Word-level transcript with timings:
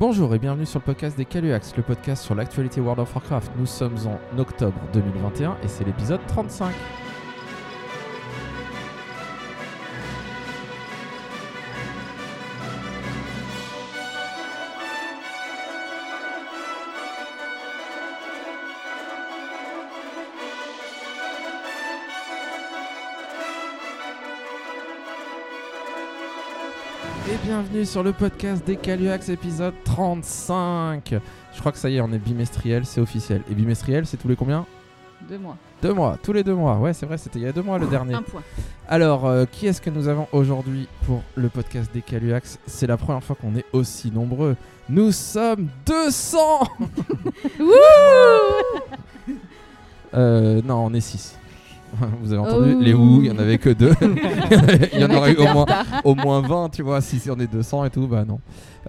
Bonjour 0.00 0.34
et 0.34 0.38
bienvenue 0.38 0.64
sur 0.64 0.78
le 0.78 0.84
podcast 0.86 1.14
des 1.18 1.26
Caluax, 1.26 1.76
le 1.76 1.82
podcast 1.82 2.24
sur 2.24 2.34
l'actualité 2.34 2.80
World 2.80 3.00
of 3.00 3.14
Warcraft. 3.14 3.52
Nous 3.58 3.66
sommes 3.66 3.98
en 4.06 4.38
octobre 4.38 4.80
2021 4.94 5.58
et 5.62 5.68
c'est 5.68 5.84
l'épisode 5.84 6.20
35. 6.26 6.72
Bienvenue 27.80 27.92
sur 27.92 28.02
le 28.02 28.12
podcast 28.12 28.66
des 28.66 28.76
Caluax 28.76 29.30
épisode 29.30 29.72
35. 29.84 31.14
Je 31.54 31.60
crois 31.60 31.72
que 31.72 31.78
ça 31.78 31.88
y 31.88 31.96
est, 31.96 32.02
on 32.02 32.12
est 32.12 32.18
bimestriel, 32.18 32.84
c'est 32.84 33.00
officiel. 33.00 33.40
Et 33.50 33.54
bimestriel, 33.54 34.04
c'est 34.04 34.18
tous 34.18 34.28
les 34.28 34.36
combien? 34.36 34.66
Deux 35.26 35.38
mois. 35.38 35.56
Deux 35.80 35.94
mois, 35.94 36.18
tous 36.22 36.34
les 36.34 36.44
deux 36.44 36.54
mois. 36.54 36.76
Ouais, 36.76 36.92
c'est 36.92 37.06
vrai, 37.06 37.16
c'était 37.16 37.38
il 37.38 37.46
y 37.46 37.48
a 37.48 37.52
deux 37.52 37.62
mois 37.62 37.78
le 37.78 37.86
dernier. 37.86 38.12
Un 38.12 38.22
point. 38.22 38.42
Alors, 38.86 39.26
euh, 39.26 39.46
qui 39.50 39.66
est-ce 39.66 39.80
que 39.80 39.88
nous 39.88 40.08
avons 40.08 40.28
aujourd'hui 40.32 40.88
pour 41.06 41.22
le 41.36 41.48
podcast 41.48 41.90
des 41.94 42.02
Caluax 42.02 42.58
C'est 42.66 42.86
la 42.86 42.98
première 42.98 43.24
fois 43.24 43.34
qu'on 43.40 43.56
est 43.56 43.64
aussi 43.72 44.10
nombreux. 44.10 44.56
Nous 44.90 45.10
sommes 45.10 45.68
200 45.86 46.38
euh, 50.14 50.60
Non, 50.62 50.84
on 50.84 50.92
est 50.92 51.00
6. 51.00 51.39
Vous 52.22 52.32
avez 52.32 52.40
entendu 52.40 52.74
Oh. 52.76 52.80
Les 52.80 52.94
ou, 52.94 53.20
il 53.22 53.28
y 53.28 53.30
en 53.30 53.38
avait 53.38 53.58
que 53.58 53.70
deux. 53.70 53.92
il 54.92 55.00
y 55.00 55.04
en 55.04 55.10
aurait 55.14 55.32
eu 55.32 55.36
au 55.36 55.52
moins, 55.52 55.66
au 56.04 56.14
moins 56.14 56.40
20, 56.40 56.68
tu 56.70 56.82
vois. 56.82 57.00
Si 57.00 57.20
on 57.30 57.38
est 57.38 57.46
200 57.50 57.84
et 57.86 57.90
tout, 57.90 58.06
bah 58.06 58.24
non. 58.26 58.40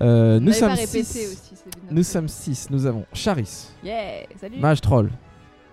Euh, 0.02 0.40
nous 0.40 0.52
sommes 0.54 0.76
six. 0.76 1.00
aussi. 1.00 1.28
Nous 1.90 2.04
sommes 2.04 2.28
6. 2.28 2.70
Nous 2.70 2.86
avons 2.86 3.06
Charis, 3.14 3.68
Yeah, 3.84 4.24
salut. 4.40 4.58
Mage 4.60 4.82
Troll, 4.82 5.10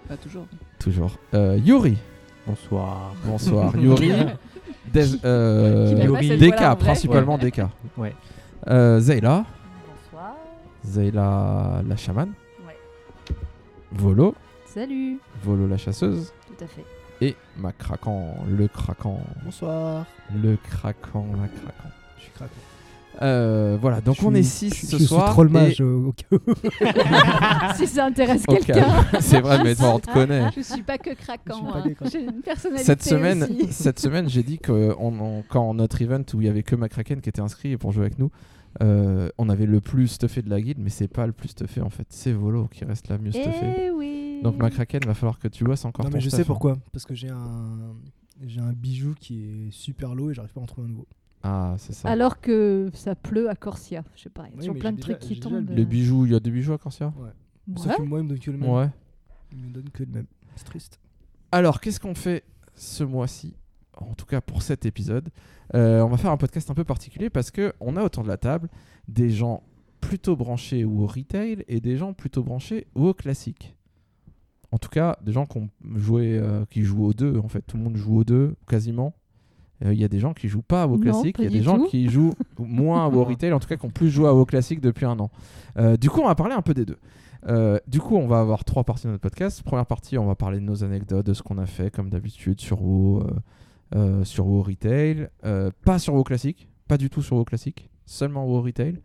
Pas 0.08 0.16
toujours. 0.16 0.46
toujours. 0.78 1.12
Euh, 1.34 1.58
Yuri, 1.64 1.96
Bonsoir. 2.46 3.12
bonsoir. 3.24 3.76
Yuri, 3.78 4.12
Des- 4.92 5.24
euh, 5.24 5.94
Yuri. 6.04 6.36
vrai. 6.50 6.76
principalement 6.78 7.38
DK. 7.38 7.62
Ouais. 7.96 8.14
Euh, 8.68 8.98
Zayla, 9.00 9.44
Bonsoir. 10.10 10.34
Zayla 10.84 11.82
la 11.86 11.96
chamane. 11.96 12.32
Ouais. 12.66 12.76
Volo, 13.92 14.34
Salut. 14.66 15.18
Volo 15.42 15.66
la 15.66 15.76
chasseuse. 15.76 16.32
Tout 16.46 16.64
à 16.64 16.66
fait. 16.66 16.84
Et 17.20 17.34
ma 17.56 17.72
craquant, 17.72 18.36
le 18.48 18.68
craquant, 18.68 19.20
Bonsoir. 19.44 20.06
le 20.40 20.56
craquant, 20.56 21.26
la 21.32 21.48
craquant. 21.48 21.90
Je 22.16 22.22
suis 22.22 22.32
craquant. 22.32 22.52
Euh, 23.20 23.76
voilà, 23.80 24.00
donc 24.00 24.14
Je 24.20 24.26
on 24.26 24.30
suis- 24.30 24.38
est 24.38 24.42
6 24.44 24.74
je- 24.82 24.86
ce 24.86 24.98
je 24.98 25.04
soir. 25.04 25.24
suis 25.26 25.32
troll 25.32 25.48
et- 25.48 25.52
mage 25.52 25.80
euh, 25.80 26.06
au 26.06 26.12
cas 26.12 26.26
où. 26.30 27.74
si 27.76 27.86
ça 27.88 28.04
intéresse 28.06 28.44
quelqu'un. 28.46 29.04
C'est 29.18 29.40
vrai, 29.40 29.60
mais 29.64 29.74
toi 29.74 29.94
on 29.96 29.98
te 29.98 30.08
connaît. 30.12 30.50
Je 30.54 30.60
suis 30.60 30.82
pas 30.84 30.98
que 30.98 31.12
craquant. 31.14 31.54
suis 31.56 31.64
pas 31.64 31.78
hein. 31.78 31.82
que 31.82 31.94
craquant. 31.94 32.10
J'ai 32.12 32.22
une 32.22 32.40
personnalité 32.42 32.84
Cette 32.84 33.02
semaine, 33.02 33.42
aussi. 33.42 33.72
cette 33.72 33.98
semaine, 33.98 34.28
j'ai 34.28 34.44
dit 34.44 34.58
que 34.58 34.94
on, 35.00 35.12
on- 35.20 35.42
quand 35.48 35.74
notre 35.74 36.00
event 36.00 36.22
où 36.34 36.40
il 36.40 36.46
y 36.46 36.48
avait 36.48 36.62
que 36.62 36.76
McCracken 36.76 37.20
qui 37.20 37.28
était 37.28 37.40
inscrit 37.40 37.76
pour 37.76 37.90
jouer 37.90 38.02
avec 38.06 38.20
nous, 38.20 38.30
euh, 38.84 39.28
on 39.38 39.48
avait 39.48 39.66
le 39.66 39.80
plus 39.80 40.06
stuffé 40.06 40.40
de 40.42 40.50
la 40.50 40.60
guilde, 40.60 40.78
mais 40.80 40.90
c'est 40.90 41.08
pas 41.08 41.26
le 41.26 41.32
plus 41.32 41.48
stuffé 41.48 41.80
en 41.80 41.90
fait, 41.90 42.06
c'est 42.10 42.30
Volo 42.32 42.68
qui 42.70 42.84
reste 42.84 43.08
la 43.08 43.18
mieux 43.18 43.32
stuffé. 43.32 43.66
Eh 43.86 43.90
oui. 43.90 44.17
Donc 44.42 44.56
McCracken, 44.62 45.00
va 45.04 45.14
falloir 45.14 45.38
que 45.38 45.48
tu 45.48 45.64
bosses 45.64 45.84
encore. 45.84 46.04
Non 46.04 46.10
ton 46.10 46.16
mais 46.16 46.20
je 46.20 46.28
sais 46.30 46.42
hein. 46.42 46.44
pourquoi. 46.46 46.76
Parce 46.92 47.04
que 47.04 47.14
j'ai 47.14 47.28
un 47.30 47.94
j'ai 48.46 48.60
un 48.60 48.72
bijou 48.72 49.14
qui 49.18 49.44
est 49.44 49.70
super 49.70 50.14
low 50.14 50.30
et 50.30 50.34
j'arrive 50.34 50.52
pas 50.52 50.60
à 50.60 50.62
en 50.64 50.66
trouver 50.66 50.86
un 50.86 50.90
nouveau. 50.90 51.06
Ah, 51.42 51.74
c'est 51.78 51.92
ça. 51.92 52.08
Alors 52.08 52.40
que 52.40 52.90
ça 52.94 53.14
pleut 53.14 53.48
à 53.48 53.54
Corsia. 53.54 54.04
Je 54.16 54.22
sais 54.22 54.30
pas. 54.30 54.44
Il 54.46 54.50
y 54.50 54.52
a 54.52 54.54
Oui, 54.54 54.58
toujours 54.60 54.74
mais 54.74 54.80
plein 54.80 54.90
j'ai 54.90 54.96
de 54.96 55.00
déjà- 55.00 55.14
trucs 55.14 55.18
qui 55.28 55.34
j'ai 55.34 55.40
déjà 55.40 55.48
tombent. 55.50 55.68
le 55.70 55.74
Les 55.74 55.84
bijoux, 55.84 56.26
il 56.26 56.32
y 56.32 56.34
a 56.34 56.40
des 56.40 56.50
bijoux 56.50 56.72
à 56.72 56.78
Corsia? 56.78 57.12
Sauf 57.76 57.86
Ouais. 57.86 57.96
que 57.96 58.02
moi 58.02 58.18
il 58.20 58.24
me 58.24 58.28
donne 58.30 58.38
que 58.38 58.50
le 58.50 58.58
même. 58.58 58.70
Ouais. 58.70 58.88
Il 59.52 59.58
me 59.58 59.70
donne 59.72 59.90
que 59.90 60.02
le 60.02 60.10
même. 60.12 60.26
C'est 60.56 60.64
triste. 60.64 60.98
Alors, 61.52 61.80
qu'est-ce 61.80 61.98
qu'on 62.00 62.14
fait 62.14 62.44
ce 62.74 63.04
mois-ci? 63.04 63.54
En 63.96 64.14
tout 64.14 64.26
cas, 64.26 64.40
pour 64.40 64.62
cet 64.62 64.84
épisode, 64.86 65.28
Euh, 65.74 66.00
on 66.00 66.08
va 66.08 66.16
faire 66.16 66.30
un 66.30 66.38
podcast 66.38 66.70
un 66.70 66.74
peu 66.74 66.84
particulier 66.84 67.28
parce 67.28 67.50
que 67.50 67.74
on 67.80 67.96
a 67.96 68.02
autour 68.02 68.22
de 68.22 68.28
la 68.28 68.38
table 68.38 68.70
des 69.06 69.28
gens 69.28 69.62
plutôt 70.00 70.34
branchés 70.34 70.82
ou 70.86 71.02
au 71.02 71.06
retail 71.06 71.62
et 71.68 71.80
des 71.82 71.98
gens 71.98 72.14
plutôt 72.14 72.42
branchés 72.42 72.86
ou 72.94 73.06
au 73.08 73.12
classique. 73.12 73.76
En 74.70 74.78
tout 74.78 74.88
cas, 74.90 75.16
des 75.22 75.32
gens 75.32 75.46
qui 75.46 75.58
ont 75.58 75.68
joué, 75.96 76.38
euh, 76.38 76.64
qui 76.70 76.82
jouent 76.82 77.06
aux 77.06 77.14
deux. 77.14 77.38
En 77.38 77.48
fait, 77.48 77.62
tout 77.62 77.76
le 77.76 77.82
monde 77.82 77.96
joue 77.96 78.18
aux 78.18 78.24
deux 78.24 78.54
quasiment. 78.68 79.14
Euh, 79.84 79.94
Il 79.94 79.98
y 80.00 80.04
a 80.04 80.08
des 80.08 80.18
gens 80.18 80.34
qui 80.34 80.48
jouent 80.48 80.60
pas 80.62 80.82
à 80.82 80.86
WoW 80.86 80.96
Non, 80.96 81.02
classique, 81.02 81.36
il 81.38 81.44
y 81.44 81.46
a 81.46 81.50
des 81.50 81.62
gens 81.62 81.78
tout. 81.78 81.86
qui 81.86 82.08
jouent 82.08 82.34
moins 82.58 83.04
à 83.06 83.08
WoW 83.08 83.24
retail, 83.24 83.52
en 83.52 83.60
tout 83.60 83.68
cas 83.68 83.76
qui 83.76 83.86
ont 83.86 83.90
plus 83.90 84.10
joué 84.10 84.28
à 84.28 84.34
WoW 84.34 84.44
classique 84.44 84.80
depuis 84.80 85.06
un 85.06 85.18
an. 85.20 85.30
Euh, 85.78 85.96
du 85.96 86.10
coup, 86.10 86.20
on 86.20 86.26
va 86.26 86.34
parler 86.34 86.54
un 86.54 86.62
peu 86.62 86.74
des 86.74 86.84
deux. 86.84 86.98
Euh, 87.46 87.78
du 87.86 88.00
coup, 88.00 88.16
on 88.16 88.26
va 88.26 88.40
avoir 88.40 88.64
trois 88.64 88.82
parties 88.84 89.06
de 89.06 89.12
notre 89.12 89.22
podcast. 89.22 89.62
Première 89.62 89.86
partie, 89.86 90.18
on 90.18 90.26
va 90.26 90.34
parler 90.34 90.58
de 90.58 90.64
nos 90.64 90.82
anecdotes, 90.84 91.24
de 91.24 91.32
ce 91.32 91.42
qu'on 91.42 91.56
a 91.58 91.66
fait 91.66 91.90
comme 91.90 92.10
d'habitude 92.10 92.60
sur 92.60 92.82
WoW, 92.82 93.22
sur 94.24 94.46
WoW 94.46 94.62
Retail, 94.62 95.28
pas 95.84 95.98
sur 95.98 96.14
WoW 96.14 96.24
classique, 96.24 96.68
pas 96.88 96.98
du 96.98 97.08
tout 97.08 97.22
sur 97.22 97.36
WoW 97.36 97.44
classique, 97.44 97.88
seulement 98.04 98.44
WoW 98.44 98.62
Retail. 98.62 99.00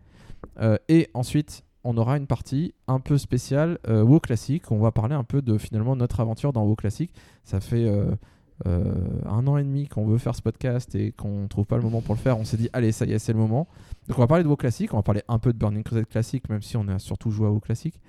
Et 0.88 1.08
ensuite, 1.14 1.64
on 1.84 1.96
aura 1.98 2.16
une 2.16 2.26
partie 2.26 2.74
un 2.88 2.98
peu 2.98 3.18
spéciale 3.18 3.78
euh, 3.88 4.02
WoW 4.02 4.20
classique. 4.20 4.72
On 4.72 4.78
va 4.78 4.90
parler 4.90 5.14
un 5.14 5.22
peu 5.22 5.42
de 5.42 5.58
finalement 5.58 5.94
notre 5.94 6.20
aventure 6.20 6.52
dans 6.52 6.64
WoW 6.64 6.76
classique. 6.76 7.12
Ça 7.44 7.60
fait 7.60 7.84
euh, 7.84 8.06
euh, 8.66 8.94
un 9.26 9.46
an 9.46 9.58
et 9.58 9.62
demi 9.62 9.86
qu'on 9.86 10.06
veut 10.06 10.18
faire 10.18 10.34
ce 10.34 10.40
podcast 10.40 10.94
et 10.94 11.12
qu'on 11.12 11.46
trouve 11.46 11.66
pas 11.66 11.76
le 11.76 11.82
moment 11.82 12.00
pour 12.00 12.14
le 12.14 12.20
faire. 12.20 12.38
On 12.38 12.44
s'est 12.44 12.56
dit, 12.56 12.70
allez, 12.72 12.90
ça 12.90 13.04
y 13.04 13.12
est, 13.12 13.18
c'est 13.18 13.34
le 13.34 13.38
moment. 13.38 13.68
Donc 14.08 14.18
on 14.18 14.22
va 14.22 14.26
parler 14.26 14.42
de 14.42 14.48
WoW 14.48 14.56
classique, 14.56 14.94
on 14.94 14.96
va 14.96 15.02
parler 15.02 15.22
un 15.28 15.38
peu 15.38 15.52
de 15.52 15.58
Burning 15.58 15.82
Crusade 15.82 16.08
classique, 16.08 16.48
même 16.48 16.62
si 16.62 16.76
on 16.78 16.88
a 16.88 16.98
surtout 16.98 17.30
joué 17.30 17.46
à 17.46 17.50
WoW 17.50 17.60
classique. 17.60 18.00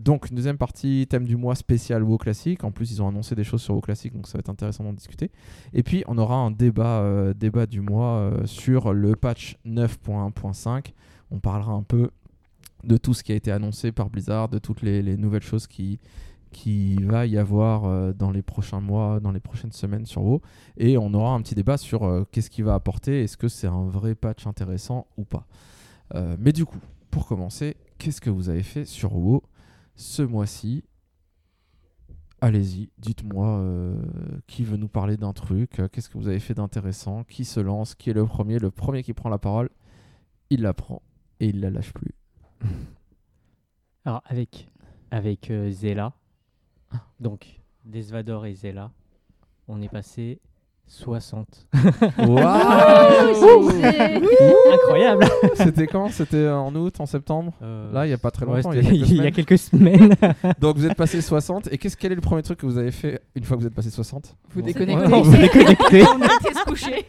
Donc, 0.00 0.30
une 0.30 0.36
deuxième 0.36 0.58
partie, 0.58 1.06
thème 1.08 1.26
du 1.26 1.36
mois 1.36 1.54
spécial 1.54 2.02
WoW 2.02 2.18
classique. 2.18 2.64
En 2.64 2.72
plus, 2.72 2.90
ils 2.90 3.00
ont 3.00 3.06
annoncé 3.06 3.36
des 3.36 3.44
choses 3.44 3.62
sur 3.62 3.74
WoW 3.74 3.82
classique, 3.82 4.12
donc 4.12 4.26
ça 4.26 4.32
va 4.32 4.40
être 4.40 4.50
intéressant 4.50 4.82
d'en 4.82 4.92
discuter. 4.92 5.30
Et 5.72 5.84
puis, 5.84 6.02
on 6.08 6.18
aura 6.18 6.34
un 6.34 6.50
débat, 6.50 7.32
débat 7.36 7.66
du 7.66 7.80
mois 7.80 8.32
sur 8.46 8.92
le 8.92 9.14
patch 9.14 9.56
9.1.5. 9.64 10.86
On 11.30 11.38
parlera 11.38 11.70
un 11.70 11.84
peu 11.84 12.10
de 12.84 12.96
tout 12.96 13.14
ce 13.14 13.22
qui 13.22 13.32
a 13.32 13.34
été 13.34 13.50
annoncé 13.50 13.92
par 13.92 14.10
Blizzard, 14.10 14.48
de 14.48 14.58
toutes 14.58 14.82
les, 14.82 15.02
les 15.02 15.16
nouvelles 15.16 15.42
choses 15.42 15.66
qui, 15.66 15.98
qui 16.54 16.94
va 17.02 17.26
y 17.26 17.36
avoir 17.36 17.84
euh, 17.84 18.12
dans 18.12 18.30
les 18.30 18.40
prochains 18.40 18.80
mois, 18.80 19.20
dans 19.20 19.32
les 19.32 19.40
prochaines 19.40 19.72
semaines 19.72 20.06
sur 20.06 20.22
WoW. 20.22 20.40
Et 20.78 20.96
on 20.96 21.12
aura 21.12 21.34
un 21.34 21.42
petit 21.42 21.54
débat 21.54 21.76
sur 21.76 22.04
euh, 22.04 22.24
qu'est-ce 22.30 22.48
qu'il 22.48 22.64
va 22.64 22.74
apporter, 22.74 23.24
est-ce 23.24 23.36
que 23.36 23.48
c'est 23.48 23.66
un 23.66 23.84
vrai 23.84 24.14
patch 24.14 24.46
intéressant 24.46 25.06
ou 25.18 25.24
pas. 25.24 25.46
Euh, 26.14 26.36
mais 26.38 26.52
du 26.52 26.64
coup, 26.64 26.78
pour 27.10 27.26
commencer, 27.26 27.76
qu'est-ce 27.98 28.20
que 28.20 28.30
vous 28.30 28.48
avez 28.48 28.62
fait 28.62 28.84
sur 28.84 29.14
WoW 29.14 29.42
ce 29.96 30.22
mois-ci? 30.22 30.84
Allez-y, 32.40 32.90
dites-moi 32.98 33.64
qui 34.46 34.64
veut 34.64 34.76
nous 34.76 34.88
parler 34.88 35.16
d'un 35.16 35.32
truc, 35.32 35.80
qu'est-ce 35.90 36.10
que 36.10 36.18
vous 36.18 36.28
avez 36.28 36.40
fait 36.40 36.52
d'intéressant, 36.52 37.24
qui 37.24 37.46
se 37.46 37.58
lance, 37.58 37.94
qui 37.94 38.10
est 38.10 38.12
le 38.12 38.26
premier, 38.26 38.58
le 38.58 38.70
premier 38.70 39.02
qui 39.02 39.14
prend 39.14 39.30
la 39.30 39.38
parole, 39.38 39.70
il 40.50 40.60
la 40.60 40.74
prend 40.74 41.00
et 41.40 41.46
il 41.46 41.60
la 41.60 41.70
lâche 41.70 41.94
plus. 41.94 42.14
Alors 44.04 44.22
avec, 44.26 44.68
avec 45.10 45.50
euh, 45.50 45.70
donc 47.20 47.60
Desvador 47.84 48.46
et 48.46 48.54
Zela, 48.54 48.90
on 49.68 49.80
est 49.82 49.88
passé 49.88 50.40
60. 50.86 51.46
Waouh 52.18 53.70
Incroyable 54.72 55.26
C'était 55.54 55.86
quand? 55.86 56.08
C'était 56.10 56.48
en 56.48 56.74
août, 56.74 56.94
en 57.00 57.06
septembre? 57.06 57.52
Euh, 57.62 57.92
Là, 57.92 58.04
il 58.06 58.08
n'y 58.08 58.14
a 58.14 58.18
pas 58.18 58.30
très 58.30 58.46
ouais, 58.46 58.56
longtemps, 58.62 58.72
il 58.72 58.82
y 58.82 58.88
il 58.94 59.00
y 59.00 59.02
a 59.02 59.06
semaines. 59.06 59.32
quelques 59.32 59.58
semaines. 59.58 60.14
Donc 60.60 60.76
vous 60.76 60.86
êtes 60.86 60.94
passé 60.94 61.20
60. 61.20 61.68
Et 61.72 61.78
qu'est-ce 61.78 61.96
quel 61.96 62.12
est 62.12 62.14
le 62.16 62.20
premier 62.20 62.42
truc 62.42 62.58
que 62.60 62.66
vous 62.66 62.78
avez 62.78 62.90
fait 62.92 63.20
une 63.34 63.44
fois 63.44 63.56
que 63.56 63.62
vous 63.62 63.66
êtes 63.66 63.74
passé 63.74 63.90
60 63.90 64.36
Vous 64.50 64.60
Bon. 64.60 64.66
déconnectez. 64.66 65.12
on 65.12 65.24
s'est 65.24 65.38
déconnecté. 65.38 66.02
On 66.14 66.20
a 66.22 66.26
été 66.26 66.54
se 66.54 66.64
coucher. 66.64 67.06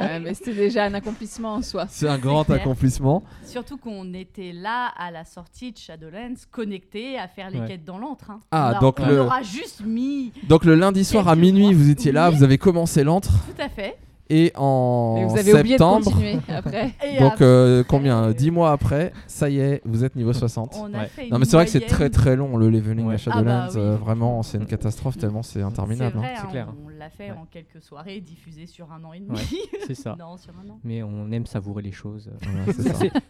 Ouais, 0.00 0.20
mais 0.20 0.34
c'était 0.34 0.54
déjà 0.54 0.84
un 0.84 0.94
accomplissement 0.94 1.54
en 1.54 1.62
soi. 1.62 1.86
C'est 1.88 2.08
un 2.08 2.18
grand 2.18 2.44
clair. 2.44 2.60
accomplissement. 2.60 3.24
Surtout 3.44 3.76
qu'on 3.78 4.12
était 4.14 4.52
là 4.52 4.92
à 4.98 5.10
la 5.10 5.24
sortie 5.24 5.72
de 5.72 5.78
Shadowlands, 5.78 6.34
connectés 6.50 7.18
à 7.18 7.26
faire 7.28 7.50
les 7.50 7.58
Ouais. 7.60 7.66
quêtes 7.68 7.84
dans 7.84 7.98
l'antre. 7.98 8.30
hein. 8.30 8.40
Ah, 8.50 8.74
on 8.76 8.80
donc 8.80 8.96
on 9.00 9.06
le- 9.08 9.20
aura 9.22 9.42
juste 9.42 9.82
mis. 9.84 10.32
Donc 10.48 10.64
le 10.64 10.74
lundi 10.74 11.04
soir 11.04 11.28
à 11.28 11.36
minuit, 11.36 11.72
vous 11.72 11.90
étiez 11.90 12.12
là, 12.12 12.30
vous 12.30 12.42
avez 12.42 12.58
commencé 12.58 13.02
l'antre. 13.04 13.13
Tout 13.22 13.62
à 13.62 13.68
fait. 13.68 13.96
Et 14.30 14.52
en 14.56 15.16
Mais 15.16 15.24
vous 15.26 15.36
avez 15.36 15.52
oublié 15.52 15.76
de 15.76 15.78
septembre, 15.82 16.10
après. 16.48 16.94
Et 17.06 17.18
donc 17.20 17.32
après, 17.32 17.44
euh, 17.44 17.84
combien 17.86 18.30
10 18.32 18.50
mois 18.52 18.72
après, 18.72 19.12
ça 19.26 19.50
y 19.50 19.60
est, 19.60 19.82
vous 19.84 20.02
êtes 20.02 20.16
niveau 20.16 20.32
60. 20.32 20.76
on 20.80 20.94
a 20.94 21.00
Ouais. 21.00 21.06
fait 21.08 21.28
Non 21.28 21.38
mais 21.38 21.44
c'est 21.44 21.56
vrai 21.56 21.66
que 21.66 21.70
c'est 21.70 21.84
très 21.84 22.08
très 22.08 22.34
long 22.34 22.56
le 22.56 22.70
leveling 22.70 23.06
Ouais. 23.06 23.14
à 23.16 23.18
Shadowlands. 23.18 23.50
Ah 23.50 23.66
bah 23.66 23.72
oui. 23.74 23.80
euh, 23.82 23.96
vraiment, 23.96 24.42
c'est 24.42 24.56
une 24.56 24.64
catastrophe 24.64 25.18
tellement 25.18 25.42
c'est 25.42 25.60
interminable. 25.60 26.18
c'est 26.22 26.40
hein, 26.40 26.48
clair. 26.50 26.68
on 26.86 26.88
l'a 26.88 27.10
fait 27.10 27.32
Ouais. 27.32 27.36
en 27.38 27.44
quelques 27.50 27.82
soirées, 27.82 28.20
diffusé 28.22 28.64
sur 28.64 28.90
un 28.92 29.04
an 29.04 29.12
et 29.12 29.20
demi. 29.20 29.32
Ouais, 29.36 29.44
c'est 29.86 29.94
ça. 29.94 30.16
non, 30.18 30.38
sur 30.38 30.54
un 30.54 30.70
an. 30.70 30.78
Mais 30.84 31.02
on 31.02 31.30
aime 31.30 31.44
savourer 31.44 31.82
les 31.82 31.92
choses. 31.92 32.30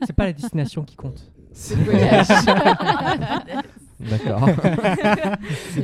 C'est 0.06 0.12
pas 0.12 0.26
la 0.26 0.32
destination 0.32 0.84
qui 0.84 0.94
compte. 0.94 1.28
C'est 1.52 1.74
le 1.74 1.82
voyage. 1.82 2.28
D'accord. 4.00 4.48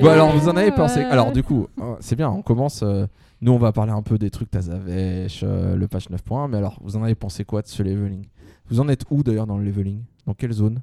bon 0.01 0.09
alors 0.09 0.31
vous 0.37 0.49
en 0.49 0.57
avez 0.57 0.71
pensé 0.73 1.01
Alors 1.03 1.33
du 1.33 1.43
coup, 1.43 1.67
euh, 1.81 1.95
c'est 2.01 2.17
bien, 2.17 2.29
on 2.31 2.43
commence. 2.43 2.83
euh, 2.85 3.07
nous 3.41 3.53
on 3.53 3.59
va 3.59 3.73
parler 3.73 3.93
un 3.93 4.03
peu 4.03 4.19
des 4.19 4.31
trucs 4.31 4.51
Tazavesh, 4.51 5.41
euh, 5.43 5.77
le 5.77 5.89
patch 5.89 6.09
9.1, 6.11 6.49
mais 6.51 6.57
alors 6.59 6.79
vous 6.83 6.97
en 6.97 7.03
avez 7.03 7.15
pensé 7.15 7.45
quoi 7.45 7.63
de 7.63 7.67
ce 7.69 7.83
leveling? 7.83 8.27
Vous 8.69 8.81
en 8.81 8.89
êtes 8.89 9.05
où 9.11 9.23
d'ailleurs 9.23 9.47
dans 9.47 9.59
le 9.59 9.65
leveling? 9.65 10.03
Dans 10.27 10.35
quelle 10.35 10.53
zone? 10.53 10.81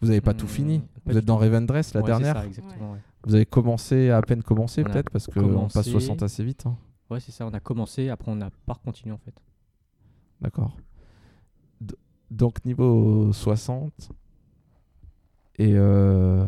Vous 0.00 0.10
avez 0.10 0.20
pas 0.20 0.34
tout 0.34 0.46
Hmm, 0.46 0.48
fini 0.48 0.78
pas 0.80 1.12
Vous 1.12 1.16
êtes 1.18 1.24
dans 1.24 1.36
tout. 1.36 1.42
Revendress, 1.44 1.94
la 1.94 2.00
Ouais, 2.00 2.06
dernière 2.06 2.36
ça, 2.36 2.46
exactement, 2.46 2.92
ouais. 2.92 2.98
Vous 3.26 3.34
avez 3.34 3.46
commencé, 3.46 4.10
à 4.10 4.20
peine 4.20 4.42
commencé 4.42 4.82
On 4.82 4.84
peut-être 4.90 5.08
Parce 5.10 5.26
qu'on 5.28 5.40
passe 5.68 5.72
commencé. 5.84 5.90
60 5.90 6.22
assez 6.22 6.44
vite. 6.44 6.66
hein. 6.66 6.76
Ouais, 7.10 7.20
c'est 7.20 7.32
ça. 7.32 7.46
On 7.46 7.54
a 7.54 7.60
commencé, 7.60 8.08
après 8.10 8.30
on 8.30 8.36
n'a 8.36 8.50
pas 8.66 8.74
continué 8.84 9.14
en 9.14 9.18
fait. 9.18 9.34
D'accord. 10.40 10.76
Donc 12.30 12.64
niveau 12.64 13.32
60. 13.32 14.10
Et 15.58 15.72
euh, 15.76 16.46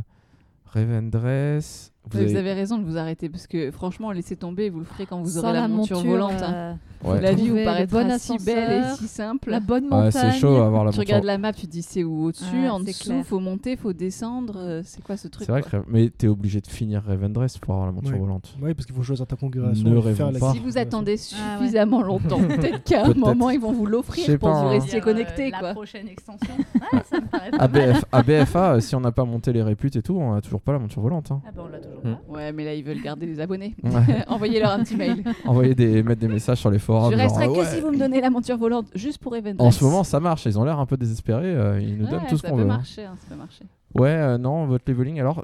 Revendress. 0.67 1.93
Vous 2.11 2.37
avez- 2.37 2.53
raison 2.53 2.79
de 2.79 2.85
vous 2.85 2.97
arrêter 2.97 3.29
parce 3.29 3.47
que 3.47 3.71
franchement, 3.71 4.13
laissez 4.13 4.37
tomber, 4.37 4.71
vous 4.71 4.79
le 4.79 4.85
ferez 4.85 5.07
quand 5.07 5.21
vous 5.21 5.29
Sans 5.31 5.41
aurez 5.45 5.53
la, 5.53 5.69
monture, 5.69 6.03
volante. 6.03 6.41
hein. 6.43 6.53
euh, 6.55 6.75
Ouais. 7.05 7.21
La 7.21 7.35
vie 7.35 7.45
Trouver 7.45 7.61
vous 7.61 7.65
paraîtra 7.67 8.19
si 8.19 8.37
belle 8.45 8.83
et 8.85 8.97
si 8.97 9.07
simple. 9.07 9.51
la 9.51 9.61
bonne 9.61 9.85
Ouais, 9.85 9.91
montagne. 9.91 10.11
c'est 10.13 10.33
chaud 10.41 10.57
à 10.57 10.67
avoir 10.67 10.83
la 10.85 10.91
tu 10.93 10.97
monture. 10.99 11.11
regardes 11.15 11.25
la 11.27 11.37
map, 11.39 11.53
tu 11.53 11.67
te 11.67 11.71
dis 11.71 11.83
c'est 11.83 12.03
où 12.03 12.25
au-dessus, 12.25 12.45
Ouais, 12.63 12.69
en 12.71 12.81
dessous, 12.81 13.11
clair. 13.11 13.25
faut 13.25 13.39
monter, 13.39 13.77
faut 13.77 13.93
descendre. 13.93 14.55
euh, 14.57 14.81
C'est 14.83 15.05
quoi 15.05 15.17
ce 15.19 15.29
truc 15.29 15.45
C'est 15.45 15.53
vrai 15.53 15.63
que 15.63 15.77
mais 15.89 16.09
t'es 16.09 16.27
obligé 16.27 16.61
de 16.63 16.67
finir 16.67 17.03
Revendress 17.07 17.59
pour 17.59 17.75
avoir 17.75 17.87
la 17.87 17.93
monture 17.93 18.13
Ouais. 18.15 18.19
volante. 18.19 18.55
Ouais, 18.63 18.73
parce 18.75 18.87
qu'il 18.87 18.95
faut 18.95 19.03
choisir 19.03 19.27
ta 19.27 19.37
configuration. 19.37 19.89
Ne 19.89 20.01
faire 20.15 20.33
la 20.33 20.39
pas. 20.41 20.53
Si 20.53 20.59
vous 20.59 20.79
attendez 20.79 21.17
Ah 21.35 21.59
ouais. 21.59 21.59
suffisamment 21.67 22.03
longtemps, 22.03 22.39
peut-être 22.49 22.83
qu'à 22.83 23.05
un 23.05 23.15
moment 23.15 23.51
ils 23.51 23.61
vont 23.61 23.73
vous 23.73 23.87
l'offrir 23.87 24.25
pour 24.39 24.49
pas, 24.49 24.55
que 24.55 24.61
vous 24.63 24.67
hein. 24.69 24.71
restiez 24.71 24.93
Dire, 24.95 25.05
connecté. 25.05 25.47
euh, 25.49 25.51
La 25.53 25.59
quoi. 25.59 25.73
prochaine 25.75 26.09
extension. 26.09 26.55
Ouais, 26.75 27.01
ça 27.11 27.21
me 27.21 27.27
paraît 27.27 27.51
pas 27.59 27.69
mal. 27.69 27.91
ABF, 27.91 28.05
à 28.11 28.23
BFA, 28.23 28.73
euh, 28.77 28.81
si 28.81 28.95
on 28.97 29.01
n'a 29.01 29.13
pas 29.13 29.25
monté 29.25 29.53
les 29.53 29.63
réputes 29.63 29.97
et 29.97 30.03
tout, 30.03 30.17
on 30.17 30.33
a 30.35 30.41
toujours 30.41 30.63
pas 30.63 30.73
la 30.73 30.79
monture 30.79 31.03
volante. 31.03 31.31
hein. 31.31 31.43
Ah 31.47 31.51
bah 31.55 31.63
on 31.67 31.71
l'a 31.71 31.79
toujours 31.79 31.96
Pas. 32.15 32.33
Ouais, 32.33 32.53
mais 32.53 32.65
là 32.65 32.75
ils 32.75 32.85
veulent 32.85 33.03
garder 33.03 33.27
les 33.27 33.41
abonnés. 33.41 33.75
Ouais. 33.83 34.25
Envoyez-leur 34.29 34.71
un 34.71 34.83
petit 34.85 34.97
mail. 34.97 35.25
Envoyer 35.45 35.75
des, 35.75 36.03
mettre 36.03 36.21
des 36.21 36.29
messages 36.29 36.59
sur 36.59 36.71
les 36.71 36.79
forums. 36.79 37.13
Je 37.13 37.17
resterai 37.17 37.45
ah 37.45 37.49
que 37.49 37.53
ouais. 37.59 37.65
si 37.67 37.81
vous 37.81 37.91
me 37.91 37.99
donnez 37.99 38.21
la 38.21 38.31
monture 38.31 38.57
volante 38.57 38.87
juste 38.95 39.19
pour 39.19 39.35
Event. 39.37 39.55
En 39.59 39.71
ce 39.71 39.83
moment, 39.85 40.05
ça 40.05 40.21
marche. 40.21 40.47
Ils 40.47 40.59
ont 40.59 40.65
l'air 40.65 40.79
un 40.79 40.87
peu 40.87 40.97
désespérés. 40.97 41.55
euh, 41.55 41.81
ils 41.81 41.97
nous 41.99 42.07
donnent 42.07 42.27
tout 42.29 42.37
ce 42.39 42.43
qu'on 42.43 42.57
veut. 42.57 42.63
hein. 42.65 42.67
marcher, 42.67 43.05
hein, 43.05 43.15
ça 43.19 43.27
peut 43.29 43.37
marcher. 43.37 43.65
Ouais, 43.95 44.11
euh, 44.11 44.37
non, 44.39 44.67
votre 44.67 44.85
leveling. 44.91 45.19
Alors, 45.21 45.43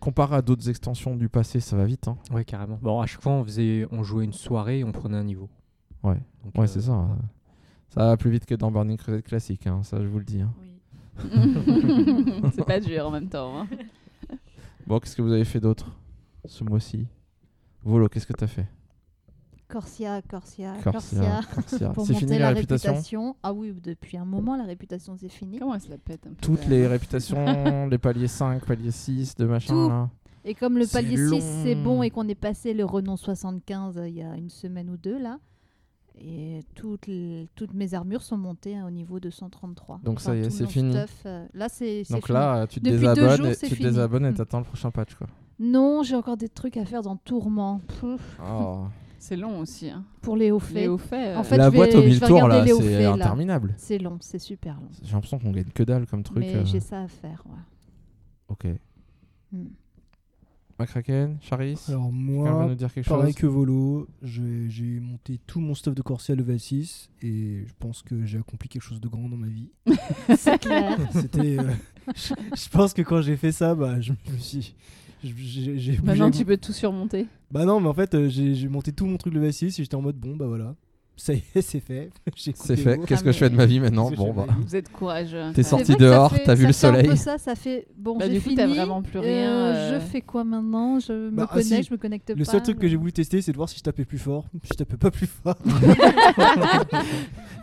comparé 0.00 0.36
à 0.36 0.42
d'autres 0.42 0.68
extensions 0.68 1.16
du 1.16 1.28
passé, 1.28 1.60
ça 1.60 1.76
va 1.76 1.84
vite. 1.84 2.06
Hein. 2.08 2.16
Ouais, 2.32 2.44
carrément. 2.44 2.78
Bon, 2.82 3.00
à 3.00 3.06
chaque 3.06 3.22
fois 3.22 3.32
on 3.32 3.44
faisait, 3.44 3.86
on 3.92 4.02
jouait 4.02 4.24
une 4.24 4.32
soirée, 4.34 4.80
et 4.80 4.84
on 4.84 4.92
prenait 4.92 5.16
un 5.16 5.24
niveau. 5.24 5.48
Ouais. 6.02 6.18
Donc, 6.44 6.54
Ouais, 6.56 6.64
euh, 6.64 6.66
c'est 6.66 6.82
ça. 6.82 6.92
euh, 6.92 7.04
Ça 7.94 8.00
va 8.08 8.16
plus 8.18 8.30
vite 8.30 8.44
que 8.44 8.54
dans 8.54 8.70
Burning 8.70 8.98
Crusade 8.98 9.22
classique. 9.22 9.66
hein, 9.66 9.80
ça, 9.84 9.98
je 10.02 10.06
vous 10.06 10.18
le 10.18 10.24
dis. 10.24 10.42
hein. 10.42 10.52
Oui. 10.60 10.70
c'est 12.54 12.64
pas 12.66 12.80
dur 12.80 13.06
en 13.06 13.10
même 13.10 13.28
temps. 13.28 13.60
hein. 13.60 13.66
Bon, 14.86 14.98
qu'est-ce 14.98 15.16
que 15.16 15.22
vous 15.22 15.32
avez 15.32 15.44
fait 15.44 15.60
d'autre? 15.60 15.86
Ce 16.46 16.64
mois-ci 16.64 17.06
Volo, 17.82 18.08
qu'est-ce 18.08 18.26
que 18.26 18.32
t'as 18.32 18.46
fait? 18.46 18.66
Corsia, 19.68 20.20
Corsia, 20.22 20.74
Corsia, 20.82 21.40
Corsia. 21.54 21.88
Pour 21.94 22.06
C'est 22.06 22.12
monter 22.12 22.26
fini 22.26 22.38
la 22.38 22.50
réputation 22.50 23.34
Ah 23.42 23.52
oui, 23.52 23.74
depuis 23.82 24.16
un 24.16 24.24
moment, 24.24 24.56
la 24.56 24.64
réputation, 24.64 25.16
c'est 25.16 25.28
fini. 25.30 25.58
Comment 25.58 25.74
elle 25.74 25.80
se 25.80 25.88
la 25.90 25.98
pète 25.98 26.26
un 26.26 26.30
peu 26.30 26.36
Toutes 26.40 26.66
les 26.66 26.82
même. 26.82 26.90
réputations, 26.92 27.86
les 27.90 27.98
paliers 27.98 28.28
5, 28.28 28.64
paliers 28.64 28.90
6, 28.90 29.34
de 29.36 29.46
machin 29.46 29.72
Tout. 29.74 29.88
là. 29.88 30.10
Et 30.44 30.54
comme 30.54 30.76
le 30.76 30.84
C'est 30.84 30.92
palier 31.02 31.16
6, 31.16 31.40
c'est 31.62 31.74
long. 31.74 31.82
bon 31.82 32.02
et 32.02 32.10
qu'on 32.10 32.28
est 32.28 32.34
passé 32.34 32.74
le 32.74 32.84
renom 32.84 33.16
75 33.16 33.96
euh, 33.98 34.08
il 34.08 34.14
y 34.16 34.22
a 34.22 34.36
une 34.36 34.50
semaine 34.50 34.90
ou 34.90 34.96
deux, 34.98 35.18
là. 35.18 35.38
Et 36.20 36.60
toutes, 36.76 37.06
les- 37.08 37.48
toutes 37.56 37.72
mes 37.74 37.94
armures 37.94 38.22
sont 38.22 38.36
montées 38.36 38.76
hein, 38.76 38.86
au 38.86 38.90
niveau 38.90 39.18
de 39.18 39.30
133. 39.30 40.00
Donc 40.04 40.20
ça 40.20 40.36
y 40.36 40.40
est, 40.40 40.50
c'est 40.50 40.66
fini. 40.66 40.92
stuff, 40.92 41.22
euh, 41.26 41.46
là, 41.54 41.68
c'est 41.68 42.04
c'est 42.04 42.12
Donc 42.14 42.26
fini. 42.26 42.38
là, 42.38 42.66
tu 42.68 42.80
te 42.80 42.84
Depuis 42.84 42.98
désabonnes, 43.00 43.36
jours, 43.38 43.46
et, 43.46 43.56
tu 43.56 43.76
te 43.76 43.82
désabonnes 43.82 44.26
et 44.26 44.34
t'attends 44.34 44.58
le 44.58 44.64
prochain 44.64 44.90
patch 44.92 45.14
quoi. 45.16 45.26
Non, 45.58 46.02
j'ai 46.02 46.16
encore 46.16 46.36
des 46.36 46.48
trucs 46.48 46.76
à 46.76 46.84
faire 46.84 47.02
dans 47.02 47.16
Tourment. 47.16 47.80
Oh. 48.02 48.84
C'est 49.18 49.36
long 49.36 49.60
aussi. 49.60 49.88
Hein. 49.88 50.04
pour 50.20 50.36
les 50.36 50.50
hauts 50.50 50.58
faits. 50.58 50.74
Les 50.74 50.86
hauts 50.88 50.98
faits. 50.98 51.34
En 51.34 51.40
euh, 51.40 51.44
fait, 51.44 51.56
la 51.56 51.70
je 51.70 51.74
boîte 51.74 51.92
vais- 51.92 51.96
au 51.96 52.02
je 52.02 52.06
mille 52.08 52.20
tours 52.20 52.46
là, 52.46 52.66
c'est 52.66 53.04
interminable. 53.06 53.74
C'est 53.78 53.96
long, 53.98 54.18
c'est 54.20 54.38
super 54.38 54.74
long. 54.74 54.88
J'ai 55.02 55.12
l'impression 55.14 55.38
qu'on 55.38 55.50
gagne 55.50 55.64
que 55.72 55.82
dalle 55.82 56.06
comme 56.06 56.22
truc. 56.22 56.40
Mais 56.40 56.56
euh. 56.56 56.64
j'ai 56.66 56.80
ça 56.80 57.00
à 57.00 57.08
faire. 57.08 57.42
ouais. 57.46 57.58
Ok. 58.48 58.66
Mm. 59.50 59.64
McCracken, 60.78 61.38
Charis, 61.40 61.80
Alors 61.88 62.10
moi, 62.12 62.66
nous 62.68 62.74
dire 62.74 62.92
quelque 62.92 63.08
pareil 63.08 63.32
chose 63.32 63.40
que 63.40 63.46
Volo, 63.46 64.08
j'ai 64.22 64.98
monté 65.00 65.38
tout 65.46 65.60
mon 65.60 65.74
stuff 65.74 65.94
de 65.94 66.02
Corsia 66.02 66.34
level 66.34 66.58
6 66.58 67.10
et 67.22 67.64
je 67.66 67.72
pense 67.78 68.02
que 68.02 68.24
j'ai 68.26 68.38
accompli 68.38 68.68
quelque 68.68 68.82
chose 68.82 69.00
de 69.00 69.08
grand 69.08 69.28
dans 69.28 69.36
ma 69.36 69.46
vie. 69.46 69.70
C'est 70.36 70.58
clair. 70.58 70.98
C'était, 71.12 71.58
euh, 71.60 71.70
je, 72.14 72.34
je 72.56 72.68
pense 72.68 72.92
que 72.92 73.02
quand 73.02 73.22
j'ai 73.22 73.36
fait 73.36 73.52
ça, 73.52 73.74
bah, 73.74 74.00
je 74.00 74.12
me 74.12 74.38
suis, 74.38 74.74
j'ai- 75.24 75.98
Maintenant, 76.02 76.30
j'ai- 76.32 76.38
tu 76.38 76.44
peux 76.44 76.56
tout 76.56 76.72
surmonter. 76.72 77.26
Bah 77.50 77.64
non, 77.64 77.80
mais 77.80 77.88
en 77.88 77.94
fait, 77.94 78.14
euh, 78.14 78.28
j'ai 78.28 78.68
monté 78.68 78.92
tout 78.92 79.06
mon 79.06 79.16
truc 79.16 79.34
level 79.34 79.52
6 79.52 79.78
et 79.78 79.82
j'étais 79.82 79.94
en 79.94 80.02
mode 80.02 80.16
bon, 80.16 80.34
bah 80.36 80.46
voilà, 80.46 80.74
ça 81.16 81.32
y 81.34 81.42
est, 81.54 81.54
c'est 81.62 81.80
fait. 81.80 82.10
C'est 82.36 82.76
fait. 82.76 82.98
Qu'est-ce 83.06 83.22
Ah, 83.22 83.26
que 83.26 83.32
je 83.32 83.38
fais 83.38 83.48
de 83.50 83.54
ma 83.54 83.66
vie 83.66 83.78
maintenant 83.78 84.10
Bon, 84.10 84.30
de 84.30 84.36
bah. 84.36 84.46
Vous 84.60 84.74
êtes 84.74 84.90
courageux. 84.90 85.52
T'es 85.54 85.62
sorti 85.62 85.94
dehors, 85.94 86.34
t'as 86.44 86.54
vu 86.54 86.72
ça 86.72 86.90
le 86.90 86.98
fait 86.98 86.98
un 86.98 87.02
peu 87.02 87.06
soleil. 87.08 87.16
ça, 87.18 87.38
ça 87.38 87.54
fait 87.54 87.86
bon, 87.96 88.18
Bah, 88.18 88.24
j'ai 88.26 88.32
du 88.32 88.38
coup, 88.40 88.44
fini. 88.50 88.56
t'as 88.56 88.66
vraiment 88.66 89.02
plus 89.02 89.20
rien, 89.20 89.52
euh, 89.52 89.74
euh. 89.74 89.94
Je 90.00 90.04
fais 90.06 90.20
quoi 90.20 90.42
maintenant? 90.42 90.98
Je 90.98 91.30
Bah, 91.30 91.42
me 91.52 91.58
ah, 91.58 91.62
si. 91.62 91.82
je 91.84 91.92
me 91.92 91.96
connecte 91.96 92.26
pas. 92.26 92.34
Le 92.38 92.44
seul 92.44 92.62
truc 92.62 92.78
que 92.80 92.88
j'ai 92.88 92.96
voulu 92.96 93.12
tester, 93.12 93.40
c'est 93.42 93.52
de 93.52 93.56
voir 93.56 93.68
si 93.68 93.78
je 93.78 93.82
tapais 93.84 94.04
plus 94.04 94.18
fort. 94.18 94.46
Je 94.64 94.70
tapais 94.74 94.96
pas 94.96 95.10
plus 95.12 95.28
fort. 95.28 95.56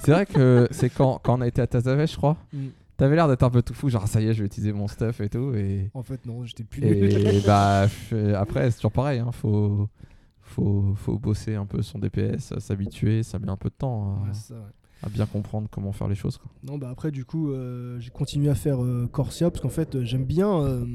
C'est 0.04 0.12
vrai 0.12 0.26
que 0.26 0.68
c'est 0.72 0.90
quand, 0.90 1.20
quand 1.24 1.38
on 1.38 1.42
a 1.42 1.48
été 1.48 1.62
à 1.62 1.68
Tazavesh, 1.68 2.14
je 2.14 2.18
crois. 2.18 2.38
Mm. 2.54 2.58
T'avais 3.02 3.16
l'air 3.16 3.28
d'être 3.28 3.42
un 3.42 3.50
peu 3.50 3.64
tout 3.64 3.74
fou, 3.74 3.90
genre 3.90 4.08
ça 4.08 4.22
y 4.22 4.28
est, 4.28 4.34
je 4.34 4.42
vais 4.42 4.46
utiliser 4.46 4.74
mon 4.74 4.88
stuff 4.88 5.22
et 5.22 5.30
tout. 5.30 5.56
Et, 5.56 5.90
En 5.96 6.04
fait, 6.04 6.24
non, 6.28 6.46
j'étais 6.46 6.64
plus 6.64 6.84
et 6.84 7.42
bah 7.44 7.88
après, 8.38 8.70
c'est 8.70 8.78
toujours 8.78 8.92
pareil. 8.92 9.18
Hein, 9.20 9.32
faut, 9.32 9.90
faut, 10.42 10.94
faut 10.96 11.18
bosser 11.18 11.56
un 11.56 11.66
peu 11.66 11.82
son 11.82 11.98
DPS, 11.98 12.60
s'habituer. 12.60 13.24
Ça 13.24 13.40
met 13.40 13.50
un 13.50 13.58
peu 13.58 13.70
de 13.70 13.74
temps 13.76 14.18
à, 14.18 14.28
Ouais, 14.28 14.30
c'est 14.34 14.50
ça, 14.50 14.54
ouais. 14.54 14.70
à 15.02 15.10
bien 15.10 15.26
comprendre 15.26 15.68
comment 15.72 15.92
faire 15.94 16.08
les 16.10 16.14
choses. 16.14 16.38
quoi. 16.38 16.52
Non, 16.62 16.78
bah 16.78 16.90
après, 16.92 17.10
du 17.10 17.26
coup, 17.26 17.50
euh, 17.52 18.00
j'ai 18.00 18.12
continué 18.12 18.50
à 18.52 18.56
faire 18.56 18.84
euh, 18.84 19.08
Corsia 19.12 19.50
parce 19.50 19.62
qu'en 19.62 19.70
fait, 19.70 19.96
euh, 19.96 20.04
j'aime 20.06 20.26
bien. 20.26 20.62
euh, 20.62 20.86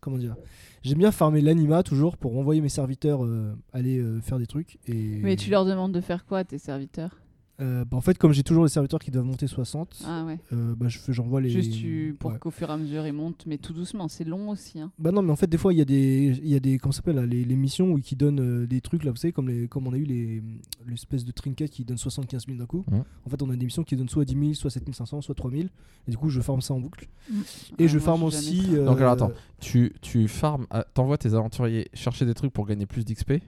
comment 0.00 0.18
dire 0.18 0.34
J'aime 0.82 0.98
bien 0.98 1.12
farmer 1.12 1.42
l'anima 1.42 1.84
toujours 1.84 2.16
pour 2.16 2.36
envoyer 2.38 2.60
mes 2.60 2.68
serviteurs 2.68 3.24
euh, 3.24 3.54
aller 3.72 3.98
euh, 3.98 4.20
faire 4.20 4.38
des 4.38 4.46
trucs. 4.46 4.78
Et, 4.88 5.20
Mais 5.22 5.36
tu 5.36 5.50
leur 5.50 5.64
demandes 5.64 5.92
de 5.92 6.00
faire 6.00 6.24
quoi 6.26 6.42
tes 6.42 6.58
serviteurs? 6.58 7.20
Euh, 7.60 7.86
bah, 7.86 7.96
en 7.96 8.02
fait, 8.02 8.18
comme 8.18 8.32
j'ai 8.32 8.42
toujours 8.42 8.64
des 8.64 8.70
serviteurs 8.70 9.00
qui 9.00 9.10
doivent 9.10 9.24
monter 9.24 9.46
60, 9.46 10.02
Ah 10.06 10.24
ouais. 10.26 10.38
euh, 10.52 10.74
bah, 10.76 10.88
je 10.88 10.98
fais- 10.98 11.14
j'envoie 11.14 11.40
les. 11.40 11.48
Juste 11.48 11.72
tu, 11.72 12.14
pour 12.20 12.30
Ouais. 12.32 12.38
qu'au 12.38 12.50
fur 12.50 12.68
et 12.68 12.72
à 12.72 12.76
mesure 12.76 13.06
ils 13.06 13.14
montent, 13.14 13.44
mais 13.46 13.56
tout 13.56 13.72
doucement. 13.72 14.08
C'est 14.08 14.24
long 14.24 14.50
aussi. 14.50 14.78
Hein. 14.78 14.92
Bah 14.98 15.10
non, 15.10 15.22
mais 15.22 15.30
en 15.32 15.36
fait, 15.36 15.46
des 15.46 15.56
fois, 15.56 15.72
il 15.72 15.78
y 15.78 15.80
a 15.80 15.86
des, 15.86 16.38
il 16.42 16.48
y 16.48 16.54
a 16.54 16.60
des, 16.60 16.76
comment 16.78 16.92
s'appelle, 16.92 17.18
les, 17.20 17.44
les 17.44 17.56
missions 17.56 17.92
où, 17.92 17.98
qui 17.98 18.14
donnent 18.14 18.40
euh, 18.40 18.66
des 18.66 18.82
trucs, 18.82 19.04
là, 19.04 19.10
vous 19.10 19.16
savez, 19.16 19.32
comme, 19.32 19.48
les, 19.48 19.68
comme 19.68 19.86
on 19.86 19.92
a 19.94 19.96
eu 19.96 20.04
les, 20.04 20.42
l'espèce 20.86 21.24
de 21.24 21.32
trinket 21.32 21.70
qui 21.70 21.84
donne 21.86 21.96
75 21.96 22.44
000 22.46 22.58
d'un 22.58 22.66
coup. 22.66 22.84
En 23.24 23.30
fait, 23.30 23.40
on 23.42 23.48
a 23.48 23.56
des 23.56 23.64
missions 23.64 23.84
qui 23.84 23.96
donnent 23.96 24.08
soit 24.10 24.26
10 24.26 24.34
000, 24.34 24.52
soit 24.54 24.70
7500, 24.70 25.22
soit 25.22 25.34
3000. 25.34 25.70
Et 26.06 26.10
du 26.10 26.18
coup, 26.18 26.28
je 26.28 26.42
farme 26.42 26.60
ça 26.60 26.74
en 26.74 26.80
boucle. 26.80 27.08
Mm. 27.30 27.34
Et 27.78 27.84
Ah, 27.84 27.86
je 27.86 27.98
farme 27.98 28.22
aussi. 28.24 28.64
euh, 28.74 28.84
Donc, 28.84 28.98
alors, 29.00 29.12
attends. 29.12 29.32
Tu, 29.60 29.94
tu 30.02 30.28
farmes, 30.28 30.66
à- 30.68 30.84
t'envoies 30.84 31.16
tes 31.16 31.32
aventuriers 31.32 31.88
chercher 31.94 32.26
des 32.26 32.34
trucs 32.34 32.52
pour 32.52 32.66
gagner 32.66 32.84
plus 32.84 33.04
d'XP. 33.06 33.30
ouais. 33.30 33.40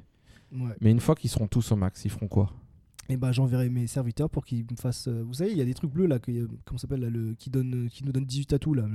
Mais 0.80 0.90
une 0.90 1.00
fois 1.00 1.14
qu'ils 1.14 1.28
seront 1.28 1.46
tous 1.46 1.72
au 1.72 1.76
max, 1.76 2.06
ils 2.06 2.10
feront 2.10 2.26
quoi? 2.28 2.50
Et 3.10 3.16
bah, 3.16 3.32
j'enverrai 3.32 3.70
mes 3.70 3.86
serviteurs 3.86 4.28
pour 4.28 4.44
qu'ils 4.44 4.64
me 4.70 4.76
fassent. 4.76 5.08
euh, 5.08 5.22
vous 5.22 5.32
savez, 5.34 5.50
il 5.52 5.56
y 5.56 5.62
a 5.62 5.64
des 5.64 5.72
trucs 5.74 5.90
bleus 5.90 6.06
là, 6.06 6.18
que, 6.18 6.30
euh, 6.30 6.46
comment 6.66 6.76
ça 6.76 6.82
s'appelle, 6.82 7.00
là, 7.00 7.08
le, 7.08 7.32
qui, 7.34 7.48
donne, 7.48 7.88
qui 7.88 8.04
nous 8.04 8.12
donne 8.12 8.24
18 8.26 8.52
atouts, 8.52 8.74
là. 8.74 8.86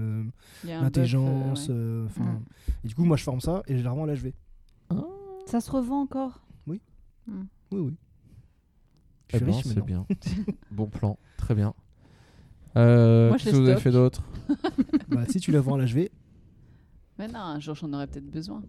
L'intelligence. 0.63 1.67
euh, 1.69 2.05
ouais. 2.05 2.11
euh, 2.19 2.23
Mm. 2.23 2.43
Et 2.83 2.87
du 2.89 2.95
coup, 2.95 3.05
moi, 3.05 3.17
je 3.17 3.23
farme 3.23 3.41
ça 3.41 3.63
et 3.67 3.77
je 3.77 3.83
la 3.83 3.91
revends 3.91 4.03
à 4.03 4.13
l'HV. 4.13 4.31
Ça 5.45 5.59
se 5.59 5.71
revend 5.71 6.01
encore? 6.01 6.41
Oui. 6.67 6.79
Mm. 7.27 7.41
Oui, 7.71 7.79
oui. 7.79 7.93
Je 9.31 9.37
Eh 9.37 9.39
ben, 9.39 9.51
riche 9.51 9.63
c'est 9.65 9.83
bien. 9.83 10.05
bon 10.71 10.85
plan, 10.87 11.17
très 11.37 11.55
bien. 11.55 11.73
Euh, 12.77 13.29
Moi, 13.29 13.37
je 13.37 13.43
Qu'est-ce 13.45 13.55
que 13.55 13.61
vous 13.61 13.67
avez 13.69 13.79
fait 13.81 13.91
d'autre? 13.91 14.23
Bah, 15.09 15.25
si 15.27 15.39
tu 15.39 15.51
la 15.51 15.59
vends 15.61 15.75
à 15.75 15.83
l'HV. 15.85 16.09
Mais 17.17 17.27
non, 17.27 17.39
un 17.39 17.59
jour 17.59 17.73
j'en 17.75 17.91
aurais 17.93 18.07
peut-être 18.07 18.29
besoin. 18.29 18.61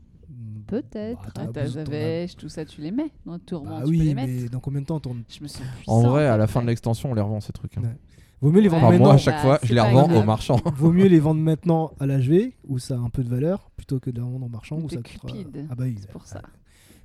Peut-être. 0.67 1.23
Bah, 1.23 1.31
Ah, 1.37 1.47
ta 1.49 1.67
Zavèche, 1.67 2.37
tout 2.37 2.49
ça, 2.49 2.65
tu 2.65 2.81
les 2.81 2.91
mets 2.91 3.11
dans 3.27 3.35
le 3.35 3.39
tourment. 3.39 3.71
Bah 3.71 3.77
tu 3.79 3.83
peux 3.85 3.91
oui, 3.91 3.99
les 3.99 4.15
mais 4.15 4.27
mettre. 4.27 4.51
dans 4.51 4.61
combien 4.61 4.81
de 4.81 4.87
temps 4.87 5.01
on 5.07 5.15
Je 5.29 5.43
me 5.43 5.49
sens 5.49 5.61
En 5.63 5.75
puissante, 5.77 6.07
vrai, 6.07 6.27
à 6.27 6.37
la 6.37 6.47
fin 6.47 6.63
de 6.63 6.67
l'extension, 6.67 7.11
on 7.11 7.15
les 7.15 7.21
revend 7.21 7.41
ces 7.41 7.53
trucs. 7.53 7.77
hein. 7.79 7.83
Ouais. 7.83 7.97
Vaut 8.41 8.51
mieux 8.51 8.61
les 8.61 8.69
vendre 8.69 8.89
Ouais. 8.89 8.95
Enfin, 8.95 8.99
moi, 8.99 9.09
à 9.09 9.13
maintenant. 9.13 9.19
chaque 9.19 9.35
bah, 9.37 9.41
fois, 9.43 9.59
c'est 9.61 9.69
je 9.69 9.75
les 9.75 9.81
pas 9.81 9.89
revends 9.89 10.09
grave. 10.09 10.23
aux 10.23 10.25
marchands. 10.27 10.61
Vaut 10.77 10.93
mieux 10.93 11.07
les 11.07 11.21
vendre 11.21 11.41
maintenant 11.41 11.93
à 12.01 12.07
l'HV 12.07 12.53
où 12.67 12.79
ça 12.79 12.95
a 12.95 12.99
un 12.99 13.11
peu 13.11 13.23
de 13.23 13.29
valeur 13.29 13.71
plutôt 13.77 14.01
que 14.01 14.11
de 14.11 14.19
la 14.19 14.25
vendre 14.25 14.45
en 14.47 14.49
marchand 14.49 14.79
où 14.79 14.87
T'es 14.89 14.97
ça 14.97 15.03
coûtera- 15.03 15.29
cupide. 15.29 15.67
Ah 15.71 15.75
bah 15.75 15.85
oui. 15.85 15.97
C'est 16.01 16.11
pour 16.11 16.27
ça. 16.27 16.43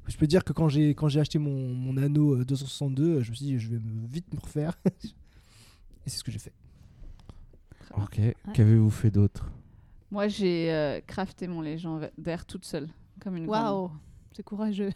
Je 0.08 0.18
peux 0.18 0.26
dire 0.28 0.44
que 0.44 0.54
quand 0.54 0.70
j'ai 0.70 0.96
quand 0.96 1.08
j'ai 1.08 1.20
acheté 1.20 1.38
mon, 1.38 1.74
mon 1.76 1.96
anneau 1.98 2.36
euh, 2.38 2.46
262, 2.46 3.22
je 3.22 3.30
me 3.30 3.36
suis 3.36 3.46
dit 3.46 3.60
je 3.60 3.70
vais 3.70 3.78
me- 3.78 4.08
vite 4.08 4.34
me 4.34 4.40
refaire. 4.40 4.74
Et 6.06 6.10
c'est 6.10 6.18
ce 6.18 6.24
que 6.24 6.32
j'ai 6.32 6.40
fait. 6.40 6.54
Ok, 7.96 8.20
qu'avez-vous 8.54 8.90
fait 8.90 9.12
d'autre? 9.12 9.50
Moi, 10.12 10.28
j'ai 10.28 10.72
euh, 10.74 11.00
crafté 11.06 11.48
mon 11.48 11.62
légendaire 11.62 12.46
toute 12.48 12.66
seule, 12.66 12.88
comme 13.20 13.38
une. 13.38 13.48
Waouh, 13.48 13.92
c'est 14.34 14.44
courageux. 14.44 14.92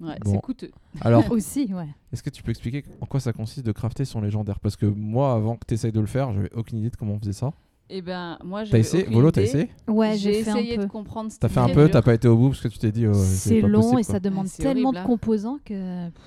Ouais, 0.00 0.18
Bon. 0.24 0.32
c'est 0.32 0.40
coûteux. 0.40 0.70
Alors, 1.00 1.24
Aussi, 1.32 1.72
ouais. 1.74 1.88
est-ce 2.12 2.22
que 2.22 2.30
tu 2.30 2.42
peux 2.42 2.50
expliquer 2.50 2.84
en 3.00 3.06
quoi 3.06 3.20
ça 3.20 3.32
consiste 3.32 3.64
de 3.66 3.72
crafter 3.72 4.04
son 4.04 4.20
légendaire? 4.20 4.60
Parce 4.60 4.76
que 4.76 4.86
moi, 4.86 5.32
avant 5.34 5.56
que 5.56 5.64
tu 5.66 5.74
essayes 5.74 5.92
de 5.92 6.00
le 6.00 6.06
faire, 6.06 6.32
j'avais 6.32 6.52
aucune 6.54 6.78
idée 6.78 6.90
de 6.90 6.96
comment 6.96 7.14
on 7.14 7.18
faisait 7.18 7.32
ça. 7.32 7.52
Et 7.90 8.00
ben, 8.00 8.38
moi, 8.42 8.60
T'as 8.64 8.70
j'ai 8.70 8.78
essayé? 8.78 9.04
Volo, 9.04 9.30
t'as 9.30 9.42
essayé? 9.42 9.70
Ouais, 9.86 10.16
J'ai 10.16 10.38
essayé 10.40 10.78
un 10.78 10.82
de 10.82 10.86
comprendre. 10.86 11.28
T'as 11.28 11.34
c'était 11.34 11.48
fait 11.48 11.60
un 11.60 11.68
peu, 11.68 11.88
t'as 11.90 12.00
pas 12.00 12.14
été 12.14 12.26
au 12.28 12.36
bout 12.36 12.48
parce 12.48 12.62
que 12.62 12.68
tu 12.68 12.78
t'es 12.78 12.90
dit. 12.90 13.06
oh, 13.06 13.12
C'est 13.14 13.60
long 13.60 13.80
possible, 13.82 14.00
et 14.00 14.02
ça 14.04 14.20
demande 14.20 14.48
tellement 14.50 14.88
horrible, 14.88 14.94
de 14.94 14.98
hein. 15.00 15.06
composants 15.06 15.58
que. 15.64 15.74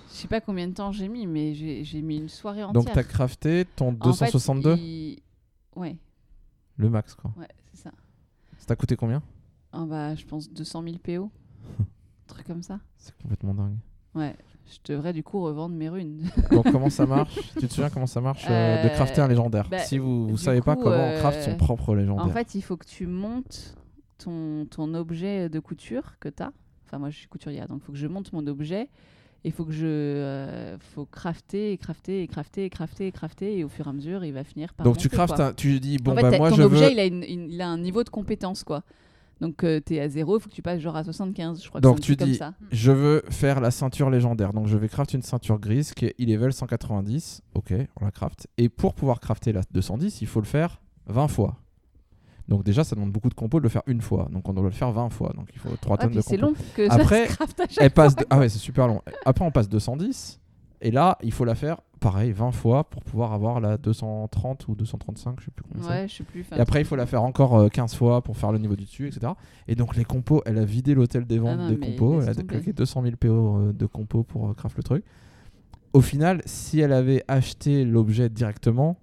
Je 0.09 0.13
sais 0.13 0.27
pas 0.27 0.39
combien 0.39 0.67
de 0.67 0.73
temps 0.73 0.91
j'ai 0.91 1.07
mis, 1.07 1.25
mais 1.25 1.55
j'ai 1.55 2.01
mis 2.03 2.17
une 2.17 2.29
soirée 2.29 2.63
entière. 2.63 2.83
Donc, 2.83 2.93
t'as 2.93 3.03
crafté 3.03 3.65
ton 3.75 3.89
En 3.89 3.91
fait, 4.13 4.25
262 4.25 4.75
il- 4.77 5.19
Ouais, 5.75 5.97
Le 6.77 6.89
max, 6.89 7.15
quoi. 7.15 7.31
ouais, 7.37 7.47
c'est 7.73 7.81
ça. 7.83 7.91
Ça 8.59 8.65
t'a 8.67 8.75
coûté 8.75 8.95
combien? 8.95 9.21
Ah 9.79 9.85
bah, 9.85 10.15
je 10.15 10.25
pense 10.25 10.51
200 10.51 10.83
000 10.83 10.95
PO. 11.03 11.29
Un 11.79 11.83
truc 12.27 12.47
comme 12.47 12.63
ça. 12.63 12.79
C'est 12.97 13.15
complètement 13.21 13.53
dingue. 13.53 13.77
Ouais. 14.15 14.35
Je 14.65 14.91
devrais 14.93 15.13
du 15.13 15.23
coup 15.23 15.41
revendre 15.41 15.75
mes 15.75 15.87
runes. 15.87 16.23
Donc, 16.51 16.69
comment 16.71 16.89
ça 16.89 17.05
marche? 17.05 17.35
Tu 17.59 17.67
te 17.67 17.73
souviens 17.73 17.89
comment 17.89 18.07
ça 18.07 18.19
marche 18.19 18.45
euh, 18.49 18.81
de 18.81 18.87
Euh, 18.87 18.89
crafter 18.89 19.21
un 19.21 19.27
légendaire? 19.27 19.67
bah, 19.69 19.79
Si 19.79 19.97
vous, 19.97 20.27
du 20.31 20.37
savez 20.37 20.61
pas 20.61 20.75
comment 20.75 21.07
on 21.07 21.11
euh, 21.11 21.19
craft 21.19 21.41
son 21.43 21.55
propre 21.55 21.95
légendaire. 21.95 22.25
En 22.25 22.29
fait, 22.29 22.55
il 22.55 22.61
faut 22.61 22.75
que 22.75 22.85
tu 22.85 23.05
montes 23.07 23.75
ton, 24.17 24.65
ton 24.65 24.93
objet 24.93 25.47
de 25.47 25.59
couture 25.59 26.15
que 26.19 26.27
tu 26.27 26.43
as. 26.43 26.51
Enfin, 26.85 26.97
moi, 26.99 27.09
je 27.11 27.17
suis 27.17 27.27
couturière, 27.27 27.67
donc 27.67 27.79
il 27.81 27.85
faut 27.85 27.91
que 27.93 27.97
je 27.97 28.07
monte 28.07 28.33
mon 28.33 28.45
objet. 28.47 28.89
Il 29.45 29.51
faut 29.53 29.63
que 29.63 29.71
je 29.71 29.85
euh, 29.87 30.77
faut 30.79 31.05
crafter 31.05 31.71
et 31.71 31.77
crafter 31.77 32.23
et 32.23 32.27
crafter 32.27 32.65
et 32.65 32.69
crafter 32.69 33.07
et 33.07 33.11
crafter 33.11 33.57
et 33.59 33.63
au 33.63 33.69
fur 33.69 33.85
et 33.85 33.89
à 33.89 33.93
mesure 33.93 34.25
il 34.25 34.33
va 34.33 34.43
finir 34.43 34.73
par 34.73 34.83
Donc, 34.83 34.97
tu 34.97 35.07
craftes, 35.07 35.39
un- 35.39 35.53
tu 35.53 35.79
dis, 35.79 35.97
bon, 35.97 36.11
en 36.11 36.15
bah, 36.15 36.35
moi, 36.37 36.49
ton 36.49 36.55
je 36.55 36.63
objet 36.63 36.87
veux. 36.87 36.91
il, 36.91 36.99
a 36.99 37.05
une- 37.05 37.23
une- 37.23 37.51
il 37.51 37.61
a 37.61 37.69
un 37.69 37.77
niveau 37.77 38.03
de 38.03 38.09
compétence 38.09 38.63
quoi 38.65 38.83
donc 39.41 39.57
tu 39.85 39.95
es 39.95 39.99
à 39.99 40.09
0 40.09 40.37
il 40.37 40.41
faut 40.41 40.49
que 40.49 40.53
tu 40.55 40.61
passes 40.61 40.79
genre 40.79 40.95
à 40.95 41.03
75 41.03 41.63
je 41.63 41.69
crois 41.69 41.81
Donc, 41.81 41.97
que 41.97 42.01
tu 42.01 42.13
c'est 42.13 42.25
dis- 42.25 42.37
comme 42.39 42.49
ça 42.49 42.53
Je 42.71 42.91
veux 42.91 43.23
faire 43.29 43.59
la 43.61 43.71
ceinture 43.71 44.09
légendaire. 44.09 44.53
Donc, 44.53 44.67
je 44.67 44.77
vais 44.77 44.87
craft 44.89 45.13
une 45.13 45.21
ceinture 45.21 45.59
grise 45.59 45.93
qui 45.93 46.05
est 46.05 46.15
e-level 46.19 46.51
190. 46.53 47.41
Ok, 47.55 47.73
on 48.01 48.05
la 48.05 48.11
craft. 48.11 48.47
Et 48.57 48.69
pour 48.69 48.93
pouvoir 48.93 49.19
crafter 49.19 49.51
la 49.53 49.61
210, 49.71 50.21
il 50.21 50.27
faut 50.27 50.39
le 50.39 50.45
faire 50.45 50.81
20 51.07 51.27
fois. 51.27 51.57
Donc, 52.47 52.63
déjà, 52.63 52.83
ça 52.85 52.95
demande 52.95 53.11
beaucoup 53.11 53.27
de 53.29 53.33
compos 53.33 53.59
de 53.59 53.63
le 53.63 53.69
faire 53.69 53.81
une 53.87 53.99
fois. 54.01 54.29
Donc, 54.31 54.47
on 54.47 54.53
doit 54.53 54.63
le 54.63 54.71
faire 54.71 54.91
20 54.91 55.09
fois. 55.09 55.33
Donc, 55.35 55.49
il 55.53 55.59
faut 55.59 55.75
3 55.81 55.97
Ah, 55.99 56.01
tonnes 56.03 56.09
puis 56.11 56.17
de 56.17 56.21
c'est 56.21 56.37
compos. 56.37 56.51
long 56.51 56.55
que 56.75 56.89
Après, 56.89 57.27
ça 57.27 57.33
se 57.35 57.41
à 57.41 57.45
chaque 57.67 57.77
Elle 57.79 57.91
passe 57.91 58.13
fois. 58.13 58.21
de- 58.23 58.27
Ah 58.29 58.39
ouais, 58.39 58.47
c'est 58.49 58.57
super 58.59 58.87
long. 58.87 59.01
Après, 59.25 59.43
on 59.43 59.51
passe 59.51 59.67
210. 59.67 60.39
Et 60.81 60.91
là, 60.91 61.17
il 61.23 61.31
faut 61.31 61.45
la 61.45 61.55
faire 61.55 61.81
pareil 61.99 62.31
20 62.31 62.51
fois 62.51 62.83
pour 62.83 63.03
pouvoir 63.03 63.33
avoir 63.33 63.59
la 63.59 63.77
230 63.77 64.67
ou 64.67 64.75
235, 64.75 65.39
je 65.39 65.45
sais 65.45 65.51
plus 65.51 65.63
combien 65.63 65.89
ouais 65.89 66.07
je 66.07 66.17
sais 66.17 66.23
plus 66.23 66.45
Et 66.55 66.59
après, 66.59 66.81
il 66.81 66.85
faut 66.85 66.95
la 66.95 67.07
faire 67.07 67.23
encore 67.23 67.55
euh, 67.55 67.69
15 67.69 67.95
fois 67.95 68.21
pour 68.21 68.37
faire 68.37 68.51
le 68.51 68.59
niveau 68.59 68.75
du 68.75 68.83
dessus, 68.83 69.07
etc. 69.07 69.33
Et 69.67 69.75
donc, 69.75 69.95
les 69.95 70.05
compos, 70.05 70.43
elle 70.45 70.59
a 70.59 70.65
vidé 70.65 70.93
l'hôtel 70.93 71.25
des 71.25 71.39
ventes 71.39 71.57
Ah 71.59 71.63
non, 71.63 71.69
des 71.69 71.77
compos. 71.77 72.21
Elle 72.21 72.29
a 72.29 72.33
claqué 72.35 72.73
200 72.73 73.01
000 73.01 73.15
PO 73.15 73.27
euh, 73.27 73.73
de 73.73 73.85
compos 73.87 74.23
pour 74.23 74.49
euh, 74.49 74.53
craft 74.53 74.77
le 74.77 74.83
truc. 74.83 75.03
Au 75.93 76.01
final, 76.01 76.41
si 76.45 76.79
elle 76.79 76.93
avait 76.93 77.23
acheté 77.27 77.83
l'objet 77.83 78.29
directement, 78.29 78.97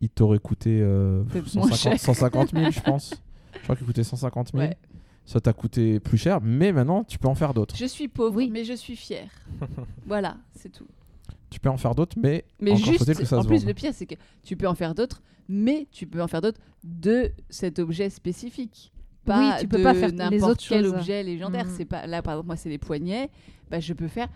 il 0.00 0.08
t'aurait 0.08 0.38
coûté 0.38 0.80
euh, 0.80 1.24
Peut-être 1.24 1.54
moins 1.54 1.68
150, 1.68 1.78
cher. 1.78 2.00
150 2.00 2.50
000, 2.54 2.70
je 2.70 2.80
pense. 2.80 3.14
Je 3.54 3.62
crois 3.62 3.76
qu'il 3.76 3.86
coûtait 3.86 4.04
150 4.04 4.52
000. 4.52 4.62
Ouais. 4.62 4.76
Ça 5.24 5.40
t'a 5.40 5.52
coûté 5.52 6.00
plus 6.00 6.18
cher, 6.18 6.40
mais 6.42 6.72
maintenant, 6.72 7.04
tu 7.04 7.18
peux 7.18 7.28
en 7.28 7.34
faire 7.34 7.54
d'autres. 7.54 7.76
je 7.76 7.86
suis 7.86 8.08
pauvre 8.08 8.36
Oui. 8.36 8.50
mais 8.50 8.64
je 8.64 8.72
suis 8.74 8.96
fière 8.96 9.30
voilà 10.06 10.36
c'est 10.54 10.70
tout 10.70 10.86
Tu 11.50 11.60
peux 11.60 11.68
en 11.68 11.76
faire 11.76 11.94
d'autres, 11.94 12.16
mais, 12.20 12.44
Mais 12.60 12.72
encore 12.72 12.84
juste, 12.92 13.14
que 13.18 13.24
ça 13.24 13.38
en 13.38 13.42
se 13.42 13.46
plus, 13.48 13.58
vende. 13.58 13.66
le 13.68 13.74
pire, 13.74 13.92
c'est 13.94 14.06
que 14.06 14.14
tu 14.42 14.56
peux 14.56 14.66
en 14.66 14.74
faire 14.74 14.94
d'autres, 14.94 15.22
mais 15.48 15.86
tu 15.92 16.06
peux 16.06 16.20
en 16.22 16.26
faire 16.28 16.40
d'autres 16.40 16.60
de 16.82 17.30
cet 17.50 17.78
objet 17.78 18.10
spécifique. 18.10 18.92
Pas 19.24 19.38
Oui, 19.54 19.60
tu 19.60 19.68
peux 19.68 19.78
de 19.78 19.82
pas 19.84 19.94
faire 19.94 20.08
les 20.08 20.16
n'importe 20.16 20.50
autres 20.52 20.64
quel 20.68 20.84
choses. 20.84 20.94
objet 20.94 21.22
légendaire. 21.22 21.66
Mhm. 21.66 21.74
C'est 21.76 21.84
pas 21.84 22.06
là, 22.08 22.22
par 22.22 22.34
exemple, 22.34 22.46
moi, 22.48 22.56
c'est 22.56 22.68
les 22.70 22.78
poignets. 22.78 23.30
Bah, 23.70 23.78
je 23.78 23.92
peux 23.92 24.08
faire 24.08 24.28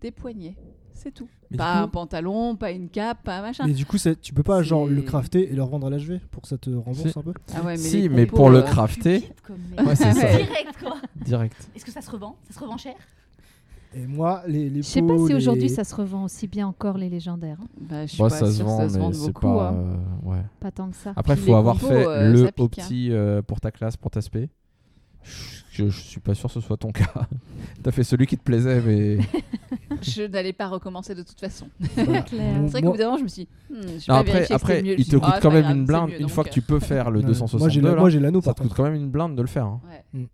des 0.00 0.10
poignets. 0.10 0.56
C'est 0.94 1.12
tout. 1.12 1.28
Mais 1.50 1.56
pas 1.58 1.78
coup- 1.78 1.84
un 1.84 1.88
pantalon, 1.88 2.56
pas 2.56 2.70
une 2.70 2.88
cape, 2.88 3.22
pas 3.24 3.38
un 3.38 3.42
machin. 3.42 3.64
Mais 3.66 3.72
du 3.74 3.84
coup, 3.86 3.98
c'est- 3.98 4.20
tu 4.20 4.32
peux 4.32 4.42
pas 4.42 4.62
genre 4.62 4.86
le 4.86 5.02
crafter 5.02 5.50
et 5.52 5.54
le 5.54 5.62
revendre 5.62 5.86
à 5.86 5.90
l'HV 5.90 6.18
pour 6.30 6.42
que 6.42 6.48
ça 6.48 6.56
te 6.58 6.70
rembourse 6.70 7.16
un 7.16 7.22
peu? 7.22 7.34
Ah 7.54 7.58
ouais, 7.62 7.72
mais 7.72 7.76
Si, 7.78 8.08
mais 8.08 8.26
pour 8.26 8.50
le 8.50 8.58
euh, 8.58 8.62
crafter. 8.62 9.28
Ouais, 9.84 9.96
c'est 9.96 10.12
ça. 10.12 10.26
Direct 10.28 10.78
quoi. 10.82 10.96
direct. 11.24 11.68
Est-ce 11.74 11.84
que 11.84 11.90
ça 11.92 12.00
se 12.00 12.10
revend? 12.10 12.36
Ça 12.48 12.54
se 12.54 12.58
revend 12.60 12.76
cher? 12.78 12.94
Et 13.94 14.06
moi, 14.06 14.42
les, 14.46 14.70
les 14.70 14.80
Je 14.80 14.86
sais 14.88 15.02
pas 15.02 15.18
si 15.18 15.28
les- 15.28 15.34
aujourd'hui 15.34 15.68
ça 15.68 15.84
se 15.84 15.94
revend 15.94 16.24
aussi 16.24 16.46
bien 16.46 16.66
encore 16.66 16.96
les 16.96 17.10
légendaires. 17.10 17.58
hein. 17.60 17.66
Bah, 17.78 18.06
je 18.06 18.12
suis 18.12 18.18
Bon, 18.18 18.28
pas 18.30 18.36
ça 18.38 18.50
se 18.50 18.62
vend, 18.62 18.78
ça 18.78 18.88
se 18.88 18.98
mais 18.98 19.12
c'est 19.12 19.26
beaucoup. 19.26 19.40
pas. 19.42 19.68
hein. 19.68 19.74
euh, 20.24 20.30
ouais. 20.30 20.42
Pas 20.60 20.70
tant 20.70 20.88
que 20.88 20.96
ça. 20.96 21.12
Après, 21.16 21.34
il 21.34 21.40
faut 21.40 21.54
avoir 21.54 21.74
compos, 21.74 21.88
fait 21.88 22.06
euh, 22.06 22.32
le 22.32 22.44
pique, 22.46 22.78
hein. 22.78 22.82
opti 22.84 23.08
euh, 23.10 23.42
pour 23.42 23.60
ta 23.60 23.70
classe, 23.70 23.98
pour 23.98 24.10
ta 24.10 24.22
spé. 24.22 24.48
Je, 25.74 25.88
je 25.88 26.00
suis 26.00 26.20
pas 26.20 26.34
sûr 26.34 26.48
que 26.48 26.52
ce 26.54 26.60
soit 26.60 26.76
ton 26.76 26.92
cas. 26.92 27.26
T'as 27.82 27.90
fait 27.92 28.04
celui 28.04 28.26
qui 28.26 28.36
te 28.36 28.42
plaisait, 28.42 28.80
mais. 28.82 29.18
Je 30.02 30.22
n'allais 30.24 30.52
pas 30.52 30.68
recommencer 30.68 31.14
de 31.14 31.22
toute 31.22 31.40
façon. 31.40 31.68
Voilà. 31.94 32.24
C'est 32.28 32.36
vrai 32.68 32.82
qu'au 32.82 32.90
bout 32.90 32.96
d'un 32.98 33.04
moment, 33.06 33.18
je 33.18 33.22
me 33.22 33.28
suis 33.28 33.44
dit, 33.44 33.48
hmm, 33.70 33.98
je 34.04 34.10
Non, 34.12 34.18
après, 34.18 34.52
après 34.52 34.82
mieux. 34.82 34.98
Il 34.98 35.06
te 35.06 35.16
coûte 35.16 35.30
ah, 35.34 35.38
quand 35.40 35.50
même 35.50 35.64
pas 35.64 35.70
une 35.72 35.84
blinde. 35.86 36.10
mieux, 36.10 36.20
Une 36.20 36.28
fois 36.28 36.44
que 36.44 36.50
euh, 36.50 36.52
tu 36.52 36.60
peux 36.62 36.78
faire 36.80 37.10
le 37.10 37.20
Ouais. 37.20 37.26
262, 37.26 37.94
Moi, 37.96 38.10
j'ai 38.10 38.20
l'anneau 38.20 38.40
ça 38.42 38.52
te 38.52 38.62
coûte 38.62 38.74
quand 38.74 38.82
même 38.84 38.94
une 38.94 39.08
blinde 39.10 39.34
de 39.36 39.42
le 39.42 39.48
faire. 39.48 39.64
hein. 39.66 39.80
Ouais, 39.88 40.20
ouais 40.20 40.28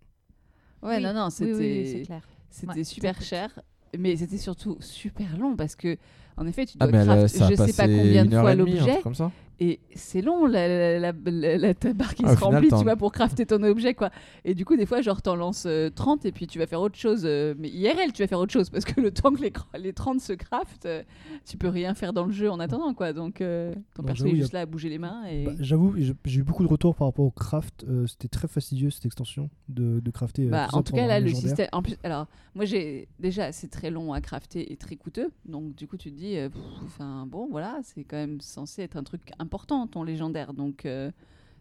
Oui. 0.97 1.03
non, 1.03 1.13
non, 1.13 1.29
c'était. 1.29 1.53
oui, 1.53 1.93
oui. 1.95 2.07
C'était 2.49 2.73
Ouais, 2.79 2.83
super 2.83 3.21
cher, 3.21 3.59
mais 3.97 4.15
c'était 4.17 4.37
surtout 4.39 4.75
super 4.81 5.37
long 5.37 5.55
parce 5.55 5.75
que, 5.75 5.97
en 6.35 6.47
effet, 6.47 6.65
tu 6.65 6.77
Ah, 6.79 6.87
dois 6.87 6.91
mais 6.91 7.03
elle 7.03 7.09
a- 7.11 7.15
craft 7.27 7.33
je 7.51 7.55
sais 7.55 7.73
pas 7.73 7.87
combien 7.87 8.25
de 8.25 8.31
fois 8.39 8.55
l'objet 8.55 8.77
truc 8.91 9.03
comme 9.03 9.15
ça. 9.15 9.31
Et 9.59 9.79
c'est 9.95 10.21
long 10.21 10.45
la, 10.45 10.67
la, 10.67 10.99
la, 10.99 11.13
la- 11.25 11.57
la- 11.57 11.73
ta 11.73 11.93
barre 11.93 12.15
qui 12.15 12.23
Ah, 12.25 12.31
se 12.31 12.37
final, 12.37 12.53
remplit, 12.55 12.69
tu 12.69 12.83
vois, 12.83 12.95
pour 12.95 13.11
crafter 13.11 13.45
ton 13.45 13.61
objet 13.63 13.93
quoi. 13.93 14.09
Et 14.45 14.55
du 14.55 14.63
coup, 14.65 14.75
des 14.77 14.85
fois, 14.85 15.01
genre 15.01 15.21
t'en 15.21 15.35
lances 15.35 15.65
euh, 15.65 15.89
30 15.89 16.25
et 16.25 16.31
puis 16.31 16.47
tu 16.47 16.59
vas 16.59 16.67
faire 16.67 16.81
autre 16.81 16.97
chose, 16.97 17.23
euh, 17.25 17.53
mais 17.57 17.69
IRL, 17.69 18.13
tu 18.13 18.21
vas 18.23 18.27
faire 18.27 18.39
autre 18.39 18.53
chose 18.53 18.69
parce 18.69 18.85
que 18.85 18.99
le 19.01 19.11
temps 19.11 19.31
que 19.33 19.41
les, 19.41 19.51
les 19.79 19.93
30 19.93 20.21
se 20.21 20.33
craftent, 20.33 20.85
euh, 20.85 21.03
tu 21.45 21.57
peux 21.57 21.67
rien 21.69 21.93
faire 21.93 22.13
dans 22.13 22.25
le 22.25 22.31
jeu 22.31 22.49
en 22.49 22.59
attendant 22.59 22.93
quoi. 22.93 23.13
Donc 23.13 23.41
euh, 23.41 23.73
ton 23.95 24.03
Bon, 24.03 24.07
perso 24.07 24.23
j'avoue, 24.23 24.35
est 24.35 24.39
a- 24.39 24.41
juste 24.41 24.53
là 24.53 24.61
à 24.61 24.65
bouger 24.65 24.89
les 24.89 24.97
mains 24.99 25.23
et. 25.25 25.43
Bah, 25.45 25.53
J'avoue, 25.59 25.95
j'ai 25.97 26.39
eu 26.39 26.43
beaucoup 26.43 26.63
de 26.63 26.69
retours 26.69 26.95
par 26.95 27.07
rapport 27.07 27.25
au 27.25 27.31
craft. 27.31 27.85
euh, 27.89 28.07
C'était 28.07 28.27
très 28.29 28.47
fastidieux 28.47 28.89
cette 28.89 29.05
extension 29.05 29.49
de, 29.67 29.99
de 29.99 30.11
crafter. 30.11 30.45
euh, 30.47 30.51
Bah, 30.51 30.67
tout 30.69 30.75
en 30.77 30.83
tout 30.83 30.93
cas, 30.93 31.03
un 31.03 31.07
là, 31.07 31.19
le 31.19 31.29
système. 31.33 31.67
En 31.73 31.81
plus, 31.81 31.97
alors, 32.03 32.27
moi, 32.55 32.65
j'ai 32.65 33.07
déjà, 33.19 33.51
c'est 33.51 33.67
très 33.67 33.91
long 33.91 34.13
à 34.13 34.21
crafter 34.21 34.71
et 34.71 34.77
très 34.77 34.95
coûteux. 34.95 35.29
Donc, 35.45 35.75
du 35.75 35.87
coup, 35.87 35.97
tu 35.97 36.11
te 36.11 36.15
dis, 36.17 36.37
enfin, 36.85 37.25
bon, 37.27 37.47
voilà, 37.51 37.79
c'est 37.83 38.03
quand 38.03 38.17
même 38.17 38.41
censé 38.41 38.81
être 38.83 38.95
un 38.97 39.03
truc 39.03 39.21
important, 39.49 39.87
ton 39.87 40.03
légendaire. 40.03 40.53
Donc, 40.53 40.85
euh, 40.85 41.09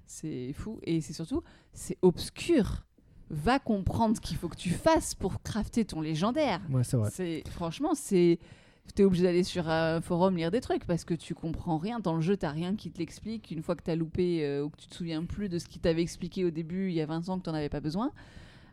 c'est 0.07 0.53
fou. 0.53 0.79
Et 0.83 1.01
c'est 1.01 1.15
surtout, 1.15 1.43
c'est 1.73 1.97
obscur. 2.03 2.85
Va 3.31 3.59
comprendre 3.59 4.17
ce 4.17 4.21
qu'il 4.21 4.37
faut 4.37 4.49
que 4.49 4.57
tu 4.57 4.71
fasses 4.71 5.15
pour 5.15 5.43
crafter 5.43 5.87
ton 5.87 6.03
légendaire. 6.03 6.61
Ouais, 6.71 6.85
c'est 6.85 6.99
vrai. 6.99 7.11
C'est 7.11 7.43
franchement, 7.49 7.95
c'est 7.95 8.39
t'es 8.95 9.05
obligé 9.05 9.23
d'aller 9.23 9.45
sur 9.45 9.69
un 9.69 10.01
forum 10.01 10.37
lire 10.37 10.51
des 10.51 10.61
trucs 10.61 10.87
parce 10.87 11.05
que 11.05 11.13
tu 11.15 11.35
comprends 11.35 11.77
rien 11.77 12.01
dans 12.01 12.15
le 12.15 12.23
jeu, 12.23 12.37
t'as 12.37 12.51
rien 12.51 12.75
qui 12.75 12.91
te 12.91 12.99
l'explique. 12.99 13.51
Une 13.51 13.63
fois 13.63 13.77
que 13.77 13.83
t'as 13.83 13.97
loupé 13.97 14.45
euh, 14.45 14.65
ou 14.65 14.71
que 14.71 14.77
tu 14.79 14.87
te 14.87 14.95
souviens 14.95 15.25
plus 15.25 15.49
de 15.49 15.59
ce 15.59 15.67
qui 15.67 15.79
t'avait 15.79 16.03
expliqué 16.03 16.45
au 16.45 16.51
début 16.51 16.89
il 16.89 16.95
y 16.95 17.01
a 17.01 17.07
20 17.07 17.29
ans 17.29 17.39
que 17.39 17.45
t'en 17.45 17.55
avais 17.55 17.69
pas 17.69 17.81
besoin, 17.81 18.13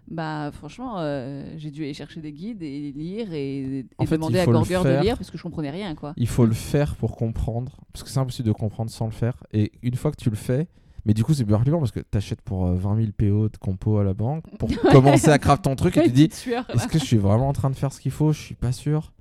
bah 0.08 0.52
franchement, 0.54 0.96
euh, 1.00 1.44
j'ai 1.58 1.72
dû 1.72 1.84
aller 1.84 1.94
chercher 1.94 2.22
des 2.22 2.32
guides 2.32 2.62
et 2.62 2.92
lire 2.92 3.34
et, 3.34 3.80
et 3.80 3.86
En 3.98 4.06
fait, 4.06 4.18
demander 4.18 4.40
à 4.40 4.46
Gorger 4.46 4.82
de 4.84 5.02
lire 5.02 5.18
parce 5.18 5.32
que 5.32 5.38
je 5.38 5.44
comprenais 5.44 5.72
rien 5.72 5.96
quoi. 5.96 6.14
Il 6.18 6.28
faut 6.28 6.46
le 6.46 6.54
faire 6.54 6.96
pour 6.96 7.16
comprendre. 7.16 7.80
Parce 7.92 8.04
que 8.04 8.10
c'est 8.10 8.20
impossible 8.20 8.48
de 8.48 8.54
comprendre 8.54 8.92
sans 8.92 9.06
le 9.06 9.12
faire. 9.12 9.44
Et 9.52 9.72
une 9.82 9.96
fois 9.96 10.12
que 10.12 10.18
tu 10.18 10.30
le 10.30 10.36
fais. 10.36 10.68
Mais 11.08 11.14
du 11.14 11.24
coup, 11.24 11.36
c'est 11.36 11.44
bien 11.44 11.60
flippant 11.60 11.78
parce 11.78 11.92
que 11.92 12.00
t'achètes 12.00 12.42
pour 12.42 12.66
euh, 12.66 12.74
20 12.74 12.96
000 12.96 13.08
PO 13.16 13.50
de 13.50 13.58
compo 13.58 14.00
à 14.00 14.04
la 14.04 14.16
banque 14.16 14.44
pour 14.58 14.70
commencer 14.92 15.30
à 15.30 15.38
craft 15.38 15.64
ton 15.64 15.76
truc 15.76 15.98
et 15.98 16.04
tu 16.06 16.10
dis 16.10 16.24
est-ce 16.24 16.88
que 16.88 16.98
je 16.98 17.04
suis 17.04 17.18
vraiment 17.18 17.48
en 17.48 17.54
train 17.54 17.70
de 17.70 17.76
faire 17.76 17.94
ce 17.94 18.00
qu'il 18.00 18.12
faut? 18.12 18.34
Je 18.34 18.42
suis 18.42 18.56
pas 18.56 18.72
sûr. 18.72 19.14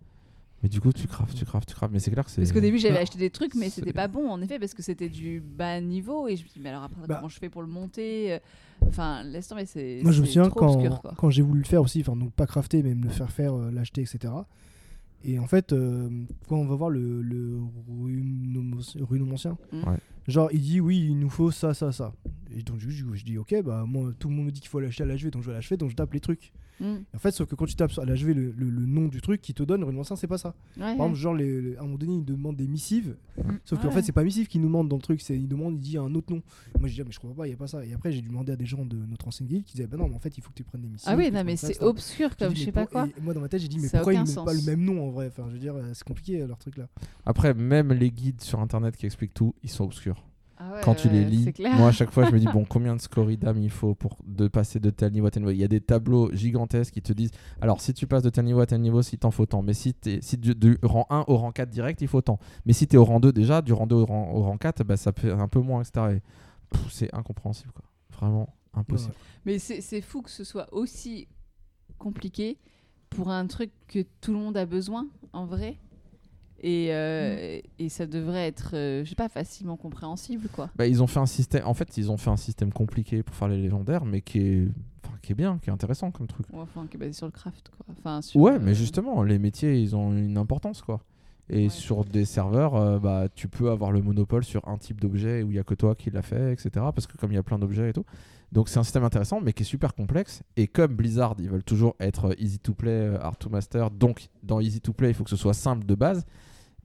Mais 0.65 0.71
du 0.71 0.81
coup, 0.81 0.93
tu 0.95 1.07
craftes, 1.07 1.37
tu 1.37 1.45
craftes, 1.45 1.69
tu 1.69 1.75
craftes. 1.75 1.93
Mais 1.93 1.99
c'est 2.01 2.11
clair 2.11 2.25
que 2.25 2.31
c'est. 2.31 2.41
Parce 2.41 2.51
qu'au 2.53 2.61
début, 2.61 2.79
j'avais 2.79 2.97
acheté 2.99 3.19
des 3.19 3.29
trucs, 3.31 3.55
mais 3.55 3.69
c'était 3.69 3.93
pas 3.93 4.09
bon, 4.09 4.29
en 4.31 4.41
effet, 4.41 4.59
parce 4.59 4.73
que 4.75 4.83
c'était 4.83 5.11
du 5.11 5.41
bas 5.41 5.79
niveau. 5.81 6.27
Et 6.27 6.37
je 6.37 6.43
me 6.45 6.49
dis, 6.49 6.59
mais 6.59 6.71
alors 6.71 6.85
après, 6.85 7.07
Bah. 7.07 7.17
comment 7.17 7.29
je 7.29 7.39
fais 7.39 7.51
pour 7.51 7.61
le 7.61 7.69
monter 7.69 8.33
euh, 8.33 8.39
Enfin, 8.89 9.23
laisse 9.25 9.47
tomber, 9.47 9.67
c'est. 9.67 10.01
Moi, 10.03 10.11
je 10.13 10.23
me 10.23 10.27
souviens 10.27 10.49
quand, 10.51 10.75
obscur, 10.75 11.03
quand 11.19 11.29
j'ai 11.31 11.43
voulu 11.43 11.61
le 11.61 11.67
faire 11.67 11.83
aussi, 11.83 12.01
enfin, 12.01 12.17
donc 12.17 12.33
pas 12.33 12.47
crafter, 12.47 12.83
mais 12.83 12.95
me 12.95 13.05
le 13.05 13.11
faire 13.11 13.31
faire, 13.31 13.55
euh, 13.55 13.71
l'acheter, 13.71 14.01
etc. 14.01 14.33
Et 15.23 15.39
en 15.39 15.47
fait, 15.47 15.73
euh, 15.73 16.09
quand 16.49 16.57
on 16.57 16.67
va 16.67 16.75
voir 16.75 16.89
le, 16.91 17.21
le 17.23 17.59
runomancien, 19.03 19.57
Mm. 19.73 19.89
Ouais. 19.89 19.97
genre 20.29 20.49
il 20.53 20.61
dit 20.61 20.81
oui, 20.81 20.99
il 21.11 21.19
nous 21.19 21.31
faut 21.31 21.51
ça, 21.51 21.75
ça, 21.75 21.93
ça. 21.93 22.13
Et 22.57 22.63
donc 22.63 22.79
je, 22.79 22.91
je- 22.91 23.05
je 23.15 23.25
dis 23.25 23.39
ok, 23.39 23.63
bah 23.65 23.85
moi 23.87 24.13
tout 24.19 24.29
le 24.29 24.35
monde 24.35 24.47
me 24.47 24.51
dit 24.51 24.61
qu'il 24.61 24.69
faut 24.69 24.81
l'acheter 24.81 25.03
à 25.03 25.07
l'HV, 25.07 25.31
donc 25.31 25.43
je 25.43 25.49
vais 25.49 25.55
l'acheter, 25.55 25.77
donc 25.77 25.91
je 25.91 25.97
tape 25.97 26.13
les 26.13 26.21
trucs. 26.21 26.53
Mm. 26.81 26.95
En 27.15 27.19
fait, 27.19 27.31
sauf 27.31 27.49
que 27.49 27.55
quand 27.55 27.67
tu 27.67 27.77
tapes 27.77 27.93
à 27.99 28.05
l'HV 28.05 28.29
le, 28.35 28.51
le, 28.51 28.69
le 28.71 28.87
nom 28.87 29.07
du 29.09 29.21
truc 29.21 29.41
qui 29.41 29.55
te 29.55 29.63
donne, 29.63 29.81
le 29.81 29.87
runomancien, 29.87 30.17
c'est 30.17 30.27
pas 30.27 30.39
ça. 30.39 30.49
Ouais, 30.77 30.81
Par 30.81 30.87
ouais. 30.89 30.93
exemple, 30.95 31.15
genre 31.17 31.35
les, 31.35 31.61
les- 31.63 31.77
à 31.77 31.81
un 31.81 31.85
moment 31.85 31.99
donné, 31.99 32.15
il 32.17 32.25
demande 32.25 32.57
des 32.57 32.67
missives, 32.67 33.17
sauf 33.65 33.81
qu'en 33.81 33.89
Ouais. 33.89 33.95
fait, 33.95 34.03
c'est 34.03 34.13
pas 34.13 34.25
missive 34.25 34.47
qu'il 34.49 34.61
nous 34.61 34.67
demande 34.67 34.89
dans 34.89 34.97
le 34.97 35.03
truc, 35.03 35.21
c'est 35.21 35.37
il 35.37 35.47
demande, 35.49 35.75
il 35.75 35.81
dit 35.81 35.97
un 35.99 36.13
autre 36.15 36.33
nom. 36.33 36.43
Moi, 36.81 36.89
je 36.89 36.95
dis 36.95 37.01
ah, 37.01 37.05
mais 37.07 37.13
je 37.13 37.21
comprends 37.21 37.37
pas, 37.37 37.47
il 37.47 37.51
y 37.51 37.55
a 37.55 37.57
pas 37.57 37.67
ça. 37.69 37.85
Et 37.85 37.93
après, 37.95 38.11
j'ai 38.13 38.23
demandé 38.23 38.53
à 38.53 38.57
des 38.57 38.67
gens 38.67 38.85
de 38.85 38.97
notre 38.97 39.29
ancienne 39.29 39.49
guilde 39.49 39.65
qui 39.65 39.75
disaient 39.77 39.87
bah 39.87 39.97
non, 39.97 40.09
mais 40.09 40.15
en 40.17 40.21
fait, 40.21 40.37
il 40.37 40.43
faut 40.43 40.51
que 40.51 40.57
tu 40.57 40.65
prennes 40.65 40.83
des 40.83 40.89
missives. 40.89 41.09
Ah 41.11 41.17
oui, 41.17 41.31
non, 41.31 41.45
mais 41.45 41.57
c'est 41.57 41.81
obscur 41.83 42.37
comme 42.37 42.55
je 42.57 42.65
sais 42.65 42.73
pas 42.73 42.87
quoi. 42.87 43.07
et 43.07 43.21
moi 43.21 43.35
dans 43.35 43.41
ma 43.41 43.49
tête 43.49 43.61
j'ai 43.61 43.69
dit 43.69 43.79
mais 43.79 43.89
pourquoi 43.89 44.13
ils 44.15 44.21
mettent 44.21 44.35
pas 44.45 44.53
le 44.55 44.63
même 44.63 44.83
nom 44.85 45.07
en 45.07 45.11
vrai? 45.11 45.29
Enfin 45.29 45.45
je 45.49 45.53
veux 45.55 45.59
dire 45.61 45.75
euh, 45.77 45.91
c'est 45.95 46.05
compliqué 46.05 46.41
euh, 46.43 46.47
leur 46.47 46.59
truc 46.59 46.77
là. 46.77 46.89
Après, 47.25 47.55
même 47.55 47.93
les 47.93 48.11
guides 48.11 48.41
sur 48.41 48.61
internet 48.61 48.97
qui 48.97 49.07
expliquent 49.07 49.35
tout, 49.35 49.55
ils 49.63 49.71
sont 49.71 49.85
obscurs. 49.85 50.25
Ah 50.57 50.73
ouais, 50.73 50.81
Quand 50.85 50.95
tu 50.95 51.09
les 51.09 51.25
ouais, 51.25 51.25
lis, 51.25 51.53
moi 51.77 51.89
à 51.89 51.93
chaque 51.93 52.11
fois 52.11 52.27
je 52.27 52.31
me 52.31 52.39
dis 52.39 52.47
bon 52.53 52.65
combien 52.65 52.95
de 52.95 53.01
scoridam 53.01 53.59
il 53.59 53.71
faut 53.71 53.95
pour 53.95 54.19
de 54.25 54.47
passer 54.47 54.79
de 54.79 54.91
tel 54.91 55.13
niveau 55.13 55.27
à 55.27 55.31
tel 55.31 55.43
niveau? 55.43 55.53
Il 55.53 55.59
y 55.59 55.65
a 55.65 55.69
des 55.69 55.81
tableaux 55.81 56.33
gigantesques 56.33 56.95
qui 56.95 57.03
te 57.03 57.13
disent 57.13 57.33
alors 57.61 57.81
si 57.81 57.93
tu 57.93 58.07
passes 58.07 58.23
de 58.23 58.31
tel 58.31 58.45
niveau 58.45 58.61
à 58.61 58.67
tel 58.67 58.81
niveau, 58.81 59.03
si 59.03 59.19
t'en 59.19 59.31
faut 59.31 59.47
tant. 59.47 59.63
Mais 59.63 59.75
si 59.75 59.95
t'es 59.95 60.21
si 60.23 60.39
du, 60.39 60.55
du 60.55 60.79
rang 60.83 61.07
1 61.11 61.25
au 61.27 61.37
rang 61.37 61.51
4 61.51 61.69
direct, 61.71 62.01
il 62.03 62.09
faut 62.09 62.21
tant. 62.21 62.39
Mais 62.67 62.73
si 62.73 62.87
t'es 62.87 62.97
au 62.97 63.05
rang 63.05 63.21
2 63.21 63.33
déjà, 63.33 63.63
du 63.63 63.73
rang 63.73 63.87
2 63.87 63.97
au 63.97 64.07
rang, 64.07 64.31
au 64.33 64.43
rang 64.43 64.57
4, 64.57 64.85
bah, 64.85 64.97
ça 64.97 65.13
fait 65.13 65.31
un 65.31 65.49
peu 65.49 65.61
moins 65.61 65.83
etc. 65.83 66.17
Et, 66.17 66.23
c'est 66.91 67.13
incompréhensible 67.15 67.73
quoi. 67.73 67.85
Vraiment 68.13 68.49
impossible. 68.75 69.15
Mais 69.45 69.59
c'est 69.59 69.81
c'est 69.81 70.01
fou 70.01 70.23
que 70.23 70.31
ce 70.31 70.45
soit 70.45 70.73
aussi 70.73 71.29
compliqué 71.99 72.59
pour 73.11 73.31
un 73.31 73.47
truc 73.47 73.71
que 73.89 74.05
tout 74.21 74.33
le 74.33 74.39
monde 74.39 74.57
a 74.57 74.67
besoin, 74.67 75.07
en 75.33 75.47
vrai. 75.47 75.79
Et, 76.67 76.95
euh, 76.95 77.61
et 77.79 77.89
ça 77.91 78.07
devrait 78.07 78.47
être, 78.47 78.71
euh, 78.73 79.05
je 79.05 79.11
sais 79.11 79.15
pas, 79.15 79.29
facilement 79.29 79.77
compréhensible, 79.77 80.49
quoi. 80.51 80.71
Bah, 80.77 80.87
ils 80.87 81.03
ont 81.03 81.07
fait 81.07 81.21
un 81.21 81.27
système. 81.27 81.67
En 81.67 81.75
fait, 81.75 81.99
ils 81.99 82.11
ont 82.11 82.17
fait 82.17 82.31
un 82.31 82.39
système 82.39 82.73
compliqué 82.73 83.23
pour 83.23 83.35
faire 83.37 83.49
les 83.49 83.59
légendaires, 83.61 84.07
mais 84.07 84.23
qui 84.23 84.39
est, 84.39 84.69
enfin, 85.05 85.15
qui 85.21 85.33
est 85.33 85.35
bien, 85.35 85.59
qui 85.59 85.69
est 85.69 85.73
intéressant 85.75 86.11
comme 86.11 86.27
truc. 86.27 86.47
Ouais, 86.55 86.61
Enfin, 86.61 86.87
qui 86.91 86.97
est 86.97 87.01
basé 87.01 87.13
sur 87.13 87.27
le 87.27 87.33
craft, 87.33 87.69
quoi. 87.77 87.85
Enfin, 87.99 88.23
sur, 88.23 88.41
Ouais, 88.41 88.53
euh, 88.55 88.59
mais 88.63 88.75
justement, 88.75 89.23
les 89.23 89.39
métiers, 89.39 89.79
ils 89.79 89.95
ont 89.95 90.11
une 90.17 90.39
importance, 90.39 90.81
quoi. 90.81 91.03
Et 91.51 91.65
Ouais. 91.65 91.69
sur 91.69 92.07
des 92.07 92.25
serveurs, 92.25 92.77
euh, 92.77 92.99
bah, 92.99 93.27
tu 93.35 93.47
peux 93.49 93.71
avoir 93.71 93.93
le 93.93 94.01
monopole 94.01 94.43
sur 94.43 94.67
un 94.67 94.79
type 94.79 95.03
d'objet 95.03 95.43
où 95.43 95.51
il 95.51 95.57
y 95.57 95.61
a 95.61 95.65
que 95.65 95.75
toi 95.75 95.95
qui 95.95 96.11
l'a 96.11 96.23
fait, 96.23 96.51
etc. 96.55 96.71
Parce 96.95 97.07
que 97.07 97.19
comme 97.19 97.31
il 97.31 97.35
y 97.35 97.39
a 97.39 97.43
plein 97.43 97.59
d'objets 97.59 97.91
et 97.91 97.93
tout. 97.93 98.07
Donc 98.53 98.71
c'est 98.71 98.79
un 98.79 98.85
système 98.85 99.05
intéressant, 99.05 99.43
mais 99.43 99.53
qui 99.53 99.65
est 99.65 99.67
super 99.67 99.93
complexe. 99.95 100.43
Et 100.57 100.67
comme 100.67 100.95
Blizzard, 100.95 101.35
ils 101.41 101.51
veulent 101.51 101.63
toujours 101.63 101.95
être 102.01 102.35
easy 102.41 102.59
to 102.59 102.73
play, 102.73 103.15
hard 103.21 103.37
to 103.39 103.51
master. 103.51 103.91
Donc 103.91 104.29
dans 104.43 104.61
easy 104.61 104.81
to 104.81 104.95
play, 104.95 105.09
il 105.11 105.15
faut 105.15 105.25
que 105.25 105.29
ce 105.29 105.37
soit 105.37 105.53
simple 105.53 105.85
de 105.85 105.95
base. 105.95 106.25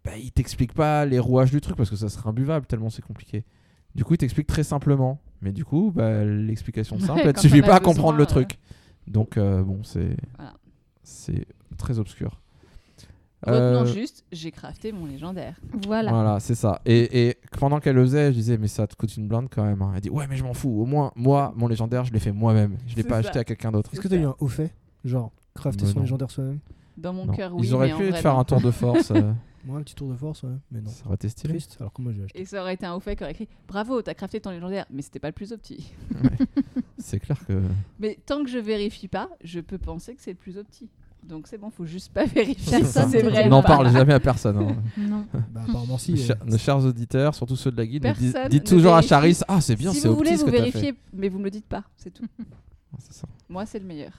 Bah, 0.06 0.12
ils 0.18 0.32
t'expliquent 0.32 0.74
pas 0.74 1.06
les 1.06 1.20
rouages 1.20 1.52
du 1.52 1.60
truc 1.62 1.76
parce 1.76 1.90
que 1.90 1.96
ça 1.96 2.10
serait 2.10 2.30
imbuvable 2.30 2.66
tellement 2.66 2.90
c'est 2.90 3.02
compliqué. 3.04 3.44
Du 3.96 4.04
coup, 4.06 4.14
ils 4.14 4.18
t'expliquent 4.18 4.48
très 4.48 4.64
simplement. 4.64 5.20
Mais 5.42 5.52
du 5.52 5.66
coup, 5.66 5.92
bah, 5.96 6.24
l'explication 6.26 6.98
Ouais, 6.98 7.02
simple, 7.02 7.22
elle 7.26 7.34
te 7.34 7.40
suffit 7.40 7.62
pas 7.62 7.76
à 7.76 7.80
comprendre 7.80 8.18
le 8.18 8.26
truc. 8.26 8.60
Donc 9.08 9.38
euh, 9.38 9.64
bon, 9.64 9.84
c'est 9.84 10.16
Voilà. 10.38 10.54
c'est 11.04 11.46
très 11.78 11.98
obscur. 12.00 12.40
Retenons 13.42 13.82
Euh, 13.82 13.86
juste, 13.86 14.26
j'ai 14.34 14.52
crafté 14.52 14.92
mon 14.92 15.06
légendaire. 15.06 15.56
Voilà. 15.86 16.12
Voilà, 16.12 16.40
c'est 16.42 16.56
ça. 16.56 16.82
Et, 16.86 17.30
et 17.30 17.38
pendant 17.58 17.80
qu'elle 17.80 17.96
le 17.96 18.04
faisait, 18.04 18.28
je 18.34 18.38
disais, 18.38 18.58
mais 18.58 18.68
ça 18.68 18.86
te 18.86 18.96
coûte 18.98 19.16
une 19.16 19.30
blinde 19.30 19.48
quand 19.50 19.64
même. 19.64 19.82
hein. 19.82 19.94
Elle 19.96 20.02
dit, 20.02 20.10
ouais, 20.10 20.28
mais 20.30 20.36
je 20.36 20.44
m'en 20.44 20.54
fous. 20.54 20.82
Au 20.82 20.86
moins, 20.86 21.14
moi, 21.16 21.54
mon 21.56 21.68
légendaire, 21.70 22.04
je 22.04 22.12
l'ai 22.12 22.20
fait 22.20 22.34
moi-même. 22.34 22.76
Je 22.88 22.96
l'ai 22.98 23.04
pas 23.04 23.22
ça. 23.24 23.30
acheté 23.30 23.40
à 23.40 23.46
quelqu'un 23.46 23.72
d'autre. 23.72 23.90
Est-ce 23.94 24.02
que 24.02 24.10
t'as 24.10 24.18
eu 24.18 24.26
un 24.26 24.36
haut 24.40 24.48
fait? 24.50 24.74
Genre, 25.06 25.32
crafter 25.56 25.86
Mais 25.86 25.92
son 25.92 25.96
non. 26.00 26.04
légendaire 26.04 26.30
soi-même? 26.32 26.60
Dans 26.98 27.14
mon 27.14 27.26
Non. 27.28 27.34
cœur, 27.34 27.54
oui. 27.56 27.62
Ils 27.66 27.74
auraient 27.74 27.88
mais 27.88 27.94
en 27.94 27.98
pu 27.98 28.06
te 28.08 28.10
vrai, 28.12 28.22
faire 28.22 28.34
non. 28.34 28.40
un 28.42 28.44
tour 28.44 28.60
de 28.60 28.72
force. 28.72 29.12
euh, 29.12 29.32
Moi, 29.66 29.78
un 29.78 29.84
petit 29.84 29.96
tour 29.96 30.10
de 30.10 30.16
force, 30.16 30.44
ouais. 30.44 30.56
Mais 30.72 30.80
non. 30.82 30.90
ça 30.90 31.06
aurait 31.06 31.16
été 31.16 31.28
stylé. 31.30 31.54
Triste, 31.56 31.78
alors 31.80 31.92
que 31.94 32.02
moi 32.02 32.14
j'ai 32.14 32.24
acheté. 32.24 32.40
Et 32.40 32.46
ça 32.46 32.62
aurait 32.62 32.76
été 32.76 32.86
un 32.86 32.94
haut 32.96 33.00
fait 33.00 33.16
qui 33.16 33.24
aurait 33.24 33.32
écrit 33.34 33.48
Bravo, 33.68 34.02
t'as 34.02 34.14
crafté 34.14 34.40
ton 34.40 34.52
légendaire, 34.52 34.86
mais 34.90 35.02
c'était 35.02 35.20
pas 35.20 35.28
le 35.28 35.34
plus 35.34 35.52
opti. 35.52 35.92
C'est 36.98 37.20
clair 37.20 37.38
que. 37.46 37.62
Mais 38.00 38.18
tant 38.26 38.44
que 38.44 38.50
je 38.50 38.58
vérifie 38.58 39.08
pas, 39.08 39.30
je 39.44 39.60
peux 39.60 39.78
penser 39.78 40.16
que 40.16 40.22
c'est 40.22 40.32
le 40.32 40.38
plus 40.38 40.58
opti. 40.58 40.90
Donc 41.24 41.48
c'est 41.48 41.58
bon, 41.58 41.70
faut 41.70 41.86
juste 41.86 42.14
pas 42.14 42.26
vérifier. 42.26 42.84
Si 42.84 42.92
c'est 42.92 43.22
vrai. 43.22 43.50
N'en 43.50 43.62
parle 43.62 43.92
jamais 43.92 44.14
à 44.14 44.20
personne. 44.22 44.58
hein. 44.58 44.76
Non. 44.98 45.26
Bah, 45.52 45.62
apparemment, 45.68 45.98
si. 45.98 46.14
Nos 46.14 46.20
euh, 46.22 46.26
chers- 46.26 46.46
nos 46.46 46.58
chers 46.58 46.86
auditeurs, 46.86 47.36
surtout 47.36 47.56
ceux 47.58 47.72
de 47.72 47.78
la 47.78 47.86
guide, 47.86 48.08
dites 48.18 48.36
ne 48.54 48.60
toujours 48.60 48.96
à. 48.96 49.02
Charis 49.02 49.40
Ah, 49.48 49.60
c'est 49.62 49.76
bien, 49.76 49.92
si 49.94 50.00
c'est 50.02 50.08
vous 50.08 50.14
opti 50.16 50.24
voulez, 50.26 50.38
ce 50.38 50.46
vous 50.46 50.52
t'as 50.52 50.58
fait. 50.58 50.72
vérifiez, 50.72 50.96
mais 51.14 51.28
vous 51.30 51.40
me 51.40 51.44
le 51.46 51.52
dites 51.52 51.66
pas, 51.68 51.84
c'est 51.98 52.12
tout. 52.14 52.26
Ah, 52.94 52.98
c'est 53.00 53.14
ça. 53.14 53.28
Moi, 53.48 53.66
c'est 53.68 53.78
le 53.80 53.86
meilleur. 53.86 54.12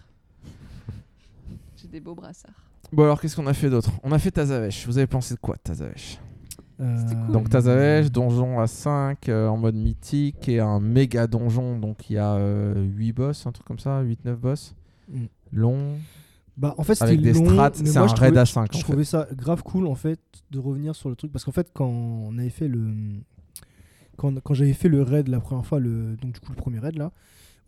J'ai 1.76 1.88
des 1.88 1.98
beaux 2.00 2.14
brassards. 2.14 2.69
Bon, 2.92 3.04
alors, 3.04 3.20
qu'est-ce 3.20 3.36
qu'on 3.36 3.46
a 3.46 3.54
fait 3.54 3.70
d'autre? 3.70 3.90
On 4.02 4.12
a 4.12 4.18
fait 4.18 4.30
Tazavesh. 4.30 4.86
Vous 4.86 4.98
avez 4.98 5.06
pensé 5.06 5.34
de 5.34 5.40
quoi, 5.40 5.56
Tazavesh? 5.56 6.18
Euh, 6.80 6.96
C'était 6.98 7.14
cool. 7.14 7.32
Donc 7.32 7.50
Tazavesh, 7.50 8.10
donjon 8.10 8.58
à 8.58 8.66
5 8.66 9.28
euh, 9.28 9.48
en 9.48 9.56
mode 9.58 9.74
mythique 9.74 10.48
et 10.48 10.60
un 10.60 10.80
méga 10.80 11.26
donjon. 11.26 11.78
Donc 11.78 12.08
il 12.08 12.14
y 12.14 12.18
a 12.18 12.38
8 12.74 13.12
boss, 13.12 13.46
un 13.46 13.52
truc 13.52 13.66
comme 13.66 13.78
ça, 13.78 14.02
8-9 14.02 14.34
boss. 14.36 14.74
Mm. 15.08 15.24
Long. 15.52 15.98
Bah, 16.56 16.74
en 16.78 16.82
fait, 16.82 16.94
c'était 16.94 17.04
Avec 17.08 17.20
des 17.22 17.32
long, 17.32 17.48
strats, 17.50 17.70
c'est 17.74 17.96
un 17.96 18.06
je 18.06 18.14
raid 18.14 18.36
à 18.36 18.44
5 18.46 18.62
en 18.62 18.66
Je 18.72 18.76
fait. 18.78 18.82
trouvais 18.82 19.04
ça 19.04 19.26
grave 19.34 19.62
cool 19.62 19.86
en 19.86 19.94
fait 19.94 20.20
de 20.50 20.58
revenir 20.58 20.94
sur 20.94 21.08
le 21.08 21.16
truc 21.16 21.32
parce 21.32 21.44
qu'en 21.44 21.52
fait 21.52 21.70
quand 21.72 21.86
on 21.86 22.36
avait 22.38 22.50
fait 22.50 22.68
le 22.68 22.92
quand, 24.18 24.38
quand 24.42 24.52
j'avais 24.52 24.74
fait 24.74 24.88
le 24.88 25.02
raid 25.02 25.28
la 25.28 25.40
première 25.40 25.64
fois 25.64 25.80
le 25.80 26.16
donc 26.20 26.32
du 26.32 26.40
coup 26.40 26.50
le 26.50 26.56
premier 26.56 26.78
raid 26.78 26.98
là 26.98 27.12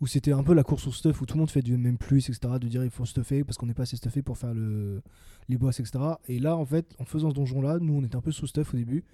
où 0.03 0.05
c'était 0.05 0.33
un 0.33 0.43
peu 0.43 0.53
la 0.53 0.63
course 0.63 0.85
au 0.85 0.91
stuff 0.91 1.21
où 1.21 1.25
tout 1.25 1.35
le 1.35 1.39
monde 1.39 1.49
fait 1.49 1.61
du 1.61 1.77
même 1.77 1.97
plus 1.97 2.27
etc 2.27 2.55
de 2.59 2.67
dire 2.67 2.83
il 2.83 2.89
faut 2.89 3.05
stuffer 3.05 3.45
parce 3.45 3.57
qu'on 3.57 3.67
n'est 3.67 3.73
pas 3.73 3.83
assez 3.83 3.95
stuffé 3.95 4.21
pour 4.21 4.37
faire 4.37 4.53
le 4.53 5.01
les 5.47 5.57
boss 5.57 5.79
etc 5.79 5.97
et 6.27 6.39
là 6.39 6.57
en 6.57 6.65
fait 6.65 6.93
en 6.99 7.05
faisant 7.05 7.29
ce 7.29 7.35
donjon 7.35 7.61
là 7.61 7.79
nous 7.79 7.93
on 7.93 8.03
était 8.03 8.17
un 8.17 8.21
peu 8.21 8.33
sous 8.33 8.45
stuff 8.45 8.73
au 8.73 8.77
début 8.77 9.05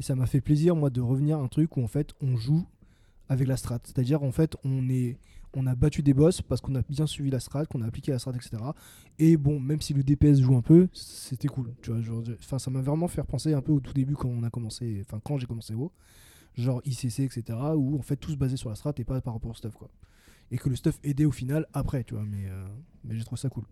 et 0.00 0.02
ça 0.02 0.16
m'a 0.16 0.26
fait 0.26 0.40
plaisir 0.40 0.74
moi 0.74 0.90
de 0.90 1.00
revenir 1.00 1.38
à 1.38 1.42
un 1.42 1.46
truc 1.46 1.76
où 1.76 1.84
en 1.84 1.86
fait 1.86 2.10
on 2.20 2.36
joue 2.36 2.66
avec 3.28 3.46
la 3.46 3.56
strat 3.56 3.78
c'est 3.84 4.00
à 4.00 4.02
dire 4.02 4.24
en 4.24 4.32
fait 4.32 4.56
on 4.64 4.88
est 4.88 5.16
on 5.54 5.64
a 5.68 5.76
battu 5.76 6.02
des 6.02 6.12
boss 6.12 6.42
parce 6.42 6.60
qu'on 6.60 6.74
a 6.74 6.82
bien 6.82 7.06
suivi 7.06 7.30
la 7.30 7.38
strat, 7.38 7.66
qu'on 7.66 7.82
a 7.82 7.86
appliqué 7.86 8.10
la 8.10 8.18
strat, 8.18 8.32
etc. 8.34 8.56
Et 9.18 9.36
bon, 9.36 9.60
même 9.60 9.82
si 9.82 9.92
le 9.92 10.02
DPS 10.02 10.40
joue 10.40 10.56
un 10.56 10.62
peu, 10.62 10.88
c'était 10.94 11.46
cool. 11.46 11.74
Tu 11.82 11.90
vois, 11.90 12.00
enfin, 12.38 12.58
ça 12.58 12.70
m'a 12.70 12.80
vraiment 12.80 13.06
fait 13.06 13.22
penser 13.22 13.52
un 13.52 13.60
peu 13.60 13.70
au 13.70 13.78
tout 13.78 13.92
début 13.92 14.14
quand 14.14 14.30
on 14.30 14.42
a 14.44 14.48
commencé, 14.48 15.02
enfin 15.04 15.20
quand 15.22 15.36
j'ai 15.36 15.46
commencé 15.46 15.74
WoW, 15.74 15.92
genre 16.54 16.80
ICC, 16.86 17.20
etc. 17.20 17.44
Où 17.76 17.98
en 17.98 18.02
fait 18.02 18.16
tout 18.16 18.30
se 18.30 18.36
basait 18.36 18.56
sur 18.56 18.70
la 18.70 18.76
strat 18.76 18.94
et 18.96 19.04
pas 19.04 19.20
par 19.20 19.34
rapport 19.34 19.50
au 19.50 19.54
stuff 19.54 19.74
quoi. 19.74 19.90
Et 20.52 20.58
que 20.58 20.68
le 20.68 20.76
stuff 20.76 21.00
aidait 21.02 21.24
au 21.24 21.32
final 21.32 21.66
après, 21.72 22.04
tu 22.04 22.14
vois. 22.14 22.22
Mais, 22.24 22.46
euh, 22.46 22.64
mais 23.04 23.16
j'ai 23.16 23.24
trouvé 23.24 23.40
ça 23.40 23.48
cool. 23.48 23.64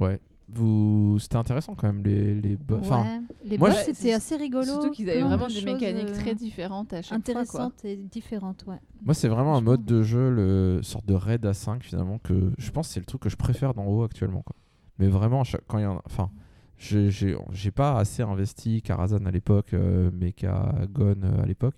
Ouais. 0.00 0.20
Vous... 0.50 1.18
C'était 1.18 1.36
intéressant 1.36 1.74
quand 1.74 1.88
même, 1.88 2.02
les, 2.02 2.34
les 2.34 2.56
boss. 2.56 2.78
Enfin. 2.82 3.22
Les 3.44 3.58
moi, 3.58 3.70
boss, 3.70 3.82
c'était 3.84 4.12
assez 4.12 4.36
rigolo. 4.36 4.64
Surtout 4.64 4.90
qu'ils 4.90 5.10
avaient 5.10 5.22
vraiment 5.22 5.48
de 5.48 5.52
des 5.52 5.62
mécaniques 5.62 6.08
euh, 6.08 6.20
très 6.20 6.34
différentes 6.34 6.92
à 6.92 7.02
chaque 7.02 7.08
fois. 7.08 7.16
intéressantes 7.16 7.84
et 7.84 7.96
différentes, 7.96 8.64
ouais. 8.66 8.78
moi, 9.02 9.14
c'est 9.14 9.28
vraiment 9.28 9.56
un 9.56 9.60
mode 9.60 9.84
de 9.84 10.02
jeu, 10.02 10.30
le 10.30 10.80
sorte 10.82 11.06
de 11.06 11.14
raid 11.14 11.44
à 11.44 11.52
5 11.52 11.82
finalement, 11.82 12.18
que 12.18 12.52
je 12.56 12.70
pense 12.70 12.88
que 12.88 12.94
c'est 12.94 13.00
le 13.00 13.06
truc 13.06 13.22
que 13.22 13.28
je 13.28 13.36
préfère 13.36 13.74
dans 13.74 13.84
WoW 13.84 14.04
actuellement. 14.04 14.42
Quoi. 14.42 14.56
Mais 14.98 15.08
vraiment, 15.08 15.42
quand 15.66 15.78
il 15.78 15.82
y 15.82 15.86
en 15.86 15.98
a. 15.98 16.02
Enfin, 16.06 16.30
j'ai 16.78 17.70
pas 17.74 17.98
assez 17.98 18.22
investi 18.22 18.82
Karazhan 18.82 19.24
à 19.26 19.30
l'époque, 19.30 19.74
euh, 19.74 20.10
Mechagon 20.12 21.16
euh, 21.22 21.42
à 21.42 21.46
l'époque. 21.46 21.74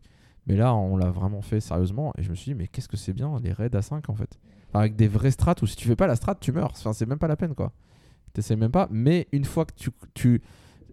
Mais 0.50 0.56
là, 0.56 0.74
on 0.74 0.96
l'a 0.96 1.10
vraiment 1.10 1.42
fait 1.42 1.60
sérieusement. 1.60 2.12
Et 2.18 2.22
je 2.22 2.30
me 2.30 2.34
suis 2.34 2.52
dit, 2.52 2.54
mais 2.54 2.66
qu'est-ce 2.66 2.88
que 2.88 2.96
c'est 2.96 3.12
bien 3.12 3.38
les 3.42 3.52
raids 3.52 3.74
à 3.74 3.82
5 3.82 4.08
en 4.10 4.14
fait 4.14 4.38
Avec 4.74 4.96
des 4.96 5.08
vrais 5.08 5.30
strats 5.30 5.54
où 5.62 5.66
si 5.66 5.76
tu 5.76 5.86
fais 5.88 5.96
pas 5.96 6.06
la 6.06 6.16
strat, 6.16 6.34
tu 6.34 6.52
meurs. 6.52 6.72
Enfin, 6.72 6.92
c'est 6.92 7.06
même 7.06 7.18
pas 7.18 7.28
la 7.28 7.36
peine 7.36 7.54
quoi. 7.54 7.72
T'essayes 8.32 8.56
même 8.56 8.70
pas. 8.70 8.88
Mais 8.90 9.26
une 9.32 9.44
fois 9.44 9.64
que 9.64 9.72
tu. 9.76 9.90
tu 10.14 10.42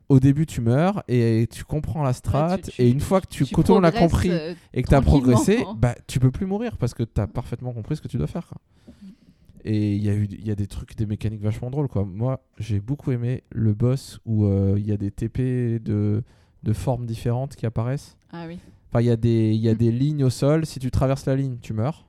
au 0.10 0.22
début, 0.22 0.46
tu 0.46 0.62
meurs 0.62 1.04
et 1.10 1.50
tu 1.52 1.65
comprends 1.65 2.02
la 2.02 2.13
strat. 2.13 2.48
Ouais, 2.52 2.62
tu- 2.62 2.72
tu- 2.72 2.82
et 2.82 2.89
une 2.89 3.02
fois 3.02 3.20
que 3.20 3.28
tu, 3.28 3.43
Tu 3.43 3.54
l'a 3.82 3.91
compris 4.00 4.30
euh, 4.32 4.54
et 4.74 4.82
que 4.82 4.88
tu 4.88 4.96
as 4.96 5.02
progressé, 5.02 5.58
bah, 5.76 5.96
tu 6.08 6.20
peux 6.22 6.32
plus 6.32 6.46
mourir 6.46 6.78
parce 6.78 6.93
que 6.93 7.04
tu 7.04 7.20
as 7.20 7.28
parfaitement 7.28 7.74
compris 7.74 7.98
ce 7.98 8.02
que 8.02 8.08
tu 8.08 8.17
dois 8.17 8.28
faire. 8.28 8.48
quoi. 8.48 8.58
Et 9.65 9.96
il 9.96 10.02
y, 10.04 10.10
a 10.10 10.13
eu- 10.13 10.28
il 10.32 10.48
y 10.48 10.52
a 10.52 10.56
des 10.56 10.67
trucs, 10.67 10.96
des 10.96 11.06
mécaniques 11.06 11.41
vachement 11.41 11.70
drôles. 11.70 11.89
Quoi. 11.89 12.06
Moi, 12.06 12.39
j'ai 12.58 12.80
beaucoup 12.80 13.12
aimé 13.12 13.43
le 13.52 13.74
boss 13.74 14.20
où 14.26 14.46
euh, 14.46 14.76
il 14.78 14.88
y 14.88 14.93
a 14.93 14.98
des 14.98 15.12
TP 15.12 15.80
de, 15.84 16.24
de 16.63 16.74
formes 16.74 17.06
différentes 17.06 17.58
qui 17.58 17.65
apparaissent. 17.65 18.15
Ah 18.32 18.46
oui. 18.48 18.60
Enfin, 18.89 19.02
il 19.02 19.08
y, 19.08 19.12
a 19.12 19.15
des- 19.17 19.52
il 19.54 19.62
y 19.62 19.69
a 19.69 19.76
des 19.76 19.91
lignes 19.91 20.23
au 20.23 20.30
sol. 20.30 20.65
Si 20.65 20.80
tu 20.80 20.91
traverses 20.91 21.26
la 21.26 21.36
ligne, 21.36 21.58
tu 21.62 21.73
meurs. 21.73 22.08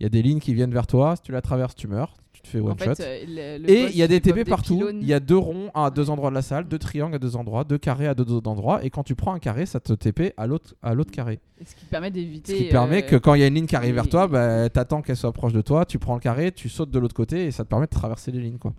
Il 0.00 0.04
y 0.04 0.06
a 0.06 0.08
des 0.08 0.22
lignes 0.22 0.38
qui 0.40 0.54
viennent 0.54 0.72
vers 0.72 0.86
toi. 0.86 1.16
Si 1.16 1.22
tu 1.22 1.32
la 1.32 1.42
traverses, 1.42 1.74
tu 1.74 1.86
meurs. 1.88 2.14
Tu 2.32 2.40
te 2.42 2.46
fais 2.48 2.60
one 2.60 2.70
En 2.70 2.76
shot. 2.78 2.94
fait, 2.94 3.00
euh, 3.02 3.24
le- 3.58 3.62
le 3.64 3.68
Et 3.70 3.86
il 3.90 3.96
y 3.96 4.02
a 4.02 4.06
des 4.06 4.20
TP 4.20 4.44
partout. 4.44 4.80
Il 4.92 5.04
y 5.04 5.12
a 5.12 5.18
deux 5.18 5.36
ronds 5.36 5.70
à 5.74 5.90
deux 5.90 6.08
endroits 6.08 6.30
de 6.30 6.36
la 6.36 6.42
salle, 6.42 6.68
deux 6.68 6.78
triangles 6.78 7.16
à 7.16 7.18
deux 7.18 7.34
endroits, 7.34 7.64
deux 7.64 7.78
carrés 7.78 8.06
à 8.06 8.14
deux 8.14 8.32
autres 8.32 8.48
endroits. 8.48 8.84
Et 8.84 8.90
quand 8.90 9.02
tu 9.02 9.16
prends 9.16 9.34
un 9.34 9.40
carré, 9.40 9.66
ça 9.66 9.80
te 9.80 9.92
TP 9.92 10.32
à 10.36 10.46
l'autre 10.46 10.76
à 10.80 10.94
l'autre 10.94 11.10
carré. 11.10 11.40
Et 11.60 11.64
Ce 11.64 11.74
qui 11.74 11.84
permet 11.86 12.08
Ce 12.08 12.12
d'éviter. 12.12 12.56
qui 12.56 12.64
permet 12.68 13.02
euh, 13.02 13.06
que 13.08 13.16
quand 13.16 13.34
il 13.34 13.40
y 13.40 13.42
a 13.42 13.48
une 13.48 13.54
ligne 13.54 13.66
qui 13.66 13.74
arrive 13.74 13.96
vers 13.96 14.08
toi, 14.08 14.28
bah, 14.28 14.68
t'attends 14.70 15.02
qu'elle 15.02 15.16
soit 15.16 15.32
proche 15.32 15.52
de 15.52 15.62
toi, 15.62 15.84
tu 15.84 15.98
prends 15.98 16.14
le 16.14 16.20
carré, 16.20 16.52
tu 16.52 16.68
sautes 16.68 16.92
de 16.92 16.98
l'autre 17.00 17.14
côté 17.14 17.46
et 17.46 17.50
ça 17.50 17.64
te 17.64 17.68
permet 17.68 17.86
de 17.86 17.90
traverser 17.90 18.30
les 18.30 18.40
lignes. 18.40 18.58
quoi. 18.58 18.72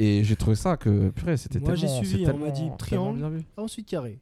Et 0.00 0.24
j'ai 0.24 0.34
trouvé 0.34 0.56
ça 0.56 0.76
que, 0.76 1.10
purée, 1.10 1.36
c'était 1.36 1.60
Moi, 1.60 1.76
j'ai 1.76 1.86
tellement. 1.86 2.02
suivi, 2.02 2.26
on 2.28 2.36
m'a 2.38 2.50
dit 2.50 2.60
tellement- 2.62 2.76
triangle. 2.76 3.12
tellement 3.20 3.28
bien 3.30 3.38
vu. 3.38 3.44
Ensuite 3.56 3.86
carré. 3.88 4.18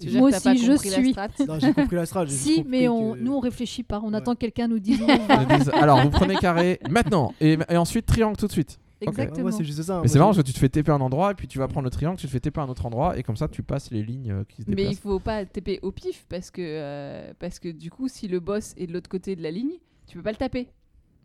Tu 0.00 0.10
Moi 0.18 0.28
aussi, 0.30 0.58
je 0.58 0.72
suis. 0.76 1.14
Non, 1.46 1.58
j'ai 1.58 1.72
compris 1.72 1.96
la 1.96 2.06
strat. 2.06 2.26
Si, 2.28 2.56
compris 2.56 2.70
mais 2.70 2.88
on, 2.88 3.12
que- 3.14 3.18
nous 3.18 3.32
on 3.34 3.40
réfléchit 3.40 3.82
pas, 3.82 4.00
on 4.02 4.10
Ouais. 4.10 4.16
attend 4.16 4.34
que 4.34 4.40
quelqu'un 4.40 4.68
nous 4.68 4.78
dise 4.78 5.00
Alors, 5.74 6.02
vous 6.02 6.10
prenez 6.10 6.36
carré 6.36 6.80
maintenant 6.90 7.34
et, 7.40 7.58
et 7.68 7.76
ensuite 7.76 8.06
triangle 8.06 8.36
tout 8.36 8.46
de 8.46 8.52
suite. 8.52 8.78
Ouais, 9.02 9.08
Exactement. 9.08 9.42
moi, 9.48 9.52
c'est 9.52 9.64
juste 9.64 9.82
ça. 9.82 9.94
Mais 9.94 9.98
Moi, 10.00 10.08
c'est 10.08 10.18
marrant 10.18 10.30
parce 10.32 10.38
que 10.42 10.46
tu 10.46 10.52
te 10.52 10.58
fais 10.58 10.68
TP 10.68 10.90
un 10.90 11.00
endroit 11.00 11.30
et 11.30 11.34
puis 11.34 11.48
tu 11.48 11.58
vas 11.58 11.68
prendre 11.68 11.84
le 11.84 11.90
triangle, 11.90 12.18
tu 12.18 12.26
te 12.26 12.30
fais 12.32 12.40
TP 12.40 12.58
un 12.58 12.68
autre 12.68 12.84
endroit 12.84 13.16
et 13.18 13.22
comme 13.22 13.36
ça 13.36 13.48
tu 13.48 13.62
passes 13.62 13.90
les 13.90 14.02
lignes 14.02 14.30
euh, 14.30 14.44
qui 14.46 14.62
se 14.62 14.66
Mais 14.68 14.74
il 14.74 14.76
déplacent. 14.90 14.98
faut 15.00 15.18
pas 15.18 15.44
TP 15.46 15.78
au 15.82 15.90
pif 15.90 16.26
parce 16.28 16.50
que, 16.50 16.60
euh, 16.62 17.32
parce 17.38 17.58
que 17.58 17.70
du 17.70 17.90
coup, 17.90 18.08
si 18.08 18.28
le 18.28 18.40
boss 18.40 18.74
est 18.76 18.86
de 18.86 18.92
l'autre 18.92 19.08
côté 19.08 19.36
de 19.36 19.42
la 19.42 19.50
ligne, 19.50 19.72
tu 20.06 20.18
peux 20.18 20.22
pas 20.22 20.32
le 20.32 20.36
taper. 20.36 20.68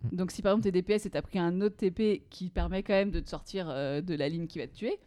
Mm. 0.10 0.16
Donc 0.16 0.32
si 0.32 0.42
par 0.42 0.54
exemple 0.54 0.72
t'es 0.72 0.82
DPS 0.82 1.06
et 1.06 1.10
t'as 1.10 1.22
pris 1.22 1.38
un 1.38 1.60
autre 1.60 1.76
TP 1.76 2.22
qui 2.30 2.50
permet 2.50 2.82
quand 2.82 2.94
même 2.94 3.12
de 3.12 3.20
te 3.20 3.30
sortir 3.30 3.68
euh, 3.70 4.00
de 4.00 4.16
la 4.16 4.30
ligne 4.30 4.48
qui 4.48 4.60
va 4.60 4.68
te 4.68 4.74
tuer, 4.76 4.98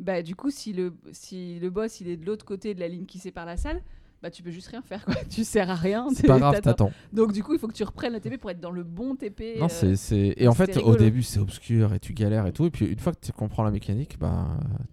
bah 0.00 0.22
du 0.22 0.34
coup 0.34 0.50
si 0.50 0.72
le, 0.72 0.92
si 1.12 1.58
le 1.60 1.70
boss 1.70 2.00
il 2.00 2.08
est 2.08 2.16
de 2.16 2.26
l'autre 2.26 2.44
côté 2.44 2.74
de 2.74 2.80
la 2.80 2.88
ligne 2.88 3.04
qui 3.06 3.18
sépare 3.18 3.46
la 3.46 3.56
salle, 3.56 3.80
bah 4.22 4.30
tu 4.30 4.42
peux 4.42 4.50
juste 4.50 4.68
rien 4.68 4.82
faire 4.82 5.02
quoi. 5.04 5.14
Tu 5.30 5.44
sers 5.44 5.70
à 5.70 5.74
rien. 5.74 6.06
C'est 6.14 6.26
pas 6.26 6.38
grave, 6.38 6.60
t'attends. 6.60 6.90
Donc 7.12 7.32
du 7.32 7.42
coup 7.42 7.54
il 7.54 7.58
faut 7.58 7.68
que 7.68 7.72
tu 7.72 7.84
reprennes 7.84 8.12
la 8.12 8.20
TP 8.20 8.36
pour 8.38 8.50
être 8.50 8.60
dans 8.60 8.70
le 8.70 8.82
bon 8.82 9.14
TP. 9.16 9.56
Non, 9.58 9.64
euh, 9.64 9.68
c'est, 9.68 9.96
c'est... 9.96 10.34
Et 10.36 10.46
en 10.48 10.52
fait, 10.52 10.76
au 10.78 10.94
début, 10.96 11.22
c'est 11.22 11.38
obscur 11.40 11.94
et 11.94 12.00
tu 12.00 12.12
galères 12.12 12.46
et 12.46 12.52
tout. 12.52 12.66
Et 12.66 12.70
puis, 12.70 12.84
une 12.86 12.98
fois 12.98 13.12
que 13.14 13.20
tu 13.24 13.32
comprends 13.32 13.62
la 13.62 13.70
mécanique, 13.70 14.18
bah. 14.20 14.48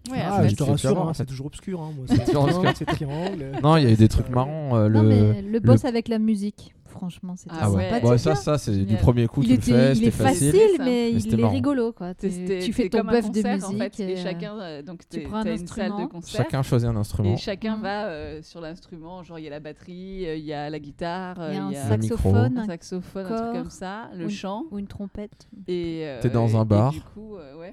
Ouais, 0.10 0.20
Ah, 0.24 0.48
je 0.48 0.56
te 0.56 0.64
rassure, 0.64 1.02
hein, 1.10 1.14
c'est 1.14 1.26
toujours 1.26 1.48
obscur. 1.48 1.82
hein, 1.82 1.92
moi, 1.96 2.06
c'est 2.10 2.24
toujours 2.26 2.46
obscur. 2.46 2.72
c'est 2.78 2.86
triangle. 2.86 3.52
Non, 3.62 3.76
il 3.76 3.84
y 3.84 3.88
a 3.88 3.92
eu 3.92 3.96
des 3.98 4.08
trucs 4.08 4.30
marrants. 4.30 4.78
euh, 4.78 4.88
Non, 4.88 5.04
le... 5.04 5.10
mais 5.10 5.42
le 5.42 5.60
boss 5.60 5.84
avec 5.84 6.08
la 6.08 6.20
musique, 6.20 6.74
franchement, 6.98 7.36
c'était 7.36 7.56
Ah 7.60 7.72
ouais. 7.72 8.04
Ouais, 8.04 8.18
ça, 8.18 8.36
ça 8.36 8.58
c'est 8.58 8.76
du 8.86 8.96
premier 8.98 9.28
coup, 9.28 9.42
il 9.44 9.60
tu 9.60 9.72
le 9.72 9.78
fais, 9.78 9.96
c'était 9.96 10.12
facile. 10.12 10.54
mais, 10.80 10.86
Mais 10.86 11.12
il 11.12 11.40
est 11.40 11.46
rigolo 11.48 11.92
quoi. 11.94 12.14
Tu- 12.14 12.30
tu 12.62 12.74
fais 12.74 12.90
ton 12.90 13.04
bœuf 13.04 13.32
de 13.32 13.42
musique 13.42 13.64
en 13.64 13.72
fait, 13.72 14.00
et 14.00 14.18
euh, 14.18 14.24
chacun 14.24 14.60
euh, 14.60 14.82
donc 14.82 15.02
tu 15.10 15.22
prends 15.22 15.38
un 15.38 15.44
une 15.46 15.58
salle 15.68 15.88
de 15.88 15.94
instrument. 15.94 16.08
concert 16.08 16.38
Chacun 16.46 16.62
choisit 16.64 16.90
un 16.90 16.96
instrument. 16.96 17.34
et 17.34 17.38
chacun 17.38 17.76
Mhm. 17.78 17.82
va 17.82 18.06
euh, 18.08 18.42
sur 18.42 18.62
l'instrument 18.62 19.24
genre 19.24 19.40
il 19.40 19.44
y 19.46 19.48
a 19.48 19.52
la 19.52 19.60
batterie 19.60 20.28
euh, 20.28 20.36
il 20.36 20.44
y 20.46 20.54
a 20.54 20.70
la 20.70 20.80
guitare 20.80 21.38
il 21.50 21.56
y 21.56 21.58
a 21.58 21.66
un 21.66 21.72
y 21.72 21.76
a 21.76 21.88
saxophone 21.88 22.58
un 22.58 22.66
saxophone 22.66 23.26
un 23.26 23.36
truc 23.38 23.54
comme 23.54 23.70
ça 23.70 24.10
le 24.16 24.30
chant 24.30 24.64
ou 24.72 24.80
une 24.80 24.88
trompette. 24.88 25.48
et 25.68 26.02
euh, 26.04 26.20
T'es 26.22 26.30
dans 26.30 26.58
un 26.58 26.66
bar. 26.66 26.94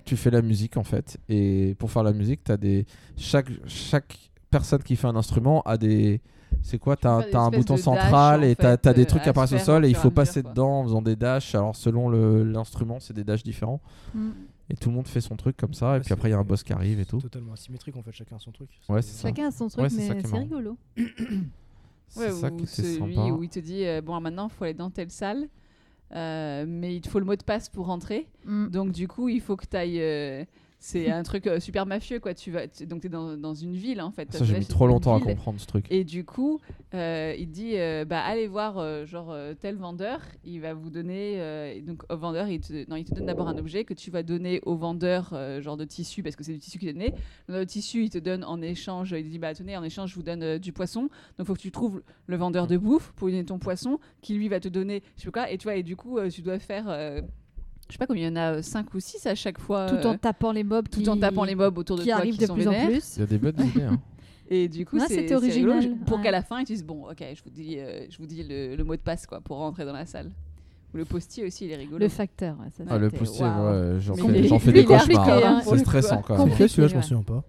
tu 0.04 0.16
fais 0.16 0.30
la 0.30 0.42
musique 0.42 0.76
en 0.76 0.84
fait 0.84 1.18
et 1.28 1.74
pour 1.78 1.90
faire 1.90 2.02
la 2.02 2.12
musique 2.12 2.42
t'as 2.44 2.56
des 2.56 2.87
chaque 3.16 3.48
chaque 3.66 4.16
personne 4.50 4.82
qui 4.82 4.96
fait 4.96 5.06
un 5.08 5.16
instrument 5.16 5.62
a 5.62 5.76
des 5.76 6.20
c'est 6.62 6.78
quoi 6.78 6.96
t'as 6.96 7.22
un 7.32 7.50
bouton 7.50 7.76
central 7.76 8.40
dash, 8.40 8.50
et 8.50 8.56
t'as 8.56 8.92
des 8.92 9.02
euh, 9.02 9.04
trucs 9.06 9.22
qui 9.22 9.28
apparaissent 9.28 9.52
au 9.52 9.58
sol 9.58 9.84
et 9.84 9.88
il 9.88 9.94
faut 9.94 10.08
mesure, 10.08 10.14
passer 10.14 10.42
dedans 10.42 10.80
en 10.80 10.84
faisant 10.84 11.02
des 11.02 11.16
dashs 11.16 11.54
alors 11.54 11.74
selon 11.76 12.08
l'instrument 12.10 12.98
c'est 13.00 13.14
des 13.14 13.24
dashs 13.24 13.42
différents 13.42 13.80
Mm. 14.14 14.30
et 14.70 14.76
tout 14.76 14.88
le 14.90 14.94
monde 14.94 15.08
fait 15.08 15.20
son 15.20 15.36
truc 15.36 15.56
comme 15.56 15.74
ça 15.74 15.96
et 15.96 16.00
puis 16.00 16.12
après 16.12 16.28
il 16.28 16.32
y 16.32 16.34
a 16.34 16.38
un 16.38 16.44
boss 16.44 16.62
qui 16.62 16.72
arrive 16.72 17.00
et 17.00 17.04
tout 17.04 17.20
Totalement 17.20 17.52
asymétrique 17.54 17.96
en 17.96 18.02
fait, 18.02 18.12
chacun 18.12 18.38
son 18.38 18.52
truc. 18.52 18.68
Ouais, 18.88 19.02
c'est 19.02 19.12
ça. 19.22 19.28
Chacun 19.28 19.48
a 19.48 19.50
son 19.50 19.68
truc, 19.68 19.82
Ouais, 19.82 19.88
mais 19.96 20.06
est 20.06 20.26
c'est 20.26 20.36
rigolo. 20.38 20.76
c'est 22.08 22.20
Ouais, 22.20 22.30
ça 22.30 22.48
ou 22.52 22.56
qui 22.56 22.66
celui 22.66 23.14
sympa 23.14 23.20
où 23.32 23.42
il 23.42 23.48
te 23.48 23.58
dit 23.58 23.84
euh, 23.86 24.00
bon 24.00 24.20
maintenant 24.20 24.48
il 24.52 24.54
faut 24.56 24.64
aller 24.64 24.74
dans 24.74 24.90
telle 24.90 25.10
salle 25.10 25.48
euh, 26.14 26.64
mais 26.68 26.94
il 26.96 27.00
te 27.00 27.08
faut 27.08 27.18
le 27.18 27.24
mot 27.24 27.34
de 27.34 27.42
passe 27.42 27.68
pour 27.68 27.86
rentrer 27.86 28.28
Mm. 28.46 28.68
donc 28.68 28.92
du 28.92 29.08
coup 29.08 29.28
il 29.28 29.40
faut 29.40 29.56
que 29.56 29.66
tu 29.66 29.76
ailles 29.76 30.46
c'est 30.87 31.11
un 31.11 31.23
truc 31.23 31.47
euh, 31.47 31.61
super 31.61 31.87
mafieux 31.87 32.20
quoi 32.20 32.35
tu 32.35 32.51
vas 32.51 32.68
tu- 32.68 32.85
donc 32.87 33.01
tu 33.01 33.07
es 33.07 33.11
dans, 33.11 33.38
dans 33.38 33.55
une 33.55 33.73
ville 33.75 34.03
en 34.03 34.11
fait 34.11 34.31
ça 34.33 34.44
j'ai 34.44 34.59
mis 34.59 34.66
trop 34.66 34.85
une 34.85 34.90
longtemps 34.92 35.14
à 35.14 35.16
ville. 35.18 35.29
comprendre 35.29 35.59
ce 35.59 35.66
truc 35.66 35.87
Et 35.90 36.05
du 36.05 36.27
coup, 36.27 36.61
euh, 36.92 37.35
il 37.38 37.51
dit 37.51 37.79
euh, 37.79 38.05
bah 38.05 38.20
allez 38.20 38.47
voir 38.49 38.77
euh, 38.77 39.07
genre 39.07 39.31
euh, 39.31 39.55
tel 39.59 39.77
vendeur, 39.77 40.20
il 40.44 40.61
va 40.61 40.75
vous 40.75 40.90
donner 40.90 41.40
euh, 41.40 41.73
et 41.75 41.81
donc 41.81 42.03
au 42.12 42.16
vendeur 42.18 42.49
il 42.49 42.61
te 42.61 42.88
non 42.90 42.97
il 42.97 43.05
te 43.05 43.14
donne 43.14 43.25
d'abord 43.25 43.49
un 43.49 43.57
objet 43.57 43.85
que 43.85 43.94
tu 43.94 44.11
vas 44.11 44.23
donner 44.23 44.61
au 44.66 44.75
vendeur 44.77 45.31
euh, 45.33 45.62
genre 45.62 45.79
de 45.79 45.87
tissu 45.87 46.23
parce 46.23 46.37
que 46.37 46.44
c'est 46.44 46.53
du 46.53 46.59
tissu 46.59 46.79
qu'il 46.79 46.90
a 46.90 46.92
donné. 46.92 47.14
Le 47.49 47.64
tissu 47.64 48.05
il 48.05 48.11
te 48.11 48.18
donne 48.18 48.44
en 48.44 48.61
échange 48.61 49.12
il 49.12 49.31
dit 49.31 49.38
bah 49.38 49.55
tenez 49.55 49.77
en 49.79 49.83
échange 49.85 50.11
je 50.11 50.16
vous 50.16 50.23
donne 50.23 50.42
euh, 50.42 50.59
du 50.59 50.73
poisson. 50.75 51.09
Donc 51.38 51.47
faut 51.47 51.55
que 51.55 51.61
tu 51.61 51.70
trouves 51.70 52.03
le 52.27 52.37
vendeur 52.37 52.66
de 52.66 52.77
bouffe 52.77 53.12
pour 53.16 53.29
lui 53.29 53.33
donner 53.35 53.47
ton 53.47 53.59
poisson 53.59 53.99
qui 54.20 54.35
lui 54.35 54.49
va 54.49 54.61
te 54.61 54.68
donner 54.68 55.03
je 55.16 55.23
sais 55.23 55.31
pas 55.31 55.44
quoi 55.44 55.51
et 55.51 55.57
tu 55.57 55.64
vois 55.64 55.77
et 55.77 55.83
du 55.83 55.97
coup 55.97 56.18
euh, 56.18 56.29
tu 56.29 56.42
dois 56.42 56.59
faire 56.59 56.85
euh, 56.88 57.23
je 57.94 57.96
sais 57.96 57.98
pas 58.00 58.07
combien 58.09 58.24
il 58.28 58.30
y 58.30 58.33
en 58.33 58.37
a 58.37 58.61
5 58.61 58.92
ou 58.92 58.98
6 58.98 59.24
à 59.28 59.37
chaque 59.37 59.61
fois 59.61 59.87
Tout 59.87 60.04
en 60.09 60.14
euh, 60.14 60.16
tapant 60.16 60.50
les 60.50 60.64
mobs 60.64 60.88
tout 60.88 61.00
qui, 61.00 61.09
en 61.09 61.16
tapant 61.16 61.44
les 61.44 61.54
mobs 61.54 61.78
autour 61.78 61.96
de 61.96 62.02
qui 62.02 62.09
toi 62.09 62.16
arrivent 62.18 62.35
qui 62.35 62.40
de 62.40 62.46
sont 62.46 62.54
plus 62.54 62.66
en 62.66 62.72
plus. 62.87 63.16
il 63.16 63.20
y 63.20 63.22
a 63.22 63.26
des 63.26 63.38
bonnes 63.38 63.54
idées 63.61 63.83
hein. 63.83 64.00
Et 64.50 64.68
du 64.68 64.85
coup, 64.85 64.98
c'est 65.07 65.20
rigolo 65.20 65.37
original, 65.37 65.96
pour 66.04 66.18
ouais. 66.18 66.24
qu'à 66.24 66.30
la 66.33 66.42
fin, 66.42 66.59
ils 66.61 66.64
disent 66.64 66.85
bon, 66.85 67.09
ok, 67.09 67.24
je 67.35 67.42
vous 67.42 67.50
dis, 67.50 67.78
euh, 67.78 68.04
je 68.11 68.18
vous 68.18 68.26
dis 68.26 68.42
le, 68.42 68.74
le 68.74 68.85
mot 68.85 68.94
de 68.96 69.00
passe 69.00 69.26
quoi 69.26 69.40
pour 69.40 69.59
rentrer 69.59 69.85
dans 69.85 69.92
la 69.92 70.07
salle. 70.07 70.33
Le 70.92 71.04
postier 71.04 71.46
aussi, 71.46 71.66
il 71.66 71.70
est 71.70 71.76
rigolo. 71.76 71.98
Le 71.98 72.09
facteur, 72.09 72.57
ouais, 72.59 72.66
ça, 72.76 72.83
ah 72.88 72.98
le 72.98 73.11
postier 73.11 73.44
ouais, 73.44 74.00
j'en 74.00 74.59
fais, 74.59 74.72
des 74.72 74.85
cauchemars 74.85 75.28
hein, 75.28 75.40
hein. 75.44 75.62
c'est 75.64 75.78
stressant 75.78 76.16
ouais. 76.16 76.22
quand 76.26 76.44
même 76.46 76.52
Ok, 76.52 76.68
celui-là 76.68 76.88
je 76.88 76.94
m'en 76.96 77.02
souviens 77.02 77.22
pas. 77.22 77.44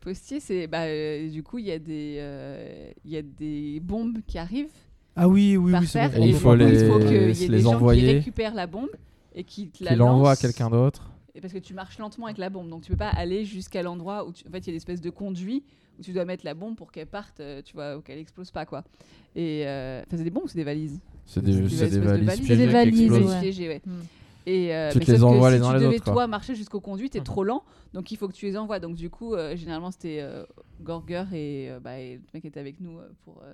Postier, 0.00 0.40
c'est 0.40 0.66
bah 0.66 0.82
euh, 0.82 1.28
du 1.30 1.44
coup, 1.44 1.58
il 1.58 1.66
y 1.66 1.72
a 1.72 1.78
des, 1.78 2.16
euh, 2.18 2.90
il 3.04 3.12
y 3.12 3.16
a 3.16 3.22
des 3.22 3.80
bombes 3.80 4.18
qui 4.26 4.38
arrivent 4.38 4.66
Ah 5.16 5.28
oui, 5.28 5.56
oui, 5.56 5.70
par 5.72 5.80
oui, 5.82 5.88
terre. 5.88 6.16
Et 6.18 6.28
il 6.28 6.34
faut 6.34 6.54
les- 6.56 6.82
il 6.82 6.86
faut 6.88 6.98
qu'il 6.98 7.12
y 7.12 7.14
ait 7.14 7.28
les 7.32 7.48
des 7.48 7.60
gens 7.60 7.74
envoyer. 7.74 8.02
qui 8.02 8.14
récupèrent 8.16 8.54
la 8.54 8.66
bombe 8.66 8.90
et 9.34 9.44
qui 9.44 9.68
te 9.68 9.84
la 9.84 9.90
qui 9.90 9.96
l'envoie 9.96 10.32
à 10.32 10.36
quelqu'un 10.36 10.70
d'autre 10.70 11.10
Et 11.34 11.40
parce 11.40 11.52
que 11.52 11.58
tu 11.58 11.74
marches 11.74 11.98
lentement 11.98 12.26
avec 12.26 12.38
la 12.38 12.50
bombe, 12.50 12.68
donc 12.68 12.82
tu 12.82 12.90
peux 12.90 12.96
pas 12.96 13.10
aller 13.10 13.44
jusqu'à 13.44 13.82
l'endroit 13.82 14.26
où 14.26 14.32
tu... 14.32 14.46
en 14.46 14.50
fait 14.50 14.58
il 14.58 14.66
y 14.66 14.70
a 14.70 14.72
une 14.72 14.76
espèce 14.76 15.00
de 15.00 15.10
conduit 15.10 15.64
où 15.98 16.02
tu 16.02 16.12
dois 16.12 16.24
mettre 16.24 16.44
la 16.44 16.54
bombe 16.54 16.76
pour 16.76 16.92
qu'elle 16.92 17.08
parte, 17.08 17.40
euh, 17.40 17.60
tu 17.62 17.74
vois, 17.74 17.96
ou 17.96 18.00
qu'elle 18.00 18.18
explose 18.18 18.50
pas 18.50 18.66
quoi. 18.66 18.84
Et 19.34 19.66
euh, 19.66 20.02
enfin 20.06 20.16
c'est 20.16 20.24
des 20.24 20.30
bombes 20.30 20.44
ou 20.44 20.48
c'est 20.48 20.58
des 20.58 20.64
valises? 20.64 21.00
C'est 21.26 21.42
des, 21.42 21.52
de 21.52 21.60
valises 21.98 22.46
C'est 22.46 22.56
des 22.56 22.66
valises, 22.66 23.10
ouais. 23.12 23.40
Piégées, 23.40 23.68
ouais. 23.68 23.82
Mm. 23.84 23.92
Et 24.46 24.74
euh, 24.74 24.90
Tu 24.92 24.98
mais 24.98 25.04
te 25.04 25.12
les 25.12 25.22
envoies 25.24 25.50
les 25.50 25.58
si 25.58 25.62
uns 25.64 25.72
tu 25.74 25.78
les 25.78 25.84
devais 25.84 25.98
toi 26.00 26.26
marcher 26.26 26.54
jusqu'au 26.54 26.80
conduit, 26.80 27.10
t'es 27.10 27.20
trop 27.20 27.44
lent, 27.44 27.64
donc 27.92 28.10
il 28.10 28.16
faut 28.16 28.28
que 28.28 28.32
tu 28.32 28.46
les 28.46 28.56
envoies. 28.56 28.78
Donc 28.78 28.94
du 28.96 29.10
coup, 29.10 29.34
euh, 29.34 29.54
généralement 29.56 29.90
c'était 29.90 30.20
euh, 30.22 30.44
Gorger 30.80 31.24
et, 31.32 31.70
euh, 31.70 31.80
bah, 31.80 31.98
et 31.98 32.14
le 32.14 32.22
mec 32.32 32.42
qui 32.42 32.48
était 32.48 32.60
avec 32.60 32.80
nous 32.80 32.98
euh, 32.98 33.10
pour 33.24 33.42
euh, 33.44 33.52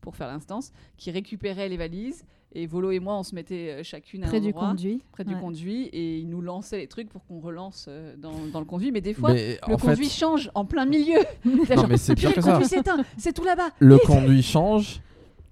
pour 0.00 0.14
faire 0.14 0.28
l'instance, 0.28 0.72
qui 0.96 1.10
récupérait 1.10 1.68
les 1.68 1.76
valises. 1.76 2.24
Et 2.52 2.66
Volo 2.66 2.90
et 2.90 3.00
moi, 3.00 3.18
on 3.18 3.22
se 3.22 3.34
mettait 3.34 3.70
euh, 3.70 3.82
chacune 3.82 4.24
à 4.24 4.28
Près 4.28 4.38
un 4.38 4.40
du 4.40 4.46
endroit, 4.48 4.68
conduit. 4.68 5.02
près 5.12 5.24
du 5.24 5.36
conduit, 5.36 5.84
et 5.92 6.18
il 6.18 6.28
nous 6.28 6.40
lançait 6.40 6.78
les 6.78 6.86
trucs 6.86 7.08
pour 7.10 7.24
qu'on 7.26 7.38
relance 7.40 7.86
euh, 7.88 8.14
dans, 8.16 8.32
dans 8.52 8.60
le 8.60 8.64
conduit. 8.64 8.92
Mais 8.92 9.02
des 9.02 9.12
fois, 9.12 9.34
mais 9.34 9.58
le 9.68 9.76
fait 9.76 9.86
conduit 9.88 10.08
change 10.08 10.50
en 10.54 10.64
plein 10.64 10.86
milieu. 10.86 11.18
Non 11.76 11.86
mais 11.88 11.98
c'est 11.98 12.14
pire 12.14 12.30
que 12.30 12.36
le 12.36 12.42
ça 12.42 12.52
conduit 12.52 12.68
s'éteint, 12.68 12.96
c'est 13.18 13.32
tout 13.34 13.44
là-bas. 13.44 13.68
le 13.78 13.98
conduit 13.98 14.42
change 14.42 15.00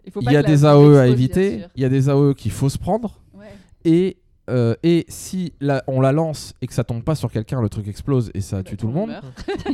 Il, 0.07 0.13
faut 0.13 0.21
il 0.21 0.25
pas 0.27 0.33
y 0.33 0.37
a 0.37 0.43
des 0.43 0.65
AOE 0.65 0.79
à 0.79 0.81
explose, 0.81 0.93
bien 1.03 1.05
éviter 1.13 1.65
il 1.77 1.83
y 1.83 1.85
a 1.85 1.89
des 1.91 2.09
AOE 2.09 2.35
qu'il 2.35 2.53
faut 2.53 2.69
se 2.71 2.79
prendre 2.79 3.21
Ouais. 3.35 3.47
et 3.85 4.17
euh, 4.51 4.75
et 4.83 5.05
si 5.09 5.53
la- 5.61 5.83
on 5.87 6.01
la 6.01 6.13
lance 6.13 6.55
et 6.63 6.67
que 6.67 6.75
ça 6.75 6.85
tombe 6.85 7.03
pas 7.03 7.15
sur 7.15 7.31
quelqu'un, 7.33 7.61
le 7.63 7.69
truc 7.71 7.89
explose 7.89 8.31
et 8.35 8.41
ça 8.41 8.59
Bah, 8.59 8.63
tue 8.63 8.77
tout 8.77 8.87
le 8.87 8.93
monde. 8.95 9.13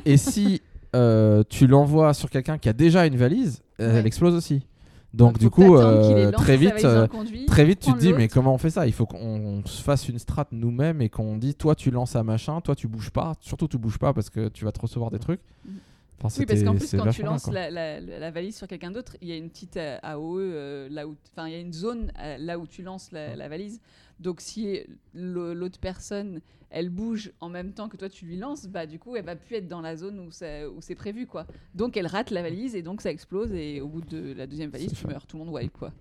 et 0.05 0.17
si 0.17 0.63
euh, 0.97 1.43
tu 1.49 1.67
l'envoies 1.67 2.15
sur 2.15 2.31
quelqu'un 2.31 2.57
qui 2.59 2.69
a 2.69 2.73
déjà 2.73 3.07
une 3.07 3.17
valise, 3.17 3.63
Ouais. 3.79 3.87
elle 3.87 4.07
explose 4.07 4.35
aussi. 4.35 4.67
Donc 5.13 5.39
du 5.39 5.51
coup, 5.51 5.77
euh, 5.77 6.31
très 6.33 6.57
vite, 6.57 6.85
euh, 6.85 7.07
conduit, 7.09 7.47
très 7.47 7.65
vite, 7.65 7.81
tu 7.81 7.93
te 7.93 7.99
dis 7.99 8.13
mais 8.19 8.29
comment 8.29 8.55
on 8.55 8.59
fait 8.59 8.71
ça? 8.71 8.87
Il 8.87 8.93
faut 8.93 9.07
qu'on 9.07 9.63
se 9.67 9.83
fasse 9.83 10.09
une 10.09 10.19
strat 10.19 10.47
nous-mêmes 10.53 11.03
et 11.03 11.09
qu'on 11.09 11.37
dit 11.37 11.55
toi 11.55 11.75
tu 11.75 11.91
lances 11.91 12.15
à 12.15 12.23
machin, 12.23 12.61
toi 12.61 12.77
tu 12.77 12.87
bouges 12.87 13.11
pas, 13.11 13.33
surtout 13.41 13.67
tu 13.67 13.77
bouges 13.79 13.99
pas 13.99 14.13
parce 14.13 14.31
que 14.31 14.49
tu 14.49 14.65
vas 14.65 14.73
te 14.73 14.81
recevoir 14.81 15.11
des 15.11 15.19
trucs. 15.19 15.41
Mhm. 15.65 15.75
Enfin, 16.23 16.35
Oui, 16.39 16.47
parce 16.47 16.63
qu'en 16.63 16.75
plus, 16.77 16.91
quand 16.99 17.11
tu 17.11 17.23
lances 17.23 17.47
la, 17.55 17.71
la- 17.71 17.99
la- 18.01 18.19
la 18.19 18.31
valise 18.31 18.55
sur 18.57 18.67
quelqu'un 18.69 18.91
d'autre, 18.91 19.17
il 19.23 19.29
y 19.29 19.33
a 19.33 19.37
une 19.37 19.49
petite 19.49 19.79
euh, 19.79 19.97
AOE 20.03 20.39
euh, 20.41 20.89
là 20.91 21.09
où, 21.09 21.17
enfin, 21.33 21.49
il 21.49 21.53
y 21.55 21.57
a 21.57 21.61
une 21.61 21.73
zone 21.73 22.13
là 22.39 22.59
où 22.59 22.67
tu 22.67 22.83
lances 22.83 23.11
la, 23.11 23.35
la 23.37 23.49
valise. 23.49 23.81
Donc, 24.21 24.41
si 24.41 24.81
l'autre 25.15 25.81
personne, 25.81 26.41
elle 26.71 26.89
bouge 26.89 27.33
en 27.41 27.49
même 27.49 27.73
temps 27.73 27.89
que 27.89 27.97
toi 27.97 28.09
tu 28.09 28.27
lui 28.27 28.37
lances, 28.37 28.67
bah 28.67 28.87
du 28.87 28.99
coup, 28.99 29.17
elle 29.17 29.25
va 29.25 29.35
plus 29.35 29.57
être 29.57 29.67
dans 29.67 29.81
la 29.81 29.97
zone 29.97 30.21
où 30.21 30.31
c'est 30.31 30.67
où 30.67 30.81
c'est 30.81 30.95
prévu, 30.95 31.27
quoi. 31.27 31.47
Donc, 31.75 31.97
elle 31.97 32.07
rate 32.07 32.31
la 32.31 32.43
valise 32.43 32.77
et 32.77 32.83
donc 32.83 33.01
ça 33.01 33.11
explose 33.11 33.53
et 33.53 33.81
au 33.81 33.89
bout 33.89 34.03
de 34.03 34.33
la 34.35 34.47
deuxième 34.47 34.71
valise, 34.71 34.93
tu 34.93 35.07
meurs, 35.07 35.27
tout 35.27 35.39
le 35.39 35.45
monde 35.45 35.55
wipe, 35.55 35.77
quoi. 35.77 35.93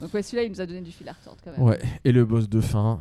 Donc 0.00 0.12
ouais, 0.12 0.22
celui-là, 0.22 0.42
il 0.42 0.50
nous 0.50 0.60
a 0.60 0.66
donné 0.66 0.80
du 0.80 0.90
fil 0.90 1.08
à 1.08 1.12
retordre 1.12 1.40
quand 1.44 1.52
même. 1.52 1.62
Ouais. 1.62 1.78
Et 2.04 2.10
le 2.10 2.24
boss 2.24 2.48
de 2.48 2.60
fin 2.60 3.00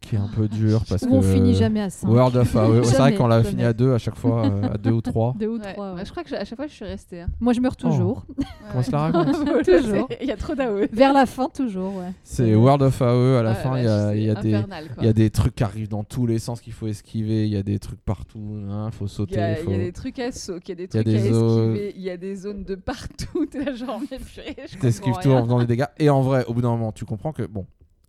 qui 0.00 0.14
est 0.14 0.18
un 0.18 0.28
peu 0.28 0.48
dur 0.48 0.82
parce 0.88 1.02
Où 1.02 1.06
que 1.06 1.12
on 1.12 1.22
finit 1.22 1.54
jamais 1.54 1.80
à 1.80 1.90
5. 1.90 2.08
World 2.08 2.36
of 2.36 2.54
AOE, 2.56 2.84
c'est 2.84 2.96
vrai 2.96 3.14
qu'on 3.14 3.26
l'a 3.26 3.42
fini 3.42 3.64
à 3.64 3.72
deux 3.72 3.92
à 3.92 3.98
chaque 3.98 4.14
fois, 4.16 4.46
euh, 4.46 4.72
à 4.72 4.78
deux 4.78 4.92
ou 4.92 5.00
trois. 5.00 5.34
Deux 5.38 5.48
ou 5.48 5.58
Ouais. 5.58 5.72
trois. 5.72 5.90
Ouais, 5.90 5.96
ouais. 5.98 6.04
je 6.04 6.10
crois 6.10 6.22
que 6.22 6.30
je- 6.30 6.36
à 6.36 6.44
chaque 6.44 6.56
fois, 6.56 6.66
je 6.66 6.72
suis 6.72 6.84
restée. 6.84 7.20
hein. 7.22 7.28
Moi, 7.40 7.52
je 7.52 7.60
meurs 7.60 7.76
toujours. 7.76 8.24
Comment 8.70 8.82
se 8.82 8.90
la 8.92 8.98
raconte 9.00 9.26
Toujours. 9.64 10.08
Il 10.20 10.26
y 10.28 10.32
a 10.32 10.36
trop 10.36 10.54
d'AOE. 10.54 10.86
Vers 10.92 11.12
la 11.12 11.26
fin, 11.26 11.48
toujours, 11.48 11.96
ouais. 11.96 12.12
C'est 12.22 12.54
World 12.54 12.82
of 12.82 13.02
AOE 13.02 13.36
à 13.38 13.42
la 13.42 13.54
fin, 13.54 13.76
il 13.76 13.84
y 13.84 13.88
a, 13.88 14.14
y 14.14 14.30
a 14.30 14.34
des 14.36 14.62
il 15.00 15.04
y 15.04 15.08
a 15.08 15.12
des 15.12 15.30
trucs 15.30 15.56
qui 15.56 15.64
arrivent 15.64 15.88
dans 15.88 16.04
tous 16.04 16.26
les 16.26 16.38
sens 16.38 16.60
qu'il 16.60 16.72
faut 16.72 16.86
esquiver, 16.86 17.46
il 17.46 17.52
y 17.52 17.56
a 17.56 17.62
des 17.62 17.78
trucs 17.78 18.00
partout, 18.00 18.60
il 18.60 18.92
faut 18.92 19.06
Il 19.06 19.08
sauter, 19.08 19.34
y, 19.34 19.38
a, 19.40 19.54
faut... 19.56 19.70
il 19.70 19.76
y 19.76 19.80
a 19.80 19.84
des 19.84 19.92
trucs 19.92 20.18
à 20.20 20.30
sauter, 20.32 20.62
il 20.66 20.68
y 20.68 20.72
a 20.72 20.76
des 20.76 20.88
trucs 20.88 21.06
à 21.06 21.10
esquiver, 21.10 21.92
il 21.96 22.02
y 22.02 22.10
a 22.10 22.16
des 22.16 22.34
zones 22.36 22.64
de 22.64 22.74
partout. 22.76 23.46
T'es 23.50 23.64
là, 23.64 23.74
genre, 23.74 24.00
mais 24.10 24.18
purée, 24.18 24.56
je 24.70 24.78
t'esquives 24.78 25.14
tout 25.22 25.30
en 25.30 25.42
faisant 25.44 25.58
des 25.58 25.66
dégâts. 25.66 25.86
Et 25.98 26.08
en 26.08 26.22
vrai, 26.22 26.44
au 26.46 26.54
bout 26.54 26.62
d'un 26.62 26.70
moment, 26.70 26.92
tu 26.92 27.04
comprends 27.04 27.32
que 27.32 27.42
bon, 27.42 27.66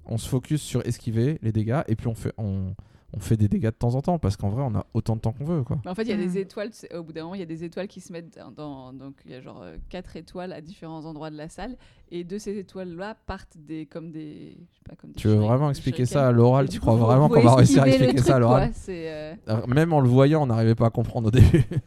on 0.09 0.17
se 0.17 0.27
focus 0.27 0.61
sur 0.61 0.85
esquiver 0.85 1.39
les 1.41 1.51
dégâts 1.51 1.81
et 1.87 1.95
puis 1.95 2.07
on 2.07 2.15
fait 2.15 2.33
on, 2.37 2.73
on 3.11 3.19
fait 3.19 3.37
des 3.37 3.47
dégâts 3.47 3.65
de 3.65 3.69
temps 3.71 3.95
en 3.95 4.01
temps 4.01 4.19
parce 4.19 4.37
qu'en 4.37 4.49
vrai, 4.49 4.61
on 4.63 4.75
a 4.75 4.85
autant 4.93 5.15
de 5.15 5.21
temps 5.21 5.31
qu'on 5.31 5.43
veut 5.45 5.63
quoi. 5.63 5.79
Mais 5.83 5.89
en 5.89 5.95
fait, 5.95 6.03
il 6.03 6.09
y 6.09 6.13
a 6.13 6.17
Mm. 6.17 6.19
des 6.27 6.37
étoiles, 6.37 6.69
tu 6.69 6.77
sais, 6.77 6.95
au 6.95 7.01
bout 7.03 7.11
d'un 7.11 7.23
moment, 7.23 7.33
il 7.35 7.39
y 7.39 7.43
a 7.43 7.47
des 7.47 7.63
étoiles 7.63 7.87
qui 7.87 8.01
se 8.01 8.13
mettent 8.13 8.37
dans. 8.55 8.93
donc, 8.93 9.15
il 9.25 9.31
y 9.31 9.33
a 9.35 9.41
genre 9.41 9.61
euh, 9.63 9.77
quatre 9.89 10.15
étoiles 10.15 10.53
à 10.53 10.61
différents 10.61 11.05
endroits 11.05 11.31
de 11.31 11.37
la 11.37 11.49
salle. 11.49 11.75
Et 12.11 12.23
de 12.23 12.37
ces 12.37 12.57
étoiles-là 12.59 13.15
partent 13.25 13.57
des. 13.57 13.87
comme 13.87 14.11
des. 14.11 14.57
Je 14.71 14.75
sais 14.77 14.83
pas, 14.87 14.95
comme 14.95 15.09
des 15.11 15.15
Tu 15.15 15.27
veux 15.27 15.35
vraiment 15.35 15.69
expliquer 15.71 16.05
ça 16.05 16.27
à 16.27 16.31
l'oral? 16.31 16.69
Tu 16.69 16.79
crois 16.79 16.95
vraiment 16.95 17.29
qu'on 17.29 17.41
va 17.41 17.55
réussir 17.55 17.81
à 17.83 17.87
expliquer 17.87 18.19
ça 18.19 18.35
à 18.35 18.39
l'oral? 18.39 18.71
euh, 18.89 19.35
Même 19.67 19.91
en 19.93 20.01
le 20.01 20.09
voyant, 20.09 20.43
on 20.43 20.47
n'arrivait 20.47 20.75
pas 20.75 20.87
à 20.87 20.91
comprendre 20.91 21.29
au 21.29 21.31
début. 21.31 21.63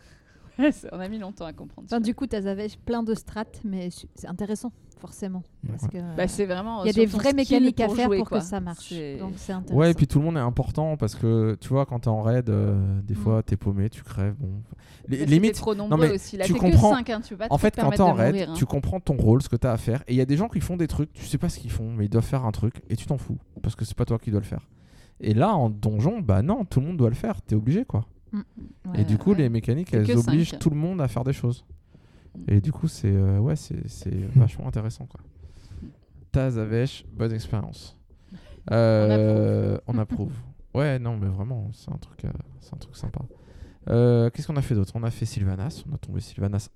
On 0.93 1.01
a 1.01 1.09
mis 1.09 1.19
longtemps 1.19 1.47
à 1.47 1.53
comprendre. 1.53 1.87
Enfin, 1.89 1.97
ça. 1.97 2.01
du 2.01 2.15
coup, 2.15 2.27
tu 2.27 2.37
avais 2.37 2.69
plein 2.85 3.03
de 3.03 3.15
strates, 3.15 3.61
mais 3.65 3.89
c'est 4.15 4.29
intéressant, 4.29 4.71
forcément. 5.03 5.43
Parce 5.69 5.89
que, 5.89 5.99
Bah, 6.17 6.29
c'est 6.29 6.47
vraiment. 6.47 6.85
il 6.85 6.87
y 6.87 6.91
a 6.91 6.93
des 6.93 7.07
vraies 7.07 7.33
mécaniques 7.33 7.81
à 7.81 7.89
faire 7.89 8.07
jouer, 8.07 8.19
pour 8.19 8.29
quoi. 8.29 8.39
que 8.39 8.45
ça 8.45 8.61
marche. 8.61 8.93
Donc, 9.19 9.33
c'est 9.37 9.53
intéressant. 9.53 9.75
Ouais, 9.81 9.91
et 9.91 9.95
puis 9.95 10.07
tout 10.07 10.21
le 10.21 10.25
monde 10.25 10.37
est 10.37 10.41
important 10.41 10.97
parce 10.97 11.17
que 11.17 11.57
tu 11.61 11.69
vois, 11.71 11.85
quand 11.87 11.99
t'es 12.01 12.09
en 12.09 12.23
raid, 12.23 12.49
euh, 12.49 13.01
des 13.03 13.15
Mm. 13.15 13.17
fois 13.17 13.43
t'es 13.43 13.57
paumé, 13.57 13.91
tu 13.91 14.03
crèves. 14.03 14.35
Bon. 14.39 14.63
Limite, 15.09 15.55
trop 15.55 15.75
nombreux 15.75 15.99
mais 15.99 16.13
aussi. 16.15 16.37
Là, 16.37 16.45
tu 16.45 16.55
comprends- 16.55 16.91
que 16.93 16.97
5, 16.97 17.11
hein, 17.11 17.21
tu 17.21 17.37
En 17.51 17.59
fait, 17.59 17.75
quand 17.77 17.91
t'es 17.91 18.01
en 18.01 18.13
raid, 18.15 18.35
mourir, 18.35 18.51
hein. 18.51 18.55
tu 18.57 18.65
comprends 18.65 19.01
ton 19.01 19.17
rôle, 19.17 19.43
ce 19.43 19.49
que 19.49 19.57
t'as 19.57 19.73
à 19.73 19.77
faire. 19.77 20.03
Et 20.07 20.13
il 20.15 20.17
y 20.17 20.21
a 20.21 20.25
des 20.27 20.37
gens 20.37 20.49
qui 20.49 20.61
font 20.61 20.77
des 20.77 20.87
trucs, 20.87 21.13
tu 21.13 21.25
sais 21.27 21.39
pas 21.39 21.49
ce 21.49 21.59
qu'ils 21.59 21.73
font, 21.73 21.91
mais 21.93 22.05
ils 22.07 22.09
doivent 22.09 22.25
faire 22.25 22.45
un 22.45 22.53
truc 22.53 22.83
et 22.89 22.95
tu 22.97 23.07
t'en 23.07 23.19
fous 23.19 23.37
parce 23.63 23.75
que 23.75 23.85
c'est 23.85 23.97
pas 23.97 24.05
toi 24.05 24.19
qui 24.19 24.31
dois 24.31 24.41
le 24.41 24.47
faire. 24.47 24.69
Et 25.21 25.35
là, 25.35 25.55
en 25.55 25.69
donjon, 25.71 26.21
bah 26.21 26.43
non, 26.43 26.65
tout 26.65 26.81
le 26.81 26.87
monde 26.87 26.97
doit 26.97 27.09
le 27.09 27.15
faire, 27.17 27.43
t'es 27.43 27.55
obligé 27.57 27.85
quoi. 27.85 28.07
Ouais. 28.33 28.41
et 29.03 29.05
du 29.05 29.19
coup, 29.19 29.33
ouais. 29.33 29.39
les 29.39 29.49
mécaniques, 29.51 29.93
elles 29.93 30.17
obligent 30.17 30.59
tout 30.59 30.71
le 30.71 30.77
monde 30.77 31.01
à 31.03 31.09
faire 31.09 31.23
des 31.25 31.35
choses. 31.35 31.65
Et 32.49 32.61
du 32.61 32.73
coup, 32.73 32.89
c'est 32.89 33.11
euh, 33.13 33.39
ouais, 33.39 33.57
c'est 33.57 33.89
c'est 33.89 34.15
vachement 34.37 34.67
intéressant 34.67 35.07
quoi. 35.07 35.21
Taz 36.33 36.59
Avesh, 36.59 37.05
bonne 37.13 37.33
expérience. 37.33 37.97
Euh, 38.71 39.79
on 39.87 39.99
approuve. 39.99 40.33
Ouais, 40.75 40.99
non, 40.99 41.17
mais 41.19 41.27
vraiment, 41.29 41.69
c'est 41.73 41.91
un 41.91 41.99
truc, 41.99 42.25
euh, 42.25 42.31
c'est 42.61 42.75
un 42.75 42.79
truc 42.79 42.97
sympa. 42.97 43.21
Euh, 43.91 44.31
Qu'est-ce 44.31 44.47
qu'on 44.47 44.57
a 44.57 44.63
fait 44.63 44.75
d'autre? 44.75 44.93
On 44.95 45.03
a 45.03 45.11
fait 45.11 45.27
Sylvanas. 45.27 45.85
On 45.91 45.95
a 45.95 45.99
tombé 45.99 46.21
Sylvanas 46.21 46.69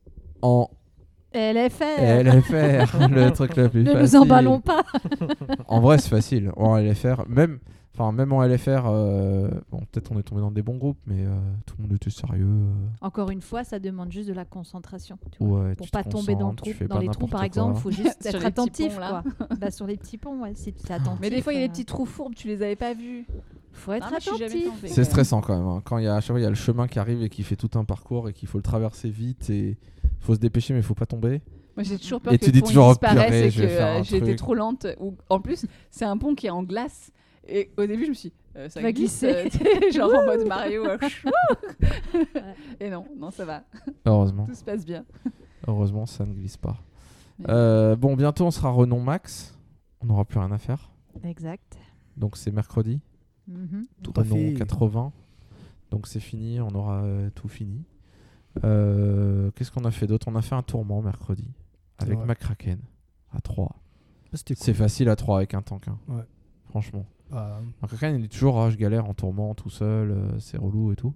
en 0.42 0.68
LFR. 1.32 2.00
LFR, 2.00 3.08
le 3.08 3.30
truc 3.30 3.56
le 3.56 3.68
plus 3.68 3.84
Ne 3.84 3.92
facile. 3.92 4.02
nous 4.18 4.22
emballons 4.22 4.60
pas. 4.60 4.82
En 5.68 5.80
vrai, 5.80 5.98
c'est 5.98 6.08
facile. 6.10 6.50
En 6.56 6.76
LFR, 6.76 7.24
même, 7.28 7.58
enfin, 7.98 8.12
même 8.12 8.32
en 8.32 8.42
LFR, 8.44 8.82
euh, 8.86 9.48
bon, 9.70 9.78
peut-être 9.90 10.12
on 10.12 10.18
est 10.18 10.22
tombé 10.22 10.40
dans 10.40 10.50
des 10.50 10.62
bons 10.62 10.76
groupes, 10.76 10.98
mais 11.06 11.24
euh, 11.24 11.34
tout 11.66 11.74
le 11.78 11.84
monde 11.84 11.92
était 11.94 12.10
sérieux. 12.10 12.44
euh, 12.46 12.72
Encore 13.00 13.30
une 13.30 13.40
fois, 13.42 13.64
ça 13.64 13.78
demande 13.78 14.12
juste 14.12 14.28
de 14.28 14.34
la 14.34 14.44
concentration. 14.44 15.18
tu 15.32 15.44
vois. 15.44 15.60
ouais, 15.64 15.74
Pour 15.74 15.86
tu 15.86 15.90
pas 15.92 16.04
tomber 16.04 16.34
dans, 16.34 16.54
trou- 16.54 16.70
dans 16.88 16.94
pas 16.96 17.00
les 17.00 17.08
trous, 17.08 17.26
par 17.26 17.40
quoi. 17.40 17.46
exemple, 17.46 17.74
il 17.76 17.80
faut 17.82 17.90
juste 17.90 18.24
être 18.26 18.44
attentif. 18.44 18.94
ponts, 18.94 19.00
là. 19.00 19.22
quoi. 19.38 19.48
bah, 19.60 19.70
sur 19.70 19.86
les 19.86 19.96
petits 19.96 20.18
ponts, 20.18 20.42
ouais, 20.42 20.52
si 20.54 20.72
tu 20.72 20.86
es 20.86 20.92
attentif. 20.92 21.20
Mais 21.20 21.30
des 21.30 21.42
fois, 21.42 21.52
il 21.52 21.60
y 21.60 21.62
a 21.62 21.66
des 21.66 21.72
petits 21.72 21.84
trous 21.84 22.06
fourbes, 22.06 22.34
tu 22.34 22.48
les 22.48 22.62
avais 22.62 22.76
pas 22.76 22.94
vus. 22.94 23.26
faut 23.72 23.92
être 23.92 24.08
jamais 24.38 24.44
attentif. 24.66 24.84
C'est 24.86 25.04
stressant 25.04 25.40
quand 25.40 25.56
même. 25.56 25.66
hein. 25.66 25.82
Quand 25.84 25.98
il 25.98 26.04
y 26.04 26.08
a, 26.08 26.14
à 26.16 26.20
chaque 26.20 26.32
fois, 26.32 26.40
il 26.40 26.42
y 26.42 26.46
a 26.46 26.50
le 26.50 26.54
chemin 26.54 26.86
qui 26.88 26.98
arrive 26.98 27.22
et 27.22 27.28
qui 27.28 27.42
fait 27.42 27.56
tout 27.56 27.70
un 27.78 27.84
parcours 27.84 28.28
et 28.28 28.32
qu'il 28.32 28.48
faut 28.48 28.58
le 28.58 28.62
traverser 28.62 29.08
vite 29.10 29.48
et 29.50 29.76
faut 30.20 30.34
se 30.34 30.40
dépêcher, 30.40 30.72
mais 30.74 30.80
il 30.80 30.84
faut 30.84 30.94
pas 30.94 31.06
tomber. 31.06 31.40
Moi, 31.76 31.82
j'ai 31.82 31.98
toujours 31.98 32.22
peur 32.22 32.32
Et 32.32 32.38
que 32.38 32.46
tu 32.46 32.52
le 32.52 32.60
pont 32.62 32.66
disparaisse 32.88 33.54
purée, 33.54 33.98
et 33.98 34.02
que 34.20 34.24
truc. 34.24 34.36
trop 34.36 34.54
lente. 34.54 34.86
Ou, 34.98 35.14
en 35.28 35.40
plus, 35.40 35.66
c'est 35.90 36.06
un 36.06 36.16
pont 36.16 36.34
qui 36.34 36.46
est 36.46 36.50
en 36.50 36.62
glace. 36.62 37.10
Et 37.48 37.70
au 37.76 37.86
début, 37.86 38.04
je 38.04 38.08
me 38.10 38.14
suis 38.14 38.28
dit, 38.30 38.34
euh, 38.56 38.68
ça 38.68 38.80
Va 38.80 38.92
glisse, 38.92 39.20
glisser. 39.22 39.50
euh, 39.64 39.90
genre 39.92 40.10
en 40.14 40.24
mode 40.26 40.46
Mario. 40.46 40.84
euh, 40.86 40.98
et 42.80 42.90
non, 42.90 43.06
non, 43.16 43.30
ça 43.30 43.44
va. 43.44 43.62
Heureusement. 44.04 44.46
Tout 44.46 44.54
se 44.54 44.64
passe 44.64 44.84
bien. 44.84 45.04
Heureusement, 45.66 46.06
ça 46.06 46.24
ne 46.26 46.32
glisse 46.34 46.56
pas. 46.56 46.76
Mais- 47.38 47.46
Euh, 47.48 47.96
bon, 47.96 48.16
bientôt, 48.16 48.46
on 48.46 48.50
sera 48.50 48.70
renom 48.70 49.00
max. 49.00 49.56
On 50.00 50.06
n'aura 50.06 50.24
plus 50.24 50.38
rien 50.38 50.50
à 50.52 50.58
faire. 50.58 50.90
Exact. 51.24 51.78
Donc, 52.16 52.36
c'est 52.36 52.50
mercredi. 52.50 53.00
Mhm. 53.48 53.86
Tout 54.02 54.12
à 54.16 54.20
Renom 54.22 54.34
fait. 54.36 54.54
80. 54.54 55.12
Donc, 55.90 56.06
c'est 56.06 56.20
fini. 56.20 56.60
On 56.60 56.68
aura 56.74 57.02
euh, 57.02 57.30
tout 57.34 57.48
fini. 57.48 57.84
Euh, 58.64 59.50
Qu'est-ce 59.54 59.70
qu'on 59.70 59.84
a 59.84 59.90
fait 59.90 60.06
d'autre? 60.06 60.28
On 60.28 60.34
a 60.34 60.42
fait 60.42 60.54
un 60.54 60.62
tourment 60.62 61.02
mercredi 61.02 61.48
avec. 61.98 62.18
McCracken 62.18 62.78
à 63.32 63.40
3. 63.40 63.68
Ah, 64.32 64.36
C'est 64.36 64.54
cool. 64.56 64.74
facile 64.74 65.08
à 65.08 65.16
3 65.16 65.36
avec 65.38 65.54
un 65.54 65.62
tank. 65.62 65.88
hein. 65.88 65.98
Ouais. 66.08 66.22
Franchement. 66.70 67.04
Ah, 67.32 67.60
il 68.02 68.24
est 68.24 68.28
toujours 68.28 68.60
ah, 68.60 68.70
je 68.70 68.76
galère 68.76 69.06
en 69.08 69.14
tourment 69.14 69.54
tout 69.54 69.70
seul. 69.70 70.10
euh, 70.10 70.38
c'est 70.38 70.56
relou 70.58 70.92
et 70.92 70.96
tout. 70.96 71.12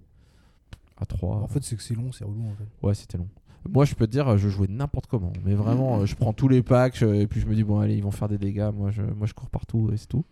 À 0.97 1.05
3. 1.05 1.37
en 1.37 1.47
fait, 1.47 1.63
c'est 1.63 1.75
que 1.75 1.81
c'est 1.81 1.95
long, 1.95 2.11
c'est 2.11 2.25
relou 2.25 2.43
en 2.47 2.53
fait. 2.53 2.67
Ouais, 2.87 2.93
c'était 2.93 3.17
long. 3.17 3.27
Moi, 3.69 3.85
je 3.85 3.93
peux 3.95 4.05
te 4.07 4.11
dire, 4.11 4.37
je 4.37 4.49
jouais 4.49 4.67
n'importe 4.67 5.07
comment. 5.07 5.33
Mais 5.45 5.53
vraiment, 5.55 5.99
euh, 5.99 6.05
je 6.05 6.15
prends 6.15 6.33
tous 6.33 6.47
les 6.47 6.63
packs 6.63 6.97
je- 6.97 7.05
et 7.05 7.27
puis 7.27 7.39
je 7.41 7.47
me 7.47 7.53
dis, 7.55 7.63
bon, 7.63 7.79
allez, 7.79 7.95
ils 7.95 8.03
vont 8.03 8.11
faire 8.11 8.27
des 8.27 8.37
dégâts. 8.39 8.69
Moi, 8.73 8.91
je, 8.91 9.01
moi, 9.03 9.25
je 9.27 9.33
cours 9.33 9.49
partout 9.49 9.89
et 9.93 9.97
c'est 9.97 10.07
tout. 10.07 10.25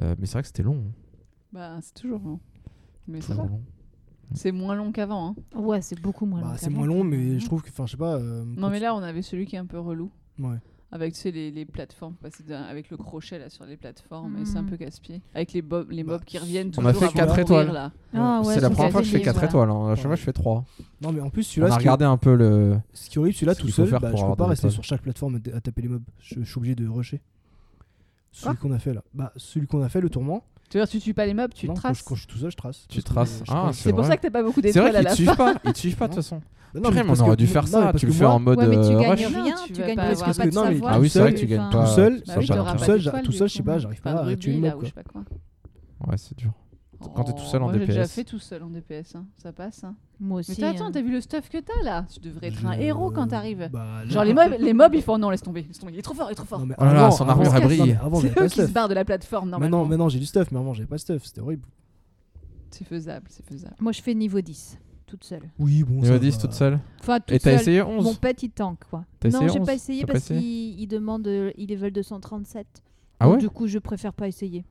Euh, 0.00 0.14
mais 0.18 0.26
c'est 0.26 0.32
vrai 0.34 0.42
que 0.42 0.48
c'était 0.48 0.62
long. 0.62 0.84
hein. 0.88 0.92
Bah, 1.52 1.78
c'est 1.82 1.94
toujours 1.94 2.20
long. 2.20 2.40
Mais 3.08 3.20
ça 3.20 3.28
Toujours 3.28 3.44
va. 3.44 3.50
long. 3.50 3.62
C'est 4.34 4.52
moins 4.52 4.74
long 4.74 4.92
qu'avant. 4.92 5.36
hein. 5.54 5.58
Ouais, 5.58 5.82
c'est 5.82 6.00
beaucoup 6.00 6.26
moins 6.26 6.40
long. 6.40 6.46
Bah, 6.48 6.54
c'est 6.56 6.66
qu'avant, 6.66 6.78
moins 6.78 6.86
long, 6.86 7.04
mais 7.04 7.38
je 7.38 7.44
trouve 7.44 7.62
que, 7.62 7.68
enfin, 7.68 7.86
je 7.86 7.92
sais 7.92 7.96
pas. 7.96 8.14
euh, 8.16 8.44
Non, 8.44 8.70
mais 8.70 8.80
là, 8.80 8.94
on 8.94 9.02
avait 9.02 9.22
celui 9.22 9.46
qui 9.46 9.56
est 9.56 9.58
un 9.60 9.66
peu 9.66 9.78
relou. 9.78 10.10
Ouais. 10.38 10.56
Avec 10.94 11.14
tu 11.14 11.20
sais, 11.20 11.30
les, 11.30 11.50
les 11.50 11.64
plateformes, 11.64 12.14
avec 12.68 12.90
le 12.90 12.98
crochet 12.98 13.38
là 13.38 13.48
sur 13.48 13.64
les 13.64 13.78
plateformes, 13.78 14.36
et 14.36 14.44
c'est 14.44 14.58
un 14.58 14.62
Mhm. 14.62 14.68
peu 14.70 14.76
casse-pied. 14.76 15.22
Avec 15.34 15.54
les, 15.54 15.62
bo- 15.62 15.84
les 15.88 16.04
Bah, 16.04 16.12
mobs 16.12 16.24
qui 16.24 16.36
reviennent 16.36 16.68
on 16.68 16.70
toujours 16.70 16.88
a 16.90 16.92
fait 16.92 17.04
un 17.06 17.08
peu 17.08 17.14
quatre 17.14 17.28
courir, 17.30 17.40
étoiles. 17.62 17.72
là. 17.72 17.92
Ah 18.12 18.42
ouais, 18.44 18.52
c'est 18.54 18.60
la 18.60 18.68
première 18.68 18.92
fois 18.92 19.00
que 19.00 19.06
je 19.06 19.12
fais 19.12 19.22
quasi 19.22 19.38
4 19.40 19.50
voilà. 19.56 19.70
étoiles. 19.70 19.70
hein. 19.70 19.92
À 19.92 19.96
chaque 19.96 20.06
fois, 20.06 20.16
je 20.16 20.22
fais 20.22 20.32
3. 20.34 20.64
Non, 21.00 21.12
mais 21.12 21.20
en 21.22 21.30
plus, 21.30 21.40
On 21.40 21.50
celui-là, 21.50 21.66
a 21.68 21.70
ce 21.70 21.74
qui- 21.76 21.80
regardé 21.80 22.04
un 22.04 22.18
peu 22.18 22.34
le. 22.34 22.76
ce 22.92 23.08
qui 23.08 23.16
est 23.16 23.18
horrible, 23.20 23.34
celui-là 23.34 23.54
ce 23.54 23.60
tout 23.62 23.68
seul, 23.68 23.88
faire 23.88 24.00
bah, 24.00 24.10
pour 24.10 24.18
je 24.18 24.26
peux 24.26 24.36
pas 24.36 24.46
rester 24.48 24.68
sur 24.68 24.84
chaque 24.84 25.00
plateforme 25.00 25.40
à 25.54 25.60
taper 25.62 25.80
les 25.82 25.88
mobs. 25.88 26.02
Je, 26.20 26.34
je 26.40 26.44
suis 26.44 26.58
obligé 26.58 26.74
de 26.74 26.86
rusher. 26.86 27.22
Celui 28.30 28.56
qu'on 28.56 28.72
a 28.72 28.78
fait 28.78 28.92
là. 28.94 29.02
Bah, 29.14 29.32
celui 29.36 29.66
qu'on 29.66 29.82
a 29.82 29.88
fait, 29.88 30.00
le 30.02 30.10
tourment. 30.10 30.44
Tu 30.70 30.78
veux 30.78 30.84
dire, 30.84 30.90
tu 30.90 31.00
tues 31.00 31.14
pas 31.14 31.24
les 31.26 31.34
mobs, 31.34 31.52
tu 31.54 31.66
non, 31.66 31.74
le 31.74 31.80
quand 31.80 31.88
je, 31.88 31.94
traces. 31.94 32.02
quand 32.02 32.14
je 32.14 32.20
suis 32.20 32.28
tout 32.28 32.38
seul, 32.38 32.50
je 32.50 32.56
trace. 32.56 32.86
Tu 32.88 33.02
traces. 33.02 33.42
Ah, 33.48 33.70
c'est 33.72 33.92
pour 33.92 34.04
ça 34.04 34.16
que 34.16 34.22
t'as 34.22 34.30
pas 34.30 34.42
beaucoup 34.42 34.60
C'est 34.62 34.72
vrai 34.78 34.90
d'étoiles 34.90 34.96
à 34.96 34.98
qu'ils 35.00 35.04
la 35.04 35.10
te 35.10 35.16
suivent 35.16 35.28
fin. 35.28 35.54
pas. 35.54 35.60
Ils 35.64 35.72
te 35.72 35.78
suivent 35.78 35.96
pas 35.96 36.08
de 36.08 36.14
toute 36.14 36.22
façon. 36.22 36.40
Bah 36.74 36.88
Putain, 36.90 37.04
mais 37.04 37.10
on 37.10 37.20
aurait 37.26 37.36
dû 37.36 37.46
faire 37.46 37.64
non, 37.64 37.68
ça. 37.68 37.90
mais 37.92 37.98
Tu 37.98 38.06
le 38.06 38.12
fais 38.12 38.24
moi- 38.24 38.32
en 38.34 38.40
mode 38.40 38.58
Ouais, 38.58 38.66
mais 38.66 38.76
tu 38.76 38.80
euh, 38.94 38.98
gagnes 39.00 39.10
rush. 39.10 39.26
rien, 39.26 39.54
tu 39.66 39.72
gagnes 39.74 39.94
pas 39.96 40.14
non, 40.52 40.64
mais-. 40.70 40.80
Ah 40.86 41.00
oui, 41.00 41.10
c'est 41.10 41.20
vrai 41.20 41.34
que 41.34 41.38
tu 41.38 41.46
gagnes 41.46 41.70
pas. 41.70 41.84
Tout 41.86 41.90
seul, 41.92 42.22
ça 42.24 42.34
Bah 42.36 42.40
tout 42.40 42.46
pas 42.54 42.78
seul, 42.78 43.02
tout 43.24 43.32
seul, 43.32 43.48
je 43.48 43.54
sais 43.54 43.62
pas, 43.62 43.78
j'arrive 43.78 44.00
pas 44.00 44.12
à 44.24 44.36
tuer 44.36 44.52
une. 44.54 44.64
Ouais, 44.64 46.16
c'est 46.16 46.36
dur. 46.36 46.52
Quand 47.14 47.24
t'es 47.24 47.32
tout 47.32 47.42
seul 47.42 47.60
en 47.62 47.64
moi, 47.64 47.72
J'ai 47.76 47.84
déjà 47.86 48.02
DPS. 48.02 48.12
fait 48.14 48.22
tout 48.24 48.38
seul 48.38 48.62
en 48.62 48.68
DPS, 48.70 49.16
hein. 49.16 49.26
ça 49.36 49.52
passe. 49.52 49.82
hein. 49.82 49.96
Moi 50.20 50.36
Mais 50.46 50.50
aussi. 50.52 50.60
t'as- 50.60 50.68
attends, 50.70 50.84
hein. 50.86 50.90
t'as 50.92 51.02
vu 51.02 51.10
le 51.10 51.20
stuff 51.20 51.48
que 51.48 51.58
t'as 51.58 51.82
là? 51.82 52.06
Tu 52.12 52.20
devrais 52.20 52.46
être 52.46 52.64
un 52.64 52.72
héros 52.74 53.10
quand 53.10 53.26
t'arrives. 53.26 53.68
Bah, 53.72 54.04
Genre 54.06 54.22
les 54.22 54.32
mobs, 54.32 54.54
les 54.60 54.72
mobs, 54.72 54.94
ils 54.94 55.02
font 55.02 55.18
non, 55.18 55.30
laisse 55.30 55.42
tomber, 55.42 55.62
laisse 55.66 55.80
tomber. 55.80 55.92
Il 55.94 55.98
est 55.98 56.02
trop 56.02 56.14
fort, 56.14 56.28
il 56.28 56.32
est 56.32 56.36
trop 56.36 56.46
fort. 56.46 56.60
Non, 56.60 56.66
mais 56.66 56.76
Oh 56.78 56.84
là 56.84 56.94
là, 56.94 57.10
son 57.10 57.24
avant- 57.24 57.32
armure, 57.42 57.54
elle 57.56 57.60
non, 57.62 57.66
brille. 57.66 57.98
mais 58.12 58.20
C'est 58.20 58.40
eux 58.40 58.46
qui 58.46 58.60
se 58.68 58.72
barrent 58.72 58.88
de 58.88 58.94
la 58.94 59.04
plateforme 59.04 59.50
normalement. 59.50 59.78
Maintenant, 59.78 59.88
maintenant 59.90 60.08
j'ai 60.08 60.20
du 60.20 60.26
stuff, 60.26 60.52
mais 60.52 60.58
avant, 60.60 60.74
j'avais 60.74 60.86
pas 60.86 60.94
de 60.94 61.00
stuff. 61.00 61.24
C'était 61.24 61.40
horrible. 61.40 61.66
C'est 62.70 62.86
faisable, 62.86 63.26
c'est 63.28 63.44
faisable. 63.44 63.74
Moi, 63.80 63.90
je 63.90 64.00
fais 64.00 64.14
niveau 64.14 64.40
10, 64.40 64.78
toute 65.12 65.24
seule. 65.24 65.42
Oui, 65.58 65.84
bon. 65.84 65.94
Niveau 66.00 66.06
ça 66.14 66.18
10 66.18 66.30
va. 66.36 66.40
toute 66.40 66.52
seule. 66.54 66.80
Enfin, 67.00 67.20
toute 67.20 67.32
Et 67.32 67.38
t'as 67.38 67.50
seule. 67.52 67.60
essayé 67.60 67.82
Mon 67.82 67.98
11 67.98 68.18
pet, 68.18 68.42
il 68.42 68.50
tank, 68.50 68.78
quoi. 68.88 69.04
T'as 69.20 69.28
non, 69.28 69.38
essayé 69.40 69.52
j'ai 69.52 69.60
11? 69.60 69.66
pas 69.66 69.74
essayé 69.74 70.00
T'as 70.00 70.06
pas 70.06 70.12
parce 70.14 70.24
essayé 70.30 70.40
qu'il 70.40 70.80
il 70.80 70.86
demande. 70.88 71.26
euh, 71.26 71.52
Il 71.58 71.68
level 71.70 71.92
237. 71.92 72.66
Ah 73.20 73.26
Donc, 73.26 73.34
ouais 73.34 73.40
Du 73.40 73.50
coup, 73.50 73.66
je 73.66 73.78
préfère 73.78 74.14
pas 74.14 74.26
essayer. 74.28 74.64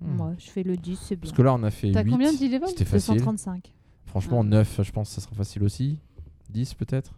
Hmm. 0.00 0.16
Moi, 0.16 0.32
je 0.38 0.48
fais 0.50 0.62
le 0.62 0.76
10, 0.76 0.96
c'est 0.96 1.16
bien. 1.16 1.20
Parce 1.22 1.32
que 1.36 1.42
là, 1.42 1.54
on 1.54 1.62
a 1.64 1.70
fait 1.70 1.90
T'as 1.92 2.02
8. 2.04 2.10
combien 2.10 2.32
de 2.32 2.38
level 2.44 2.68
C'était 2.68 2.84
facile. 2.84 3.14
235. 3.14 3.72
Franchement, 4.06 4.40
Ah. 4.42 4.48
9, 4.48 4.80
je 4.82 4.92
pense 4.92 5.08
que 5.08 5.14
ça 5.16 5.20
sera 5.20 5.34
facile 5.34 5.62
aussi. 5.64 5.98
10 6.50 6.74
peut-être. 6.74 7.12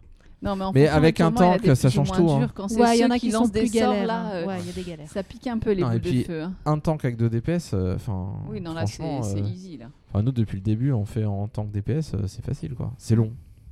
Non, 0.45 0.55
mais, 0.55 0.63
en 0.63 0.71
Mais 0.73 0.81
fonction 0.81 0.97
avec 0.97 1.19
un 1.21 1.31
tank, 1.31 1.75
ça 1.75 1.89
change 1.89 2.11
tout, 2.11 2.29
hein. 2.31 2.49
Quand 2.53 2.71
Ouais, 2.73 2.97
il 2.97 3.01
y 3.01 3.05
en 3.05 3.09
a 3.09 3.15
qui 3.15 3.27
qui 3.27 3.31
sont 3.31 3.39
lancent 3.39 3.51
des 3.51 3.65
sorts 3.67 3.73
galères. 3.93 4.05
là, 4.07 4.19
hein. 4.27 4.31
euh, 4.33 4.45
Ouais, 4.45 4.59
il 4.61 4.67
y 4.67 4.69
a 4.69 4.73
des 4.73 4.83
galères. 4.83 5.07
ça 5.09 5.23
pique 5.23 5.47
un 5.47 5.57
peu 5.57 5.71
les 5.71 5.81
Non, 5.81 5.89
et 5.91 5.99
boules 5.99 6.01
puis- 6.11 6.19
de 6.19 6.23
feu. 6.25 6.41
hein. 6.43 6.53
Un 6.65 6.79
tank 6.79 7.03
avec 7.03 7.17
2 7.17 7.29
DPS, 7.29 7.71
euh, 7.73 7.95
enfin. 7.95 8.33
Oui, 8.49 8.61
non, 8.61 8.73
là 8.73 8.85
c'est 8.85 9.01
franchement, 9.01 9.23
c'est 9.23 9.41
euh, 9.41 9.47
easy 9.47 9.77
là. 9.77 9.87
Nous, 10.21 10.31
depuis 10.31 10.55
le 10.57 10.61
début, 10.63 10.91
on 10.91 11.03
fait 11.05 11.25
en 11.25 11.47
tank 11.47 11.71
DPS, 11.71 12.13
euh, 12.13 12.27
c'est 12.27 12.45
facile 12.45 12.75
quoi. 12.75 12.93
C'est 12.97 13.15
long. 13.15 13.31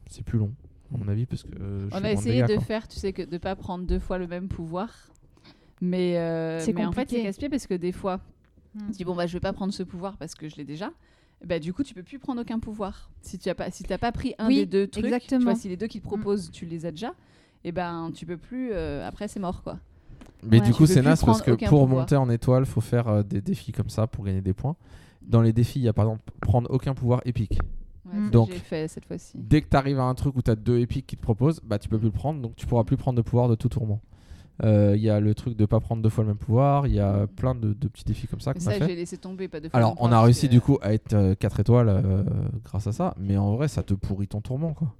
C'est 0.09 0.23
plus 0.25 0.37
long, 0.39 0.51
à 0.93 0.97
mon 0.97 1.07
avis, 1.07 1.25
parce 1.25 1.43
que. 1.43 1.49
euh, 1.59 1.87
je 1.89 1.95
On 1.95 2.03
a 2.03 2.11
essayé 2.11 2.41
dégâts, 2.41 2.49
de 2.51 2.55
quoi. 2.57 2.63
faire, 2.65 2.87
tu 2.87 2.97
sais, 2.99 3.13
que 3.13 3.21
de 3.21 3.37
pas 3.37 3.55
prendre 3.55 3.85
deux 3.85 3.99
fois 3.99 4.17
le 4.17 4.27
même 4.27 4.47
pouvoir. 4.47 4.89
Mais, 5.81 6.17
euh, 6.17 6.59
C'est 6.59 6.73
mais 6.73 6.85
en 6.85 6.91
fait, 6.91 7.01
c'est 7.01 7.05
compliqué. 7.07 7.23
casse-pied 7.23 7.49
parce 7.49 7.67
que 7.67 7.73
des 7.73 7.91
fois, 7.91 8.19
Hmm. 8.75 8.87
tu 8.87 8.97
dis 8.97 9.03
bon 9.03 9.13
bah 9.15 9.27
je 9.27 9.33
vais 9.33 9.39
pas 9.39 9.53
prendre 9.53 9.71
ce 9.71 9.83
pouvoir 9.83 10.17
parce 10.17 10.33
que 10.33 10.49
je 10.49 10.55
l'ai 10.55 10.63
déjà. 10.65 10.89
Bah 11.45 11.59
du 11.59 11.73
coup 11.73 11.83
tu 11.83 11.93
peux 11.93 12.03
plus 12.03 12.19
prendre 12.19 12.41
aucun 12.41 12.59
pouvoir. 12.59 13.09
Si 13.21 13.37
tu 13.37 13.49
as 13.49 13.55
pas 13.55 13.69
si 13.71 13.83
t'as 13.83 13.97
pas 13.97 14.11
pris 14.11 14.33
un 14.37 14.47
Oui, 14.47 14.55
des 14.57 14.65
deux 14.65 14.87
trucs, 14.87 15.03
tu 15.03 15.07
exactement. 15.07 15.43
vois 15.43 15.55
si 15.55 15.67
les 15.69 15.77
deux 15.77 15.87
qui 15.87 15.99
te 15.99 16.05
proposent 16.05 16.49
tu 16.51 16.65
les 16.65 16.85
as 16.85 16.91
déjà, 16.91 17.13
et 17.65 17.71
ben 17.71 18.11
tu 18.15 18.25
peux 18.25 18.37
plus. 18.37 18.69
euh, 18.71 19.05
après 19.07 19.27
c'est 19.27 19.39
mort 19.39 19.61
quoi. 19.63 19.77
Mais 20.45 20.59
Ouais. 20.59 20.65
du 20.65 20.73
coup, 20.73 20.85
c'est 20.85 21.01
naze 21.01 21.23
parce 21.23 21.41
que 21.41 21.51
pour 21.51 21.81
pouvoir. 21.81 21.87
monter 21.87 22.15
en 22.17 22.29
étoile, 22.29 22.65
faut 22.65 22.81
faire 22.81 23.07
euh, 23.07 23.23
des 23.23 23.39
défis 23.41 23.71
comme 23.71 23.89
ça 23.89 24.07
pour 24.07 24.25
gagner 24.25 24.41
des 24.41 24.53
points. 24.53 24.75
Dans 25.21 25.41
les 25.41 25.53
défis, 25.53 25.79
il 25.79 25.83
y 25.83 25.87
a 25.87 25.93
par 25.93 26.05
exemple 26.05 26.23
prendre 26.41 26.69
aucun 26.69 26.93
pouvoir 26.93 27.21
épique. 27.25 27.59
Ouais, 28.05 28.19
Mm. 28.19 28.29
Donc- 28.31 28.49
j'ai 28.51 28.59
fait 28.59 28.87
cette 28.89 29.05
fois-ci. 29.05 29.37
Dès 29.37 29.61
que 29.61 29.69
tu 29.69 29.77
arrives 29.77 29.99
à 29.99 30.03
un 30.03 30.13
truc 30.15 30.35
où 30.35 30.41
tu 30.41 30.51
as 30.51 30.55
deux 30.57 30.79
épiques 30.79 31.07
qui 31.07 31.15
te 31.15 31.21
proposent, 31.21 31.61
bah 31.63 31.79
tu 31.79 31.87
peux 31.87 31.97
plus 31.97 32.07
le 32.07 32.11
prendre, 32.11 32.41
donc 32.41 32.55
tu 32.57 32.65
pourras 32.67 32.83
plus 32.83 32.97
prendre 32.97 33.15
de 33.17 33.21
pouvoir 33.21 33.47
de 33.47 33.55
tout 33.55 33.69
tourment. 33.69 34.01
Euh, 34.63 34.93
Il 34.95 35.01
y 35.01 35.09
a 35.09 35.19
le 35.19 35.33
truc 35.33 35.57
de 35.57 35.65
pas 35.65 35.79
prendre 35.79 36.03
deux 36.03 36.09
fois 36.09 36.23
le 36.23 36.27
même 36.29 36.37
pouvoir, 36.37 36.85
il 36.85 36.93
y 36.93 36.99
a 36.99 37.25
plein 37.27 37.55
de, 37.55 37.73
de 37.73 37.87
petits 37.87 38.03
défis 38.03 38.27
comme 38.27 38.39
ça 38.39 38.53
ça 38.55 38.77
j'ai 38.77 38.95
laissé 38.95 39.17
tomber 39.17 39.47
pas 39.47 39.59
de 39.59 39.67
fois. 39.69 39.77
Alors, 39.79 39.95
on 39.99 40.11
a 40.11 40.21
réussi 40.21 40.45
parce 40.47 40.51
du 40.51 40.61
coup 40.61 40.77
à 40.81 40.93
être 40.93 41.33
4 41.35 41.59
étoiles 41.61 41.89
euh, 41.89 42.23
grâce 42.63 42.85
à 42.85 42.91
ça, 42.91 43.15
mais 43.17 43.35
en 43.37 43.55
vrai, 43.55 43.67
ça 43.67 43.81
te 43.81 43.93
pourrit 43.95 44.27
ton 44.27 44.41
tourment 44.41 44.73
quoi. 44.73 44.93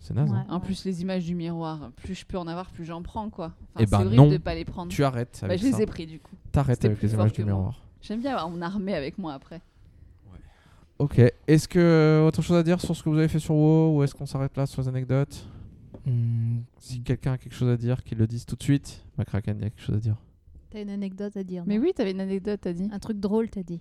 C'est 0.00 0.14
naze. 0.14 0.30
hein. 0.32 0.46
En 0.48 0.60
plus 0.60 0.84
les 0.84 1.02
images 1.02 1.24
du 1.24 1.34
miroir, 1.34 1.90
plus 1.96 2.14
je 2.14 2.24
peux 2.24 2.38
en 2.38 2.46
avoir, 2.46 2.70
plus 2.70 2.84
j'en 2.84 3.02
prends 3.02 3.30
quoi. 3.30 3.46
Enfin, 3.46 3.80
Eh 3.80 3.84
c'est 3.86 3.90
ben 3.90 3.96
horrible 3.98 4.14
non. 4.14 4.28
de 4.30 4.36
pas 4.36 4.54
les 4.54 4.64
prendre. 4.64 4.92
Tu 4.92 5.02
arrêtes 5.02 5.38
Bah, 5.42 5.48
avec 5.48 5.60
je 5.60 5.66
les 5.66 5.82
ai 5.82 5.86
pris 5.86 6.06
du 6.06 6.20
coup. 6.20 6.36
T'arrêtes 6.52 6.84
avec 6.84 7.02
les 7.02 7.14
images 7.14 7.32
du 7.32 7.42
moi. 7.44 7.52
miroir. 7.54 7.82
J'aime 8.00 8.20
bien 8.20 8.30
avoir 8.30 8.48
mon 8.48 8.62
armée 8.62 8.94
avec 8.94 9.18
moi 9.18 9.32
après. 9.34 9.60
Ok. 11.00 11.20
Est-ce 11.48 11.66
que 11.68 12.24
autre 12.26 12.42
chose 12.42 12.56
à 12.56 12.62
dire 12.62 12.80
sur 12.80 12.94
ce 12.94 13.02
que 13.02 13.08
vous 13.08 13.18
avez 13.18 13.28
fait 13.28 13.38
sur 13.40 13.54
WoW 13.54 13.96
ou 13.96 14.02
est-ce 14.04 14.14
qu'on 14.14 14.26
s'arrête 14.26 14.56
là 14.56 14.66
sur 14.66 14.82
les 14.82 14.88
anecdotes? 14.88 15.46
Hmm, 16.08 16.60
Si 16.78 17.02
quelqu'un 17.02 17.32
a 17.32 17.38
quelque 17.38 17.54
chose 17.54 17.68
à 17.70 17.76
dire, 17.76 18.02
qu'il 18.02 18.18
le 18.18 18.26
dise 18.26 18.46
tout 18.46 18.56
de 18.56 18.62
suite. 18.62 19.04
Macraken, 19.18 19.56
il 19.58 19.62
y 19.62 19.66
a 19.66 19.70
quelque 19.70 19.82
chose 19.84 19.96
à 19.96 20.00
dire. 20.00 20.16
T'as 20.70 20.82
une 20.82 20.90
anecdote 20.90 21.36
à 21.36 21.42
dire. 21.44 21.64
Mais 21.66 21.78
oui, 21.78 21.92
t'avais 21.94 22.10
une 22.12 22.20
anecdote, 22.20 22.60
t'as 22.62 22.72
dit. 22.72 22.88
Un 22.92 22.98
truc 22.98 23.18
drôle, 23.20 23.48
t'as 23.48 23.62
dit. 23.62 23.80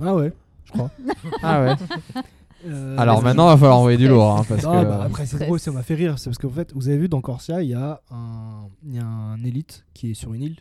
Ah 0.00 0.14
ouais, 0.14 0.32
je 0.64 0.72
crois. 0.72 0.90
Ah 1.42 1.62
ouais. 1.62 2.22
Euh, 2.66 2.96
Alors 2.98 3.22
maintenant, 3.22 3.46
il 3.48 3.52
va 3.52 3.56
falloir 3.56 3.78
envoyer 3.78 3.98
du 3.98 4.08
lourd. 4.08 4.38
hein, 4.38 4.44
parce 4.48 4.64
Non, 4.64 4.82
que, 4.82 4.86
bah, 4.88 5.02
après 5.04 5.26
c'est 5.26 5.38
drôle, 5.38 5.60
ça 5.60 5.70
m'a 5.70 5.82
fait 5.84 5.94
rire. 5.94 6.18
C'est 6.18 6.28
parce 6.30 6.38
qu'en 6.38 6.50
fait, 6.50 6.72
vous 6.74 6.88
avez 6.88 6.98
vu 6.98 7.08
dans 7.08 7.20
Corsia, 7.20 7.62
il 7.62 7.68
y 7.70 7.74
a 7.74 8.00
un, 8.10 8.68
il 8.84 8.94
y 8.94 8.98
a 8.98 9.06
un 9.06 9.42
élite 9.44 9.84
qui 9.94 10.10
est 10.10 10.14
sur 10.14 10.34
une 10.34 10.42
île 10.42 10.56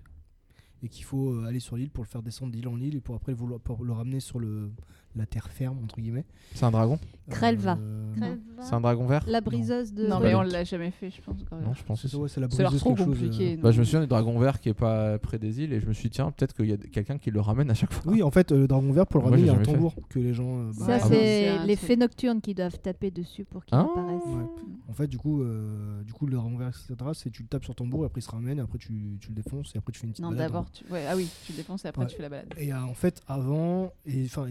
et 0.83 0.89
qu'il 0.89 1.03
faut 1.05 1.31
euh, 1.33 1.45
aller 1.47 1.59
sur 1.59 1.75
l'île 1.75 1.89
pour 1.89 2.03
le 2.03 2.07
faire 2.09 2.21
descendre 2.21 2.51
d'île 2.51 2.67
en 2.67 2.79
île 2.79 2.95
et 2.95 2.99
pour 3.01 3.15
après 3.15 3.31
le, 3.31 3.57
pour 3.57 3.83
le 3.83 3.93
ramener 3.93 4.19
sur 4.19 4.37
le, 4.37 4.69
la 5.17 5.25
terre 5.25 5.47
ferme 5.49 5.77
entre 5.84 5.99
guillemets. 5.99 6.25
C'est 6.53 6.65
un 6.65 6.71
dragon. 6.71 6.99
Euh, 7.43 8.36
C'est 8.62 8.73
un 8.73 8.80
dragon 8.82 9.06
vert 9.06 9.23
La 9.27 9.41
briseuse 9.41 9.93
de. 9.93 10.08
Non, 10.08 10.19
mais 10.21 10.34
on 10.34 10.41
l'a 10.41 10.63
jamais 10.63 10.91
fait, 10.91 11.10
je 11.12 11.21
pense. 11.21 11.38
quand 11.49 11.58
même. 11.58 11.65
Non, 11.65 11.73
je 11.73 11.84
pense 11.84 12.01
c'est 12.01 12.08
que 12.08 12.12
ça, 12.13 12.17
ouais, 12.17 12.30
c'est 12.30 12.39
la 12.39 12.47
briseuse 12.47 12.80
trop 12.80 12.95
quelque 12.95 13.06
chose, 13.06 13.08
euh. 13.21 13.25
compliqué. 13.27 13.58
Bah, 13.58 13.71
je 13.71 13.80
me 13.80 13.84
souviens 13.84 14.01
du 14.01 14.08
dragon 14.08 14.39
vert 14.39 14.60
qui 14.62 14.69
est 14.69 14.73
pas 14.73 15.19
près 15.19 15.38
des 15.38 15.62
îles 15.62 15.73
et 15.73 15.80
je 15.82 15.86
me 15.88 15.93
suis 15.93 16.10
dit, 16.10 16.15
tiens, 16.15 16.32
peut-être 16.32 16.56
qu'il 16.56 16.65
y 16.67 16.73
a 16.73 16.77
quelqu'un 16.77 17.17
qui 17.17 17.30
le 17.30 17.41
ramène 17.41 17.69
à 17.69 17.73
chaque 17.73 17.91
fois. 17.93 18.12
Oui, 18.12 18.23
en 18.23 18.32
fait, 18.32 18.51
euh, 18.51 18.60
le 18.60 18.67
dragon 18.67 18.91
vert 18.93 19.06
pour 19.06 19.19
le 19.19 19.25
ramener, 19.25 19.41
il 19.43 19.47
y 19.47 19.49
a 19.49 19.53
un 19.53 19.62
tambour 19.62 19.93
que 20.10 20.19
les 20.19 20.34
gens. 20.34 20.71
Ça, 20.73 20.86
Ah 20.89 20.99
bon 20.99 21.08
c'est 21.10 21.65
les 21.65 21.75
fées 21.75 21.97
nocturnes 21.97 22.39
qui 22.41 22.53
doivent 22.56 22.80
taper 22.80 23.12
dessus 23.12 23.43
pour 23.45 23.65
qu'il 23.65 23.77
Ah. 23.77 23.82
apparaisse. 23.82 24.23
Ouais. 24.25 24.45
En 24.89 24.93
fait, 24.93 25.08
du 25.08 25.17
coup, 25.17 25.41
euh, 25.43 26.01
du 26.03 26.13
coup, 26.13 26.25
le 26.25 26.32
dragon 26.34 26.58
vert, 26.58 26.69
etc., 26.69 26.95
c'est 27.13 27.30
tu 27.30 27.43
le 27.43 27.47
tapes 27.49 27.65
sur 27.65 27.75
ton 27.75 27.84
tambour 27.84 28.03
et 28.03 28.06
après 28.08 28.21
il 28.21 28.23
se 28.23 28.32
ramène, 28.32 28.58
et 28.58 28.62
après 28.62 28.77
tu, 28.80 29.17
tu 29.19 29.30
le 29.30 29.36
défonces 29.36 29.75
et 29.75 29.77
après 29.77 29.91
tu 29.91 29.99
fais 29.99 30.08
une 30.08 30.13
petite 30.13 30.23
Non, 30.23 30.32
balade. 30.32 30.47
d'abord, 30.47 30.71
tu... 30.71 30.84
ouais, 30.91 31.06
ah 31.10 31.15
oui, 31.15 31.27
tu 31.45 31.51
le 31.51 31.58
défonces 31.58 31.84
et 31.86 31.89
après 31.89 32.08
tu 32.08 32.15
fais 32.15 32.23
la 32.23 32.30
balade. 32.30 32.47
Et 32.58 32.73
en 32.73 32.93
fait, 32.93 33.21
avant, 33.27 33.91
et 34.06 34.23
enfin, 34.25 34.47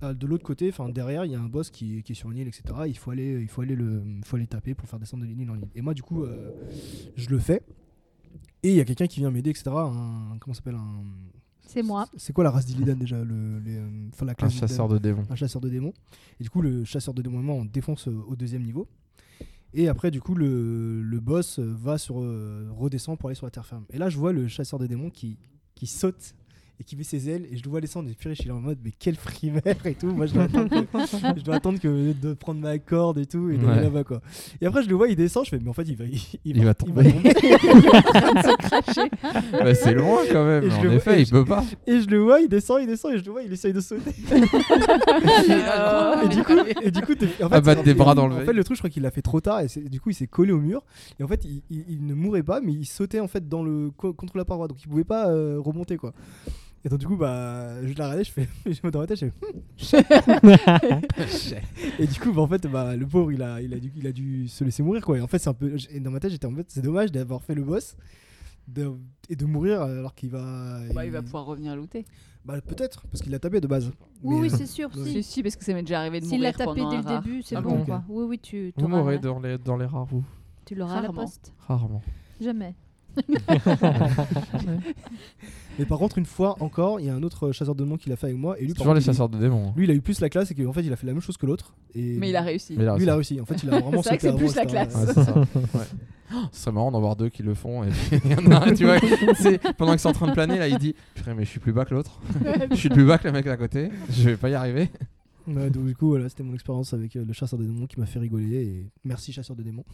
ah, 0.00 0.14
de 0.14 0.26
l'autre 0.26 0.44
côté, 0.44 0.68
enfin 0.68 0.88
derrière, 0.88 1.24
il 1.24 1.32
y 1.32 1.34
a 1.34 1.40
un 1.40 1.48
boss 1.48 1.70
qui, 1.70 2.02
qui 2.02 2.12
est 2.12 2.14
sur 2.14 2.30
une 2.30 2.38
île, 2.38 2.48
etc. 2.48 2.62
Il 2.86 2.96
faut 2.96 3.10
aller, 3.10 3.40
il 3.40 3.48
faut 3.48 3.62
aller 3.62 3.74
le, 3.74 4.02
il 4.06 4.24
faut 4.24 4.36
aller 4.36 4.46
taper 4.46 4.74
pour 4.74 4.88
faire 4.88 4.98
descendre 4.98 5.24
de 5.24 5.28
l'île 5.28 5.50
en 5.50 5.56
île. 5.56 5.68
Et 5.74 5.82
moi, 5.82 5.94
du 5.94 6.02
coup, 6.02 6.24
euh, 6.24 6.52
je 7.16 7.28
le 7.28 7.38
fais. 7.38 7.62
Et 8.62 8.70
il 8.70 8.76
y 8.76 8.80
a 8.80 8.84
quelqu'un 8.84 9.06
qui 9.06 9.20
vient 9.20 9.30
m'aider, 9.30 9.50
etc. 9.50 9.70
Un, 9.70 10.36
comment 10.40 10.54
ça 10.54 10.58
s'appelle 10.58 10.74
un. 10.76 11.04
C'est 11.66 11.82
moi. 11.82 12.08
C'est 12.16 12.32
quoi 12.32 12.44
la 12.44 12.50
race 12.50 12.66
d'Illidan 12.66 12.96
déjà 12.96 13.22
le, 13.22 13.58
les, 13.60 13.76
euh, 13.76 14.08
enfin, 14.12 14.26
la 14.26 14.32
Un 14.32 14.34
classe 14.34 14.54
chasseur 14.54 14.88
d'Illidan 14.88 14.94
de 14.94 15.02
démons. 15.02 15.26
un 15.30 15.36
chasseur 15.36 15.60
de 15.60 15.68
démons. 15.68 15.92
Et 16.40 16.44
du 16.44 16.50
coup, 16.50 16.62
le 16.62 16.84
chasseur 16.84 17.14
de 17.14 17.22
démons, 17.22 17.52
on 17.52 17.64
défonce 17.64 18.08
euh, 18.08 18.22
au 18.26 18.36
deuxième 18.36 18.62
niveau. 18.62 18.88
Et 19.72 19.88
après, 19.88 20.10
du 20.10 20.20
coup, 20.20 20.34
le, 20.34 21.00
le 21.00 21.20
boss 21.20 21.60
va 21.60 21.96
sur 21.96 22.16
redescend 22.16 23.16
pour 23.16 23.28
aller 23.28 23.36
sur 23.36 23.46
la 23.46 23.52
terre 23.52 23.66
ferme. 23.66 23.84
Et 23.90 23.98
là, 23.98 24.08
je 24.08 24.18
vois 24.18 24.32
le 24.32 24.48
chasseur 24.48 24.80
de 24.80 24.88
démons 24.88 25.10
qui, 25.10 25.38
qui 25.76 25.86
saute 25.86 26.34
et 26.80 26.84
qui 26.84 26.96
met 26.96 27.04
ses 27.04 27.28
ailes. 27.28 27.46
Et 27.52 27.56
je 27.58 27.62
le 27.62 27.70
vois 27.70 27.80
descendre. 27.80 28.08
Et 28.10 28.14
puis, 28.14 28.30
je 28.30 28.34
suis 28.34 28.48
là 28.48 28.54
en 28.54 28.60
mode, 28.60 28.78
mais 28.82 28.90
quel 28.98 29.14
frimeur 29.16 29.62
et 29.84 29.94
tout. 29.94 30.06
Moi, 30.12 30.26
je 30.26 30.32
dois 30.34 30.44
attendre 30.44 30.68
que, 30.70 30.76
je 31.38 31.42
dois 31.44 31.54
attendre 31.56 31.78
que 31.78 32.12
de 32.12 32.32
prendre 32.34 32.60
ma 32.60 32.78
corde 32.78 33.18
et 33.18 33.26
tout. 33.26 33.50
Et 33.50 33.56
d'aller 33.58 33.66
Ouais. 33.68 33.82
là-bas, 33.82 34.04
quoi. 34.04 34.20
Et 34.60 34.66
après, 34.66 34.82
je 34.82 34.88
le 34.88 34.94
vois, 34.94 35.08
il 35.08 35.16
descend. 35.16 35.44
Je 35.44 35.50
fais, 35.50 35.58
mais 35.62 35.68
en 35.68 35.72
fait, 35.74 35.82
il 35.88 35.96
va, 35.96 36.04
il, 36.06 36.20
Il 36.44 36.64
va 36.64 36.74
tomber. 36.74 37.12
Bah, 39.52 39.74
c'est 39.74 39.94
loin 39.94 40.20
quand 40.30 40.44
même. 40.46 40.64
Et 40.64 40.70
je 40.70 40.76
En 40.88 40.90
effet, 40.92 41.20
il 41.22 41.26
je- 41.26 41.30
peut 41.32 41.44
pas. 41.44 41.64
Et 41.86 42.00
je 42.00 42.06
le 42.08 42.18
vois, 42.18 42.40
il 42.40 42.48
descend, 42.48 42.78
il 42.80 42.86
descend. 42.86 43.12
Et 43.14 43.18
je 43.18 43.24
le 43.24 43.30
vois, 43.32 43.42
il 43.42 43.52
essaye 43.52 43.72
de 43.72 43.80
sauter. 43.80 44.10
Et 46.24 46.28
du 46.28 46.42
coup, 46.42 46.52
et 46.82 46.90
du 46.90 47.00
coup 47.02 47.12
en 47.42 47.82
des 47.82 47.94
bras 47.94 48.14
dans 48.14 48.26
le 48.28 48.36
En 48.36 48.40
fait, 48.40 48.52
le 48.52 48.64
truc, 48.64 48.76
je 48.76 48.80
crois 48.80 48.90
qu'il 48.90 49.02
l'a 49.02 49.10
fait 49.10 49.22
trop 49.22 49.40
tard 49.40 49.60
et 49.60 49.66
du 49.88 50.00
coup, 50.00 50.10
il 50.10 50.14
s'est 50.14 50.26
collé 50.26 50.52
au 50.52 50.58
mur. 50.60 50.82
Et 51.18 51.22
en 51.24 51.28
fait, 51.28 51.44
il, 51.44 51.62
il- 51.70 51.84
il 51.88 52.06
ne 52.06 52.14
mourait 52.14 52.42
pas, 52.42 52.60
mais 52.60 52.72
il 52.72 52.84
sautait 52.86 53.20
en 53.20 53.28
fait 53.28 53.48
dans 53.48 53.62
le 53.62 53.90
co- 53.90 54.12
contre 54.12 54.36
la 54.36 54.44
paroi, 54.44 54.68
donc 54.68 54.78
il 54.82 54.88
pouvait 54.88 55.04
pas 55.04 55.28
euh, 55.30 55.58
remonter 55.58 55.96
quoi. 55.96 56.12
Et 56.84 56.88
donc 56.88 56.98
du 56.98 57.06
coup, 57.06 57.16
bah, 57.16 57.80
je 57.82 57.88
l'ai 57.88 57.92
regardé, 57.92 58.24
je 58.24 58.30
fais, 58.32 58.48
je 58.66 58.80
me 58.82 58.90
dans 58.90 59.00
ma 59.00 59.06
tête, 59.06 59.18
je 59.20 59.26
fais, 59.76 60.02
et 61.98 62.06
du 62.06 62.18
coup, 62.20 62.32
bah, 62.32 62.42
en 62.42 62.46
fait, 62.48 62.66
bah, 62.66 62.96
le 62.96 63.06
pauvre, 63.06 63.32
il 63.32 63.42
a, 63.42 63.60
il 63.60 63.74
a 63.74 63.78
dû, 63.78 63.92
il 63.96 64.06
a 64.06 64.12
dû 64.12 64.48
se 64.48 64.64
laisser 64.64 64.82
mourir 64.82 65.04
quoi. 65.04 65.18
Et 65.18 65.20
en 65.20 65.26
fait, 65.26 65.38
c'est 65.38 65.50
un 65.50 65.54
peu, 65.54 65.76
et 65.90 66.00
dans 66.00 66.10
ma 66.10 66.20
tête, 66.20 66.30
j'étais 66.30 66.46
en 66.46 66.54
fait, 66.54 66.66
c'est 66.70 66.80
dommage 66.82 67.12
d'avoir 67.12 67.42
fait 67.42 67.54
le 67.54 67.62
boss. 67.64 67.96
de- 68.68 68.92
et 69.28 69.34
de 69.36 69.44
mourir 69.46 69.82
alors 69.82 70.14
qu'il 70.14 70.30
va. 70.30 70.78
Bah, 70.94 71.04
il 71.04 71.10
va 71.10 71.22
pouvoir 71.22 71.44
revenir 71.44 71.74
looter. 71.76 72.04
Bah, 72.44 72.60
peut-être, 72.60 73.06
parce 73.08 73.20
qu'il 73.22 73.32
l'a 73.32 73.38
tapé 73.40 73.60
de 73.60 73.66
base. 73.66 73.90
Oui, 74.22 74.36
Mais, 74.36 74.40
oui, 74.42 74.48
euh, 74.52 74.56
c'est 74.56 74.66
sûr. 74.66 74.90
Si, 74.94 75.12
Si. 75.12 75.22
si, 75.24 75.42
parce 75.42 75.56
que 75.56 75.64
ça 75.64 75.74
m'est 75.74 75.82
déjà 75.82 75.98
arrivé 76.00 76.20
de 76.20 76.24
S'il 76.24 76.40
l'a 76.40 76.52
mourir 76.52 76.66
tapé 76.66 76.80
dès 76.88 77.02
le 77.02 77.08
rare. 77.08 77.22
début, 77.22 77.42
c'est 77.42 77.56
Ah 77.56 77.60
bon 77.60 77.78
bon, 77.78 77.84
quoi. 77.84 78.04
Oui, 78.08 78.24
oui, 78.28 78.38
tu 78.38 78.72
Vous 78.76 78.86
mourrez 78.88 79.18
dans 79.18 79.40
les, 79.40 79.58
dans 79.58 79.76
les 79.76 79.86
rares, 79.86 80.04
vous. 80.06 80.24
Tu 80.64 80.74
l'auras 80.76 80.92
à 80.98 81.02
la 81.02 81.08
Rarement. 81.08 81.22
poste. 81.22 81.52
Rarement. 81.66 82.02
Jamais. 82.40 82.74
Mais 85.78 85.84
par 85.86 85.98
contre, 85.98 86.18
une 86.18 86.26
fois 86.26 86.56
encore, 86.60 87.00
il 87.00 87.06
y 87.06 87.08
a 87.08 87.14
un 87.14 87.22
autre 87.22 87.52
chasseur 87.52 87.74
de 87.74 87.82
démons 87.84 87.96
qui 87.96 88.08
l'a 88.10 88.16
fait 88.16 88.26
avec 88.26 88.38
moi. 88.38 88.58
Et 88.58 88.62
lui, 88.64 88.68
par 88.74 88.78
Toujours 88.78 88.94
les 88.94 89.00
il- 89.00 89.04
chasseurs 89.04 89.28
de 89.28 89.38
démons. 89.38 89.68
hein. 89.68 89.72
Lui, 89.76 89.84
il 89.84 89.90
a 89.90 89.94
eu 89.94 90.00
plus 90.00 90.20
la 90.20 90.28
classe 90.28 90.50
et 90.50 90.54
qu'en 90.54 90.72
fait, 90.72 90.82
il 90.82 90.92
a 90.92 90.96
fait 90.96 91.06
la 91.06 91.12
même 91.12 91.22
chose 91.22 91.36
que 91.36 91.46
l'autre. 91.46 91.74
Et 91.94 92.18
Mais 92.18 92.28
il 92.30 92.36
a 92.36 92.42
réussi. 92.42 92.74
Mais 92.76 92.84
là, 92.84 92.96
Lui, 92.96 93.04
il 93.04 93.10
a 93.10 93.14
réussi. 93.14 93.40
En 93.40 93.46
fait, 93.46 93.62
il 93.62 93.68
a 93.72 93.78
vraiment 93.80 94.02
C'est 94.02 94.08
vrai 94.10 94.18
que 94.18 94.30
sauté 94.30 94.48
c'est 94.48 94.54
plus 94.54 94.56
la 94.56 94.62
etc. 94.64 94.88
classe. 94.88 94.94
Ouais, 94.94 95.12
c'est 95.14 95.24
ça. 95.24 95.38
Ouais. 95.78 95.86
Ce 96.52 96.60
serait 96.62 96.72
marrant 96.72 96.90
d'en 96.92 97.00
voir 97.00 97.16
deux 97.16 97.28
qui 97.28 97.42
le 97.42 97.54
font. 97.54 97.82
Et 97.82 97.88
puis 97.88 98.20
il 98.24 98.30
y 98.32 98.34
en 98.34 98.50
a 98.52 98.66
un, 98.68 98.72
tu 98.74 98.84
vois, 98.84 98.98
c'est 99.36 99.58
pendant 99.74 99.92
qu'ils 99.92 100.00
sont 100.00 100.10
en 100.10 100.12
train 100.12 100.28
de 100.28 100.32
planer, 100.32 100.58
là, 100.58 100.68
il 100.68 100.78
dit 100.78 100.94
Purée, 101.14 101.34
mais 101.34 101.44
je 101.44 101.50
suis 101.50 101.58
plus 101.60 101.72
bas 101.72 101.84
que 101.84 101.94
l'autre. 101.94 102.20
je 102.70 102.76
suis 102.76 102.88
plus 102.88 103.04
bas 103.04 103.18
que 103.18 103.24
le 103.26 103.32
mec 103.32 103.46
à 103.48 103.56
côté. 103.56 103.90
Je 104.10 104.30
vais 104.30 104.36
pas 104.36 104.48
y 104.50 104.54
arriver. 104.54 104.90
Ouais, 105.48 105.70
donc, 105.70 105.86
du 105.86 105.96
coup, 105.96 106.08
voilà, 106.10 106.28
c'était 106.28 106.42
mon 106.44 106.54
expérience 106.54 106.92
avec 106.94 107.16
euh, 107.16 107.24
le 107.26 107.32
chasseur 107.32 107.58
de 107.58 107.64
démons 107.64 107.86
qui 107.86 107.98
m'a 107.98 108.06
fait 108.06 108.20
rigoler. 108.20 108.54
Et 108.54 108.86
merci, 109.04 109.32
chasseur 109.32 109.56
de 109.56 109.62
démons. 109.64 109.84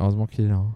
Heureusement 0.00 0.26
qu'il 0.26 0.46
est 0.46 0.48
là. 0.48 0.56
hein. 0.56 0.74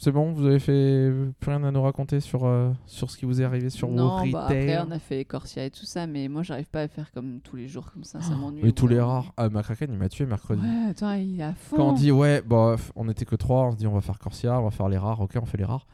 C'est 0.00 0.12
bon, 0.12 0.32
vous 0.32 0.46
avez 0.46 0.60
fait 0.60 1.10
plus 1.40 1.50
rien 1.50 1.64
à 1.64 1.72
nous 1.72 1.82
raconter 1.82 2.20
sur, 2.20 2.44
euh, 2.46 2.70
sur 2.86 3.10
ce 3.10 3.16
qui 3.18 3.24
vous 3.24 3.42
est 3.42 3.44
arrivé 3.44 3.68
sur 3.68 3.88
non, 3.88 4.24
vos 4.24 4.30
bah, 4.30 4.44
après 4.44 4.78
on 4.86 4.92
a 4.92 4.98
fait 5.00 5.24
Corsia 5.24 5.64
et 5.64 5.70
tout 5.70 5.84
ça, 5.86 6.06
mais 6.06 6.28
moi 6.28 6.44
j'arrive 6.44 6.66
pas 6.66 6.82
à 6.82 6.88
faire 6.88 7.10
comme 7.12 7.40
tous 7.40 7.56
les 7.56 7.66
jours 7.66 7.90
comme 7.92 8.04
ça, 8.04 8.20
ça 8.20 8.36
m'ennuie. 8.36 8.60
Et 8.64 8.68
au 8.68 8.70
tous 8.70 8.86
les 8.86 9.00
rares. 9.00 9.32
Ah, 9.36 9.48
Macraken, 9.48 9.90
il 9.92 9.98
m'a 9.98 10.08
tué 10.08 10.24
mercredi. 10.24 10.62
Ouais, 10.62 10.90
attends, 10.90 11.12
il 11.14 11.40
est 11.40 11.42
à 11.42 11.52
fond. 11.52 11.76
Quand 11.76 11.88
on 11.88 11.92
dit 11.94 12.12
ouais, 12.12 12.42
bah, 12.46 12.76
on 12.94 13.08
était 13.08 13.24
que 13.24 13.34
trois, 13.34 13.64
on 13.64 13.72
se 13.72 13.76
dit 13.76 13.88
on 13.88 13.92
va 13.94 14.00
faire 14.00 14.20
Corsia, 14.20 14.60
on 14.60 14.64
va 14.64 14.70
faire 14.70 14.88
les 14.88 14.98
rares, 14.98 15.20
ok, 15.20 15.32
on 15.42 15.46
fait 15.46 15.58
les 15.58 15.64
rares. 15.64 15.86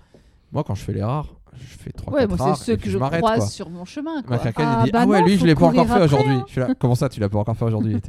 Moi, 0.53 0.62
quand 0.64 0.75
je 0.75 0.83
fais 0.85 0.93
les 0.93 1.03
rares, 1.03 1.35
je 1.57 1.64
fais 1.79 1.90
3 1.90 2.12
Ouais, 2.12 2.21
4 2.29 2.37
moi 2.37 2.55
c'est 2.57 2.64
ceux 2.64 2.77
que 2.77 2.90
je 2.90 2.99
croise 2.99 3.21
quoi. 3.21 3.47
sur 3.47 3.71
mon 3.71 3.85
chemin. 3.85 4.23
Quoi. 4.23 4.37
Macraken, 4.37 4.67
Ah, 4.69 4.79
il 4.81 4.85
dit 4.85 4.90
bah 4.93 5.01
Ah 5.03 5.07
ouais, 5.07 5.21
non, 5.21 5.27
lui, 5.27 5.38
je 5.38 5.47
l'ai 5.47 5.55
pas 5.55 5.67
encore 5.67 5.87
fait 5.87 6.03
aujourd'hui. 6.03 6.33
hein. 6.33 6.45
Je 6.47 6.53
suis 6.53 6.61
là, 6.61 6.69
comment 6.79 6.95
ça, 6.95 7.09
tu 7.09 7.21
l'as 7.21 7.29
pas 7.29 7.38
encore 7.38 7.57
fait 7.57 7.64
aujourd'hui 7.64 8.01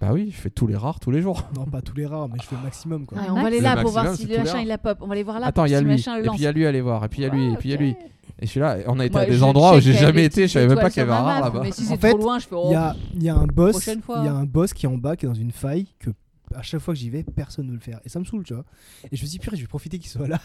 Bah 0.00 0.10
oui, 0.12 0.30
je 0.30 0.36
fais 0.36 0.50
tous 0.50 0.66
les 0.66 0.76
rares 0.76 1.00
tous 1.00 1.10
les 1.10 1.22
jours. 1.22 1.42
Non, 1.54 1.64
pas 1.64 1.80
tous 1.80 1.96
les 1.96 2.04
rares, 2.04 2.28
mais 2.28 2.38
je 2.40 2.46
fais 2.46 2.56
le 2.56 2.62
maximum. 2.62 3.06
Quoi. 3.06 3.18
Ouais, 3.18 3.24
on 3.30 3.34
va 3.34 3.46
aller 3.46 3.58
Le 3.58 3.64
là 3.64 3.76
pour 3.80 3.90
voir 3.90 4.14
si 4.14 4.26
le 4.26 4.38
machin 4.38 4.60
il 4.60 4.68
la 4.68 4.76
pop. 4.76 4.98
On 5.00 5.06
va 5.06 5.12
aller 5.12 5.22
voir 5.22 5.40
là 5.40 5.46
Attends, 5.46 5.62
pour 5.62 5.68
il 5.68 5.70
y 5.70 5.74
a 5.74 5.78
si 5.78 5.84
le 5.84 5.88
lui, 5.88 5.96
machin 5.96 6.16
et 6.16 6.18
le 6.18 6.24
lance. 6.26 6.34
puis 6.34 6.42
il 6.42 6.44
y 6.44 6.48
a 6.48 6.52
lui 6.52 6.66
à 6.66 6.68
aller 6.68 6.80
voir, 6.82 7.04
et 7.04 7.08
puis 7.08 7.22
il 7.22 7.24
y 7.24 7.26
a 7.26 7.32
lui, 7.32 7.52
et 7.52 7.56
puis 7.56 7.70
il 7.70 7.72
y 7.72 7.74
a 7.74 7.78
lui. 7.78 7.96
Et 8.38 8.44
je 8.44 8.50
suis 8.50 8.60
là, 8.60 8.76
on 8.86 9.00
a 9.00 9.06
été 9.06 9.12
Moi, 9.12 9.22
à 9.22 9.26
des 9.26 9.42
endroits 9.42 9.76
où 9.76 9.80
j'ai 9.80 9.94
jamais 9.94 10.26
été, 10.26 10.46
je 10.46 10.52
savais 10.52 10.66
même 10.66 10.78
pas 10.78 10.90
qu'il 10.90 10.98
y 10.98 11.02
avait 11.02 11.12
un 11.12 11.22
rare 11.22 11.40
là-bas. 11.40 11.60
Mais 11.62 11.72
si 11.72 11.84
c'est 11.84 11.96
fait, 11.96 12.10
trop 12.10 12.18
loin, 12.18 12.38
je 12.38 12.46
fais 12.46 12.54
Il 12.54 12.58
oh. 12.62 12.72
y 12.72 12.74
a, 12.74 12.96
il 13.14 13.22
y 13.22 13.28
a 13.30 13.34
un 13.34 13.46
boss, 13.46 13.86
il 13.86 14.24
y 14.24 14.28
a 14.28 14.34
un 14.34 14.44
boss 14.44 14.74
qui 14.74 14.84
est 14.84 14.88
en 14.88 14.98
bas, 14.98 15.16
qui 15.16 15.24
est 15.24 15.28
dans 15.28 15.34
une 15.34 15.52
faille 15.52 15.86
que 15.98 16.10
à 16.54 16.62
chaque 16.62 16.80
fois 16.80 16.94
que 16.94 17.00
j'y 17.00 17.10
vais, 17.10 17.22
personne 17.22 17.66
ne 17.66 17.70
veut 17.70 17.76
le 17.76 17.82
faire. 17.82 18.00
Et 18.04 18.08
ça 18.08 18.18
me 18.18 18.24
saule, 18.24 18.44
tu 18.44 18.54
vois. 18.54 18.64
Et 19.10 19.16
je 19.16 19.22
me 19.22 19.28
dis, 19.28 19.38
purée, 19.38 19.56
je 19.56 19.62
vais 19.62 19.68
profiter 19.68 19.98
qu'il 19.98 20.10
soit 20.10 20.28
là. 20.28 20.40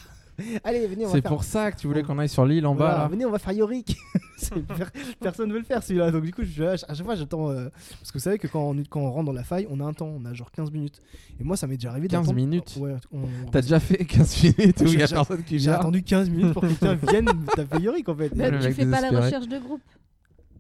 Allez, 0.64 0.88
venez, 0.88 1.06
on 1.06 1.10
va 1.10 1.16
C'est 1.16 1.22
faire. 1.22 1.32
pour 1.32 1.44
ça 1.44 1.72
que 1.72 1.78
tu 1.80 1.88
voulais 1.88 2.04
qu'on 2.04 2.18
aille 2.20 2.30
sur 2.30 2.46
l'île 2.46 2.66
en 2.66 2.76
bas 2.76 2.86
Voilà, 2.86 2.98
là. 3.04 3.08
venez, 3.08 3.26
on 3.26 3.32
va 3.32 3.40
faire 3.40 3.54
Yorick. 3.54 3.96
Personne 5.20 5.50
ne 5.50 5.54
veut 5.54 5.60
le 5.60 5.66
faire 5.66 5.84
celui-là. 5.84 6.12
Donc 6.12 6.24
du 6.24 6.34
coup, 6.34 6.42
je, 6.44 6.64
à 6.64 6.78
chaque 6.78 7.04
fois, 7.04 7.16
j'attends. 7.16 7.50
euh, 7.50 7.70
parce 8.00 8.12
que 8.12 8.18
vous 8.18 8.24
savez 8.24 8.38
que 8.38 8.48
quand 8.48 8.62
on, 8.72 8.84
quand 8.90 9.00
on 9.02 9.12
rentre 9.12 9.26
dans 9.28 9.34
la 9.34 9.44
faille, 9.44 9.68
on 9.70 9.80
a 9.80 9.84
un 9.86 9.94
temps, 9.94 10.10
on 10.20 10.26
a 10.26 10.34
genre 10.34 10.52
15 10.52 10.72
minutes. 10.72 11.02
Et 11.40 11.44
moi, 11.44 11.56
ça 11.58 11.68
m'est 11.68 11.76
déjà 11.78 11.92
arrivé 11.92 12.08
15 12.08 12.22
d'attendre- 12.22 12.36
minutes 12.36 12.76
Ouais, 12.80 12.96
on- 13.12 13.22
T'as 13.52 13.62
déjà 13.62 13.80
fait 13.80 14.04
15 14.06 14.44
minutes 14.44 14.82
où 14.82 14.86
il 14.86 15.00
y 15.00 15.04
a 15.04 15.06
J'ai- 15.08 15.16
personne 15.16 15.44
qui 15.44 15.60
J'ai 15.60 15.66
vient 15.70 15.74
attendu 15.80 16.04
15 16.04 16.30
minutes 16.30 16.54
pour 16.54 16.62
que 16.64 16.68
quelqu'un 16.68 16.96
vienne 16.96 17.28
taper 17.56 17.80
Yorick 17.82 18.10
en 18.10 18.16
fait. 18.16 18.36
Bah, 18.36 18.50
tu 18.52 18.72
fais 18.74 18.86
pas 18.86 19.02
la 19.02 19.10
recherche 19.22 19.48
de 19.48 19.58
groupe. 19.60 19.82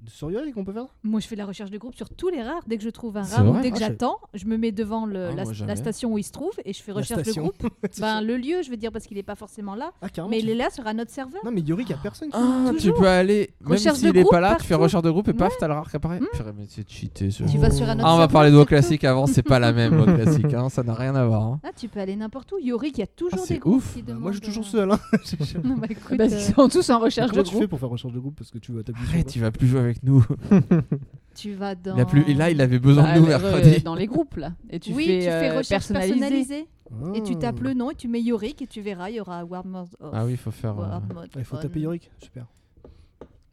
Sur 0.07 0.31
Yorick, 0.31 0.57
on 0.57 0.63
peut 0.65 0.73
faire 0.73 0.83
ça 0.83 0.89
Moi, 1.03 1.19
je 1.19 1.27
fais 1.27 1.35
la 1.35 1.45
recherche 1.45 1.69
de 1.69 1.77
groupe 1.77 1.95
sur 1.95 2.09
tous 2.09 2.29
les 2.29 2.41
rares. 2.41 2.61
Dès 2.67 2.77
que 2.77 2.83
je 2.83 2.89
trouve 2.89 3.17
un 3.17 3.21
rare 3.23 3.47
ou 3.47 3.59
dès 3.61 3.69
que 3.69 3.75
Ah, 3.77 3.79
j'attends, 3.87 4.17
je 4.33 4.45
me 4.45 4.57
mets 4.57 4.71
devant 4.71 5.05
le- 5.05 5.27
Ah, 5.27 5.35
la, 5.35 5.43
moi, 5.43 5.53
jamais. 5.53 5.69
la 5.69 5.75
station 5.75 6.13
où 6.13 6.17
il 6.17 6.23
se 6.23 6.31
trouve 6.31 6.51
et 6.65 6.73
je 6.73 6.81
fais 6.81 6.91
recherche 6.91 7.23
de 7.23 7.33
groupe. 7.33 7.55
Ben, 7.99 8.21
le 8.21 8.37
lieu, 8.37 8.61
je 8.63 8.69
veux 8.71 8.77
dire, 8.77 8.91
parce 8.91 9.05
qu'il 9.05 9.17
est 9.19 9.23
pas 9.23 9.35
forcément 9.35 9.75
là. 9.75 9.91
Ah. 10.01 10.07
Mais 10.29 10.37
tu- 10.39 10.43
il 10.45 10.49
est 10.49 10.55
là 10.55 10.69
sur 10.71 10.87
un 10.87 10.97
autre 10.99 11.11
serveur. 11.11 11.41
Non, 11.45 11.51
mais 11.51 11.61
Yorick, 11.61 11.89
il 11.89 11.91
y 11.91 11.95
a 11.95 11.99
personne. 12.01 12.29
qui- 12.29 12.37
Ah, 12.37 12.71
tu 12.79 12.91
peux 12.93 13.07
aller, 13.07 13.51
même 13.61 13.77
s'il 13.77 13.91
de 14.11 14.17
est 14.17 14.21
groupe 14.21 14.31
pas 14.31 14.39
là, 14.39 14.57
tu 14.59 14.65
fais 14.65 14.75
recherche 14.75 15.03
de 15.03 15.11
groupe 15.11 15.27
et 15.27 15.33
paf, 15.33 15.51
Ouais. 15.51 15.57
t'as 15.59 15.67
le 15.67 15.73
rare 15.73 15.89
qui 15.89 15.95
apparaît. 15.95 16.19
Hmm. 16.19 16.25
Purée, 16.33 16.51
mais 16.57 16.65
c'est 16.67 16.89
cheaté 16.89 17.29
ce 17.29 17.43
Tu 17.43 17.57
vas 17.59 17.69
sur 17.69 17.87
un 17.87 17.93
autre 17.95 18.03
Ah, 18.05 18.15
on 18.15 18.17
va 18.17 18.27
parler 18.27 18.49
de 18.51 18.59
tout. 18.59 18.65
classique 18.65 19.03
avant, 19.03 19.27
c'est 19.27 19.43
pas 19.43 19.59
la 19.59 19.71
même 19.73 19.93
WoW 19.99 20.05
classique, 20.15 20.53
hein, 20.53 20.69
ça 20.69 20.81
n'a 20.83 20.93
rien 20.95 21.13
à 21.15 21.25
voir. 21.25 21.43
hein. 21.43 21.59
Ah, 21.63 21.69
tu 21.77 21.87
peux 21.87 21.99
aller 21.99 22.15
n'importe 22.15 22.51
où. 22.53 22.57
Yorick, 22.59 22.97
il 22.97 23.01
y 23.01 23.03
a 23.03 23.07
toujours 23.07 23.39
c'est 23.39 23.53
des 23.55 23.59
groupes 23.59 23.83
Bah, 24.07 24.13
moi, 24.15 24.31
je 24.31 24.37
suis 24.37 24.47
toujours 24.47 24.63
euh, 24.65 24.67
seul. 24.67 24.91
Hein. 24.91 24.99
Bah, 25.63 25.87
Bah, 26.17 26.23
euh, 26.23 26.27
ils 26.31 26.53
sont 26.53 26.67
tous 26.69 26.89
en 26.89 26.99
recherche 26.99 27.29
Comment 27.31 27.43
de 27.43 27.47
tu 27.47 27.53
fais 27.53 27.59
groupe. 27.59 27.69
pour 27.69 27.79
faire 27.79 27.89
recherche 27.89 28.13
de 28.13 28.19
groupe? 28.19 28.35
Parce 28.37 28.49
que 28.51 28.57
tu 28.57 28.71
vas 28.71 28.83
t'appuyer 28.83 29.07
Arrête, 29.09 29.29
sur. 29.29 29.39
il 29.39 29.41
va 29.41 29.51
plus 29.51 29.67
jouer 29.67 29.79
avec 29.91 30.03
nous. 30.03 30.25
tu 31.35 31.53
vas 31.53 31.75
dans. 31.75 31.95
Il 31.95 32.01
a 32.01 32.05
plus... 32.05 32.23
Et 32.27 32.33
là, 32.33 32.49
il 32.49 32.59
avait 32.61 32.79
besoin 32.79 33.03
Bah, 33.03 33.15
de 33.15 33.19
nous 33.19 33.25
re- 33.25 33.29
mercredi. 33.29 33.81
dans 33.81 33.95
les 33.95 34.07
groupes 34.07 34.35
là. 34.37 34.53
Et 34.69 34.79
tu 34.79 34.93
oui, 34.93 35.05
fais 35.05 35.17
tu 35.19 35.23
fais 35.25 35.49
euh, 35.49 35.57
recherche 35.57 35.69
personnalisé. 35.69 36.19
personnalisée. 36.19 36.67
Ah. 36.91 37.11
Et 37.15 37.23
tu 37.23 37.35
tapes 37.37 37.61
le 37.61 37.73
nom 37.73 37.89
et 37.91 37.95
tu 37.95 38.07
mets 38.09 38.21
Yorick 38.21 38.61
et 38.61 38.67
tu 38.67 38.81
verras, 38.81 39.09
il 39.09 39.15
y 39.15 39.19
aura 39.21 39.43
War 39.45 39.65
Mode. 39.65 39.87
off, 40.01 40.09
Ah 40.13 40.25
oui, 40.25 40.31
il 40.31 40.37
faut 40.37 40.51
faire. 40.51 40.77
euh, 40.79 40.85
Ah, 40.91 41.01
Il 41.37 41.43
faut 41.45 41.57
taper 41.57 41.79
Yorick. 41.79 42.11
Super. 42.21 42.45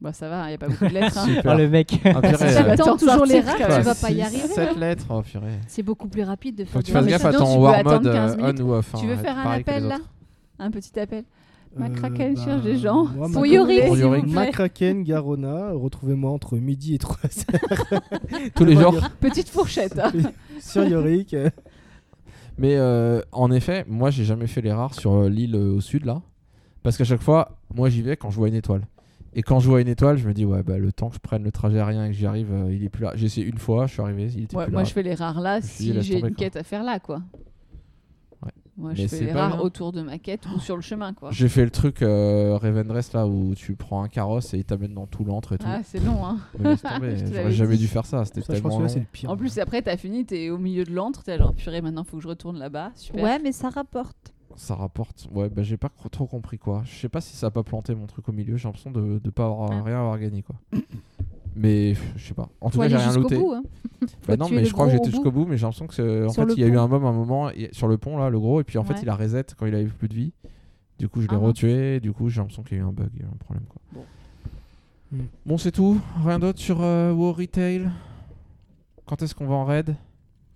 Bah 0.00 0.12
ça 0.12 0.28
va, 0.28 0.48
il 0.48 0.52
y 0.52 0.54
a 0.54 0.58
pas 0.58 0.68
beaucoup 0.68 0.84
de 0.86 0.90
lettres. 0.94 1.18
hein. 1.18 1.26
Super. 1.34 1.52
Oh, 1.54 1.58
le 1.58 1.68
mec. 1.68 2.00
Ah, 2.04 2.20
purée, 2.20 2.36
Si 2.36 2.44
euh, 2.44 2.54
t'attends 2.54 2.82
Attends, 2.84 2.96
toujours 2.96 3.24
les 3.26 3.42
quoi. 3.42 3.54
tu 3.54 3.82
vas 3.82 3.94
pas 3.96 4.10
y 4.12 4.22
arriver. 4.22 4.46
sept 4.46 4.76
lettres, 4.76 5.06
oh 5.10 5.22
purée. 5.22 5.58
C'est 5.66 5.82
beaucoup 5.82 6.06
plus 6.08 6.22
rapide 6.22 6.54
de 6.56 6.64
faire 6.64 6.72
Faut 6.74 6.78
que 6.80 6.84
tu 6.86 6.92
fasses 6.92 7.04
mais 7.04 7.10
gaffe 7.10 7.24
à 7.24 7.32
ton 7.32 7.46
tu 7.46 7.52
peux 7.56 7.62
war 7.62 7.74
attendre 7.74 8.04
mode 8.04 8.12
15 8.12 8.32
euh, 8.32 8.36
minutes. 8.36 8.60
on 8.60 8.64
ou 8.64 8.72
off. 8.74 8.92
Tu 8.96 9.04
hein, 9.04 9.08
veux 9.08 9.16
faire 9.16 9.38
un 9.38 9.50
appel 9.52 9.84
là. 9.88 9.98
Un 10.60 10.70
petit 10.70 10.98
appel 11.00 11.24
Euh, 11.24 11.37
Macraken 11.76 12.34
bah, 12.34 12.44
cherche 12.44 12.62
des 12.62 12.76
gens. 12.76 13.04
moi, 13.06 13.28
Pour 13.32 13.46
Yorick, 13.46 13.86
Pour 13.86 13.96
Yorick. 13.96 14.26
Macraken, 14.26 15.02
Garona, 15.04 15.72
retrouvez-moi 15.72 16.30
entre 16.30 16.56
midi 16.56 16.94
et 16.94 16.98
3 16.98 17.16
Tous 18.54 18.64
les 18.64 18.74
jours. 18.76 18.96
Petite 19.20 19.48
fourchette. 19.48 19.98
hein. 20.02 20.10
sur 20.60 20.84
Yorick. 20.84 21.34
euh, 21.34 21.50
Mais 22.58 22.76
euh, 22.76 23.20
en 23.32 23.50
effet, 23.50 23.84
moi 23.88 24.10
j'ai 24.10 24.24
jamais 24.24 24.46
fait 24.46 24.60
les 24.60 24.72
rares 24.72 24.94
sur 24.94 25.12
euh, 25.14 25.28
l'île 25.28 25.54
euh, 25.54 25.74
au 25.76 25.80
sud 25.80 26.04
là. 26.04 26.22
Parce 26.82 26.96
qu'à 26.96 27.04
chaque 27.04 27.22
fois, 27.22 27.58
moi 27.74 27.88
j'y 27.90 28.02
vais 28.02 28.16
quand 28.16 28.30
je 28.30 28.36
vois 28.36 28.48
une 28.48 28.54
étoile. 28.54 28.86
Et 29.34 29.42
quand 29.42 29.60
je 29.60 29.68
vois 29.68 29.80
une 29.82 29.88
étoile, 29.88 30.16
je 30.16 30.26
me 30.26 30.32
dis, 30.32 30.44
ouais, 30.46 30.62
bah 30.62 30.78
le 30.78 30.90
temps 30.90 31.10
que 31.10 31.14
je 31.16 31.20
prenne 31.20 31.44
le 31.44 31.52
trajet 31.52 31.78
aérien 31.78 32.06
et 32.06 32.08
que 32.08 32.14
j'y 32.14 32.24
arrive, 32.26 32.48
euh, 32.50 32.72
il 32.72 32.82
est 32.82 32.88
plus 32.88 33.04
là. 33.04 33.12
J'ai 33.14 33.26
essayé 33.26 33.46
une 33.46 33.58
fois, 33.58 33.86
je 33.86 33.92
suis 33.92 34.02
arrivé, 34.02 34.28
il 34.34 34.44
était 34.44 34.56
Ouais, 34.56 34.64
plus 34.64 34.72
moi 34.72 34.82
là. 34.82 34.88
je 34.88 34.92
fais 34.94 35.02
les 35.02 35.14
rares 35.14 35.40
là 35.40 35.60
si 35.60 35.92
j'ai 36.02 36.14
une 36.14 36.20
quoi. 36.22 36.30
quête 36.30 36.56
à 36.56 36.62
faire 36.64 36.82
là 36.82 36.98
quoi. 36.98 37.20
Moi 38.78 38.92
Mais 38.96 39.02
je 39.02 39.06
fais 39.08 39.24
les 39.24 39.32
pas 39.32 39.48
rares 39.48 39.56
bien. 39.56 39.60
autour 39.64 39.90
de 39.92 40.02
ma 40.02 40.18
quête 40.18 40.46
ou 40.54 40.60
sur 40.60 40.76
le 40.76 40.82
chemin 40.82 41.12
quoi. 41.12 41.30
J'ai 41.32 41.48
fait 41.48 41.64
le 41.64 41.70
truc 41.70 42.00
euh, 42.02 42.56
Revendrest 42.56 43.12
là 43.12 43.26
où 43.26 43.54
tu 43.56 43.74
prends 43.74 44.02
un 44.04 44.08
carrosse 44.08 44.54
et 44.54 44.58
il 44.58 44.64
t'amène 44.64 44.94
dans 44.94 45.06
tout 45.06 45.24
l'antre 45.24 45.54
et 45.54 45.58
tout. 45.58 45.66
Ah 45.68 45.80
c'est 45.84 45.98
long 45.98 46.24
hein. 46.24 46.38
J'aurais 46.62 47.50
jamais 47.50 47.74
dit. 47.76 47.82
dû 47.82 47.88
faire 47.88 48.06
ça, 48.06 48.24
c'était 48.24 48.40
Ça, 48.42 48.54
je 48.54 48.60
pense 48.60 48.70
tellement 48.72 48.78
que 48.78 48.82
là, 48.84 48.88
c'est 48.88 48.94
long. 49.00 49.04
le 49.04 49.12
pire. 49.12 49.30
En 49.30 49.36
plus 49.36 49.58
après 49.58 49.82
t'as 49.82 49.96
fini, 49.96 50.24
t'es 50.24 50.50
au 50.50 50.58
milieu 50.58 50.84
de 50.84 50.92
l'antre, 50.92 51.24
t'es 51.24 51.36
genre 51.38 51.52
purée 51.54 51.80
maintenant 51.82 52.04
faut 52.04 52.18
que 52.18 52.22
je 52.22 52.28
retourne 52.28 52.56
là-bas. 52.58 52.92
Super. 52.94 53.24
Ouais, 53.24 53.38
mais 53.40 53.50
ça 53.52 53.68
rapporte. 53.68 54.32
Ça 54.54 54.74
rapporte. 54.76 55.28
Ouais, 55.32 55.48
bah 55.48 55.62
j'ai 55.64 55.76
pas 55.76 55.90
trop 56.10 56.26
compris 56.26 56.58
quoi. 56.58 56.82
Je 56.84 56.94
sais 56.94 57.08
pas 57.08 57.20
si 57.20 57.36
ça 57.36 57.48
a 57.48 57.50
pas 57.50 57.62
planté 57.64 57.94
mon 57.96 58.06
truc 58.06 58.28
au 58.28 58.32
milieu, 58.32 58.56
j'ai 58.56 58.68
l'impression 58.68 58.90
de, 58.92 59.18
de 59.22 59.30
pas 59.30 59.46
avoir, 59.46 59.70
Ah. 59.72 59.82
rien 59.82 59.98
avoir 59.98 60.18
gagné 60.18 60.42
quoi. 60.42 60.56
Mais 61.58 61.94
je 62.16 62.26
sais 62.28 62.34
pas. 62.34 62.48
En 62.60 62.70
tout 62.70 62.74
Faut 62.76 62.78
cas, 62.80 62.84
aller 62.86 62.94
j'ai 62.94 63.00
rien 63.00 63.06
jusqu'au 63.12 63.22
looté. 63.22 63.36
bout. 63.36 63.52
hein. 63.52 63.62
Bah 64.28 64.36
non, 64.36 64.46
tuer 64.46 64.56
mais 64.56 64.62
le 64.62 64.68
je 64.68 64.72
crois 64.72 64.86
que 64.86 64.90
gros 64.92 64.98
j'étais 65.04 65.08
au 65.08 65.10
jusqu'au 65.16 65.30
bout, 65.32 65.46
mais 65.46 65.56
j'ai 65.56 65.62
l'impression 65.62 65.86
que 65.88 65.94
c'est- 65.94 66.24
en 66.24 66.28
Sur 66.28 66.42
fait, 66.44 66.48
le 66.50 66.54
il 66.54 66.60
y 66.60 66.64
a 66.64 66.68
eu 66.68 66.72
pont. 66.74 66.80
un 66.80 66.86
moment, 66.88 67.08
un 67.08 67.12
moment 67.12 67.50
et- 67.50 67.70
sur 67.72 67.88
le 67.88 67.98
pont 67.98 68.16
là, 68.16 68.30
le 68.30 68.38
gros, 68.38 68.60
et 68.60 68.64
puis 68.64 68.78
en 68.78 68.84
fait, 68.84 69.00
il 69.02 69.08
a 69.08 69.16
reset 69.16 69.44
quand 69.58 69.66
il 69.66 69.74
avait 69.74 69.84
plus 69.86 70.08
de 70.08 70.14
vie. 70.14 70.32
Du 70.98 71.08
coup, 71.08 71.20
je 71.20 71.26
l'ai 71.26 71.34
Ah 71.34 71.38
mince. 71.38 71.46
retué, 71.48 72.00
du 72.00 72.12
coup, 72.12 72.28
j'ai 72.28 72.38
l'impression 72.40 72.62
qu'il 72.62 72.76
y 72.76 72.80
a 72.80 72.84
eu 72.84 72.86
un 72.86 72.92
bug, 72.92 73.08
il 73.14 73.20
y 73.20 73.22
a 73.22 73.26
eu 73.26 73.28
un 73.32 73.36
problème 73.44 73.64
quoi. 73.68 74.02
Bon, 75.46 75.56
c'est 75.58 75.72
tout. 75.72 75.98
Rien 76.24 76.38
d'autre 76.38 76.58
sur 76.60 76.78
euh, 76.82 77.12
WoW 77.12 77.32
Retail? 77.32 77.88
Quand 79.06 79.22
est-ce 79.22 79.34
qu'on 79.34 79.46
va 79.46 79.54
en 79.54 79.64
raid? 79.64 79.96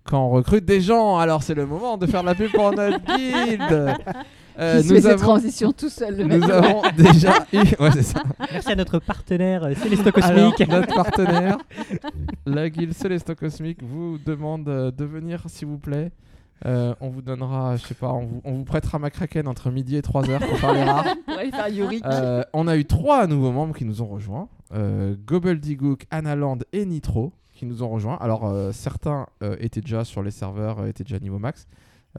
Quand 0.03 0.23
on 0.25 0.29
recrute 0.29 0.63
des 0.65 0.79
gens. 0.81 1.17
Alors, 1.17 1.41
c'est 1.43 1.55
le 1.55 1.65
moment 1.65 1.97
de 1.97 2.05
faire 2.05 2.21
de 2.21 2.27
la 2.27 2.35
pub 2.35 2.51
pour 2.51 2.71
notre 2.71 2.99
guilde. 3.17 3.95
Euh, 4.59 4.75
Il 4.77 4.83
se 4.83 4.87
fait 4.89 4.93
nous 4.95 5.01
cette 5.01 5.11
avons, 5.13 5.21
transition 5.21 5.71
tout 5.71 5.89
seul. 5.89 6.17
Le 6.17 6.25
mec. 6.25 6.41
nous 6.41 6.49
avons 6.51 6.81
déjà 6.97 7.45
eu. 7.53 7.57
Ouais, 7.79 7.91
c'est 7.93 8.03
ça. 8.03 8.23
Merci 8.51 8.71
à 8.71 8.75
notre 8.75 8.99
partenaire 8.99 9.63
euh, 9.63 9.73
Céleste 9.75 10.07
Alors, 10.21 10.53
Cosmique. 10.53 10.69
notre 10.69 10.93
partenaire, 10.93 11.57
la 12.45 12.69
guilde 12.69 12.93
Céleste 12.93 13.33
Cosmique, 13.35 13.81
vous 13.83 14.17
demande 14.25 14.67
euh, 14.69 14.91
de 14.91 15.05
venir, 15.05 15.43
s'il 15.47 15.67
vous 15.67 15.79
plaît. 15.79 16.11
Euh, 16.65 16.93
on 17.01 17.09
vous 17.09 17.21
donnera, 17.21 17.75
je 17.75 17.85
sais 17.87 17.93
pas, 17.93 18.13
on 18.13 18.25
vous, 18.25 18.41
on 18.45 18.53
vous 18.53 18.63
prêtera 18.63 18.97
ma 18.97 19.09
kraken 19.09 19.47
entre 19.47 19.69
midi 19.69 19.97
et 19.97 20.01
3 20.01 20.29
heures 20.29 20.39
pour 20.39 20.57
faire 20.57 20.73
les 20.73 20.83
rares. 20.83 21.05
Pour 21.25 21.37
aller 21.37 21.51
faire 21.51 21.67
Yorick. 21.67 22.05
Euh, 22.05 22.43
on 22.53 22.67
a 22.67 22.77
eu 22.77 22.85
trois 22.85 23.27
nouveaux 23.27 23.51
membres 23.51 23.75
qui 23.75 23.83
nous 23.83 24.01
ont 24.01 24.05
rejoints 24.07 24.47
euh, 24.73 25.15
Gobbledygook, 25.25 26.05
Analand 26.11 26.59
et 26.71 26.85
Nitro 26.85 27.33
qui 27.53 27.65
nous 27.65 27.83
ont 27.83 27.89
rejoints. 27.89 28.17
Alors, 28.19 28.45
euh, 28.45 28.71
certains 28.71 29.27
euh, 29.43 29.55
étaient 29.59 29.81
déjà 29.81 30.03
sur 30.03 30.23
les 30.23 30.31
serveurs, 30.31 30.79
euh, 30.79 30.87
étaient 30.87 31.03
déjà 31.03 31.19
niveau 31.19 31.37
max. 31.37 31.67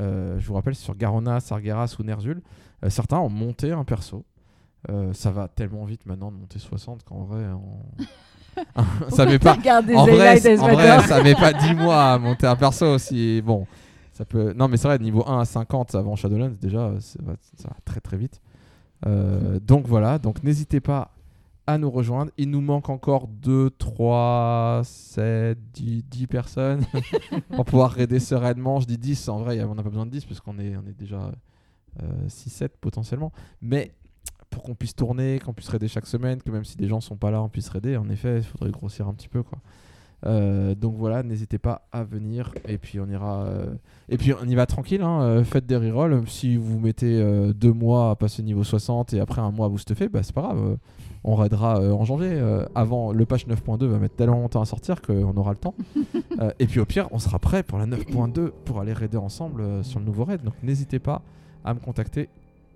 Euh, 0.00 0.38
je 0.38 0.46
vous 0.46 0.54
rappelle, 0.54 0.74
sur 0.74 0.94
Garona, 0.96 1.40
Sargeras 1.40 1.96
ou 1.98 2.02
Ner'zhul. 2.02 2.42
Euh, 2.84 2.90
certains 2.90 3.18
ont 3.18 3.28
monté 3.30 3.72
un 3.72 3.84
perso. 3.84 4.24
Euh, 4.90 5.12
ça 5.14 5.30
va 5.30 5.48
tellement 5.48 5.84
vite 5.84 6.04
maintenant 6.04 6.30
de 6.30 6.36
monter 6.36 6.58
60 6.58 7.04
qu'en 7.04 7.24
vrai, 7.24 7.44
on- 7.52 8.02
ça 9.10 9.26
met 9.26 9.38
pas. 9.38 9.56
En 9.96 10.06
vrai, 10.06 10.38
en 10.58 10.66
vrai, 10.68 11.00
ça 11.02 11.22
met 11.22 11.34
pas 11.34 11.52
10 11.52 11.74
mois 11.74 12.12
à 12.12 12.18
monter 12.18 12.46
un 12.46 12.54
perso 12.56 12.86
aussi. 12.86 13.42
Bon, 13.42 13.66
ça 14.12 14.24
peut. 14.24 14.52
Non, 14.56 14.68
mais 14.68 14.76
c'est 14.76 14.86
vrai, 14.88 14.98
niveau 14.98 15.24
1 15.26 15.40
à 15.40 15.44
50 15.44 15.94
avant 15.96 16.14
Shadowlands, 16.16 16.52
déjà, 16.60 16.92
ça 17.00 17.18
va, 17.22 17.32
ça 17.56 17.68
va 17.68 17.76
très 17.84 18.00
très 18.00 18.16
vite. 18.16 18.40
Euh, 19.06 19.58
donc 19.66 19.86
voilà, 19.86 20.18
donc 20.18 20.42
n'hésitez 20.44 20.80
pas 20.80 21.10
à 21.66 21.78
nous 21.78 21.90
rejoindre. 21.90 22.30
Il 22.36 22.50
nous 22.50 22.60
manque 22.60 22.88
encore 22.88 23.28
2, 23.28 23.70
3, 23.70 24.82
7, 24.84 25.58
10, 25.72 26.04
10 26.04 26.26
personnes 26.26 26.84
pour 27.56 27.64
pouvoir 27.64 27.90
raider 27.90 28.20
sereinement. 28.20 28.80
Je 28.80 28.86
dis 28.86 28.98
10, 28.98 29.28
en 29.28 29.40
vrai, 29.40 29.62
on 29.64 29.74
n'a 29.74 29.82
pas 29.82 29.90
besoin 29.90 30.06
de 30.06 30.10
10 30.10 30.24
parce 30.26 30.40
qu'on 30.40 30.58
est, 30.58 30.76
on 30.76 30.86
est 30.86 30.98
déjà 30.98 31.32
6, 32.28 32.50
7 32.50 32.76
potentiellement. 32.78 33.32
Mais 33.62 33.94
pour 34.50 34.62
qu'on 34.62 34.74
puisse 34.74 34.94
tourner, 34.94 35.40
qu'on 35.40 35.52
puisse 35.52 35.68
raider 35.68 35.88
chaque 35.88 36.06
semaine, 36.06 36.40
que 36.42 36.50
même 36.50 36.64
si 36.64 36.76
des 36.76 36.86
gens 36.86 37.00
sont 37.00 37.16
pas 37.16 37.30
là, 37.30 37.42
on 37.42 37.48
puisse 37.48 37.68
raider, 37.68 37.96
en 37.96 38.08
effet, 38.08 38.38
il 38.38 38.44
faudrait 38.44 38.70
grossir 38.70 39.08
un 39.08 39.14
petit 39.14 39.28
peu. 39.28 39.42
quoi. 39.42 39.58
Euh, 40.26 40.74
donc 40.74 40.94
voilà, 40.96 41.22
n'hésitez 41.22 41.58
pas 41.58 41.86
à 41.92 42.02
venir 42.02 42.54
et 42.66 42.78
puis 42.78 42.98
on 42.98 43.06
ira 43.08 43.42
euh, 43.44 43.66
et 44.08 44.16
puis 44.16 44.32
on 44.32 44.44
y 44.48 44.54
va 44.54 44.64
tranquille. 44.66 45.02
hein, 45.02 45.20
euh, 45.22 45.44
faites 45.44 45.66
des 45.66 45.76
rerolls. 45.76 46.22
Si 46.28 46.56
vous 46.56 46.78
mettez 46.78 47.20
euh, 47.20 47.52
deux 47.52 47.72
mois 47.72 48.10
à 48.10 48.14
passer 48.16 48.42
niveau 48.42 48.64
60 48.64 49.12
et 49.12 49.20
après 49.20 49.42
un 49.42 49.50
mois 49.50 49.66
à 49.66 49.68
vous 49.68 49.78
stuffer, 49.78 50.08
bah 50.08 50.22
c'est 50.22 50.34
pas 50.34 50.42
grave. 50.42 50.58
euh, 50.58 50.76
on 51.24 51.34
raidera 51.36 51.80
euh, 51.80 51.92
en 51.92 52.04
janvier. 52.04 52.30
euh, 52.32 52.64
avant 52.74 53.12
le 53.12 53.24
patch 53.26 53.46
9.2 53.46 53.84
va 53.86 53.98
mettre 53.98 54.14
tellement 54.16 54.40
longtemps 54.40 54.60
à 54.62 54.66
sortir 54.66 55.02
qu'on 55.02 55.36
aura 55.36 55.50
le 55.52 55.58
temps. 55.58 55.74
Euh, 56.40 56.50
et 56.58 56.66
puis 56.66 56.80
au 56.80 56.84
pire, 56.84 57.06
on 57.12 57.20
sera 57.20 57.38
prêt 57.38 57.62
pour 57.62 57.78
la 57.78 57.86
9.2 57.86 58.50
pour 58.64 58.80
aller 58.80 58.92
raider 58.92 59.16
ensemble 59.18 59.60
euh, 59.60 59.82
sur 59.84 60.00
le 60.00 60.04
nouveau 60.04 60.24
raid. 60.24 60.42
Donc 60.42 60.54
n'hésitez 60.64 60.98
pas 60.98 61.22
à 61.64 61.74
me 61.74 61.78
contacter 61.78 62.28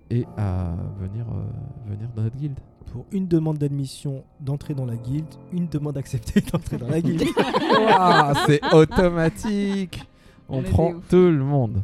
et 0.09 0.25
à 0.37 0.75
venir 0.99 1.25
euh, 1.29 1.89
venir 1.89 2.09
dans 2.15 2.23
notre 2.23 2.37
guilde. 2.37 2.59
Pour 2.91 3.05
une 3.11 3.27
demande 3.27 3.57
d'admission 3.59 4.23
d'entrer 4.39 4.73
dans 4.73 4.85
la 4.85 4.95
guilde, 4.95 5.27
une 5.53 5.67
demande 5.67 5.97
acceptée 5.97 6.41
d'entrer 6.41 6.77
dans 6.77 6.87
la 6.87 7.01
guilde. 7.01 7.23
Ouah, 7.79 8.33
c'est 8.47 8.61
automatique. 8.73 10.01
On, 10.47 10.63
prend 10.63 10.95
tout 11.07 11.15
le 11.15 11.43
monde. 11.43 11.83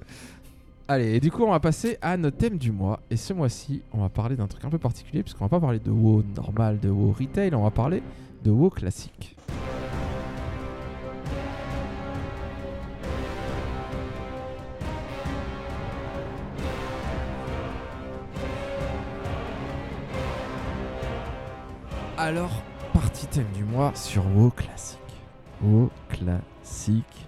Allez, 0.87 1.15
et 1.15 1.19
du 1.19 1.29
coup, 1.29 1.43
on 1.43 1.51
va 1.51 1.59
passer 1.59 1.99
à 2.01 2.17
notre 2.17 2.37
thème 2.37 2.57
du 2.57 2.71
mois. 2.71 2.99
Et 3.11 3.17
ce 3.17 3.33
mois-ci, 3.33 3.83
on 3.93 3.99
va 3.99 4.09
parler 4.09 4.35
d'un 4.35 4.47
truc 4.47 4.65
un 4.65 4.69
peu 4.69 4.79
particulier, 4.79 5.21
puisqu'on 5.21 5.45
va 5.45 5.49
pas 5.49 5.59
parler 5.59 5.79
de 5.79 5.91
WoW 5.91 6.23
normal, 6.35 6.79
de 6.79 6.89
WoW 6.89 7.15
retail, 7.19 7.53
on 7.53 7.63
va 7.63 7.71
parler 7.71 8.01
de 8.43 8.49
WoW 8.49 8.71
classique. 8.71 9.35
Alors, 22.17 22.51
partie 22.93 23.25
thème 23.27 23.47
du 23.53 23.63
mois 23.63 23.91
sur 23.95 24.25
WoW 24.25 24.51
classique. 24.51 24.99
WoW 25.61 25.89
classique. 26.09 27.27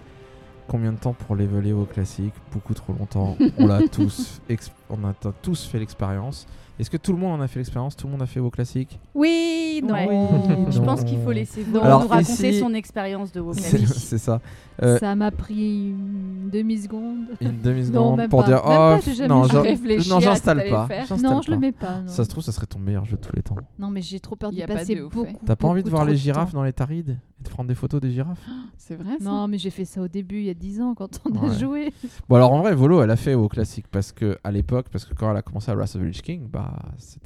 Combien 0.66 0.92
de 0.92 0.98
temps 0.98 1.12
pour 1.14 1.34
leveler 1.36 1.72
WoW 1.72 1.86
classique 1.86 2.34
Beaucoup 2.52 2.74
trop 2.74 2.92
longtemps. 2.92 3.36
On 3.58 3.66
l'a 3.66 3.86
tous, 3.92 4.40
ex- 4.48 4.70
on 4.90 5.04
a 5.04 5.12
tous 5.42 5.66
fait 5.66 5.78
l'expérience. 5.78 6.46
Est-ce 6.78 6.90
que 6.90 6.96
tout 6.96 7.12
le 7.12 7.18
monde 7.18 7.40
en 7.40 7.42
a 7.42 7.48
fait 7.48 7.58
l'expérience? 7.58 7.96
Tout 7.96 8.06
le 8.06 8.12
monde 8.12 8.22
a 8.22 8.26
fait 8.26 8.38
WoW 8.40 8.50
classique 8.50 9.00
Oui, 9.14 9.82
non. 9.84 9.94
Ouais. 9.94 10.08
Je 10.70 10.78
pense 10.80 11.02
qu'il 11.04 11.18
faut 11.20 11.32
laisser 11.32 11.64
Alors, 11.82 12.02
nous 12.02 12.08
raconter 12.08 12.50
ici- 12.50 12.60
son 12.60 12.72
expérience 12.74 13.32
de 13.32 13.40
WoW 13.40 13.52
classique. 13.52 13.86
c'est 13.88 14.18
ça. 14.18 14.40
Euh, 14.80 14.96
Ça 14.98 15.16
m'a 15.16 15.32
pris 15.32 15.88
une 15.88 16.50
demi-seconde. 16.52 17.26
Une 17.40 17.60
demi 17.60 17.80
Non, 17.80 17.86
seconde 17.86 18.16
même 18.18 18.30
pour 18.30 18.42
pas. 18.42 18.46
dire 18.46 18.56
Même 18.58 18.64
pas, 18.64 18.98
oh 18.98 19.10
jamais 19.12 19.28
non, 19.28 20.20
j'installe 20.20 20.68
pas. 20.70 20.88
j'installe 21.08 21.20
Non, 21.20 21.42
je 21.42 21.50
le 21.50 21.56
pas. 21.56 21.60
mets 21.60 21.72
pas. 21.72 22.00
Non, 22.02 22.08
Ça 22.08 22.22
se 22.24 22.28
trouve 22.28 22.44
ça 22.44 22.52
serait 22.52 22.66
ton 22.66 22.78
meilleur 22.78 23.04
jeu 23.04 23.16
de 23.16 23.22
tous 23.22 23.34
les 23.34 23.42
temps. 23.42 23.56
Non, 23.78 23.90
mais 23.90 24.00
j'ai 24.02 24.20
trop 24.20 24.36
peur 24.36 24.52
d'y 24.52 24.60
pas 24.60 24.68
passer 24.74 24.94
de 24.94 25.02
ouf, 25.02 25.12
beaucoup. 25.12 25.32
T'as 25.44 25.56
pas 25.56 25.66
envie 25.66 25.82
de 25.82 25.90
voir 25.90 26.04
les 26.04 26.16
girafes 26.16 26.52
dans 26.52 26.62
les 26.62 26.72
tarides 26.72 27.18
et 27.40 27.42
de 27.42 27.48
prendre 27.48 27.68
des 27.68 27.74
photos 27.74 28.00
des 28.00 28.12
girafes? 28.12 28.38
C'est 28.76 28.94
vrai 28.94 29.18
ça? 29.18 29.24
Non, 29.24 29.48
mais 29.48 29.58
j'ai 29.58 29.70
fait 29.70 29.84
ça 29.84 30.00
au 30.00 30.06
début, 30.08 30.38
il 30.38 30.44
y 30.44 30.50
a 30.50 30.54
10 30.54 30.80
ans, 30.80 30.94
quand 30.94 31.20
on 31.24 31.30
Ouais. 31.40 31.50
a 31.50 31.58
joué. 31.58 31.92
Bon 32.28 32.36
alors 32.36 32.52
en 32.52 32.60
vrai 32.60 32.74
Volo 32.74 33.02
elle 33.02 33.10
a 33.10 33.16
fait 33.16 33.34
au 33.34 33.48
classique 33.48 33.86
parce 33.90 34.12
que 34.12 34.38
à 34.44 34.50
l'époque 34.52 34.86
parce 34.92 35.04
que 35.04 35.12
quand 35.14 35.28
elle 35.30 35.36
a 35.36 35.42
commencé 35.42 35.70
à 35.70 35.74
Wrath 35.74 35.96
of 35.96 36.02
the 36.02 36.04
Lich 36.04 36.22
King 36.22 36.46
bah 36.50 36.67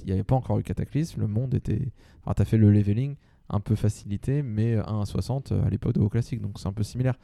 il 0.01 0.07
n'y 0.07 0.13
avait 0.13 0.25
pas 0.25 0.35
encore 0.35 0.59
eu 0.59 0.63
Cataclysme 0.63 1.21
le 1.21 1.27
monde 1.27 1.55
était 1.55 1.93
alors 2.25 2.35
t'as 2.35 2.45
fait 2.45 2.59
le 2.59 2.71
leveling 2.71 3.17
un 3.53 3.61
peu 3.61 3.75
facilité 3.75 4.43
mais 4.43 4.77
1 4.77 5.01
à 5.01 5.05
60 5.05 5.53
euh, 5.53 5.65
à 5.65 5.71
l'époque 5.71 5.95
de 5.95 6.01
WoW 6.01 6.09
classique 6.09 6.41
donc 6.41 6.59
c'est 6.59 6.67
un 6.67 6.73
peu 6.73 6.83
similaire. 6.83 7.15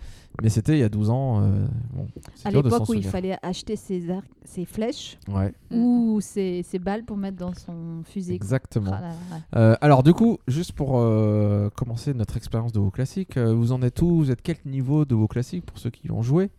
Mais 0.43 0.51
c'était 0.51 0.75
il 0.75 0.81
y 0.81 0.85
a 0.85 0.89
12 0.89 1.11
ans 1.11 1.41
euh, 1.41 1.67
bon 1.93 2.07
À 2.45 2.51
l'époque 2.51 2.89
où 2.89 2.95
il 2.95 3.05
fallait 3.05 3.37
acheter 3.43 3.77
ses, 3.77 4.11
arcs, 4.11 4.27
ses 4.45 4.65
flèches 4.65 5.19
ouais. 5.29 5.53
ou 5.71 6.21
ses, 6.21 6.63
ses 6.63 6.79
balles 6.79 7.05
pour 7.05 7.17
mettre 7.17 7.39
dans 7.39 7.55
son 7.55 8.03
fusil. 8.05 8.35
exactement. 8.35 8.93
Ah 8.93 9.01
là. 9.01 9.13
Euh, 9.57 9.77
alors 9.81 10.03
du 10.03 10.13
coup, 10.13 10.39
juste 10.47 10.73
pour 10.73 10.99
euh, 10.99 11.71
commencer 11.71 12.13
notre 12.15 12.37
expérience 12.37 12.73
de 12.73 12.79
WoW 12.79 12.91
classique, 12.91 13.39
vous 13.39 13.73
en 13.73 13.83
êtes 13.83 14.03
où? 14.03 14.19
Vous 14.19 14.31
êtes 14.31 14.43
quel 14.43 14.59
niveau 14.67 15.05
de 15.05 15.15
WoW 15.15 15.29
classique 15.29 15.65
pour 15.65 15.79
ceux 15.79 15.91
qui 15.91 16.11
ont 16.11 16.23
joué? 16.23 16.51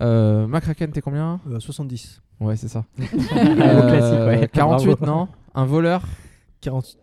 Euh, 0.00 0.46
Macraken, 0.46 0.90
t'es 0.92 1.00
combien 1.00 1.40
Euh, 1.48 1.60
70. 1.60 2.20
Ouais, 2.40 2.56
c'est 2.56 2.68
ça. 2.68 2.84
Classique, 2.96 4.26
ouais. 4.26 4.48
48, 4.52 4.86
Bravo. 4.96 5.06
non 5.06 5.28
Un 5.54 5.64
voleur 5.64 6.02
40... 6.60 6.96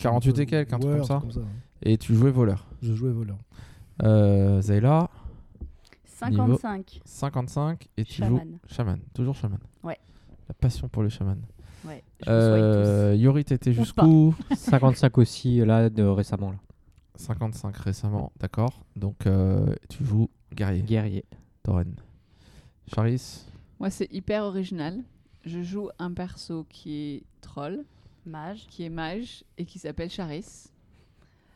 48 0.00 0.38
et 0.40 0.46
quelques, 0.46 0.72
un 0.72 0.78
truc 0.78 0.92
comme 0.96 1.04
ça. 1.04 1.18
truc 1.18 1.36
ouais. 1.36 1.42
Et 1.82 1.98
tu 1.98 2.14
jouais 2.14 2.30
voleur. 2.30 2.66
Je 2.82 2.94
jouais 2.94 3.10
voleur. 3.10 3.36
Euh, 4.02 4.60
Zayla, 4.62 5.08
55. 6.04 7.00
55 7.04 7.88
et 7.96 8.04
tu 8.04 8.14
Shaman. 8.14 8.38
joues 8.40 8.58
chaman. 8.68 9.00
Toujours 9.14 9.34
chaman. 9.34 9.58
Ouais. 9.82 9.98
La 10.48 10.54
passion 10.54 10.88
pour 10.88 11.02
le 11.02 11.08
chaman. 11.08 11.38
Ouais, 11.86 12.02
je 12.24 12.30
Euh, 12.30 13.14
Yori, 13.16 13.44
t'étais 13.44 13.72
jusqu'où 13.72 14.34
55 14.54 15.16
aussi, 15.18 15.58
là, 15.64 15.88
de 15.88 16.02
récemment. 16.02 16.50
Là. 16.50 16.58
55 17.16 17.76
récemment, 17.76 18.32
d'accord. 18.38 18.84
Donc 18.96 19.26
euh, 19.26 19.74
tu 19.88 20.04
joues 20.04 20.28
guerrier. 20.54 20.82
Guerrier. 20.82 21.24
Toren. 21.70 21.94
Charis 22.92 23.44
Moi, 23.78 23.90
c'est 23.90 24.12
hyper 24.12 24.42
original. 24.42 24.98
Je 25.44 25.62
joue 25.62 25.88
un 26.00 26.12
perso 26.12 26.66
qui 26.68 26.94
est 26.96 27.22
troll. 27.40 27.84
Mage. 28.26 28.66
qui 28.68 28.84
est 28.84 28.90
mage 28.90 29.44
et 29.56 29.64
qui 29.64 29.78
s'appelle 29.78 30.10
Charis. 30.10 30.68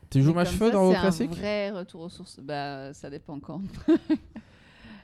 Tu 0.09 0.21
joues 0.21 0.33
mage 0.33 0.51
feu 0.51 0.67
ça, 0.67 0.71
dans 0.71 0.85
WoW 0.85 0.93
C'est 0.93 0.99
classique 0.99 1.31
un 1.31 1.35
vrai 1.35 1.71
retour 1.71 2.01
aux 2.01 2.09
sources. 2.09 2.39
Bah, 2.39 2.93
ça 2.93 3.09
dépend 3.09 3.39
quand. 3.39 3.61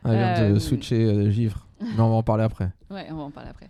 Elle 0.06 0.12
vient 0.12 0.50
de 0.50 0.56
Euh, 0.56 0.60
switcher 0.60 1.04
euh, 1.04 1.30
givre. 1.30 1.68
Mais 1.82 2.00
on 2.00 2.10
va 2.10 2.16
en 2.16 2.24
parler 2.24 2.46
après. 2.46 2.72
Ouais, 2.90 3.08
on 3.12 3.16
va 3.16 3.24
en 3.24 3.32
parler 3.32 3.50
après. 3.50 3.70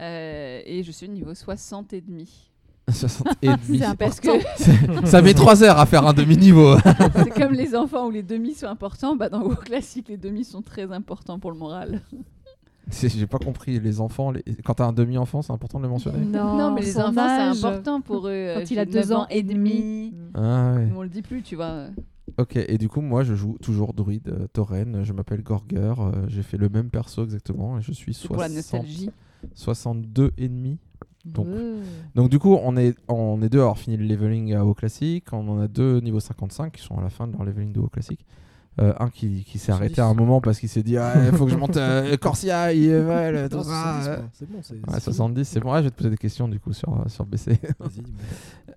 Euh, 0.00 0.60
et 0.64 0.82
je 0.82 0.92
suis 0.92 1.08
niveau 1.08 1.34
60 1.34 1.94
et 1.94 2.02
demi. 2.02 2.50
60 2.90 3.26
et 3.42 3.48
demi. 3.48 3.78
C'est 3.78 3.96
Parce 3.98 4.20
que 4.20 4.28
Ça 5.06 5.20
met 5.22 5.34
3 5.34 5.62
heures 5.64 5.78
à 5.78 5.86
faire 5.86 6.06
un 6.06 6.12
demi-niveau. 6.12 6.76
c'est 7.16 7.30
comme 7.30 7.52
les 7.52 7.74
enfants 7.74 8.06
où 8.06 8.10
les 8.10 8.22
demi 8.22 8.54
sont 8.54 8.66
importants. 8.66 9.16
Bah, 9.16 9.28
dans 9.28 9.42
WoW 9.42 9.56
classique, 9.56 10.08
les 10.08 10.16
demi 10.16 10.44
sont 10.44 10.62
très 10.62 10.90
importants 10.92 11.38
pour 11.38 11.50
le 11.50 11.58
moral. 11.58 12.00
J'ai 12.90 13.26
pas 13.26 13.38
compris. 13.38 13.80
Les 13.80 14.00
enfants, 14.00 14.30
les- 14.30 14.44
quand 14.64 14.74
t'as 14.74 14.86
un 14.86 14.92
demi-enfant, 14.92 15.42
c'est 15.42 15.52
important 15.52 15.78
de 15.78 15.84
le 15.84 15.88
mentionner? 15.90 16.24
Non, 16.24 16.56
non, 16.56 16.72
mais 16.72 16.82
les 16.82 16.96
enfants, 17.00 17.12
c'est 17.52 17.66
important 17.66 18.00
pour 18.00 18.28
eux. 18.28 18.52
Quand 18.54 18.60
Euh, 18.60 18.64
il 18.70 18.78
a 18.78 18.84
j'ai 18.84 18.90
deux 18.92 19.00
9 19.00 19.12
ans 19.12 19.26
et 19.30 19.42
demi. 19.42 20.14
Ah 20.34 20.74
ouais. 20.74 20.88
On 20.96 21.02
le 21.02 21.08
dit 21.08 21.22
plus, 21.22 21.42
tu 21.42 21.56
vois. 21.56 21.86
Ok, 22.38 22.54
et 22.56 22.78
du 22.78 22.88
coup, 22.88 23.00
moi, 23.00 23.24
je 23.24 23.34
joue 23.34 23.56
toujours 23.60 23.92
druide 23.94 24.28
euh, 24.28 24.46
tauren. 24.52 25.02
Je 25.02 25.12
m'appelle 25.12 25.42
Gorger. 25.42 25.94
euh, 25.98 26.12
J'ai 26.28 26.42
fait 26.42 26.56
le 26.58 26.68
même 26.68 26.90
perso 26.90 27.24
exactement. 27.24 27.78
Et 27.78 27.82
je 27.82 27.90
suis 27.92 28.14
C'est 28.14 28.28
pour 28.28 28.36
la 28.36 28.48
60 28.48 28.56
nostalgie. 28.82 29.10
62 29.54 30.30
et 30.38 30.48
demi. 30.48 30.78
Donc, 32.14 32.30
du 32.30 32.38
coup, 32.38 32.56
on 32.62 32.76
est, 32.76 32.96
on 33.08 33.42
est 33.42 33.48
deux 33.48 33.58
à 33.58 33.62
avoir 33.62 33.78
fini 33.78 33.96
le 33.96 34.04
leveling 34.04 34.54
à 34.54 34.64
WoW 34.64 34.74
classique. 34.74 35.32
On 35.32 35.48
en 35.48 35.60
a 35.60 35.68
deux 35.68 36.00
niveau 36.00 36.20
55 36.20 36.72
qui 36.72 36.82
sont 36.82 36.96
à 36.98 37.02
la 37.02 37.10
fin 37.10 37.26
de 37.26 37.32
leur 37.32 37.44
leveling 37.44 37.72
de 37.72 37.80
WoW 37.80 37.88
classique. 37.88 38.24
Euh, 38.78 38.92
un 39.00 39.08
qui, 39.08 39.42
qui 39.44 39.58
s'est 39.58 39.72
70. 39.72 39.72
arrêté 39.72 40.00
à 40.02 40.04
un 40.06 40.12
moment 40.12 40.42
parce 40.42 40.60
qu'il 40.60 40.68
s'est 40.68 40.82
dit 40.82 40.98
ah, 40.98 41.14
il 41.32 41.36
faut 41.36 41.46
que 41.46 41.50
je 41.50 41.56
monte 41.56 41.78
euh, 41.78 42.14
Corsia, 42.20 42.74
Yvel, 42.74 43.48
tout 43.48 43.56
Non, 43.56 43.62
ça. 43.62 44.02
70, 44.02 44.04
quoi. 44.04 44.24
C'est 44.34 44.50
bon, 44.50 44.58
c'est. 44.62 44.74
Ouais, 44.74 44.80
c'est 45.00 45.00
70, 45.04 45.44
c'est 45.48 45.60
bon. 45.60 45.72
Ah, 45.72 45.78
je 45.78 45.84
vais 45.84 45.90
te 45.90 45.96
poser 45.96 46.10
des 46.10 46.16
questions 46.18 46.46
du 46.46 46.60
coup 46.60 46.74
sur, 46.74 46.92
euh, 46.92 47.08
sur 47.08 47.24
BC. 47.24 47.58
Vas-y. 47.80 48.02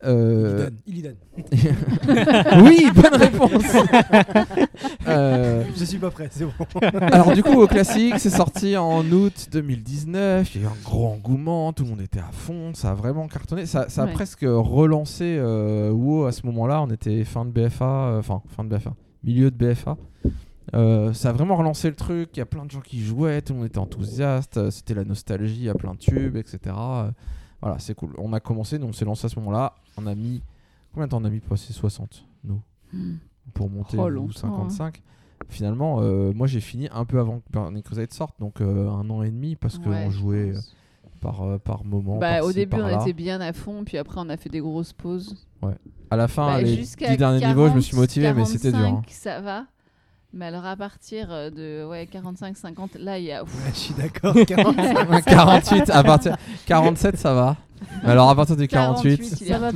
Euh, 0.06 0.70
Illidan. 0.88 1.10
Illidan. 1.52 1.74
oui, 2.64 2.88
bonne 2.96 3.16
réponse. 3.20 3.64
Euh, 5.08 5.64
Je 5.76 5.84
suis 5.84 5.98
pas 5.98 6.10
prêt, 6.10 6.30
c'est 6.32 6.46
bon. 6.46 6.54
alors 7.12 7.34
du 7.34 7.44
coup, 7.44 7.60
au 7.62 7.68
classique, 7.68 8.14
c'est 8.18 8.30
sorti 8.30 8.78
en 8.78 9.04
août 9.12 9.50
2019. 9.52 10.56
Il 10.56 10.62
y 10.62 10.64
a 10.64 10.68
eu 10.68 10.72
un 10.72 10.76
gros 10.86 11.08
engouement, 11.08 11.74
tout 11.74 11.84
le 11.84 11.90
monde 11.90 12.02
était 12.02 12.20
à 12.20 12.30
fond, 12.32 12.72
ça 12.74 12.92
a 12.92 12.94
vraiment 12.94 13.28
cartonné. 13.28 13.66
Ça, 13.66 13.90
ça 13.90 14.04
a 14.04 14.06
Ouais. 14.06 14.14
presque 14.14 14.46
relancé 14.48 15.36
euh, 15.38 15.92
WoW 15.92 16.26
à 16.28 16.32
ce 16.32 16.46
moment-là. 16.46 16.82
On 16.82 16.90
était 16.90 17.24
fin 17.26 17.44
de 17.44 17.52
BFA, 17.52 17.86
euh, 17.86 18.20
enfin 18.20 18.42
fin 18.56 18.64
de 18.64 18.70
BFA, 18.70 18.94
milieu 19.24 19.52
de 19.52 19.56
BFA. 19.56 19.98
Euh, 20.76 21.14
ça 21.14 21.30
a 21.30 21.34
vraiment 21.34 21.56
relancé 21.56 21.90
le 21.90 21.96
truc. 21.96 22.30
Il 22.36 22.40
y 22.40 22.42
a 22.42 22.46
plein 22.46 22.66
de 22.66 22.72
gens 22.72 22.82
qui 22.82 23.02
jouaient, 23.04 23.42
tout 23.42 23.54
le 23.54 23.60
monde 23.60 23.68
était 23.68 23.80
enthousiaste. 23.80 24.58
euh, 24.58 24.70
C'était 24.72 24.94
la 24.94 25.04
nostalgie 25.04 25.68
à 25.70 25.74
plein 25.74 25.94
de 25.94 26.00
tubes, 26.00 26.36
etc. 26.36 26.60
Euh, 26.78 27.12
voilà, 27.62 27.80
c'est 27.80 27.96
cool. 27.96 28.14
On 28.18 28.32
a 28.34 28.40
commencé, 28.40 28.78
donc 28.78 28.90
on 28.90 28.94
s'est 28.94 29.06
lancé 29.06 29.26
à 29.26 29.30
ce 29.30 29.40
moment-là. 29.40 29.74
On 29.98 30.06
a 30.06 30.14
mis 30.16 30.42
combien 30.94 31.08
de 31.08 31.12
temps 31.12 31.22
on 31.22 31.26
a 31.26 31.30
mis 31.30 31.40
pour 31.40 31.50
passer 31.50 31.74
60 31.74 32.26
nous 32.44 32.62
Hmm. 32.92 33.18
pour 33.54 33.70
monter 33.70 33.98
Oh, 34.00 34.10
longtemps, 34.10 34.34
55. 34.34 35.02
Finalement, 35.48 36.02
euh, 36.02 36.32
moi 36.34 36.48
j'ai 36.48 36.60
fini 36.60 36.88
un 36.92 37.06
peu 37.06 37.20
avant 37.20 37.40
que 37.40 37.46
Burning 37.52 37.84
Crusade 37.84 38.12
sorte, 38.12 38.40
donc 38.40 38.62
euh, 38.62 38.90
un 38.90 39.08
an 39.12 39.22
et 39.24 39.30
demi 39.30 39.56
parce 39.56 39.78
qu'on 39.78 39.92
Ouais, 39.92 40.06
je 40.10 40.18
jouait 40.18 40.52
pense. 40.54 40.76
Par, 41.20 41.42
euh, 41.44 41.58
par 41.58 41.84
moment. 41.84 42.18
Bah, 42.18 42.44
au 42.44 42.52
début, 42.52 42.78
on 42.82 43.02
était 43.02 43.14
bien 43.14 43.40
à 43.42 43.54
fond, 43.54 43.84
puis 43.86 43.98
après, 43.98 44.18
on 44.20 44.30
a 44.30 44.38
fait 44.38 44.50
des 44.50 44.60
grosses 44.60 44.94
pauses. 44.94 45.36
À 46.12 46.16
la 46.16 46.28
fin, 46.28 46.48
Bah, 46.48 46.62
les 46.62 46.76
jusqu'à 46.76 47.10
10 47.12 47.18
derniers 47.18 47.46
niveaux, 47.46 47.70
je 47.70 47.74
me 47.76 47.82
suis 47.82 47.92
40, 47.92 48.02
motivé, 48.04 48.34
mais 48.34 48.46
c'était 48.46 48.72
dur. 48.72 48.80
hein. 48.80 49.02
45, 49.06 49.10
ça 49.10 49.42
va. 49.42 49.66
Mais 50.32 50.46
alors, 50.46 50.66
à 50.66 50.76
partir 50.76 51.28
de 51.28 51.86
ouais, 51.86 52.08
45-50, 52.12 53.00
là, 53.00 53.18
il 53.18 53.26
y 53.26 53.32
a. 53.32 53.44
Ouais, 53.44 53.50
je 53.74 53.78
suis 53.80 53.94
d'accord. 53.96 54.36
45. 54.46 55.26
48, 55.26 55.90
à 55.90 56.04
partir 56.04 56.38
47, 56.66 57.18
ça 57.18 57.34
va. 57.34 57.58
Mais 58.04 58.10
alors 58.12 58.30
à 58.30 58.36
partir 58.36 58.56
du 58.56 58.68
48, 58.68 59.18
48, 59.18 59.42
il 59.42 59.48
est 59.48 59.50
ça 59.50 59.58
va 59.58 59.72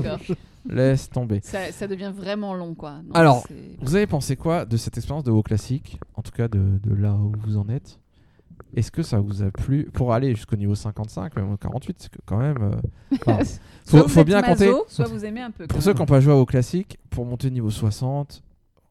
laisse 0.69 1.09
tomber. 1.09 1.39
ça, 1.43 1.71
ça 1.71 1.87
devient 1.87 2.11
vraiment 2.15 2.53
long, 2.53 2.73
quoi. 2.75 2.95
Donc, 3.03 3.15
Alors, 3.17 3.45
Vous 3.81 3.95
avez 3.95 4.07
pensé 4.07 4.35
quoi 4.35 4.65
de 4.65 4.77
cette 4.77 4.97
expérience 4.97 5.23
de 5.23 5.31
WoW 5.31 5.41
classique 5.43 5.99
En 6.15 6.21
tout 6.21 6.31
cas, 6.31 6.47
de, 6.47 6.79
de 6.83 6.93
là 6.95 7.13
où 7.13 7.31
vous 7.45 7.57
en 7.57 7.67
êtes? 7.69 7.99
Est-ce 8.75 8.91
que 8.91 9.03
ça 9.03 9.19
vous 9.19 9.43
a 9.43 9.51
plu 9.51 9.89
Pour 9.93 10.13
aller 10.13 10.33
jusqu'au 10.35 10.55
niveau 10.55 10.75
55, 10.75 11.35
même 11.35 11.51
au 11.51 11.57
48, 11.57 11.95
c'est 11.99 12.11
que 12.11 12.17
quand 12.25 12.37
même. 12.37 12.57
euh, 12.61 12.71
enfin, 13.13 13.43
soit 13.85 13.99
faut, 13.99 14.03
vous 14.03 14.09
faut 14.09 14.19
êtes 14.21 14.25
bien 14.27 14.41
compter. 14.41 14.65
maso, 14.71 14.85
Soit 14.87 15.07
vous 15.07 15.25
aimez 15.25 15.41
un 15.41 15.51
peu. 15.51 15.67
Pour 15.67 15.81
ceux 15.81 15.93
qui 15.93 15.99
n'ont 15.99 16.05
pas 16.05 16.19
joué 16.21 16.33
au 16.33 16.45
classique, 16.45 16.97
pour 17.09 17.25
monter 17.25 17.51
niveau 17.51 17.69
60, 17.69 18.41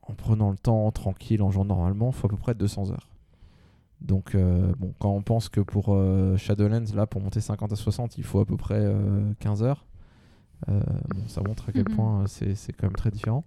en 0.03 0.13
prenant 0.15 0.51
le 0.51 0.57
temps, 0.57 0.91
tranquille, 0.93 1.43
en 1.43 1.51
jouant 1.51 1.65
normalement, 1.65 2.11
il 2.11 2.13
faut 2.15 2.27
à 2.27 2.31
peu 2.31 2.37
près 2.37 2.55
200 2.55 2.91
heures. 2.91 3.09
Donc, 4.01 4.35
euh, 4.35 4.73
bon, 4.79 4.93
quand 4.99 5.11
on 5.11 5.23
pense 5.23 5.49
que 5.49 5.61
pour 5.61 5.87
euh, 5.91 6.37
Shadowlands, 6.37 6.93
là, 6.95 7.07
pour 7.07 7.21
monter 7.21 7.41
50 7.41 7.73
à 7.73 7.77
60, 7.77 8.19
il 8.19 8.25
faut 8.25 8.41
à 8.41 8.45
peu 8.45 8.57
près 8.57 8.79
euh, 8.81 9.23
15 9.41 9.63
heures, 9.63 9.87
bon, 10.69 10.83
ça 11.27 11.41
montre 11.41 11.69
à 11.69 11.73
quel 11.73 11.89
Mhm. 11.89 11.95
point 11.97 12.25
c'est 12.27 12.55
c'est 12.55 12.73
quand 12.73 12.87
même 12.87 12.97
très 12.97 13.11
différent. 13.11 13.45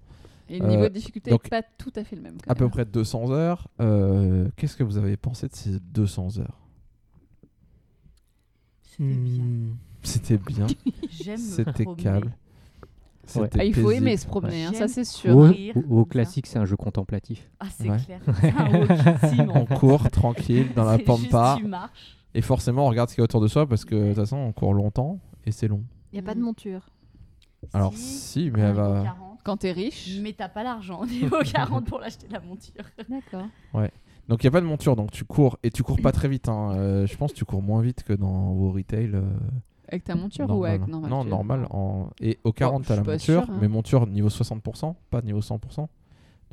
Et 0.50 0.60
le 0.60 0.68
niveau 0.68 0.84
euh, 0.84 0.90
de 0.90 0.94
difficulté 0.94 1.32
donc, 1.32 1.44
n'est 1.46 1.50
pas 1.50 1.64
tout 1.78 1.92
à 1.96 2.04
fait 2.04 2.16
le 2.16 2.22
même. 2.22 2.38
quand 2.44 2.52
À 2.52 2.56
peu 2.56 2.70
près 2.70 2.86
200 2.86 3.32
heures. 3.32 3.68
euh, 3.82 4.48
Qu'est-ce 4.56 4.78
que 4.78 4.84
vous 4.84 4.98
avez 4.98 5.18
pensé 5.18 5.48
de 5.48 5.56
ces 5.56 5.80
200 5.80 6.40
heures? 6.40 6.60
C'était 8.84 9.08
bien. 9.14 9.44
Hmm. 9.68 9.74
C'était 10.04 10.38
bien, 10.38 10.68
J'aime 11.10 11.96
calme. 11.98 12.26
Ouais. 12.26 12.32
c'était 13.26 13.60
Ah, 13.60 13.66
il 13.66 13.74
faut 13.74 13.88
paisible. 13.88 13.94
aimer 14.08 14.18
se 14.18 14.28
promener, 14.28 14.66
hein, 14.66 14.72
ça 14.74 14.88
c'est 14.88 15.04
sûr. 15.04 15.36
Au, 15.36 15.42
rire 15.42 15.74
au- 15.90 16.06
classique, 16.06 16.46
c'est 16.46 16.60
un 16.60 16.66
jeu 16.66 16.78
contemplatif. 16.78 17.50
Ah, 17.60 17.66
c'est 17.76 17.90
Ouais. 17.90 17.98
clair. 17.98 18.22
Un 18.56 19.48
On 19.50 19.66
court 19.66 20.10
tranquille 20.12 20.68
dans 20.76 20.84
la 20.86 21.00
pampa. 21.00 21.58
juste. 21.60 21.74
Et 22.36 22.42
forcément, 22.42 22.86
on 22.86 22.90
regarde 22.90 23.10
ce 23.10 23.16
qu'il 23.16 23.22
y 23.22 23.24
a 23.24 23.26
autour 23.26 23.42
de 23.42 23.48
soi 23.48 23.68
parce 23.68 23.84
que 23.84 23.96
de 23.96 24.08
toute 24.10 24.16
façon, 24.16 24.38
on 24.38 24.54
court 24.54 24.74
longtemps 24.76 25.20
et 25.46 25.52
c'est 25.52 25.68
long. 25.68 25.84
Il 26.14 26.16
n'y 26.16 26.20
a 26.20 26.24
pas 26.24 26.36
de 26.36 26.42
monture. 26.42 26.88
Alors, 27.74 27.94
Si, 27.96 28.00
si, 28.44 28.52
mais 28.52 28.62
elle 28.62 28.76
va. 28.76 29.02
40, 29.06 29.35
Quand 29.46 29.56
t'es 29.58 29.72
riche, 29.72 30.18
Mais 30.22 30.34
t'as 30.34 30.50
pas 30.50 30.64
l'argent 30.64 31.02
au 31.02 31.06
niveau 31.18 31.38
40 31.40 31.86
pour 31.86 32.00
l'acheter 32.00 32.28
la 32.30 32.42
monture. 32.42 32.84
D'accord. 33.08 33.46
Donc, 34.28 34.44
il 34.44 34.46
n'y 34.46 34.48
a 34.48 34.52
pas 34.52 34.60
de 34.62 34.66
monture, 34.66 34.96
donc 34.98 35.12
tu 35.12 35.24
cours. 35.24 35.58
Et 35.64 35.70
tu 35.72 35.84
cours 35.84 36.02
pas 36.02 36.12
très 36.12 36.28
vite. 36.28 36.50
hein. 36.50 36.72
Euh, 36.74 37.06
je 37.08 37.16
pense 37.16 37.32
que 37.32 37.38
tu 37.38 37.46
cours 37.46 37.62
moins 37.62 37.82
vite 37.82 38.04
que 38.04 38.12
dans 38.14 38.54
vos 38.54 38.72
retail. 38.72 39.12
euh, 39.14 39.22
avec 39.88 40.04
ta 40.04 40.16
monture 40.16 40.46
ou 40.46 40.48
normal. 40.48 40.70
avec 40.72 40.88
normal 40.88 41.10
Non, 41.12 41.24
tu- 41.24 41.30
normal. 41.30 41.68
En... 41.70 42.10
Et 42.20 42.40
au 42.44 42.52
40, 42.52 42.84
je 42.84 42.88
t'as 42.88 42.96
la 42.96 43.04
pas 43.04 43.12
monture, 43.14 43.44
sûre, 43.46 43.52
hein. 43.54 43.58
mais 43.62 43.68
monture 43.68 44.08
niveau 44.08 44.30
60%, 44.30 44.96
pas 45.12 45.22
niveau 45.22 45.42
100% 45.42 45.82
de 45.84 45.88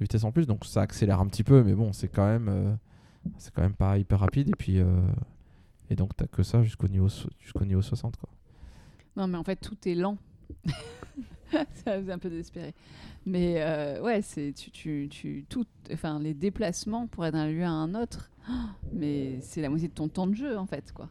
vitesse 0.04 0.22
en 0.24 0.32
plus. 0.32 0.46
Donc, 0.46 0.66
ça 0.66 0.82
accélère 0.82 1.18
un 1.20 1.26
petit 1.28 1.44
peu, 1.44 1.62
mais 1.64 1.72
bon, 1.74 1.92
c'est 1.94 2.08
quand 2.08 2.26
même. 2.26 2.48
euh, 2.50 2.74
C'est 3.38 3.54
quand 3.54 3.62
même 3.62 3.72
pas 3.74 3.96
hyper 3.96 4.20
rapide. 4.20 4.50
Et 4.50 4.56
puis. 4.56 4.78
euh, 4.80 5.00
Et 5.88 5.96
donc, 5.96 6.14
t'as 6.14 6.26
que 6.26 6.42
ça 6.42 6.62
jusqu'au 6.62 6.88
niveau, 6.88 7.08
so- 7.08 7.30
jusqu'au 7.40 7.64
niveau 7.64 7.80
60. 7.80 8.16
Quoi. 8.18 8.28
Non, 9.16 9.26
mais 9.28 9.38
en 9.38 9.44
fait, 9.44 9.56
tout 9.56 9.76
est 9.86 9.94
lent. 9.94 10.18
ça 11.84 11.98
faisait 11.98 12.12
un 12.12 12.18
peu 12.18 12.30
désespéré. 12.30 12.74
Mais 13.26 13.56
euh, 13.58 14.00
ouais, 14.02 14.20
c'est 14.22 14.52
tu, 14.56 14.70
tu, 14.70 15.08
tu 15.10 15.44
tout, 15.48 15.64
enfin 15.92 16.18
les 16.20 16.34
déplacements 16.34 17.06
pour 17.06 17.22
aller 17.24 17.32
d'un 17.32 17.46
lieu 17.48 17.64
à 17.64 17.70
un 17.70 17.94
autre. 17.94 18.30
mais 18.92 19.38
c'est 19.40 19.60
la 19.60 19.68
moitié 19.68 19.88
de 19.88 19.94
ton 19.94 20.08
temps 20.08 20.26
de 20.26 20.34
jeu 20.34 20.58
en 20.58 20.66
fait, 20.66 20.92
quoi. 20.92 21.08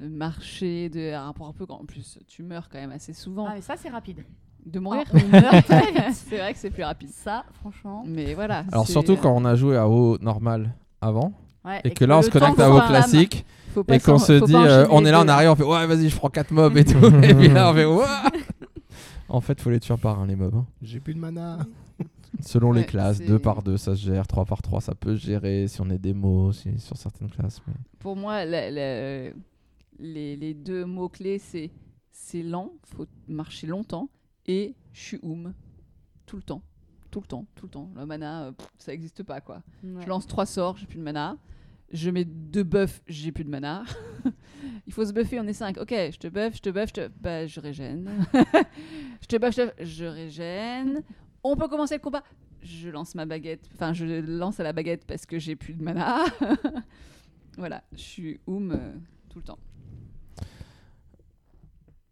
Le 0.00 0.08
marcher, 0.08 0.88
de 0.88 1.12
un 1.12 1.24
rapport 1.26 1.46
un 1.48 1.52
peu 1.52 1.66
quand 1.66 1.80
en 1.80 1.84
plus 1.84 2.18
tu 2.26 2.42
meurs 2.42 2.68
quand 2.68 2.78
même 2.78 2.90
assez 2.92 3.12
souvent. 3.12 3.46
Ah, 3.48 3.52
mais 3.54 3.60
ça, 3.60 3.74
c'est 3.76 3.88
rapide. 3.90 4.24
de 4.66 4.78
mourir, 4.80 5.04
on 5.12 5.28
meurt 5.28 5.64
très 5.66 5.80
vite. 5.92 6.14
c'est 6.14 6.38
vrai 6.38 6.52
que 6.52 6.58
c'est 6.58 6.70
plus 6.70 6.82
rapide. 6.82 7.10
Ça, 7.10 7.44
franchement. 7.60 8.02
Mais 8.06 8.34
voilà. 8.34 8.64
Alors, 8.72 8.88
surtout 8.88 9.16
quand 9.16 9.32
on 9.34 9.44
a 9.44 9.54
joué 9.54 9.76
à 9.76 9.88
WoW 9.88 10.18
normal 10.20 10.74
avant, 11.00 11.32
Ouais, 11.64 11.80
et 11.84 11.90
que 11.92 12.04
là, 12.04 12.18
on 12.18 12.22
se 12.22 12.28
connecte 12.28 12.60
à 12.60 12.66
un- 12.66 12.86
classique. 12.88 13.46
et 13.88 13.98
qu'on 13.98 14.18
se 14.18 14.44
dit, 14.44 14.54
euh, 14.54 14.86
on 14.90 15.04
est 15.06 15.10
là 15.10 15.20
en 15.20 15.28
arrière, 15.28 15.52
on 15.52 15.56
fait 15.56 15.62
ouais, 15.64 15.86
vas-y, 15.86 16.10
je 16.10 16.16
prends 16.16 16.28
4 16.28 16.50
mobs 16.50 16.76
et 16.76 16.84
tout. 16.84 16.98
et 17.22 17.32
puis 17.34 17.48
là, 17.48 17.70
on 17.70 17.74
fait 17.74 17.86
Ouah 17.86 18.24
En 19.34 19.40
fait, 19.40 19.60
faut 19.60 19.70
les 19.70 19.80
tuer 19.80 19.96
par 19.96 20.20
un, 20.20 20.26
les 20.26 20.36
mobs. 20.36 20.54
hein. 20.54 20.66
J'ai 20.80 21.00
plus 21.00 21.14
de 21.14 21.18
mana. 21.18 21.58
Selon 22.40 22.72
les 22.72 22.80
Ouais, 22.82 22.86
classes, 22.86 23.16
c'est- 23.18 23.26
2 23.26 23.38
par 23.38 23.62
2, 23.62 23.76
ça 23.76 23.94
se 23.96 24.00
gère, 24.04 24.26
3 24.26 24.44
par 24.44 24.62
3, 24.62 24.80
ça 24.80 24.94
peut 24.94 25.16
se 25.16 25.24
gérer 25.26 25.66
si 25.68 25.80
on 25.80 25.90
est 25.90 25.98
démo, 25.98 26.52
si, 26.52 26.78
sur 26.78 26.96
certaines 26.96 27.30
classes. 27.30 27.60
mais- 27.66 27.74
Pour 27.98 28.16
moi, 28.16 28.44
la- 28.44 28.70
la- 28.70 29.30
les, 29.98 30.36
les 30.36 30.54
deux 30.54 30.84
mots-clés, 30.84 31.38
c'est 31.38 31.70
c'est 32.12 32.42
lent, 32.44 32.70
faut 32.84 33.06
marcher 33.28 33.66
longtemps, 33.66 34.08
et 34.46 34.74
je 34.92 35.00
suis 35.00 35.18
oum. 35.22 35.52
Tout 36.26 36.36
le 36.36 36.42
temps. 36.42 36.62
Tout 37.10 37.20
le 37.20 37.26
temps, 37.26 37.44
tout 37.56 37.66
le 37.66 37.70
temps. 37.70 37.90
Le 37.96 38.06
mana, 38.06 38.44
euh, 38.46 38.52
pff, 38.52 38.68
ça 38.78 38.92
n'existe 38.92 39.22
pas, 39.24 39.40
quoi. 39.40 39.62
Ouais. 39.82 40.02
Je 40.02 40.08
lance 40.08 40.26
trois 40.28 40.46
sorts, 40.46 40.76
j'ai 40.76 40.86
plus 40.86 40.98
de 40.98 41.02
mana. 41.04 41.36
Je 41.92 42.10
mets 42.10 42.24
deux 42.24 42.64
buffs, 42.64 43.02
j'ai 43.06 43.32
plus 43.32 43.44
de 43.44 43.50
mana. 43.50 43.84
Il 44.86 44.92
faut 44.92 45.04
se 45.04 45.12
buffer, 45.12 45.40
on 45.40 45.46
est 45.46 45.52
5. 45.52 45.78
Ok, 45.78 45.90
je 45.90 46.18
te 46.18 46.28
buff, 46.28 46.56
je 46.56 46.60
te 46.60 46.70
buff, 46.70 46.88
je 46.88 46.92
te... 46.92 47.10
Bah, 47.20 47.46
je 47.46 47.60
régène. 47.60 48.26
je 49.20 49.26
te 49.26 49.36
buff, 49.36 49.54
je 49.56 49.62
te... 49.62 49.84
Je 49.84 50.04
régène. 50.04 51.02
On 51.42 51.56
peut 51.56 51.68
commencer 51.68 51.94
le 51.94 52.00
combat. 52.00 52.22
Je 52.62 52.88
lance 52.88 53.14
ma 53.14 53.26
baguette. 53.26 53.68
Enfin, 53.74 53.92
je 53.92 54.04
lance 54.04 54.60
à 54.60 54.62
la 54.62 54.72
baguette 54.72 55.06
parce 55.06 55.26
que 55.26 55.38
j'ai 55.38 55.56
plus 55.56 55.74
de 55.74 55.82
mana. 55.82 56.24
voilà, 57.58 57.84
je 57.92 58.00
suis 58.00 58.40
oum 58.46 58.72
euh, 58.72 58.92
tout 59.28 59.38
le 59.38 59.44
temps. 59.44 59.58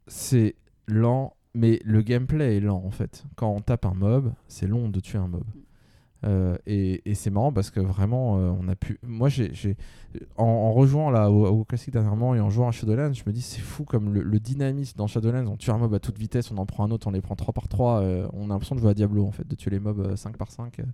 C'est 0.07 0.57
lent, 0.87 1.37
mais 1.55 1.81
le 1.85 2.03
gameplay 2.03 2.57
est 2.57 2.61
lent 2.61 2.83
en 2.85 2.91
fait. 2.91 3.25
Quand 3.37 3.51
on 3.51 3.61
tape 3.61 3.87
un 3.87 3.95
mob, 3.95 4.35
c'est 4.49 4.67
long 4.67 4.89
de 4.89 5.01
tuer 5.01 5.19
un 5.19 5.29
mob. 5.29 5.45
Euh, 6.25 6.57
et 6.67 7.15
c'est 7.15 7.31
marrant 7.31 7.53
parce 7.53 7.71
que 7.71 7.81
vraiment, 7.81 8.39
euh, 8.39 8.53
on 8.59 8.69
a 8.69 8.77
pu. 8.77 8.99
Moi, 9.03 9.29
j'ai, 9.29 9.53
en, 10.37 10.45
en 10.45 10.73
rejoignant 10.73 11.11
là 11.11 11.31
au, 11.31 11.65
classique 11.65 11.93
dernièrement 11.93 12.35
et 12.35 12.41
en 12.41 12.51
jouant 12.51 12.69
à 12.69 12.73
Shadowlands, 12.73 13.13
je 13.13 13.23
me 13.27 13.33
dis 13.33 13.43
c'est 13.43 13.61
fou 13.61 13.85
comme 13.85 14.13
le, 14.13 14.41
dynamisme 14.41 14.97
dans 14.97 15.07
Shadowlands. 15.07 15.47
On 15.47 15.57
tue 15.57 15.71
un 15.71 15.79
mob 15.79 15.95
à 15.95 15.99
toute 15.99 16.19
vitesse, 16.19 16.51
on 16.51 16.59
en 16.59 16.67
prend 16.67 16.85
un 16.85 16.91
autre, 16.91 17.07
on 17.07 17.11
les 17.11 17.21
prend 17.21 17.37
3 17.37 17.53
par 17.55 17.69
3 17.69 18.01
euh, 18.01 18.29
on 18.33 18.47
a 18.47 18.49
l'impression 18.49 18.75
de 18.75 18.81
jouer 18.81 18.91
à 18.91 18.95
Diablo 18.95 19.27
en 19.27 19.31
fait, 19.31 19.47
de 19.47 19.55
tuer 19.55 19.71
les 19.71 19.81
mobs 19.81 20.01
euh, 20.01 20.17
5 20.17 20.37
par 20.37 20.51
5 20.51 20.81
euh. 20.81 20.85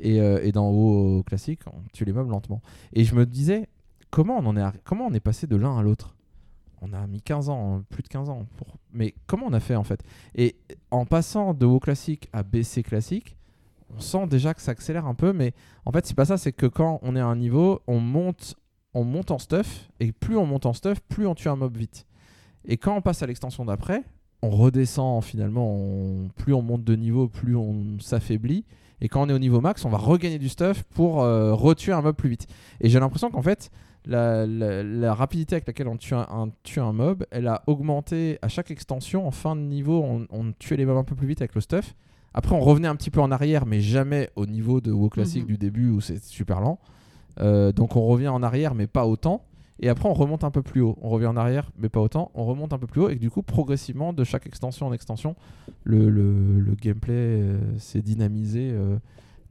et, 0.00 0.16
et 0.48 0.52
dans 0.52 0.70
WoW 0.70 1.22
classique, 1.24 1.60
on 1.66 1.82
tue 1.92 2.04
les 2.04 2.12
mobs 2.12 2.30
lentement. 2.30 2.62
Et 2.92 3.04
je 3.04 3.14
me 3.14 3.26
disais 3.26 3.68
comment 4.10 4.38
on 4.38 4.46
en 4.46 4.56
est, 4.56 4.64
comment 4.84 5.06
on 5.06 5.12
est 5.12 5.20
passé 5.20 5.46
de 5.46 5.56
l'un 5.56 5.78
à 5.78 5.82
l'autre? 5.82 6.14
On 6.80 6.92
a 6.92 7.06
mis 7.08 7.20
15 7.20 7.48
ans, 7.48 7.74
hein, 7.74 7.84
plus 7.90 8.04
de 8.04 8.08
15 8.08 8.30
ans. 8.30 8.46
Pour... 8.56 8.68
Mais 8.92 9.14
comment 9.26 9.46
on 9.46 9.52
a 9.52 9.60
fait 9.60 9.74
en 9.74 9.82
fait? 9.82 10.00
Et 10.36 10.56
en 10.90 11.06
passant 11.06 11.52
de 11.52 11.66
WoW 11.66 11.80
classique 11.80 12.28
à 12.32 12.44
BC 12.44 12.84
classique, 12.84 13.37
on 13.96 14.00
sent 14.00 14.26
déjà 14.26 14.54
que 14.54 14.60
ça 14.60 14.72
accélère 14.72 15.06
un 15.06 15.14
peu, 15.14 15.32
mais 15.32 15.52
en 15.84 15.92
fait, 15.92 16.06
c'est 16.06 16.16
pas 16.16 16.24
ça, 16.24 16.36
c'est 16.36 16.52
que 16.52 16.66
quand 16.66 17.00
on 17.02 17.16
est 17.16 17.20
à 17.20 17.26
un 17.26 17.36
niveau, 17.36 17.80
on 17.86 18.00
monte, 18.00 18.54
on 18.94 19.04
monte 19.04 19.30
en 19.30 19.38
stuff, 19.38 19.88
et 20.00 20.12
plus 20.12 20.36
on 20.36 20.46
monte 20.46 20.66
en 20.66 20.72
stuff, 20.72 21.00
plus 21.08 21.26
on 21.26 21.34
tue 21.34 21.48
un 21.48 21.56
mob 21.56 21.76
vite. 21.76 22.06
Et 22.64 22.76
quand 22.76 22.94
on 22.96 23.00
passe 23.02 23.22
à 23.22 23.26
l'extension 23.26 23.64
d'après, 23.64 24.02
on 24.42 24.50
redescend 24.50 25.24
finalement, 25.24 26.28
plus 26.36 26.54
on 26.54 26.62
monte 26.62 26.84
de 26.84 26.94
niveau, 26.94 27.28
plus 27.28 27.56
on 27.56 27.98
s'affaiblit. 27.98 28.64
Et 29.00 29.08
quand 29.08 29.22
on 29.22 29.28
est 29.28 29.32
au 29.32 29.38
niveau 29.38 29.60
max, 29.60 29.84
on 29.84 29.90
va 29.90 29.98
regagner 29.98 30.38
du 30.38 30.48
stuff 30.48 30.82
pour 30.82 31.22
euh, 31.22 31.54
retuer 31.54 31.92
un 31.92 32.02
mob 32.02 32.16
plus 32.16 32.28
vite. 32.28 32.46
Et 32.80 32.88
j'ai 32.88 32.98
l'impression 33.00 33.30
qu'en 33.30 33.42
fait, 33.42 33.70
la, 34.04 35.14
rapidité 35.14 35.54
avec 35.54 35.66
laquelle 35.66 35.88
on 35.88 35.96
tue 35.96 36.14
un, 36.14 36.26
un- 36.30 36.50
tue 36.62 36.80
un 36.80 36.92
mob, 36.92 37.24
elle 37.30 37.46
a 37.48 37.62
augmenté 37.66 38.38
à 38.42 38.48
chaque 38.48 38.70
extension. 38.70 39.26
En 39.26 39.30
fin 39.30 39.54
de 39.56 39.60
niveau, 39.60 40.02
on, 40.02 40.26
on 40.30 40.52
tuait 40.52 40.76
les 40.76 40.84
mobs 40.84 40.96
un 40.96 41.04
peu 41.04 41.14
plus 41.14 41.26
vite 41.26 41.40
avec 41.40 41.54
le 41.54 41.60
stuff. 41.60 41.94
Après, 42.34 42.54
on 42.54 42.60
revenait 42.60 42.88
un 42.88 42.96
petit 42.96 43.10
peu 43.10 43.20
en 43.20 43.30
arrière, 43.30 43.66
mais 43.66 43.80
jamais 43.80 44.30
au 44.36 44.46
niveau 44.46 44.80
de 44.80 44.92
WoW 44.92 45.08
classique 45.08 45.42
Mhm. 45.42 45.48
du 45.48 45.58
début 45.58 45.90
où 45.90 46.00
c'est 46.00 46.22
super 46.24 46.60
lent. 46.60 46.78
Euh, 47.40 47.72
donc 47.72 47.96
on 47.96 48.06
revient 48.06 48.28
en 48.28 48.42
arrière, 48.42 48.74
mais 48.74 48.86
pas 48.86 49.06
autant. 49.06 49.44
Et 49.80 49.88
après, 49.88 50.08
on 50.08 50.12
remonte 50.14 50.42
un 50.42 50.50
peu 50.50 50.62
plus 50.62 50.80
haut. 50.80 50.98
On 51.00 51.08
revient 51.08 51.26
en 51.28 51.36
arrière, 51.36 51.70
mais 51.78 51.88
pas 51.88 52.00
autant. 52.00 52.30
On 52.34 52.44
remonte 52.44 52.72
un 52.72 52.78
peu 52.78 52.88
plus 52.88 53.00
haut. 53.00 53.08
Et 53.10 53.14
du 53.16 53.30
coup, 53.30 53.42
progressivement, 53.42 54.12
de 54.12 54.24
chaque 54.24 54.46
extension 54.46 54.86
en 54.88 54.92
extension, 54.92 55.36
le, 55.84 56.08
le- 56.10 56.58
le 56.58 56.74
gameplay 56.74 57.12
euh, 57.14 57.78
s'est 57.78 58.02
dynamisé 58.02 58.70
euh, 58.72 58.98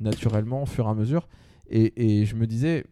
naturellement 0.02 0.64
au 0.64 0.66
fur 0.66 0.86
et 0.86 0.90
à 0.90 0.94
mesure. 0.94 1.28
Et, 1.70 2.20
et 2.22 2.26
je 2.26 2.36
me 2.36 2.46
disais, 2.46 2.86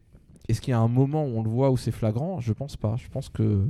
est-ce 0.47 0.61
qu'il 0.61 0.71
y 0.71 0.73
a 0.73 0.79
un 0.79 0.87
moment 0.87 1.25
où 1.25 1.37
on 1.37 1.43
le 1.43 1.49
voit 1.49 1.71
où 1.71 1.77
c'est 1.77 1.91
flagrant? 1.91 2.39
Je 2.39 2.53
pense 2.53 2.77
pas. 2.77 2.95
Je 2.97 3.09
pense 3.09 3.27
que, 3.27 3.67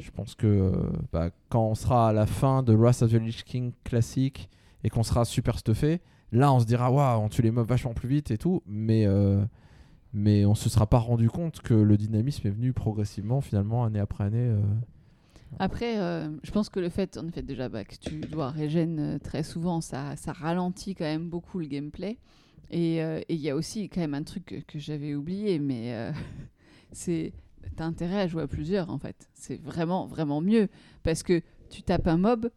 je 0.00 0.10
pense 0.10 0.34
que 0.34 0.72
bah, 1.12 1.28
quand 1.50 1.66
on 1.66 1.74
sera 1.74 2.08
à 2.08 2.12
la 2.14 2.24
fin 2.26 2.62
de 2.62 2.72
Wrath 2.74 3.02
of 3.02 3.10
the 3.10 3.14
Lich 3.20 3.44
King 3.44 3.72
classique 3.84 4.48
et 4.86 4.88
qu'on 4.88 5.02
sera 5.02 5.24
super 5.24 5.58
stuffé, 5.58 6.00
là 6.30 6.52
on 6.52 6.60
se 6.60 6.64
dira 6.64 6.92
waouh, 6.92 7.20
on 7.20 7.28
tue 7.28 7.42
les 7.42 7.50
mobs 7.50 7.68
vachement 7.68 7.92
plus 7.92 8.08
vite 8.08 8.30
et 8.30 8.38
tout. 8.38 8.62
Mais 8.66 9.04
euh, 9.04 9.44
mais 10.12 10.46
on 10.46 10.54
se 10.54 10.70
sera 10.70 10.86
pas 10.86 10.98
rendu 10.98 11.28
compte 11.28 11.60
que 11.60 11.74
le 11.74 11.96
dynamisme 11.98 12.46
est 12.46 12.50
venu 12.50 12.72
progressivement 12.72 13.42
finalement 13.42 13.84
année 13.84 13.98
après 13.98 14.24
année. 14.24 14.48
euh. 14.48 14.62
Après, 15.58 15.98
euh, 15.98 16.28
je 16.42 16.50
pense 16.52 16.70
que 16.70 16.80
le 16.80 16.88
fait, 16.88 17.18
en 17.18 17.28
effet, 17.28 17.42
déjà 17.42 17.68
bah, 17.68 17.84
que 17.84 17.96
tu 17.96 18.20
dois 18.20 18.48
régène 18.48 18.98
euh, 18.98 19.18
très 19.18 19.42
souvent, 19.42 19.82
ça, 19.82 20.16
ça 20.16 20.32
ralentit 20.32 20.94
quand 20.94 21.04
même 21.04 21.28
beaucoup 21.28 21.58
le 21.58 21.66
gameplay. 21.66 22.16
Et 22.70 22.98
il 23.28 23.36
y 23.36 23.48
a 23.48 23.54
aussi 23.54 23.88
quand 23.88 24.00
même 24.00 24.14
un 24.14 24.24
truc 24.24 24.44
que, 24.46 24.56
que 24.56 24.80
j'avais 24.80 25.14
oublié, 25.14 25.60
mais 25.60 26.10
c'est 26.92 27.32
t'as 27.76 27.84
intérêt 27.84 28.22
à 28.22 28.26
jouer 28.26 28.42
à 28.42 28.48
plusieurs 28.48 28.90
en 28.90 28.98
fait. 28.98 29.28
C'est 29.34 29.62
vraiment 29.62 30.06
vraiment 30.06 30.40
mieux 30.40 30.68
parce 31.04 31.22
que 31.22 31.42
tu 31.70 31.82
tapes 31.82 32.08
un 32.08 32.16
mob 32.16 32.50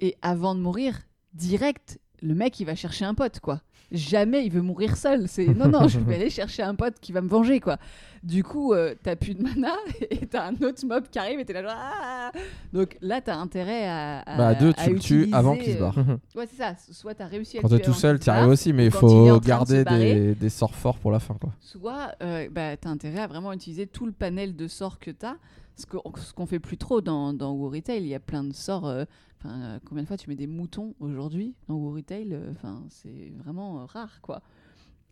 et 0.00 0.16
avant 0.20 0.54
de 0.54 0.60
mourir, 0.60 1.00
direct, 1.34 1.98
le 2.22 2.34
mec 2.34 2.58
il 2.60 2.64
va 2.64 2.74
chercher 2.74 3.04
un 3.04 3.14
pote 3.14 3.40
quoi. 3.40 3.60
Jamais 3.92 4.44
il 4.46 4.50
veut 4.50 4.62
mourir 4.62 4.96
seul. 4.96 5.28
C'est 5.28 5.46
non 5.46 5.68
non, 5.68 5.86
je 5.88 6.00
vais 6.00 6.14
aller 6.16 6.30
chercher 6.30 6.62
un 6.62 6.74
pote 6.74 6.94
qui 7.00 7.12
va 7.12 7.20
me 7.20 7.28
venger 7.28 7.60
quoi. 7.60 7.76
Du 8.22 8.42
coup, 8.42 8.72
euh, 8.72 8.94
t'as 9.02 9.14
plus 9.14 9.34
de 9.34 9.42
mana 9.42 9.74
et 10.10 10.26
t'as 10.26 10.46
un 10.48 10.54
autre 10.62 10.84
mob 10.86 11.04
qui 11.10 11.18
arrive 11.18 11.38
et 11.38 11.44
t'es 11.44 11.52
là 11.52 11.62
genre 11.62 11.74
Ah 11.76 12.32
donc 12.72 12.96
là 13.02 13.20
t'as 13.20 13.36
intérêt 13.36 13.86
à, 13.86 14.20
à 14.20 14.36
Bah, 14.38 14.46
à 14.48 14.54
deux, 14.54 14.70
à 14.70 14.84
tu 14.84 14.94
le 14.94 14.98
tues 14.98 15.28
avant 15.32 15.54
qu'il 15.56 15.74
se 15.74 15.78
barre. 15.78 15.98
euh, 15.98 16.16
Ouais 16.34 16.46
c'est 16.50 16.56
ça. 16.56 16.74
Soit 16.90 17.14
t'as 17.14 17.26
réussi 17.26 17.58
à 17.58 17.60
Quand 17.60 17.70
le 17.70 17.78
t'es 17.78 17.84
tout 17.84 17.92
seul, 17.92 18.18
t'y 18.18 18.30
arrives 18.30 18.48
aussi, 18.48 18.72
mais 18.72 18.86
il 18.86 18.90
faut 18.90 19.38
de 19.38 19.46
garder 19.46 19.84
barrer. 19.84 20.14
des, 20.14 20.34
des 20.34 20.48
sorts 20.48 20.74
forts 20.74 20.98
pour 20.98 21.12
la 21.12 21.20
fin 21.20 21.34
quoi. 21.34 21.50
soit 21.60 22.12
euh, 22.22 22.48
bah, 22.50 22.76
tu 22.78 22.88
as 22.88 22.90
intérêt 22.90 23.20
à 23.20 23.26
vraiment 23.26 23.52
utiliser 23.52 23.86
tout 23.86 24.06
le 24.06 24.12
panel 24.12 24.56
de 24.56 24.66
sorts 24.66 24.98
que 24.98 25.10
tu 25.10 25.26
as. 25.26 25.36
Ce 25.76 25.86
qu'on 25.86 26.02
ce 26.16 26.32
qu'on 26.32 26.46
fait 26.46 26.60
plus 26.60 26.78
trop 26.78 27.00
dans, 27.00 27.32
dans 27.32 27.56
Retail, 27.68 28.02
il 28.02 28.08
y 28.08 28.14
a 28.14 28.20
plein 28.20 28.44
de 28.44 28.52
sorts. 28.52 28.86
euh, 28.86 29.04
euh, 29.44 29.78
combien 29.84 30.02
de 30.02 30.08
fois 30.08 30.16
tu 30.16 30.30
mets 30.30 30.36
des 30.36 30.46
moutons 30.46 30.94
aujourd'hui 31.00 31.54
dans 31.68 31.74
WoW 31.74 31.96
Retail 31.96 32.32
euh, 32.32 32.52
c'est 32.88 33.32
vraiment 33.36 33.84
rare, 33.86 34.20
quoi. 34.22 34.40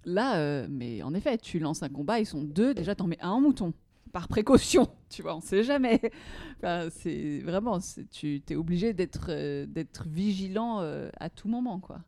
Là, 0.04 0.66
mais 0.68 1.02
en 1.02 1.14
effet, 1.14 1.38
tu 1.38 1.58
lances 1.58 1.82
un 1.82 1.88
combat, 1.88 2.18
ils 2.18 2.26
sont 2.26 2.42
deux, 2.42 2.74
déjà 2.74 2.94
t'en 2.94 3.06
mets 3.06 3.20
un 3.20 3.40
mouton. 3.40 3.72
Par 4.12 4.28
précaution, 4.28 4.88
tu 5.08 5.22
vois, 5.22 5.36
on 5.36 5.40
sait 5.40 5.62
jamais. 5.62 6.00
Enfin, 6.58 6.88
c'est 6.90 7.40
vraiment, 7.40 7.78
tu 8.10 8.42
es 8.48 8.56
obligé 8.56 8.92
d'être 8.92 10.06
vigilant 10.06 10.78
à 11.18 11.30
tout 11.30 11.48
moment, 11.48 11.80
quoi. 11.80 12.00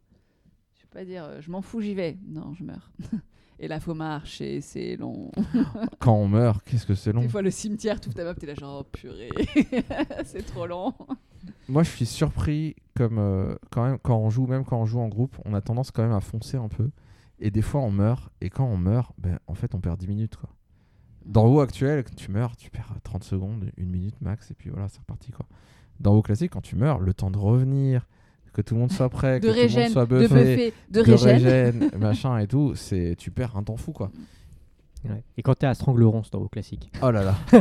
Je 0.76 0.82
vais 0.82 0.88
pas 0.90 1.04
dire, 1.04 1.40
je 1.40 1.50
m'en 1.50 1.60
fous, 1.62 1.80
j'y 1.80 1.94
vais. 1.94 2.18
Non, 2.26 2.54
je 2.54 2.64
meurs. 2.64 2.90
Et 3.58 3.68
là, 3.68 3.78
faut 3.80 3.94
marcher, 3.94 4.60
c'est 4.60 4.96
long. 4.96 5.30
Quand 6.00 6.14
on 6.14 6.26
meurt, 6.26 6.62
qu'est-ce 6.64 6.86
que 6.86 6.94
c'est 6.94 7.12
long. 7.12 7.20
Des 7.20 7.28
fois, 7.28 7.42
le 7.42 7.50
cimetière, 7.50 8.00
tout 8.00 8.10
ta 8.10 8.24
map, 8.24 8.34
t'es 8.34 8.46
là 8.46 8.54
genre, 8.54 8.84
oh, 8.84 8.90
purée, 8.90 9.30
c'est 10.24 10.44
trop 10.44 10.66
long. 10.66 10.92
Moi, 11.68 11.82
je 11.82 11.90
suis 11.90 12.06
surpris 12.06 12.74
comme 12.94 13.18
euh, 13.18 13.54
quand 13.70 13.84
même 13.84 13.98
quand 14.02 14.16
on 14.16 14.30
joue, 14.30 14.46
même 14.46 14.64
quand 14.64 14.80
on 14.80 14.86
joue 14.86 15.00
en 15.00 15.08
groupe, 15.08 15.36
on 15.44 15.54
a 15.54 15.60
tendance 15.60 15.90
quand 15.90 16.02
même 16.02 16.12
à 16.12 16.20
foncer 16.20 16.56
un 16.56 16.68
peu. 16.68 16.90
Et 17.38 17.50
des 17.50 17.62
fois, 17.62 17.80
on 17.80 17.90
meurt. 17.90 18.30
Et 18.40 18.50
quand 18.50 18.66
on 18.66 18.76
meurt, 18.76 19.12
ben, 19.18 19.38
en 19.46 19.54
fait, 19.54 19.74
on 19.74 19.80
perd 19.80 19.98
10 19.98 20.08
minutes. 20.08 20.36
Quoi. 20.36 20.50
Dans 21.24 21.46
WoW 21.46 21.60
actuel, 21.60 22.04
quand 22.04 22.14
tu 22.14 22.30
meurs, 22.30 22.56
tu 22.56 22.70
perds 22.70 22.94
30 23.02 23.24
secondes, 23.24 23.70
une 23.76 23.90
minute 23.90 24.20
max, 24.20 24.50
et 24.50 24.54
puis 24.54 24.70
voilà, 24.70 24.88
c'est 24.88 25.00
reparti. 25.00 25.32
Quoi. 25.32 25.46
Dans 26.00 26.14
WoW 26.14 26.22
classique, 26.22 26.52
quand 26.52 26.60
tu 26.60 26.76
meurs, 26.76 26.98
le 26.98 27.14
temps 27.14 27.30
de 27.30 27.38
revenir, 27.38 28.06
que 28.54 28.62
tout 28.62 28.74
le 28.74 28.80
monde 28.80 28.92
soit 28.92 29.08
prêt, 29.10 29.40
De 29.40 29.48
que 29.48 29.52
tout 29.52 29.74
le 29.76 29.80
monde 29.82 29.90
soit 29.90 30.06
de 30.06 30.18
buffé, 30.18 30.34
buffer, 30.34 30.72
de 30.90 31.00
régène. 31.00 31.32
régène, 31.34 31.90
machin 31.98 32.38
et 32.38 32.46
tout, 32.46 32.74
c'est 32.74 33.14
tu 33.18 33.30
perds 33.30 33.56
un 33.56 33.62
temps 33.62 33.76
fou 33.76 33.92
quoi. 33.92 34.10
Ouais. 35.04 35.22
Et 35.36 35.42
quand 35.42 35.54
t'es 35.54 35.66
à 35.66 35.74
Strangleronce 35.74 36.30
dans 36.30 36.38
vos 36.40 36.48
classiques, 36.48 36.90
Oh 37.02 37.10
là 37.10 37.22
là. 37.22 37.34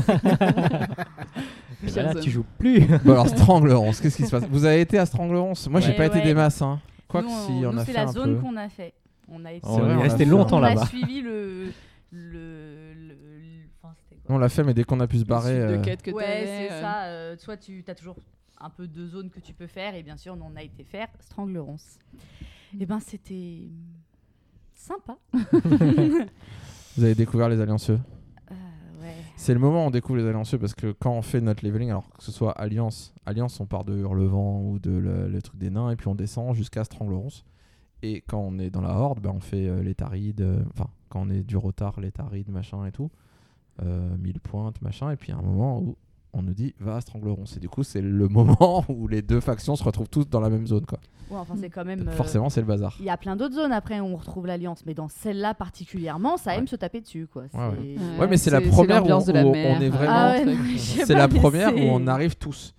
là, 1.95 2.13
tu 2.21 2.29
joues 2.29 2.45
plus. 2.57 2.81
bon 3.03 3.11
alors 3.11 3.27
Strangleronce, 3.27 3.99
qu'est-ce 3.99 4.17
qui 4.17 4.25
se 4.25 4.31
passe? 4.31 4.45
Vous 4.49 4.65
avez 4.65 4.81
été 4.81 4.97
à 4.97 5.05
Strangleronce 5.05 5.67
Moi, 5.69 5.79
j'ai 5.81 5.89
Ouais, 5.89 5.95
pas 5.97 6.05
été 6.05 6.21
des 6.21 6.33
masses. 6.33 6.61
Hein. 6.61 6.79
Quoique 7.07 7.27
Nous, 7.27 7.33
si, 7.59 7.65
on, 7.65 7.75
a 7.77 7.79
c'est 7.85 7.91
fait 7.91 7.97
la 7.97 8.03
un 8.03 8.11
zone 8.11 8.39
qu'on 8.41 8.55
a 8.55 8.69
fait. 8.69 8.93
On 9.29 9.43
a 9.45 9.51
été, 9.53 9.65
On 9.67 9.77
est 9.79 9.81
on 9.81 9.99
est 9.99 10.03
resté 10.03 10.25
longtemps 10.25 10.57
on 10.57 10.61
là-bas. 10.61 10.81
a 10.83 10.85
suivi 10.85 11.21
le. 11.21 11.65
le, 12.11 12.93
le- 12.93 12.93
le- 13.07 13.15
enfin, 13.81 13.93
c'était 13.97 14.21
quoi? 14.21 14.35
On 14.35 14.37
l'a 14.37 14.49
fait, 14.49 14.63
mais 14.63 14.73
dès 14.73 14.83
qu'on 14.83 14.99
a 14.99 15.07
pu 15.07 15.17
se 15.19 15.25
barrer. 15.25 15.57
De 15.57 15.63
euh, 15.63 15.81
quêtes 15.81 16.01
que 16.01 16.11
Ouais, 16.11 16.43
c'est 16.45 16.71
euh, 16.71 16.81
ça. 16.81 17.03
euh, 17.05 17.35
soit 17.37 17.57
tu 17.57 17.83
as 17.87 17.95
toujours 17.95 18.15
un 18.63 18.69
peu 18.69 18.87
de 18.87 19.07
zones 19.07 19.29
que 19.29 19.39
tu 19.39 19.53
peux 19.53 19.67
faire, 19.67 19.95
et 19.95 20.03
bien 20.03 20.17
sûr, 20.17 20.37
on 20.39 20.55
a 20.55 20.63
été 20.63 20.83
faire 20.83 21.07
Strangleronce. 21.19 21.99
Et 22.79 22.85
ben, 22.85 22.99
c'était 22.99 23.69
sympa. 24.73 25.17
Vous 26.97 27.03
avez 27.03 27.15
découvert 27.15 27.49
les 27.49 27.59
alliancieux. 27.59 27.99
Euh, 28.51 28.55
ouais. 29.01 29.15
C'est 29.35 29.53
le 29.53 29.59
moment 29.59 29.83
où 29.83 29.87
on 29.87 29.91
découvre 29.91 30.17
les 30.17 30.27
alliancieux 30.27 30.57
parce 30.57 30.73
que 30.73 30.91
quand 30.91 31.11
on 31.11 31.21
fait 31.21 31.41
notre 31.41 31.65
leveling, 31.65 31.89
alors 31.89 32.09
que 32.09 32.23
ce 32.23 32.31
soit 32.31 32.51
Alliance, 32.51 33.13
Alliance 33.25 33.59
on 33.59 33.65
part 33.65 33.83
de 33.83 33.95
Hurlevent 33.95 34.61
ou 34.61 34.79
de 34.79 34.91
le, 34.91 35.27
le 35.27 35.41
truc 35.41 35.57
des 35.57 35.69
nains 35.69 35.91
et 35.91 35.95
puis 35.95 36.07
on 36.07 36.15
descend 36.15 36.55
jusqu'à 36.55 36.83
Strangleronce. 36.83 37.45
Et 38.03 38.21
quand 38.27 38.39
on 38.39 38.59
est 38.59 38.69
dans 38.69 38.81
la 38.81 38.93
Horde, 38.95 39.21
ben, 39.21 39.31
on 39.33 39.39
fait 39.39 39.67
euh, 39.67 39.81
les 39.81 39.95
tarides, 39.95 40.41
euh, 40.41 40.61
enfin 40.73 40.89
quand 41.07 41.21
on 41.21 41.29
est 41.29 41.41
du 41.41 41.55
retard, 41.55 41.99
les 42.01 42.11
tarides, 42.11 42.49
machin 42.49 42.85
et 42.85 42.91
tout, 42.91 43.09
euh, 43.81 44.17
1000 44.17 44.41
pointes, 44.41 44.81
machin. 44.81 45.09
Et 45.11 45.15
puis 45.15 45.29
il 45.29 45.31
y 45.31 45.35
a 45.35 45.39
un 45.39 45.43
moment 45.43 45.79
où 45.79 45.95
on 46.33 46.41
nous 46.41 46.53
dit 46.53 46.73
va 46.79 46.95
à 46.97 47.01
Strangleronce. 47.01 47.57
Et 47.57 47.59
du 47.59 47.69
coup 47.69 47.83
c'est 47.83 48.01
le 48.01 48.27
moment 48.27 48.83
où 48.89 49.07
les 49.07 49.21
deux 49.21 49.39
factions 49.39 49.75
se 49.75 49.83
retrouvent 49.83 50.09
toutes 50.09 50.29
dans 50.29 50.39
la 50.39 50.49
même 50.49 50.67
zone. 50.67 50.85
Quoi. 50.85 50.99
Ouais, 51.31 51.37
enfin, 51.39 51.55
c'est 51.59 51.69
quand 51.69 51.85
même. 51.85 52.07
Euh, 52.07 52.11
forcément 52.11 52.49
c'est 52.49 52.59
le 52.61 52.67
bazar. 52.67 52.95
Il 52.99 53.05
y 53.05 53.09
a 53.09 53.17
plein 53.17 53.35
d'autres 53.35 53.55
zones 53.55 53.71
après 53.71 53.99
où 53.99 54.05
on 54.05 54.15
retrouve 54.17 54.45
l'alliance, 54.45 54.83
mais 54.85 54.93
dans 54.93 55.07
celle-là 55.07 55.53
particulièrement, 55.53 56.37
ça 56.37 56.55
aime 56.55 56.67
se 56.67 56.75
taper 56.75 57.01
dessus, 57.01 57.27
quoi. 57.31 57.43
ouais. 57.43 57.49
C'est- 57.51 57.57
Ouais, 57.57 57.97
Ouais, 58.19 58.27
mais 58.27 58.37
c'est 58.37 58.51
la 58.51 58.59
c'est- 58.59 58.67
première 58.69 59.03
c'est 59.21 59.31
où- 59.43 59.47
on 59.47 59.81
est 59.81 59.89
vraiment- 59.89 60.11
Ah 60.13 60.35
C'est 60.77 61.13
la 61.15 61.27
première 61.27 61.73
où 61.73 61.77
c'est- 61.77 61.89
on 61.91 62.07
arrive 62.07 62.35
tous. 62.35 62.75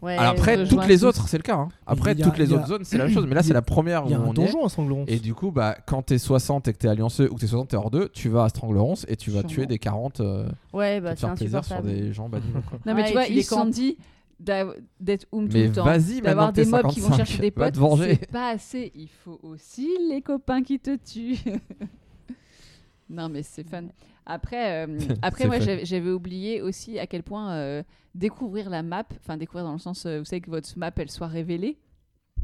Ouais, 0.00 0.16
Alors 0.16 0.32
après, 0.32 0.64
toutes 0.66 0.86
les 0.86 1.02
autres, 1.04 1.26
c'est 1.28 1.38
le 1.38 1.42
cas. 1.42 1.56
hein. 1.56 1.68
Après, 1.86 2.12
Il 2.12 2.18
y 2.20 2.22
a- 2.22 2.26
toutes 2.26 2.38
les 2.38 2.44
il 2.44 2.50
y 2.50 2.54
a- 2.54 2.56
autres 2.58 2.68
zones, 2.68 2.84
c'est 2.84 2.98
la 2.98 3.04
même 3.06 3.12
chose. 3.14 3.26
Mais 3.26 3.34
là, 3.34 3.40
il 3.40 3.44
y 3.44 3.46
c'est 3.48 3.52
a- 3.52 3.54
la 3.54 3.62
première 3.62 4.04
où 4.04 4.08
Il 4.08 4.12
y 4.12 4.14
a 4.14 4.18
un 4.18 4.22
on 4.24 4.30
est. 4.30 4.34
donjon 4.34 4.64
à 4.64 4.68
Strangleronce. 4.68 5.08
Et 5.10 5.18
du 5.18 5.34
coup, 5.34 5.50
bah, 5.50 5.76
quand 5.86 6.02
t'es 6.02 6.18
60 6.18 6.68
et 6.68 6.72
que 6.72 6.78
t'es 6.78 6.88
allianceux 6.88 7.28
ou 7.30 7.34
que 7.34 7.40
t'es 7.40 7.46
60 7.48 7.74
et 7.74 7.76
hors 7.76 7.90
2, 7.90 8.08
tu 8.10 8.28
vas 8.28 8.44
à 8.44 8.48
Strangleronce 8.48 9.04
et 9.08 9.16
tu 9.16 9.30
vas 9.30 9.40
Sûrement. 9.40 9.48
tuer 9.48 9.66
des 9.66 9.78
40 9.78 10.20
euh, 10.20 10.48
Ouais, 10.72 11.00
pour 11.00 11.04
bah 11.10 11.14
te 11.14 11.20
c'est 11.20 11.26
faire 11.26 11.34
plaisir 11.34 11.64
sur 11.64 11.74
insupportable. 11.76 11.88
des 12.06 12.12
gens 12.12 12.28
bannis. 12.28 12.44
quoi. 12.68 12.78
Non, 12.86 12.94
mais 12.94 13.02
Ouais, 13.02 13.04
tu 13.06 13.10
et 13.10 13.12
vois, 13.14 13.26
ils 13.26 13.34
les 13.34 13.42
se 13.42 13.48
sont 13.48 13.64
dit 13.66 13.96
d'être 14.40 15.26
oum 15.32 15.48
tout 15.48 15.56
Mais 15.56 15.66
le 15.66 15.72
temps. 15.72 15.84
vas-y, 15.84 16.20
D'avoir 16.20 16.50
que 16.50 16.54
t'es 16.54 16.64
des 16.64 16.70
mobs 16.70 16.86
qui 16.90 17.00
vont 17.00 17.08
55, 17.08 17.16
chercher 17.26 17.40
des 17.42 17.50
va 17.50 17.64
potes, 17.66 17.74
te 17.74 17.78
venger. 17.80 18.16
c'est 18.20 18.30
pas 18.30 18.50
assez. 18.50 18.92
Il 18.94 19.08
faut 19.08 19.40
aussi 19.42 19.88
les 20.08 20.22
copains 20.22 20.62
qui 20.62 20.78
te 20.78 20.94
tuent. 20.94 21.38
non, 23.10 23.28
mais 23.28 23.42
c'est 23.42 23.64
fun. 23.68 23.84
Après, 24.30 24.86
euh, 24.86 24.98
après 25.22 25.46
moi, 25.46 25.58
j'avais 25.58 26.10
oublié 26.10 26.60
aussi 26.62 26.98
à 26.98 27.06
quel 27.06 27.22
point 27.22 27.52
euh, 27.52 27.82
découvrir 28.14 28.68
la 28.70 28.82
map, 28.82 29.04
enfin 29.24 29.36
découvrir 29.38 29.64
dans 29.64 29.72
le 29.72 29.78
sens, 29.78 30.04
euh, 30.06 30.18
vous 30.18 30.24
savez 30.26 30.40
que 30.42 30.50
votre 30.50 30.68
map, 30.78 30.90
elle 30.96 31.10
soit 31.10 31.26
révélée, 31.28 31.78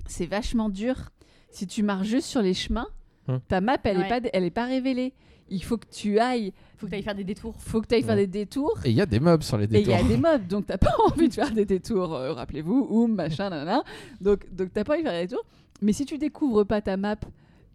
c'est 0.07 0.27
vachement 0.27 0.71
dur. 0.71 1.11
Si 1.51 1.67
tu 1.67 1.83
marches 1.83 2.09
juste 2.09 2.27
sur 2.27 2.43
les 2.43 2.55
chemins, 2.55 2.89
Hum. 3.29 3.41
ta 3.49 3.61
map, 3.63 3.79
elle 3.85 3.97
est 3.97 4.01
Ouais. 4.01 4.21
pas, 4.21 4.29
elle 4.35 4.45
est 4.45 4.51
pas 4.51 4.67
révélée. 4.67 5.15
Il 5.49 5.63
faut 5.63 5.77
que 5.79 5.87
tu 5.91 6.19
ailles, 6.19 6.53
Faut 6.77 6.87
que 6.87 6.91
tu 6.91 6.97
ailles 6.97 7.03
faire 7.03 7.15
des 7.15 7.25
détours. 7.25 7.55
faut 7.59 7.81
que 7.81 7.87
tu 7.87 7.95
ailles 7.95 8.03
faire 8.03 8.17
Ouais. 8.17 8.27
des 8.27 8.45
détours. 8.45 8.79
Et 8.85 8.91
il 8.91 8.97
y 8.97 9.01
a 9.01 9.07
des 9.07 9.21
mobs 9.21 9.43
sur 9.43 9.57
les 9.57 9.65
Et 9.65 9.69
il 9.69 9.81
y 9.81 9.85
détours. 9.85 10.05
a 10.05 10.09
des 10.09 10.17
mobs, 10.19 10.47
donc 10.49 10.67
t'as 10.67 10.77
pas 10.79 10.93
envie 11.07 11.29
de 11.29 11.33
faire 11.35 11.51
des 11.53 11.65
détours, 11.65 12.15
euh, 12.15 12.33
rappelez-vous, 12.35 12.87
ou 12.91 13.07
machin, 13.07 13.49
nanana. 13.51 13.83
Donc, 14.21 14.53
donc 14.55 14.73
t'as 14.75 14.85
pas 14.85 14.95
envie 14.95 15.03
de 15.03 15.09
faire 15.09 15.21
des 15.21 15.27
détours. 15.27 15.45
Mais 15.81 15.93
si 15.95 16.05
tu 16.07 16.19
découvres 16.19 16.65
pas 16.67 16.81
ta 16.83 16.97
map, 16.99 17.17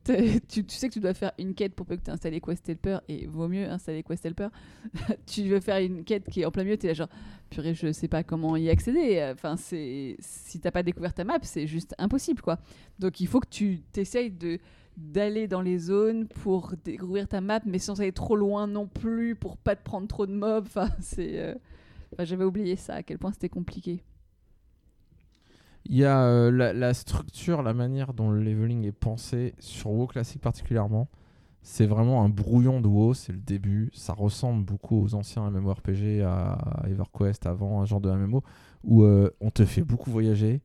tu, 0.04 0.66
tu 0.66 0.76
sais 0.76 0.88
que 0.88 0.94
tu 0.94 1.00
dois 1.00 1.14
faire 1.14 1.32
une 1.38 1.54
quête 1.54 1.76
pour 1.76 1.86
que 1.86 1.94
tu 1.94 2.02
aies 2.08 2.10
installé 2.10 2.42
Quest 2.42 2.68
Helper, 2.68 3.00
et 3.08 3.28
vaut 3.28 3.48
mieux 3.48 3.70
installer 3.70 4.04
Quest 4.04 4.26
Helper. 4.26 4.50
tu 5.26 5.44
veux 5.44 5.60
faire 5.60 5.78
une 5.78 6.04
quête 6.04 6.30
qui 6.30 6.42
est 6.42 6.46
en 6.46 6.52
plein 6.52 6.64
milieu, 6.64 6.78
t'es 6.78 6.88
là 6.88 6.94
genre, 6.94 7.10
purée, 7.50 7.74
je 7.74 7.92
sais 7.92 8.08
pas 8.08 8.24
comment 8.24 8.56
y 8.56 8.70
accéder. 8.70 9.28
Enfin, 9.34 9.56
c'est 9.58 10.16
si 10.20 10.60
t'as 10.60 10.72
pas 10.72 10.84
découvert 10.84 11.14
ta 11.14 11.24
map, 11.24 11.40
c'est 11.44 11.68
juste 11.68 11.96
impossible, 11.98 12.42
quoi. 12.42 12.60
Donc 13.00 13.20
il 13.20 13.28
faut 13.28 13.40
que 13.40 13.50
tu 13.50 13.82
t'essayes 13.92 14.32
de 14.32 14.60
d'aller 14.98 15.48
dans 15.48 15.62
les 15.62 15.78
zones 15.78 16.28
pour 16.28 16.74
découvrir 16.84 17.28
ta 17.28 17.40
map, 17.40 17.62
mais 17.66 17.80
sans 17.80 18.02
aller 18.02 18.12
trop 18.12 18.36
loin 18.36 18.68
non 18.68 18.86
plus, 18.86 19.36
pour 19.36 19.56
pas 19.56 19.76
te 19.76 19.84
prendre 19.84 20.08
trop 20.08 20.26
de 20.26 20.34
mobs. 20.34 20.66
Enfin, 20.68 20.90
c'est... 21.00 21.40
euh, 21.40 21.56
j'avais 22.20 22.44
oublié 22.44 22.76
ça, 22.76 22.96
à 22.96 23.04
quel 23.04 23.18
point 23.18 23.32
c'était 23.32 23.50
compliqué. 23.50 24.04
Il 25.86 25.96
y 25.96 26.06
a 26.06 26.24
euh, 26.24 26.74
la, 26.74 26.94
structure, 26.94 27.64
la 27.64 27.74
manière 27.74 28.14
dont 28.14 28.30
le 28.30 28.44
leveling 28.44 28.86
est 28.86 28.92
pensé, 28.92 29.56
sur 29.60 29.92
WoW 29.92 30.08
classique 30.08 30.42
particulièrement. 30.42 31.08
C'est 31.62 31.86
vraiment 31.86 32.24
un 32.24 32.30
brouillon 32.30 32.80
de 32.82 32.88
WoW, 32.88 33.14
c'est 33.14 33.32
le 33.32 33.40
début. 33.40 33.90
Ça 33.94 34.14
ressemble 34.14 34.64
beaucoup 34.64 35.02
aux 35.04 35.16
anciens 35.16 35.50
MMORPG, 35.50 36.22
à 36.22 36.58
EverQuest 36.88 37.46
avant, 37.46 37.82
un 37.82 37.86
genre 37.86 38.02
de 38.02 38.12
MMO, 38.12 38.44
où 38.84 39.04
euh, 39.04 39.30
on 39.42 39.50
te 39.50 39.66
fait 39.66 39.82
beaucoup 39.82 40.10
voyager. 40.10 40.62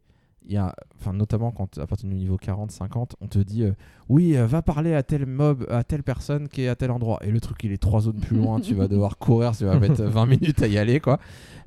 Il 0.47 0.53
y 0.53 0.57
a, 0.57 0.75
enfin, 1.01 1.13
notamment 1.13 1.51
quand 1.51 1.79
à 1.79 1.87
partir 1.87 2.09
du 2.09 2.15
niveau 2.15 2.37
40, 2.37 2.71
50, 2.71 3.17
on 3.21 3.29
te 3.29 3.39
dit 3.39 3.63
euh, 3.65 3.73
oui, 4.09 4.37
euh, 4.37 4.47
va 4.47 4.63
parler 4.63 4.95
à 4.95 5.03
tel 5.03 5.27
mob, 5.27 5.67
à 5.71 5.85
telle 5.85 6.03
personne 6.03 6.49
qui 6.49 6.63
est 6.63 6.69
à 6.69 6.77
tel 6.77 6.91
endroit. 6.91 7.19
Et 7.23 7.31
le 7.31 7.41
truc, 7.41 7.63
il 7.65 7.73
est 7.73 7.79
trois 7.79 8.01
zones 8.01 8.21
plus 8.21 8.37
loin, 8.37 8.61
tu 8.61 8.75
vas 8.75 8.89
devoir 8.89 9.19
courir, 9.19 9.57
tu 9.57 9.65
vas 9.65 9.79
mettre 9.79 10.03
20 10.03 10.27
minutes 10.27 10.63
à 10.63 10.67
y 10.67 10.77
aller, 10.77 11.01
quoi. 11.01 11.19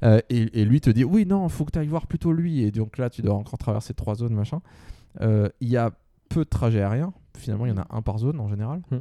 Euh, 0.03 0.19
et, 0.29 0.61
et 0.61 0.65
lui 0.65 0.79
te 0.79 0.89
dit 0.89 1.03
oui, 1.03 1.25
non, 1.25 1.47
faut 1.49 1.65
que 1.65 1.71
tu 1.71 1.79
ailles 1.79 1.87
voir 1.87 2.07
plutôt 2.07 2.31
lui. 2.31 2.61
Et 2.63 2.71
donc 2.71 2.97
là, 2.97 3.09
tu 3.09 3.21
dois 3.21 3.35
encore 3.35 3.57
traverser 3.57 3.93
trois 3.93 4.15
zones, 4.15 4.33
machin. 4.33 4.61
Il 5.21 5.69
y 5.69 5.77
a 5.77 5.91
peu 6.29 6.43
de 6.43 6.49
trajets 6.49 6.81
aériens. 6.81 7.13
Finalement, 7.37 7.65
il 7.65 7.69
y 7.69 7.71
en 7.73 7.81
a 7.81 7.87
un 7.89 8.01
par 8.01 8.17
zone 8.19 8.39
en 8.39 8.47
général. 8.47 8.81
Hmm. 8.91 8.99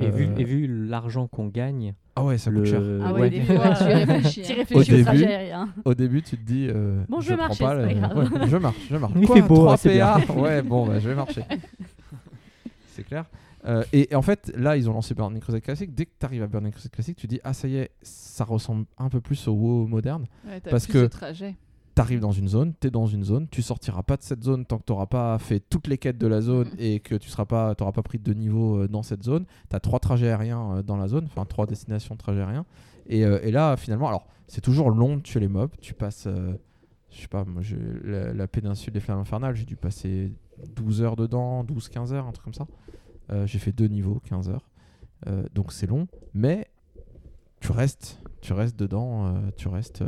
Et, 0.00 0.10
vu, 0.10 0.26
Euh, 0.26 0.36
et 0.38 0.44
vu 0.44 0.86
l'argent 0.86 1.26
qu'on 1.26 1.46
gagne, 1.48 1.94
Ah 2.14 2.24
ouais, 2.24 2.38
ça 2.38 2.50
le... 2.50 2.60
coûte 2.60 2.68
cher. 2.70 2.82
Ah 3.04 3.12
ouais, 3.14 3.20
ouais. 3.22 3.30
des 3.30 3.40
fois, 3.40 3.74
Tu 3.74 3.84
réfléchis, 3.84 4.42
tu 4.42 4.52
hein. 4.52 4.56
réfléchis 4.56 4.92
Au 4.92 4.96
début, 4.96 5.24
aérien. 5.24 5.68
Au 5.84 5.94
début, 5.94 6.22
tu 6.22 6.36
te 6.36 6.42
dis. 6.44 6.68
euh, 6.68 7.02
Bon, 7.08 7.20
je 7.20 7.30
vais 7.30 7.36
prends 7.36 7.46
marcher, 7.48 7.64
pas 7.64 7.70
c'est 7.88 7.94
le- 7.94 8.00
pas 8.00 8.08
grave. 8.08 8.32
ouais, 8.32 8.46
je 8.48 8.56
marche, 8.56 8.76
je 8.90 8.96
marche. 8.96 9.12
Il 9.16 9.26
Quoi, 9.26 9.36
fait 9.36 9.42
beau, 9.42 9.54
3 9.56 9.74
hein. 9.74 10.20
PA 10.26 10.32
Ouais, 10.34 10.62
bon, 10.62 10.86
bah, 10.86 10.98
je 11.00 11.08
vais 11.08 11.14
marcher. 11.14 11.42
c'est 12.94 13.04
clair. 13.04 13.24
Euh, 13.66 13.82
et, 13.92 14.12
et 14.12 14.14
en 14.14 14.22
fait, 14.22 14.52
là, 14.56 14.76
ils 14.76 14.88
ont 14.88 14.92
lancé 14.92 15.14
Burning 15.14 15.40
Crusade 15.40 15.62
Classic. 15.62 15.92
Dès 15.94 16.06
que 16.06 16.12
tu 16.18 16.24
arrives 16.26 16.42
à 16.42 16.46
Burning 16.46 16.70
Crusade 16.72 16.92
Classic, 16.92 17.16
tu 17.16 17.26
dis 17.26 17.40
Ah, 17.44 17.52
ça 17.52 17.66
y 17.68 17.76
est, 17.76 17.90
ça 18.02 18.44
ressemble 18.44 18.84
un 18.98 19.08
peu 19.08 19.20
plus 19.20 19.48
au 19.48 19.52
WoW 19.52 19.86
moderne. 19.86 20.26
Ouais, 20.46 20.60
t'as 20.60 20.70
Parce 20.70 20.86
plus 20.86 20.92
que- 21.02 21.06
trajet. 21.06 21.56
T'arrives 21.98 22.20
dans 22.20 22.30
une 22.30 22.46
zone, 22.46 22.74
t'es 22.74 22.92
dans 22.92 23.06
une 23.08 23.24
zone, 23.24 23.48
tu 23.48 23.60
sortiras 23.60 24.04
pas 24.04 24.16
de 24.16 24.22
cette 24.22 24.44
zone 24.44 24.64
tant 24.64 24.78
que 24.78 24.84
t'auras 24.84 25.06
pas 25.06 25.36
fait 25.40 25.58
toutes 25.58 25.88
les 25.88 25.98
quêtes 25.98 26.16
de 26.16 26.28
la 26.28 26.40
zone 26.40 26.68
Mhm. 26.68 26.76
et 26.78 27.00
que 27.00 27.16
tu 27.16 27.28
seras 27.28 27.44
pas, 27.44 27.74
t'auras 27.74 27.90
pas 27.90 28.02
pris 28.04 28.20
de 28.20 28.32
niveau 28.34 28.84
euh, 28.84 28.86
dans 28.86 29.02
cette 29.02 29.24
zone. 29.24 29.46
T'as 29.68 29.80
trois 29.80 29.98
trajets 29.98 30.28
aériens 30.28 30.76
euh, 30.76 30.82
dans 30.84 30.96
la 30.96 31.08
zone, 31.08 31.24
enfin 31.24 31.44
trois 31.44 31.66
destinations 31.66 32.14
de 32.14 32.20
trajets 32.20 32.40
aériens. 32.40 32.66
Et, 33.08 33.24
euh, 33.24 33.40
et 33.42 33.50
là, 33.50 33.76
finalement, 33.76 34.06
alors 34.06 34.28
c'est 34.46 34.60
toujours 34.60 34.90
long 34.90 35.16
de 35.16 35.22
tuer 35.22 35.40
les 35.40 35.48
mobs. 35.48 35.72
Tu 35.80 35.92
passes, 35.92 36.28
euh, 36.28 36.52
je 37.10 37.20
sais 37.22 37.26
pas, 37.26 37.44
moi, 37.44 37.62
la, 38.04 38.32
la 38.32 38.46
péninsule 38.46 38.92
des 38.92 39.00
flammes 39.00 39.18
infernales, 39.18 39.56
j'ai 39.56 39.64
dû 39.64 39.74
passer 39.74 40.30
12 40.76 41.02
heures 41.02 41.16
dedans, 41.16 41.64
12-15 41.64 42.12
heures, 42.12 42.26
un 42.28 42.30
truc 42.32 42.44
comme 42.44 42.54
ça. 42.54 42.68
Euh, 43.30 43.44
j'ai 43.44 43.58
fait 43.58 43.72
deux 43.72 43.88
niveaux, 43.88 44.20
15 44.24 44.50
heures. 44.50 44.70
Euh, 45.26 45.42
donc 45.52 45.72
c'est 45.72 45.88
long, 45.88 46.06
mais 46.32 46.68
tu 47.58 47.72
restes, 47.72 48.20
tu 48.40 48.52
restes 48.52 48.78
dedans, 48.78 49.34
tu 49.56 49.66
restes 49.66 50.04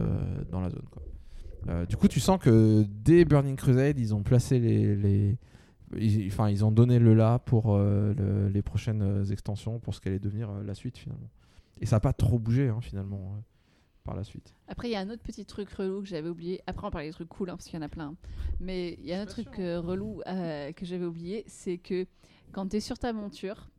dans 0.53 0.61
la 0.61 0.70
zone. 0.70 0.86
Quoi. 0.93 1.03
Euh, 1.69 1.85
du 1.87 1.97
coup, 1.97 2.09
tu 2.09 2.21
sens 2.21 2.39
que 2.41 2.85
dès 2.89 3.25
Burning 3.25 3.57
Crusade, 3.57 3.99
ils 3.99 4.15
ont 4.15 4.23
placé 4.23 4.59
les, 4.59 4.97
les- 4.97 5.39
ils, 5.97 6.27
enfin, 6.29 6.49
ils 6.49 6.65
ont 6.65 6.71
donné 6.73 6.99
le 6.99 7.15
là 7.15 7.39
pour 7.39 7.75
euh, 7.75 8.15
le- 8.15 8.49
les 8.49 8.63
prochaines 8.63 9.03
euh, 9.03 9.25
extensions, 9.27 9.79
pour 9.79 9.95
ce 9.95 10.01
qu'allait 10.01 10.19
devenir 10.19 10.51
euh, 10.51 10.63
la 10.63 10.75
suite 10.75 10.97
finalement. 10.99 11.31
Et 11.81 11.87
ça 11.87 11.97
n'a 11.97 12.01
pas 12.01 12.13
trop 12.13 12.39
bougé 12.39 12.69
hein, 12.69 12.81
finalement 12.81 13.35
euh, 13.37 13.41
par 14.05 14.15
la 14.17 14.25
suite. 14.25 14.55
Après, 14.69 14.89
il 14.89 14.93
y 14.93 14.97
a 14.97 15.01
un 15.01 15.11
autre 15.11 15.23
petit 15.23 15.45
truc 15.45 15.69
relou 15.71 16.01
que 16.03 16.09
j'avais 16.09 16.29
oublié. 16.29 16.61
Après, 16.67 16.87
on 16.87 16.91
parlait 16.91 17.09
des 17.09 17.13
trucs 17.13 17.29
cool, 17.29 17.51
hein, 17.51 17.57
parce 17.57 17.67
qu'il 17.67 17.79
y 17.79 17.83
en 17.83 17.85
a 17.85 17.89
plein. 17.89 18.15
Mais 18.61 18.95
il 18.99 19.07
y 19.07 19.13
a 19.13 19.21
un 19.21 19.23
autre 19.25 19.33
truc 19.33 19.59
euh, 19.59 19.81
relou 19.81 20.23
euh, 20.27 20.73
que 20.73 20.87
j'avais 20.87 21.05
oublié, 21.05 21.45
c'est 21.47 21.79
que 21.79 22.07
quand 22.53 22.69
tu 22.69 22.77
es 22.77 22.81
sur 22.81 22.99
ta 22.99 23.13
monture, 23.13 23.71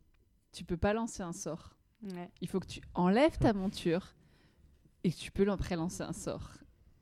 tu 0.51 0.63
peux 0.63 0.77
pas 0.77 0.93
lancer 0.93 1.23
un 1.23 1.33
sort. 1.33 1.75
Ouais. 2.03 2.29
Il 2.41 2.47
faut 2.47 2.59
que 2.59 2.67
tu 2.67 2.81
enlèves 2.93 3.37
ta 3.37 3.53
monture 3.53 4.13
et 5.03 5.11
que 5.11 5.15
tu 5.17 5.31
peux 5.31 5.49
après 5.49 5.75
lancer 5.75 6.03
un 6.03 6.13
sort. 6.13 6.51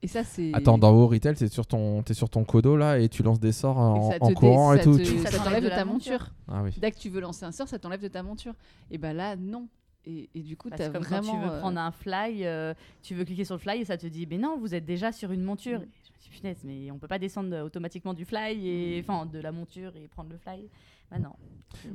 Et 0.02 0.08
ça, 0.08 0.24
c'est. 0.24 0.52
Attends, 0.54 0.78
dans 0.78 0.94
WoW 0.94 1.08
Retail, 1.08 1.36
t'es 1.36 1.48
sur 1.50 1.66
ton, 1.68 2.02
t'es 2.04 2.14
sur 2.14 2.30
ton 2.30 2.46
codo 2.46 2.78
là 2.78 3.00
et 3.00 3.10
tu 3.10 3.22
lances 3.22 3.40
des 3.40 3.52
sorts 3.52 3.78
en, 3.78 4.10
courant 4.34 4.74
et 4.74 4.78
ça 4.78 4.84
tout. 4.84 4.98
te- 4.98 5.04
Tu- 5.04 5.18
Ça 5.20 5.30
Ça 5.32 5.44
t'enlève 5.44 5.64
de 5.64 5.70
ta 5.70 5.84
monture. 5.86 6.30
Ah 6.48 6.62
oui. 6.64 6.72
Dès 6.78 6.92
que 6.92 6.98
tu 6.98 7.10
veux 7.10 7.20
lancer 7.20 7.44
un 7.46 7.52
sort, 7.52 7.68
ça 7.68 7.80
t'enlève 7.80 8.02
de 8.02 8.08
ta 8.08 8.24
monture. 8.24 8.54
Et 8.92 8.98
bah 8.98 9.14
là, 9.14 9.36
non. 9.36 9.68
Et, 10.06 10.30
et 10.34 10.42
du 10.42 10.56
coup, 10.56 10.70
Bah, 10.70 10.78
t'as 10.78 10.86
c'est 10.86 10.94
comme 10.94 11.04
vraiment. 11.04 11.22
quand 11.34 11.38
tu 11.40 11.46
veux 11.46 11.52
euh, 11.54 11.60
prendre 11.60 11.80
un 11.80 11.92
fly, 11.92 12.46
euh, 12.46 12.74
tu 13.02 13.14
veux 13.14 13.26
cliquer 13.26 13.44
sur 13.44 13.56
le 13.56 13.60
fly 13.60 13.82
et 13.82 13.86
ça 13.86 13.98
te 13.98 14.08
dit, 14.08 14.26
mais 14.30 14.38
non, 14.38 14.58
vous 14.58 14.74
êtes 14.74 14.86
déjà 14.86 15.12
sur 15.12 15.32
une 15.34 15.44
monture. 15.44 15.80
Mm. 15.80 15.84
Je 16.06 16.10
me 16.12 16.18
dis, 16.22 16.30
punaise, 16.30 16.62
mais 16.64 16.90
on 16.92 16.98
peut 16.98 17.08
pas 17.10 17.20
descendre 17.20 17.58
automatiquement 17.66 18.14
du 18.14 18.24
fly 18.24 18.66
et 18.68 19.04
enfin 19.06 19.26
de 19.26 19.40
la 19.40 19.52
monture 19.52 19.92
et 19.98 20.08
prendre 20.08 20.30
le 20.32 20.38
fly. 20.38 20.70
Bah 21.12 21.20
non. 21.20 21.32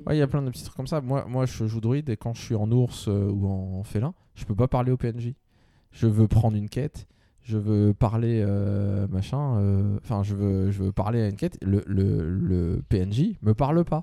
Ouais, 0.07 0.16
il 0.16 0.18
y 0.18 0.22
a 0.22 0.26
plein 0.26 0.42
de 0.42 0.50
petits 0.50 0.64
trucs 0.64 0.76
comme 0.76 0.86
ça. 0.86 1.00
Moi, 1.00 1.24
moi, 1.26 1.46
je 1.46 1.64
joue 1.66 1.80
druide 1.80 2.11
et 2.11 2.16
quand 2.18 2.34
je 2.34 2.42
suis 2.42 2.55
en 2.55 2.70
ours 2.70 3.09
euh, 3.09 3.30
ou 3.30 3.46
en 3.48 3.82
félin, 3.84 4.12
je 4.34 4.44
peux 4.44 4.55
pas 4.55 4.68
parler 4.68 4.92
au 4.92 4.96
PNJ. 4.98 5.32
Je 5.90 6.07
veux 6.07 6.28
prendre 6.28 6.57
une 6.57 6.68
quête, 6.68 7.07
je 7.45 7.57
veux 7.59 7.95
parler 7.95 8.42
euh, 8.45 9.07
machin. 9.09 9.57
euh, 9.59 9.99
Enfin, 10.03 10.22
je 10.22 10.34
veux, 10.34 10.70
je 10.70 10.82
veux 10.82 10.92
parler 10.92 11.20
à 11.22 11.28
une 11.28 11.36
quête. 11.36 11.59
Le, 11.62 11.82
le, 11.86 12.28
le 12.28 12.82
PNJ 12.88 13.36
me 13.42 13.55
parle 13.55 13.84
pas 13.84 14.03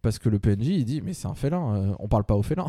parce 0.00 0.18
que 0.18 0.28
le 0.28 0.38
PNJ 0.38 0.68
il 0.68 0.84
dit 0.84 1.00
mais 1.02 1.12
c'est 1.12 1.28
un 1.28 1.34
félin, 1.34 1.74
euh, 1.74 1.92
on 1.98 2.08
parle 2.08 2.24
pas 2.24 2.34
au 2.36 2.42
félin. 2.42 2.66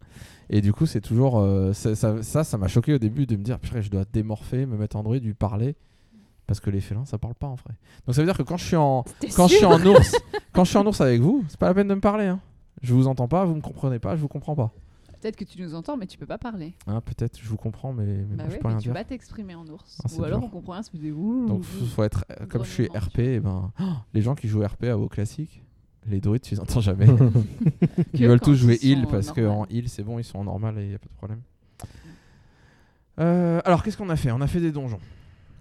et 0.50 0.60
du 0.60 0.72
coup, 0.72 0.86
c'est 0.86 1.00
toujours 1.00 1.38
euh, 1.38 1.72
ça, 1.72 1.94
ça, 1.94 2.22
ça, 2.22 2.42
ça 2.42 2.58
m'a 2.58 2.68
choqué 2.68 2.94
au 2.94 2.98
début 2.98 3.26
de 3.26 3.36
me 3.36 3.42
dire 3.42 3.58
purée, 3.60 3.82
je 3.82 3.90
dois 3.90 4.04
démorpher, 4.12 4.66
me 4.66 4.76
mettre 4.76 4.96
en 4.96 5.02
druide, 5.02 5.24
lui 5.24 5.34
parler. 5.34 5.76
Parce 6.46 6.58
que 6.58 6.70
les 6.70 6.80
félins, 6.80 7.04
ça 7.04 7.16
parle 7.16 7.34
pas 7.36 7.46
en 7.46 7.54
vrai. 7.54 7.74
Donc 8.06 8.16
ça 8.16 8.22
veut 8.22 8.26
dire 8.26 8.36
que 8.36 8.42
quand 8.42 8.56
je 8.56 8.64
suis 8.64 8.76
en, 8.76 9.04
quand 9.36 9.46
je 9.46 9.54
suis 9.54 9.64
en 9.64 9.80
ours, 9.86 10.16
quand 10.52 10.64
je 10.64 10.70
suis 10.70 10.78
en 10.78 10.86
ours 10.86 11.00
avec 11.00 11.20
vous, 11.20 11.44
c'est 11.48 11.58
pas 11.60 11.68
la 11.68 11.74
peine 11.74 11.86
de 11.86 11.94
me 11.94 12.00
parler. 12.00 12.24
Hein. 12.26 12.40
Je 12.82 12.92
vous 12.92 13.06
entends 13.06 13.28
pas, 13.28 13.44
vous 13.44 13.54
me 13.54 13.60
comprenez 13.60 13.98
pas, 14.00 14.16
je 14.16 14.20
vous 14.22 14.26
comprends 14.28 14.56
pas. 14.56 14.72
Peut-être 15.20 15.36
que 15.36 15.44
tu 15.44 15.60
nous 15.60 15.74
entends, 15.74 15.96
mais 15.96 16.06
tu 16.06 16.16
peux 16.16 16.26
pas 16.26 16.38
parler. 16.38 16.74
Hein, 16.86 17.00
Peut-être 17.02 17.38
je 17.40 17.46
vous 17.48 17.56
comprends, 17.56 17.92
mais, 17.92 18.04
mais 18.06 18.36
Bah 18.36 18.44
moi, 18.44 18.46
je 18.48 18.56
peux 18.56 18.60
mais 18.64 18.68
rien 18.70 18.78
tu 18.78 18.82
dire. 18.84 18.94
vas 18.94 19.04
t'exprimer 19.04 19.54
en 19.54 19.66
ours. 19.68 19.98
Ah, 20.02 20.08
c'est 20.08 20.18
Ou 20.18 20.24
alors 20.24 20.38
dur. 20.40 20.48
on 20.48 20.50
comprend 20.50 20.72
rien, 20.72 20.82
fait 20.82 20.96
des 20.98 21.12
ouh. 21.12 21.46
Donc 21.46 21.62
faut, 21.62 21.84
faut 21.84 22.02
être 22.04 22.24
euh, 22.30 22.46
comme 22.46 22.64
je 22.64 22.70
suis 22.70 22.86
RP, 22.88 23.18
et 23.18 23.40
ben 23.40 23.70
oh, 23.80 23.84
les 24.14 24.22
gens 24.22 24.34
qui 24.34 24.48
jouent 24.48 24.64
RP 24.64 24.84
à 24.84 24.96
WoW 24.96 25.08
classique, 25.08 25.62
les 26.06 26.20
druides 26.20 26.42
tu 26.42 26.54
les 26.54 26.60
entends 26.60 26.80
jamais. 26.80 27.06
ils 28.14 28.26
veulent 28.26 28.40
tous 28.40 28.54
jouer 28.54 28.78
heal 28.82 29.06
parce 29.10 29.30
que 29.32 29.42
en 29.42 29.48
normal. 29.58 29.68
heal 29.70 29.88
c'est 29.90 30.02
bon, 30.02 30.18
ils 30.18 30.24
sont 30.24 30.38
en 30.38 30.44
normal 30.44 30.78
et 30.78 30.90
y 30.90 30.94
a 30.94 30.98
pas 30.98 31.08
de 31.08 31.14
problème. 31.16 31.42
Euh, 33.18 33.60
alors 33.64 33.82
qu'est-ce 33.82 33.96
qu'on 33.98 34.08
a 34.08 34.16
fait? 34.16 34.30
On 34.32 34.40
a 34.40 34.46
fait 34.46 34.60
des 34.60 34.72
donjons. 34.72 35.00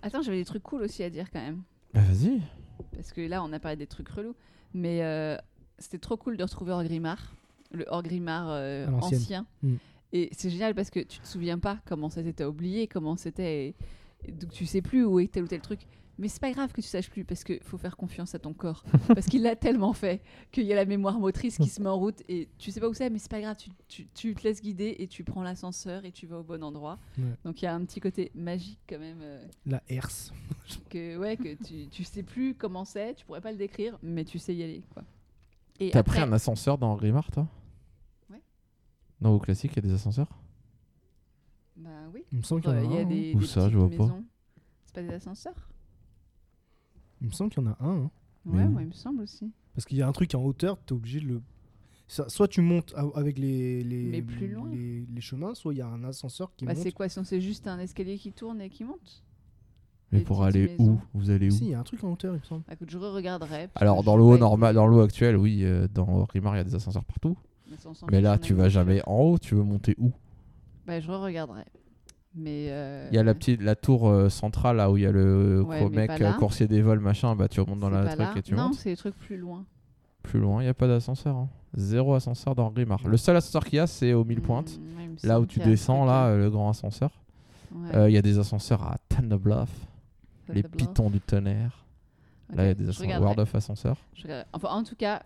Attends, 0.02 0.22
j'avais 0.22 0.38
des 0.38 0.46
trucs 0.46 0.64
cool 0.64 0.82
aussi 0.84 1.04
à 1.04 1.10
dire 1.10 1.30
quand 1.32 1.42
même. 1.42 1.62
Bah 1.94 2.02
vas-y. 2.02 2.42
Parce 2.96 3.12
que 3.12 3.20
là, 3.22 3.44
on 3.44 3.52
a 3.52 3.60
parlé 3.60 3.76
des 3.76 3.88
trucs 3.88 4.08
relous. 4.10 4.36
Mais 4.74 5.04
euh, 5.04 5.36
c'était 5.78 5.98
trop 5.98 6.16
cool 6.16 6.38
de 6.38 6.44
retrouver 6.44 6.72
Orgrimmar. 6.72 7.34
Le 7.72 7.86
Orgrimmar 7.90 8.48
euh, 8.50 8.88
À 8.88 8.92
l'ancienne. 8.92 9.20
ancien. 9.22 9.48
Mm. 9.64 9.76
Et 10.14 10.30
c'est 10.32 10.50
génial 10.50 10.74
parce 10.74 10.90
que 10.90 11.00
tu 11.02 11.20
te 11.20 11.28
souviens 11.28 11.60
pas 11.60 11.80
comment 11.86 12.10
c'était, 12.10 12.34
t'as 12.34 12.48
oublié 12.48 12.88
comment 12.88 13.16
c'était. 13.16 13.76
donc 14.28 14.52
tu 14.52 14.66
sais 14.66 14.82
plus 14.82 15.06
où 15.06 15.20
est 15.20 15.28
tel 15.32 15.44
ou 15.44 15.48
tel 15.48 15.62
truc. 15.62 15.82
Mais 16.18 16.28
c'est 16.28 16.42
pas 16.42 16.52
grave 16.52 16.74
que 16.74 16.82
tu 16.82 16.88
saches 16.88 17.10
plus 17.10 17.24
parce 17.24 17.46
qu'il 17.46 17.64
faut 17.64 17.78
faire 17.78 17.96
confiance 17.96 18.36
à 18.36 18.40
ton 18.40 18.52
corps. 18.54 18.84
parce 19.08 19.28
qu'il 19.28 19.42
l'a 19.44 19.56
tellement 19.56 19.94
fait 19.94 20.22
qu'il 20.52 20.66
y 20.66 20.74
a 20.74 20.76
la 20.76 20.84
mémoire 20.84 21.18
motrice 21.18 21.58
qui 21.58 21.70
se 21.70 21.82
met 21.82 21.88
en 21.88 21.98
route 21.98 22.22
et 22.28 22.50
tu 22.58 22.72
sais 22.72 22.82
pas 22.82 22.90
où 22.90 22.94
c'est, 22.94 23.10
mais 23.10 23.20
c'est 23.20 23.32
pas 23.32 23.40
grave. 23.40 23.56
Tu, 23.58 23.70
tu- 23.88 24.08
tu 24.14 24.36
te 24.36 24.44
laisses 24.44 24.62
guider 24.62 24.98
et 25.00 25.08
tu 25.08 25.24
prends 25.24 25.44
l'ascenseur 25.44 26.04
et 26.04 26.12
tu 26.12 26.26
vas 26.28 26.40
au 26.40 26.44
bon 26.44 26.62
endroit. 26.62 27.00
Ouais. 27.18 27.24
Donc 27.46 27.62
il 27.62 27.66
y 27.66 27.68
a 27.70 27.74
un 27.76 27.86
petit 27.86 28.02
côté 28.02 28.32
magique 28.36 28.80
quand 28.90 29.00
même. 29.00 29.20
euh, 29.22 29.42
La 29.66 29.82
herse. 29.88 30.34
que 30.90 31.18
ouais 31.18 31.38
que 31.38 31.54
tu, 31.64 31.88
tu 31.90 32.04
sais 32.04 32.24
plus 32.24 32.54
comment 32.54 32.84
c'est, 32.84 33.14
tu 33.14 33.26
pourrais 33.26 33.40
pas 33.42 33.52
le 33.54 33.58
décrire, 33.58 33.98
mais 34.04 34.26
tu 34.26 34.40
sais 34.40 34.54
y 34.54 34.62
aller 34.64 34.84
quoi. 34.94 35.04
Et 35.80 35.92
T'as 35.92 36.00
après, 36.00 36.20
pris 36.20 36.30
un 36.30 36.34
ascenseur 36.34 36.78
dans 36.78 36.96
Grimard 36.96 37.32
toi? 37.32 37.48
Ouais. 38.30 38.42
Dans 39.22 39.32
WoW 39.32 39.40
classique, 39.40 39.72
il 39.74 39.76
y 39.78 39.80
a 39.80 39.90
des 39.90 39.94
ascenseurs? 39.94 40.28
Bah 41.78 41.90
oui, 42.14 42.24
Il 42.32 42.40
me 42.40 42.44
semble 42.44 42.62
qu'il 42.62 42.72
y 42.72 42.74
en 42.74 42.78
a, 42.78 42.82
Euh, 42.82 42.86
il 42.86 42.92
y 42.92 42.98
a 42.98 43.00
un. 43.00 43.04
hein. 43.04 43.06
des, 43.06 43.34
Où 43.36 43.40
des 43.40 43.46
ça, 43.48 43.70
je 43.70 43.78
vois 43.78 43.90
pas. 43.90 43.96
maisons. 44.04 44.26
C'est 44.84 44.96
pas 44.96 45.02
des 45.04 45.14
ascenseurs? 45.14 45.70
Il 47.22 47.28
me 47.28 47.32
semble 47.32 47.52
qu'il 47.52 47.64
y 47.64 47.68
en 47.68 47.72
a 47.72 47.78
un. 47.80 48.04
hein. 48.06 48.12
Ouais, 48.46 48.68
moi 48.68 48.82
il 48.82 48.88
me 48.88 48.94
semble 48.94 49.22
aussi. 49.22 49.52
Parce 49.76 49.86
qu'il 49.86 49.98
y 49.98 50.02
a 50.02 50.08
un 50.08 50.12
truc 50.12 50.34
en 50.36 50.44
hauteur, 50.44 50.78
t'es 50.86 50.94
obligé 50.94 51.20
de 51.20 51.26
le. 51.28 51.42
Ça- 52.08 52.28
soit 52.28 52.48
tu 52.48 52.62
montes 52.62 52.94
avec 53.16 53.38
les, 53.38 53.84
les, 53.84 54.04
Mais 54.10 54.22
plus 54.22 54.52
loin. 54.52 54.68
les, 54.70 55.06
les 55.06 55.22
chemins, 55.22 55.54
soit 55.54 55.74
il 55.74 55.78
y 55.78 55.82
a 55.82 55.88
un 55.88 56.04
ascenseur 56.04 56.54
qui 56.56 56.66
Bah, 56.66 56.74
monte. 56.74 56.82
c'est 56.84 56.92
quoi 56.92 57.08
sinon 57.08 57.24
c'est 57.24 57.40
juste 57.42 57.68
un 57.68 57.78
escalier 57.80 58.18
qui 58.18 58.32
tourne 58.34 58.60
et 58.62 58.70
qui 58.70 58.84
monte? 58.84 59.24
Mais 60.12 60.20
pour 60.22 60.44
aller 60.44 60.68
maisons. 60.78 60.84
où? 60.94 61.00
Vous 61.14 61.30
allez 61.30 61.48
où? 61.50 61.52
Si, 61.52 61.66
il 61.66 61.70
y 61.72 61.74
a 61.76 61.80
un 61.80 61.84
truc 61.84 62.04
en 62.04 62.12
hauteur, 62.14 62.34
il 62.36 62.40
me 62.40 62.44
semble. 62.44 62.64
bah, 62.68 62.74
écoute, 62.74 62.90
je 62.90 62.98
regarderai. 62.98 63.70
Alors 63.76 64.04
dans 64.04 64.14
je 64.14 64.18
le 64.18 64.24
sais 64.24 64.30
haut 64.30 64.34
pas 64.34 64.40
normal, 64.40 64.76
dans 64.76 64.88
l'eau 64.88 65.02
actuel, 65.02 65.38
oui, 65.38 65.60
euh, 65.64 65.88
dans 65.94 66.24
Grimard, 66.24 66.56
il 66.56 66.58
y 66.58 66.62
a 66.62 66.64
des 66.64 66.76
ascenseurs 66.76 67.04
partout. 67.06 67.38
Mais 68.12 68.20
là, 68.22 68.38
tu 68.40 68.54
vas 68.56 68.70
jamais 68.70 69.02
en 69.06 69.20
haut, 69.20 69.38
tu 69.38 69.54
veux 69.56 69.64
monter 69.64 69.96
où? 70.00 70.12
Bah 70.88 71.00
je 71.00 71.12
regarderai. 71.12 71.62
Mais 72.36 72.68
euh, 72.70 73.08
Il 73.12 73.16
y 73.16 73.20
a 73.20 73.24
la 73.24 73.34
petite 73.34 73.62
la 73.62 73.76
tour 73.76 74.08
euh, 74.08 74.30
centrale 74.30 74.78
là 74.78 74.92
où 74.92 74.98
il 74.98 75.04
y 75.04 75.06
a 75.06 75.12
le 75.12 75.64
Ouais, 75.68 75.88
mec 75.90 76.12
coursier 76.38 76.68
des 76.68 76.82
vols 76.82 77.00
machin, 77.00 77.36
bah 77.36 77.48
tu 77.48 77.60
remontes 77.60 77.80
dans 77.80 77.90
la 77.90 78.06
truc 78.08 78.20
là. 78.20 78.34
et 78.36 78.42
tu 78.42 78.54
Non, 78.56 78.64
montes. 78.70 78.76
c'est 78.76 78.90
des 78.92 78.98
trucs 78.98 79.16
plus 79.16 79.38
loin. 79.38 79.66
Plus 80.24 80.40
loin, 80.40 80.62
il 80.62 80.66
n'y 80.66 80.70
a 80.70 80.74
pas 80.74 80.88
d'ascenseur. 80.88 81.36
hein. 81.36 81.50
Zéro 81.76 82.14
ascenseur 82.16 82.56
dans 82.56 82.70
Grimard. 82.72 83.08
Le 83.08 83.18
seul 83.18 83.36
ascenseur 83.36 83.64
qu'il 83.66 83.78
y 83.78 83.80
a, 83.80 83.88
c'est 83.88 84.14
aux 84.14 84.24
1000 84.26 84.42
pointes. 84.42 84.80
Mm, 84.80 85.12
me 85.24 85.28
Là 85.28 85.40
où 85.40 85.46
tu 85.46 85.60
descends, 85.60 86.06
là, 86.06 86.36
le 86.36 86.50
grand 86.50 86.70
ascenseur. 86.70 87.12
Ouais. 87.74 88.12
Il 88.12 88.14
y 88.14 88.18
a 88.18 88.22
des 88.22 88.38
ascenseurs 88.40 88.82
à 88.84 88.98
Thunderbluff, 89.10 89.70
Ça 89.70 89.88
les 90.54 90.62
pitons 90.78 91.10
du 91.10 91.22
tonnerre. 91.22 91.86
Là, 92.54 92.64
il 92.64 92.68
y 92.68 92.70
a 92.72 92.74
des 92.74 92.90
ascenseurs. 92.90 93.08
World 93.22 93.40
of 93.40 93.50
regarde- 94.24 94.48
Enfin, 94.54 94.70
en 94.70 94.84
tout 94.84 94.96
cas, 94.96 95.24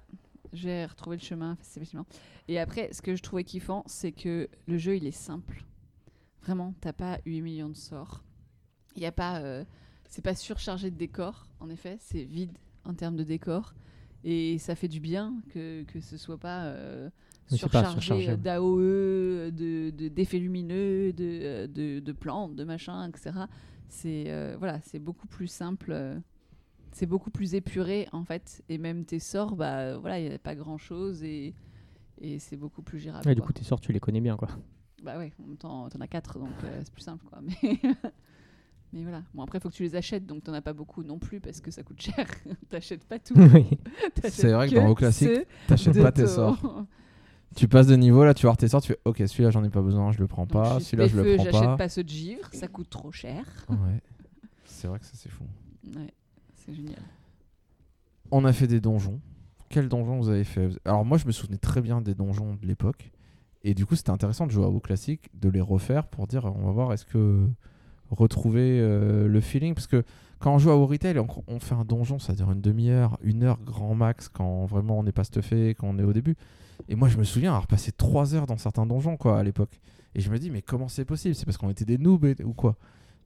j'ai 0.51 0.86
retrouvé 0.86 1.15
le 1.17 1.21
chemin, 1.21 1.57
effectivement. 1.61 2.05
Et 2.47 2.59
après, 2.59 2.91
ce 2.91 3.01
que 3.01 3.15
je 3.15 3.24
trouvais 3.24 3.43
kiffant, 3.43 3.84
c'est 3.88 4.11
que 4.11 4.49
le 4.67 4.78
jeu, 4.78 4.97
il 4.97 5.07
est 5.07 5.11
simple. 5.11 5.63
Vraiment, 6.41 6.74
t'as 6.82 6.91
pas 6.93 7.19
8 7.26 7.41
millions 7.41 7.69
de 7.69 7.76
sorts. 7.78 8.24
Il 8.97 9.01
y 9.01 9.05
a 9.05 9.11
pas, 9.13 9.39
euh, 9.39 9.63
c'est 10.09 10.21
pas 10.21 10.36
surchargé 10.36 10.91
de 10.91 10.97
décors. 10.97 11.47
En 11.61 11.69
effet, 11.69 11.97
c'est 12.01 12.24
vide 12.24 12.57
en 12.84 12.93
termes 12.93 13.15
de 13.15 13.24
décors. 13.24 13.74
Et 14.26 14.57
ça 14.57 14.76
fait 14.76 14.88
du 14.89 14.99
bien 14.99 15.34
que, 15.49 15.84
que 15.84 15.99
ce 16.01 16.17
soit 16.17 16.38
pas 16.38 16.65
euh, 16.65 17.09
surchargé 17.93 18.28
d'AOE, 18.38 19.51
de 19.51 19.89
de- 19.91 20.07
d'effets 20.09 20.39
lumineux, 20.39 21.11
de, 21.13 21.24
euh, 21.41 21.67
de, 21.67 21.99
de 21.99 22.11
plantes, 22.11 22.55
de 22.55 22.63
machin, 22.63 23.07
etc. 23.09 23.32
C'est 23.93 24.25
euh, 24.27 24.55
voilà, 24.57 24.79
c'est 24.81 24.97
beaucoup 24.97 25.27
plus 25.27 25.45
simple. 25.47 25.91
euh, 25.91 26.17
c'est 26.91 27.05
beaucoup 27.05 27.29
plus 27.29 27.53
épuré 27.53 28.07
en 28.11 28.23
fait. 28.23 28.63
Et 28.69 28.77
même 28.79 29.05
tes 29.05 29.19
sorts, 29.19 29.55
bah 29.55 29.97
voilà, 29.99 30.19
il 30.19 30.27
n'y 30.27 30.33
a 30.33 30.39
pas 30.39 30.55
grand 30.55 30.77
chose 30.79 31.23
et, 31.23 31.53
et 32.19 32.39
c'est 32.39 32.57
beaucoup 32.57 32.81
plus 32.81 32.97
gérable. 32.99 33.27
Ouais, 33.27 33.35
du 33.35 33.41
coup, 33.41 33.53
tes 33.53 33.63
sorts, 33.63 33.79
tu 33.79 33.91
les 33.91 33.99
connais 33.99 34.19
bien, 34.21 34.35
quoi. 34.35 34.49
Bah 35.03 35.17
ouais, 35.19 35.31
en 35.39 35.47
même 35.47 35.57
temps, 35.57 35.89
t'en 35.89 35.99
as 36.01 36.07
4, 36.07 36.39
donc 36.39 36.49
euh, 36.63 36.81
c'est 36.83 36.93
plus 36.93 37.01
simple, 37.03 37.25
quoi. 37.25 37.39
Mais, 37.41 37.79
mais 38.93 39.03
voilà. 39.03 39.23
Bon, 39.33 39.43
après, 39.43 39.57
il 39.59 39.61
faut 39.61 39.69
que 39.69 39.75
tu 39.75 39.83
les 39.83 39.95
achètes, 39.95 40.25
donc 40.25 40.43
t'en 40.43 40.53
as 40.53 40.61
pas 40.61 40.73
beaucoup 40.73 41.03
non 41.03 41.19
plus, 41.19 41.39
parce 41.39 41.61
que 41.61 41.69
ça 41.71 41.83
coûte 41.83 42.01
cher. 42.01 42.25
T'achètes 42.69 43.05
pas 43.05 43.19
tout. 43.19 43.35
Oui. 43.53 43.65
C'est 44.29 44.51
vrai 44.51 44.69
que 44.69 44.75
dans 44.75 44.87
WoW 44.87 44.95
classique, 44.95 45.29
T'achètes 45.67 46.01
pas 46.01 46.11
tes 46.11 46.27
sorts. 46.27 46.85
Tu 47.56 47.68
passes 47.68 47.88
de 47.88 47.95
niveau, 47.95 48.24
là, 48.24 48.34
tu 48.34 48.43
vas 48.43 48.49
voir 48.49 48.58
tes 48.58 48.68
sorts, 48.68 48.82
tu 48.82 48.93
fais 48.93 48.99
ok, 49.06 49.24
celui-là 49.28 49.51
j'en 49.51 49.64
ai 49.64 49.70
pas 49.70 49.82
besoin, 49.82 50.12
je 50.12 50.20
le 50.20 50.28
prends 50.28 50.47
pas, 50.47 50.80
celui-là 50.80 51.08
je 51.08 51.16
le 51.16 51.36
prends 51.36 51.43
j'achète 51.43 51.62
pas. 51.62 51.78
pas. 51.78 51.89
ceux 51.89 52.04
de 52.04 52.10
givre, 52.10 52.49
ça 52.51 52.68
coûte 52.68 52.89
trop 52.89 53.12
cher. 53.12 53.45
Ouais. 53.70 54.01
C'est 54.66 54.88
vrai 54.88 54.99
que 54.99 55.06
ça 55.06 55.12
c'est 55.14 55.30
fou. 55.30 55.43
Ouais, 55.95 56.14
c'est 56.56 56.74
génial. 56.74 57.01
On 58.32 58.45
a 58.45 58.54
fait 58.54 58.68
des 58.68 58.82
donjons. 58.82 59.20
Quels 59.70 59.88
donjons 59.88 60.18
vous 60.18 60.30
avez 60.30 60.43
fait? 60.43 60.70
Alors 60.86 61.06
moi 61.06 61.18
je 61.18 61.26
me 61.26 61.32
souvenais 61.32 61.58
très 61.58 61.82
bien 61.82 62.01
des 62.01 62.16
donjons 62.16 62.56
de 62.62 62.66
l'époque. 62.68 63.12
Et 63.64 63.74
du 63.74 63.86
coup 63.86 63.95
c'était 63.95 64.10
intéressant 64.10 64.45
de 64.47 64.51
jouer 64.51 64.66
à 64.66 64.70
WoW 64.70 64.80
classique, 64.80 65.30
de 65.39 65.49
les 65.49 65.62
refaire 65.62 66.08
pour 66.08 66.28
dire 66.28 66.45
on 66.45 66.66
va 66.66 66.72
voir 66.72 66.93
est-ce 66.93 67.06
que 67.06 67.47
retrouver 68.10 68.80
euh, 68.80 69.28
le 69.28 69.41
feeling? 69.41 69.74
Parce 69.74 69.88
que 69.88 70.04
quand 70.39 70.54
on 70.54 70.58
joue 70.58 70.72
à 70.72 70.78
WoW 70.78 70.88
Retail, 70.88 71.20
on, 71.20 71.28
on 71.47 71.60
fait 71.60 71.76
un 71.76 71.86
donjon, 71.86 72.20
ça 72.20 72.34
dure 72.34 72.51
une 72.51 72.62
demi-heure, 72.62 73.18
une 73.22 73.43
heure 73.43 73.60
grand 73.62 73.95
max 73.95 74.28
quand 74.28 74.66
vraiment 74.66 74.99
on 74.99 75.04
n'est 75.04 75.14
pas 75.14 75.24
stuffé, 75.24 75.76
quand 75.76 75.88
on 75.88 75.97
est 75.97 76.04
au 76.04 76.14
début. 76.14 76.36
Et 76.89 76.95
moi 76.95 77.07
je 77.09 77.17
me 77.17 77.24
souviens 77.24 77.51
avoir 77.51 77.67
passé 77.67 77.91
trois 77.91 78.36
heures 78.36 78.45
dans 78.47 78.57
certains 78.57 78.86
donjons 78.86 79.17
quoi 79.17 79.39
à 79.39 79.43
l'époque. 79.43 79.80
Et 80.15 80.19
je 80.21 80.30
me 80.32 80.38
dis 80.38 80.49
mais 80.49 80.61
comment 80.61 80.88
c'est 80.88 81.05
possible? 81.05 81.36
C'est 81.36 81.45
parce 81.45 81.57
qu'on 81.57 81.69
était 81.69 81.86
des 81.86 81.97
noobs 81.97 82.36
ou 82.43 82.53
quoi? 82.53 82.76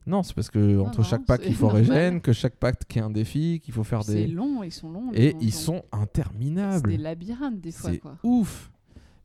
Non, 0.06 0.22
c'est 0.22 0.34
parce 0.34 0.48
que 0.48 0.78
entre 0.78 0.98
non, 1.00 1.04
chaque 1.04 1.26
pack 1.26 1.42
c'est 1.42 1.50
il 1.50 1.54
faut 1.54 1.68
régène, 1.68 2.22
que 2.22 2.32
chaque 2.32 2.56
pack 2.56 2.86
qui 2.88 2.98
est 2.98 3.02
un 3.02 3.10
défi, 3.10 3.60
qu'il 3.62 3.74
faut 3.74 3.84
faire 3.84 4.02
C'est 4.02 4.14
des... 4.14 4.26
long, 4.28 4.62
ils 4.62 4.72
sont 4.72 4.90
longs. 4.90 5.10
Et 5.12 5.36
ils 5.40 5.52
sont 5.52 5.82
C'est 5.92 5.98
interminables. 6.00 6.88
des 6.90 6.96
labyrinthes, 6.96 7.60
des 7.60 7.72
fois, 7.72 7.90
C'est 7.90 7.98
quoi. 7.98 8.16
ouf. 8.22 8.70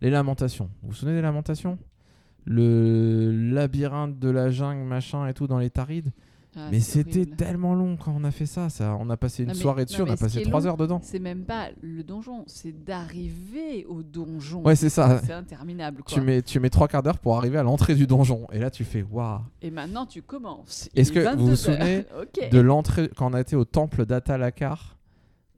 Les 0.01 0.09
lamentations. 0.09 0.69
Vous 0.81 0.89
vous 0.89 0.93
souvenez 0.95 1.15
des 1.15 1.21
lamentations? 1.21 1.77
Le 2.45 3.31
labyrinthe 3.53 4.19
de 4.19 4.29
la 4.29 4.49
jungle, 4.49 4.83
machin 4.85 5.25
et 5.27 5.33
tout 5.33 5.47
dans 5.47 5.59
les 5.59 5.69
tarides? 5.69 6.11
Ah, 6.55 6.67
mais 6.71 6.79
c'était 6.79 7.25
tellement 7.25 7.73
long 7.73 7.97
quand 7.97 8.13
on 8.15 8.23
a 8.23 8.31
fait 8.31 8.45
ça. 8.45 8.69
ça 8.69 8.95
on 8.99 9.09
a 9.09 9.17
passé 9.17 9.43
une 9.43 9.49
Non, 9.49 9.55
mais- 9.55 9.59
soirée 9.59 9.85
dessus, 9.85 10.01
non, 10.01 10.07
on 10.07 10.11
a 10.11 10.17
passé 10.17 10.41
trois 10.43 10.67
heures 10.67 10.77
dedans. 10.77 10.99
C'est 11.03 11.19
même 11.19 11.43
pas 11.45 11.69
le 11.81 12.03
donjon, 12.03 12.43
c'est 12.47 12.71
d'arriver 12.83 13.85
au 13.85 14.03
donjon. 14.03 14.63
Ouais, 14.63 14.75
c'est 14.75 14.89
ça. 14.89 15.19
C'est 15.23 15.33
interminable, 15.33 16.03
quoi. 16.03 16.13
Tu 16.13 16.21
mets, 16.21 16.41
tu 16.41 16.59
mets 16.59 16.69
trois 16.69 16.87
quarts 16.87 17.03
d'heure 17.03 17.17
pour 17.17 17.37
arriver 17.37 17.57
à 17.57 17.63
l'entrée 17.63 17.95
du 17.95 18.05
donjon. 18.07 18.47
Et 18.51 18.59
là, 18.59 18.69
tu 18.69 18.83
fais 18.83 19.03
waouh. 19.09 19.39
Et 19.61 19.71
maintenant, 19.71 20.05
tu 20.05 20.21
commences. 20.21 20.89
Est-ce 20.95 21.11
est 21.11 21.15
que 21.15 21.19
vous 21.35 21.39
vous 21.39 21.45
22 21.45 21.55
souvenez. 21.55 22.05
De 22.51 22.59
l'entrée, 22.59 23.09
quand 23.15 23.31
on 23.31 23.33
a 23.33 23.41
été 23.41 23.55
au 23.55 23.65
temple 23.65 24.05
d'Atalakar, 24.05 24.97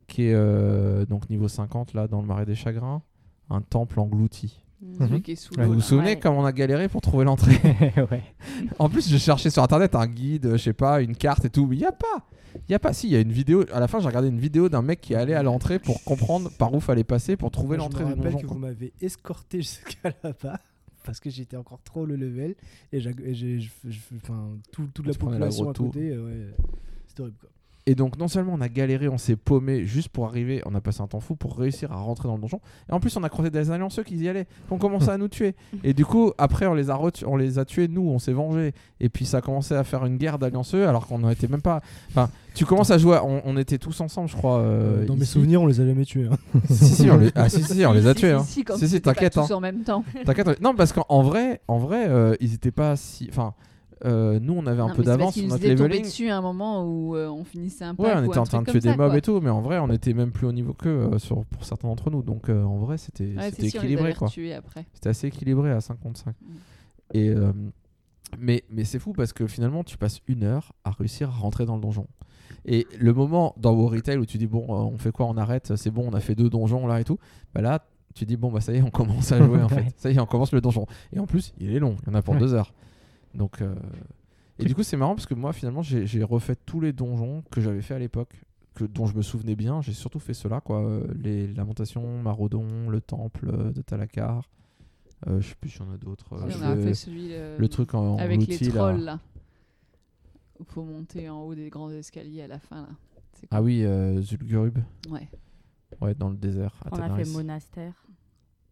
qui 0.08 0.28
est 0.28 0.34
euh, 0.34 1.06
donc 1.06 1.30
niveau 1.30 1.48
50 1.48 1.94
là 1.94 2.08
dans 2.08 2.22
le 2.22 2.28
marais 2.28 2.46
des 2.46 2.56
chagrins, 2.56 3.02
un 3.50 3.62
temple 3.62 4.00
englouti. 4.00 4.62
Celui 5.00 5.22
qui 5.22 5.32
est 5.32 5.36
sous 5.36 5.54
Ouais, 5.56 5.66
Vous 5.66 5.74
vous 5.76 5.82
souvenez 5.82 6.10
Ouais. 6.12 6.20
comme 6.20 6.36
on 6.36 6.46
a 6.46 6.52
galéré 6.52 6.90
pour 6.90 7.02
trouver 7.02 7.26
l'entrée 7.26 7.56
ouais. 8.12 8.24
En 8.80 8.90
plus, 8.90 9.10
je 9.10 9.18
cherchais 9.18 9.50
sur 9.50 9.64
internet 9.64 9.96
un 9.96 10.06
guide, 10.08 10.52
je 10.54 10.58
sais 10.58 10.74
pas, 10.74 11.02
une 11.02 11.16
carte 11.16 11.46
et 11.46 11.50
tout, 11.50 11.66
mais 11.66 11.76
il 11.78 11.80
y 11.82 11.86
a 11.86 11.92
pas. 11.92 12.28
Il 12.68 12.72
y 12.72 12.76
a 12.76 12.80
pas. 12.80 12.94
Si, 12.94 13.08
il 13.08 13.14
y 13.14 13.16
a 13.16 13.20
une 13.22 13.32
vidéo. 13.32 13.66
À 13.74 13.80
la 13.80 13.88
fin, 13.88 14.00
j'ai 14.00 14.08
regardé 14.08 14.28
une 14.30 14.40
vidéo 14.40 14.70
d'un 14.70 14.82
mec 14.82 15.02
qui 15.02 15.14
est 15.14 15.18
allé 15.18 15.34
à 15.34 15.44
l'entrée 15.44 15.80
pour 15.80 16.04
comprendre 16.04 16.50
par 16.58 16.74
où 16.74 16.80
fallait 16.80 17.04
passer 17.04 17.36
pour 17.36 17.52
trouver 17.52 17.78
l'entrée 17.78 18.04
Je 18.04 18.10
me 18.10 18.14
du 18.16 18.22
rappelle 18.22 18.42
que 18.42 18.48
vous 18.48 18.60
m'avez 18.60 18.94
escorté 19.02 19.58
jusqu'à 19.60 20.12
là-bas 20.24 20.60
parce 21.04 21.20
que 21.20 21.30
j'étais 21.30 21.58
encore 21.58 21.82
trop 21.84 22.06
le 22.06 22.16
level 22.16 22.56
et 22.94 23.00
j'ai, 23.02 23.14
tout- 24.72 24.88
toute 24.94 25.06
la 25.06 25.14
Tu 25.14 25.20
prenais 25.20 25.40
la 25.40 25.48
population 25.48 25.70
à 25.70 25.74
côté, 25.74 26.10
euh, 26.12 26.26
ouais, 26.26 26.56
c'était 27.08 27.22
horrible 27.22 27.38
quoi. 27.40 27.50
Et 27.88 27.94
donc, 27.94 28.18
non 28.18 28.28
seulement 28.28 28.54
on 28.54 28.62
a 28.62 28.68
galéré, 28.68 29.08
on 29.08 29.20
s'est 29.20 29.36
paumé 29.36 29.86
juste 29.86 30.10
pour 30.10 30.26
arriver, 30.26 30.60
on 30.66 30.74
a 30.74 30.82
passé 30.82 31.02
un 31.02 31.08
temps 31.08 31.20
fou 31.20 31.36
pour 31.36 31.56
réussir 31.56 31.92
à 31.92 31.98
rentrer 31.98 32.28
dans 32.28 32.34
le 32.36 32.42
donjon. 32.42 32.60
Et 32.90 32.94
en 32.94 33.00
plus, 33.00 33.16
on 33.16 33.24
a 33.24 33.30
croisé 33.30 33.52
des 33.52 33.70
allianceux 33.70 34.02
qui 34.02 34.16
y 34.18 34.28
allaient, 34.28 34.46
qui 34.46 34.74
ont 34.74 34.80
commencé 34.80 35.10
à 35.10 35.18
nous 35.20 35.28
tuer. 35.28 35.54
Et 35.84 35.94
du 35.94 36.04
coup, 36.04 36.32
après, 36.40 36.66
on 36.66 36.74
les 36.74 36.90
a, 36.90 36.96
retu- 36.96 37.26
on 37.28 37.36
les 37.36 37.60
a 37.60 37.66
tués, 37.66 37.88
nous, 37.88 38.02
on 38.10 38.18
s'est 38.18 38.34
vengés. 38.34 38.74
Et 39.00 39.10
puis, 39.10 39.26
ça 39.26 39.38
a 39.38 39.42
commencé 39.42 39.76
à 39.76 39.84
faire 39.84 40.04
une 40.06 40.18
guerre 40.18 40.40
d'allianceux 40.40 40.88
alors 40.88 41.06
qu'on 41.06 41.20
n'en 41.20 41.30
était 41.30 41.48
même 41.48 41.62
pas. 41.62 41.82
Enfin, 42.10 42.30
tu 42.56 42.66
commences 42.66 42.90
à 42.90 42.98
jouer, 42.98 43.18
à- 43.18 43.24
on, 43.24 43.44
on 43.46 43.56
était 43.56 43.78
tous 43.78 44.02
ensemble, 44.02 44.30
je 44.30 44.36
crois. 44.36 44.58
euh, 44.62 45.06
Dans 45.06 45.16
mes 45.16 45.26
souvenirs, 45.26 45.62
on 45.62 45.68
les 45.68 45.80
a 45.80 45.86
jamais 45.86 46.06
tués. 46.06 46.28
hein. 46.32 46.38
si, 46.72 46.86
si, 46.88 47.12
on 47.12 47.18
les, 47.20 47.30
ah, 47.36 47.50
si, 47.50 47.62
si, 47.62 47.86
on 47.86 47.94
les 47.94 48.08
a 48.08 48.14
Si, 48.16 48.20
tués. 48.20 48.36
si, 48.48 48.64
hein. 48.68 48.76
si, 48.78 48.88
Si, 48.88 49.00
t'inquiète, 49.02 49.38
hein. 49.38 49.46
en 49.52 49.60
même 49.60 49.84
temps. 49.84 50.04
T'inquiète, 50.26 50.48
on- 50.48 50.56
non, 50.64 50.74
parce 50.76 50.92
qu'en 50.92 51.06
en 51.08 51.22
vrai, 51.22 51.62
en 51.68 51.78
vrai 51.78 52.08
euh, 52.10 52.36
ils 52.40 52.56
étaient 52.56 52.72
pas 52.72 52.96
si. 52.96 53.28
Enfin, 53.30 53.54
euh, 54.06 54.40
nous, 54.40 54.54
on 54.54 54.66
avait 54.68 54.82
un 54.82 54.88
Non, 54.90 54.94
peu 54.96 55.04
d'avance 55.04 55.34
sur 55.36 55.48
notre 55.48 55.68
leveling. 55.68 56.04
dessus 56.04 56.30
à 56.30 56.38
un 56.38 56.42
moment 56.42 56.86
où 56.86 57.16
euh, 57.16 57.28
on 57.28 57.44
finissait 57.44 57.84
un 57.86 57.96
pack 57.96 58.06
Ouais, 58.06 58.14
on 58.16 58.24
était 58.26 58.38
en 58.38 58.44
train 58.44 58.62
de 58.62 58.70
tuer 58.72 58.80
des 58.80 58.90
ça, 58.92 58.96
mobs 58.98 59.10
quoi. 59.10 59.18
et 59.18 59.22
tout, 59.22 59.40
mais 59.42 59.50
en 59.50 59.62
vrai, 59.62 59.80
on 59.80 59.90
était 59.90 60.14
même 60.14 60.32
plus 60.32 60.46
au 60.48 60.52
niveau 60.52 60.74
qu'eux 60.74 61.10
euh, 61.14 61.18
sur, 61.20 61.44
pour 61.46 61.66
certains 61.66 61.88
d'entre 61.88 62.10
nous. 62.12 62.22
Donc, 62.22 62.50
en 62.50 62.78
vrai, 62.78 62.98
c'était 62.98 63.34
Ouais, 63.36 63.52
sûr, 63.52 63.82
équilibré, 63.82 64.06
avait 64.10 64.14
quoi. 64.14 64.28
C'était 64.30 65.10
assez 65.10 65.28
équilibré 65.28 65.72
à 65.72 65.82
5 65.82 66.00
contre 66.00 66.20
5. 66.20 66.30
Mm. 66.42 66.46
Et, 67.14 67.34
mais 68.40 68.64
mais 68.70 68.84
c'est 68.84 69.00
fou 69.00 69.14
parce 69.14 69.34
que 69.34 69.48
finalement, 69.48 69.84
tu 69.84 69.98
passes 69.98 70.20
une 70.28 70.44
heure 70.44 70.74
à 70.84 70.92
réussir 70.92 71.30
à 71.30 71.34
rentrer 71.34 71.66
dans 71.66 71.76
le 71.76 71.82
donjon. 71.82 72.08
Et 72.66 72.88
le 73.00 73.14
moment 73.14 73.54
dans 73.58 73.74
War 73.74 73.92
Retail 73.92 74.18
où 74.18 74.26
tu 74.26 74.38
dis, 74.38 74.48
bon, 74.48 74.66
on 74.68 74.98
fait 74.98 75.12
quoi 75.12 75.28
On 75.28 75.38
arrête, 75.38 75.76
c'est 75.76 75.92
bon, 75.92 76.08
on 76.10 76.14
a 76.14 76.20
fait 76.20 76.36
deux 76.36 76.50
donjons 76.50 76.88
là 76.88 77.00
et 77.00 77.04
tout. 77.04 77.20
Bah 77.54 77.62
là, 77.62 77.86
tu 78.16 78.26
dis, 78.26 78.38
bon, 78.38 78.52
bah 78.52 78.60
ça 78.62 78.74
y 78.74 78.78
est, 78.78 78.82
on 78.82 78.90
commence 78.90 79.32
à 79.32 79.38
jouer 79.44 79.62
en 79.62 79.70
fait. 79.70 79.94
Ça 79.98 80.10
y 80.10 80.16
est, 80.16 80.20
on 80.20 80.26
commence 80.26 80.52
le 80.52 80.62
donjon. 80.62 80.86
Et 81.14 81.20
en 81.20 81.28
plus, 81.28 81.54
il 81.60 81.74
est 81.76 81.80
long, 81.80 81.96
il 82.04 82.10
y 82.10 82.12
en 82.12 82.16
a 82.16 82.22
pour 82.22 82.34
Ouais. 82.34 82.40
deux 82.40 82.54
heures. 82.56 82.74
Donc. 83.36 83.62
euh, 83.62 83.76
Et 84.60 84.66
du 84.66 84.74
coup, 84.76 84.84
c'est 84.84 84.98
marrant 84.98 85.16
parce 85.16 85.26
que 85.28 85.34
moi, 85.34 85.54
finalement, 85.54 85.82
j'ai 85.82 86.24
refait 86.24 86.56
tous 86.56 86.80
les 86.82 86.94
donjons 86.94 87.44
que 87.52 87.62
j'avais 87.62 87.82
fait 87.82 87.94
à 87.94 88.00
l'époque, 88.00 88.34
que 88.74 88.86
dont 88.86 89.06
je 89.06 89.16
me 89.16 89.22
souvenais 89.22 89.56
bien. 89.56 89.82
J'ai 89.82 89.94
surtout 89.94 90.20
fait 90.20 90.34
ceux-là, 90.34 90.62
quoi. 90.62 90.82
euh, 90.86 91.06
les 91.22 91.48
Lamentations, 91.54 92.22
Maraudon, 92.22 92.90
le 92.90 93.02
Temple 93.02 93.50
euh, 93.54 93.72
de 93.72 93.82
Talakar. 93.82 94.50
Euh, 95.28 95.40
je 95.42 95.50
sais 95.50 95.56
plus 95.56 95.70
s'il 95.70 95.82
y 95.82 95.90
en 95.90 95.94
a 95.94 95.98
d'autres. 95.98 96.34
euh, 96.34 96.46
Oui, 96.48 96.54
on 96.60 96.62
a 96.64 96.76
fait 96.76 96.94
celui 96.94 97.30
euh, 97.32 97.58
le 97.58 97.68
truc 97.70 97.94
en, 97.96 98.16
en 98.16 98.18
avec 98.18 98.46
les 98.48 98.58
là. 98.60 98.72
trolls 98.74 99.00
là. 99.04 99.20
Où 100.60 100.64
faut 100.66 100.84
monter 100.84 101.30
en 101.30 101.42
haut 101.42 101.56
des 101.56 101.70
grands 101.70 101.90
escaliers 101.92 102.44
à 102.44 102.48
la 102.48 102.60
fin 102.60 102.82
là. 102.84 102.90
Ah 103.52 103.62
oui, 103.62 103.84
euh, 103.84 104.22
Zulgurub. 104.22 104.78
Ouais. 105.10 105.28
Ouais, 106.02 106.16
dans 106.16 106.30
le 106.30 106.38
désert. 106.38 106.74
à 106.86 106.90
On 106.94 107.00
a 107.00 107.16
fait 107.16 107.30
monastère. 107.32 107.94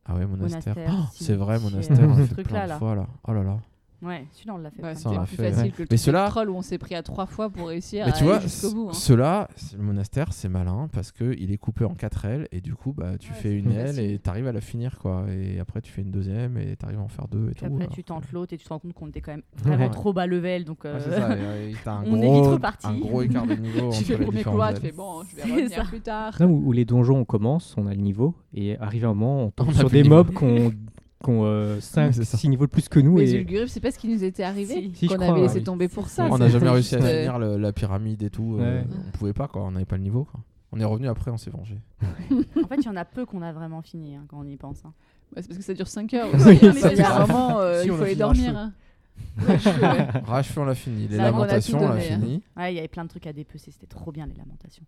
Ah 0.05 0.15
ouais, 0.15 0.25
monastère. 0.25 0.75
Monastère, 0.75 1.05
Oh, 1.09 1.11
c'est 1.13 1.35
vrai, 1.35 1.59
monastère. 1.59 1.99
on 2.09 2.15
l'a 2.17 2.27
ce 2.27 2.33
fait 2.33 2.43
plein 2.43 2.63
de 2.63 2.69
là. 2.69 2.77
fois 2.79 2.95
là. 2.95 3.07
Oh 3.27 3.33
là 3.33 3.43
là. 3.43 3.59
Ouais, 4.03 4.25
celui-là 4.33 4.55
on 4.55 4.57
l'a 4.57 4.69
fait. 4.71 4.83
Ouais, 4.83 4.95
c'était 4.95 5.17
plus 5.17 5.35
fait, 5.37 5.51
facile 5.51 5.63
ouais. 5.63 5.69
que 5.71 5.81
le 5.83 5.87
Mais 5.89 6.27
troll 6.29 6.49
où 6.49 6.55
on 6.55 6.61
s'est 6.61 6.77
pris 6.77 6.95
à 6.95 7.03
trois 7.03 7.25
fois 7.25 7.49
pour 7.49 7.67
réussir 7.69 8.05
Mais 8.05 8.11
à 8.11 8.15
tu 8.15 8.23
vois, 8.23 8.35
aller 8.35 8.43
jusqu'au 8.43 8.71
bout. 8.73 8.89
hein. 8.89 8.93
c'est- 9.55 9.77
le 9.77 9.83
monastère, 9.83 10.33
c'est 10.33 10.49
malin 10.49 10.89
parce 10.91 11.11
que 11.11 11.33
il 11.39 11.51
est 11.51 11.57
coupé 11.57 11.85
en 11.85 11.93
4 11.95 12.25
ailes 12.25 12.47
et 12.51 12.59
du 12.61 12.75
coup, 12.75 12.93
bah, 12.93 13.17
tu 13.17 13.29
Ouais, 13.31 13.37
fais 13.37 13.53
une 13.53 13.71
aile 13.71 13.87
facile. 13.87 14.11
et 14.11 14.19
t'arrives 14.19 14.47
à 14.47 14.51
la 14.51 14.61
finir 14.61 14.97
quoi. 14.99 15.25
Et 15.31 15.59
après, 15.59 15.81
tu 15.81 15.91
fais 15.91 16.01
une 16.01 16.11
deuxième 16.11 16.57
et 16.57 16.75
t'arrives 16.75 16.99
à 16.99 17.03
en 17.03 17.07
faire 17.07 17.27
deux 17.27 17.47
et 17.49 17.51
Puis 17.51 17.59
tout. 17.61 17.65
après, 17.65 17.83
alors 17.83 17.93
tu 17.95 18.03
tentes 18.03 18.31
l'autre 18.31 18.53
et 18.53 18.57
tu 18.57 18.65
te 18.65 18.69
rends 18.69 18.79
compte 18.79 18.93
qu'on 18.93 19.07
était 19.07 19.21
quand 19.21 19.31
même 19.31 19.43
vraiment 19.55 19.85
Ouais. 19.85 19.89
trop 19.91 20.11
bas 20.13 20.27
level. 20.27 20.65
Donc, 20.65 20.83
Ouais, 20.83 20.89
euh, 20.91 20.99
c'est 20.99 21.11
ça, 21.11 21.37
et, 21.37 21.71
et 21.71 21.75
t'as 21.83 21.93
un, 21.93 22.03
on 22.07 22.17
est 22.21 22.25
gros, 22.25 22.41
vite 22.43 22.51
reparti. 22.51 22.87
un 22.87 22.97
gros 22.99 23.21
écart 23.21 23.47
de 23.47 23.55
niveau 23.55 23.89
Tu 23.93 24.03
fais 24.03 24.13
les 24.13 24.19
le 24.19 24.25
premier 24.25 24.43
couloir, 24.43 24.73
tu 24.73 24.81
fais 24.81 24.91
bon, 24.91 25.23
je 25.23 25.35
vais 25.35 25.43
revenir 25.43 25.85
plus 25.89 26.01
tard. 26.01 26.33
Où, 26.41 26.45
où 26.45 26.71
les 26.71 26.85
donjons 26.85 27.17
on 27.19 27.25
commence, 27.25 27.73
on 27.77 27.87
a 27.87 27.93
le 27.93 28.01
niveau, 28.01 28.35
et 28.53 28.77
arrivé 28.79 29.05
un 29.05 29.13
moment, 29.13 29.43
on 29.45 29.51
tombe 29.51 29.71
sur 29.71 29.89
des 29.89 30.03
mobs 30.03 30.31
qui 31.23 31.29
ont, 31.29 31.41
ont 31.43 31.79
5, 31.79 32.05
Ouais, 32.07 32.11
c'est 32.13 32.25
ça. 32.25 32.37
6 32.37 32.49
niveaux 32.49 32.65
de 32.65 32.71
plus 32.71 32.89
que 32.89 32.99
nous. 32.99 33.13
Mais 33.15 33.23
et... 33.23 33.27
Zulgurub, 33.27 33.67
c'est 33.67 33.79
pas 33.79 33.91
ce 33.91 33.97
qui 33.97 34.07
nous 34.07 34.23
était 34.23 34.43
arrivé 34.43 34.91
Si. 34.93 35.07
Crois, 35.07 35.23
avait 35.23 35.41
laissé 35.41 35.59
oui. 35.59 35.63
tomber 35.63 35.87
pour 35.87 36.07
ça. 36.09 36.27
On 36.29 36.37
n'a 36.37 36.49
jamais 36.49 36.69
réussi 36.69 36.95
à 36.95 36.99
euh, 36.99 37.01
finir 37.17 37.39
le- 37.39 37.57
la 37.57 37.71
pyramide 37.73 38.21
et 38.23 38.29
tout. 38.29 38.57
euh, 38.59 38.81
Ouais. 38.81 38.87
on 39.07 39.17
pouvait 39.17 39.33
pas 39.33 39.47
quoi, 39.47 39.63
on 39.63 39.71
n'avait 39.71 39.85
pas 39.85 39.95
le 39.97 40.03
niveau. 40.03 40.25
Quoi. 40.25 40.39
On 40.71 40.79
est 40.79 40.85
revenu 40.85 41.07
après, 41.07 41.31
on 41.31 41.37
s'est 41.37 41.51
vengé. 41.51 41.77
en 42.31 42.67
fait, 42.67 42.75
il 42.77 42.85
y 42.85 42.89
en 42.89 42.95
a 42.95 43.05
peu 43.05 43.25
qu'on 43.25 43.41
a 43.41 43.51
vraiment 43.53 43.81
fini 43.81 44.15
hein, 44.15 44.25
quand 44.27 44.39
on 44.39 44.47
y 44.47 44.57
pense. 44.57 44.83
hein. 44.85 44.93
C'est 45.37 45.47
parce 45.47 45.57
que 45.57 45.63
ça 45.63 45.73
dure 45.73 45.87
5 45.87 46.13
heures. 46.13 46.27
Oui, 46.33 46.39
aussi, 46.39 46.59
c'est 46.59 46.73
mais 46.73 46.91
il 46.93 46.97
y 46.97 47.01
a 47.01 47.05
ça. 47.05 47.23
un 47.23 47.27
moment, 47.27 47.59
euh, 47.59 47.81
Si, 47.81 47.87
il 47.87 47.93
faut 47.93 48.03
aller 48.03 48.15
dormir. 48.15 48.71
Rachefeu. 49.37 49.83
hein. 49.85 50.21
On 50.57 50.63
l'a 50.65 50.75
fini. 50.75 51.07
Les 51.07 51.17
lamentations, 51.17 51.79
on 51.79 51.89
l'a 51.89 51.99
fini. 51.99 52.41
Ouais, 52.57 52.73
il 52.73 52.75
y 52.75 52.79
avait 52.79 52.87
plein 52.87 53.03
de 53.03 53.09
trucs 53.09 53.27
à 53.27 53.33
dépecer, 53.33 53.71
c'était 53.71 53.85
trop 53.87 54.11
bien 54.11 54.25
les 54.25 54.33
lamentations. 54.35 54.83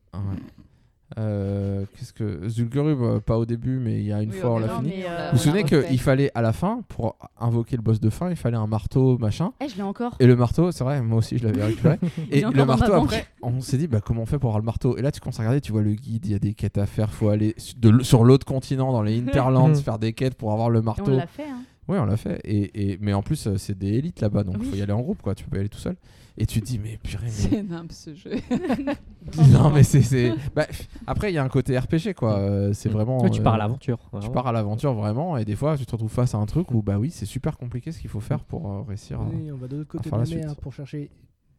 Euh, 1.20 1.86
Qu'est-ce 1.96 2.14
que 2.14 2.48
Zulgurub, 2.50 3.02
euh, 3.02 3.20
pas 3.20 3.38
au 3.38 3.46
début, 3.46 3.78
mais 3.80 4.00
il 4.00 4.06
y 4.08 4.12
a 4.12 4.22
une 4.24 4.32
Oui, 4.32 4.38
fois 4.38 4.54
on 4.54 4.58
l'a 4.60 4.70
fini. 4.70 4.92
euh, 5.08 5.30
Vous 5.32 5.38
vous 5.38 5.44
souvenez 5.44 5.64
qu'il 5.64 6.00
fallait 6.00 6.32
à 6.34 6.42
la 6.42 6.52
fin, 6.52 6.82
pour 6.88 7.16
invoquer 7.40 7.76
le 7.76 7.84
boss 7.84 8.00
de 8.00 8.10
fin, 8.10 8.30
il 8.32 8.36
fallait 8.36 8.58
un 8.58 8.66
marteau, 8.68 9.18
machin. 9.20 9.52
Eh, 9.64 9.70
je 9.70 9.76
l'ai 9.76 9.84
encore. 9.84 10.16
Et 10.20 10.26
le 10.26 10.36
marteau, 10.36 10.72
c'est 10.72 10.84
vrai, 10.84 11.02
moi 11.02 11.20
aussi 11.20 11.38
je 11.38 11.46
l'avais 11.46 11.64
récupéré. 11.64 12.00
et 12.32 12.42
le 12.42 12.66
marteau, 12.66 12.92
après, 12.94 13.28
on 13.44 13.62
s'est 13.62 13.78
dit, 13.78 13.88
bah, 13.88 14.02
comment 14.04 14.24
on 14.24 14.26
fait 14.26 14.40
pour 14.40 14.50
avoir 14.50 14.60
le 14.60 14.66
marteau? 14.66 14.98
Et 14.98 15.02
là, 15.04 15.12
tu 15.12 15.20
commences 15.22 15.40
à 15.40 15.44
regarder, 15.44 15.62
tu 15.62 15.72
vois 15.72 15.84
le 15.84 15.94
guide, 15.94 16.26
il 16.26 16.32
y 16.32 16.36
a 16.36 16.40
des 16.40 16.54
quêtes 16.56 16.78
à 16.80 16.88
faire, 16.88 17.12
faut 17.12 17.30
aller 17.30 17.56
de 17.78 18.02
sur 18.04 18.24
l'autre 18.24 18.46
continent, 18.46 18.92
dans 18.92 19.04
les 19.04 19.20
Interlands, 19.22 19.74
faire 19.76 20.00
des 20.00 20.14
quêtes 20.14 20.36
pour 20.36 20.52
avoir 20.54 20.70
le 20.72 20.80
Et 20.80 20.82
on 20.82 20.86
marteau. 20.86 21.12
l'a 21.16 21.28
fait. 21.28 21.44
Hein. 21.44 21.60
Oui, 21.88 21.98
on 22.00 22.06
l'a 22.06 22.18
fait. 22.18 22.42
Et, 22.46 22.94
et- 22.94 22.98
mais 23.00 23.14
en 23.14 23.22
plus, 23.22 23.46
euh, 23.46 23.58
c'est 23.58 23.78
des 23.78 23.90
élites 23.94 24.20
là-bas, 24.22 24.44
donc 24.44 24.56
il 24.58 24.62
Oui. 24.62 24.70
faut 24.72 24.76
y 24.76 24.82
aller 24.82 24.92
en 24.92 25.02
groupe, 25.02 25.22
quoi. 25.22 25.36
Tu 25.36 25.44
peux 25.44 25.52
pas 25.52 25.58
y 25.58 25.60
aller 25.60 25.70
tout 25.70 25.78
seul. 25.78 25.96
Et 26.38 26.46
tu 26.46 26.60
te 26.60 26.66
dis, 26.66 26.80
mais 26.80 26.98
purée, 26.98 27.24
mais 27.28 27.32
C'est 27.32 27.64
nimp 27.64 27.92
ce 27.94 28.14
jeu. 28.14 28.32
non, 29.54 29.70
mais 29.70 29.84
c'est. 29.84 30.02
c'est- 30.02 30.34
Bah, 30.54 30.66
après, 31.08 31.32
il 31.32 31.36
y 31.36 31.38
a 31.38 31.44
un 31.44 31.48
côté 31.50 31.78
RPG, 31.80 32.14
quoi. 32.14 32.38
Euh, 32.40 32.74
c'est 32.74 32.90
vraiment. 32.90 33.22
Ouais, 33.22 33.30
tu 33.30 33.42
pars 33.42 33.54
à 33.54 33.56
euh, 33.56 33.60
l'aventure. 33.60 33.98
Tu 34.12 34.18
vraiment. 34.18 34.34
pars 34.34 34.48
à 34.48 34.52
l'aventure 34.52 34.94
vraiment, 34.94 35.38
et 35.38 35.46
des 35.46 35.56
fois, 35.56 35.78
tu 35.78 35.86
te 35.86 35.92
retrouves 35.94 36.12
face 36.12 36.36
à 36.36 36.38
un 36.38 36.46
truc 36.46 36.72
où, 36.72 36.82
bah 36.82 36.98
oui, 37.00 37.10
c'est 37.10 37.26
super 37.26 37.58
compliqué 37.58 37.94
ce 37.94 38.00
qu'il 38.02 38.10
faut 38.10 38.20
faire 38.20 38.44
pour 38.44 38.70
euh, 38.70 38.82
réussir. 38.82 39.22
à- 39.22 39.26
Oui, 39.26 39.50
on 39.50 39.56
va 39.56 39.68
de 39.70 39.78
l'autre 39.78 39.90
côté 39.90 40.04
de 40.06 40.10
faire 40.10 40.20
la 40.20 40.26
la 40.26 40.36
mer 40.48 40.56
pour 40.58 40.74
chercher 40.74 41.10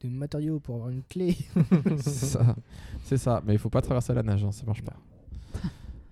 des 0.01 0.11
matériaux 0.11 0.61
pour 0.61 0.75
avoir 0.75 0.91
une 0.91 1.03
clé. 1.05 1.35
c'est 1.97 2.11
ça. 2.27 2.55
C'est 3.05 3.17
ça. 3.17 3.43
Mais 3.47 3.55
il 3.55 3.59
faut 3.59 3.71
pas 3.71 3.81
traverser 3.81 4.13
la 4.13 4.23
nage, 4.23 4.45
hein, 4.45 4.53
ça 4.53 4.65
marche 4.67 4.83
pas. 4.83 4.97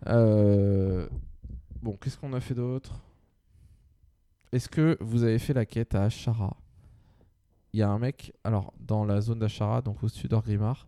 Euh, 0.07 1.07
Bon, 1.83 1.99
qu'est-ce 2.01 2.17
qu'on 2.17 2.33
a 2.33 2.41
fait 2.41 2.55
d'autre? 2.55 2.99
Est-ce 4.53 4.71
que 4.71 4.97
vous 5.03 5.23
avez 5.23 5.39
fait 5.39 5.53
la 5.53 5.67
quête 5.67 5.95
à 5.95 6.05
Ashara 6.05 6.57
Il 7.75 7.79
y 7.79 7.83
a 7.83 7.91
un 7.91 7.99
mec, 7.99 8.33
alors 8.45 8.73
dans 8.79 9.05
la 9.05 9.21
zone 9.21 9.41
d'Ashara, 9.41 9.83
donc 9.83 10.05
au 10.05 10.09
sud 10.09 10.31
d'Orgrimmar, 10.31 10.87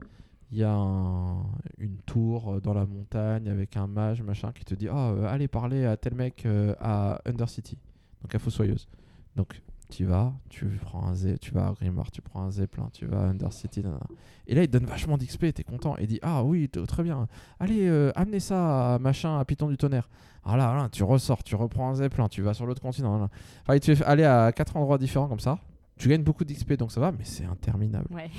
il 0.52 0.58
y 0.58 0.62
a 0.62 0.72
un- 0.72 1.42
une 1.78 1.96
tour 2.06 2.48
euh, 2.54 2.60
dans 2.60 2.74
la 2.74 2.86
montagne 2.86 3.48
avec 3.48 3.76
un 3.76 3.88
mage 3.88 4.22
machin 4.22 4.52
qui 4.52 4.64
te 4.64 4.72
dit 4.76 4.86
Ah, 4.88 5.08
euh, 5.10 5.26
allez 5.26 5.48
parler 5.48 5.84
à 5.84 5.96
tel 5.96 6.14
mec 6.14 6.46
euh, 6.46 6.76
à 6.80 7.20
Undercity, 7.26 7.76
donc 8.22 8.32
à 8.32 8.38
Fossoyeuse. 8.38 8.86
Donc 9.34 9.60
tu 9.90 10.04
vas, 10.04 10.32
tu 10.48 10.66
prends 10.80 11.04
un 11.08 11.14
Z, 11.16 11.40
tu 11.40 11.50
vas 11.52 11.66
à 11.66 11.72
Grimoire, 11.72 12.12
tu 12.12 12.22
prends 12.22 12.42
un 12.42 12.50
Zeppelin, 12.52 12.88
tu 12.92 13.04
vas 13.06 13.22
à 13.22 13.24
Undercity, 13.30 13.82
nanana. 13.82 14.06
et 14.46 14.54
là 14.54 14.62
il 14.62 14.68
donne 14.70 14.86
vachement 14.86 15.18
d'XP, 15.18 15.52
t'es 15.54 15.64
content, 15.64 15.96
et 15.98 16.02
il 16.02 16.06
dit 16.06 16.20
Ah 16.22 16.44
oui, 16.44 16.68
très 16.68 17.02
bien, 17.02 17.26
allez, 17.58 17.88
euh, 17.88 18.12
amenez 18.14 18.38
ça 18.38 18.94
à 18.94 18.98
machin, 19.00 19.40
à 19.40 19.44
Python 19.44 19.68
du 19.68 19.76
tonnerre. 19.76 20.08
Ah 20.44 20.56
là, 20.56 20.72
là, 20.76 20.88
tu 20.92 21.02
ressors, 21.02 21.42
tu 21.42 21.56
reprends 21.56 21.90
un 21.90 21.94
Zeppelin, 21.96 22.28
tu 22.28 22.42
vas 22.42 22.54
sur 22.54 22.64
l'autre 22.66 22.80
continent. 22.80 23.18
là. 23.18 23.28
Enfin, 23.62 23.74
il 23.74 23.80
te 23.80 23.92
fait 23.92 24.04
aller 24.04 24.22
à 24.24 24.52
quatre 24.52 24.76
endroits 24.76 24.98
différents 24.98 25.26
comme 25.26 25.40
ça. 25.40 25.58
Tu 25.98 26.08
gagnes 26.08 26.22
beaucoup 26.22 26.44
d'XP 26.44 26.74
donc 26.74 26.92
ça 26.92 27.00
va, 27.00 27.12
mais 27.12 27.24
c'est 27.24 27.44
interminable. 27.44 28.06
Ouais. 28.12 28.30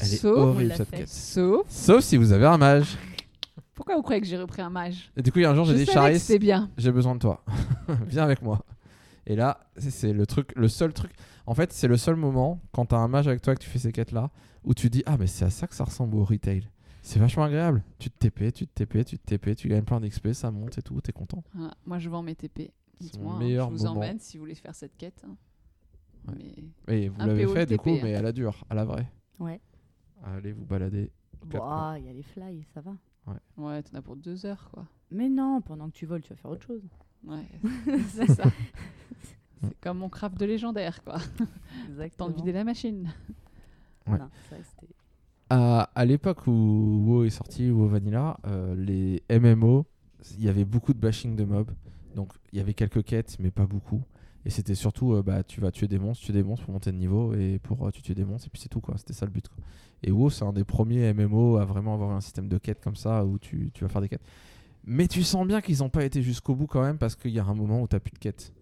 Elle 0.00 0.12
est 0.12 0.16
Sauf, 0.16 0.36
horrible 0.36 0.74
cette 0.76 0.88
fait. 0.88 0.96
quête. 0.98 1.08
sauf. 1.08 1.66
Sauf 1.68 2.02
si 2.04 2.16
vous 2.16 2.32
avez 2.32 2.46
un 2.46 2.58
mage. 2.58 2.96
Pourquoi 3.74 3.96
vous 3.96 4.02
croyez 4.02 4.20
que 4.20 4.26
j'ai 4.26 4.38
repris 4.38 4.62
un 4.62 4.70
mage? 4.70 5.10
Et 5.16 5.22
du 5.22 5.30
coup, 5.32 5.38
il 5.38 5.42
y 5.42 5.44
a 5.44 5.50
un 5.50 5.54
jour, 5.54 5.64
Je 5.66 5.72
j'ai 5.72 5.78
dit 5.80 5.86
savais 5.86 5.96
que 5.98 6.06
Charis, 6.14 6.20
c'était 6.20 6.38
bien. 6.38 6.70
j'ai 6.78 6.92
besoin 6.92 7.14
de 7.14 7.20
toi. 7.20 7.44
Viens 8.08 8.22
avec 8.24 8.40
moi. 8.42 8.64
Et 9.26 9.36
là, 9.36 9.60
c'est- 9.76 9.90
c'est 9.90 10.12
le 10.12 10.26
truc, 10.26 10.52
le 10.56 10.68
seul 10.68 10.92
truc. 10.92 11.12
En 11.46 11.54
fait, 11.54 11.72
c'est 11.72 11.88
le 11.88 11.96
seul 11.96 12.16
moment 12.16 12.60
quand 12.72 12.86
t'as 12.86 12.96
un 12.98 13.08
mage 13.08 13.28
avec 13.28 13.42
toi 13.42 13.54
que 13.54 13.60
tu 13.62 13.68
fais 13.68 13.78
ces 13.78 13.92
quêtes-là 13.92 14.30
où 14.64 14.72
tu 14.74 14.88
dis 14.90 15.02
ah 15.06 15.16
mais 15.18 15.26
c'est 15.26 15.44
à 15.44 15.50
ça 15.50 15.66
que 15.66 15.74
ça 15.74 15.84
ressemble 15.84 16.16
au 16.16 16.24
retail. 16.24 16.68
C'est 17.02 17.18
vachement 17.20 17.44
agréable. 17.44 17.82
Tu 17.98 18.10
te 18.10 18.18
TP, 18.18 18.52
tu 18.52 18.66
te 18.66 18.72
TP, 18.74 19.04
tu 19.04 19.18
te 19.18 19.24
TP, 19.26 19.54
tu 19.54 19.68
gagnes 19.68 19.84
plein 19.84 20.00
d'XP, 20.00 20.32
ça 20.32 20.50
monte 20.50 20.78
et 20.78 20.82
tout, 20.82 21.00
t'es 21.00 21.12
content. 21.12 21.44
Voilà, 21.54 21.74
moi, 21.86 21.98
je 21.98 22.08
vends 22.08 22.22
mes 22.22 22.34
TP. 22.34 22.72
C'est 22.98 23.04
Dites-moi, 23.12 23.34
hein, 23.34 23.38
meilleur 23.38 23.70
je 23.70 23.76
vous 23.76 23.84
moment. 23.84 24.00
emmène 24.00 24.18
si 24.18 24.38
vous 24.38 24.42
voulez 24.44 24.54
faire 24.56 24.74
cette 24.74 24.96
quête. 24.96 25.22
hein. 25.24 25.36
Ouais. 26.28 26.54
Mais 26.88 27.02
Et 27.02 27.08
vous 27.08 27.18
l'avez 27.20 27.46
fait 27.46 27.66
du 27.66 27.78
coup, 27.78 27.90
hein. 27.90 28.00
mais 28.02 28.14
à 28.14 28.22
la 28.22 28.32
dure, 28.32 28.64
à 28.70 28.74
la 28.74 28.84
vraie. 28.84 29.10
Ouais. 29.38 29.60
Allez 30.24 30.52
vous 30.52 30.64
balader. 30.64 31.10
Il 31.44 32.04
y 32.04 32.08
a 32.08 32.12
les 32.12 32.22
fly, 32.22 32.64
ça 32.74 32.80
va. 32.80 32.92
ouais, 33.56 33.82
t'en 33.82 33.98
as 33.98 34.02
pour 34.02 34.16
deux 34.16 34.46
heures, 34.46 34.68
quoi. 34.72 34.86
Mais 35.10 35.28
non, 35.28 35.60
pendant 35.60 35.88
que 35.88 35.94
tu 35.94 36.06
voles, 36.06 36.22
tu 36.22 36.30
vas 36.30 36.36
faire 36.36 36.50
autre 36.50 36.66
chose. 36.66 36.82
Ouais, 37.24 37.44
c'est 38.08 38.30
ça. 38.30 38.44
C'est 39.62 39.80
comme 39.80 39.98
mon 39.98 40.08
craft 40.08 40.38
de 40.38 40.46
légendaire, 40.46 41.02
quoi. 41.04 41.18
Exactement. 41.88 42.28
Temps 42.28 42.32
de 42.32 42.36
vider 42.36 42.52
la 42.52 42.64
machine. 42.64 43.12
Ouais. 44.06 44.18
Non, 44.18 44.28
à 45.50 46.04
l'époque 46.04 46.46
où 46.46 46.50
WoW 47.06 47.24
est 47.24 47.30
sorti, 47.30 47.70
WoW 47.70 47.86
Vanilla, 47.86 48.38
euh, 48.46 48.74
les 48.74 49.22
MMO, 49.30 49.86
il 50.38 50.44
y 50.44 50.48
avait 50.48 50.64
beaucoup 50.64 50.92
de 50.92 50.98
bashing 50.98 51.36
de 51.36 51.44
mobs. 51.44 51.70
Donc 52.14 52.32
il 52.52 52.58
y 52.58 52.60
avait 52.60 52.74
quelques 52.74 53.04
quêtes, 53.04 53.36
mais 53.38 53.50
pas 53.50 53.66
beaucoup. 53.66 54.02
Et 54.46 54.50
c'était 54.50 54.76
surtout, 54.76 55.12
euh, 55.12 55.22
bah, 55.22 55.42
tu 55.42 55.60
vas 55.60 55.72
tuer 55.72 55.88
des 55.88 55.98
monstres, 55.98 56.24
tuer 56.24 56.32
des 56.32 56.44
monstres 56.44 56.64
pour 56.66 56.72
monter 56.72 56.92
de 56.92 56.96
niveau 56.96 57.34
et 57.34 57.58
pour 57.58 57.84
euh, 57.84 57.90
tu 57.90 58.00
tuer 58.00 58.14
des 58.14 58.24
monstres, 58.24 58.46
et 58.46 58.50
puis 58.50 58.62
c'est 58.62 58.68
tout, 58.68 58.80
quoi. 58.80 58.94
C'était 58.96 59.12
ça 59.12 59.26
le 59.26 59.32
but. 59.32 59.44
Et 60.04 60.12
WoW, 60.12 60.30
c'est 60.30 60.44
un 60.44 60.52
des 60.52 60.62
premiers 60.62 61.12
MMO 61.12 61.56
à 61.56 61.64
vraiment 61.64 61.94
avoir 61.94 62.12
un 62.12 62.20
système 62.20 62.46
de 62.46 62.56
quêtes 62.56 62.80
comme 62.80 62.94
ça 62.94 63.24
où 63.24 63.40
tu, 63.40 63.72
vas 63.80 63.88
faire 63.88 64.00
des 64.00 64.08
quêtes. 64.08 64.22
Mais 64.84 65.08
tu 65.08 65.24
sens 65.24 65.44
bien 65.48 65.60
qu'ils 65.60 65.78
n'ont 65.78 65.88
pas 65.88 66.04
été 66.04 66.22
jusqu'au 66.22 66.54
bout 66.54 66.68
quand 66.68 66.82
même 66.82 66.96
parce 66.96 67.16
qu'il 67.16 67.32
y 67.32 67.40
a 67.40 67.44
un 67.44 67.54
moment 67.54 67.82
où 67.82 67.88
tu 67.88 67.98
plus 67.98 68.12
de 68.12 68.18
quêtes. 68.18 68.52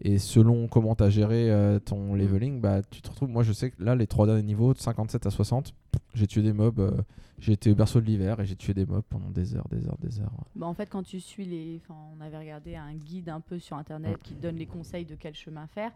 Et 0.00 0.18
selon 0.18 0.66
comment 0.66 0.96
tu 0.96 1.04
as 1.04 1.10
géré 1.10 1.52
euh, 1.52 1.78
ton 1.78 2.14
leveling, 2.14 2.60
bah, 2.60 2.82
tu 2.90 3.00
te 3.00 3.08
retrouves. 3.08 3.28
Moi, 3.28 3.44
je 3.44 3.52
sais 3.52 3.70
que 3.70 3.80
là, 3.80 3.94
les 3.94 4.08
trois 4.08 4.26
derniers 4.26 4.42
niveaux, 4.42 4.74
de 4.74 4.80
57 4.80 5.24
à 5.24 5.30
60, 5.30 5.72
j'ai 6.14 6.26
tué 6.26 6.42
des 6.42 6.52
mobs. 6.52 6.78
euh, 6.80 7.02
j'ai 7.38 7.52
été 7.52 7.70
au 7.70 7.74
berceau 7.76 8.00
de 8.00 8.06
l'hiver 8.06 8.40
et 8.40 8.46
j'ai 8.46 8.56
tué 8.56 8.74
des 8.74 8.84
mobs 8.84 9.04
pendant 9.08 9.30
des 9.30 9.54
heures, 9.54 9.68
des 9.68 9.86
heures, 9.86 9.96
des 9.98 10.18
heures. 10.20 10.32
Bah, 10.56 10.66
en 10.66 10.74
fait, 10.74 10.86
quand 10.90 11.02
tu 11.04 11.20
suis 11.20 11.44
les. 11.44 11.80
Enfin, 11.84 11.94
on 12.16 12.20
avait 12.20 12.38
regardé 12.38 12.74
un 12.74 12.94
guide 12.94 13.28
un 13.28 13.40
peu 13.40 13.58
sur 13.60 13.76
internet 13.76 14.12
Ouais. 14.16 14.18
qui 14.24 14.34
donne 14.34 14.56
les 14.56 14.66
conseils 14.66 15.04
de 15.04 15.14
quel 15.14 15.34
chemin 15.34 15.66
faire. 15.68 15.92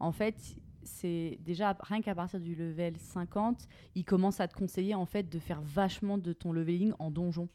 En 0.00 0.12
fait, 0.12 0.36
c'est 0.82 1.38
déjà 1.44 1.76
rien 1.80 2.00
qu'à 2.00 2.14
partir 2.14 2.40
du 2.40 2.54
level 2.54 2.94
50, 2.96 3.66
il 3.94 4.04
commence 4.04 4.40
à 4.40 4.48
te 4.48 4.54
conseiller 4.54 4.94
en 4.94 5.04
fait 5.06 5.28
de 5.28 5.38
faire 5.38 5.60
vachement 5.62 6.16
de 6.16 6.32
ton 6.32 6.52
leveling 6.52 6.92
en 6.98 7.10
donjon. 7.10 7.48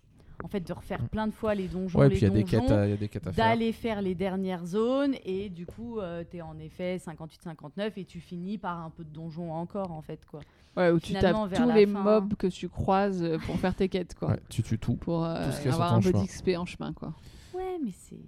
En 0.43 0.47
fait, 0.47 0.59
de 0.67 0.73
refaire 0.73 1.07
plein 1.07 1.27
de 1.27 1.33
fois 1.33 1.53
les 1.53 1.67
donjons, 1.67 1.99
Ouais, 1.99 2.09
les 2.09 2.15
puis 2.15 2.19
il 2.19 2.23
y 2.23 2.25
a 2.25 2.29
des 2.31 2.43
donjons, 2.43 2.67
faire. 2.67 3.31
d'aller 3.35 3.71
faire 3.71 4.01
les 4.01 4.15
dernières 4.15 4.65
zones 4.65 5.13
et 5.23 5.49
du 5.49 5.67
coup, 5.67 5.99
tu 6.31 6.37
es 6.37 6.41
en 6.41 6.57
effet 6.57 6.97
58-59 6.97 7.91
et 7.97 8.05
tu 8.05 8.19
finis 8.19 8.57
par 8.57 8.79
un 8.83 8.89
peu 8.89 9.03
de 9.03 9.09
donjon 9.11 9.51
encore 9.53 9.91
en 9.91 10.01
fait 10.01 10.25
quoi. 10.25 10.39
Ouais, 10.77 10.89
où 10.91 10.99
tu 10.99 11.13
tapes 11.13 11.53
tous 11.53 11.69
les 11.71 11.85
fin- 11.85 12.01
mobs 12.03 12.35
que 12.35 12.47
tu 12.47 12.69
croises 12.69 13.21
euh, 13.21 13.37
pour 13.45 13.57
faire 13.57 13.75
tes 13.75 13.89
quêtes, 13.89 14.15
quoi. 14.15 14.29
Ouais, 14.29 14.39
tu 14.49 14.63
tues 14.63 14.79
tout. 14.79 14.95
Pour 14.95 15.25
euh, 15.25 15.49
Tout 15.61 15.67
avoir 15.69 15.93
un 15.93 15.99
peu 15.99 16.11
d'XP 16.13 16.51
en 16.57 16.65
chemin, 16.65 16.93
quoi. 16.93 17.13
Ouais, 17.53 17.77
mais 17.83 17.91
c'est 17.91 18.19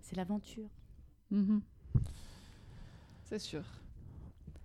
c'est 0.00 0.16
l'aventure. 0.16 0.68
Mhm. 1.30 1.60
C'est 3.24 3.38
sûr. 3.38 3.60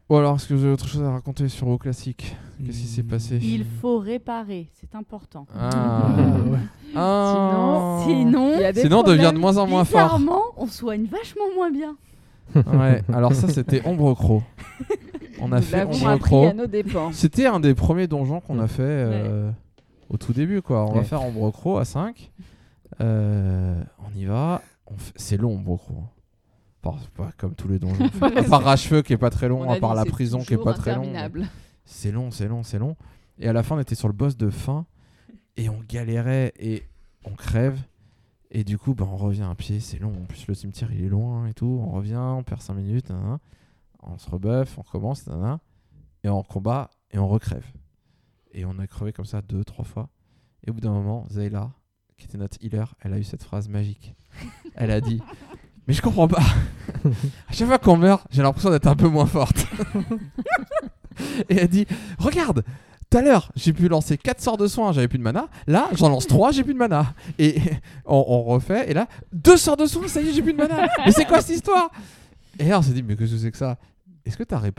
Bon, 0.10 0.18
alors, 0.18 0.36
est-ce 0.36 0.48
que 0.48 0.54
vous 0.54 0.64
avez 0.64 0.74
autre 0.74 0.88
chose 0.88 1.02
à 1.02 1.12
raconter 1.12 1.50
sur 1.50 1.68
WoW 1.68 1.78
classique? 1.80 2.36
Qu'est-ce 2.64 2.78
qui 2.80 2.88
s'est 2.88 3.04
passé? 3.04 3.38
Il 3.42 3.66
faut 3.66 3.98
réparer, 4.00 4.70
c'est 4.74 4.96
important. 4.96 5.46
Ah. 5.58 6.10
Ouais. 6.46 6.60
Ah. 6.96 8.04
Sinon, 8.08 8.58
des 8.72 8.82
Sinon, 8.82 9.00
on 9.00 9.04
devient 9.04 9.32
de 9.34 9.40
moins 9.40 9.58
en 9.58 9.68
moins 9.68 9.84
fort. 9.84 10.20
on 10.58 10.68
soigne 10.68 11.06
vachement 11.06 11.44
moins 11.56 11.72
bien. 11.72 11.98
Ouais, 12.56 13.04
alors 13.12 13.34
ça, 13.34 13.50
c'était 13.50 13.86
Ombre 13.86 14.14
Crow. 14.14 14.42
On 15.42 15.52
a 15.52 15.58
Nous 15.58 15.62
fait 15.66 15.84
Ombre 15.84 16.08
appris 16.08 16.30
Crow. 16.30 16.48
à 16.48 16.54
nos 16.54 16.68
dépens. 16.68 17.12
C'était 17.12 17.46
un 17.46 17.60
des 17.60 17.74
premiers 17.76 18.08
donjons 18.08 18.40
qu'on 18.40 18.60
a 18.60 18.68
fait 18.68 18.82
euh, 18.84 19.52
au 20.10 20.18
tout 20.18 20.34
début, 20.34 20.62
quoi. 20.62 20.86
On 20.90 20.94
va 20.94 21.04
faire 21.04 21.24
Ombre 21.24 21.52
Crow 21.52 21.78
à 21.78 21.86
5. 21.86 22.32
Euh, 23.02 23.82
on 24.00 24.18
y 24.18 24.26
va. 24.26 24.62
On 24.88 24.96
fait- 24.98 25.14
C'est 25.16 25.38
long, 25.38 25.54
Ombre 25.56 25.78
Crow. 25.78 26.04
Pas, 26.82 27.32
comme 27.38 27.56
tous 27.56 27.68
les 27.68 27.80
donjons. 27.80 28.06
à 28.22 28.44
part 28.44 28.64
Rachefeu 28.64 29.02
qui 29.02 29.14
est 29.14 29.18
pas 29.18 29.32
très 29.32 29.48
long, 29.48 29.62
On 29.64 29.70
à 29.72 29.80
part 29.80 29.96
la 29.96 30.06
prison 30.06 30.40
qui 30.40 30.54
est 30.54 30.58
pas 30.64 30.74
très 30.74 30.96
long. 30.96 31.12
C'est 31.84 32.12
long, 32.12 32.30
c'est 32.32 32.48
long, 32.48 32.62
c'est 32.64 32.78
long. 32.80 32.96
Et 33.40 33.48
à 33.48 33.54
la 33.54 33.64
fin, 33.64 33.76
on 33.76 33.80
était 33.80 33.96
sur 33.96 34.08
le 34.08 34.14
boss 34.14 34.38
de 34.38 34.50
fin 34.52 34.86
et 35.58 35.68
on 35.68 35.80
galérait 35.90 36.54
et 36.60 36.84
on 37.26 37.32
crève. 37.32 37.80
Et 38.52 38.64
du 38.64 38.78
coup, 38.78 38.94
bah, 38.94 39.08
on 39.12 39.18
revient 39.18 39.48
à 39.50 39.56
pied, 39.56 39.80
c'est 39.80 40.00
long. 40.00 40.10
En 40.22 40.26
plus, 40.26 40.46
le 40.48 40.54
cimetière 40.54 40.90
il 40.94 41.04
est 41.04 41.10
loin 41.10 41.48
et 41.48 41.54
tout. 41.54 41.82
On 41.84 41.90
revient, 41.90 42.18
on 42.18 42.44
perd 42.44 42.62
5 42.62 42.76
minutes. 42.76 43.12
On 44.06 44.18
se 44.18 44.30
rebuff, 44.30 44.78
on 44.78 44.82
recommence, 44.82 45.28
nanana. 45.28 45.60
et 46.24 46.30
on 46.30 46.44
combat 46.44 46.90
et 47.12 47.18
on 47.18 47.28
recrève. 47.28 47.66
Et 48.52 48.66
on 48.66 48.78
a 48.80 48.88
crevé 48.88 49.12
comme 49.12 49.26
ça 49.26 49.42
deux, 49.42 49.64
trois 49.64 49.86
fois. 49.86 50.10
Et 50.66 50.70
au 50.70 50.74
bout 50.74 50.82
d'un 50.82 50.92
moment, 50.92 51.26
Zayla, 51.30 51.72
qui 52.18 52.26
était 52.26 52.38
notre 52.38 52.58
healer, 52.62 52.86
elle 53.02 53.14
a 53.14 53.20
eu 53.20 53.24
cette 53.24 53.44
phrase 53.44 53.68
magique. 53.68 54.16
Elle 54.76 54.92
a 54.92 55.00
dit 55.00 55.22
Mais 55.88 55.94
je 55.94 56.02
comprends 56.02 56.28
pas. 56.28 56.42
à 57.48 57.54
chaque 57.54 57.68
fois 57.68 57.78
qu'on 57.78 57.98
meurt, 57.98 58.26
j'ai 58.30 58.42
l'impression 58.42 58.70
d'être 58.70 58.88
un 58.88 58.96
peu 58.96 59.08
moins 59.08 59.26
forte. 59.26 59.66
et 61.50 61.56
elle 61.56 61.68
dit 61.70 61.86
Regarde 62.20 62.64
tout 63.10 63.20
à 63.20 63.22
l'heure, 63.22 63.52
j'ai 63.56 63.72
pu 63.72 63.88
lancer 63.88 64.18
4 64.18 64.42
sorts 64.42 64.58
de 64.58 64.68
soins, 64.68 64.92
j'avais 64.92 65.08
plus 65.08 65.20
de 65.20 65.24
mana. 65.24 65.48
Là, 65.68 65.90
j'en 65.94 66.10
lance 66.10 66.28
3, 66.28 66.52
j'ai 66.52 66.64
plus 66.64 66.74
de 66.74 66.80
mana. 66.80 67.14
Et 67.38 67.62
on, 68.06 68.26
on 68.28 68.44
refait, 68.44 68.90
et 68.90 68.94
là, 68.94 69.08
2 69.32 69.56
sorts 69.58 69.78
de 69.78 69.86
soins, 69.86 70.08
ça 70.08 70.22
y 70.22 70.28
est, 70.30 70.34
j'ai 70.34 70.42
plus 70.42 70.54
de 70.54 70.58
mana. 70.58 70.88
Mais 71.06 71.12
c'est 71.12 71.26
quoi 71.26 71.42
cette 71.42 71.56
histoire? 71.56 71.92
Et 72.60 72.66
là, 72.66 72.80
on 72.80 72.82
s'est 72.82 72.94
dit, 72.94 73.04
mais 73.04 73.16
qu'est-ce 73.16 73.34
que 73.34 73.38
c'est 73.38 73.52
que 73.52 73.58
ça? 73.58 73.78
Est-ce 74.26 74.38
que 74.38 74.44
t'as 74.44 74.60
dit, 74.62 74.72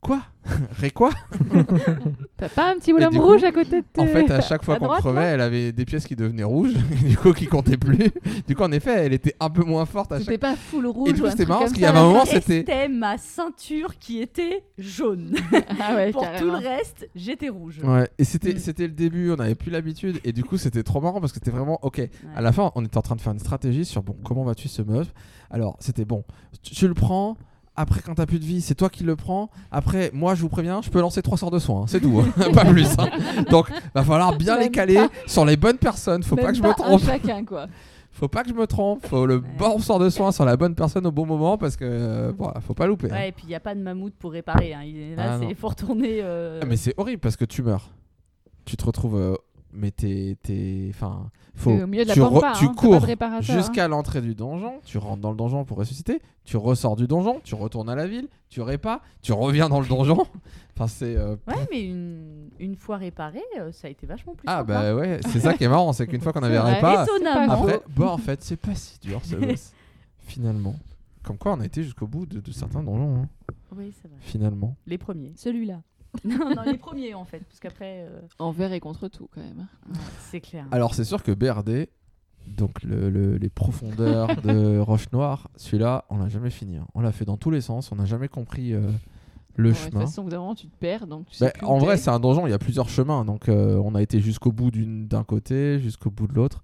Quoi? 0.00 0.20
Ré 0.78 0.90
quoi? 0.92 1.10
T'as 2.36 2.48
pas 2.48 2.70
un 2.70 2.76
petit 2.76 2.92
bonhomme 2.92 3.14
coup, 3.14 3.20
rouge 3.20 3.42
à 3.42 3.50
côté 3.50 3.80
de 3.80 3.86
tes... 3.92 4.00
En 4.00 4.06
fait, 4.06 4.30
à 4.30 4.40
chaque 4.40 4.62
fois 4.64 4.76
qu'on 4.76 4.86
crevait, 4.88 5.24
elle 5.24 5.40
avait 5.40 5.72
des 5.72 5.84
pièces 5.84 6.06
qui 6.06 6.14
devenaient 6.14 6.44
rouges, 6.44 6.72
et 7.04 7.08
du 7.08 7.16
coup, 7.16 7.32
qui 7.32 7.46
comptaient 7.46 7.76
plus. 7.76 8.10
Du 8.46 8.54
coup, 8.54 8.62
en 8.62 8.70
effet, 8.70 9.06
elle 9.06 9.12
était 9.12 9.34
un 9.40 9.50
peu 9.50 9.64
moins 9.64 9.86
forte 9.86 10.12
à 10.12 10.20
C'était 10.20 10.32
chaque 10.32 10.40
pas 10.40 10.54
full 10.56 10.86
rouge 10.86 11.10
Et 11.10 11.12
du 11.14 11.20
ou 11.20 11.24
coup, 11.24 11.30
c'était 11.30 11.46
marrant 11.46 11.60
parce 11.62 11.72
qu'il 11.72 11.82
y 11.82 11.86
avait 11.86 11.98
un 11.98 12.04
moment, 12.04 12.24
c'était- 12.24 12.58
C'était 12.58 12.88
ma 12.88 13.18
ceinture 13.18 13.98
qui 13.98 14.20
était 14.22 14.62
jaune. 14.78 15.34
Ah 15.80 15.96
ouais, 15.96 16.12
Pour 16.12 16.24
tout 16.38 16.46
le 16.46 16.56
reste, 16.56 17.08
j'étais 17.16 17.48
rouge. 17.48 17.80
Ouais, 17.82 18.08
et 18.18 18.24
c'était 18.24 18.54
Mm. 18.54 18.58
c'était 18.58 18.86
le 18.86 18.92
début, 18.92 19.32
on 19.32 19.36
n'avait 19.36 19.56
plus 19.56 19.72
l'habitude, 19.72 20.20
et 20.24 20.32
du 20.32 20.44
coup 20.44 20.56
c'était 20.58 20.84
trop 20.84 21.00
marrant 21.00 21.20
parce 21.20 21.32
que 21.32 21.38
c'était 21.38 21.50
vraiment 21.50 21.78
ok. 21.82 22.00
À 22.36 22.40
la 22.40 22.52
fin, 22.52 22.70
on 22.76 22.84
était 22.84 22.96
en 22.98 23.02
train 23.02 23.16
de 23.16 23.20
faire 23.20 23.32
une 23.32 23.38
stratégie 23.40 23.84
sur 23.84 24.02
bon, 24.04 24.16
comment 24.24 24.44
vas-tu 24.44 24.68
ce 24.68 24.80
mob 24.82 25.06
Alors 25.50 25.76
c'était 25.80 26.04
bon, 26.04 26.22
tu, 26.62 26.72
tu 26.74 26.86
le 26.88 26.94
prends. 26.94 27.36
Après, 27.80 28.00
quand 28.00 28.14
t'as 28.16 28.26
plus 28.26 28.40
de 28.40 28.44
vie, 28.44 28.60
c'est 28.60 28.74
toi 28.74 28.88
qui 28.90 29.04
le 29.04 29.14
prends. 29.14 29.50
Après, 29.70 30.10
moi, 30.12 30.34
je 30.34 30.42
vous 30.42 30.48
préviens, 30.48 30.82
je 30.82 30.90
peux 30.90 31.00
lancer 31.00 31.22
trois 31.22 31.38
sorts 31.38 31.50
de 31.52 31.58
soins, 31.60 31.82
hein, 31.82 31.86
c'est 31.86 32.00
tout, 32.00 32.20
hein, 32.20 32.50
pas 32.52 32.64
plus. 32.72 32.88
hein. 32.98 33.08
Donc, 33.50 33.70
va 33.94 34.02
falloir 34.02 34.36
bien 34.36 34.58
les 34.58 34.70
caler 34.70 34.94
pas. 34.96 35.08
sur 35.26 35.44
les 35.44 35.56
bonnes 35.56 35.78
personnes. 35.78 36.22
Faut 36.24 36.34
pas 36.36 36.50
que 36.50 36.56
je 36.58 36.62
me 36.62 36.68
un 36.68 36.74
trompe. 36.74 37.00
chacun, 37.04 37.44
quoi. 37.44 37.66
Faut 38.10 38.26
pas 38.26 38.42
que 38.42 38.48
je 38.48 38.54
me 38.54 38.66
trompe. 38.66 39.06
Faut 39.06 39.26
le 39.26 39.36
Ouais. 39.36 39.42
bon 39.58 39.78
sort 39.78 40.00
de 40.00 40.10
soin 40.10 40.32
sur 40.32 40.44
la 40.44 40.56
bonne 40.56 40.74
personne 40.74 41.06
au 41.06 41.12
bon 41.12 41.24
moment 41.24 41.56
parce 41.56 41.76
que 41.76 41.84
euh, 41.84 42.32
voilà, 42.36 42.60
faut 42.60 42.74
pas 42.74 42.88
louper. 42.88 43.06
hein. 43.12 43.14
Ouais, 43.14 43.28
et 43.28 43.32
puis 43.32 43.44
il 43.46 43.50
n'y 43.50 43.54
a 43.54 43.60
pas 43.60 43.76
de 43.76 43.80
mammouth 43.80 44.14
pour 44.18 44.32
réparer. 44.32 44.74
hein. 44.74 44.82
Il 44.84 44.96
est 44.96 45.14
là, 45.14 45.34
Ah, 45.34 45.38
c'est 45.40 45.54
faut 45.54 45.68
retourner. 45.68 46.18
euh, 46.20 46.58
Ah, 46.60 46.66
mais 46.66 46.76
c'est 46.76 46.94
horrible 46.96 47.20
parce 47.20 47.36
que 47.36 47.44
tu 47.44 47.62
meurs. 47.62 47.90
Tu 48.64 48.76
te 48.76 48.84
retrouves 48.84 49.14
euh, 49.16 49.36
mais 49.72 49.92
t'es. 49.92 50.36
t'es- 50.42 50.88
Enfin, 50.90 51.30
faut. 51.58 51.70
Au 51.72 51.86
milieu 51.86 52.04
de 52.04 52.08
la 52.08 52.14
tu, 52.14 52.20
pampa, 52.20 52.52
hein, 52.54 52.74
cours 52.74 53.00
réparateur, 53.02 53.56
hein. 53.56 53.58
jusqu'à 53.58 53.88
l'entrée 53.88 54.20
du 54.20 54.34
donjon, 54.34 54.80
tu 54.84 54.98
rentres 54.98 55.20
dans 55.20 55.30
le 55.30 55.36
donjon 55.36 55.64
pour 55.64 55.76
ressusciter, 55.78 56.20
tu 56.44 56.56
ressors 56.56 56.96
du 56.96 57.06
donjon, 57.06 57.40
tu 57.44 57.54
retournes 57.54 57.88
à 57.90 57.94
la 57.94 58.06
ville, 58.06 58.28
tu 58.48 58.60
répares, 58.62 59.00
tu 59.22 59.32
reviens 59.32 59.68
dans 59.68 59.80
le 59.80 59.86
donjon. 59.86 60.26
Enfin, 60.80 60.86
c'est. 60.86 61.16
euh, 61.16 61.34
Ouais, 61.48 61.54
mais 61.72 61.82
une, 61.86 62.50
une 62.60 62.76
fois 62.76 62.98
réparé, 62.98 63.42
euh, 63.58 63.72
ça 63.72 63.88
a 63.88 63.90
été 63.90 64.06
vachement 64.06 64.34
plus 64.36 64.44
Ah, 64.46 64.58
sympa. 64.58 64.64
bah 64.74 64.94
ouais, 64.94 65.18
c'est 65.26 65.40
ça 65.40 65.54
qui 65.54 65.64
est 65.64 65.68
marrant, 65.68 65.92
c'est 65.92 66.06
qu'une 66.06 66.20
fois 66.20 66.32
qu'on 66.32 66.44
avait 66.44 66.56
réparé, 66.60 66.98
après, 67.48 67.80
bah 67.96 68.12
en 68.12 68.16
fait, 68.18 68.44
c'est 68.44 68.56
pas 68.56 68.76
si 68.76 68.96
dur 69.00 69.20
ce 69.24 69.34
boss. 69.34 69.72
Finalement. 70.20 70.76
Comme 71.24 71.36
quoi, 71.36 71.54
on 71.54 71.60
a 71.60 71.66
été 71.66 71.82
jusqu'au 71.82 72.06
bout 72.06 72.26
de, 72.26 72.38
de 72.38 72.52
certains 72.52 72.82
donjons, 72.84 73.22
hein, 73.22 73.28
Oui, 73.76 73.92
c'est 74.00 74.06
vrai. 74.08 74.18
finalement. 74.20 74.76
Les 74.86 74.98
premiers. 74.98 75.32
Celui-là. 75.34 75.80
non, 76.24 76.54
non, 76.54 76.62
les 76.62 76.78
premiers 76.78 77.14
en 77.14 77.24
fait. 77.24 77.40
Parce 77.40 77.60
qu'après, 77.60 78.06
euh, 78.08 78.20
Envers 78.38 78.72
et 78.72 78.80
contre 78.80 79.08
tout, 79.08 79.28
quand 79.34 79.40
même. 79.40 79.66
ouais, 79.88 79.94
c'est 80.30 80.40
clair. 80.40 80.66
Alors, 80.70 80.94
c'est 80.94 81.04
sûr 81.04 81.22
que 81.22 81.32
BRD, 81.32 81.88
donc 82.46 82.82
le- 82.82 83.10
le- 83.10 83.36
les 83.36 83.48
profondeurs 83.50 84.40
de 84.42 84.78
Roche 84.86 85.10
Noire, 85.12 85.48
celui-là, 85.56 86.04
on 86.10 86.18
l'a 86.18 86.28
jamais 86.28 86.50
fini. 86.50 86.76
hein. 86.76 86.86
On 86.94 87.00
l'a 87.00 87.12
fait 87.12 87.24
dans 87.24 87.36
tous 87.36 87.50
les 87.50 87.60
sens, 87.60 87.92
on 87.92 87.96
n'a 87.96 88.04
jamais 88.06 88.28
compris 88.28 88.72
euh, 88.72 88.90
le 89.56 89.70
Bon, 89.72 89.76
De 89.78 89.82
toute 89.84 89.92
chemin. 89.92 90.06
façon, 90.06 90.20
au 90.20 90.24
bout 90.24 90.30
d'un 90.30 90.38
moment, 90.38 90.54
tu 90.54 90.68
te 90.68 90.76
perds, 90.76 91.06
donc 91.06 91.26
tu 91.26 91.34
sais 91.34 91.44
Bah, 91.46 91.50
plus 91.52 91.66
où 91.66 91.68
en 91.70 91.78
vrai, 91.78 91.96
t'es. 91.96 92.02
c'est 92.02 92.10
un 92.10 92.20
donjon, 92.20 92.46
il 92.46 92.50
y 92.50 92.54
a 92.54 92.58
plusieurs 92.58 92.88
chemins. 92.88 93.24
Donc, 93.24 93.48
euh, 93.48 93.80
on 93.84 93.94
a 93.94 94.02
été 94.02 94.20
jusqu'au 94.20 94.52
bout 94.52 94.70
d'une- 94.70 95.06
d'un 95.08 95.24
côté, 95.24 95.78
jusqu'au 95.80 96.10
bout 96.10 96.26
de 96.26 96.34
l'autre. 96.34 96.62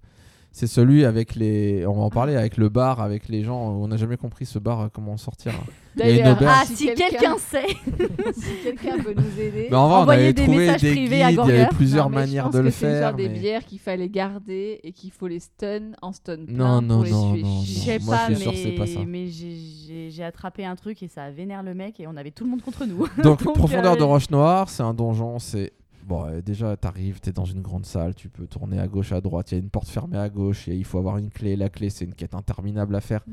C'est 0.57 0.67
celui 0.67 1.03
avec 1.03 1.35
les. 1.35 1.85
On 1.85 1.91
va 1.91 2.03
en 2.03 2.09
parler 2.09 2.37
avec 2.37 2.55
le 2.55 2.69
bar, 2.69 3.01
avec 3.01 3.27
les 3.27 3.43
gens. 3.43 3.59
On 3.61 3.89
n'a 3.89 3.97
jamais 3.97 4.15
compris 4.15 4.45
ce 4.45 4.57
bar, 4.57 4.79
euh, 4.79 4.87
comment 4.89 5.11
en 5.11 5.17
sortir. 5.17 5.51
D'ailleurs. 5.97 6.37
Ah, 6.47 6.63
si 6.65 6.85
quelqu'un 6.93 7.35
sait 7.37 7.67
si 7.67 8.63
quelqu'un 8.63 9.03
peut 9.03 9.13
nous 9.13 9.37
aider. 9.37 9.67
Mais 9.69 9.75
en 9.75 9.89
vrai, 9.89 9.97
on 9.99 10.07
avait 10.07 10.31
des 10.31 10.43
trouvé 10.43 10.57
messages 10.59 10.81
des 10.81 10.87
guides, 10.93 10.95
privés 11.09 11.23
à 11.23 11.31
il 11.31 11.35
y 11.35 11.39
avait 11.41 11.67
plusieurs 11.75 12.09
Non, 12.09 12.15
mais 12.15 12.21
je 12.21 12.27
manières 12.27 12.43
pense 12.45 12.53
de 12.53 12.59
que 12.59 12.63
le 12.63 12.71
c'est 12.71 12.85
faire. 12.99 13.13
des 13.15 13.27
bières 13.27 13.65
qu'il 13.65 13.79
fallait 13.79 14.07
garder 14.07 14.79
et 14.81 14.93
qu'il 14.93 15.11
faut 15.11 15.27
les 15.27 15.41
stun 15.41 15.91
en 16.01 16.13
stun 16.13 16.45
plein 16.45 16.55
Non, 16.55 16.81
non, 16.81 16.95
pour 16.95 17.03
les 17.03 17.11
non, 17.11 17.35
non, 17.35 17.61
Je 17.61 17.71
sais 17.71 17.99
pas, 17.99 18.29
je 18.29 18.35
suis 18.35 18.43
sûr 18.43 18.51
que 18.53 18.57
c'est 18.57 18.69
mais, 18.69 18.75
pas 18.77 18.87
ça. 18.87 18.99
mais 19.05 19.27
j'ai- 19.27 19.57
j'ai 19.87 20.09
j'ai 20.09 20.23
attrapé 20.23 20.63
un 20.65 20.77
truc 20.77 21.03
et 21.03 21.09
ça 21.09 21.23
a 21.23 21.31
vénère 21.31 21.63
le 21.63 21.73
mec 21.73 21.99
et 21.99 22.07
on 22.07 22.15
avait 22.15 22.31
tout 22.31 22.45
le 22.45 22.49
monde 22.51 22.61
contre 22.61 22.85
nous. 22.85 22.99
Donc, 23.21 23.43
Donc, 23.43 23.55
profondeur 23.55 23.93
euh, 23.95 23.97
de 23.97 24.03
Roche 24.03 24.29
Noire, 24.29 24.69
c'est 24.69 24.83
un 24.83 24.93
donjon. 24.93 25.37
C'est 25.39 25.73
bon, 26.05 26.25
euh, 26.25 26.41
déjà, 26.41 26.75
t'arrives, 26.77 27.19
t'es 27.19 27.31
dans 27.31 27.45
une 27.45 27.61
grande 27.61 27.85
salle, 27.85 28.15
tu 28.15 28.29
peux 28.29 28.47
tourner 28.47 28.79
à 28.79 28.87
gauche, 28.87 29.11
à 29.11 29.21
droite. 29.21 29.51
Il 29.51 29.55
y 29.55 29.57
a 29.57 29.61
une 29.61 29.69
porte 29.69 29.87
fermée 29.87 30.17
à 30.17 30.29
gauche 30.29 30.67
et 30.67 30.75
il 30.75 30.85
faut 30.85 30.97
avoir 30.97 31.17
une 31.17 31.29
clé. 31.29 31.55
La 31.55 31.69
clé, 31.69 31.89
c'est 31.89 32.05
une 32.05 32.13
quête 32.13 32.35
interminable 32.35 32.95
à 32.95 33.01
faire. 33.01 33.23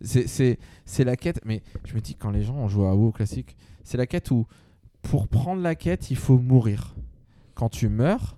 C'est- 0.00 0.26
C'est 0.26 0.58
c'est 0.84 1.04
la 1.04 1.16
quête, 1.16 1.40
mais 1.44 1.62
je 1.84 1.94
me 1.94 2.00
dis 2.00 2.14
quand 2.14 2.30
les 2.30 2.42
gens 2.42 2.56
ont 2.56 2.68
joué 2.68 2.86
à 2.86 2.94
WoW 2.94 3.12
classique, 3.12 3.56
c'est 3.84 3.96
la 3.96 4.06
quête 4.06 4.30
où 4.30 4.46
pour 5.02 5.28
prendre 5.28 5.62
la 5.62 5.74
quête, 5.74 6.10
il 6.10 6.16
faut 6.16 6.38
mourir. 6.38 6.94
Quand 7.54 7.68
tu 7.68 7.88
meurs, 7.88 8.36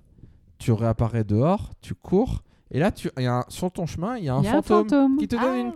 tu 0.58 0.72
réapparais 0.72 1.24
dehors, 1.24 1.72
tu 1.80 1.94
cours, 1.94 2.42
et 2.70 2.78
là, 2.78 2.90
tu, 2.92 3.08
y 3.18 3.24
a 3.26 3.38
un- 3.38 3.44
sur 3.48 3.70
ton 3.70 3.86
chemin, 3.86 4.16
il 4.18 4.24
y 4.24 4.28
a 4.28 4.34
un 4.34 4.40
Il 4.42 4.44
y 4.44 4.48
a 4.48 4.56
un 4.58 4.62
fantôme 4.62 5.16
qui 5.16 5.28
te 5.28 5.36
donne 5.36 5.44
Ah, 5.54 5.58
une 5.58 5.66
oui. 5.68 5.72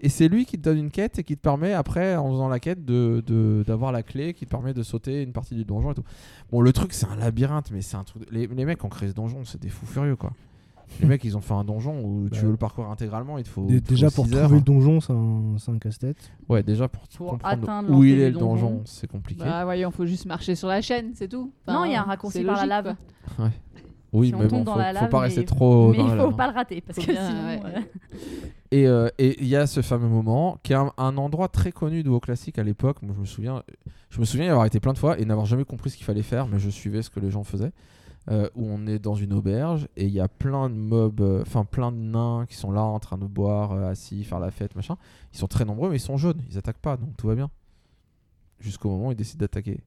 Et 0.00 0.08
c'est 0.10 0.28
lui 0.28 0.44
qui 0.44 0.58
te 0.58 0.62
donne 0.62 0.76
une 0.78 0.90
quête 0.90 1.18
et 1.18 1.24
qui 1.24 1.36
te 1.36 1.40
permet 1.40 1.72
après, 1.72 2.16
en 2.16 2.30
faisant 2.30 2.48
la 2.48 2.60
quête, 2.60 2.84
de 2.84 3.22
de- 3.26 3.64
d'avoir 3.66 3.92
la 3.92 4.02
clé 4.02 4.34
qui 4.34 4.44
te 4.44 4.50
permet 4.50 4.74
de 4.74 4.82
sauter 4.82 5.22
une 5.22 5.32
partie 5.32 5.54
du 5.54 5.64
donjon 5.64 5.92
et 5.92 5.94
tout. 5.94 6.04
Bon, 6.52 6.60
le 6.60 6.72
truc, 6.72 6.92
c'est 6.92 7.06
un 7.06 7.16
labyrinthe, 7.16 7.70
mais 7.70 7.80
c'est 7.80 7.96
un 7.96 8.04
truc. 8.04 8.24
Les, 8.30 8.46
les 8.46 8.64
mecs 8.66 8.78
créé 8.78 9.08
ce 9.08 9.14
donjon, 9.14 9.44
c'est 9.44 9.60
des 9.60 9.70
fous 9.70 9.86
furieux, 9.86 10.16
quoi. 10.16 10.32
Les 11.00 11.06
mecs, 11.08 11.24
ils 11.24 11.36
ont 11.36 11.40
fait 11.40 11.54
un 11.54 11.64
donjon 11.64 12.00
où 12.04 12.28
tu 12.28 12.38
Ouais. 12.38 12.44
veux 12.44 12.50
le 12.52 12.56
parcourir 12.56 12.90
intégralement, 12.90 13.38
il 13.38 13.44
te 13.44 13.48
faut. 13.48 13.64
Dé- 13.66 13.80
Déjà 13.80 14.08
faut 14.08 14.22
pour 14.22 14.32
heures. 14.34 14.42
trouver 14.44 14.58
le 14.60 14.64
donjon, 14.64 15.00
c'est 15.00 15.12
un, 15.12 15.56
un 15.74 15.78
casse-tête. 15.78 16.30
Ouais, 16.48 16.62
déjà 16.62 16.86
pour, 16.86 17.02
Pour 17.08 17.38
comprendre 17.38 17.90
où 17.90 18.04
il 18.04 18.20
est 18.20 18.30
le 18.30 18.38
donjon, 18.38 18.68
donjon. 18.70 18.82
c'est 18.84 19.10
compliqué. 19.10 19.42
Bah 19.42 19.64
voyons, 19.64 19.90
faut 19.90 20.06
juste 20.06 20.26
marcher 20.26 20.54
sur 20.54 20.68
la 20.68 20.80
chaîne, 20.82 21.10
c'est 21.14 21.26
tout. 21.26 21.50
Non, 21.66 21.84
il 21.86 21.90
y 21.92 21.94
a 21.96 22.02
un 22.02 22.04
raccourci 22.04 22.44
par 22.44 22.58
la 22.58 22.66
lave. 22.66 22.94
quoi. 23.36 23.50
Oui, 24.18 24.28
si 24.28 24.34
on 24.34 24.38
mais 24.38 24.48
tombe 24.48 24.58
bon, 24.60 24.64
dans 24.64 24.72
faut, 24.74 24.78
la 24.78 24.88
faut 24.88 24.94
lave, 24.94 25.08
pas 25.10 25.18
mais- 25.20 25.26
rester 25.26 25.44
trop 25.44 25.90
mais 25.92 25.98
dans 25.98 26.04
il 26.04 26.08
la 26.08 26.10
faut 26.10 26.16
lave, 26.22 26.28
hein. 26.32 26.36
pas 26.36 26.46
le 26.48 26.54
rater 26.54 26.80
parce 26.80 26.98
Faut 26.98 27.06
que 27.06 27.12
bien, 27.12 27.28
sinon. 27.28 27.46
ouais. 27.46 27.60
euh, 27.64 27.80
Et 28.72 28.86
euh, 28.88 29.08
et 29.18 29.40
il 29.40 29.46
y 29.48 29.56
a 29.56 29.66
ce 29.66 29.80
fameux 29.82 30.08
moment 30.08 30.58
qui 30.62 30.72
est 30.72 30.76
un, 30.76 30.92
un 30.98 31.16
endroit 31.16 31.48
très 31.48 31.72
connu 31.72 32.02
de 32.02 32.10
WoW 32.10 32.20
classique 32.20 32.58
à 32.58 32.64
l'époque. 32.64 33.00
Moi, 33.02 33.12
je 33.14 33.20
me 33.20 33.26
souviens, 33.26 33.62
je 34.10 34.18
me 34.20 34.24
souviens 34.24 34.46
y 34.46 34.48
avoir 34.50 34.66
été 34.66 34.80
plein 34.80 34.92
de 34.92 34.98
fois 34.98 35.18
et 35.18 35.24
n'avoir 35.24 35.46
jamais 35.46 35.64
compris 35.64 35.90
ce 35.90 35.96
qu'il 35.96 36.04
fallait 36.06 36.22
faire, 36.22 36.46
mais 36.48 36.58
je 36.58 36.68
suivais 36.70 37.02
ce 37.02 37.10
que 37.10 37.20
les 37.20 37.30
gens 37.30 37.44
faisaient. 37.44 37.72
euh, 38.28 38.48
où 38.56 38.66
on 38.68 38.88
est 38.88 38.98
dans 38.98 39.14
une 39.14 39.32
auberge 39.32 39.86
et 39.96 40.04
il 40.06 40.10
y 40.12 40.18
a 40.18 40.26
plein 40.26 40.68
de 40.68 40.74
mobs, 40.74 41.20
euh, 41.20 41.42
enfin 41.42 41.64
plein 41.64 41.92
de 41.92 41.96
nains 41.98 42.44
qui 42.48 42.56
sont 42.56 42.72
là 42.72 42.82
en 42.82 42.98
train 42.98 43.18
de 43.18 43.24
boire, 43.24 43.70
euh, 43.70 43.88
assis, 43.88 44.24
faire 44.24 44.40
la 44.40 44.50
fête, 44.50 44.74
machin. 44.74 44.96
Ils 45.32 45.38
sont 45.38 45.46
très 45.46 45.64
nombreux, 45.64 45.90
mais 45.90 45.96
ils 45.98 46.00
sont 46.00 46.16
jaunes, 46.16 46.42
ils 46.50 46.58
attaquent 46.58 46.80
pas, 46.82 46.96
donc 46.96 47.16
tout 47.16 47.28
va 47.28 47.36
bien. 47.36 47.50
Jusqu'au 48.58 48.88
moment 48.90 49.08
où 49.08 49.12
ils 49.12 49.16
décident 49.16 49.42
d'attaquer. 49.42 49.78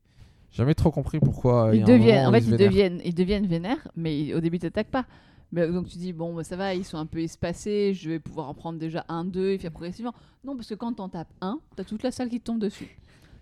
Jamais 0.51 0.73
trop 0.73 0.91
compris 0.91 1.19
pourquoi. 1.19 1.67
euh, 1.67 1.75
Ils 1.75 1.83
deviennent, 1.83 2.25
en 2.27 2.31
fait, 2.31 2.39
ils 2.39 2.57
deviennent, 2.57 3.01
ils 3.05 3.13
deviennent 3.15 3.45
vénères, 3.47 3.87
mais 3.95 4.19
ils- 4.19 4.33
au 4.33 4.39
début, 4.39 4.57
ils 4.57 4.61
t'attaquent 4.61 4.91
pas. 4.91 5.05
Mais, 5.51 5.67
donc 5.67 5.87
tu 5.87 5.97
dis, 5.97 6.13
bon, 6.13 6.33
bah, 6.35 6.43
ça 6.43 6.55
va, 6.55 6.75
ils 6.75 6.83
sont 6.85 6.97
un 6.97 7.05
peu 7.07 7.19
espacés, 7.21 7.93
je 7.95 8.09
vais 8.09 8.19
pouvoir 8.19 8.49
en 8.49 8.53
prendre 8.53 8.77
déjà 8.79 9.03
un, 9.09 9.25
deux, 9.25 9.51
et 9.51 9.57
puis 9.57 9.69
progressivement. 9.69 10.13
Non, 10.43 10.55
parce 10.55 10.67
que 10.69 10.75
quand 10.75 10.93
t'en 10.93 11.09
tapes 11.09 11.33
un, 11.41 11.59
t'as 11.75 11.83
toute 11.83 12.03
la 12.03 12.11
salle 12.11 12.29
qui 12.29 12.39
te 12.39 12.45
tombe 12.45 12.59
dessus. 12.59 12.99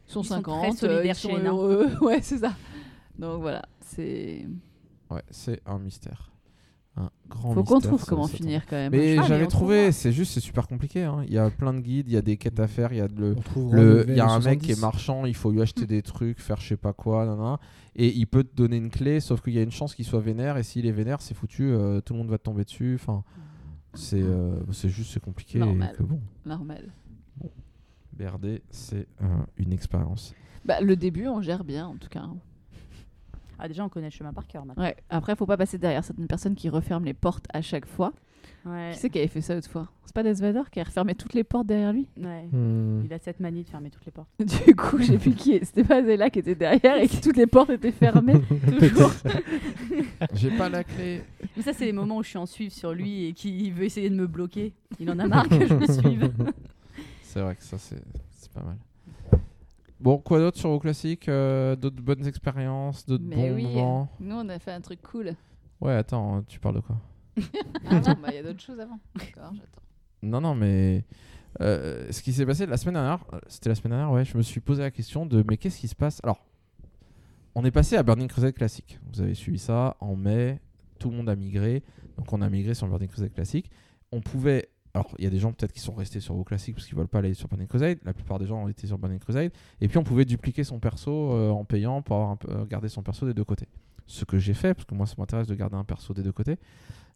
Ils 0.08 0.12
sont 0.14 0.22
Ils 0.22 0.26
sont 0.28 0.36
50, 0.36 0.78
très 0.78 0.88
euh, 0.88 1.06
ils 1.06 1.16
sont 1.16 1.30
heureux. 1.38 1.88
ouais, 2.02 2.22
c'est 2.22 2.38
ça. 2.38 2.54
Donc 3.20 3.42
voilà, 3.42 3.64
c'est. 3.82 4.48
Ouais, 5.10 5.24
c'est 5.32 5.62
un 5.66 5.80
mystère. 5.80 6.32
Un 7.00 7.12
grand 7.30 7.54
Faut 7.54 7.64
qu'on 7.64 7.80
trouve 7.80 8.04
comment 8.06 8.28
finir 8.28 8.66
quand 8.66 8.76
même. 8.76 8.92
Mais 8.92 9.18
Ah, 9.20 9.24
j'avais 9.28 9.46
trouvé, 9.48 9.92
c'est 9.92 10.12
juste, 10.12 10.32
c'est 10.34 10.40
super 10.40 10.68
compliqué. 10.68 11.04
hein. 11.04 11.24
Il 11.28 11.34
y 11.34 11.38
a 11.38 11.50
plein 11.52 11.74
de 11.74 11.80
guides, 11.80 12.08
il 12.08 12.14
y 12.14 12.18
a 12.18 12.22
des 12.24 12.38
quêtes 12.38 12.60
à 12.60 12.68
faire, 12.68 12.92
il 12.92 12.98
y 12.98 13.02
a 13.02 13.08
le, 13.08 13.36
le- 13.72 14.06
il 14.10 14.16
y 14.16 14.20
a 14.20 14.26
un 14.28 14.40
mec 14.40 14.62
70. 14.64 14.66
qui 14.66 14.72
est 14.72 14.82
marchand, 14.82 15.26
il 15.26 15.36
faut 15.36 15.52
lui 15.52 15.62
acheter 15.62 15.86
des 15.86 16.02
trucs, 16.02 16.40
faire 16.40 16.60
je 16.60 16.70
sais 16.70 16.78
pas 16.78 16.94
quoi, 16.94 17.60
et 17.96 18.08
il 18.08 18.26
peut 18.26 18.44
te 18.44 18.56
donner 18.56 18.78
une 18.78 18.90
clé, 18.90 19.20
sauf 19.20 19.42
qu'il 19.42 19.54
y 19.54 19.60
a 19.60 19.62
une 19.62 19.72
chance 19.72 19.94
qu'il 19.94 20.06
soit 20.06 20.20
vénère, 20.22 20.58
et 20.58 20.64
s'il 20.64 20.86
est 20.88 20.92
vénère, 20.92 21.22
c'est 21.22 21.36
foutu, 21.36 21.70
euh, 21.70 22.02
tout 22.02 22.14
le 22.14 22.20
monde 22.20 22.30
va 22.30 22.38
te 22.40 22.44
tomber 22.44 22.64
dessus. 22.64 22.96
Enfin, 23.00 23.24
c'est 23.94 24.22
euh, 24.22 24.56
c'est 24.72 24.90
juste, 24.90 25.12
c'est 25.14 25.20
compliqué. 25.24 25.58
et 25.58 25.62
Normal. 25.62 25.94
que 25.96 26.04
bon, 26.04 26.20
Normal. 26.46 26.90
BRD, 28.14 28.62
c'est 28.72 29.08
euh, 29.22 29.26
une 29.58 29.72
expérience. 29.72 30.34
Bah, 30.66 30.82
le 30.82 30.96
début, 30.96 31.28
on 31.28 31.42
gère 31.42 31.64
bien 31.64 31.86
en 31.88 31.96
tout 31.96 32.10
cas. 32.10 32.28
Ah, 33.60 33.68
déjà, 33.68 33.84
on 33.84 33.90
connaît 33.90 34.08
le 34.08 34.12
chemin 34.12 34.34
par 34.34 34.48
cœur 34.48 34.66
maintenant. 34.66 34.84
Ouais. 34.84 34.96
Après, 35.10 35.36
faut 35.36 35.46
pas 35.46 35.58
passer 35.58 35.78
derrière 35.78 36.04
certaines 36.04 36.28
personnes 36.28 36.56
qui 36.56 36.70
referment 36.70 37.06
les 37.06 37.14
portes 37.14 37.46
à 37.54 37.62
chaque 37.62 37.86
fois. 37.86 38.14
Ouais. 38.66 38.92
Qui 38.94 39.00
c'est 39.00 39.10
qui 39.10 39.20
avait 39.20 39.28
fait 39.28 39.42
ça 39.42 39.56
l'autre 39.56 39.70
fois? 39.70 39.88
C'est 40.06 40.14
pas 40.14 40.24
Desvador 40.24 40.70
qui 40.70 40.80
a 40.80 40.84
refermé 40.84 41.16
toutes 41.16 41.34
les 41.34 41.44
portes 41.44 41.68
derrière 41.68 41.94
lui? 41.94 42.08
Ouais. 42.18 42.48
Hmm. 42.52 43.04
Il 43.06 43.14
a 43.14 43.20
cette 43.20 43.40
manie 43.40 43.64
de 43.64 43.70
fermer 43.70 43.90
toutes 43.90 44.06
les 44.06 44.12
portes. 44.12 44.30
Du 44.66 44.76
coup, 44.76 44.98
j'ai 45.00 45.18
vu 45.18 45.32
qui 45.32 45.54
est. 45.54 45.64
C'était 45.64 45.84
pas 45.84 46.04
Zella 46.04 46.30
qui 46.30 46.40
était 46.40 46.56
derrière 46.56 46.98
et 46.98 47.08
que 47.08 47.22
toutes 47.22 47.38
les 47.38 47.48
portes 47.48 47.70
étaient 47.70 47.92
fermées. 47.92 48.42
Toujours. 48.80 49.12
J'ai 50.34 50.52
pas 50.52 50.70
la 50.70 50.84
clé. 50.84 51.22
Mais 51.56 51.64
ça, 51.64 51.74
c'est 51.74 51.86
les 51.86 51.94
moments 51.94 52.18
où 52.18 52.24
je 52.24 52.30
suis 52.30 52.38
en 52.38 52.46
suivre 52.46 52.74
sur 52.74 52.94
lui 52.94 53.28
et 53.28 53.34
qui 53.34 53.72
veut 53.72 53.86
essayer 53.86 54.10
de 54.10 54.16
me 54.16 54.28
bloquer. 54.28 54.74
Il 55.00 55.10
en 55.12 55.20
a 55.20 55.28
marre 55.28 55.48
que 55.48 55.66
je 55.66 55.74
le 55.74 55.88
suive. 55.88 56.32
C'est 57.24 57.42
vrai 57.42 57.56
que 57.56 57.64
ça, 57.64 57.78
c'est 57.78 58.02
c'est 58.32 58.52
pas 58.52 58.64
mal. 58.64 58.78
Bon, 60.00 60.18
quoi 60.20 60.40
d'autre 60.40 60.58
sur 60.58 60.70
vos 60.70 60.80
classiques 60.80 61.28
Euh, 61.28 61.76
D'autres 61.76 62.02
bonnes 62.02 62.26
expériences 62.28 63.06
D'autres 63.06 63.24
Mais 63.26 63.36
bons 63.36 63.56
oui, 63.56 63.64
moments? 63.64 64.10
nous 64.20 64.36
on 64.36 64.50
a 64.50 64.60
fait 64.60 64.72
un 64.72 64.82
truc 64.82 65.02
cool. 65.02 65.34
Ouais, 65.82 65.94
attends, 65.94 66.44
tu 66.48 66.60
parles 66.60 66.76
de 66.76 66.80
quoi? 66.82 66.98
Ah 67.86 68.00
non, 68.00 68.14
bah 68.22 68.30
il 68.30 68.36
y 68.36 68.38
a 68.38 68.44
d'autres 68.44 68.62
choses 68.62 68.80
avant. 68.80 69.00
D'accord, 69.16 69.52
j'attends. 69.54 69.82
Non, 70.24 70.42
non, 70.42 70.56
mais 70.56 71.06
euh, 71.62 72.12
ce 72.12 72.22
qui 72.24 72.34
s'est 72.34 72.46
passé 72.46 72.66
la 72.66 72.78
semaine 72.78 72.96
dernière, 72.96 73.24
euh, 73.34 73.40
c'était 73.48 73.70
la 73.70 73.76
semaine 73.76 73.92
dernière, 73.92 74.12
ouais, 74.12 74.26
je 74.26 74.36
me 74.38 74.42
suis 74.42 74.60
posé 74.60 74.82
la 74.82 74.92
question 74.92 75.26
de 75.26 75.44
mais 75.48 75.58
qu'est-ce 75.58 75.80
qui 75.80 75.88
se 75.88 75.96
passe? 75.96 76.20
Alors, 76.24 76.44
on 77.56 77.64
est 77.66 77.72
passé 77.72 77.96
à 77.98 78.04
Burning 78.04 78.28
Crusade 78.28 78.54
classique. 78.54 79.00
Vous 79.14 79.22
avez 79.22 79.34
suivi 79.36 79.60
ça 79.60 79.96
en 80.00 80.16
mai, 80.16 80.60
tout 81.00 81.10
le 81.10 81.16
monde 81.18 81.30
a 81.30 81.36
migré, 81.36 81.84
donc 82.18 82.32
on 82.34 82.42
a 82.42 82.50
migré 82.50 82.74
sur 82.74 82.88
Burning 82.88 83.08
Crusade 83.10 83.34
classique. 83.34 83.70
On 84.12 84.22
pouvait. 84.22 84.70
Alors, 84.94 85.14
il 85.18 85.24
y 85.24 85.28
a 85.28 85.30
des 85.30 85.40
gens 85.40 85.52
peut-être 85.52 85.74
qui 85.74 85.80
sont 85.80 85.94
restés 85.94 86.20
sur 86.20 86.34
vos 86.34 86.44
classiques 86.44 86.76
parce 86.76 86.88
qu'ils 86.88 86.98
veulent 86.98 87.08
pas 87.08 87.20
aller 87.20 87.34
sur 87.34 87.48
Burning 87.48 87.68
Crusade. 87.68 88.00
La 88.04 88.14
plupart 88.14 88.40
des 88.40 88.48
gens 88.48 88.64
ont 88.64 88.68
été 88.68 88.88
sur 88.88 88.98
Burning 88.98 89.20
Crusade. 89.20 89.52
Et 89.82 89.88
puis, 89.88 89.98
on 89.98 90.04
pouvait 90.04 90.26
dupliquer 90.26 90.64
son 90.64 90.80
perso 90.80 91.34
euh, 91.34 91.50
en 91.50 91.66
payant 91.66 92.02
pour 92.02 92.16
avoir 92.16 92.32
un 92.32 92.36
peu, 92.36 92.52
euh, 92.52 92.66
garder 92.66 92.90
son 92.90 93.04
perso 93.04 93.26
des 93.26 93.34
deux 93.34 93.44
côtés. 93.44 93.68
Ce 94.08 94.26
que 94.26 94.38
j'ai 94.38 94.54
fait, 94.54 94.74
parce 94.74 94.86
que 94.86 94.96
moi, 94.96 95.06
ça 95.06 95.16
m'intéresse 95.18 95.48
de 95.48 95.56
garder 95.56 95.76
un 95.76 95.84
perso 95.84 96.14
des 96.14 96.24
deux 96.24 96.32
côtés. 96.32 96.58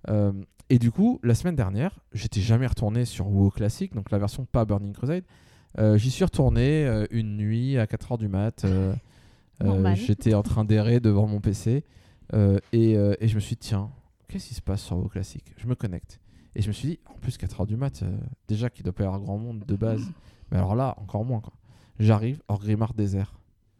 Euh, 0.09 0.33
et 0.69 0.79
du 0.79 0.91
coup, 0.91 1.19
la 1.23 1.33
semaine 1.35 1.55
dernière, 1.55 1.99
j'étais 2.13 2.41
jamais 2.41 2.67
retourné 2.67 3.05
sur 3.05 3.27
WoW 3.27 3.49
classique, 3.49 3.93
donc 3.93 4.11
la 4.11 4.19
version 4.19 4.45
pas 4.45 4.65
Burning 4.65 4.93
Crusade. 4.93 5.23
Euh, 5.79 5.97
J'y 5.97 6.11
suis 6.11 6.23
retourné 6.23 7.05
une 7.11 7.37
nuit 7.37 7.77
à 7.77 7.85
4h 7.85 8.17
du 8.17 8.27
mat. 8.27 8.65
J'étais 9.95 10.33
en 10.33 10.43
train 10.43 10.65
d'errer 10.65 10.99
devant 10.99 11.27
mon 11.27 11.39
PC 11.39 11.83
et, 12.33 12.91
et 12.91 13.27
je 13.27 13.35
me 13.35 13.39
suis 13.39 13.55
dit, 13.55 13.67
tiens, 13.67 13.89
qu'est-ce 14.27 14.47
qui 14.47 14.53
se 14.53 14.61
passe 14.61 14.81
sur 14.81 14.97
WoW 14.97 15.07
classique? 15.07 15.53
Je 15.57 15.67
me 15.67 15.75
connecte. 15.75 16.19
Et 16.55 16.61
je 16.61 16.67
me 16.67 16.73
suis 16.73 16.87
dit, 16.89 16.99
en 17.09 17.13
plus 17.19 17.37
4h 17.37 17.65
du 17.65 17.77
mat, 17.77 18.03
euh, 18.03 18.17
déjà 18.47 18.69
qu'il 18.69 18.83
doit 18.83 18.93
pas 18.93 19.03
y 19.03 19.05
avoir 19.07 19.21
grand 19.21 19.37
monde 19.37 19.63
de 19.65 19.75
base. 19.75 20.01
Mais 20.51 20.57
alors 20.57 20.75
là, 20.75 20.95
encore 20.97 21.23
moins. 21.23 21.39
quoi. 21.39 21.53
J'arrive, 21.99 22.41
Orgrimmar 22.47 22.93
désert. 22.93 23.33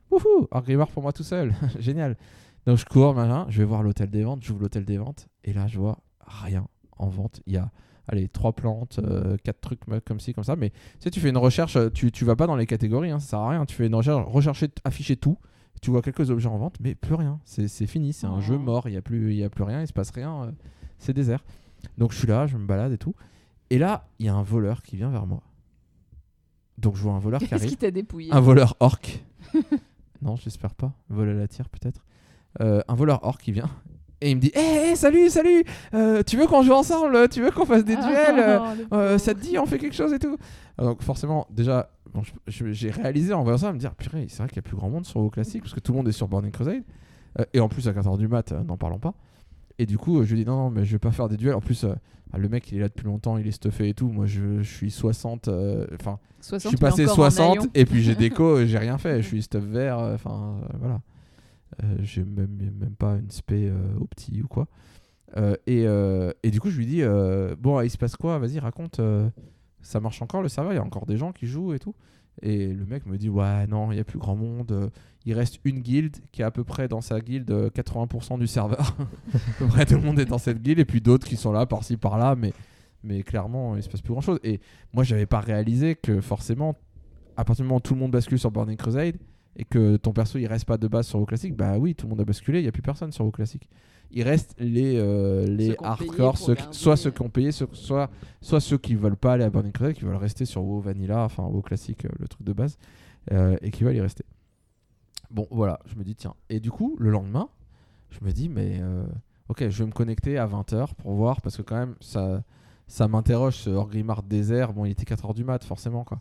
Wouhou 0.10 0.48
Orgrimmar 0.52 0.88
pour 0.90 1.04
moi 1.04 1.12
tout 1.14 1.24
seul. 1.24 1.54
Génial. 1.80 2.18
Donc 2.66 2.78
je 2.78 2.86
cours, 2.86 3.14
machin, 3.16 3.46
je 3.50 3.58
vais 3.60 3.66
voir 3.66 3.82
l'hôtel 3.84 4.10
des 4.10 4.24
ventes, 4.24 4.44
j'ouvre 4.44 4.62
l'hôtel 4.62 4.86
des 4.86 4.98
ventes, 4.98 5.28
et 5.44 5.52
là 5.54 5.68
je 5.68 5.80
vois 5.80 5.98
rien 6.28 6.68
en 6.98 7.08
vente. 7.10 7.42
Il 7.48 7.54
y 7.54 7.58
a, 7.58 7.72
allez, 8.08 8.28
trois 8.30 8.54
plantes, 8.54 9.00
euh, 9.04 9.36
quatre 9.44 9.60
trucs 9.62 9.88
me- 9.88 10.00
comme 10.00 10.20
ci, 10.20 10.34
comme 10.34 10.44
ça, 10.44 10.56
mais 10.56 10.70
tu 10.70 10.76
sais, 11.00 11.10
tu 11.12 11.20
fais 11.20 11.30
une 11.30 11.38
recherche, 11.38 11.76
euh, 11.76 11.90
tu, 11.90 12.12
tu 12.12 12.24
vas 12.24 12.36
pas 12.36 12.46
dans 12.46 12.56
les 12.56 12.68
catégories, 12.68 13.10
hein, 13.10 13.20
ça 13.20 13.30
sert 13.32 13.40
à 13.40 13.50
rien, 13.50 13.66
tu 13.66 13.76
fais 13.76 13.88
une 13.88 13.96
recherche, 13.96 14.24
rechercher, 14.28 14.68
afficher 14.84 15.16
tout, 15.16 15.38
Tu 15.82 15.90
vois 15.90 16.04
quelques 16.04 16.30
objets 16.30 16.48
en 16.50 16.58
vente, 16.60 16.76
mais 16.80 16.94
plus 16.94 17.16
rien. 17.16 17.40
C'est 17.44 17.68
c'est 17.68 17.88
fini, 17.88 18.14
c'est 18.14 18.28
un 18.28 18.36
Oh. 18.38 18.42
jeu 18.42 18.58
mort. 18.60 18.88
Il 18.88 18.92
n'y 18.92 18.98
a, 18.98 19.02
plus- 19.02 19.34
y 19.34 19.44
a 19.44 19.50
plus 19.50 19.64
rien, 19.64 19.82
il 19.82 19.88
se 19.88 19.94
passe 19.94 20.12
rien. 20.12 20.44
euh, 20.44 20.52
c'est 21.00 21.14
désert. 21.14 21.44
Donc 21.98 22.12
je 22.12 22.18
suis 22.18 22.28
là, 22.28 22.48
je 22.48 22.58
me 22.58 22.66
balade 22.66 22.92
et 22.92 22.98
tout. 22.98 23.16
Et 23.70 23.78
là, 23.78 24.08
il 24.20 24.26
y 24.26 24.30
a 24.30 24.34
un 24.36 24.44
voleur 24.44 24.82
qui 24.82 24.96
vient 24.98 25.10
vers 25.10 25.26
moi. 25.26 25.42
Donc 26.78 26.96
je 26.96 27.02
vois 27.02 27.14
un 27.14 27.20
voleur 27.20 27.40
qui 27.40 27.48
Qu'est-ce 27.48 27.62
arrive. 27.62 27.70
qui 27.72 27.78
t'a 27.78 27.92
dépouillé 27.92 28.32
Un 28.34 28.40
voleur 28.40 28.76
orc. 28.80 29.24
non, 30.22 30.36
j'espère 30.36 30.74
pas. 30.76 30.92
Vol 31.10 31.30
à 31.30 31.34
la 31.34 31.48
tire, 31.48 31.70
peut-être. 31.70 32.04
Euh, 32.62 32.82
un 32.88 32.96
voleur 32.96 33.24
orc 33.24 33.38
qui 33.40 33.52
vient. 33.52 33.70
Et 34.20 34.32
il 34.32 34.36
me 34.36 34.42
dit 34.42 34.52
Hé, 34.54 34.96
salut, 34.96 35.30
salut 35.30 35.64
Euh, 35.94 36.22
Tu 36.24 36.38
veux 36.38 36.48
qu'on 36.48 36.62
joue 36.64 36.74
ensemble? 36.74 37.30
Tu 37.30 37.42
veux 37.42 37.52
qu'on 37.52 37.66
fasse 37.66 37.86
des 37.86 37.96
duels? 37.96 38.40
Euh, 38.40 38.60
Oh, 38.92 38.96
euh. 38.96 39.18
Ça 39.18 39.34
te 39.34 39.40
dit, 39.40 39.58
on 39.58 39.66
fait 39.66 39.80
quelque 39.80 39.96
chose 39.96 40.14
et 40.14 40.20
tout? 40.20 40.38
Ah, 40.78 40.84
Donc, 40.84 41.02
forcément, 41.02 41.48
déjà, 41.50 41.90
bon, 42.14 42.22
j'ai 42.48 42.92
réalisé 42.92 43.34
en 43.34 43.44
voyant 43.44 43.58
ça, 43.58 43.72
me 43.74 43.80
dire 43.80 43.96
Purée, 43.96 44.28
c'est 44.30 44.38
vrai 44.40 44.48
qu'il 44.48 44.58
y 44.58 44.60
a 44.60 44.64
plus 44.64 44.76
grand 44.76 44.90
monde 44.90 45.06
sur 45.06 45.20
WoW 45.22 45.30
Classic, 45.30 45.62
parce 45.62 45.74
que 45.74 45.80
tout 45.80 45.92
le 45.92 45.98
monde 45.98 46.08
est 46.08 46.12
sur 46.14 46.28
Burning 46.28 46.52
Crusade. 46.52 46.84
Euh, 47.40 47.46
et 47.54 47.60
en 47.60 47.70
plus, 47.70 47.88
à 47.88 47.94
14h 47.94 48.18
du 48.18 48.28
mat, 48.28 48.52
n'en 48.52 48.78
parlons 48.78 49.00
pas. 49.00 49.14
Et 49.80 49.86
du 49.86 49.98
coup, 49.98 50.20
euh, 50.20 50.24
je 50.26 50.34
lui 50.36 50.44
dis 50.44 50.50
Non, 50.50 50.58
non, 50.58 50.70
mais 50.70 50.86
je 50.86 50.92
vais 50.94 51.00
pas 51.00 51.12
faire 51.12 51.28
des 51.30 51.38
duels. 51.38 51.56
En 51.56 51.62
plus, 51.62 51.84
euh, 51.84 51.94
bah, 52.32 52.38
le 52.40 52.50
mec, 52.50 52.72
il 52.72 52.78
est 52.78 52.82
là 52.82 52.90
depuis 52.90 53.06
longtemps, 53.06 53.38
il 53.38 53.48
est 53.48 53.52
stuffé 53.52 53.90
et 53.90 53.94
tout. 53.94 54.10
Moi, 54.10 54.26
je, 54.26 54.62
je 54.62 54.70
suis 54.76 54.92
60. 54.92 55.48
euh, 55.48 55.86
Enfin, 56.00 56.20
60, 56.42 56.62
je 56.64 56.68
suis 56.70 56.78
mais 56.82 56.90
passé 56.90 57.04
encore 57.04 57.14
en 57.14 57.16
60 57.30 57.58
haillon. 57.58 57.70
et 57.74 57.86
puis 57.86 58.02
j'ai 58.02 58.16
déco, 58.16 58.44
euh, 58.58 58.66
j'ai 58.66 58.78
rien 58.78 58.98
fait. 58.98 59.22
Je 59.22 59.28
suis 59.28 59.42
stuff 59.44 59.64
vert, 59.64 60.00
euh, 60.00 60.16
enfin 60.16 60.60
euh, 60.64 60.78
voilà. 60.80 61.02
Euh, 61.84 61.96
j'ai 62.02 62.24
même, 62.24 62.50
même 62.80 62.96
pas 62.98 63.16
une 63.16 63.30
spé 63.32 63.70
euh, 63.70 63.76
au 64.00 64.06
petit 64.06 64.42
ou 64.42 64.48
quoi. 64.48 64.68
Euh, 65.38 65.56
et, 65.68 65.84
euh, 65.88 66.32
et 66.44 66.52
du 66.52 66.60
coup, 66.60 66.70
je 66.70 66.78
lui 66.78 66.86
dis 66.86 67.02
euh, 67.04 67.56
Bon, 67.60 67.80
il 67.82 67.90
se 67.90 67.98
passe 67.98 68.16
quoi? 68.18 68.38
Vas-y, 68.40 68.60
raconte. 68.60 69.00
euh, 69.00 69.30
ça 69.82 70.00
marche 70.00 70.22
encore 70.22 70.42
le 70.42 70.50
serveur? 70.50 70.74
Il 70.74 70.76
y 70.76 70.80
a 70.80 70.84
encore 70.84 71.06
des 71.06 71.18
gens 71.18 71.32
qui 71.32 71.48
jouent 71.48 71.74
et 71.74 71.80
tout? 71.80 71.96
Et 72.42 72.68
le 72.74 72.86
mec 72.86 73.06
me 73.06 73.18
dit 73.18 73.30
Ouais, 73.30 73.68
non, 73.68 73.92
il 73.92 73.96
n'y 73.96 74.02
a 74.02 74.04
plus 74.04 74.20
grand 74.20 74.36
monde. 74.36 74.72
euh, 74.72 74.90
Il 75.26 75.34
reste 75.34 75.60
une 75.66 75.80
guilde 75.80 76.18
qui 76.32 76.42
est 76.42 76.46
à 76.46 76.52
peu 76.52 76.64
près 76.64 76.88
dans 76.88 77.02
sa 77.02 77.20
guilde 77.22 77.52
euh, 77.52 77.70
80% 77.70 78.40
du 78.40 78.48
serveur. 78.48 78.96
à 79.34 79.38
peu 79.60 79.68
près 79.68 79.86
tout 79.86 79.96
le 79.96 80.02
monde 80.02 80.20
est 80.20 80.26
dans 80.26 80.38
cette 80.38 80.62
guilde. 80.62 80.80
Et 80.80 80.86
puis 80.86 81.02
d'autres 81.02 81.28
qui 81.28 81.36
sont 81.36 81.52
là 81.52 81.66
par-ci 81.66 81.98
par-là. 81.98 82.36
Mais, 82.36 82.54
mais 83.04 83.24
clairement, 83.24 83.76
il 83.76 83.84
se 83.84 83.90
passe 83.90 84.02
plus 84.02 84.14
grand 84.14 84.22
chose. 84.22 84.40
Et 84.44 84.60
moi, 84.94 85.04
j'avais 85.04 85.26
pas 85.26 85.40
réalisé 85.40 85.96
que 85.96 86.22
forcément, 86.22 86.76
à 87.38 87.44
partir 87.46 87.64
du 87.64 87.68
moment 87.68 87.78
où 87.78 87.82
tout 87.82 87.94
le 87.94 88.00
monde 88.00 88.12
bascule 88.12 88.40
sur 88.40 88.52
Burning 88.52 88.78
Crusade 88.78 89.16
et 89.58 89.66
que 89.66 89.98
ton 89.98 90.14
perso 90.14 90.38
il 90.40 90.48
reste 90.48 90.66
pas 90.66 90.78
de 90.78 90.88
base 90.88 91.08
sur 91.08 91.20
WoW 91.20 91.26
Classic, 91.26 91.56
bah 91.56 91.78
oui, 91.78 91.94
tout 91.94 92.06
le 92.06 92.12
monde 92.12 92.22
a 92.22 92.26
basculé, 92.26 92.60
il 92.60 92.66
y 92.66 92.68
a 92.70 92.72
plus 92.72 92.82
personne 92.82 93.12
sur 93.12 93.26
WoW 93.26 93.32
Classic. 93.32 93.68
Il 94.14 94.24
reste 94.24 94.56
les, 94.60 94.98
euh, 94.98 95.74
hardcore, 95.82 96.38
ceux 96.38 96.54
garder, 96.56 96.74
soit 96.74 96.98
ceux 96.98 97.10
euh. 97.10 97.12
qui 97.14 97.22
ont 97.22 97.30
payé, 97.30 97.52
ceux- 97.52 97.68
soit, 97.74 98.10
soit 98.42 98.60
ceux 98.60 98.78
qui 98.78 98.96
veulent 98.96 99.16
pas 99.16 99.34
aller 99.34 99.44
à 99.44 99.50
Burning 99.50 99.72
Crusade, 99.72 99.94
qui 99.94 100.04
veulent 100.04 100.16
rester 100.16 100.46
sur 100.46 100.64
WoW 100.64 100.82
Vanilla, 100.82 101.24
enfin 101.24 101.44
WoW 101.44 101.62
Classic, 101.62 102.04
euh, 102.06 102.10
le 102.20 102.28
truc 102.28 102.44
de 102.46 102.54
base, 102.54 102.78
euh, 103.32 103.56
et 103.62 103.72
qui 103.72 103.84
veulent 103.84 103.96
y 103.96 104.02
rester. 104.02 104.26
Bon, 105.30 105.48
voilà, 105.50 105.80
je 105.86 105.96
me 105.96 106.04
dis, 106.04 106.16
tiens. 106.16 106.34
Et 106.50 106.60
du 106.60 106.72
coup, 106.72 106.98
le 107.00 107.10
lendemain, 107.10 107.48
je 108.10 108.20
me 108.26 108.32
dis, 108.32 108.50
mais 108.50 108.80
euh, 108.82 109.06
ok, 109.48 109.70
je 109.70 109.84
vais 109.84 109.88
me 109.88 109.94
connecter 109.94 110.38
à 110.38 110.46
20h 110.46 110.94
pour 110.96 111.14
voir, 111.14 111.40
parce 111.42 111.56
que 111.56 111.62
quand 111.62 111.78
même, 111.78 111.96
ça, 112.02 112.44
ça 112.88 113.08
m'interroge 113.08 113.56
ce 113.56 113.70
Orgrimmar 113.70 114.24
désert. 114.24 114.74
Bon, 114.74 114.84
il 114.84 114.92
était 114.92 115.06
4h 115.06 115.34
du 115.34 115.46
mat, 115.46 115.64
forcément, 115.64 116.04
quoi. 116.04 116.20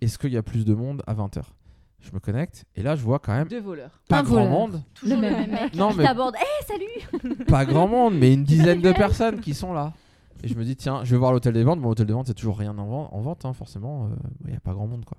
Est-ce 0.00 0.16
qu'il 0.18 0.32
y 0.32 0.36
a 0.36 0.42
plus 0.42 0.64
de 0.64 0.74
monde 0.74 1.02
à 1.08 1.14
20h 1.14 1.42
Je 2.02 2.10
me 2.12 2.18
connecte, 2.20 2.64
et 2.74 2.82
là, 2.82 2.96
je 2.96 3.02
vois 3.02 3.18
quand 3.20 3.32
même 3.32 3.46
Deux 3.48 3.60
voleurs. 3.60 4.00
pas 4.08 4.18
Un 4.18 4.22
grand 4.24 4.34
voleur. 4.44 4.50
monde, 4.50 4.82
Toujours 4.94 5.14
Le 5.16 5.20
même. 5.20 5.50
mec 5.52 5.74
Non, 5.74 5.90
qui 5.90 5.98
mais- 5.98 6.04
t'aborde. 6.04 6.34
Eh, 6.36 6.64
salut 6.64 7.44
pas 7.46 7.64
grand 7.64 7.86
monde, 7.86 8.14
mais 8.18 8.34
une 8.34 8.42
dizaine 8.44 8.80
de 8.80 8.92
personnes 8.92 9.40
qui 9.40 9.54
sont 9.54 9.72
là. 9.72 9.92
Et 10.42 10.48
je 10.48 10.54
me 10.56 10.64
dis, 10.64 10.74
tiens, 10.74 11.04
je 11.04 11.12
vais 11.12 11.16
voir 11.18 11.32
l'hôtel 11.32 11.52
des 11.54 11.62
ventes. 11.62 11.80
Bon, 11.80 11.88
l'hôtel 11.90 12.06
des 12.06 12.12
ventes, 12.12 12.26
c'est 12.26 12.34
toujours 12.34 12.58
rien 12.58 12.76
en 12.76 12.86
vente, 12.86 13.08
en 13.12 13.20
vente 13.20 13.44
hein, 13.44 13.52
forcément. 13.52 14.10
Il 14.44 14.50
n'y 14.50 14.56
a 14.56 14.60
pas 14.60 14.72
grand 14.72 14.88
monde, 14.88 15.04
quoi. 15.04 15.16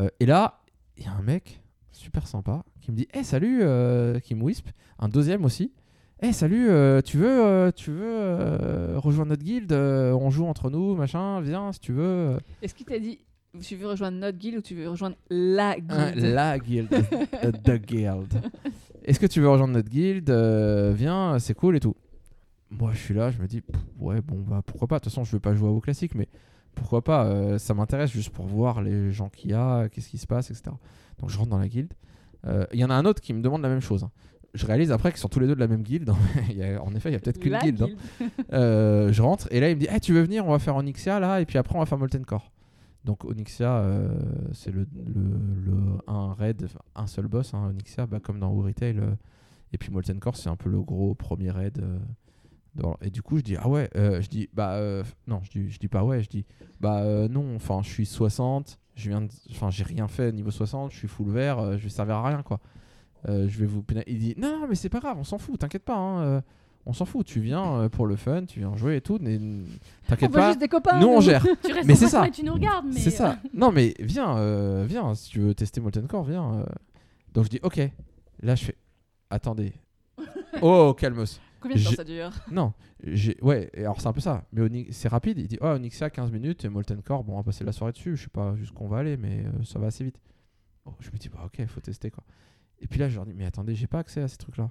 Euh, 0.00 0.08
et 0.18 0.26
là, 0.26 0.60
il 0.98 1.04
y 1.04 1.06
a 1.06 1.12
un 1.12 1.22
mec 1.22 1.60
super 1.92 2.26
sympa 2.26 2.64
qui 2.80 2.90
me 2.90 2.96
dit, 2.96 3.06
hé, 3.14 3.22
salut, 3.22 3.60
euh, 3.62 4.18
qui 4.18 4.34
me 4.34 4.42
whispe. 4.42 4.68
Un 4.98 5.08
deuxième 5.08 5.44
aussi. 5.44 5.72
Hé, 6.22 6.32
salut, 6.32 6.68
euh, 6.70 7.00
tu 7.00 7.16
veux, 7.18 7.44
euh, 7.46 7.70
tu 7.70 7.92
veux 7.92 8.02
euh, 8.04 8.94
rejoindre 8.98 9.30
notre 9.30 9.44
guilde? 9.44 9.72
Euh, 9.72 10.12
On 10.12 10.30
joue 10.30 10.46
entre 10.46 10.68
nous, 10.70 10.96
machin, 10.96 11.40
viens 11.40 11.70
si 11.72 11.78
tu 11.80 11.92
veux. 11.92 12.36
Est-ce 12.62 12.74
qu'il 12.74 12.84
t'a 12.86 12.98
dit 12.98 13.20
tu 13.62 13.76
veux 13.76 13.88
rejoindre 13.88 14.18
notre 14.18 14.38
guilde 14.38 14.58
ou 14.58 14.62
tu 14.62 14.74
veux 14.74 14.88
rejoindre 14.88 15.16
la 15.28 15.76
guilde? 15.76 15.90
Hein, 15.92 16.12
la 16.16 16.58
guilde. 16.58 16.88
euh, 16.92 17.52
the 17.64 17.72
guild. 17.84 18.40
Est-ce 19.04 19.18
que 19.18 19.26
tu 19.26 19.40
veux 19.40 19.48
rejoindre 19.48 19.74
notre 19.74 19.88
guilde? 19.88 20.30
Euh, 20.30 20.92
Viens, 20.94 21.38
c'est 21.38 21.54
cool 21.54 21.76
et 21.76 21.80
tout. 21.80 21.96
Moi, 22.70 22.90
je 22.92 22.98
suis 22.98 23.14
là, 23.14 23.30
je 23.30 23.38
me 23.42 23.46
dis, 23.48 23.60
pff, 23.62 23.80
ouais, 23.98 24.20
bon, 24.20 24.36
bah 24.46 24.62
pourquoi 24.64 24.86
pas? 24.86 24.98
De 24.98 25.04
toute 25.04 25.12
façon, 25.12 25.24
je 25.24 25.32
vais 25.32 25.40
pas 25.40 25.54
jouer 25.54 25.68
à 25.68 25.72
WoW 25.72 25.80
classique, 25.80 26.14
mais 26.14 26.28
pourquoi 26.74 27.02
pas? 27.02 27.24
Euh, 27.26 27.58
Ça 27.58 27.74
m'intéresse 27.74 28.10
juste 28.12 28.30
pour 28.30 28.46
voir 28.46 28.80
les 28.82 29.10
gens 29.10 29.28
qu'il 29.28 29.50
y 29.50 29.54
a, 29.54 29.88
qu'est-ce 29.88 30.08
qui 30.08 30.18
se 30.18 30.26
passe, 30.28 30.50
etc. 30.50 30.70
Donc, 31.18 31.30
je 31.30 31.36
rentre 31.38 31.50
dans 31.50 31.58
la 31.58 31.66
guilde. 31.68 31.92
Euh, 32.46 32.64
Il 32.72 32.78
y 32.78 32.84
en 32.84 32.90
a 32.90 32.94
un 32.94 33.04
autre 33.04 33.20
qui 33.20 33.32
me 33.34 33.42
demande 33.42 33.62
la 33.62 33.68
même 33.68 33.80
chose. 33.80 34.04
hein. 34.04 34.10
Je 34.54 34.66
réalise 34.66 34.90
après 34.92 35.10
qu'ils 35.10 35.20
sont 35.20 35.28
tous 35.28 35.40
les 35.40 35.46
deux 35.46 35.54
de 35.54 35.60
la 35.60 35.66
même 35.68 35.82
guilde. 35.82 36.12
Il 36.50 36.56
y 36.56 36.62
a- 36.64 36.82
en 36.82 36.92
effet, 36.94 37.08
il 37.10 37.12
y 37.12 37.16
a 37.16 37.20
peut-être 37.20 37.38
qu'une 37.38 37.56
guilde. 37.58 37.82
hein. 37.82 37.88
guilde. 38.18 38.30
Euh, 38.52 39.12
je 39.12 39.22
rentre 39.22 39.46
et 39.52 39.60
là 39.60 39.70
il 39.70 39.76
me 39.76 39.80
dit 39.80 39.86
Eh, 39.94 40.00
tu 40.00 40.12
veux 40.12 40.22
venir? 40.22 40.44
On 40.46 40.50
va 40.50 40.58
faire 40.58 40.74
Onyxia 40.74 41.20
là 41.20 41.40
et 41.40 41.46
puis 41.46 41.56
après 41.56 41.76
on 41.76 41.78
va 41.78 41.86
faire 41.86 41.98
Molten 41.98 42.24
Core 42.24 42.50
donc 43.04 43.24
Onyxia 43.24 43.78
euh, 43.78 44.08
c'est 44.52 44.70
le, 44.70 44.86
le, 44.94 45.74
un 46.06 46.34
raid 46.34 46.68
un 46.94 47.06
seul 47.06 47.28
boss 47.28 47.54
hein, 47.54 47.68
Onyxia 47.70 48.06
bah, 48.06 48.20
comme 48.20 48.38
dans 48.38 48.52
Retail 48.52 48.98
euh, 48.98 49.14
et 49.72 49.78
puis 49.78 49.90
Molten 49.90 50.18
Core 50.18 50.36
c'est 50.36 50.48
un 50.48 50.56
peu 50.56 50.68
le 50.68 50.82
gros 50.82 51.14
premier 51.14 51.50
raid 51.50 51.78
euh, 51.78 52.94
et 53.00 53.10
du 53.10 53.22
coup 53.22 53.38
je 53.38 53.42
dis 53.42 53.56
ah 53.56 53.68
ouais 53.68 53.90
je 53.94 54.28
dis 54.28 54.48
bah 54.52 54.80
non 55.26 55.40
je 55.42 55.50
dis, 55.50 55.70
je 55.70 55.78
dis 55.78 55.88
pas 55.88 56.04
ouais 56.04 56.22
je 56.22 56.28
dis 56.28 56.46
bah 56.78 57.28
non 57.28 57.56
enfin 57.56 57.80
je 57.82 57.88
suis 57.88 58.06
60 58.06 58.78
je 58.94 59.08
viens 59.08 59.26
enfin 59.50 59.70
j'ai 59.70 59.82
rien 59.82 60.06
fait 60.06 60.30
niveau 60.32 60.52
60 60.52 60.92
je 60.92 60.96
suis 60.96 61.08
full 61.08 61.30
vert 61.30 61.76
je 61.78 61.82
vais 61.82 61.88
servir 61.88 62.16
à 62.16 62.28
rien 62.28 62.42
quoi. 62.42 62.60
Je 63.26 63.58
vais 63.58 63.66
vous 63.66 63.84
il 64.06 64.18
dit 64.18 64.34
non 64.38 64.66
mais 64.68 64.76
c'est 64.76 64.88
pas 64.88 65.00
grave 65.00 65.16
on 65.18 65.24
s'en 65.24 65.38
fout 65.38 65.58
t'inquiète 65.58 65.84
pas 65.84 65.96
hein, 65.96 66.42
on 66.86 66.92
s'en 66.92 67.04
fout, 67.04 67.26
tu 67.26 67.40
viens 67.40 67.74
euh, 67.82 67.88
pour 67.88 68.06
le 68.06 68.16
fun, 68.16 68.44
tu 68.46 68.58
viens 68.60 68.74
jouer 68.76 68.96
et 68.96 69.00
tout, 69.00 69.18
t'inquiète 70.06 70.32
pas, 70.32 70.48
juste 70.48 70.60
des 70.60 70.68
copains. 70.68 70.98
nous 70.98 71.08
on 71.08 71.20
gère. 71.20 71.42
Tu 71.64 71.72
restes 71.72 71.86
Mais 71.86 71.94
c'est 71.94 72.08
ça. 72.08 72.26
et 72.26 72.30
tu 72.30 72.44
nous 72.44 72.54
regardes. 72.54 72.86
mais, 72.86 72.98
C'est 73.00 73.10
ça. 73.10 73.32
euh, 73.32 73.48
Non 73.54 73.70
mais 73.72 73.94
viens, 74.00 74.36
euh, 74.38 74.84
viens, 74.88 75.14
si 75.14 75.30
tu 75.30 75.40
veux 75.40 75.54
tester 75.54 75.80
Molten 75.80 76.06
Core, 76.06 76.24
viens. 76.24 76.64
Donc 77.34 77.44
je 77.44 77.50
dis 77.50 77.60
ok. 77.62 77.80
Là 78.42 78.54
je 78.54 78.64
fais, 78.66 78.76
attendez. 79.30 79.72
Oh 80.62 80.94
calmos. 80.94 81.40
Combien 81.60 81.76
de 81.76 81.84
temps 81.84 81.90
ça 81.90 82.04
dure? 82.04 82.30
Non, 82.50 82.72
j'ai 83.04 83.36
ouais. 83.42 83.70
Alors 83.76 84.00
c'est 84.00 84.06
un 84.08 84.12
peu 84.12 84.20
ça. 84.20 84.44
Mais 84.52 84.86
c'est 84.90 85.08
rapide. 85.08 85.38
Il 85.38 85.46
dit 85.46 85.58
oh 85.60 85.66
Onyxia 85.66 86.10
15 86.10 86.30
minutes 86.32 86.64
et 86.64 86.68
Molten 86.68 87.02
Core. 87.02 87.22
Bon 87.24 87.34
on 87.34 87.36
va 87.36 87.42
passer 87.44 87.62
la 87.64 87.72
soirée 87.72 87.92
dessus. 87.92 88.16
Je 88.16 88.22
sais 88.24 88.30
pas 88.30 88.56
jusqu'où 88.56 88.84
on 88.84 88.88
va 88.88 88.98
aller, 88.98 89.16
mais 89.16 89.44
euh, 89.44 89.62
ça 89.64 89.78
va 89.78 89.86
assez 89.88 90.02
vite. 90.02 90.18
Oh, 90.86 90.92
je 91.00 91.10
me 91.10 91.18
dis 91.18 91.28
bah 91.28 91.42
ok, 91.44 91.64
faut 91.66 91.80
tester 91.80 92.10
quoi. 92.10 92.24
Et 92.80 92.86
puis 92.88 92.98
là 92.98 93.08
je 93.08 93.16
leur 93.16 93.26
dis 93.26 93.34
mais 93.34 93.44
attendez, 93.44 93.74
j'ai 93.74 93.86
pas 93.86 93.98
accès 94.00 94.22
à 94.22 94.28
ces 94.28 94.38
trucs 94.38 94.56
là. 94.56 94.70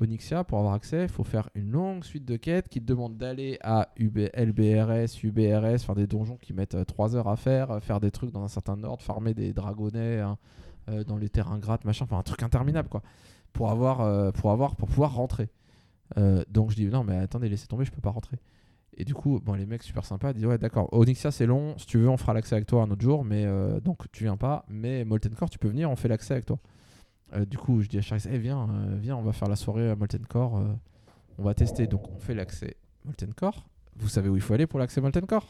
Onyxia, 0.00 0.44
pour 0.44 0.58
avoir 0.58 0.74
accès, 0.74 1.02
il 1.02 1.08
faut 1.08 1.24
faire 1.24 1.50
une 1.54 1.70
longue 1.70 2.04
suite 2.04 2.24
de 2.24 2.36
quêtes 2.36 2.68
qui 2.68 2.80
te 2.80 2.86
demandent 2.86 3.16
d'aller 3.16 3.58
à 3.62 3.88
UB, 3.98 4.18
LBRS, 4.34 5.22
UBRS, 5.24 5.78
faire 5.78 5.94
des 5.94 6.06
donjons 6.06 6.36
qui 6.36 6.52
mettent 6.52 6.84
3 6.86 7.16
heures 7.16 7.28
à 7.28 7.36
faire, 7.36 7.70
euh, 7.70 7.80
faire 7.80 8.00
des 8.00 8.10
trucs 8.10 8.30
dans 8.30 8.42
un 8.42 8.48
certain 8.48 8.82
ordre, 8.84 9.02
farmer 9.02 9.34
des 9.34 9.52
dragonnets 9.52 10.20
hein, 10.20 10.38
euh, 10.88 11.04
dans 11.04 11.16
les 11.16 11.28
terrains 11.28 11.58
grattes, 11.58 11.84
machin, 11.84 12.04
enfin 12.04 12.18
un 12.18 12.22
truc 12.22 12.42
interminable 12.42 12.88
quoi, 12.88 13.02
pour 13.52 13.70
avoir, 13.70 14.00
euh, 14.00 14.30
pour 14.30 14.50
avoir, 14.52 14.76
pour 14.76 14.88
pouvoir 14.88 15.14
rentrer. 15.14 15.48
Euh, 16.16 16.42
donc 16.50 16.70
je 16.70 16.76
dis 16.76 16.86
non 16.86 17.04
mais 17.04 17.16
attendez, 17.16 17.48
laissez 17.48 17.66
tomber, 17.66 17.84
je 17.84 17.90
peux 17.90 18.00
pas 18.00 18.10
rentrer. 18.10 18.38
Et 18.96 19.04
du 19.04 19.14
coup, 19.14 19.38
bon, 19.40 19.54
les 19.54 19.66
mecs 19.66 19.82
super 19.82 20.04
sympas 20.04 20.32
disent 20.32 20.46
ouais 20.46 20.58
d'accord, 20.58 20.88
Onyxia 20.92 21.30
c'est 21.30 21.46
long, 21.46 21.76
si 21.76 21.86
tu 21.86 21.98
veux 21.98 22.08
on 22.08 22.16
fera 22.16 22.34
l'accès 22.34 22.54
avec 22.54 22.66
toi 22.66 22.82
un 22.82 22.90
autre 22.90 23.02
jour, 23.02 23.24
mais 23.24 23.44
euh, 23.44 23.80
donc 23.80 24.10
tu 24.12 24.24
viens 24.24 24.36
pas, 24.36 24.64
mais 24.68 25.04
Molten 25.04 25.34
Core 25.34 25.50
tu 25.50 25.58
peux 25.58 25.68
venir, 25.68 25.90
on 25.90 25.96
fait 25.96 26.08
l'accès 26.08 26.34
avec 26.34 26.46
toi. 26.46 26.58
Euh, 27.34 27.44
du 27.44 27.58
coup, 27.58 27.80
je 27.82 27.88
dis 27.88 27.98
à 27.98 28.02
Charis, 28.02 28.24
Eh, 28.30 28.38
viens, 28.38 28.62
euh, 28.70 28.96
viens, 28.98 29.16
on 29.16 29.22
va 29.22 29.32
faire 29.32 29.48
la 29.48 29.56
soirée 29.56 29.90
à 29.90 29.96
Molten 29.96 30.24
Core. 30.26 30.58
euh, 30.58 30.64
on 31.38 31.42
va 31.42 31.54
tester. 31.54 31.86
Donc, 31.86 32.08
on 32.14 32.18
fait 32.18 32.34
l'accès 32.34 32.76
Molten 33.04 33.32
Core. 33.34 33.66
Vous 33.96 34.08
savez 34.08 34.28
où 34.28 34.36
il 34.36 34.42
faut 34.42 34.54
aller 34.54 34.66
pour 34.66 34.78
l'accès 34.78 35.00
Molten 35.00 35.26
Core? 35.26 35.46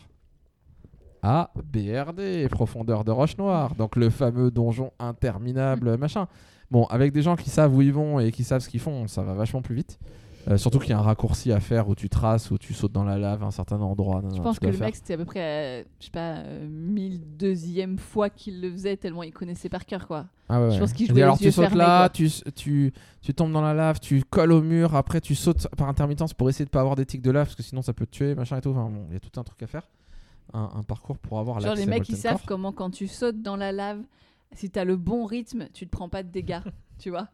À 1.22 1.50
BRD, 1.64 2.48
profondeur 2.48 3.04
de 3.04 3.10
roche 3.10 3.36
noire. 3.38 3.74
Donc, 3.74 3.96
le 3.96 4.10
fameux 4.10 4.50
donjon 4.50 4.92
interminable, 4.98 5.96
machin. 5.98 6.26
Bon, 6.70 6.84
avec 6.86 7.12
des 7.12 7.22
gens 7.22 7.36
qui 7.36 7.48
savent 7.50 7.74
où 7.74 7.80
ils 7.82 7.92
vont 7.92 8.20
et 8.20 8.30
qui 8.30 8.44
savent 8.44 8.60
ce 8.60 8.68
qu'ils 8.68 8.80
font, 8.80 9.06
ça 9.08 9.22
va 9.22 9.34
vachement 9.34 9.62
plus 9.62 9.74
vite. 9.74 9.98
Euh, 10.48 10.56
surtout 10.56 10.78
qu'il 10.78 10.90
y 10.90 10.92
a 10.94 10.98
un 10.98 11.02
raccourci 11.02 11.52
à 11.52 11.60
faire 11.60 11.88
où 11.90 11.94
tu 11.94 12.08
traces, 12.08 12.50
où 12.50 12.56
tu 12.56 12.72
sautes 12.72 12.92
dans 12.92 13.04
la 13.04 13.18
lave 13.18 13.42
à 13.42 13.46
un 13.46 13.50
certain 13.50 13.78
endroit. 13.82 14.22
Je 14.30 14.36
Non, 14.36 14.42
pense 14.44 14.54
tu 14.54 14.60
que 14.60 14.66
le 14.66 14.72
faire. 14.72 14.86
mec, 14.86 14.96
c'était 14.96 15.14
à 15.14 15.16
peu 15.18 15.26
près, 15.26 15.40
euh, 15.40 15.84
je 16.00 16.06
sais 16.06 16.10
pas, 16.10 16.36
euh, 16.38 16.66
1002e 16.68 17.98
fois 17.98 18.30
qu'il 18.30 18.60
le 18.62 18.70
faisait, 18.72 18.96
tellement 18.96 19.22
il 19.22 19.32
connaissait 19.32 19.68
par 19.68 19.84
cœur, 19.84 20.06
quoi. 20.06 20.26
Ah 20.48 20.62
ouais, 20.62 20.70
Je 20.70 20.78
pense 20.78 20.92
qu'il 20.94 21.06
jouait 21.06 21.22
alors 21.22 21.36
tu 21.36 21.52
sautes 21.52 21.66
fermés, 21.66 21.76
là, 21.78 22.08
tu, 22.08 22.30
tu, 22.56 22.92
tu 23.20 23.34
tombes 23.34 23.52
dans 23.52 23.60
la 23.60 23.74
lave, 23.74 24.00
tu 24.00 24.22
colles 24.24 24.52
au 24.52 24.62
mur, 24.62 24.94
après 24.94 25.20
tu 25.20 25.34
sautes 25.34 25.68
par 25.76 25.88
intermittence 25.88 26.32
pour 26.32 26.48
essayer 26.48 26.64
de 26.64 26.70
pas 26.70 26.80
avoir 26.80 26.96
des 26.96 27.04
tics 27.04 27.20
de 27.20 27.30
lave 27.30 27.46
parce 27.46 27.56
que 27.56 27.62
sinon 27.62 27.82
ça 27.82 27.92
peut 27.92 28.06
te 28.06 28.12
tuer, 28.12 28.34
machin 28.34 28.56
et 28.56 28.60
tout. 28.62 28.70
Enfin 28.70 28.88
bon, 28.88 29.04
il 29.08 29.12
y 29.14 29.16
a 29.16 29.20
tout 29.20 29.38
un 29.38 29.44
truc 29.44 29.62
à 29.62 29.66
faire. 29.66 29.86
Un, 30.54 30.70
un 30.76 30.82
parcours 30.82 31.18
pour 31.18 31.38
avoir 31.40 31.60
Genre, 31.60 31.74
les 31.74 31.82
à 31.82 31.86
mecs, 31.86 32.08
ils 32.08 32.16
savent 32.16 32.42
comment, 32.46 32.72
quand 32.72 32.90
tu 32.90 33.06
sautes 33.06 33.42
dans 33.42 33.56
la 33.56 33.70
lave, 33.70 34.00
si 34.54 34.70
t'as 34.70 34.84
le 34.84 34.96
bon 34.96 35.26
rythme, 35.26 35.66
tu 35.74 35.84
te 35.86 35.90
prends 35.90 36.08
pas 36.08 36.22
de 36.22 36.28
dégâts, 36.30 36.62
tu 36.98 37.10
vois. 37.10 37.28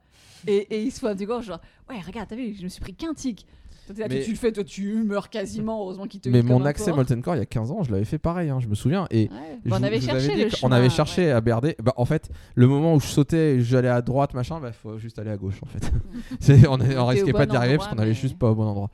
Et, 0.46 0.56
et 0.74 0.82
ils 0.82 0.90
se 0.90 1.00
font 1.00 1.14
du 1.14 1.26
coup, 1.26 1.40
genre, 1.42 1.60
ouais, 1.88 2.00
regarde, 2.06 2.28
t'as 2.28 2.36
vu, 2.36 2.54
je 2.58 2.64
me 2.64 2.68
suis 2.68 2.80
pris 2.80 2.94
qu'un 2.94 3.14
tic. 3.14 3.46
Toi, 3.86 3.94
t'es 3.94 4.00
là, 4.02 4.08
Mais- 4.08 4.22
Tu 4.22 4.30
le 4.30 4.36
fais, 4.36 4.50
toi, 4.50 4.64
tu 4.64 5.02
meurs 5.04 5.28
quasiment. 5.28 5.80
Heureusement 5.82 6.06
qu'il 6.06 6.18
te 6.20 6.28
Mais 6.30 6.40
mon 6.42 6.62
un 6.62 6.66
accès. 6.66 6.90
Molten 6.90 7.20
Core 7.20 7.36
il 7.36 7.40
y 7.40 7.42
a 7.42 7.46
15 7.46 7.70
ans, 7.70 7.82
je 7.82 7.92
l'avais 7.92 8.06
fait 8.06 8.16
pareil, 8.18 8.48
hein, 8.48 8.58
je 8.58 8.66
me 8.66 8.74
souviens. 8.74 9.06
Et 9.10 9.28
Ouais. 9.28 9.58
je 9.64 9.70
on 9.70 9.82
avait 9.82 10.00
je 10.00 10.06
cherché 10.06 10.42
le 10.44 10.48
chemin, 10.48 10.76
avait 10.76 10.84
ouais. 10.86 10.90
cherché 10.90 11.30
à 11.30 11.40
BRD. 11.42 11.76
Bah, 11.82 11.92
en 11.98 12.06
fait, 12.06 12.30
le 12.54 12.66
moment 12.66 12.94
où 12.94 13.00
je 13.00 13.06
sautais, 13.06 13.60
j'allais 13.60 13.88
à 13.90 14.00
droite, 14.00 14.32
machin, 14.32 14.58
bah 14.58 14.72
faut 14.72 14.96
juste 14.98 15.18
aller 15.18 15.30
à 15.30 15.36
gauche 15.36 15.60
en 15.62 15.66
fait. 15.66 15.92
C'est- 16.40 16.66
on, 16.66 16.78
on 16.80 17.06
risquait 17.06 17.32
pas 17.32 17.44
bon 17.44 17.50
d'y 17.52 17.56
arriver 17.58 17.76
parce 17.76 17.88
qu'on 17.90 17.98
allait 17.98 18.08
mais- 18.08 18.14
juste 18.14 18.38
pas 18.38 18.50
au 18.50 18.54
bon 18.54 18.64
endroit. 18.66 18.90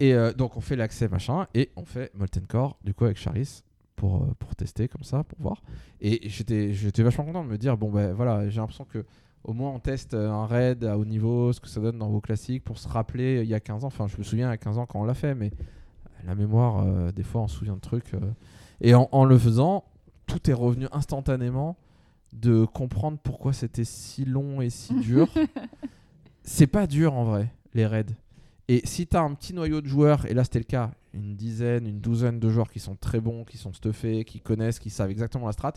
Et 0.00 0.12
euh, 0.12 0.34
donc 0.34 0.58
on 0.58 0.60
fait 0.60 0.76
l'accès 0.76 1.08
machin 1.08 1.46
et 1.54 1.70
on 1.76 1.86
fait 1.86 2.10
Molten 2.14 2.44
Core 2.46 2.76
du 2.84 2.92
coup 2.92 3.06
avec 3.06 3.16
Charis 3.16 3.62
pour, 3.94 4.16
euh, 4.16 4.26
pour 4.38 4.54
tester 4.54 4.86
comme 4.88 5.02
ça, 5.04 5.24
pour 5.24 5.38
voir. 5.40 5.62
Et 6.02 6.28
j'étais 6.28 6.74
j'étais 6.74 7.02
vachement 7.02 7.24
content 7.24 7.42
de 7.42 7.48
me 7.48 7.56
dire 7.56 7.78
bon 7.78 7.90
ben 7.90 8.12
voilà, 8.12 8.46
j'ai 8.50 8.60
l'impression 8.60 8.84
que 8.84 9.06
au 9.46 9.52
moins 9.52 9.70
on 9.70 9.78
teste 9.78 10.14
euh, 10.14 10.28
un 10.30 10.46
raid 10.46 10.84
à 10.84 10.98
haut 10.98 11.04
niveau, 11.04 11.52
ce 11.52 11.60
que 11.60 11.68
ça 11.68 11.80
donne 11.80 11.98
dans 11.98 12.08
vos 12.10 12.20
classiques 12.20 12.64
pour 12.64 12.78
se 12.78 12.88
rappeler 12.88 13.38
euh, 13.38 13.44
il 13.44 13.48
y 13.48 13.54
a 13.54 13.60
15 13.60 13.84
ans. 13.84 13.86
Enfin, 13.86 14.06
je 14.08 14.18
me 14.18 14.22
souviens 14.22 14.48
il 14.48 14.50
y 14.50 14.54
a 14.54 14.58
15 14.58 14.78
ans 14.78 14.86
quand 14.86 15.00
on 15.00 15.04
l'a 15.04 15.14
fait, 15.14 15.34
mais 15.34 15.52
la 16.26 16.34
mémoire, 16.34 16.82
euh, 16.84 17.12
des 17.12 17.22
fois 17.22 17.42
on 17.42 17.48
se 17.48 17.56
souvient 17.56 17.76
de 17.76 17.80
trucs. 17.80 18.12
euh. 18.14 18.20
Et 18.80 18.94
en, 18.94 19.08
en 19.12 19.24
le 19.24 19.38
faisant, 19.38 19.84
tout 20.26 20.50
est 20.50 20.54
revenu 20.54 20.86
instantanément 20.92 21.76
de 22.32 22.64
comprendre 22.64 23.18
pourquoi 23.22 23.52
c'était 23.52 23.84
si 23.84 24.24
long 24.24 24.60
et 24.60 24.68
si 24.68 24.94
dur. 25.00 25.28
c'est 26.42 26.66
pas 26.66 26.86
dur 26.86 27.14
en 27.14 27.24
vrai, 27.24 27.52
les 27.72 27.86
raids. 27.86 28.04
Et 28.68 28.82
si 28.84 29.06
tu 29.06 29.16
as 29.16 29.22
un 29.22 29.32
petit 29.34 29.54
noyau 29.54 29.80
de 29.80 29.86
joueurs, 29.86 30.26
et 30.26 30.34
là 30.34 30.42
c'était 30.42 30.58
le 30.58 30.64
cas, 30.64 30.90
une 31.14 31.36
dizaine, 31.36 31.86
une 31.86 32.00
douzaine 32.00 32.40
de 32.40 32.50
joueurs 32.50 32.68
qui 32.68 32.80
sont 32.80 32.96
très 32.96 33.20
bons, 33.20 33.44
qui 33.44 33.56
sont 33.56 33.72
stuffés, 33.72 34.24
qui 34.24 34.40
connaissent, 34.40 34.80
qui 34.80 34.90
savent 34.90 35.10
exactement 35.10 35.46
la 35.46 35.52
strat, 35.52 35.74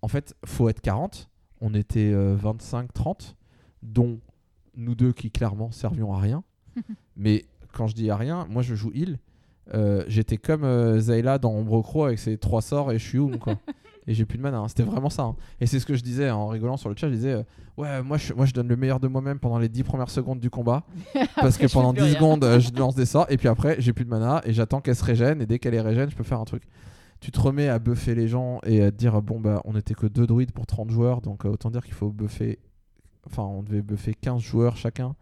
en 0.00 0.08
fait, 0.08 0.34
faut 0.44 0.68
être 0.68 0.80
40. 0.80 1.28
On 1.66 1.72
était 1.72 2.12
25-30, 2.12 3.34
dont 3.82 4.18
nous 4.76 4.94
deux 4.94 5.12
qui 5.12 5.30
clairement 5.30 5.70
servions 5.70 6.12
à 6.12 6.18
rien. 6.20 6.42
Mais 7.16 7.44
quand 7.72 7.86
je 7.86 7.94
dis 7.94 8.10
à 8.10 8.16
rien, 8.16 8.46
moi 8.50 8.62
je 8.62 8.74
joue 8.74 8.90
heal. 8.94 9.18
Euh, 9.72 10.04
J'étais 10.08 10.36
comme 10.36 10.62
euh, 10.64 10.98
Zayla 11.00 11.38
dans 11.38 11.52
Ombre 11.52 11.80
Crow 11.82 12.04
avec 12.04 12.18
ses 12.18 12.36
trois 12.36 12.60
sorts 12.60 12.92
et 12.92 12.98
je 12.98 13.08
suis 13.08 13.18
Oum, 13.18 13.38
quoi. 13.38 13.54
et 14.06 14.12
j'ai 14.12 14.26
plus 14.26 14.36
de 14.36 14.42
mana. 14.42 14.58
hein. 14.58 14.68
C'était 14.68 14.82
vraiment 14.82 15.08
ça. 15.08 15.22
hein. 15.22 15.36
Et 15.60 15.66
c'est 15.66 15.80
ce 15.80 15.86
que 15.86 15.94
je 15.94 16.02
disais 16.02 16.30
en 16.30 16.48
rigolant 16.48 16.76
sur 16.76 16.90
le 16.90 16.96
chat. 16.96 17.08
Je 17.08 17.14
disais, 17.14 17.32
euh, 17.32 17.42
ouais, 17.78 18.02
moi 18.02 18.18
je, 18.18 18.34
moi 18.34 18.44
je 18.44 18.52
donne 18.52 18.68
le 18.68 18.76
meilleur 18.76 19.00
de 19.00 19.08
moi-même 19.08 19.38
pendant 19.38 19.58
les 19.58 19.70
10 19.70 19.84
premières 19.84 20.10
secondes 20.10 20.40
du 20.40 20.50
combat. 20.50 20.82
parce 21.36 21.56
que 21.56 21.66
pendant 21.72 21.94
plus 21.94 22.02
10 22.02 22.04
rien. 22.08 22.14
secondes, 22.16 22.44
euh, 22.44 22.60
je 22.60 22.70
lance 22.74 22.94
des 22.94 23.06
sorts. 23.06 23.26
Et 23.30 23.38
puis 23.38 23.48
après, 23.48 23.76
j'ai 23.78 23.94
plus 23.94 24.04
de 24.04 24.10
mana 24.10 24.42
et 24.44 24.52
j'attends 24.52 24.80
qu'elle 24.82 24.96
se 24.96 25.04
régène. 25.04 25.40
Et 25.40 25.46
dès 25.46 25.58
qu'elle 25.58 25.74
est 25.74 25.80
régène, 25.80 26.10
je 26.10 26.16
peux 26.16 26.24
faire 26.24 26.40
un 26.40 26.44
truc. 26.44 26.64
Tu 27.24 27.30
te 27.30 27.40
remets 27.40 27.70
à 27.70 27.78
buffer 27.78 28.14
les 28.14 28.28
gens 28.28 28.60
et 28.66 28.82
à 28.82 28.90
te 28.90 28.96
dire, 28.98 29.22
bon, 29.22 29.40
bah, 29.40 29.62
on 29.64 29.74
était 29.76 29.94
que 29.94 30.06
deux 30.06 30.26
druides 30.26 30.52
pour 30.52 30.66
30 30.66 30.90
joueurs. 30.90 31.22
Donc 31.22 31.46
euh, 31.46 31.48
autant 31.48 31.70
dire 31.70 31.82
qu'il 31.82 31.94
faut 31.94 32.10
buffer. 32.10 32.58
Enfin, 33.24 33.44
on 33.44 33.62
devait 33.62 33.80
buffer 33.80 34.12
15 34.12 34.42
joueurs 34.42 34.76
chacun. 34.76 35.16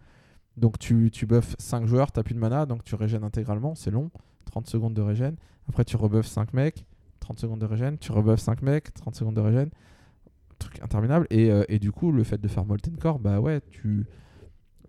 Donc 0.57 0.81
tu, 0.81 1.13
tu 1.13 1.27
buffes 1.27 1.55
5 1.61 1.87
joueurs, 1.87 2.11
t'as 2.11 2.25
plus 2.25 2.35
de 2.35 2.41
mana, 2.41 2.67
donc 2.67 2.83
tu 2.83 2.97
régènes 2.97 3.23
intégralement, 3.23 3.77
c'est 3.77 3.93
long, 3.93 4.11
30 4.47 4.67
secondes 4.67 4.95
de 4.95 5.01
régène. 5.01 5.37
Après 5.69 5.85
tu 5.85 5.97
rebuffes 5.97 6.27
5 6.27 6.53
mecs, 6.55 6.85
30 7.21 7.39
secondes 7.39 7.61
de 7.61 7.67
régène, 7.67 7.97
tu 7.99 8.11
rebuffes 8.11 8.41
5 8.41 8.63
mecs, 8.63 8.93
30 8.95 9.15
secondes 9.15 9.37
de 9.37 9.41
régène. 9.41 9.71
Truc 10.59 10.83
interminable. 10.83 11.29
Et, 11.31 11.53
euh, 11.53 11.63
et 11.69 11.79
du 11.79 11.93
coup, 11.93 12.11
le 12.11 12.25
fait 12.25 12.41
de 12.41 12.49
faire 12.49 12.65
Molten 12.65 12.97
Core, 12.97 13.21
bah 13.21 13.39
ouais, 13.39 13.61
tu, 13.71 14.07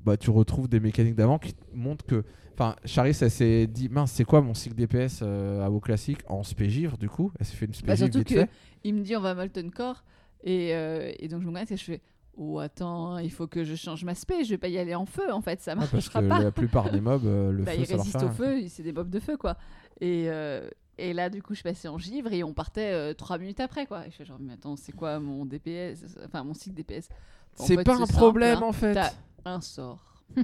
bah, 0.03 0.17
tu 0.17 0.31
retrouves 0.31 0.67
des 0.67 0.79
mécaniques 0.79 1.15
d'avant 1.15 1.37
qui 1.37 1.53
montrent 1.75 2.07
que. 2.07 2.23
Enfin, 2.53 2.75
Charis, 2.85 3.17
elle 3.21 3.31
s'est 3.31 3.67
dit, 3.67 3.89
mince, 3.89 4.11
c'est 4.11 4.25
quoi 4.25 4.41
mon 4.41 4.53
cycle 4.53 4.75
DPS 4.75 5.21
euh, 5.23 5.65
à 5.65 5.69
WoW 5.69 5.79
classique 5.79 6.19
en 6.27 6.43
spégivre 6.43 6.97
du 6.97 7.09
coup? 7.09 7.31
Elle 7.39 7.45
s'est 7.45 7.55
fait 7.55 7.65
une 7.65 7.71
Bah, 7.71 7.95
spégivre 7.95 7.97
surtout 8.13 8.17
vite 8.19 8.27
que 8.27 8.33
fait. 8.45 8.49
il 8.83 8.93
me 8.95 9.01
dit 9.01 9.15
on 9.15 9.21
va 9.21 9.33
Molten 9.35 9.71
Core 9.71 10.03
et, 10.43 10.75
euh, 10.75 11.11
et 11.19 11.27
donc 11.27 11.41
je 11.41 11.45
me 11.47 11.51
regarde 11.51 11.71
et 11.71 11.77
je 11.77 11.83
fais 11.83 12.01
oh 12.37 12.59
attends 12.59 13.17
il 13.19 13.31
faut 13.31 13.47
que 13.47 13.63
je 13.63 13.75
change 13.75 14.03
ma 14.03 14.13
spé 14.15 14.43
je 14.43 14.49
vais 14.49 14.57
pas 14.57 14.67
y 14.67 14.77
aller 14.77 14.93
en 14.95 15.05
feu 15.05 15.31
en 15.31 15.41
fait 15.41 15.61
ça 15.61 15.73
Ah, 15.73 15.75
parce 15.75 15.89
que 15.91 15.95
marchera 15.95 16.21
pas 16.23 16.43
la 16.43 16.51
plupart 16.51 16.91
des 16.91 16.99
mobs, 17.01 17.25
euh, 17.25 17.51
le 17.51 17.63
bah, 17.63 17.71
feu, 17.73 17.79
ils 17.79 17.85
ça 17.85 17.95
leur 17.95 17.99
résistent 18.01 18.19
fait 18.19 18.25
au 18.25 18.29
rien. 18.29 18.61
feu 18.61 18.67
c'est 18.69 18.83
des 18.83 18.91
mobs 18.93 19.09
de 19.09 19.19
feu 19.19 19.37
quoi 19.37 19.55
et 20.01 20.25
euh, 20.27 20.67
et 20.97 21.13
là 21.13 21.29
du 21.29 21.41
coup 21.41 21.55
je 21.55 21.63
passais 21.63 21.87
en 21.87 21.97
givre 21.97 22.31
et 22.33 22.43
on 22.43 22.53
partait 22.53 23.13
3 23.15 23.37
minutes 23.39 23.59
après 23.61 23.85
quoi 23.87 24.05
et 24.05 24.11
je 24.11 24.15
fais 24.17 24.25
genre 24.25 24.37
mais 24.39 24.53
attends 24.53 24.75
c'est 24.75 24.91
quoi 24.91 25.19
mon 25.19 25.45
DPS 25.45 26.03
enfin 26.25 26.43
mon 26.43 26.53
cycle 26.53 26.75
DPS 26.75 27.07
C'est 27.55 27.83
pas 27.83 27.93
un 27.95 28.05
simple, 28.05 28.13
problème 28.13 28.57
hein. 28.59 28.67
en 28.67 28.73
fait. 28.73 28.93
T'as 28.93 29.11
un 29.45 29.61
sort 29.61 30.23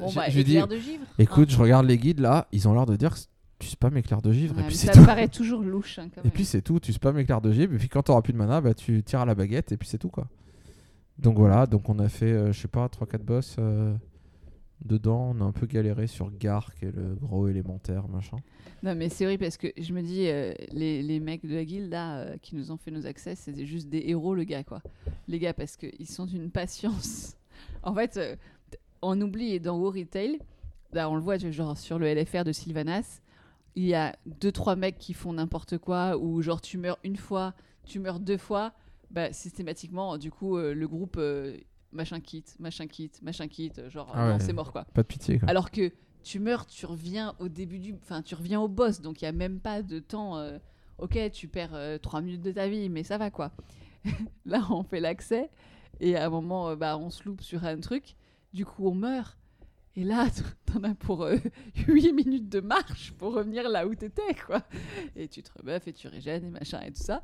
bon 0.00 0.12
bah 0.12 0.28
je 0.28 0.36
lui 0.36 0.44
dis, 0.44 0.56
de 0.60 0.76
givre 0.76 1.04
Écoute, 1.18 1.48
hein. 1.50 1.54
je 1.56 1.58
regarde 1.62 1.86
les 1.86 1.98
guides 1.98 2.20
là, 2.20 2.48
ils 2.52 2.66
ont 2.68 2.74
l'air 2.74 2.86
de 2.86 2.96
dire 2.96 3.14
que 3.14 3.20
tu 3.58 3.68
spams 3.68 3.96
éclair 3.96 4.22
de 4.22 4.32
givre 4.32 4.56
Ouais, 4.56 4.62
et 4.62 4.66
puis 4.66 4.74
ça 4.76 4.92
c'est 4.92 4.98
me 4.98 5.04
tout. 5.04 5.06
paraît 5.06 5.28
toujours 5.28 5.60
louche 5.62 5.98
hein, 5.98 6.08
quand 6.14 6.22
Et 6.22 6.24
même. 6.24 6.32
puis 6.32 6.44
c'est 6.44 6.62
tout, 6.62 6.80
tu 6.80 6.92
spams 6.92 7.18
éclair 7.18 7.40
de 7.40 7.52
givre 7.52 7.74
et 7.74 7.78
puis 7.78 7.88
quand 7.88 8.02
t'auras 8.02 8.22
plus 8.22 8.32
de 8.32 8.38
mana, 8.38 8.60
bah 8.60 8.74
tu 8.74 9.02
tires 9.02 9.20
à 9.20 9.26
la 9.26 9.34
baguette 9.34 9.70
et 9.72 9.76
puis 9.76 9.86
c'est 9.88 9.98
tout 9.98 10.08
quoi. 10.10 10.26
Donc 11.18 11.36
voilà, 11.36 11.66
donc 11.66 11.88
on 11.88 11.98
a 11.98 12.08
fait 12.08 12.32
euh, 12.32 12.52
je 12.52 12.60
sais 12.60 12.68
pas 12.68 12.88
3 12.88 13.06
4 13.06 13.22
boss 13.22 13.56
euh, 13.58 13.94
dedans, 14.84 15.34
on 15.36 15.40
a 15.42 15.44
un 15.44 15.52
peu 15.52 15.66
galéré 15.66 16.06
sur 16.06 16.30
Gar 16.38 16.74
qui 16.74 16.86
est 16.86 16.94
le 16.96 17.14
gros 17.20 17.48
élémentaire 17.48 18.08
machin. 18.08 18.38
Non, 18.82 18.94
mais 18.94 19.10
c'est 19.10 19.26
vrai 19.26 19.36
parce 19.36 19.58
que 19.58 19.66
je 19.78 19.92
me 19.92 20.00
dis, 20.00 20.26
euh, 20.28 20.54
les, 20.72 21.02
les 21.02 21.20
mecs 21.20 21.44
de 21.44 21.54
la 21.54 21.66
guilde 21.66 21.90
là, 21.90 22.38
qui 22.40 22.56
nous 22.56 22.70
ont 22.72 22.78
fait 22.78 22.90
nos 22.90 23.04
accès, 23.06 23.34
c'était 23.34 23.66
juste 23.66 23.90
des 23.90 24.04
héros, 24.06 24.34
le 24.34 24.44
gars, 24.44 24.64
quoi. 24.64 24.80
Les 25.28 25.38
gars, 25.38 25.52
parce 25.52 25.76
qu'ils 25.76 26.08
sont 26.08 26.24
d'une 26.24 26.50
patience. 26.50 27.36
en 27.82 27.94
fait, 27.94 28.18
on 29.02 29.20
oublie 29.20 29.58
dans 29.60 29.78
War 29.78 29.92
Retail, 29.94 30.38
là, 30.92 31.08
on 31.10 31.14
le 31.14 31.20
voit 31.20 31.38
genre 31.38 31.76
sur 31.76 31.98
le 31.98 32.06
LFR 32.12 32.44
de 32.44 32.52
Sylvanas, 32.52 33.20
il 33.76 33.84
y 33.84 33.94
a 33.94 34.16
deux, 34.26 34.52
trois 34.52 34.76
mecs 34.76 34.98
qui 34.98 35.14
font 35.14 35.32
n'importe 35.32 35.78
quoi, 35.78 36.16
ou 36.18 36.42
genre 36.42 36.60
tu 36.60 36.76
meurs 36.78 36.98
une 37.04 37.16
fois, 37.16 37.54
tu 37.84 37.98
meurs 38.00 38.18
deux 38.20 38.36
fois, 38.38 38.72
bah, 39.10 39.32
systématiquement, 39.32 40.18
du 40.18 40.30
coup, 40.30 40.56
euh, 40.56 40.74
le 40.74 40.86
groupe. 40.88 41.16
euh, 41.18 41.56
Machin 41.92 42.20
quitte, 42.20 42.54
machin 42.60 42.86
quitte, 42.86 43.20
machin 43.20 43.48
quitte, 43.48 43.88
genre 43.88 44.12
Ah 44.14 44.28
non, 44.28 44.34
ouais. 44.34 44.40
c'est 44.40 44.52
mort 44.52 44.70
quoi. 44.70 44.84
Pas 44.94 45.02
de 45.02 45.08
pitié 45.08 45.40
quoi. 45.40 45.48
Alors 45.48 45.72
que 45.72 45.90
tu 46.22 46.38
meurs, 46.38 46.64
tu 46.66 46.86
reviens 46.86 47.34
au 47.40 47.48
début 47.48 47.80
du. 47.80 47.94
Enfin, 48.00 48.22
tu 48.22 48.36
reviens 48.36 48.60
au 48.60 48.68
boss, 48.68 49.00
donc 49.00 49.20
il 49.20 49.24
n'y 49.24 49.28
a 49.28 49.32
même 49.32 49.58
pas 49.58 49.82
de 49.82 49.98
temps. 49.98 50.36
euh, 50.38 50.58
ok, 50.98 51.18
tu 51.32 51.48
perds 51.48 51.76
3 52.00 52.20
minutes 52.20 52.42
de 52.42 52.52
ta 52.52 52.68
vie, 52.68 52.88
mais 52.88 53.02
ça 53.02 53.18
va 53.18 53.32
quoi. 53.32 53.50
Là, 54.46 54.64
on 54.70 54.84
fait 54.84 55.00
l'accès, 55.00 55.50
et 55.98 56.14
à 56.14 56.26
un 56.26 56.30
moment, 56.30 56.76
bah, 56.76 56.96
on 56.96 57.10
se 57.10 57.24
loupe 57.24 57.40
sur 57.42 57.64
un 57.64 57.80
truc, 57.80 58.14
du 58.52 58.64
coup, 58.64 58.88
on 58.88 58.94
meurt. 58.94 59.38
Et 59.96 60.04
là, 60.04 60.28
t'en 60.66 60.82
as 60.84 60.94
pour 60.94 61.28
8 61.88 62.12
minutes 62.12 62.48
de 62.48 62.60
marche 62.60 63.12
pour 63.12 63.34
revenir 63.34 63.68
là 63.68 63.86
où 63.86 63.94
t'étais, 63.94 64.34
quoi. 64.46 64.62
Et 65.16 65.28
tu 65.28 65.42
te 65.42 65.50
rebuffes 65.56 65.88
et 65.88 65.92
tu 65.92 66.08
régènes 66.08 66.44
et 66.44 66.50
machin 66.50 66.80
et 66.80 66.92
tout 66.92 67.02
ça. 67.02 67.22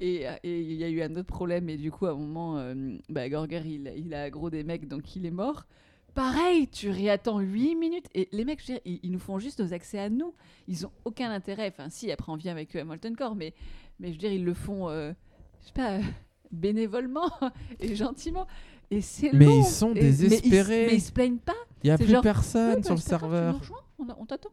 Et 0.00 0.28
euh, 0.28 0.34
il 0.42 0.74
y 0.74 0.84
a 0.84 0.88
eu 0.88 1.00
un 1.02 1.14
autre 1.16 1.26
problème, 1.26 1.68
et 1.68 1.76
du 1.76 1.90
coup, 1.90 2.06
à 2.06 2.10
un 2.10 2.14
moment, 2.14 2.58
euh, 2.58 2.96
bah, 3.08 3.28
Gorger, 3.28 3.62
il, 3.64 4.14
a 4.14 4.24
aggro 4.24 4.50
des 4.50 4.62
mecs, 4.62 4.88
donc 4.88 5.16
il 5.16 5.24
est 5.24 5.30
mort. 5.30 5.66
Pareil, 6.14 6.68
tu 6.68 6.88
réattends 6.88 7.40
8 7.40 7.74
minutes. 7.74 8.06
Et 8.14 8.28
les 8.32 8.46
mecs, 8.46 8.62
je 8.62 8.72
veux 8.72 8.78
dire, 8.78 8.98
ils, 9.02 9.12
nous 9.12 9.18
font 9.18 9.38
juste 9.38 9.60
nos 9.60 9.74
accès 9.74 9.98
à 9.98 10.08
nous. 10.08 10.34
Ils 10.66 10.86
ont 10.86 10.92
aucun 11.04 11.30
intérêt. 11.30 11.68
Enfin, 11.68 11.90
si, 11.90 12.10
après, 12.10 12.32
on 12.32 12.36
vient 12.36 12.52
avec 12.52 12.74
eux 12.74 12.80
à 12.80 12.84
Molten 12.84 13.14
Core, 13.14 13.34
mais, 13.34 13.52
mais 14.00 14.08
je 14.08 14.12
veux 14.12 14.18
dire, 14.18 14.32
ils 14.32 14.44
le 14.44 14.54
font, 14.54 14.88
euh, 14.88 15.12
je 15.60 15.66
sais 15.66 15.72
pas, 15.74 15.98
euh, 15.98 16.02
bénévolement 16.50 17.30
et 17.80 17.94
gentiment. 17.94 18.46
Et 18.90 19.00
c'est 19.00 19.32
Mais 19.32 19.46
long. 19.46 19.58
ils 19.60 19.64
sont 19.64 19.90
Et- 19.90 19.94
mais 19.94 20.00
ils- 20.10 20.16
désespérés. 20.16 20.86
Mais 20.88 20.94
ils, 20.96 21.00
se 21.00 21.12
plaignent 21.12 21.38
pas. 21.38 21.52
Il 21.82 21.88
y 21.88 21.90
a 21.90 21.96
c'est 21.96 22.04
plus 22.04 22.12
genre, 22.12 22.22
personne 22.22 22.68
Ouais, 22.70 22.76
bah, 22.76 22.82
sur 22.84 22.94
le 22.94 23.00
c'est 23.00 23.10
pas 23.10 23.16
grave, 23.18 23.30
serveur. 23.32 23.52
Tu 23.54 23.56
nous 23.56 23.60
rejoins 23.60 23.78
on, 23.98 24.08
a- 24.10 24.16
on 24.20 24.26
t'attend. 24.26 24.50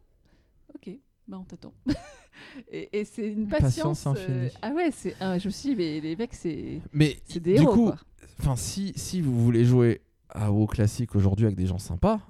Ok, 0.74 0.90
bah 1.28 1.38
on 1.40 1.44
t'attend. 1.44 1.72
et 2.70 3.00
et 3.00 3.04
c'est 3.04 3.26
une 3.28 3.46
Patience 3.48 4.02
patience. 4.04 4.06
euh, 4.28 4.44
infinie. 4.46 4.58
ah 4.62 4.70
ouais, 4.72 4.90
c'est. 4.92 5.14
ah, 5.20 5.38
je 5.38 5.46
me 5.46 5.50
suis 5.52 5.70
dit, 5.70 5.76
mais 5.76 6.00
les 6.00 6.16
mecs, 6.16 6.34
c'est. 6.34 6.80
Mais 6.92 7.16
C'est 7.26 7.40
des 7.40 7.54
du 7.56 7.62
héros. 7.62 7.72
coup, 7.72 7.84
quoi. 7.86 7.96
enfin 8.40 8.56
si 8.56 8.92
si 8.96 9.20
vous 9.20 9.42
voulez 9.44 9.64
jouer 9.64 10.00
à 10.30 10.50
WoW 10.50 10.66
classique 10.66 11.14
aujourd'hui 11.14 11.46
avec 11.46 11.56
des 11.56 11.66
gens 11.66 11.78
sympas, 11.78 12.20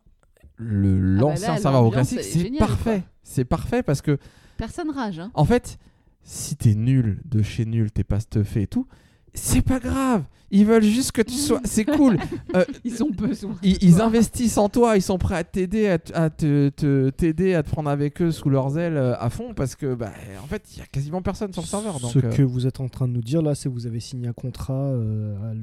le 0.56 0.98
l'ancien 0.98 1.48
Ah 1.50 1.54
là, 1.54 1.60
serveur 1.60 1.80
WoW 1.82 1.90
l'ambiance 1.90 2.08
classique 2.12 2.18
est 2.18 2.32
c'est 2.32 2.40
géniale, 2.40 2.58
parfait. 2.58 3.02
C'est 3.22 3.44
parfait 3.44 3.82
parce 3.82 4.02
que 4.02 4.18
Personne 4.56 4.90
rage. 4.90 5.18
Hein. 5.18 5.30
En 5.34 5.44
fait, 5.44 5.78
si 6.22 6.56
t'es 6.56 6.74
nul 6.74 7.20
de 7.24 7.42
chez 7.42 7.64
nul, 7.64 7.90
t'es 7.90 8.04
pas 8.04 8.20
stuffé 8.20 8.62
et 8.62 8.66
tout, 8.66 8.86
c'est 9.34 9.62
pas 9.62 9.78
grave. 9.80 10.22
Ils 10.50 10.64
veulent 10.66 10.84
juste 10.84 11.10
que 11.10 11.22
tu 11.22 11.34
sois. 11.34 11.60
C'est 11.64 11.84
cool. 11.84 12.16
Euh, 12.54 12.64
Ils 12.84 13.02
ont 13.02 13.10
besoin. 13.10 13.56
ils, 13.64 13.82
ils 13.82 14.00
investissent 14.00 14.56
en 14.58 14.68
toi. 14.68 14.96
Ils 14.96 15.02
sont 15.02 15.18
prêts 15.18 15.34
à 15.34 15.42
t'aider, 15.42 15.88
à, 15.88 15.98
t- 15.98 16.14
à 16.14 16.30
te 16.30 16.68
te- 16.68 17.10
t'aider, 17.10 17.54
à 17.54 17.64
te 17.64 17.70
prendre 17.70 17.90
avec 17.90 18.22
eux 18.22 18.30
sous 18.30 18.50
leurs 18.50 18.78
ailes 18.78 18.96
euh, 18.96 19.16
à 19.18 19.30
fond 19.30 19.52
parce 19.54 19.74
que, 19.74 19.94
bah, 19.96 20.12
en 20.44 20.46
fait, 20.46 20.62
il 20.72 20.78
y 20.78 20.82
a 20.82 20.86
quasiment 20.86 21.22
personne 21.22 21.52
sur 21.52 21.62
le 21.62 21.66
serveur. 21.66 21.98
Donc, 21.98 22.12
Ce 22.12 22.18
euh, 22.20 22.30
que 22.30 22.42
vous 22.42 22.68
êtes 22.68 22.78
en 22.78 22.88
train 22.88 23.08
de 23.08 23.12
nous 23.14 23.22
dire 23.22 23.42
là, 23.42 23.56
c'est 23.56 23.68
que 23.68 23.74
vous 23.74 23.88
avez 23.88 23.98
signé 23.98 24.28
un 24.28 24.32
contrat 24.32 24.74
euh, 24.74 25.34
à 25.50 25.54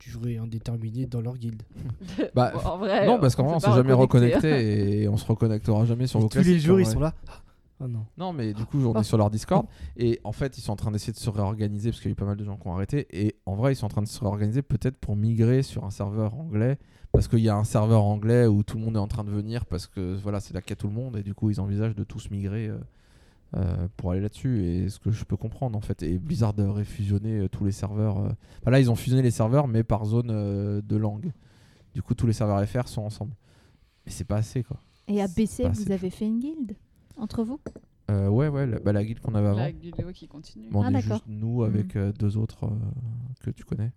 durée 0.00 0.38
indéterminée 0.38 1.06
dans 1.06 1.20
leur 1.20 1.36
guilde. 1.36 1.62
Bah, 2.34 2.50
Bon, 2.52 2.60
en 2.70 2.78
vrai, 2.78 3.06
non, 3.06 3.20
parce 3.20 3.36
qu'en 3.36 3.44
vrai, 3.44 3.54
on 3.54 3.60
s'est 3.60 3.72
jamais 3.72 3.92
reconnecté 3.92 5.02
et 5.02 5.08
on 5.08 5.16
se 5.16 5.26
reconnectera 5.26 5.84
jamais 5.84 6.08
sur 6.08 6.18
Et 6.18 6.22
vos 6.22 6.28
tous 6.28 6.40
les 6.42 6.58
jours, 6.58 6.80
ils 6.80 6.86
sont 6.86 6.98
là. 6.98 7.14
Ah 7.82 7.88
non. 7.88 8.04
Non, 8.18 8.32
mais 8.32 8.52
du 8.52 8.64
coup, 8.66 8.78
on 8.84 8.98
est 9.00 9.04
sur 9.04 9.16
leur 9.16 9.30
Discord. 9.30 9.66
Et 9.96 10.20
en 10.24 10.32
fait, 10.32 10.58
ils 10.58 10.60
sont 10.60 10.72
en 10.72 10.76
train 10.76 10.90
d'essayer 10.90 11.12
de 11.12 11.18
se 11.18 11.30
réorganiser 11.30 11.90
parce 11.90 12.00
qu'il 12.00 12.10
y 12.10 12.12
a 12.12 12.12
eu 12.12 12.16
pas 12.16 12.26
mal 12.26 12.36
de 12.36 12.44
gens 12.44 12.56
qui 12.56 12.66
ont 12.68 12.74
arrêté. 12.74 13.06
Et 13.10 13.36
en 13.46 13.54
vrai, 13.54 13.72
ils 13.72 13.76
sont 13.76 13.86
en 13.86 13.90
train 13.90 14.02
de 14.02 14.08
se 14.08 14.20
réorganiser 14.20 14.62
peut-être 14.62 14.96
pour 14.98 15.16
migrer 15.16 15.62
sur 15.62 15.84
un 15.84 15.90
serveur 15.90 16.34
anglais. 16.34 16.78
Parce 17.12 17.26
qu'il 17.26 17.40
y 17.40 17.48
a 17.48 17.56
un 17.56 17.64
serveur 17.64 18.04
anglais 18.04 18.46
où 18.46 18.62
tout 18.62 18.78
le 18.78 18.84
monde 18.84 18.96
est 18.96 19.00
en 19.00 19.08
train 19.08 19.24
de 19.24 19.30
venir 19.30 19.66
parce 19.66 19.86
que 19.88 20.14
voilà, 20.22 20.38
c'est 20.40 20.54
là 20.54 20.60
qu'il 20.60 20.70
y 20.70 20.72
a 20.74 20.76
tout 20.76 20.86
le 20.86 20.92
monde. 20.92 21.16
Et 21.16 21.22
du 21.22 21.34
coup, 21.34 21.50
ils 21.50 21.60
envisagent 21.60 21.96
de 21.96 22.04
tous 22.04 22.30
migrer 22.30 22.68
euh, 22.68 22.78
euh, 23.56 23.88
pour 23.96 24.12
aller 24.12 24.20
là-dessus. 24.20 24.62
Et 24.64 24.88
ce 24.88 24.98
que 25.00 25.10
je 25.10 25.24
peux 25.24 25.36
comprendre 25.36 25.76
en 25.76 25.80
fait. 25.80 26.02
Et 26.02 26.18
Blizzard 26.18 26.54
devrait 26.54 26.84
fusionner 26.84 27.38
euh, 27.40 27.48
tous 27.48 27.64
les 27.64 27.72
serveurs. 27.72 28.18
euh. 28.18 28.28
Enfin, 28.60 28.70
là, 28.70 28.78
ils 28.78 28.90
ont 28.90 28.94
fusionné 28.94 29.22
les 29.22 29.30
serveurs, 29.32 29.66
mais 29.66 29.82
par 29.82 30.04
zone 30.04 30.30
euh, 30.30 30.80
de 30.82 30.96
langue. 30.96 31.32
Du 31.94 32.02
coup, 32.02 32.14
tous 32.14 32.26
les 32.26 32.32
serveurs 32.32 32.62
FR 32.68 32.86
sont 32.86 33.02
ensemble. 33.02 33.32
Mais 34.06 34.12
c'est 34.12 34.24
pas 34.24 34.36
assez 34.36 34.62
quoi. 34.62 34.76
Et 35.08 35.20
à 35.20 35.26
C'est 35.26 35.42
BC, 35.42 35.68
vous 35.70 35.90
avez 35.90 36.10
fait 36.10 36.26
une 36.26 36.38
guilde? 36.38 36.76
Entre 37.20 37.44
vous? 37.44 37.60
Euh, 38.10 38.28
ouais, 38.28 38.48
ouais, 38.48 38.66
la, 38.66 38.78
bah, 38.80 38.92
la 38.92 39.04
guilde 39.04 39.20
qu'on 39.20 39.34
avait 39.34 39.48
avant. 39.48 39.58
La 39.60 39.70
vidéo 39.70 40.10
qui 40.12 40.26
continue. 40.26 40.68
Mais 40.70 40.76
on 40.76 40.82
Ah, 40.82 40.90
est 40.90 41.00
juste 41.00 41.24
nous 41.28 41.62
avec 41.62 41.94
euh, 41.96 42.12
deux 42.12 42.36
autres 42.36 42.64
euh, 42.64 42.70
que 43.40 43.50
tu 43.50 43.64
connais. 43.64 43.92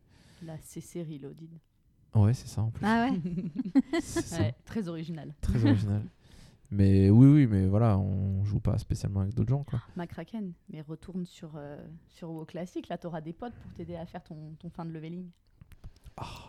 La 0.46 0.58
CC 0.60 1.02
Reloaded. 1.04 1.50
Ouais, 2.14 2.34
c'est 2.34 2.48
ça 2.48 2.62
en 2.62 2.70
plus. 2.70 2.86
Ah 2.86 3.08
ouais 3.10 4.02
ça. 4.02 4.40
Ouais, 4.40 4.54
très 4.66 4.88
original. 4.88 5.34
Très 5.42 5.66
original. 5.66 6.04
mais 6.70 7.10
oui, 7.10 7.28
oui, 7.28 7.48
mais 7.48 7.66
voilà, 7.68 7.98
on 7.98 8.44
joue 8.46 8.60
pas 8.60 8.78
spécialement 8.78 9.22
avec 9.22 9.34
d'autres 9.34 9.50
gens, 9.50 9.64
quoi. 9.64 9.80
Macraken, 9.96 10.52
mais 10.70 10.82
retourne 10.82 11.26
sur, 11.26 11.54
euh, 11.56 11.84
sur 12.10 12.30
WoW 12.30 12.46
Classic, 12.46 12.88
là 12.90 13.00
t'auras 13.00 13.22
des 13.22 13.34
potes 13.34 13.54
pour 13.56 13.72
t'aider 13.74 13.96
à 13.96 14.06
faire 14.06 14.24
ton, 14.24 14.36
ton 14.60 14.70
fin 14.70 14.86
de 14.86 14.92
leveling. 14.92 15.26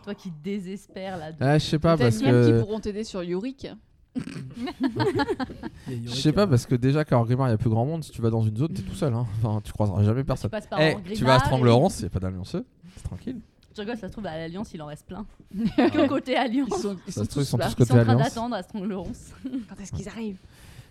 Toi 0.03 0.13
qui 0.13 0.29
désespères 0.43 1.17
là. 1.17 1.31
de- 1.31 1.37
Ah, 1.43 1.57
je 1.57 1.65
sais 1.65 1.79
pas, 1.79 1.97
parce 1.97 2.21
même 2.21 2.45
qui 2.45 2.51
que. 2.51 2.59
pourront 2.59 2.79
t'aider 2.79 3.03
sur 3.03 3.23
Yorick. 3.23 3.67
Je 6.05 6.09
sais 6.09 6.31
pas, 6.33 6.47
parce 6.47 6.65
que 6.65 6.75
déjà, 6.75 7.03
qu'à 7.05 7.17
Orgrimmar, 7.17 7.47
il 7.47 7.51
y 7.51 7.53
a 7.53 7.57
plus 7.57 7.69
grand 7.69 7.85
monde. 7.85 8.03
Si 8.03 8.11
tu 8.11 8.21
vas 8.21 8.29
dans 8.29 8.41
une 8.41 8.55
zone, 8.57 8.69
t'es 8.73 8.81
tout 8.81 8.95
seul. 8.95 9.13
Hein. 9.13 9.25
Enfin, 9.41 9.61
tu 9.63 9.71
croiseras 9.71 10.03
jamais 10.03 10.23
personne. 10.23 10.49
passes 10.49 10.67
par 10.67 10.79
Eh, 10.81 10.93
Orgrimmar 10.93 11.17
tu 11.17 11.23
vas 11.25 11.33
à 11.33 11.37
et- 11.37 11.39
Stranglerons, 11.41 11.87
a 11.89 12.09
pas 12.09 12.19
d'allianceux. 12.19 12.65
C'est 12.97 13.03
tranquille. 13.03 13.39
Je 13.75 13.81
rigole, 13.81 13.97
ça 13.97 14.07
se 14.07 14.13
trouve 14.13 14.25
à 14.25 14.37
l'Alliance 14.37 14.73
il 14.73 14.81
en 14.81 14.85
reste 14.85 15.05
plein. 15.05 15.25
que 15.53 16.07
côté 16.07 16.37
Alliance. 16.37 16.69
Ils 16.77 16.81
sont, 16.81 16.97
ils 17.07 17.11
Ça 17.13 17.19
sont 17.21 17.25
se 17.25 17.29
trouve, 17.29 17.43
ils 17.43 17.45
tous 17.45 17.49
sont 17.51 17.57
là. 17.57 17.65
tous 17.65 17.71
Ils 17.71 17.75
côté 17.75 17.87
sont 17.91 17.97
en 17.99 18.03
train 18.03 18.13
Alliance. 18.13 18.27
d'attendre 18.33 18.55
à 18.55 18.63
Stranglerons. 18.63 19.11
Quand 19.69 19.79
est-ce 19.81 19.91
qu'ils 19.91 20.07
arrivent? 20.07 20.37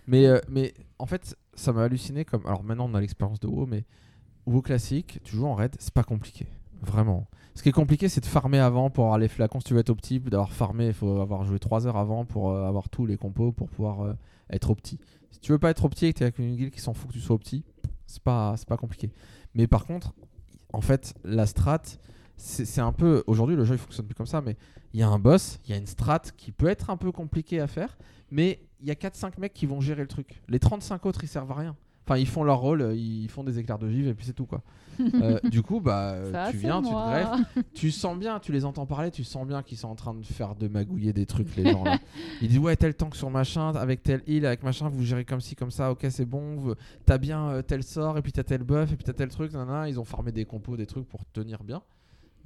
Mais, 0.07 0.27
euh, 0.27 0.39
mais 0.51 0.75
en 0.99 1.07
fait, 1.07 1.35
ça 1.55 1.73
m'a 1.73 1.85
halluciné 1.85 2.27
comme. 2.27 2.43
Alors 2.47 2.63
maintenant, 2.63 2.87
on 2.91 2.95
a 2.95 3.01
l'expérience 3.01 3.41
de 3.41 3.47
WoW, 3.47 3.65
mais 3.67 3.85
WoW 4.47 4.61
classique, 4.61 5.19
tu 5.25 5.37
joues 5.37 5.47
en 5.47 5.55
raid, 5.55 5.75
c'est 5.79 5.95
pas 5.95 6.03
compliqué. 6.05 6.47
Vraiment. 6.85 7.27
Ce 7.55 7.63
qui 7.63 7.69
est 7.69 7.73
compliqué, 7.73 8.09
c'est 8.09 8.21
de 8.21 8.27
farmer 8.27 8.59
avant 8.59 8.91
pour 8.91 9.05
avoir 9.05 9.19
les 9.19 9.29
flacons. 9.29 9.61
Si 9.61 9.67
tu 9.67 9.75
veux 9.75 9.81
être 9.81 9.91
opti, 9.91 10.21
d'avoir 10.21 10.53
farmé, 10.53 10.89
il 10.89 10.93
faut 10.93 11.21
avoir 11.21 11.45
joué 11.45 11.59
3 11.59 11.87
heures 11.87 11.97
avant 11.97 12.25
pour 12.25 12.51
euh, 12.51 12.67
avoir 12.67 12.89
tous 12.89 13.07
les 13.07 13.17
compos 13.17 13.53
pour 13.53 13.69
pouvoir 13.69 14.03
euh, 14.03 14.15
être 14.51 14.71
opti. 14.71 14.99
Si 15.31 15.41
tu 15.41 15.53
veux 15.53 15.59
pas 15.59 15.71
être 15.71 15.85
opti 15.85 16.07
et 16.07 16.13
que 16.13 16.19
t'es 16.19 16.25
avec 16.25 16.39
une 16.39 16.57
guilde 16.57 16.73
qui 16.73 16.81
s'en 16.81 16.95
fout 16.95 17.09
que 17.09 17.15
tu 17.15 17.21
sois 17.21 17.37
opti, 17.37 17.65
c'est 18.07 18.23
pas, 18.23 18.57
pas 18.67 18.77
compliqué. 18.77 19.11
Mais 19.55 19.67
par 19.67 19.87
contre, 19.87 20.15
en 20.73 20.81
fait, 20.81 21.15
la 21.25 21.47
strat, 21.47 21.83
c'est 22.37 22.65
c'est 22.65 22.81
un 22.81 22.93
peu. 22.93 23.23
Aujourd'hui, 23.29 23.55
le 23.55 23.65
jeu 23.65 23.77
il 23.77 23.79
fonctionne 23.79 24.07
plus 24.07 24.17
comme 24.17 24.27
ça, 24.27 24.41
mais 24.41 24.57
il 24.93 25.01
y 25.01 25.03
a 25.05 25.09
un 25.09 25.21
boss, 25.21 25.61
il 25.65 25.71
y 25.71 25.75
a 25.75 25.77
une 25.77 25.87
strat 25.87 26.23
qui 26.37 26.51
peut 26.51 26.67
être 26.67 26.91
un 26.91 26.97
peu 26.97 27.13
compliquée 27.13 27.61
à 27.61 27.69
faire, 27.69 27.97
mais 28.31 28.61
il 28.81 28.89
y 28.89 28.91
a 28.91 28.95
4-5 28.95 29.39
mecs 29.39 29.55
qui 29.55 29.67
vont 29.67 29.81
gérer 29.81 30.03
le 30.03 30.09
truc. 30.09 30.43
Les 30.49 30.59
35 30.59 31.07
autres, 31.07 31.23
ils 31.23 31.29
servent 31.29 31.53
à 31.53 31.55
rien. 31.55 31.77
Enfin, 32.07 32.19
ils 32.19 32.27
font 32.29 32.45
leur 32.45 32.59
rôle, 32.59 32.83
euh, 32.83 32.95
ils 32.95 33.29
font 33.31 33.45
des 33.45 33.59
éclairs 33.59 33.79
de 33.79 33.89
givre 33.89 34.09
et 34.11 34.15
puis 34.15 34.27
c'est 34.27 34.33
tout 34.35 34.47
quoi. 34.47 34.63
Euh, 35.15 35.41
du 35.51 35.61
coup, 35.61 35.81
bah, 35.81 36.13
euh, 36.13 36.31
Ça, 36.31 36.53
tu 36.53 36.57
viens, 36.59 36.81
tu 36.81 36.87
te 36.87 36.93
moi. 36.93 37.09
greffes, 37.11 37.65
tu 37.75 37.91
sens 37.91 38.17
bien, 38.17 38.39
tu 38.39 38.53
les 38.53 38.65
entends 38.65 38.87
parler, 38.87 39.11
tu 39.11 39.25
sens 39.25 39.45
bien 39.45 39.61
qu'ils 39.65 39.77
sont 39.77 39.89
en 39.89 39.97
train 39.97 40.15
de 40.15 40.25
faire 40.25 40.55
de 40.55 40.69
magouiller 40.69 41.13
des 41.13 41.27
trucs, 41.27 41.57
les 41.57 41.69
gens 41.73 41.83
là. 41.83 41.99
Ils 42.41 42.47
disent 42.49 42.61
ouais, 42.61 42.77
tel 42.77 42.95
tank 42.95 43.17
sur 43.17 43.29
machin, 43.29 43.75
avec 43.75 44.05
tel 44.05 44.23
heal, 44.29 44.47
avec 44.47 44.63
machin, 44.63 44.89
vous 44.89 45.03
gérez 45.03 45.25
comme 45.25 45.41
ci, 45.41 45.57
comme 45.57 45.73
ça, 45.73 45.91
ok, 45.91 46.07
c'est 46.11 46.25
bon, 46.27 46.55
vous- 46.57 46.75
t'as 47.07 47.19
bien 47.19 47.49
euh, 47.49 47.63
tel 47.63 47.83
sort, 47.83 48.19
et 48.19 48.23
puis 48.23 48.31
t'as 48.31 48.45
tel 48.45 48.63
buff, 48.63 48.93
et 48.93 48.97
puis 48.97 49.05
t'as 49.05 49.15
tel 49.15 49.31
truc, 49.31 49.53
nanana. 49.53 49.89
Ils 49.89 49.99
ont 49.99 50.05
farmé 50.05 50.31
des 50.31 50.45
compos, 50.45 50.77
des 50.77 50.87
trucs 50.87 51.09
pour 51.09 51.25
tenir 51.33 51.65
bien. 51.65 51.83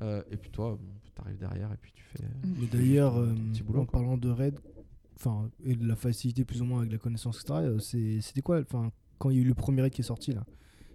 Euh, 0.01 0.22
et 0.30 0.39
puis 0.39 0.48
toi, 0.51 0.78
bon, 0.80 0.89
t'arrives 1.16 1.36
derrière 1.39 1.70
et 1.70 1.76
puis 1.82 1.93
tu 1.94 2.02
fais. 2.05 2.24
Mais 2.59 2.66
d'ailleurs, 2.66 3.18
euh, 3.18 3.35
en 3.68 3.85
quoi. 3.85 3.86
parlant 4.01 4.16
de 4.16 4.30
raid, 4.30 4.59
enfin, 5.16 5.51
et 5.66 5.74
de 5.74 5.86
la 5.86 5.97
facilité 5.97 6.47
plus 6.47 6.62
ou 6.62 6.64
moins 6.64 6.78
avec 6.80 6.93
la 6.93 6.98
connaissance, 6.98 7.40
etc., 7.43 7.60
euh, 7.62 7.78
c'est- 7.78 8.20
c'était 8.22 8.40
quoi 8.43 8.60
Enfin, 8.60 8.90
quand 9.19 9.31
il 9.31 9.36
y 9.36 9.39
a 9.40 9.43
eu 9.43 9.47
le 9.47 9.55
premier 9.55 9.82
raid 9.82 9.93
qui 9.93 10.01
est 10.01 10.05
sorti 10.05 10.32
là, 10.32 10.45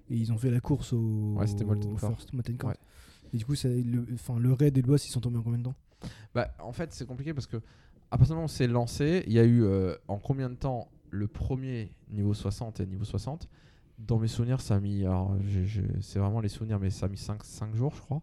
et 0.10 0.16
ils 0.16 0.32
ont 0.34 0.38
fait 0.38 0.52
la 0.52 0.60
course 0.60 0.94
au, 0.94 1.36
Ouais, 1.38 1.48
c'était 1.48 1.64
Molten 1.66 1.92
au 1.92 1.96
Core. 1.96 2.12
First 2.16 2.34
Molten 2.34 2.58
Core. 2.58 2.70
Ouais. 2.72 2.78
Et 3.34 3.38
du 3.38 3.46
coup, 3.46 3.54
le, 3.64 4.06
enfin, 4.14 4.38
le 4.40 4.54
raid 4.54 4.78
et 4.78 4.82
le 4.82 4.88
boss, 4.88 5.08
ils 5.08 5.12
sont 5.12 5.22
tombés 5.22 5.38
en 5.38 5.42
combien 5.44 5.60
de 5.60 5.64
temps? 5.64 5.76
Bah, 6.36 6.50
en 6.60 6.74
fait, 6.74 6.92
c'est 6.94 7.06
compliqué 7.08 7.34
parce 7.34 7.48
que 7.48 7.58
à 8.12 8.18
partir 8.18 8.28
du 8.28 8.34
moment 8.36 8.46
où 8.46 8.50
c'est 8.50 8.68
lancé, 8.68 9.24
il 9.26 9.34
y 9.34 9.40
a 9.40 9.44
eu 9.44 9.64
euh, 9.64 9.96
en 10.08 10.18
combien 10.20 10.50
de 10.50 10.56
temps 10.56 10.88
le 11.10 11.28
premier 11.28 11.92
niveau 12.12 12.34
60 12.34 12.80
et 12.80 12.86
niveau 12.86 13.06
60 13.06 13.48
Dans 13.98 14.20
mes 14.20 14.28
souvenirs, 14.28 14.62
ça 14.62 14.76
a 14.76 14.80
mis. 14.80 15.02
Alors, 15.06 15.36
j'ai- 15.48 15.66
j'ai- 15.66 15.88
c'est 16.02 16.20
vraiment 16.20 16.42
les 16.42 16.50
souvenirs, 16.50 16.80
mais 16.80 16.90
ça 16.90 17.06
a 17.08 17.10
mis 17.10 17.18
5, 17.18 17.42
jours, 17.76 17.94
je 17.96 18.02
crois. 18.02 18.22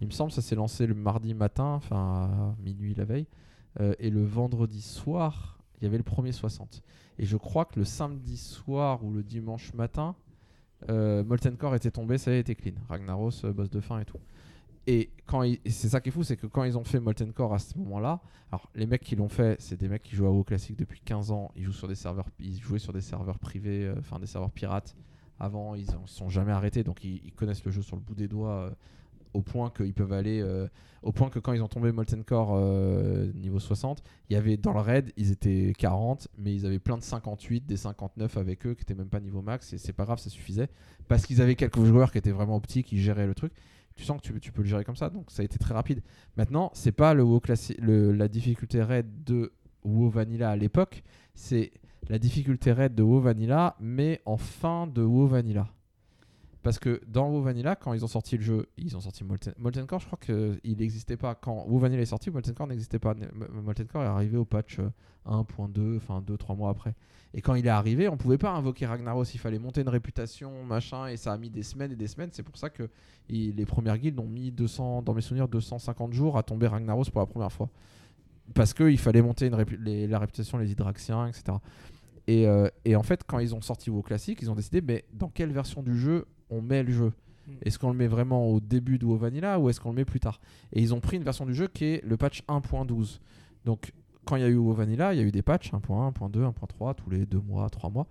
Il 0.00 0.06
me 0.08 0.12
semble 0.12 0.30
ça 0.32 0.42
s'est 0.42 0.54
lancé 0.56 0.86
le 0.86 0.94
mardi 0.94 1.34
matin, 1.34 1.64
enfin 1.74 1.96
à 1.96 2.56
minuit 2.62 2.94
la 2.94 3.04
veille. 3.04 3.26
Euh, 3.80 3.94
et 3.98 4.10
le 4.10 4.22
vendredi 4.24 4.82
soir, 4.82 5.58
il 5.80 5.84
y 5.84 5.86
avait 5.86 5.96
le 5.98 6.02
premier 6.04 6.30
60. 6.32 6.82
Et 7.18 7.26
je 7.26 7.36
crois 7.36 7.64
que 7.64 7.78
le 7.78 7.84
samedi 7.84 8.36
soir 8.36 9.04
ou 9.04 9.12
le 9.12 9.22
dimanche 9.22 9.72
matin, 9.74 10.14
euh, 10.90 11.24
Molten 11.24 11.56
Core 11.56 11.76
était 11.76 11.90
tombé, 11.90 12.18
ça 12.18 12.34
était 12.34 12.54
clean. 12.54 12.74
Ragnaros, 12.88 13.44
euh, 13.44 13.52
boss 13.52 13.70
de 13.70 13.80
fin 13.80 14.00
et 14.00 14.04
tout. 14.04 14.18
Et 14.86 15.10
quand 15.26 15.42
c'est 15.66 15.88
ça 15.88 16.00
qui 16.00 16.10
est 16.10 16.12
fou, 16.12 16.24
c'est 16.24 16.36
que 16.36 16.46
quand 16.46 16.64
ils 16.64 16.76
ont 16.76 16.84
fait 16.84 17.00
Molten 17.00 17.32
Core 17.32 17.54
à 17.54 17.58
ce 17.58 17.78
moment-là, 17.78 18.20
alors 18.52 18.68
les 18.74 18.86
mecs 18.86 19.02
qui 19.02 19.16
l'ont 19.16 19.30
fait, 19.30 19.58
c'est 19.60 19.78
des 19.78 19.88
mecs 19.88 20.02
qui 20.02 20.14
jouent 20.14 20.26
à 20.26 20.30
WoW 20.30 20.44
classique 20.44 20.76
depuis 20.76 21.00
15 21.00 21.30
ans, 21.30 21.52
ils 21.56 21.62
jouent 21.64 21.72
sur 21.72 21.88
des 21.88 21.94
serveurs, 21.94 22.26
jouaient 22.60 22.78
sur 22.78 22.92
des 22.92 23.00
serveurs 23.00 23.38
privés, 23.38 23.86
euh, 23.86 23.94
enfin 23.98 24.18
des 24.18 24.26
serveurs 24.26 24.50
pirates. 24.50 24.94
Avant, 25.40 25.74
ils 25.74 25.86
ne 25.86 26.06
sont 26.06 26.28
jamais 26.28 26.52
arrêtés, 26.52 26.84
donc 26.84 27.02
ils, 27.02 27.22
ils 27.24 27.32
connaissent 27.32 27.64
le 27.64 27.72
jeu 27.72 27.82
sur 27.82 27.96
le 27.96 28.02
bout 28.02 28.14
des 28.14 28.28
doigts 28.28 28.50
euh, 28.50 28.70
au 29.34 29.42
point 29.42 29.70
qu'ils 29.70 29.92
peuvent 29.92 30.12
aller, 30.12 30.40
euh, 30.40 30.66
au 31.02 31.12
point 31.12 31.28
que 31.28 31.38
quand 31.38 31.52
ils 31.52 31.62
ont 31.62 31.68
tombé 31.68 31.92
Molten 31.92 32.24
Core 32.24 32.52
euh, 32.54 33.30
niveau 33.34 33.58
60, 33.58 34.02
il 34.30 34.34
y 34.34 34.36
avait 34.36 34.56
dans 34.56 34.72
le 34.72 34.80
raid, 34.80 35.12
ils 35.16 35.30
étaient 35.30 35.72
40, 35.76 36.28
mais 36.38 36.54
ils 36.54 36.64
avaient 36.64 36.78
plein 36.78 36.96
de 36.96 37.02
58, 37.02 37.66
des 37.66 37.76
59 37.76 38.36
avec 38.36 38.66
eux 38.66 38.74
qui 38.74 38.82
étaient 38.82 38.94
même 38.94 39.08
pas 39.08 39.20
niveau 39.20 39.42
max, 39.42 39.72
et 39.72 39.78
c'est 39.78 39.92
pas 39.92 40.04
grave, 40.04 40.18
ça 40.18 40.30
suffisait, 40.30 40.68
parce 41.08 41.26
qu'ils 41.26 41.42
avaient 41.42 41.56
quelques 41.56 41.84
joueurs 41.84 42.10
qui 42.10 42.18
étaient 42.18 42.30
vraiment 42.30 42.56
optiques, 42.56 42.86
qui 42.86 43.00
géraient 43.00 43.26
le 43.26 43.34
truc 43.34 43.52
tu 43.96 44.04
sens 44.04 44.20
que 44.20 44.38
tu, 44.38 44.52
peux 44.52 44.62
le 44.62 44.68
gérer 44.68 44.84
comme 44.84 44.96
ça, 44.96 45.08
donc 45.08 45.30
ça 45.30 45.42
a 45.42 45.44
été 45.44 45.58
très 45.58 45.74
rapide. 45.74 46.02
Maintenant, 46.36 46.70
c'est 46.74 46.92
pas 46.92 47.14
le, 47.14 48.12
la 48.12 48.28
difficulté 48.28 48.82
raid 48.82 49.06
de 49.24 49.52
WoW 49.84 50.08
Vanilla 50.08 50.50
à 50.50 50.56
l'époque, 50.56 51.02
c'est 51.34 51.72
la 52.08 52.18
difficulté 52.18 52.72
raid 52.72 52.94
de 52.94 53.02
WoW 53.02 53.20
Vanilla, 53.20 53.76
mais 53.80 54.20
en 54.26 54.36
fin 54.36 54.86
de 54.86 55.02
WoW 55.02 55.26
Vanilla. 55.26 55.68
Parce 56.64 56.78
que 56.78 57.02
dans 57.06 57.28
WoW 57.28 57.42
Vanilla, 57.42 57.76
quand 57.76 57.92
ils 57.92 58.06
ont 58.06 58.08
sorti 58.08 58.38
le 58.38 58.42
jeu, 58.42 58.66
ils 58.78 58.96
ont 58.96 59.00
sorti 59.00 59.22
Molten, 59.22 59.86
Core, 59.86 60.00
je 60.00 60.06
crois 60.06 60.18
qu'il 60.18 60.78
n'existait 60.78 61.18
pas. 61.18 61.34
Quand 61.34 61.66
WoW 61.68 61.78
Vanilla 61.78 62.00
est 62.00 62.06
sorti, 62.06 62.30
Molten 62.30 62.54
Core 62.54 62.68
n'existait 62.68 62.98
pas. 62.98 63.14
Molten 63.62 63.86
Core 63.86 64.02
est 64.02 64.06
arrivé 64.06 64.38
au 64.38 64.46
patch 64.46 64.78
euh, 64.78 64.88
1.2, 65.26 65.98
enfin 65.98 66.24
2-3 66.26 66.56
mois 66.56 66.70
après. 66.70 66.94
Et 67.34 67.42
quand 67.42 67.54
il 67.54 67.66
est 67.66 67.70
arrivé, 67.70 68.08
on 68.08 68.16
pouvait 68.16 68.38
pas 68.38 68.50
invoquer 68.52 68.86
Ragnaros, 68.86 69.24
il 69.24 69.38
fallait 69.38 69.58
monter 69.58 69.82
une 69.82 69.90
réputation, 69.90 70.64
machin, 70.64 71.08
et 71.08 71.18
ça 71.18 71.34
a 71.34 71.36
mis 71.36 71.50
des 71.50 71.62
semaines 71.62 71.92
et 71.92 71.96
des 71.96 72.06
semaines. 72.06 72.30
C'est 72.32 72.42
pour 72.42 72.56
ça 72.56 72.70
que 72.70 72.88
les 73.28 73.66
premières 73.66 73.98
guildes 73.98 74.18
ont 74.18 74.26
mis 74.26 74.50
200, 74.50 75.02
dans 75.02 75.12
mes 75.12 75.20
souvenirs, 75.20 75.48
250 75.48 76.14
jours 76.14 76.38
à 76.38 76.42
tomber 76.42 76.66
Ragnaros 76.66 77.04
pour 77.12 77.20
la 77.20 77.26
première 77.26 77.52
fois. 77.52 77.68
Parce 78.54 78.72
qu'il 78.72 78.98
fallait 78.98 79.20
monter 79.20 79.50
la 79.50 80.18
réputation, 80.18 80.56
les 80.56 80.72
Hydraxiens, 80.72 81.26
etc. 81.26 81.58
Et, 82.26 82.46
euh, 82.46 82.70
et 82.86 82.96
en 82.96 83.02
fait, 83.02 83.22
quand 83.26 83.38
ils 83.38 83.54
ont 83.54 83.60
sorti 83.60 83.90
WoW 83.90 84.00
Classic, 84.00 84.40
ils 84.40 84.50
ont 84.50 84.54
décidé 84.54 84.80
mais 84.80 85.04
dans 85.12 85.28
quelle 85.28 85.52
version 85.52 85.82
du 85.82 85.98
jeu 85.98 86.24
on 86.50 86.60
met 86.62 86.82
le 86.82 86.92
jeu 86.92 87.12
Mm. 87.46 87.52
Est-ce 87.60 87.78
qu'on 87.78 87.90
le 87.90 87.94
met 87.98 88.06
vraiment 88.06 88.48
au 88.48 88.58
début 88.58 88.96
de 88.98 89.04
WoW 89.04 89.18
Vanilla 89.18 89.60
ou 89.60 89.68
est-ce 89.68 89.78
qu'on 89.78 89.90
le 89.90 89.96
met 89.96 90.06
plus 90.06 90.18
tard? 90.18 90.40
Et 90.72 90.80
ils 90.80 90.94
ont 90.94 91.00
pris 91.00 91.18
une 91.18 91.24
version 91.24 91.44
du 91.44 91.54
jeu 91.54 91.68
qui 91.68 91.84
est 91.84 92.02
le 92.02 92.16
patch 92.16 92.42
1.12. 92.48 93.20
Donc, 93.66 93.92
quand 94.24 94.36
il 94.36 94.40
y 94.40 94.46
a 94.46 94.48
eu 94.48 94.56
WoW 94.56 94.72
Vanilla, 94.72 95.12
il 95.12 95.20
y 95.20 95.22
a 95.22 95.26
eu 95.26 95.30
des 95.30 95.42
patchs 95.42 95.70
1.1, 95.70 96.10
1.2, 96.14 96.38
1.3 96.40 96.94
tous 96.94 97.10
les 97.10 97.26
deux 97.26 97.40
mois, 97.40 97.68
trois 97.68 97.90
mois. 97.90 98.06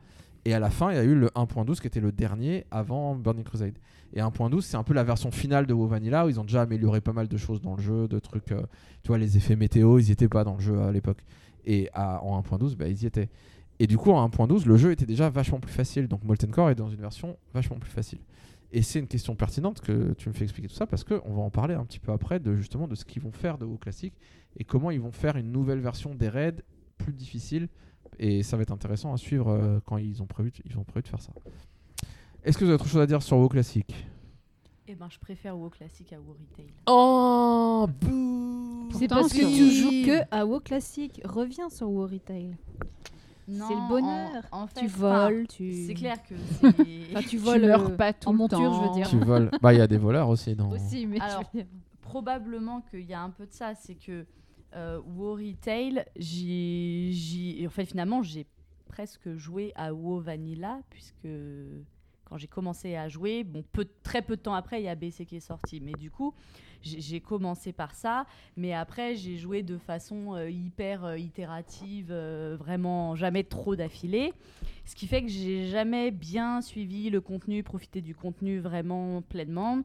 Et 0.46 0.54
à 0.54 0.60
la 0.60 0.70
fin, 0.70 0.92
il 0.92 0.98
y 0.98 1.00
a 1.00 1.04
eu 1.04 1.16
le 1.16 1.30
1.12 1.30 1.80
qui 1.82 1.88
était 1.88 2.00
le 2.00 2.12
dernier 2.12 2.66
avant 2.70 3.16
Burning 3.16 3.44
Crusade. 3.44 3.74
Et 4.14 4.20
1.12, 4.20 4.62
c'est 4.62 4.78
un 4.78 4.84
peu 4.84 4.94
la 4.94 5.04
version 5.04 5.32
finale 5.32 5.66
de 5.66 5.74
WoW 5.74 5.88
Vanilla 5.88 6.28
où 6.28 6.30
ils 6.30 6.40
ont 6.40 6.44
déjà 6.44 6.62
amélioré 6.62 7.02
pas 7.02 7.14
mal 7.14 7.28
de 7.28 7.38
choses 7.38 7.60
dans 7.60 7.76
le 7.76 7.82
jeu, 7.82 8.08
de 8.08 8.20
trucs. 8.20 8.52
euh, 8.52 8.62
tu 9.02 9.08
vois, 9.08 9.18
les 9.18 9.36
effets 9.38 9.56
météo, 9.56 9.98
ils 9.98 10.06
n'y 10.06 10.12
étaient 10.12 10.30
pas 10.30 10.44
dans 10.44 10.54
le 10.54 10.62
jeu 10.62 10.80
à 10.80 10.92
l'époque. 10.92 11.24
Et 11.66 11.90
à- 11.94 12.24
en 12.24 12.38
1.12, 12.40 12.76
bah, 12.76 12.88
ils 12.88 13.02
y 13.02 13.08
étaient. 13.08 13.30
Et 13.80 13.88
du 13.88 13.98
coup, 13.98 14.12
en 14.12 14.28
1.12, 14.28 14.66
le 14.66 14.78
jeu 14.78 14.92
était 14.92 15.06
déjà 15.06 15.30
vachement 15.30 15.60
plus 15.60 15.72
facile. 15.72 16.08
Donc 16.08 16.24
Molten 16.24 16.52
Core 16.52 16.70
est 16.70 16.76
dans 16.76 16.90
une 16.90 17.02
version 17.02 17.38
vachement 17.54 17.78
plus 17.78 17.92
facile. 17.92 18.20
Et 18.72 18.82
c'est 18.82 19.00
une 19.00 19.08
question 19.08 19.36
pertinente 19.36 19.82
que 19.82 20.14
tu 20.14 20.30
me 20.30 20.34
fais 20.34 20.46
expliquer 20.46 20.68
tout 20.68 20.76
ça 20.76 20.88
parce 20.88 21.04
qu'on 21.04 21.34
va 21.34 21.42
en 21.42 21.52
parler 21.52 21.76
un 21.76 21.86
petit 21.86 22.00
peu 22.00 22.12
après 22.12 22.40
de 22.40 22.56
justement 22.56 22.88
de 22.88 22.96
ce 22.96 23.06
qu'ils 23.06 23.22
vont 23.22 23.32
faire 23.32 23.60
de 23.60 23.66
WoW 23.66 23.78
classique 23.78 24.16
et 24.58 24.64
comment 24.64 24.90
ils 24.90 25.00
vont 25.00 25.12
faire 25.12 25.36
une 25.38 25.52
nouvelle 25.52 25.80
version 25.80 26.16
des 26.16 26.30
raids 26.30 26.64
plus 26.98 27.14
difficile. 27.14 27.68
Et 28.20 28.42
ça 28.42 28.58
va 28.58 28.64
être 28.64 28.72
intéressant 28.72 29.14
à 29.14 29.18
suivre 29.18 29.50
euh, 29.50 29.80
quand 29.86 29.98
ils 29.98 30.22
ont 30.24 30.26
prévu, 30.26 30.52
ils 30.66 30.78
ont 30.78 30.84
prévu 30.84 31.04
de 31.04 31.08
faire 31.08 31.22
ça. 31.22 31.34
Est-ce 32.44 32.58
que 32.58 32.64
vous 32.64 32.72
avez 32.72 32.76
autre 32.76 32.88
chose 32.88 33.02
à 33.02 33.06
dire 33.06 33.22
sur 33.22 33.38
WoW 33.38 33.50
classique? 33.50 33.94
Eh 34.86 34.96
ben, 34.96 35.08
je 35.10 35.18
préfère 35.18 35.58
WoW 35.58 35.70
Classic 35.70 36.12
à 36.12 36.20
WoW 36.20 36.34
Retail. 36.34 36.74
Oh, 36.88 37.88
bouh 38.02 38.90
C'est 39.00 39.08
parce 39.08 39.32
que 39.32 39.40
tu 39.40 39.72
joues 39.72 40.06
que 40.06 40.24
à 40.30 40.46
WoW 40.46 40.60
classique. 40.60 41.22
Reviens 41.24 41.70
sur 41.70 41.90
WoW 41.90 42.08
Retail. 42.08 42.58
C'est 43.48 43.54
le 43.76 43.88
bonheur. 43.90 44.30
en- 44.52 44.62
en 44.64 44.68
fait, 44.68 44.80
Tu 44.82 44.88
voles, 44.88 45.48
tu. 45.48 45.86
C'est 45.88 45.94
clair 45.94 46.22
que 46.24 46.36
c'est. 46.62 46.68
Enfin, 47.12 47.22
tu 47.22 47.28
Tu 47.30 47.38
voles 47.38 47.62
meurs 47.62 47.90
euh, 47.92 47.96
pas 47.96 48.14
tout 48.14 48.30
en 48.30 48.32
le 48.32 48.38
monture, 48.38 48.58
temps. 48.58 48.82
je 48.84 48.88
veux 48.88 48.94
dire. 48.96 49.10
Tu 49.10 49.18
voles. 49.18 49.50
Bah, 49.62 49.74
il 49.74 49.78
y 49.80 49.82
a 49.82 49.88
des 49.88 49.98
voleurs 49.98 50.30
aussi 50.30 50.56
dans. 50.56 50.70
Aussi, 50.72 51.06
mais 51.06 51.20
Alors, 51.20 51.44
veux 51.54 51.60
dire- 51.62 51.68
probablement 52.02 52.82
qu'il 52.82 53.02
y 53.06 53.14
a 53.14 53.22
un 53.22 53.30
peu 53.30 53.46
de 53.46 53.52
ça, 53.54 53.74
c'est 53.76 53.96
que 53.96 54.26
euh, 54.76 55.00
WoW 55.06 55.36
Retail, 55.36 56.04
j'y- 56.18 57.64
en 57.66 57.70
fait 57.70 57.86
finalement 57.86 58.24
j'ai 58.24 58.46
presque 58.88 59.34
joué 59.36 59.72
à 59.76 59.94
WoW 59.94 60.20
Vanilla 60.20 60.80
puisque 60.90 61.28
quand 62.26 62.38
j'ai 62.38 62.48
commencé 62.48 62.96
à 62.96 63.10
jouer, 63.10 63.44
bon, 63.44 63.64
peu, 63.72 63.86
très 64.04 64.22
peu 64.22 64.36
de 64.36 64.42
temps 64.42 64.54
après, 64.54 64.82
il 64.82 64.86
y 64.86 64.90
a 64.90 64.96
BC 64.96 65.26
qui 65.26 65.36
est 65.36 65.40
sorti. 65.40 65.80
Mais 65.82 65.92
du 65.94 66.10
coup, 66.10 66.34
j'ai 66.84 67.20
commencé 67.20 67.72
par 67.72 67.96
ça. 67.96 68.26
Mais 68.58 68.74
après, 68.74 69.16
j'ai 69.16 69.38
joué 69.38 69.64
de 69.64 69.78
façon 69.78 70.36
euh, 70.36 70.50
hyper 70.50 71.06
euh, 71.06 71.18
itérative, 71.18 72.10
euh, 72.12 72.56
vraiment 72.60 73.16
jamais 73.16 73.44
trop 73.44 73.76
d'affilée. 73.76 74.34
Ce 74.86 74.96
qui 74.96 75.08
fait 75.08 75.22
que 75.22 75.30
j'ai 75.30 75.68
jamais 75.70 76.12
bien 76.12 76.62
suivi 76.62 77.10
le 77.10 77.22
contenu, 77.22 77.64
profité 77.64 78.02
du 78.02 78.14
contenu 78.14 78.60
vraiment 78.60 79.22
pleinement. 79.22 79.80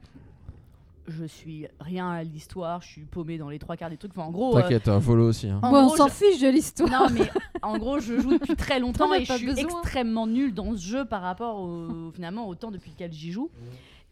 Je 1.11 1.25
suis 1.25 1.67
rien 1.81 2.11
à 2.11 2.23
l'histoire, 2.23 2.83
je 2.83 2.89
suis 2.89 3.01
paumé 3.05 3.39
dans 3.39 3.49
les 3.49 3.59
trois 3.59 3.77
quarts 3.79 3.89
des 3.89 3.97
trucs. 3.97 4.11
Enfin, 4.15 4.25
en 4.29 4.31
gros, 4.31 4.55
euh, 4.59 4.61
T'inquiète, 4.61 4.89
un 4.89 5.01
follow 5.01 5.29
aussi. 5.29 5.49
hein. 5.49 5.59
en 5.63 5.71
Bon, 5.71 5.79
on 5.79 5.87
gros, 5.87 5.97
s'en 5.97 6.09
je- 6.09 6.13
fiche 6.13 6.39
de 6.41 6.49
l'histoire. 6.49 6.91
non, 6.91 7.07
mais 7.11 7.31
en 7.63 7.79
gros, 7.79 7.99
je 7.99 8.21
joue 8.21 8.33
depuis 8.39 8.57
très 8.57 8.79
longtemps 8.81 9.15
et 9.15 9.25
je 9.25 9.33
suis 9.33 9.47
besoin. 9.47 9.63
extrêmement 9.63 10.27
nulle 10.27 10.53
dans 10.53 10.77
ce 10.77 10.83
jeu 10.85 11.05
par 11.07 11.23
rapport 11.23 11.61
au, 11.63 12.11
finalement 12.13 12.47
au 12.47 12.55
temps 12.55 12.71
depuis 12.71 12.91
lequel 12.91 13.11
j'y 13.13 13.33
joue. 13.33 13.49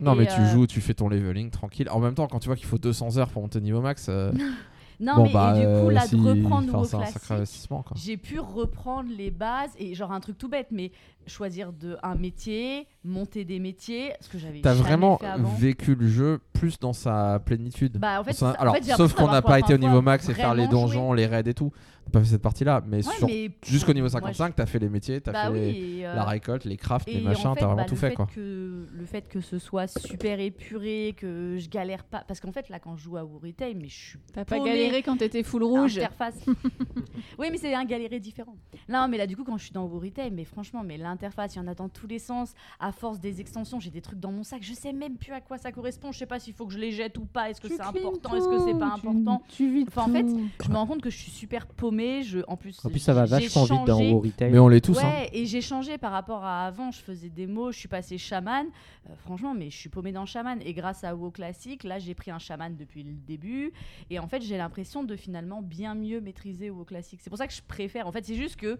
Non, 0.00 0.14
Et, 0.14 0.18
mais 0.18 0.26
tu 0.26 0.40
euh, 0.40 0.46
joues, 0.52 0.66
tu 0.66 0.80
fais 0.80 0.94
ton 0.94 1.08
leveling 1.08 1.50
tranquille. 1.50 1.88
En 1.90 2.00
même 2.00 2.14
temps, 2.14 2.26
quand 2.26 2.38
tu 2.38 2.48
vois 2.48 2.56
qu'il 2.56 2.66
faut 2.66 2.78
200 2.78 3.16
heures 3.18 3.28
pour 3.28 3.42
monter 3.42 3.60
niveau 3.60 3.80
max, 3.80 4.06
euh, 4.08 4.32
Non, 5.00 5.16
bon, 5.16 5.24
mais 5.24 5.32
bah, 5.32 5.52
et 5.56 5.60
du 5.60 5.66
coup, 5.66 5.70
euh, 5.88 5.92
là, 5.92 6.00
si- 6.06 6.16
de 6.16 6.22
reprendre 6.22 6.54
enfin, 6.54 6.72
nouveau 6.78 6.84
c'est 6.84 6.96
un 6.96 7.00
sacré 7.00 7.12
classique, 7.12 7.30
investissement. 7.32 7.82
Quoi. 7.82 7.96
j'ai 8.00 8.16
pu 8.16 8.38
reprendre 8.40 9.10
les 9.14 9.30
bases 9.30 9.72
et 9.78 9.94
genre 9.94 10.10
un 10.12 10.20
truc 10.20 10.38
tout 10.38 10.48
bête, 10.48 10.68
mais 10.70 10.90
choisir 11.26 11.72
de 11.72 11.96
un 12.02 12.14
métier, 12.14 12.86
monter 13.04 13.44
des 13.44 13.58
métiers, 13.58 14.12
ce 14.20 14.28
que 14.28 14.38
j'avais 14.38 14.60
T'as 14.60 14.74
vraiment 14.74 15.18
fait 15.18 15.26
avant. 15.26 15.48
vécu 15.54 15.94
le 15.94 16.08
jeu 16.08 16.40
plus 16.52 16.78
dans 16.78 16.92
sa 16.92 17.40
plénitude. 17.44 17.98
Bah, 17.98 18.20
en 18.20 18.24
fait, 18.24 18.32
Ça-. 18.32 18.50
En 18.58 18.62
alors, 18.62 18.76
fait, 18.76 18.84
sauf 18.94 19.12
qu'on 19.14 19.30
n'a 19.30 19.42
pas 19.42 19.58
été 19.58 19.74
au 19.74 19.78
niveau 19.78 20.02
max 20.02 20.28
et 20.28 20.34
faire 20.34 20.54
les 20.54 20.68
donjons, 20.68 21.12
les 21.12 21.26
raids 21.26 21.42
et 21.46 21.54
tout. 21.54 21.72
T'as 22.06 22.12
pas 22.12 22.20
fait 22.20 22.30
cette 22.30 22.42
partie-là, 22.42 22.84
mais, 22.86 23.02
joué. 23.02 23.10
Ouais, 23.10 23.16
sur- 23.18 23.26
mais 23.26 23.50
jusqu'au 23.66 23.92
niveau 23.92 24.04
moi, 24.04 24.10
55, 24.10 24.54
t'as 24.54 24.66
fait 24.66 24.78
les 24.78 24.88
métiers, 24.88 25.20
t'as 25.20 25.32
bah 25.32 25.46
fait 25.46 25.50
oui, 25.50 25.58
les- 25.58 25.98
et, 25.98 26.06
euh, 26.06 26.14
la 26.14 26.22
récolte, 26.24 26.64
les 26.64 26.76
crafts, 26.76 27.08
les 27.10 27.20
machins, 27.20 27.48
en 27.48 27.54
fait, 27.54 27.60
t'as 27.60 27.66
vraiment 27.66 27.82
bah, 27.82 27.88
tout 27.88 27.96
le 27.96 28.00
fait 28.00 28.14
quoi. 28.14 28.28
Que, 28.32 28.86
le 28.92 29.04
fait 29.06 29.28
que 29.28 29.40
ce 29.40 29.58
soit 29.58 29.88
super 29.88 30.38
épuré, 30.38 31.16
que 31.16 31.56
je 31.58 31.68
galère 31.68 32.04
pas. 32.04 32.22
Parce 32.28 32.38
qu'en 32.38 32.52
fait, 32.52 32.68
là, 32.68 32.78
quand 32.78 32.96
je 32.96 33.02
joue 33.02 33.16
à 33.16 33.22
Retail, 33.22 33.74
mais 33.74 33.88
je 33.88 33.94
suis 33.94 34.18
T'as 34.32 34.44
pas 34.44 34.60
galéré 34.60 35.02
quand 35.02 35.16
t'étais 35.16 35.42
full 35.42 35.64
rouge 35.64 35.98
Interface. 35.98 36.38
oui, 37.38 37.48
mais 37.50 37.56
c'est 37.56 37.74
un 37.74 37.84
galéré 37.84 38.20
différent. 38.20 38.56
Non, 38.88 39.08
mais 39.08 39.18
là, 39.18 39.26
du 39.26 39.36
coup, 39.36 39.42
quand 39.42 39.56
je 39.58 39.64
suis 39.64 39.72
dans 39.72 39.88
Retail, 39.88 40.30
mais 40.30 40.44
franchement, 40.44 40.82
mais 40.84 40.96
l'interface, 41.16 41.54
il 41.54 41.58
y 41.58 41.60
en 41.60 41.66
a 41.66 41.74
dans 41.74 41.88
tous 41.88 42.06
les 42.06 42.18
sens. 42.18 42.52
À 42.78 42.92
force 42.92 43.18
des 43.20 43.40
extensions, 43.40 43.80
j'ai 43.80 43.90
des 43.90 44.00
trucs 44.02 44.20
dans 44.20 44.30
mon 44.32 44.42
sac. 44.42 44.62
Je 44.62 44.74
sais 44.74 44.92
même 44.92 45.16
plus 45.16 45.32
à 45.32 45.40
quoi 45.40 45.56
ça 45.58 45.72
correspond. 45.72 46.12
Je 46.12 46.18
sais 46.18 46.26
pas 46.26 46.38
s'il 46.38 46.52
faut 46.54 46.66
que 46.66 46.72
je 46.72 46.78
les 46.78 46.92
jette 46.92 47.16
ou 47.18 47.24
pas. 47.24 47.50
Est-ce 47.50 47.60
que 47.60 47.68
c'est 47.68 47.80
important 47.80 48.34
Est-ce 48.36 48.48
que 48.48 48.58
c'est 48.66 48.78
pas 48.78 48.92
important 48.94 49.42
Tu 49.48 49.70
vis 49.72 49.84
Enfin, 49.88 50.02
en 50.04 50.12
fait. 50.12 50.26
Je 50.64 50.68
me 50.70 50.76
rends 50.76 50.86
compte 50.86 51.00
que 51.02 51.10
je 51.10 51.16
suis 51.16 51.30
super 51.30 51.66
paumée. 51.66 52.22
Je, 52.22 52.40
en 52.48 52.56
plus, 52.56 52.78
En 52.84 52.90
plus, 52.90 52.98
ça 52.98 53.14
va 53.14 53.24
vachement 53.24 53.64
vite 53.64 53.84
dans. 53.86 54.00
War 54.00 54.22
Retail. 54.22 54.50
Mais 54.52 54.58
on 54.58 54.68
l'est 54.68 54.80
tous. 54.80 54.98
hein. 54.98 55.02
Ouais, 55.08 55.30
et 55.32 55.46
j'ai 55.46 55.60
changé 55.62 55.96
par 55.98 56.12
rapport 56.12 56.44
à 56.44 56.66
avant. 56.66 56.90
Je 56.90 56.98
faisais 57.00 57.28
des 57.30 57.46
mots, 57.46 57.72
je 57.72 57.78
suis 57.78 57.88
passé 57.88 58.18
chaman. 58.18 58.66
Euh, 59.08 59.14
franchement, 59.24 59.54
mais 59.54 59.70
je 59.70 59.76
suis 59.76 59.88
paumée 59.88 60.12
dans 60.12 60.26
chaman. 60.26 60.58
Et 60.64 60.74
grâce 60.74 61.04
à 61.04 61.14
WoW 61.14 61.30
classique, 61.30 61.84
là, 61.84 61.98
j'ai 61.98 62.14
pris 62.14 62.30
un 62.30 62.38
chaman 62.38 62.76
depuis 62.76 63.02
le 63.02 63.12
début. 63.12 63.72
Et 64.10 64.18
en 64.18 64.26
fait, 64.28 64.42
j'ai 64.42 64.56
l'impression 64.58 65.04
de 65.04 65.16
finalement 65.16 65.62
bien 65.62 65.94
mieux 65.94 66.20
maîtriser 66.20 66.70
WoW 66.70 66.84
classique. 66.84 67.20
C'est 67.22 67.30
pour 67.30 67.38
ça 67.38 67.46
que 67.46 67.52
je 67.54 67.62
préfère. 67.66 68.06
En 68.06 68.12
fait, 68.12 68.24
c'est 68.24 68.34
juste 68.34 68.56
que, 68.56 68.78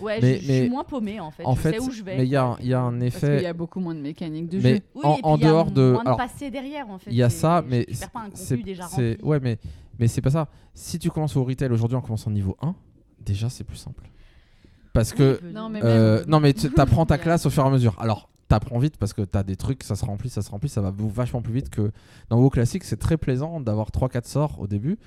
ouais, 0.00 0.20
Mais- 0.20 0.36
je, 0.36 0.42
je 0.42 0.48
mais- 0.48 0.60
suis 0.62 0.70
moins 0.70 0.84
paumée 0.84 1.20
en 1.20 1.30
fait. 1.30 1.44
En 1.44 1.54
je 1.54 1.60
fait, 1.60 1.75
sais 1.80 1.88
où 1.88 1.90
je 1.90 2.02
vais. 2.02 2.16
mais 2.16 2.24
il 2.24 2.30
y, 2.30 2.36
a 2.36 2.44
un- 2.44 2.56
il 2.60 2.66
y 2.66 2.74
a 2.74 2.80
un 2.80 2.98
Parce 3.00 3.16
qu'il 3.18 3.28
y 3.28 3.32
effet. 3.34 3.46
a 3.46 3.52
beaucoup 3.52 3.80
moins 3.80 3.94
de 3.94 4.00
mécaniques 4.00 4.48
de 4.48 4.58
Mais 4.60 4.74
jeu. 4.76 4.80
Oui, 4.94 5.02
en, 5.04 5.12
et 5.12 5.14
puis 5.14 5.20
en 5.24 5.36
il 5.36 5.40
y 5.42 5.44
a 5.44 5.48
dehors 5.48 5.70
de. 5.70 5.90
moins 5.92 6.02
de 6.04 6.08
Alors, 6.08 6.16
passer 6.18 6.50
derrière 6.50 6.88
en 6.90 6.98
fait. 6.98 7.10
il 7.10 7.16
y 7.16 7.22
a 7.22 7.30
ça, 7.30 7.62
mais 7.68 7.78
récupère 7.80 8.10
pas 8.10 8.20
un 8.20 8.30
c'est 8.34 8.56
contenu 8.56 8.62
déjà 8.64 8.86
rempli. 8.86 9.16
ouais, 9.22 9.40
mais 9.40 9.58
mais 9.98 10.08
c'est 10.08 10.20
pas 10.22 10.30
ça. 10.30 10.48
Si 10.74 10.98
tu 10.98 11.10
commences 11.10 11.36
au 11.36 11.44
retail 11.44 11.70
aujourd'hui 11.70 11.96
en 11.96 12.00
commençant 12.02 12.30
niveau 12.30 12.56
1, 12.62 12.74
déjà 13.24 13.48
c'est 13.48 13.64
plus 13.64 13.76
simple. 13.76 14.04
Parce 14.92 15.12
que 15.12 15.40
Non, 15.52 15.68
mais 15.68 15.80
euh, 15.84 16.20
même- 16.20 16.28
non 16.28 16.40
mais 16.40 16.52
tu 16.54 16.68
apprends 16.76 17.06
ta 17.06 17.18
classe 17.18 17.44
au 17.46 17.50
fur 17.50 17.64
et 17.64 17.66
à 17.66 17.70
mesure. 17.70 17.94
Alors 17.98 18.28
t'apprends 18.48 18.78
vite 18.78 18.96
parce 18.96 19.12
que 19.12 19.22
t'as 19.22 19.42
des 19.42 19.56
trucs, 19.56 19.82
ça 19.82 19.96
se 19.96 20.04
remplit, 20.04 20.28
ça 20.30 20.40
se 20.40 20.50
remplit, 20.50 20.68
ça 20.68 20.80
va 20.80 20.92
vachement 20.96 21.42
plus 21.42 21.52
vite 21.52 21.68
que 21.70 21.90
dans 22.30 22.38
WoW 22.38 22.50
classique. 22.50 22.84
C'est 22.84 22.96
très 22.96 23.16
plaisant 23.16 23.60
d'avoir 23.60 23.90
3-4 23.90 24.24
sorts 24.26 24.60
au 24.60 24.66
début 24.66 24.98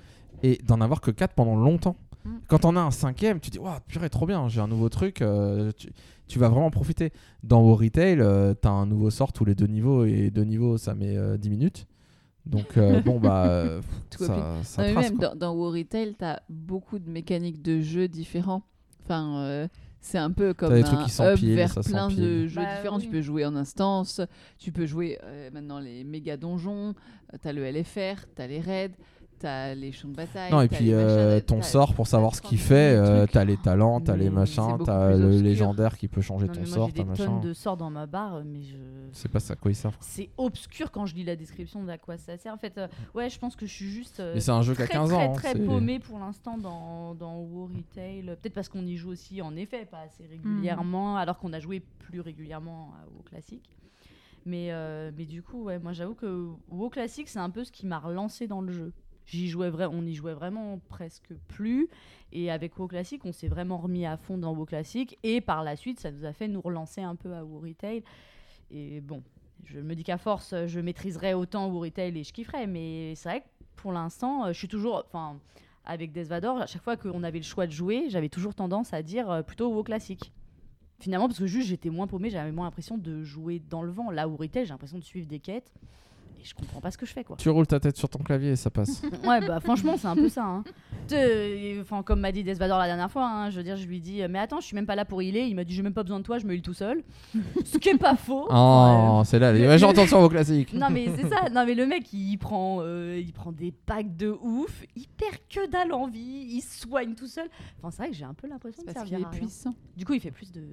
et 0.44 0.60
d'en 0.66 0.82
avoir 0.82 1.02
que 1.02 1.12
4 1.12 1.34
pendant 1.34 1.56
longtemps. 1.56 1.96
Mm. 2.30 2.40
Quand 2.48 2.66
on 2.66 2.76
a 2.76 2.82
un 2.82 2.92
cinquième, 2.92 3.40
tu 3.40 3.50
dis 3.50 3.60
waouh 3.60 3.80
purée 3.88 4.10
trop 4.10 4.26
bien, 4.26 4.48
j'ai 4.50 4.62
un 4.62 4.68
nouveau 4.68 4.90
truc. 4.90 5.22
euh, 5.22 5.72
tu, 5.78 5.90
tu 6.28 6.40
vas 6.40 6.50
vraiment 6.50 6.70
profiter. 6.72 7.12
Dans 7.44 7.62
WoW 7.62 7.76
retail, 7.76 8.20
euh, 8.22 8.54
t'as 8.54 8.70
un 8.70 8.86
nouveau 8.86 9.10
sort 9.10 9.34
tous 9.34 9.46
les 9.46 9.56
deux 9.56 9.66
niveaux 9.68 10.06
et 10.06 10.30
deux 10.30 10.44
niveaux 10.44 10.78
ça 10.78 10.94
met 10.96 11.18
euh, 11.18 11.38
10 11.38 11.50
minutes. 11.50 11.86
Donc 12.46 12.78
euh, 12.78 13.02
bon 13.06 13.20
bah 13.20 13.46
euh, 13.48 13.82
Tout 14.10 14.24
ça, 14.26 14.36
copie. 14.36 14.66
ça 14.68 14.82
Non, 14.82 14.88
mais 14.88 14.94
trace, 14.94 15.10
même 15.10 15.18
quoi. 15.20 15.28
dans, 15.30 15.36
dans 15.36 15.54
War 15.56 15.74
Retail, 15.74 16.16
t'as 16.18 16.40
beaucoup 16.50 17.00
de 17.00 17.10
mécaniques 17.10 17.62
de 17.62 17.82
jeu 17.82 18.08
différents. 18.08 18.64
Enfin, 19.04 19.40
euh, 19.40 19.68
c'est 20.02 20.18
un 20.20 20.32
peu 20.32 20.54
comme 20.54 20.74
des 20.74 20.82
un 20.82 20.84
trucs 20.84 21.00
qui 21.00 21.06
hub 21.06 21.10
s'empilent, 21.12 21.56
vers 21.56 21.74
ça 21.74 21.82
plein 21.82 22.08
de 22.10 22.48
jeux 22.48 22.62
Bah, 22.62 22.76
différents. 22.78 23.00
Tu 23.00 23.08
peux 23.10 23.22
jouer 23.22 23.46
en 23.46 23.56
instance, 23.56 24.22
tu 24.60 24.72
peux 24.72 24.86
jouer 24.86 25.18
euh, 25.24 25.50
maintenant 25.52 25.80
les 25.80 26.04
méga 26.04 26.38
donjons, 26.38 26.94
euh, 27.34 27.38
t'as 27.42 27.52
le 27.54 27.64
LFR, 27.70 28.26
t'as 28.36 28.48
les 28.48 28.60
raids, 28.62 28.92
t'as 29.40 29.74
les 29.76 29.91
champs 29.91 30.07
de 30.10 30.16
bataille. 30.16 30.52
Non, 30.52 30.61
et 30.61 30.68
puis 30.68 30.94
euh, 30.94 31.34
machins, 31.36 31.45
ton 31.45 31.61
sort 31.61 31.94
pour 31.94 32.06
savoir 32.07 32.36
ce 32.36 32.41
qu'il 32.41 32.57
30 32.57 32.68
fait, 32.68 32.95
euh, 32.95 33.26
t'as 33.32 33.44
les 33.45 33.57
talents, 33.57 33.99
t'as 34.02 34.16
les 34.16 34.30
machins, 34.30 34.78
t'as 34.86 35.16
le 35.16 35.26
obscur. 35.26 35.44
légendaire 35.44 35.98
qui 35.98 36.07
peut 36.07 36.22
changer 36.22 36.48
Non, 36.48 36.53
ton 36.53 36.60
moi, 36.60 36.70
sort, 36.70 36.88
j'ai 36.88 36.94
des 36.94 37.03
machin. 37.06 37.26
tonnes 37.26 37.41
de 37.41 37.53
sorts 37.53 37.78
dans 37.78 37.90
ma 37.90 38.06
barre, 38.06 38.44
mais 38.45 38.61
je. 38.61 38.76
C'est 39.11 39.30
pas 39.32 39.40
ça 39.40 39.53
à 39.53 39.56
quoi 39.56 39.72
ils 39.72 39.76
servent. 39.76 39.98
c'est 40.02 40.30
obscur 40.38 40.91
quand 40.91 41.06
je 41.06 41.16
lis 41.16 41.24
la 41.24 41.36
description 41.36 41.84
d'à 41.84 41.98
quoi 41.98 42.18
ça 42.18 42.38
sert. 42.38 42.53
En 42.53 42.57
fait, 42.57 42.78
euh, 42.78 42.88
ouais, 43.16 43.30
je 43.30 43.40
pense 43.40 43.56
que 43.56 43.66
je 43.66 43.74
suis 43.74 43.90
juste 43.90 44.20
euh, 44.20 44.34
Mais 44.36 44.40
c'est 44.41 44.52
un 44.52 44.61
jeu 44.61 44.76
qui 44.76 44.82
a 44.84 44.86
très 44.86 44.94
15 44.94 45.10
très 45.10 45.26
ans. 45.28 45.34
très 45.34 45.53
c'est- 45.53 45.60
paumé 45.66 45.99
pour 45.99 46.20
l'instant 46.20 46.57
dans, 46.57 47.16
dans 47.16 47.38
War 47.40 47.70
Retail. 47.70 48.24
Peut-être 48.41 48.53
parce 48.53 48.70
qu'on 48.70 48.86
y 48.86 48.98
joue 48.98 49.10
aussi, 49.10 49.41
en 49.41 49.56
effet, 49.56 49.86
pas 49.86 50.02
assez 50.06 50.26
régulièrement, 50.28 51.18
alors 51.18 51.38
qu'on 51.40 51.53
a 51.53 51.60
joué 51.60 51.82
plus 51.99 52.20
régulièrement 52.22 52.91
à 53.02 53.07
WoW 53.07 53.24
classique. 53.24 53.70
Mais, 54.45 54.70
euh, 54.72 55.11
mais 55.18 55.26
du 55.26 55.44
coup, 55.44 55.64
ouais, 55.66 55.80
moi 55.80 55.91
j'avoue 55.94 56.14
que 56.16 56.48
WoW 56.70 56.90
classique, 56.90 57.28
c'est 57.30 57.40
un 57.40 57.49
peu 57.49 57.64
ce 57.64 57.72
qui 57.72 57.86
m'a 57.86 57.99
relancé 57.99 58.48
dans 58.48 58.61
le 58.61 58.72
jeu. 58.72 58.94
J'y 59.30 59.48
jouais 59.48 59.72
on 59.92 60.06
y 60.06 60.16
jouait 60.16 60.34
vraiment 60.34 60.80
presque 60.90 61.34
plus. 61.48 61.88
Et 62.32 62.50
avec 62.50 62.78
WoW 62.80 62.88
classique, 62.88 63.26
on 63.26 63.32
s'est 63.32 63.48
vraiment 63.48 63.78
remis 63.78 64.06
à 64.06 64.18
fond 64.18 64.38
dans 64.38 64.54
WoW 64.54 64.66
classique. 64.66 65.20
Et 65.24 65.40
par 65.40 65.64
la 65.64 65.76
suite, 65.76 66.00
ça 66.00 66.12
nous 66.12 66.26
a 66.26 66.34
fait 66.34 66.48
nous 66.48 66.62
relancer 66.62 67.02
un 67.02 67.16
peu 67.16 67.34
à 67.34 67.44
WoW 67.44 67.60
Retail. 67.60 68.04
Et 68.72 69.02
bon, 69.02 69.22
je 69.66 69.80
me 69.80 69.94
dis 69.94 70.04
qu'à 70.04 70.18
force, 70.18 70.56
je 70.66 70.80
maîtriserai 70.80 71.36
autant 71.36 71.70
WoW 71.70 71.82
Retail 71.82 72.18
et 72.18 72.24
je 72.24 72.34
kifferais. 72.34 72.66
Mais 72.66 73.14
c'est 73.16 73.30
vrai 73.30 73.42
que 73.42 73.46
pour 73.76 73.92
l'instant, 73.92 74.48
je 74.48 74.58
suis 74.58 74.68
toujours. 74.68 75.04
Enfin, 75.06 75.40
avec 75.86 76.12
Desvador, 76.12 76.62
à 76.62 76.66
chaque 76.66 76.84
fois 76.84 76.98
qu'on 76.98 77.24
avait 77.24 77.40
le 77.40 77.44
choix 77.44 77.68
de 77.68 77.72
jouer, 77.72 78.06
j'avais 78.10 78.30
toujours 78.30 78.56
tendance 78.56 78.94
à 78.94 79.04
dire 79.04 79.30
euh, 79.30 79.42
plutôt 79.44 79.72
WoW 79.72 79.84
classique. 79.84 80.32
Finalement, 81.00 81.28
parce 81.28 81.40
que 81.40 81.48
juste 81.48 81.68
j'étais 81.68 81.90
moins 81.90 82.08
paumé, 82.08 82.30
j'avais 82.30 82.52
moins 82.52 82.66
l'impression 82.66 82.98
de 82.98 83.24
jouer 83.24 83.60
dans 83.60 83.84
le 83.84 83.92
vent. 83.92 84.12
Là, 84.12 84.28
WoW 84.28 84.38
Retail, 84.38 84.66
j'ai 84.66 84.72
l'impression 84.72 84.98
de 84.98 85.04
suivre 85.04 85.28
des 85.28 85.40
quêtes. 85.40 85.72
Je 86.44 86.53
comprends 86.53 86.80
pas 86.82 86.90
ce 86.91 86.98
que 86.98 87.06
je 87.06 87.11
fais, 87.14 87.24
quoi. 87.24 87.36
Tu 87.38 87.49
roules 87.49 87.68
ta 87.68 87.80
tête 87.80 87.98
sur 87.98 88.07
ton 88.10 88.20
clavier 88.20 88.52
et 88.52 88.56
ça 88.56 88.70
passe. 88.70 89.02
Ouais, 89.26 89.45
bah 89.45 89.60
franchement, 89.60 89.95
c'est 89.98 90.07
un 90.07 90.16
peu 90.16 90.30
ça. 90.30 90.44
Hein. 90.45 90.64
Te- 91.07 91.80
Enfin, 91.82 92.02
comme 92.03 92.20
m'a 92.22 92.32
dit 92.32 92.44
Desvador 92.44 92.78
la 92.80 92.86
dernière 92.88 93.11
fois, 93.11 93.28
hein, 93.28 93.49
je 93.49 93.57
veux 93.57 93.64
dire, 93.64 93.76
je 93.78 93.86
lui 93.86 93.99
dis, 93.99 94.22
mais 94.30 94.40
attends, 94.40 94.60
je 94.60 94.66
suis 94.66 94.76
même 94.76 94.86
pas 94.86 94.95
là 94.95 95.06
pour 95.06 95.22
healer. 95.22 95.41
Il 95.48 95.56
m'a 95.56 95.64
dit, 95.64 95.74
j'ai 95.74 95.82
même 95.84 95.94
pas 95.94 96.03
besoin 96.03 96.20
de 96.20 96.24
toi, 96.24 96.38
je 96.40 96.45
me 96.48 96.53
heal 96.53 96.61
tout 96.61 96.74
seul. 96.74 97.03
Ce 97.66 97.78
qui 97.78 97.90
est 97.90 97.98
pas 97.98 98.16
faux. 98.16 98.48
Oh, 98.49 99.22
c'est 99.26 99.40
là. 99.40 99.52
les- 99.53 99.68
Ouais, 99.68 99.78
J'entends 99.78 100.07
sur 100.07 100.20
vos 100.20 100.30
classiques. 100.30 100.74
Non 100.74 100.90
mais 100.90 101.07
c'est 101.16 101.28
ça, 101.28 101.49
non 101.49 101.66
mais 101.66 101.76
le 101.76 101.86
mec 101.86 102.11
il 102.14 102.38
prend, 102.38 102.80
euh, 102.82 103.20
il 103.24 103.34
prend 103.34 103.52
des 103.52 103.72
packs 103.72 104.16
de 104.16 104.30
ouf, 104.41 104.84
il 104.95 105.07
perd 105.07 105.38
que 105.49 105.70
dalle 105.70 105.91
en 105.94 106.07
vie, 106.07 106.48
il 106.49 106.61
se 106.61 106.82
soigne 106.82 107.14
tout 107.16 107.28
seul. 107.28 107.48
Enfin 107.78 107.91
c'est 107.91 107.98
vrai 108.03 108.10
que 108.11 108.16
j'ai 108.16 108.26
un 108.26 108.34
peu 108.34 108.48
l'impression 108.48 108.82
C'est 108.86 108.90
de 108.90 108.94
parce 108.94 109.06
qu'il 109.06 109.11
servir 109.18 109.28
est 109.28 109.30
à 109.30 109.32
rien. 109.32 109.40
puissant. 109.41 109.74
Du 109.98 110.06
coup 110.06 110.14
il 110.14 110.20
fait 110.22 110.32
plus 110.32 110.52
de, 110.52 110.64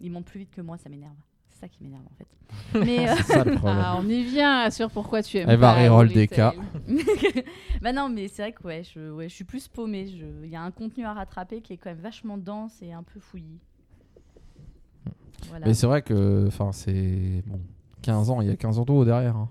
il 0.00 0.10
monte 0.10 0.24
plus 0.26 0.40
vite 0.40 0.50
que 0.50 0.60
moi, 0.60 0.76
ça 0.78 0.88
m'énerve. 0.88 1.14
Ça 1.62 1.68
qui 1.68 1.84
m'énerve 1.84 2.02
en 2.04 2.14
fait. 2.18 2.84
Mais 2.84 3.08
euh, 3.08 3.14
ça 3.22 3.44
le. 3.44 3.54
Ah, 3.64 3.96
on 4.00 4.08
y 4.08 4.24
vient 4.24 4.68
sur 4.70 4.90
pourquoi 4.90 5.22
tu 5.22 5.38
aimes 5.38 5.48
Elle 5.48 5.58
va 5.60 5.74
reroll 5.74 6.08
des 6.08 6.22
Retail. 6.24 6.58
bah 7.82 7.92
non 7.92 8.08
mais 8.08 8.26
c'est 8.28 8.42
vrai 8.42 8.52
que 8.52 8.64
ouais, 8.64 8.82
je, 8.82 9.12
ouais, 9.12 9.28
je 9.28 9.34
suis 9.34 9.44
plus 9.44 9.68
paumée. 9.68 10.06
Je- 10.08 10.44
Il 10.44 10.50
y 10.50 10.56
a 10.56 10.62
un 10.62 10.72
contenu 10.72 11.04
à 11.04 11.12
rattraper 11.14 11.60
qui 11.60 11.72
est 11.74 11.76
quand 11.76 11.90
même 11.90 12.00
vachement 12.00 12.36
dense 12.36 12.82
et 12.82 12.92
un 12.92 13.04
peu 13.04 13.20
fouillis. 13.20 13.60
Voilà. 15.48 15.66
Mais 15.66 15.74
c'est 15.74 15.86
vrai 15.86 16.02
que 16.02 16.44
enfin 16.48 16.72
c'est 16.72 17.42
bon 17.46 17.60
15 18.02 18.30
ans, 18.30 18.40
il 18.40 18.48
y 18.48 18.50
a 18.50 18.56
15 18.56 18.78
ans 18.80 18.84
d'eau 18.84 19.04
derrière. 19.04 19.36
hein. 19.36 19.48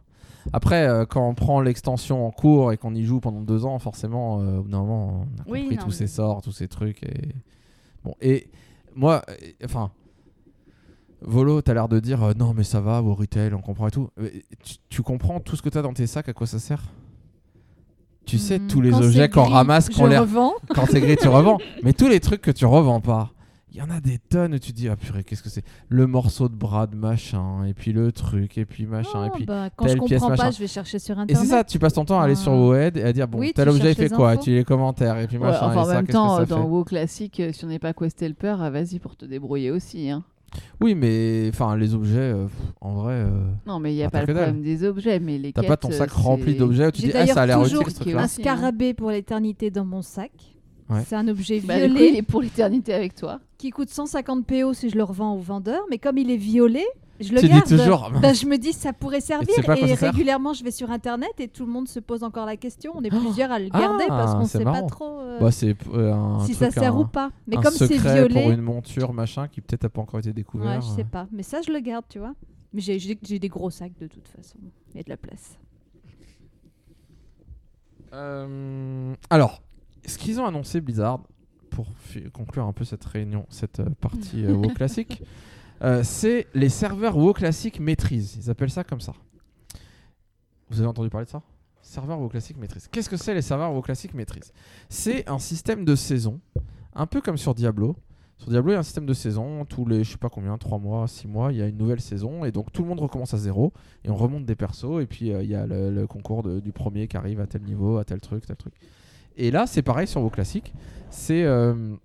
Après, 0.54 0.86
euh, 0.88 1.06
quand 1.06 1.26
on 1.30 1.36
prend 1.36 1.62
l'extension 1.62 2.26
en 2.28 2.32
cours 2.32 2.74
et 2.74 2.78
qu'on 2.78 2.94
y 2.96 3.06
joue 3.06 3.20
pendant 3.22 3.42
deux 3.42 3.64
ans, 3.66 3.78
forcément, 3.80 4.42
euh, 4.42 4.58
au 4.58 4.64
bout 4.64 4.70
d'un 4.70 4.80
moment, 4.80 5.22
on 5.38 5.42
a 5.42 5.44
Oui, 5.48 5.62
compris 5.62 5.76
non, 5.78 5.84
tous 5.84 5.90
mais- 5.90 5.96
ces 5.96 6.08
sorts, 6.08 6.42
tous 6.42 6.52
ces 6.52 6.68
trucs. 6.68 7.04
Et 7.04 7.30
bon, 8.04 8.16
et 8.20 8.50
moi, 8.96 9.22
euh, 9.30 9.34
enfin, 9.64 9.92
Volo, 11.24 11.62
t'as 11.62 11.74
l'air 11.74 11.88
de 11.88 12.00
dire 12.00 12.24
euh, 12.24 12.34
non, 12.38 12.54
mais 12.56 12.64
ça 12.64 12.82
va, 12.82 13.02
au 13.02 13.14
retail, 13.14 13.54
on 13.54 13.62
comprend 13.62 13.88
et 13.88 13.92
tout. 13.92 14.10
Mais 14.18 14.44
tu, 14.64 14.76
tu 14.90 15.02
comprends 15.04 15.40
tout 15.40 15.56
ce 15.56 15.62
que 15.62 15.70
t'as 15.70 15.82
dans 15.82 15.94
tes 15.94 16.08
sacs, 16.08 16.30
à 16.30 16.34
quoi 16.34 16.48
ça 16.48 16.60
sert? 16.60 16.82
Tu 18.26 18.38
sais, 18.38 18.60
Hmm, 18.60 18.68
tous 18.68 18.82
les 18.82 18.94
objets 18.94 19.30
qu'on 19.30 19.44
ramasse, 19.44 19.90
qu'on 19.90 20.06
les 20.08 20.18
revends. 20.18 20.54
quand 20.76 20.86
c'est 20.90 21.02
gris, 21.02 21.18
tu 21.18 21.28
revends. 21.28 21.58
Mais 21.84 21.94
tous 21.94 22.08
les 22.08 22.20
trucs 22.20 22.42
que 22.42 22.52
tu 22.52 22.66
revends 22.66 23.02
pas, 23.02 23.32
il 23.72 23.78
y 23.78 23.82
en 23.82 23.90
a 23.90 24.00
des 24.00 24.18
tonnes 24.20 24.54
où 24.54 24.60
tu 24.60 24.72
te 24.74 24.78
dis, 24.78 24.90
ah 24.90 24.96
purée, 24.96 25.24
qu'est-ce 25.24 25.42
que 25.42 25.50
c'est? 25.50 25.64
Le 25.90 26.06
morceau 26.06 26.50
de 26.50 26.56
bras 26.56 26.88
de 26.88 26.96
machin, 26.96 27.64
et 27.66 27.74
puis 27.74 27.94
le 27.94 28.12
truc, 28.12 28.58
et 28.58 28.66
puis 28.66 28.86
machin, 28.86 29.26
et 29.26 29.30
puis. 29.30 29.46
bah, 29.46 29.70
quand 29.76 29.86
telle 29.86 29.98
je 30.02 30.04
pièce, 30.06 30.22
comprends 30.22 30.36
pas, 30.36 30.52
je 30.52 30.60
vais 30.60 30.68
chercher 30.68 31.00
sur 31.00 31.18
Et 31.18 31.22
internet. 31.22 31.44
c'est 31.46 31.50
ça, 31.50 31.64
tu 31.64 31.80
passes 31.80 31.94
ton 31.94 32.04
temps 32.06 32.20
à 32.20 32.26
aller 32.26 32.36
sur 32.36 32.52
Ah. 32.52 32.56
WoW 32.58 32.74
et 32.96 33.04
à 33.04 33.14
dire, 33.14 33.28
bon, 33.28 33.40
Oui, 33.40 33.54
tel 33.56 33.70
objet 33.70 33.94
fait 33.94 34.10
quoi? 34.10 34.32
infos. 34.32 34.44
Tu 34.44 34.50
lis 34.52 34.56
les 34.58 34.64
commentaires, 34.66 35.18
et 35.20 35.28
puis 35.28 35.38
Ouais, 35.38 35.48
machin, 35.48 35.68
enfin, 35.68 35.74
et 35.74 35.78
en 35.78 35.86
ça, 35.86 35.94
même 35.94 36.06
qu'est-ce 36.06 36.18
que 36.18 36.22
temps, 36.22 36.38
ça 36.38 36.46
dans 36.46 36.64
WoW 36.66 36.84
classique, 36.84 37.40
euh, 37.40 37.52
si 37.54 37.64
on 37.66 37.70
n'est 37.70 37.80
pas 37.80 37.94
Questelper, 37.94 38.56
euh, 38.60 38.70
vas-y 38.70 39.00
pour 39.00 39.16
te 39.16 39.26
débrouiller 39.26 39.72
aussi. 39.72 40.10
Hein. 40.10 40.24
Oui, 40.82 40.96
mais 40.96 41.50
enfin, 41.54 41.78
les 41.78 41.94
objets, 41.96 42.18
euh, 42.20 42.44
pff, 42.46 42.54
en 42.82 42.94
vrai. 42.96 43.14
euh, 43.14 43.30
Non, 43.66 43.80
mais 43.80 43.94
il 43.94 43.96
n'y 43.98 44.04
a 44.04 44.08
Ah, 44.08 44.10
pas 44.10 44.18
t'as 44.20 44.22
le 44.22 44.28
que 44.28 44.32
dalle. 44.34 44.44
problème 44.50 44.64
des 44.64 44.84
objets, 44.84 45.20
mais 45.20 45.38
les 45.38 45.54
T'as 45.54 45.62
quêtes. 45.62 45.68
pas 45.70 45.78
ton 45.78 45.92
sac 45.92 46.10
euh, 46.10 46.22
rempli 46.22 46.54
c'est- 46.54 46.60
d'objets 46.60 46.88
où 46.88 46.92
tu 46.92 47.02
J'ai 47.02 47.08
dis, 47.10 47.14
ah, 47.16 47.26
ça 47.28 47.42
a 47.44 47.46
l'air 47.46 47.58
d'ailleurs 47.58 47.62
utile 47.66 47.78
toujours 47.78 47.90
ce 47.92 47.96
truc-là. 48.02 48.20
un 48.22 48.24
hein. 48.24 48.28
scarabée 48.28 48.94
pour 48.94 49.12
l'éternité 49.12 49.70
dans 49.72 49.86
mon 49.86 50.02
sac. 50.02 50.32
Ouais. 50.90 51.04
C'est 51.08 51.16
un 51.16 51.28
objet 51.30 51.62
Bah, 51.62 51.76
du 51.80 51.88
coup, 51.88 51.94
violet 51.96 52.10
il 52.10 52.16
est 52.18 52.22
pour 52.22 52.42
l'éternité 52.42 52.94
avec 52.94 53.16
toi. 53.16 53.40
qui 53.58 53.70
coûte 53.70 53.90
150 53.90 54.46
PO 54.46 54.74
si 54.74 54.90
je 54.90 54.98
le 54.98 55.04
revends 55.04 55.36
au 55.36 55.40
vendeur, 55.40 55.82
mais 55.90 56.00
comme 56.00 56.18
il 56.18 56.30
est 56.32 56.36
violet, 56.38 56.86
je 57.22 57.32
le 57.34 57.40
Tu 57.40 57.46
dis 57.48 57.52
garde. 57.54 57.68
toujours, 57.68 58.12
Bah, 58.22 58.34
je 58.34 58.46
me 58.46 58.58
dis 58.58 58.74
ça 58.74 58.94
pourrait 58.94 59.22
servir 59.22 59.54
et 59.78 59.94
régulièrement 59.94 60.54
je 60.54 60.64
vais 60.64 60.72
sur 60.72 60.90
internet 60.92 61.32
et 61.40 61.48
tout 61.48 61.66
le 61.66 61.72
monde 61.72 61.88
se 61.88 62.00
pose 62.00 62.24
encore 62.24 62.46
la 62.46 62.58
question. 62.58 62.92
On 62.96 63.04
est 63.04 63.10
plusieurs 63.10 63.52
à 63.52 63.60
le 63.60 63.70
garder 63.70 64.04
Ah, 64.06 64.10
parce 64.10 64.34
qu'on 64.36 64.46
c'est 64.46 64.58
sait 64.60 64.64
pas 64.64 64.82
trop 64.84 65.20
euh, 65.20 65.40
Bah, 65.40 65.50
euh, 65.94 66.14
un 66.14 66.40
si 66.46 66.54
truc, 66.56 66.72
ça 66.74 66.82
sert 66.82 66.96
un- 66.96 67.00
ou 67.00 67.06
pas. 67.06 67.32
Mais 67.48 67.58
un 67.58 67.62
comme 67.62 67.74
c'est 67.74 67.98
violet, 67.98 68.42
pour 68.42 68.52
une 68.52 68.62
monture 68.62 69.14
machin 69.14 69.48
qui 69.48 69.62
peut-être 69.62 69.86
a 69.86 69.90
pas 69.90 70.02
encore 70.02 70.20
été 70.20 70.34
découvert. 70.34 70.76
ouais, 70.76 70.82
je 70.82 70.88
sais 70.96 71.04
pas. 71.04 71.28
Mais 71.32 71.44
ça 71.44 71.62
je 71.66 71.72
le 71.72 71.80
garde, 71.80 72.06
tu 72.10 72.20
vois. 72.20 72.34
Mais 72.74 72.82
j'ai- 72.82 72.98
des 73.40 73.50
gros 73.50 73.70
sacs 73.70 73.98
de 74.00 74.08
toute 74.08 74.28
façon 74.28 74.58
et 74.96 75.04
de 75.04 75.10
la 75.10 75.18
place. 75.18 75.58
Euh, 78.14 79.14
alors, 79.30 79.62
ce 80.06 80.18
qu'ils 80.18 80.40
ont 80.40 80.46
annoncé 80.46 80.82
Blizzard 80.82 81.22
pour 81.70 81.88
conclure 82.34 82.66
un 82.66 82.74
peu 82.74 82.84
cette 82.84 83.06
réunion, 83.06 83.46
cette 83.50 83.80
euh, 83.80 83.86
partie 84.02 84.46
euh, 84.46 84.54
WoW 84.54 84.70
classique, 84.76 85.24
euh, 85.84 86.04
c'est 86.04 86.48
les 86.54 86.70
serveurs 86.70 87.18
WoW 87.18 87.34
classique 87.34 87.80
maîtrise. 87.80 88.38
Ils 88.40 88.50
appellent 88.50 88.70
ça 88.70 88.84
comme 88.84 89.02
ça. 89.02 89.14
Vous 90.70 90.80
avez 90.80 90.88
entendu 90.88 91.10
parler 91.10 91.26
de 91.26 91.32
ça? 91.32 91.42
Serveur 91.82 92.20
WoW 92.20 92.30
classique 92.30 92.58
maîtrise. 92.58 92.88
Qu'est-ce 92.92 93.10
que 93.10 93.18
c'est 93.18 93.34
les 93.34 93.42
serveurs 93.42 93.74
WoW 93.74 93.82
classique 93.82 94.14
maîtrise? 94.14 94.54
C'est 94.90 95.28
un 95.28 95.40
système 95.40 95.84
de 95.84 95.96
saison, 95.96 96.40
un 96.94 97.08
peu 97.08 97.20
comme 97.22 97.38
sur 97.38 97.56
Diablo. 97.56 97.96
Sur 98.38 98.50
Diablo, 98.50 98.72
il 98.72 98.74
y 98.74 98.78
a 98.78 98.80
un 98.80 98.84
système 98.84 99.06
de 99.06 99.14
saison. 99.14 99.66
Tous 99.66 99.86
les, 99.86 100.04
je 100.04 100.12
sais 100.12 100.18
pas 100.18 100.30
combien, 100.30 100.58
3 100.58 100.80
mois, 100.80 101.08
6 101.08 101.28
mois, 101.28 101.52
il 101.52 101.60
y 101.60 101.62
a 101.62 101.68
une 101.68 101.78
nouvelle 101.78 102.02
saison. 102.02 102.46
Et 102.46 102.52
donc 102.52 102.72
tout 102.72 102.84
le 102.84 102.88
monde 102.88 103.00
recommence 103.00 103.34
à 103.34 103.38
zéro. 103.38 103.74
Et 104.04 104.10
on 104.10 104.16
remonte 104.16 104.46
des 104.46 104.56
persos. 104.56 105.02
Et 105.02 105.06
puis 105.08 105.32
euh, 105.32 105.44
il 105.44 105.50
y 105.50 105.56
a 105.56 105.66
le, 105.66 106.06
concours 106.08 106.44
du 106.44 106.72
premier 106.72 107.08
qui 107.08 107.18
arrive 107.18 107.40
à 107.40 107.48
tel 107.48 107.64
niveau, 107.64 107.98
à 107.98 108.06
tel 108.06 108.22
truc, 108.22 108.46
tel 108.46 108.56
truc. 108.56 108.74
Et 109.36 109.52
là, 109.52 109.66
c'est 109.68 109.82
pareil 109.82 110.08
sur 110.08 110.22
vos 110.22 110.30
classiques. 110.30 110.74
C'est 111.10 111.44
euh, 111.44 111.98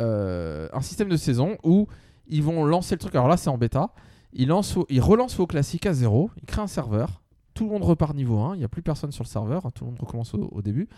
un 0.00 0.80
système 0.80 1.08
de 1.08 1.16
saison 1.16 1.56
où 1.62 1.86
ils 2.30 2.42
vont 2.42 2.64
lancer 2.64 2.94
le 2.94 2.98
truc. 2.98 3.14
Alors 3.14 3.28
là, 3.28 3.36
c'est 3.36 3.50
en 3.50 3.58
bêta. 3.58 3.90
Ils, 4.32 4.50
relancent 4.52 5.36
vos 5.36 5.46
classiques 5.46 5.86
à 5.86 5.92
zéro. 5.92 6.30
Ils 6.40 6.46
créent 6.46 6.62
un 6.62 6.66
serveur. 6.66 7.20
Tout 7.54 7.64
le 7.64 7.70
monde 7.70 7.82
repart 7.82 8.14
niveau 8.14 8.38
1. 8.38 8.54
Il 8.54 8.58
n'y 8.58 8.64
a 8.64 8.68
plus 8.68 8.82
personne 8.82 9.10
sur 9.12 9.24
le 9.24 9.28
serveur. 9.28 9.70
Tout 9.74 9.84
le 9.84 9.90
monde 9.90 10.00
recommence 10.00 10.34
au, 10.34 10.48
au 10.52 10.62
début. 10.62 10.88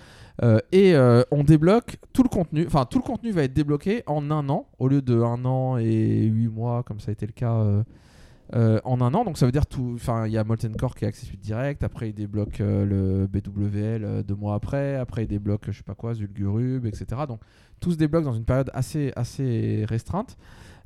Euh, 0.43 0.59
et 0.71 0.95
euh, 0.95 1.23
on 1.31 1.43
débloque 1.43 1.99
tout 2.13 2.23
le 2.23 2.29
contenu. 2.29 2.67
Enfin, 2.67 2.85
tout 2.85 2.99
le 2.99 3.05
contenu 3.05 3.31
va 3.31 3.45
être 3.45 3.55
débloqué 3.55 4.03
en 4.07 4.31
un 4.31 4.49
an 4.49 4.67
au 4.79 4.89
lieu 4.89 5.03
de 5.03 5.21
un 5.21 5.45
an 5.45 5.79
et 5.79 6.25
huit 6.25 6.49
mois, 6.49 6.83
comme 6.83 7.01
ça 7.01 7.11
a 7.11 7.13
été 7.13 7.27
le 7.27 7.33
cas. 7.33 7.55
euh, 8.55 8.81
en 8.85 9.01
un 9.01 9.15
an, 9.15 9.25
donc 9.25 9.39
ça 9.39 9.47
veut 9.47 9.53
dire 9.53 9.65
tout. 9.67 9.93
Enfin, 9.95 10.27
il 10.27 10.33
y 10.33 10.37
a 10.37 10.45
Molten 10.45 10.77
Core 10.77 10.95
qui 10.95 11.07
est 11.07 11.09
accessible 11.09 11.39
direct. 11.39 11.83
Après, 11.85 12.11
il 12.11 12.13
débloque 12.13 12.59
le 12.59 13.27
BWL 13.27 14.25
deux 14.25 14.35
mois 14.35 14.55
après. 14.55 14.97
Après, 14.97 15.25
il 15.25 15.29
débloque 15.29 15.71
je 15.71 15.79
sais 15.79 15.83
pas 15.83 15.95
quoi, 15.95 16.13
Zulgurub, 16.13 16.85
etc. 16.85 17.23
Donc 17.27 17.41
tout 17.81 17.93
se 17.93 17.97
débloque 17.97 18.25
dans 18.25 18.35
une 18.35 18.45
période 18.45 18.71
assez 18.75 19.11
assez 19.17 19.87
restreinte. 19.89 20.37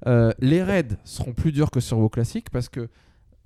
Euh, 0.06 0.32
les 0.40 0.62
raids 0.62 0.97
seront 1.05 1.32
plus 1.32 1.52
durs 1.52 1.70
que 1.70 1.81
sur 1.81 1.98
WoW 1.98 2.09
classique 2.09 2.51
parce 2.51 2.68
que 2.68 2.89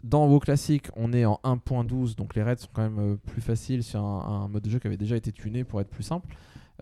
dans 0.02 0.26
WoW 0.26 0.40
classique, 0.40 0.88
on 0.96 1.12
est 1.12 1.24
en 1.24 1.38
1.12, 1.44 2.16
donc 2.16 2.34
les 2.34 2.42
raids 2.42 2.56
sont 2.56 2.68
quand 2.72 2.82
même 2.82 2.98
euh, 2.98 3.16
plus 3.26 3.42
faciles 3.42 3.82
sur 3.82 4.00
un, 4.02 4.44
un 4.44 4.48
mode 4.48 4.62
de 4.62 4.70
jeu 4.70 4.78
qui 4.78 4.86
avait 4.86 4.96
déjà 4.96 5.16
été 5.16 5.30
tuné 5.30 5.62
pour 5.64 5.80
être 5.80 5.90
plus 5.90 6.02
simple. 6.02 6.26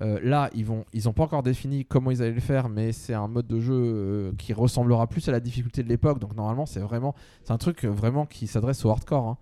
Euh, 0.00 0.20
là, 0.22 0.48
ils 0.54 0.64
vont, 0.64 0.84
ils 0.92 1.08
ont 1.08 1.12
pas 1.12 1.24
encore 1.24 1.42
défini 1.42 1.84
comment 1.84 2.12
ils 2.12 2.22
allaient 2.22 2.30
le 2.30 2.40
faire, 2.40 2.68
mais 2.68 2.92
c'est 2.92 3.14
un 3.14 3.26
mode 3.26 3.48
de 3.48 3.58
jeu 3.58 3.74
euh, 3.74 4.32
qui 4.38 4.52
ressemblera 4.52 5.08
plus 5.08 5.28
à 5.28 5.32
la 5.32 5.40
difficulté 5.40 5.82
de 5.82 5.88
l'époque. 5.88 6.20
Donc 6.20 6.36
normalement, 6.36 6.66
c'est 6.66 6.78
vraiment, 6.78 7.16
c'est 7.42 7.52
un 7.52 7.58
truc 7.58 7.84
vraiment 7.84 8.24
qui 8.24 8.46
s'adresse 8.46 8.84
au 8.84 8.90
hardcore. 8.90 9.26
hein. 9.26 9.38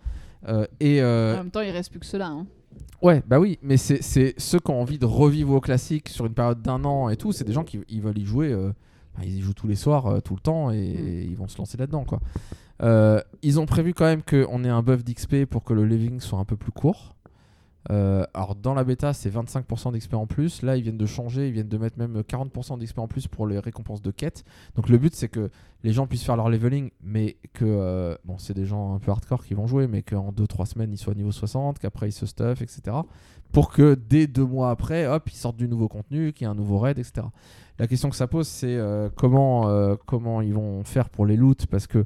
Euh, 0.48 0.66
et 0.80 1.02
En 1.02 1.36
même 1.36 1.50
temps, 1.50 1.60
il 1.60 1.70
reste 1.70 1.90
plus 1.90 2.00
que 2.00 2.06
cela. 2.06 2.28
hein. 2.28 2.46
ouais, 3.02 3.22
bah 3.26 3.38
oui, 3.38 3.58
mais 3.62 3.76
c'est 3.76 4.02
c'est 4.02 4.32
ceux 4.38 4.58
qui 4.58 4.70
ont 4.70 4.80
envie 4.80 4.98
de 4.98 5.04
revivre 5.04 5.52
au 5.52 5.60
classique 5.60 6.08
sur 6.08 6.24
une 6.24 6.32
période 6.34 6.62
d'un 6.62 6.82
an 6.86 7.10
et 7.10 7.16
tout, 7.18 7.32
c'est 7.32 7.44
des 7.44 7.52
gens 7.52 7.64
qui 7.64 7.80
ils 7.90 8.00
veulent 8.00 8.16
y 8.18 8.24
jouer. 8.24 8.56
Ils 9.22 9.36
y 9.36 9.40
jouent 9.40 9.54
tous 9.54 9.66
les 9.68 9.74
soirs, 9.76 10.06
euh, 10.06 10.20
tout 10.20 10.34
le 10.34 10.40
temps, 10.40 10.70
et, 10.70 10.76
Mm. 10.94 11.30
ils 11.30 11.36
vont 11.36 11.48
se 11.48 11.58
lancer 11.58 11.76
là-dedans, 11.76 12.04
quoi. 12.04 12.20
Euh, 12.82 13.20
ils 13.42 13.58
ont 13.58 13.66
prévu 13.66 13.94
quand 13.94 14.04
même 14.04 14.22
qu'on 14.22 14.62
ait 14.64 14.68
un 14.68 14.82
buff 14.82 15.02
d'XP 15.02 15.44
pour 15.46 15.64
que 15.64 15.72
le 15.72 15.86
living 15.86 16.20
soit 16.20 16.38
un 16.38 16.44
peu 16.44 16.56
plus 16.56 16.72
court. 16.72 17.14
Euh, 17.92 18.24
alors 18.34 18.56
dans 18.56 18.74
la 18.74 18.82
bêta 18.82 19.12
c'est 19.12 19.30
25% 19.30 19.92
d'XP 19.92 20.14
en 20.14 20.26
plus, 20.26 20.62
là 20.62 20.76
ils 20.76 20.82
viennent 20.82 20.98
de 20.98 21.06
changer, 21.06 21.46
ils 21.46 21.52
viennent 21.52 21.68
de 21.68 21.78
mettre 21.78 21.96
même 21.98 22.20
40% 22.20 22.78
d'XP 22.78 22.98
en 22.98 23.06
plus 23.06 23.28
pour 23.28 23.46
les 23.46 23.60
récompenses 23.60 24.02
de 24.02 24.10
quête. 24.10 24.42
Donc 24.74 24.88
le 24.88 24.98
but 24.98 25.14
c'est 25.14 25.28
que 25.28 25.50
les 25.84 25.92
gens 25.92 26.08
puissent 26.08 26.24
faire 26.24 26.36
leur 26.36 26.48
leveling, 26.50 26.90
mais 27.00 27.36
que, 27.52 27.64
euh, 27.64 28.16
bon 28.24 28.38
c'est 28.38 28.54
des 28.54 28.66
gens 28.66 28.94
un 28.96 28.98
peu 28.98 29.12
hardcore 29.12 29.44
qui 29.44 29.54
vont 29.54 29.68
jouer, 29.68 29.86
mais 29.86 30.02
qu'en 30.02 30.32
2-3 30.32 30.66
semaines 30.66 30.92
ils 30.92 30.98
soient 30.98 31.14
niveau 31.14 31.30
60, 31.30 31.78
qu'après 31.78 32.08
ils 32.08 32.12
se 32.12 32.26
stuff, 32.26 32.60
etc. 32.60 32.96
Pour 33.52 33.70
que 33.70 33.94
dès 33.94 34.26
deux 34.26 34.44
mois 34.44 34.70
après, 34.70 35.06
hop, 35.06 35.28
ils 35.30 35.36
sortent 35.36 35.56
du 35.56 35.68
nouveau 35.68 35.88
contenu, 35.88 36.32
qu'il 36.32 36.46
y 36.46 36.48
ait 36.48 36.50
un 36.50 36.54
nouveau 36.54 36.78
raid, 36.78 36.98
etc. 36.98 37.26
La 37.78 37.86
question 37.86 38.10
que 38.10 38.16
ça 38.16 38.26
pose 38.26 38.48
c'est 38.48 38.76
euh, 38.76 39.08
comment, 39.14 39.68
euh, 39.68 39.96
comment 40.06 40.40
ils 40.42 40.54
vont 40.54 40.84
faire 40.84 41.08
pour 41.08 41.26
les 41.26 41.36
loots, 41.36 41.66
parce 41.70 41.86
que 41.86 42.04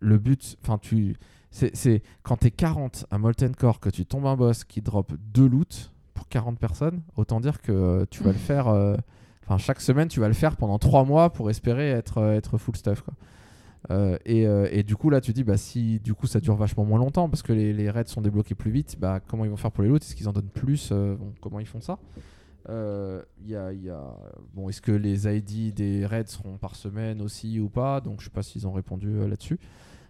le 0.00 0.18
but, 0.18 0.56
enfin 0.62 0.78
tu 0.78 1.16
c'est 1.50 2.02
quand 2.22 2.36
t'es 2.36 2.50
40 2.50 3.06
à 3.10 3.16
Molten 3.18 3.54
Core 3.56 3.80
que 3.80 3.88
tu 3.88 4.04
tombes 4.04 4.26
un 4.26 4.36
boss 4.36 4.64
qui 4.64 4.82
drop 4.82 5.12
deux 5.32 5.48
loots 5.48 5.90
pour 6.12 6.28
40 6.28 6.58
personnes, 6.58 7.00
autant 7.16 7.40
dire 7.40 7.62
que 7.62 8.06
tu 8.10 8.22
vas 8.22 8.32
le 8.32 8.38
faire. 8.38 8.68
euh, 8.68 8.96
Enfin, 9.48 9.58
chaque 9.58 9.80
semaine, 9.80 10.08
tu 10.08 10.18
vas 10.18 10.26
le 10.26 10.34
faire 10.34 10.56
pendant 10.56 10.76
3 10.80 11.04
mois 11.04 11.30
pour 11.32 11.50
espérer 11.50 11.90
être, 11.90 12.20
être 12.32 12.58
full 12.58 12.74
stuff. 12.74 13.02
Quoi. 13.02 13.14
Euh, 13.90 14.18
et, 14.24 14.46
euh, 14.46 14.68
et 14.72 14.82
du 14.82 14.96
coup, 14.96 15.10
là, 15.10 15.20
tu 15.20 15.32
dis, 15.32 15.44
bah, 15.44 15.56
si 15.56 16.00
du 16.00 16.12
coup 16.14 16.26
ça 16.26 16.40
dure 16.40 16.56
vachement 16.56 16.84
moins 16.84 16.98
longtemps 16.98 17.28
parce 17.28 17.42
que 17.42 17.52
les, 17.52 17.72
les 17.72 17.88
raids 17.90 18.06
sont 18.06 18.20
débloqués 18.20 18.54
plus 18.56 18.70
vite, 18.72 18.96
bah, 18.98 19.20
comment 19.20 19.44
ils 19.44 19.50
vont 19.50 19.56
faire 19.56 19.70
pour 19.70 19.82
les 19.84 19.88
loots 19.88 20.02
Est-ce 20.02 20.16
qu'ils 20.16 20.28
en 20.28 20.32
donnent 20.32 20.48
plus? 20.48 20.90
Euh, 20.92 21.16
Comment 21.40 21.60
ils 21.60 21.66
font 21.66 21.80
ça? 21.80 21.98
Y 22.68 23.30
y 23.50 23.54
a- 23.90 24.16
bon, 24.54 24.68
Est-ce 24.68 24.80
que 24.82 24.90
les 24.92 25.28
ID 25.28 25.72
des 25.72 26.04
raids 26.04 26.26
seront 26.26 26.58
par 26.58 26.74
semaine 26.74 27.22
aussi 27.22 27.60
ou 27.60 27.68
pas? 27.68 28.00
Donc, 28.00 28.20
je 28.20 28.24
sais 28.24 28.30
pas 28.30 28.42
s'ils 28.42 28.66
ont 28.66 28.72
répondu 28.72 29.20
là-dessus. 29.28 29.58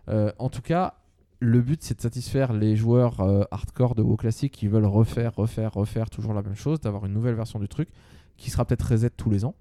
En 0.08 0.48
tout 0.48 0.62
cas, 0.62 0.94
le 1.40 1.60
but 1.60 1.82
c'est 1.82 1.96
de 1.96 2.00
satisfaire 2.00 2.54
les 2.54 2.76
joueurs 2.76 3.20
hardcore 3.50 3.94
de 3.94 4.02
WoW 4.02 4.16
classique 4.16 4.52
qui 4.52 4.68
veulent 4.68 4.86
refaire, 4.86 5.34
refaire, 5.34 5.74
refaire 5.74 6.08
toujours 6.08 6.32
la 6.32 6.40
même 6.42 6.54
chose, 6.54 6.80
d'avoir 6.80 7.04
une 7.04 7.12
nouvelle 7.12 7.34
version 7.34 7.58
du 7.58 7.68
truc 7.68 7.90
qui 8.38 8.48
sera 8.50 8.64
peut-être 8.64 8.90
reset 8.90 9.10
tous 9.10 9.28
les 9.28 9.44
ans. 9.44 9.54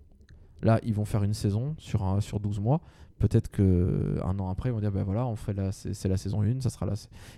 Là, 0.61 0.79
ils 0.83 0.93
vont 0.93 1.03
faire 1.05 1.23
une 1.23 1.33
saison 1.33 1.75
sur, 1.77 2.03
un- 2.03 2.21
sur 2.21 2.39
12 2.39 2.59
mois. 2.61 2.79
Peut-être 3.19 3.49
que 3.49 4.17
un 4.25 4.37
an 4.39 4.49
après, 4.49 4.69
ils 4.69 4.73
vont 4.73 4.79
dire 4.81 4.91
bah 4.91 5.03
voilà, 5.03 5.25
on 5.25 5.35
fait 5.37 5.53
la, 5.53 5.71
c'est, 5.71 6.07
la 6.07 6.17
saison 6.17 6.41
1, 6.41 6.59
ça 6.61 6.69
sera 6.69 6.85
la, 6.85 6.93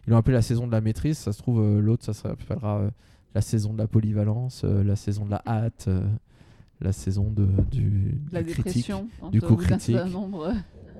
ils 0.06 0.10
l'ont 0.10 0.18
appelé 0.18 0.34
la 0.34 0.42
saison 0.42 0.66
de 0.66 0.72
la 0.72 0.82
maîtrise. 0.82 1.18
Ça 1.20 1.32
se 1.32 1.38
trouve, 1.38 1.62
euh, 1.62 1.80
l'autre, 1.80 2.04
ça 2.04 2.14
s'appellera 2.14 2.80
euh, 2.80 2.90
la 3.36 3.42
saison 3.42 3.74
de 3.74 3.78
la 3.78 3.88
polyvalence, 3.88 4.64
euh, 4.66 4.84
la 4.84 4.96
saison 4.96 5.26
de 5.26 5.32
la 5.32 5.44
hâte, 5.46 5.88
la 6.82 6.92
saison 6.92 7.30
de, 7.32 7.48
du, 7.72 8.16
La 8.32 8.42
du 8.44 8.54
critique. 8.54 8.86
du 9.32 9.40
coup 9.42 9.56
critique. 9.56 9.96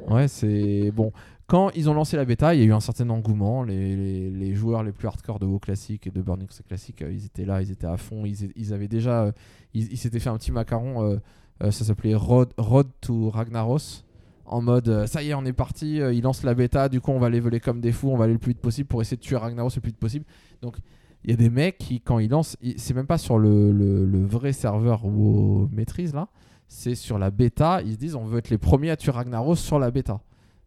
Ouais, 0.10 0.28
c'est 0.28 0.92
bon. 0.92 1.12
Quand 1.48 1.72
ils 1.76 1.90
ont 1.90 1.94
lancé 1.94 2.18
la 2.18 2.26
bêta, 2.26 2.54
il 2.54 2.60
y 2.60 2.64
a 2.64 2.66
eu 2.66 2.74
un 2.74 2.80
certain 2.80 3.10
engouement. 3.10 3.64
Les, 3.64 3.96
les- 3.96 4.30
les 4.30 4.54
joueurs 4.54 4.84
les 4.84 4.92
plus 4.92 5.08
hardcore 5.08 5.40
de 5.40 5.46
WoW 5.46 5.60
classique 5.60 6.06
et 6.06 6.12
de 6.12 6.22
Burning 6.22 6.46
Crusade 6.48 6.68
classique, 6.68 7.04
ils 7.10 7.26
étaient 7.26 7.46
là, 7.46 7.62
ils 7.62 7.72
étaient 7.72 7.88
à 7.88 7.98
fond. 7.98 8.26
Ils, 8.26 8.52
ils 8.56 8.74
avaient 8.74 8.88
déjà, 8.88 9.32
ils 9.74 9.98
s'étaient 9.98 10.20
fait 10.20 10.30
un 10.30 10.38
petit 10.38 10.52
macaron. 10.52 11.20
ça 11.62 11.72
s'appelait 11.72 12.16
Road, 12.16 12.50
Road 12.58 12.88
to 13.02 13.30
Ragnaros. 13.30 14.04
En 14.48 14.62
mode, 14.62 14.88
euh, 14.88 15.08
ça 15.08 15.22
y 15.22 15.30
est, 15.30 15.34
on 15.34 15.44
est 15.46 15.54
parti. 15.54 16.02
euh, 16.02 16.14
ils 16.14 16.24
lancent 16.24 16.44
la 16.44 16.54
bêta. 16.54 16.88
Du 16.88 17.02
coup, 17.02 17.12
on 17.12 17.20
va 17.20 17.30
leveler 17.30 17.60
comme 17.60 17.82
des 17.82 17.92
fous. 17.92 18.10
On 18.10 18.18
va 18.18 18.24
aller 18.24 18.34
le 18.34 18.40
plus 18.40 18.52
vite 18.52 18.62
possible 18.62 18.88
pour 18.88 19.02
essayer 19.02 19.18
de 19.18 19.22
tuer 19.22 19.36
Ragnaros 19.36 19.70
le 19.76 19.82
plus 19.82 19.90
vite 19.90 20.00
possible. 20.00 20.26
Donc, 20.62 20.78
il 21.24 21.32
y 21.32 21.34
a 21.34 21.38
des 21.38 21.50
mecs 21.50 21.78
qui, 21.78 22.00
quand 22.00 22.20
ils 22.20 22.30
lancent, 22.30 22.56
c'est 22.78 22.94
même 22.94 23.08
pas 23.08 23.18
sur 23.18 23.38
le, 23.38 24.26
vrai 24.26 24.54
serveur 24.54 25.06
WoW 25.06 25.68
maîtrise 25.72 26.14
là. 26.14 26.30
C'est 26.70 26.96
sur 26.96 27.20
la 27.20 27.30
bêta. 27.30 27.82
Ils 27.82 27.94
se 27.94 27.98
disent, 27.98 28.16
on 28.16 28.26
veut 28.26 28.40
être 28.40 28.50
les 28.50 28.58
premiers 28.58 28.90
à 28.90 28.98
tuer 28.98 29.12
Ragnaros 29.12 29.56
sur 29.56 29.80
la 29.80 29.92
bêta. 29.92 30.22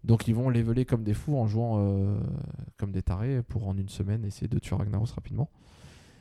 Donc 0.04 0.28
ils 0.28 0.34
vont 0.34 0.48
leveler 0.48 0.84
comme 0.84 1.02
des 1.02 1.14
fous 1.14 1.36
en 1.36 1.46
jouant 1.46 1.76
euh, 1.78 2.18
comme 2.78 2.90
des 2.90 3.02
tarés 3.02 3.42
pour 3.42 3.68
en 3.68 3.76
une 3.76 3.90
semaine 3.90 4.24
essayer 4.24 4.48
de 4.48 4.58
tuer 4.58 4.76
Ragnaros 4.76 5.06
rapidement. 5.14 5.50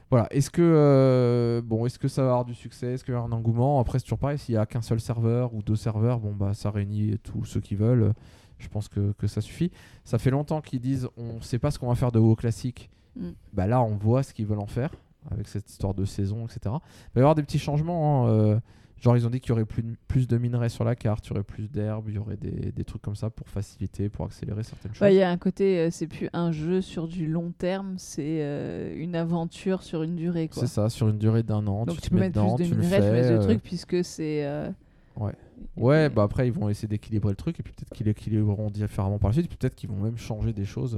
Voilà, 0.09 0.27
est-ce 0.31 0.49
que 0.49 0.61
euh, 0.63 1.61
bon, 1.63 1.85
est-ce 1.85 1.99
que 1.99 2.07
ça 2.07 2.23
va 2.23 2.29
avoir 2.29 2.45
du 2.45 2.55
succès, 2.55 2.93
est-ce 2.93 3.03
qu'il 3.03 3.13
y 3.13 3.17
a 3.17 3.19
un 3.19 3.31
engouement? 3.31 3.79
Après 3.79 3.99
c'est 3.99 4.05
toujours 4.05 4.17
pareil, 4.17 4.39
s'il 4.39 4.55
y 4.55 4.57
a 4.57 4.65
qu'un 4.65 4.81
seul 4.81 4.99
serveur 4.99 5.53
ou 5.53 5.61
deux 5.61 5.75
serveurs, 5.75 6.19
bon 6.19 6.33
bah 6.33 6.53
ça 6.55 6.71
réunit 6.71 7.17
tous 7.23 7.45
ceux 7.45 7.59
qui 7.59 7.75
veulent. 7.75 8.13
Je 8.57 8.67
pense 8.67 8.89
que, 8.89 9.13
que 9.13 9.27
ça 9.27 9.39
suffit. 9.39 9.71
Ça 10.03 10.17
fait 10.17 10.31
longtemps 10.31 10.61
qu'ils 10.61 10.79
disent 10.81 11.07
on 11.15 11.41
sait 11.41 11.59
pas 11.59 11.69
ce 11.71 11.77
qu'on 11.77 11.87
va 11.87 11.95
faire 11.95 12.11
de 12.11 12.19
WoW 12.19 12.35
classique. 12.35 12.89
Mm. 13.15 13.29
Bah 13.53 13.67
là 13.67 13.81
on 13.83 13.95
voit 13.97 14.23
ce 14.23 14.33
qu'ils 14.33 14.47
veulent 14.47 14.59
en 14.59 14.67
faire 14.67 14.91
avec 15.29 15.47
cette 15.47 15.69
histoire 15.69 15.93
de 15.93 16.05
saison, 16.05 16.45
etc. 16.45 16.59
Il 16.65 16.69
va 16.69 16.81
y 17.15 17.19
avoir 17.19 17.35
des 17.35 17.43
petits 17.43 17.59
changements. 17.59 18.25
hein, 18.25 18.29
euh, 18.29 18.59
Genre, 19.01 19.15
ils 19.15 19.25
ont 19.25 19.29
dit 19.29 19.39
qu'il 19.39 19.49
y 19.49 19.51
aurait 19.53 19.65
plus, 19.65 19.81
de- 19.83 19.95
plus 20.07 20.27
de 20.27 20.37
minerais 20.37 20.67
sur 20.69 20.83
la 20.83 20.95
carte, 20.95 21.25
il 21.25 21.29
y 21.29 21.31
aurait 21.33 21.43
plus 21.43 21.69
d'herbes, 21.69 22.05
il 22.09 22.15
y 22.15 22.17
aurait 22.17 22.35
des, 22.35 22.71
des 22.73 22.83
trucs 22.83 23.01
comme 23.01 23.15
ça 23.15 23.29
pour 23.29 23.47
faciliter, 23.47 24.09
pour 24.09 24.25
accélérer 24.25 24.63
certaines 24.63 24.93
choses. 24.93 25.01
Ouais, 25.01 25.15
Il 25.15 25.17
y 25.17 25.21
a 25.21 25.29
un 25.29 25.37
côté, 25.37 25.79
euh, 25.79 25.89
c'est 25.89 26.07
plus 26.07 26.29
un 26.33 26.51
jeu 26.51 26.81
sur 26.81 27.07
du 27.07 27.27
long 27.27 27.51
terme, 27.57 27.95
c'est 27.97 28.41
euh, 28.41 28.93
une 28.97 29.15
aventure 29.15 29.83
sur 29.83 30.03
une 30.03 30.15
durée. 30.17 30.49
Quoi. 30.49 30.61
C'est 30.63 30.73
ça, 30.73 30.89
sur 30.89 31.07
une 31.07 31.17
durée 31.17 31.43
d'un 31.43 31.65
an. 31.67 31.85
Donc 31.85 32.01
tu, 32.01 32.09
peux 32.09 32.15
mets 32.17 32.21
mettre 32.23 32.35
dedans, 32.41 32.55
plus 32.55 32.65
de 32.65 32.71
tu 32.71 32.75
tu 32.75 32.81
de 32.89 32.95
euh, 32.95 33.43
trucs, 33.43 33.63
puisque 33.63 34.03
c'est. 34.03 34.45
euh, 34.45 34.69
Ouais. 35.15 35.33
Ouais, 35.75 36.09
bah 36.09 36.23
après 36.23 36.47
ils 36.47 36.53
vont 36.53 36.69
essayer 36.69 36.87
d'équilibrer 36.87 37.31
le 37.31 37.35
truc 37.35 37.59
et 37.59 37.63
puis 37.63 37.73
peut-être 37.73 37.93
qu'ils 37.93 38.05
l'équilibreront 38.05 38.69
différemment 38.69 39.17
par 39.19 39.29
la 39.29 39.33
suite. 39.33 39.49
Peut-être 39.49 39.75
qu'ils 39.75 39.89
vont 39.89 39.97
même 39.97 40.17
changer 40.17 40.53
des 40.53 40.63
choses, 40.65 40.97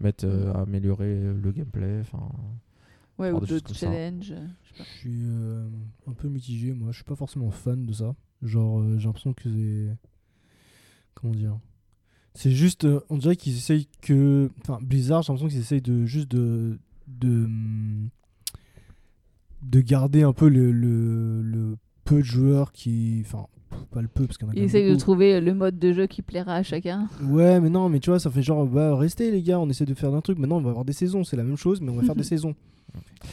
mettre, 0.00 0.26
améliorer 0.54 1.18
le 1.20 1.50
gameplay. 1.52 2.00
Enfin, 2.00 2.28
Ouais, 3.18 3.30
ou 3.30 3.40
d'autres 3.40 3.74
ça. 3.74 3.86
Je 4.76 4.82
suis 4.82 5.20
euh, 5.24 5.68
un 6.06 6.12
peu 6.12 6.28
mitigé, 6.28 6.72
moi. 6.72 6.88
Je 6.90 6.96
suis 6.96 7.04
pas 7.04 7.16
forcément 7.16 7.50
fan 7.50 7.84
de 7.86 7.92
ça. 7.92 8.14
Genre, 8.42 8.80
euh, 8.80 8.98
j'ai 8.98 9.06
l'impression 9.06 9.32
que 9.32 9.42
c'est. 9.44 9.96
Comment 11.14 11.34
dire 11.34 11.58
C'est 12.34 12.50
juste. 12.52 12.84
euh, 12.84 13.00
on 13.10 13.18
dirait 13.18 13.36
qu'ils 13.36 13.56
essayent 13.56 13.88
que. 14.00 14.50
Enfin, 14.62 14.78
Blizzard, 14.82 15.22
j'ai 15.22 15.32
l'impression 15.32 15.48
qu'ils 15.48 15.60
essayent 15.60 15.82
de 15.82 16.06
juste 16.06 16.30
de. 16.30 16.78
de. 17.08 17.48
de 19.62 19.80
garder 19.80 20.22
un 20.22 20.32
peu 20.32 20.48
le, 20.48 20.72
le, 20.72 21.42
le 21.42 21.76
peu 22.04 22.16
de 22.18 22.22
joueurs 22.24 22.72
qui. 22.72 23.22
Enfin, 23.26 23.46
pff, 23.70 23.84
pas 23.90 24.00
le 24.02 24.08
peu, 24.08 24.26
parce 24.26 24.38
qu'il 24.38 24.46
y 24.46 24.48
en 24.48 24.52
a 24.52 24.54
quand 24.54 24.56
Ils 24.58 24.60
même 24.62 24.68
essayent 24.68 24.84
de 24.86 24.90
beaucoup. 24.90 25.00
trouver 25.00 25.40
le 25.40 25.54
mode 25.54 25.78
de 25.78 25.92
jeu 25.92 26.06
qui 26.06 26.22
plaira 26.22 26.54
à 26.54 26.62
chacun. 26.62 27.08
Ouais, 27.22 27.60
mais 27.60 27.68
non, 27.70 27.88
mais 27.88 28.00
tu 28.00 28.10
vois, 28.10 28.18
ça 28.18 28.30
fait 28.30 28.42
genre, 28.42 28.66
bah, 28.66 28.96
restez 28.96 29.30
les 29.30 29.42
gars, 29.42 29.58
on 29.60 29.68
essaie 29.68 29.84
de 29.84 29.94
faire 29.94 30.14
un 30.14 30.20
truc. 30.22 30.38
Maintenant, 30.38 30.56
on 30.58 30.62
va 30.62 30.70
avoir 30.70 30.84
des 30.84 30.92
saisons, 30.94 31.24
c'est 31.24 31.36
la 31.36 31.44
même 31.44 31.56
chose, 31.56 31.80
mais 31.80 31.90
on 31.90 31.96
va 31.96 32.02
faire 32.02 32.16
des 32.16 32.22
saisons. 32.24 32.54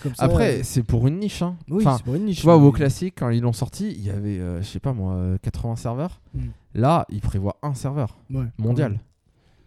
Comme 0.04 0.14
ça, 0.16 0.24
Après, 0.26 0.60
euh, 0.60 0.64
c'est 0.64 0.84
pour 0.84 1.08
une 1.08 1.20
niche. 1.20 1.42
Hein. 1.42 1.56
oui, 1.70 1.78
enfin, 1.86 1.98
c'est 1.98 2.04
pour 2.04 2.16
une 2.16 2.26
niche. 2.26 2.38
Tu 2.40 2.44
vois, 2.44 2.58
mais- 2.58 2.64
WoW 2.66 2.72
Classic, 2.72 3.14
quand 3.18 3.30
ils 3.30 3.42
l'ont 3.42 3.54
sorti, 3.54 3.92
il 3.92 4.04
y 4.04 4.10
avait, 4.10 4.40
euh, 4.40 4.62
je 4.62 4.68
sais 4.68 4.80
pas 4.80 4.94
moi, 4.94 5.14
euh, 5.14 5.38
80 5.42 5.76
serveurs. 5.76 6.22
Mm. 6.34 6.40
Là, 6.76 7.06
ils 7.10 7.22
prévoient 7.22 7.58
un 7.64 7.74
serveur 7.74 8.18
Ouais, 8.32 8.46
mondial. 8.58 9.00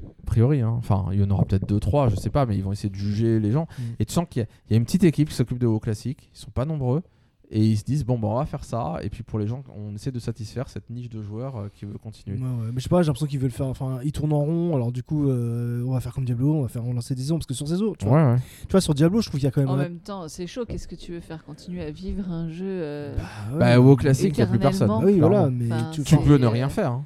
A 0.03 0.27
priori, 0.27 0.61
hein. 0.61 0.75
enfin, 0.79 1.07
il 1.13 1.21
y 1.21 1.25
en 1.25 1.31
aura 1.31 1.45
peut-être 1.45 1.67
2-3, 1.67 2.09
je 2.09 2.17
sais 2.17 2.31
pas, 2.31 2.47
mais 2.47 2.57
ils 2.57 2.63
vont 2.63 2.73
essayer 2.73 2.89
de 2.89 2.95
juger 2.95 3.39
les 3.41 3.51
gens. 3.51 3.67
Mm. 3.79 3.83
Et 3.99 4.05
tu 4.07 4.13
sens 4.13 4.27
qu'il 4.31 4.41
y, 4.41 4.45
a- 4.45 4.49
il 4.69 4.73
y 4.73 4.75
a 4.75 4.77
une 4.79 4.85
petite 4.85 5.05
équipe 5.05 5.29
qui 5.29 5.35
s'occupe 5.35 5.59
de 5.59 5.67
WoW 5.67 5.81
Classic, 5.81 6.31
ils 6.35 6.39
sont 6.39 6.51
pas 6.51 6.65
nombreux. 6.65 7.03
Et 7.53 7.67
ils 7.67 7.77
se 7.77 7.83
disent, 7.83 8.05
bon, 8.05 8.17
bah, 8.17 8.29
on 8.29 8.37
va 8.37 8.47
faire 8.47 8.63
ça. 8.65 8.99
Et 9.03 9.11
puis 9.11 9.25
pour 9.25 9.41
les 9.41 9.49
gens, 9.49 9.65
on 9.77 9.93
essaie 9.97 10.13
de 10.13 10.21
satisfaire 10.21 10.69
cette 10.69 10.89
niche 10.89 11.09
de 11.09 11.21
joueurs 11.21 11.57
euh, 11.57 11.69
qui 11.75 11.85
veut 11.85 11.99
continuer. 11.99 12.37
Ouais, 12.37 12.45
ouais. 12.45 12.67
Mais 12.73 12.79
je 12.79 12.85
sais 12.85 12.89
pas, 12.89 13.03
j'ai 13.03 13.09
l'impression 13.09 13.27
qu'ils 13.27 13.41
veulent 13.41 13.51
faire. 13.51 13.67
Enfin, 13.67 13.99
ils 14.05 14.13
tournent 14.13 14.33
en 14.33 14.39
rond, 14.39 14.77
alors 14.77 14.93
du 14.93 15.03
coup, 15.03 15.29
euh, 15.29 15.83
on 15.85 15.91
va 15.91 15.99
faire 16.01 16.13
comme 16.15 16.25
Diablo, 16.25 16.55
on 16.55 16.63
va 16.63 16.69
faire 16.69 16.85
on 16.87 16.93
lancer 16.93 17.17
des 17.17 17.23
saisons. 17.23 17.39
Parce 17.39 17.47
que 17.47 17.55
sur 17.55 17.67
ces 17.67 17.83
autres, 17.83 17.99
tu, 17.99 18.07
vois, 18.07 18.25
Ouais, 18.25 18.33
ouais. 18.35 18.39
tu 18.61 18.71
vois, 18.71 18.81
sur 18.81 18.95
Diablo, 18.95 19.21
je 19.21 19.29
trouve 19.29 19.41
qu'il 19.41 19.47
y 19.47 19.49
a 19.49 19.51
quand 19.51 19.63
même. 19.63 19.69
En 19.71 19.75
un- 19.75 19.79
même 19.79 19.99
temps, 19.99 20.29
c'est 20.29 20.47
chaud. 20.47 20.65
Qu'est-ce 20.65 20.87
que 20.87 20.95
tu 20.95 21.11
veux 21.11 21.19
faire? 21.21 21.45
Continuer 21.45 21.83
à 21.83 21.91
vivre 21.91 22.31
un 22.31 22.49
jeu 22.51 22.65
euh, 22.67 23.17
Bah, 23.17 23.23
ouais. 23.53 23.59
Bah, 23.59 23.81
WoW 23.81 23.97
Classic, 23.97 24.33
il 24.33 24.37
n'y 24.37 24.43
a 24.43 24.47
plus 24.47 24.59
personne. 24.61 24.87
Éternellement. 24.89 25.01
Ah 25.03 25.13
oui, 25.13 25.19
voilà, 25.19 25.51
mais 25.51 25.67
Enfin, 25.73 25.91
tu, 25.91 26.17
peux 26.19 26.39
ne 26.39 26.47
rien 26.47 26.69
faire. 26.69 26.93
hein. 26.93 27.05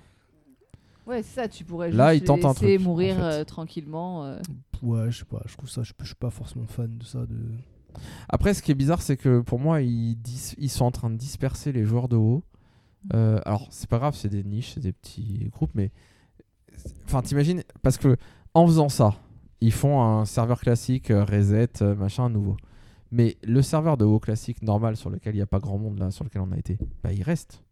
Ouais, 1.07 1.23
c'est 1.23 1.41
ça. 1.41 1.49
Tu 1.49 1.65
pourrais 1.65 1.91
Là, 1.91 2.13
juste 2.13 2.23
ils 2.23 2.27
tentent 2.27 2.45
un 2.45 2.49
laisser 2.53 2.75
truc, 2.77 2.87
mourir 2.87 3.15
en 3.17 3.19
fait. 3.19 3.25
euh, 3.25 3.45
tranquillement. 3.45 4.25
euh. 4.25 4.39
Ouais, 4.83 5.11
je 5.11 5.21
sais 5.21 5.25
pas, 5.25 5.41
je 5.47 5.57
trouve 5.57 5.71
ça, 5.71 5.83
je, 5.83 5.93
je 5.99 6.05
suis 6.05 6.15
pas 6.15 6.29
forcément 6.31 6.67
fan 6.67 6.99
de 6.99 7.05
ça. 7.05 7.21
De... 7.21 7.35
Après, 8.29 8.55
ce 8.55 8.63
qui 8.63 8.71
est 8.71 8.75
bizarre, 8.75 9.03
c'est 9.03 9.17
que 9.17 9.41
pour 9.41 9.59
moi, 9.59 9.81
ils, 9.83 10.17
dis- 10.17 10.55
ils 10.59 10.71
sont 10.71 10.85
en 10.85 10.91
train 10.91 11.11
de 11.11 11.17
disperser 11.17 11.73
les 11.73 11.85
joueurs 11.85 12.09
de 12.09 12.17
WoW. 12.17 12.43
Euh, 13.13 13.41
alors, 13.45 13.67
c'est 13.71 13.89
pas 13.89 13.99
grave, 13.99 14.15
c'est 14.17 14.29
des 14.29 14.45
niches, 14.45 14.73
c'est 14.75 14.81
des 14.81 14.93
petits 14.93 15.49
groupes, 15.53 15.73
mais. 15.75 15.91
Enfin, 17.07 17.23
t'imagines, 17.23 17.63
parce 17.83 17.99
que 17.99 18.17
en 18.55 18.67
faisant 18.67 18.89
ça, 18.89 19.15
ils 19.61 19.73
font 19.73 20.03
un 20.03 20.25
serveur 20.25 20.61
classique, 20.61 21.11
euh, 21.11 21.25
reset, 21.25 21.83
euh, 21.83 21.95
machin, 21.95 22.29
nouveau. 22.29 22.57
Mais 23.11 23.37
le 23.45 23.63
serveur 23.63 23.97
de 23.97 24.05
WoW 24.05 24.19
classique 24.21 24.63
normal 24.63 24.97
sur 24.97 25.11
lequel 25.11 25.35
il 25.35 25.39
n'y 25.39 25.43
a 25.43 25.47
pas 25.47 25.61
grand 25.61 25.79
monde, 25.79 25.99
là, 25.99 26.11
sur 26.11 26.25
lequel 26.25 26.43
on 26.43 26.53
a 26.53 26.57
été, 26.59 26.79
bah, 27.03 27.13
il 27.13 27.23
reste. 27.23 27.63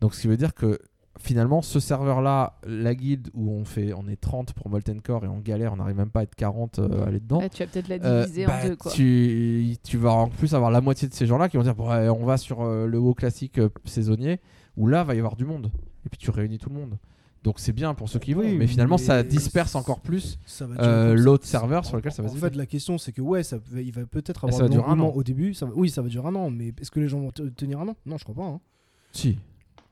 Donc, 0.00 0.14
ce 0.14 0.22
qui 0.22 0.26
veut 0.26 0.36
dire 0.36 0.54
que 0.54 0.78
finalement, 1.18 1.62
ce 1.62 1.78
serveur-là, 1.80 2.58
la 2.66 2.94
guilde 2.94 3.28
où 3.34 3.50
on, 3.50 3.64
fait, 3.64 3.92
on 3.92 4.08
est 4.08 4.20
30 4.20 4.52
pour 4.54 4.68
Molten 4.68 5.00
Core 5.00 5.24
et 5.24 5.28
on 5.28 5.38
galère, 5.38 5.72
on 5.72 5.76
n'arrive 5.76 5.96
même 5.96 6.10
pas 6.10 6.20
à 6.20 6.22
être 6.24 6.34
40 6.34 6.78
euh, 6.78 7.04
à 7.04 7.08
aller 7.08 7.20
dedans. 7.20 7.38
Ouais, 7.40 7.48
tu 7.50 7.62
vas 7.62 7.68
peut-être 7.68 7.88
la 7.88 7.96
Euh, 8.04 8.22
diviser 8.24 8.46
bah, 8.46 8.58
en 8.62 8.68
deux, 8.68 8.76
quoi. 8.76 8.92
Tu, 8.92 9.76
tu 9.84 9.96
vas 9.98 10.12
en 10.12 10.28
plus 10.28 10.54
avoir 10.54 10.70
la 10.70 10.80
moitié 10.80 11.08
de 11.08 11.14
ces 11.14 11.26
gens-là 11.26 11.48
qui 11.48 11.56
vont 11.56 11.62
dire 11.62 11.74
bon, 11.74 11.90
ouais, 11.90 12.08
on 12.08 12.24
va 12.24 12.36
sur 12.36 12.62
euh, 12.62 12.86
le 12.86 12.98
haut 12.98 13.14
classique 13.14 13.58
euh, 13.58 13.68
saisonnier 13.84 14.40
où 14.76 14.86
là 14.86 15.04
va 15.04 15.14
y 15.14 15.18
avoir 15.18 15.36
du 15.36 15.44
monde 15.44 15.70
et 16.04 16.08
puis 16.08 16.18
tu 16.18 16.30
réunis 16.30 16.58
tout 16.58 16.70
le 16.70 16.76
monde. 16.76 16.98
Donc 17.44 17.58
c'est 17.58 17.72
bien 17.72 17.92
pour 17.94 18.08
ceux 18.08 18.20
qui 18.20 18.34
vont, 18.34 18.42
Oui, 18.42 18.56
mais 18.56 18.68
finalement 18.68 18.96
ça 18.98 19.24
disperse 19.24 19.74
encore 19.74 19.98
plus 20.00 20.38
euh, 20.78 21.14
l'autre 21.14 21.44
serveur 21.44 21.84
sur 21.84 21.96
lequel 21.96 22.12
ça 22.12 22.22
va 22.22 22.28
En 22.28 22.32
se 22.32 22.38
fait, 22.38 22.46
vider. 22.46 22.58
la 22.58 22.66
question, 22.66 22.98
c'est 22.98 23.10
que 23.10 23.20
ouais, 23.20 23.42
ça, 23.42 23.56
va- 23.58 23.80
il 23.80 23.90
va 23.92 24.06
peut-être 24.06 24.44
Ah, 24.44 24.46
avoir 24.46 24.58
ça 24.58 24.62
va 24.62 24.68
durer 24.68 24.88
un 24.88 25.00
an. 25.00 25.08
au 25.08 25.24
début. 25.24 25.52
Ça 25.52 25.66
va- 25.66 25.72
oui, 25.74 25.90
ça 25.90 26.02
va 26.02 26.08
durer 26.08 26.28
un 26.28 26.34
an, 26.36 26.50
mais 26.50 26.72
est-ce 26.80 26.92
que 26.92 27.00
les 27.00 27.08
gens 27.08 27.18
vont 27.18 27.32
te- 27.32 27.42
tenir 27.42 27.80
un 27.80 27.88
an? 27.88 27.96
Non, 28.06 28.16
je 28.16 28.22
crois 28.22 28.36
pas. 28.36 28.44
hein. 28.48 28.60
Si. 29.10 29.38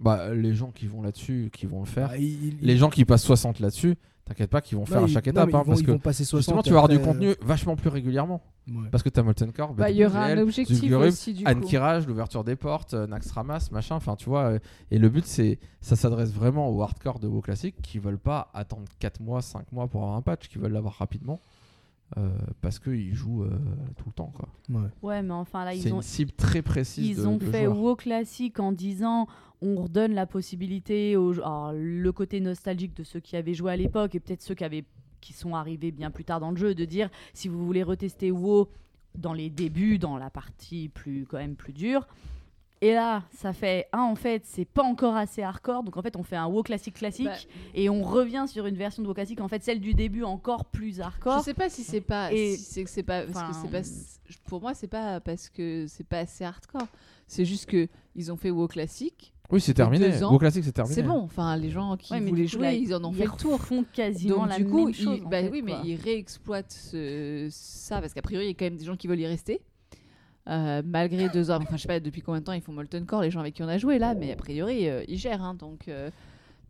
Bah, 0.01 0.35
les 0.35 0.55
gens 0.55 0.71
qui 0.71 0.87
vont 0.87 1.03
là-dessus, 1.03 1.51
qui 1.53 1.67
vont 1.67 1.81
le 1.81 1.87
faire, 1.87 2.09
Bah, 2.09 2.15
les 2.17 2.77
gens 2.77 2.89
qui 2.91 3.05
passent 3.05 3.23
60 3.25 3.61
là-dessus, 3.61 3.97
t'inquiète 4.25 4.49
pas 4.51 4.61
qu'ils 4.63 4.79
vont 4.79 4.85
bah, 4.85 4.93
faire 4.95 5.03
à 5.05 5.07
chaque 5.07 5.27
non, 5.27 5.33
étape. 5.33 5.49
mais 5.49 5.55
hein, 5.55 5.59
ils 5.63 5.67
vont, 5.67 5.71
parce 5.73 5.83
que 5.83 5.91
vont 5.91 5.99
passer 5.99 6.25
60. 6.25 6.41
justement, 6.41 6.63
tu 6.63 6.71
vas 6.71 6.77
avoir 6.77 6.89
du 6.89 6.97
euh, 6.97 6.99
contenu 7.05 7.35
vachement 7.43 7.77
plus 7.77 7.91
régulièrement. 7.91 8.41
ouais. 8.69 8.89
Parce 8.91 9.03
que 9.03 9.11
t'as 9.11 9.23
Molten 9.23 9.53
Core, 9.53 9.75
Bah, 9.75 9.91
il 9.91 9.97
y 9.99 10.07
aura 10.07 10.25
un 10.25 10.39
objectif 10.39 10.77
Zul'Gurub, 10.79 11.09
aussi, 11.09 11.35
du 11.35 11.45
coup. 11.45 11.51
Anne 11.51 11.61
Kirage, 11.61 12.07
l'ouverture 12.07 12.45
des 12.45 12.57
portes, 12.57 12.95
euh, 12.95 13.07
Nax 13.07 13.31
Ramas, 13.33 13.69
machin, 13.73 13.97
enfin 13.97 14.17
tu 14.17 14.31
vois. 14.31 14.45
euh, 14.53 14.59
et 14.91 14.99
le 14.99 15.09
but, 15.11 15.27
c'est 15.27 15.59
ça 15.83 15.97
s'adresse 15.97 16.33
vraiment 16.33 16.71
aux 16.71 16.81
hardcore 16.83 17.19
de 17.19 17.27
WoW 17.29 17.43
classique 17.43 17.77
qui 17.83 17.99
veulent 17.99 18.19
pas 18.19 18.51
attendre 18.55 18.85
4 19.01 19.21
mois, 19.21 19.43
5 19.43 19.71
mois 19.73 19.87
pour 19.87 20.03
avoir 20.03 20.17
un 20.17 20.23
patch, 20.23 20.49
qui 20.49 20.59
veulent 20.59 20.73
l'avoir 20.73 20.95
rapidement 20.95 21.41
euh, 22.19 22.29
parce 22.61 22.79
qu'ils 22.79 23.15
jouent 23.15 23.45
euh, 23.45 23.51
tout 23.97 24.05
le 24.09 24.13
temps. 24.13 24.33
quoi. 24.35 24.49
Ouais. 24.69 24.89
Ouais, 25.03 25.23
mais 25.23 25.33
enfin 25.33 25.65
là, 25.65 25.73
C'est 25.73 25.89
ils 25.89 25.93
ont, 25.93 25.97
une 25.97 26.03
cible 26.03 26.33
très 26.33 26.63
précise. 26.63 27.07
ils 27.09 27.17
de- 27.17 27.27
ont 27.27 27.37
de 27.37 27.45
fait 27.45 27.65
joueurs. 27.65 27.79
WoW 27.79 27.97
classique 27.97 28.59
en 28.61 28.73
disant 28.73 29.27
on 29.63 29.77
redonne 29.83 30.15
la 30.15 30.27
possibilité 30.27 31.17
aux 31.17 31.33
alors, 31.35 31.73
le 31.75 32.11
côté 32.13 32.41
nostalgique 32.41 32.97
de 32.97 33.05
ceux 33.05 33.21
qui 33.21 33.37
avaient 33.37 33.55
joué 33.55 33.73
à 33.73 33.77
l'époque 33.77 34.15
et 34.15 34.21
peut-être 34.21 34.43
ceux 34.43 34.55
qui 34.55 34.65
avaient 34.65 34.85
qui 35.21 35.33
sont 35.35 35.55
arrivés 35.55 35.91
bien 35.93 36.11
plus 36.11 36.25
tard 36.25 36.41
dans 36.41 36.51
le 36.51 36.57
jeu 36.57 36.75
de 36.75 36.85
dire 36.87 37.11
si 37.35 37.49
vous 37.49 37.65
voulez 37.67 37.83
retester 37.83 38.31
WoW 38.31 38.69
dans 39.17 39.35
les 39.35 39.51
débuts 39.51 39.99
dans 39.99 40.17
la 40.17 40.31
partie 40.31 40.89
plus 40.89 41.27
quand 41.29 41.37
même 41.39 41.57
plus 41.57 41.73
dure 41.75 42.09
et 42.83 42.95
là 42.95 43.23
ça 43.37 43.53
fait 43.53 43.87
ah 43.93 44.03
en 44.03 44.15
fait 44.15 44.43
c'est 44.47 44.65
pas 44.65 44.83
encore 44.83 45.15
assez 45.15 45.43
hardcore 45.43 45.83
donc 45.83 45.97
en 45.97 46.03
fait 46.03 46.17
on 46.17 46.23
fait 46.23 46.37
un 46.37 46.47
WoW 46.47 46.63
classique 46.63 46.95
classique 46.95 47.27
Bah, 47.27 47.37
et 47.75 47.91
on 47.91 48.03
revient 48.03 48.47
sur 48.49 48.67
une 48.67 48.77
version 48.77 49.03
de 49.03 49.09
WoW 49.09 49.15
classique 49.15 49.41
en 49.41 49.49
fait 49.49 49.63
celle 49.63 49.81
du 49.81 49.93
début 49.95 50.23
encore 50.25 50.65
plus 50.65 50.97
Je 50.97 51.03
hardcore 51.03 51.41
sais 51.43 51.55
pas 51.55 51.69
si 51.69 51.83
c'est 51.85 52.01
pas. 52.01 52.33
Et- 52.33 52.57
si 52.57 52.63
c'est 52.65 52.85
que 52.85 52.91
c'est 52.91 53.03
pas. 53.03 53.23
Parce 53.27 53.33
que 53.33 53.51
Enfin, 53.51 53.83
c'est 53.83 54.31
pas. 54.33 54.39
Pour 54.47 54.61
moi, 54.61 54.75
c'est 54.75 54.87
pas 54.89 55.21
parce 55.21 55.49
que 55.49 55.87
c'est 55.89 56.07
pas 56.07 56.21
assez 56.21 56.45
hardcore. 56.45 56.87
C'est 57.27 57.45
juste 57.45 57.67
que 57.67 57.89
ils 58.15 58.31
ont 58.33 58.37
fait 58.37 58.51
WoW 58.51 58.69
classique. 58.69 59.33
Oui, 59.51 59.61
c'est 59.61 59.75
terminé. 59.75 60.09
WoW 60.23 60.39
classique, 60.39 60.65
c'est 60.65 60.73
terminé. 60.73 60.95
C'est 60.95 61.03
bon. 61.03 61.19
Enfin, 61.23 61.57
les 61.57 61.71
gens 61.71 61.97
qui 61.97 62.13
Ouais, 62.13 62.21
voulaient 62.21 62.47
jouer, 62.47 62.63
là, 62.63 62.73
ils 62.73 62.95
en 62.95 63.05
ont 63.05 63.11
ils 63.13 63.17
fait 63.19 63.25
le 63.25 63.31
tour. 63.33 63.61
font 63.61 63.85
quasiment 63.93 64.37
Donc 64.43 64.49
la 64.51 64.57
du 64.59 64.67
coup, 64.67 64.85
même 64.87 64.95
chose 64.95 65.19
ils, 65.23 65.29
bah 65.29 65.43
fait, 65.43 65.51
oui, 65.51 65.63
mais 65.63 65.75
ils 65.85 65.97
réexploitent 65.97 66.71
ce- 66.73 67.49
ça 67.51 68.01
parce 68.01 68.15
qu'a 68.15 68.23
priori, 68.23 68.45
il 68.47 68.49
y 68.49 68.51
a 68.53 68.55
quand 68.55 68.65
même 68.67 68.77
des 68.77 68.85
gens 68.85 68.97
qui 68.97 69.07
veulent 69.09 69.21
y 69.21 69.27
rester. 69.27 69.61
Euh, 70.51 70.83
malgré 70.85 71.29
deux 71.29 71.51
ans, 71.51 71.59
enfin 71.63 71.77
je 71.77 71.83
sais 71.83 71.89
pas 71.89 72.01
depuis 72.01 72.23
combien 72.23 72.41
de 72.41 72.45
temps 72.45 72.53
ils 72.53 72.61
font 72.61 72.73
Molten 72.73 73.07
Core, 73.07 73.23
les 73.23 73.31
gens 73.31 73.39
avec 73.39 73.55
qui 73.55 73.63
on 73.63 73.69
a 73.69 73.79
joué 73.79 73.99
là, 74.01 74.15
mais 74.15 74.33
a 74.33 74.37
priori 74.37 74.89
euh, 74.89 75.05
ils 75.07 75.17
gèrent, 75.17 75.43
hein, 75.43 75.55
donc 75.55 75.87
euh, 75.87 76.11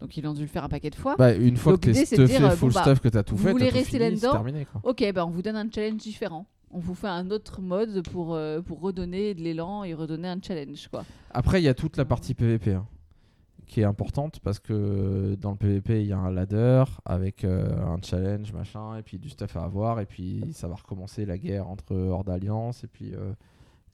donc 0.01 0.15
ils 0.19 0.27
ont 0.27 0.35
dû 0.35 0.43
le 0.43 0.49
faire 0.49 0.65
un 0.65 0.69
paquet 0.69 0.91
de 0.91 0.97
fois. 0.97 1.17
Bah, 1.17 1.33
une 1.33 1.57
fois 1.57 1.73
Donc 1.73 1.83
que 1.83 1.91
t'es 1.91 2.05
stuffé 2.05 2.39
dire, 2.39 2.53
full 2.53 2.73
bah, 2.73 2.83
stuff, 2.83 3.01
que 3.01 3.09
t'as 3.09 3.23
tout 3.23 3.37
vous 3.37 3.45
fait, 3.45 3.53
voulez 3.53 3.67
t'as 3.67 3.71
tout 3.71 3.79
rester 3.79 3.99
là-dedans. 3.99 4.45
Ok, 4.83 5.03
bah 5.15 5.25
on 5.25 5.31
vous 5.31 5.41
donne 5.41 5.57
un 5.57 5.71
challenge 5.71 5.97
différent. 5.97 6.47
On 6.71 6.79
vous 6.79 6.95
fait 6.95 7.09
un 7.09 7.31
autre 7.31 7.63
mode 7.63 8.07
pour, 8.09 8.39
pour 8.67 8.81
redonner 8.81 9.35
de 9.35 9.41
l'élan 9.41 9.83
et 9.83 9.95
redonner 9.95 10.29
un 10.29 10.39
challenge 10.41 10.89
quoi. 10.89 11.05
Après, 11.33 11.61
il 11.61 11.65
y 11.65 11.69
a 11.69 11.75
toute 11.75 11.97
la 11.97 12.05
partie 12.05 12.35
PVP 12.35 12.75
hein, 12.75 12.87
qui 13.67 13.81
est 13.81 13.85
importante 13.85 14.41
parce 14.41 14.59
que 14.59 15.37
dans 15.41 15.53
le 15.53 15.57
PVP, 15.57 16.03
il 16.03 16.09
y 16.09 16.13
a 16.13 16.19
un 16.19 16.31
ladder 16.31 16.85
avec 17.07 17.45
un 17.45 17.97
challenge, 18.03 18.53
machin, 18.53 18.99
et 18.99 19.03
puis 19.03 19.19
du 19.19 19.31
stuff 19.31 19.57
à 19.57 19.65
avoir, 19.65 20.01
et 20.01 20.07
puis 20.07 20.45
ça 20.53 20.69
va 20.69 20.75
recommencer 20.75 21.25
la 21.25 21.39
guerre 21.39 21.67
entre 21.67 21.97
Horde 21.97 22.29
Alliance, 22.29 22.85
et 22.85 22.89
puis 22.89 23.15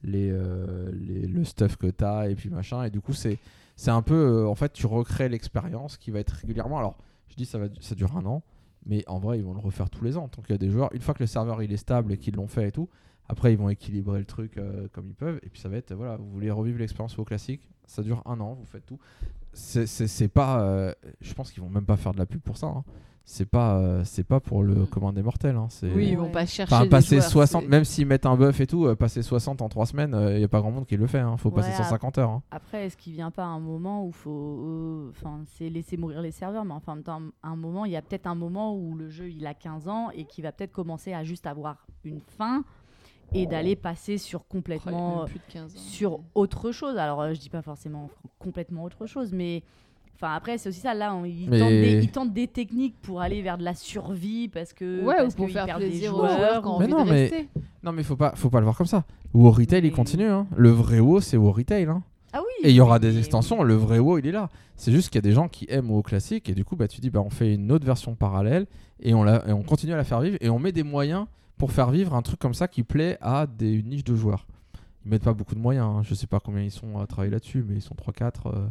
les, 0.03 0.29
euh, 0.31 0.91
les- 0.93 1.27
le 1.27 1.43
stuff 1.43 1.75
que 1.77 1.87
tu 1.87 2.03
as, 2.03 2.29
et 2.29 2.35
puis 2.35 2.49
machin. 2.49 2.83
Et 2.83 2.89
du 2.89 3.01
coup, 3.01 3.13
c'est 3.13 3.39
un 3.87 4.01
peu. 4.01 4.15
euh, 4.15 4.47
en 4.47 4.55
fait, 4.55 4.73
tu 4.73 4.85
recrées 4.85 5.29
l'expérience 5.29 5.97
qui 5.97 6.11
va 6.11 6.19
être 6.19 6.31
régulièrement. 6.31 6.77
Alors, 6.79 6.97
je 7.29 7.35
dis 7.35 7.45
ça, 7.45 7.57
va, 7.57 7.67
ça 7.79 7.95
dure 7.95 8.15
un 8.17 8.25
an, 8.25 8.43
mais 8.85 9.03
en 9.07 9.19
vrai, 9.19 9.37
ils 9.39 9.43
vont 9.43 9.53
le 9.53 9.59
refaire 9.59 9.89
tous 9.89 10.03
les 10.03 10.17
ans. 10.17 10.29
Donc, 10.35 10.45
il 10.49 10.51
y 10.51 10.55
a 10.55 10.57
des 10.57 10.69
joueurs, 10.69 10.89
une 10.93 11.01
fois 11.01 11.13
que 11.13 11.21
le 11.23 11.27
serveur 11.27 11.61
il 11.63 11.71
est 11.73 11.77
stable 11.77 12.13
et 12.13 12.17
qu'ils 12.17 12.35
l'ont 12.35 12.47
fait 12.47 12.67
et 12.69 12.71
tout, 12.71 12.87
après, 13.29 13.51
ils 13.53 13.57
vont 13.57 13.69
équilibrer 13.69 14.19
le 14.19 14.25
truc 14.25 14.57
euh, 14.57 14.87
comme 14.93 15.07
ils 15.09 15.15
peuvent. 15.15 15.39
Et 15.43 15.49
puis, 15.49 15.59
ça 15.59 15.67
va 15.69 15.77
être, 15.77 15.93
voilà, 15.93 16.15
vous 16.15 16.29
voulez 16.29 16.49
revivre 16.51 16.79
l'expérience 16.79 17.17
au 17.19 17.25
classique, 17.25 17.67
ça 17.85 18.01
dure 18.03 18.21
un 18.25 18.39
an, 18.39 18.53
vous 18.53 18.65
faites 18.65 18.85
tout. 18.85 18.99
C'est- 19.53 20.27
pas. 20.27 20.93
je 21.21 21.33
pense 21.33 21.51
qu'ils 21.51 21.63
vont 21.63 21.69
même 21.69 21.85
pas 21.85 21.97
faire 21.97 22.13
de 22.13 22.19
la 22.19 22.25
pub 22.27 22.41
pour 22.41 22.57
ça. 22.57 22.67
hein. 22.67 22.83
C'est 23.29 23.45
pas, 23.45 23.75
euh, 23.75 24.03
c'est 24.05 24.23
pas 24.23 24.39
pour 24.39 24.63
le 24.63 24.85
commun 24.85 25.11
des 25.11 25.21
mortels. 25.21 25.57
hein. 25.57 25.67
C'est- 25.69 25.91
Oui, 25.93 26.07
ils 26.11 26.17
vont 26.17 26.31
pas 26.31 26.45
chercher. 26.45 26.73
Enfin, 26.73 26.87
passer 26.87 27.17
joueurs, 27.17 27.29
60, 27.29 27.63
c'est- 27.63 27.67
même 27.67 27.83
s'ils 27.83 28.07
mettent 28.07 28.25
un 28.25 28.37
buff 28.37 28.57
et 28.61 28.67
tout, 28.67 28.85
euh, 28.85 28.95
passer 28.95 29.21
60 29.21 29.61
en 29.61 29.67
3 29.67 29.85
semaines, 29.85 30.17
il 30.31 30.37
n'y 30.37 30.43
a 30.45 30.47
pas 30.47 30.61
grand 30.61 30.71
monde 30.71 30.85
qui 30.85 30.95
le 30.95 31.07
fait. 31.07 31.19
Hein. 31.19 31.35
Faut 31.35 31.51
passer 31.51 31.71
Ouais, 31.71 31.75
150 31.75 32.17
heures. 32.19 32.29
hein. 32.29 32.41
Après, 32.51 32.85
est-ce 32.85 32.95
qu'il 32.95 33.11
vient 33.11 33.29
pas 33.29 33.43
un 33.43 33.59
moment 33.59 34.05
où 34.05 34.13
faut, 34.13 34.31
euh, 34.63 35.09
enfin, 35.09 35.41
c'est 35.57 35.69
laisser 35.69 35.97
mourir 35.97 36.21
les 36.21 36.31
serveurs, 36.31 36.63
mais 36.63 36.71
enfin, 36.73 36.93
en 36.93 36.95
même 36.95 37.03
temps, 37.03 37.21
un 37.43 37.55
moment, 37.57 37.83
il 37.83 37.91
y 37.91 37.97
a 37.97 38.01
peut-être 38.01 38.27
un 38.27 38.35
moment 38.35 38.73
où 38.77 38.95
le 38.95 39.09
jeu 39.09 39.29
il 39.29 39.45
a 39.45 39.53
15 39.53 39.89
ans 39.89 40.09
et 40.11 40.23
qui 40.23 40.41
va 40.41 40.53
peut-être 40.53 40.71
commencer 40.71 41.11
à 41.13 41.25
juste 41.25 41.47
avoir 41.47 41.85
une 42.05 42.21
fin 42.21 42.63
et 43.33 43.45
d'aller 43.45 43.75
passer 43.75 44.17
sur 44.17 44.39
Oh, 44.43 44.45
complètement 44.47 45.17
même 45.17 45.25
plus 45.25 45.39
de 45.39 45.51
15 45.51 45.75
ans. 45.75 45.79
sur 45.79 46.21
autre 46.33 46.71
chose. 46.71 46.95
Alors, 46.97 47.19
euh, 47.21 47.33
je 47.33 47.41
dis 47.41 47.49
pas 47.49 47.61
forcément 47.61 48.09
complètement 48.39 48.85
autre 48.85 49.05
chose, 49.05 49.33
mais 49.33 49.63
enfin 50.17 50.33
après, 50.33 50.57
c'est 50.57 50.69
aussi 50.69 50.79
ça. 50.81 50.93
Là, 50.93 51.15
on, 51.15 51.23
ils, 51.25 51.49
Mais- 51.49 51.59
tentent 51.59 51.69
des, 51.69 51.99
ils 52.03 52.11
tentent 52.11 52.33
des 52.33 52.47
techniques 52.47 52.95
pour 53.01 53.21
aller 53.21 53.41
vers 53.41 53.57
de 53.57 53.63
la 53.63 53.73
survie 53.73 54.47
parce 54.49 54.73
que 54.73 55.01
Ouais, 55.03 55.15
ou 55.15 55.17
parce 55.23 55.35
pour 55.35 55.45
qu'ils 55.45 55.53
faire 55.55 55.77
plaisir 55.77 56.13
aux 56.15 56.27
joueurs, 56.27 56.61
qui 56.61 56.67
ont 56.67 56.71
envie 56.71 56.87
non, 56.87 57.03
de 57.05 57.09
mais- 57.09 57.21
rester. 57.27 57.49
Non, 57.83 57.91
mais 57.91 58.03
faut 58.03 58.15
pas, 58.17 58.33
faut 58.35 58.49
pas 58.49 58.59
le 58.59 58.65
voir 58.65 58.75
comme 58.77 58.87
ça. 58.87 59.05
WoW 59.33 59.51
Retail, 59.51 59.85
il 59.85 59.91
continue. 59.91 60.25
hein. 60.27 60.47
Le 60.55 60.69
vrai 60.69 60.99
WoW, 60.99 61.21
c'est 61.21 61.37
WoW 61.37 61.51
Retail. 61.51 61.85
hein. 61.85 62.03
Ah 62.33 62.39
oui, 62.41 62.67
Et 62.67 62.71
il 62.71 62.75
y 62.75 62.81
aura 62.81 62.99
des 62.99 63.17
extensions, 63.17 63.63
le 63.63 63.73
vrai 63.75 63.99
WoW 63.99 64.17
il 64.19 64.27
est 64.27 64.31
là. 64.31 64.49
C'est 64.75 64.91
juste 64.91 65.07
qu'il 65.09 65.15
y 65.15 65.19
a 65.19 65.27
des 65.27 65.31
gens 65.31 65.47
qui 65.47 65.65
aiment 65.69 65.89
WoW 65.89 66.01
classique 66.03 66.49
et 66.49 66.53
du 66.53 66.65
coup 66.65 66.75
bah 66.75 66.87
tu 66.89 66.99
dis 66.99 67.09
bah 67.09 67.21
on 67.25 67.29
fait 67.29 67.53
une 67.55 67.71
autre 67.71 67.85
version 67.85 68.15
parallèle 68.15 68.67
et 68.99 69.13
on, 69.13 69.23
la, 69.23 69.47
et 69.47 69.53
on 69.53 69.63
continue 69.63 69.93
à 69.93 69.97
la 69.97 70.03
faire 70.03 70.19
vivre 70.19 70.37
et 70.41 70.49
on 70.49 70.59
met 70.59 70.71
des 70.73 70.83
moyens 70.83 71.25
pour 71.57 71.71
faire 71.71 71.89
vivre 71.89 72.13
un 72.13 72.21
truc 72.21 72.37
comme 72.39 72.53
ça 72.53 72.67
qui 72.67 72.83
plaît 72.83 73.17
à 73.21 73.47
des 73.47 73.71
une 73.71 73.87
niche 73.89 74.03
de 74.03 74.13
joueurs. 74.13 74.45
Ils 75.05 75.09
mettent 75.11 75.23
pas 75.23 75.33
beaucoup 75.33 75.55
de 75.55 75.59
moyens, 75.59 75.85
hein. 75.87 76.01
je 76.03 76.13
sais 76.13 76.27
pas 76.27 76.39
combien 76.41 76.61
ils 76.61 76.69
sont 76.71 76.99
à 76.99 77.07
travailler 77.07 77.31
là-dessus 77.31 77.63
mais 77.67 77.75
ils 77.75 77.81
sont 77.81 77.95
3-4, 77.95 78.31
euh, 78.47 78.67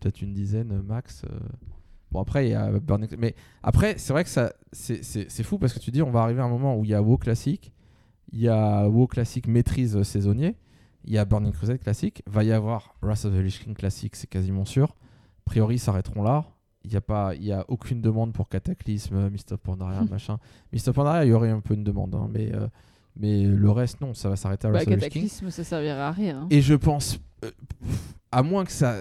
peut-être 0.00 0.22
une 0.22 0.32
dizaine 0.34 0.72
euh, 0.72 0.82
max. 0.82 1.22
euh. 1.24 1.38
Bon 2.10 2.20
après 2.22 2.46
il 2.46 2.50
y 2.52 2.54
a 2.54 2.70
Burning 2.70 3.10
mais 3.18 3.34
après 3.62 3.98
c'est 3.98 4.14
vrai 4.14 4.24
que 4.24 4.30
ça 4.30 4.52
c'est- 4.72 5.02
c'est 5.04 5.30
c'est 5.30 5.42
fou 5.42 5.58
parce 5.58 5.74
que 5.74 5.78
tu 5.78 5.90
dis 5.90 6.00
on 6.00 6.10
va 6.10 6.22
arriver 6.22 6.40
à 6.40 6.44
un 6.44 6.48
moment 6.48 6.74
où 6.76 6.84
il 6.84 6.90
y 6.90 6.94
a 6.94 7.02
WoW 7.02 7.18
classique, 7.18 7.70
il 8.32 8.40
y 8.40 8.48
a 8.48 8.88
WoW 8.88 9.06
classique 9.08 9.46
maîtrise 9.46 9.94
euh, 9.96 10.04
saisonnier, 10.04 10.56
il 11.04 11.12
y 11.12 11.18
a 11.18 11.24
Burning 11.26 11.52
Crusade 11.52 11.78
classique, 11.80 12.22
va 12.26 12.44
y 12.44 12.52
avoir 12.52 12.94
Wrath 13.02 13.26
of 13.26 13.32
the 13.34 13.38
Lich 13.38 13.62
King 13.62 13.74
classique, 13.74 14.16
c'est 14.16 14.26
quasiment 14.26 14.64
sûr. 14.64 14.96
A 15.46 15.50
priori, 15.50 15.76
ils 15.76 15.78
s'arrêteront 15.78 16.22
là. 16.22 16.44
Il 16.84 16.90
n'y 16.90 16.96
a, 16.96 17.00
pas- 17.00 17.34
il 17.34 17.44
y 17.44 17.52
a 17.52 17.64
aucune 17.68 18.00
demande 18.02 18.32
pour 18.32 18.48
Cataclysme, 18.48 19.28
Mist 19.30 19.52
of 19.52 19.60
Pandaria, 19.60 20.02
machin. 20.10 20.38
Mist 20.72 20.88
of 20.88 20.94
Pandaria, 20.94 21.24
il 21.24 21.28
y 21.28 21.32
aurait 21.32 21.50
un 21.50 21.60
peu 21.60 21.74
une 21.74 21.84
demande, 21.84 22.14
hein, 22.14 22.28
mais, 22.32 22.54
euh, 22.54 22.66
mais 23.16 23.42
le 23.44 23.70
reste, 23.70 24.00
non, 24.00 24.12
ça 24.14 24.28
va 24.28 24.36
s'arrêter 24.36 24.68
à 24.68 24.70
Bah, 24.70 24.84
cataclysme, 24.84 25.50
ça 25.50 25.64
servira 25.64 26.08
à 26.08 26.12
rien. 26.12 26.46
Et 26.50 26.60
je 26.62 26.74
pense, 26.74 27.18
à 28.30 28.42
moins 28.42 28.64
que 28.64 28.72
ça. 28.72 28.94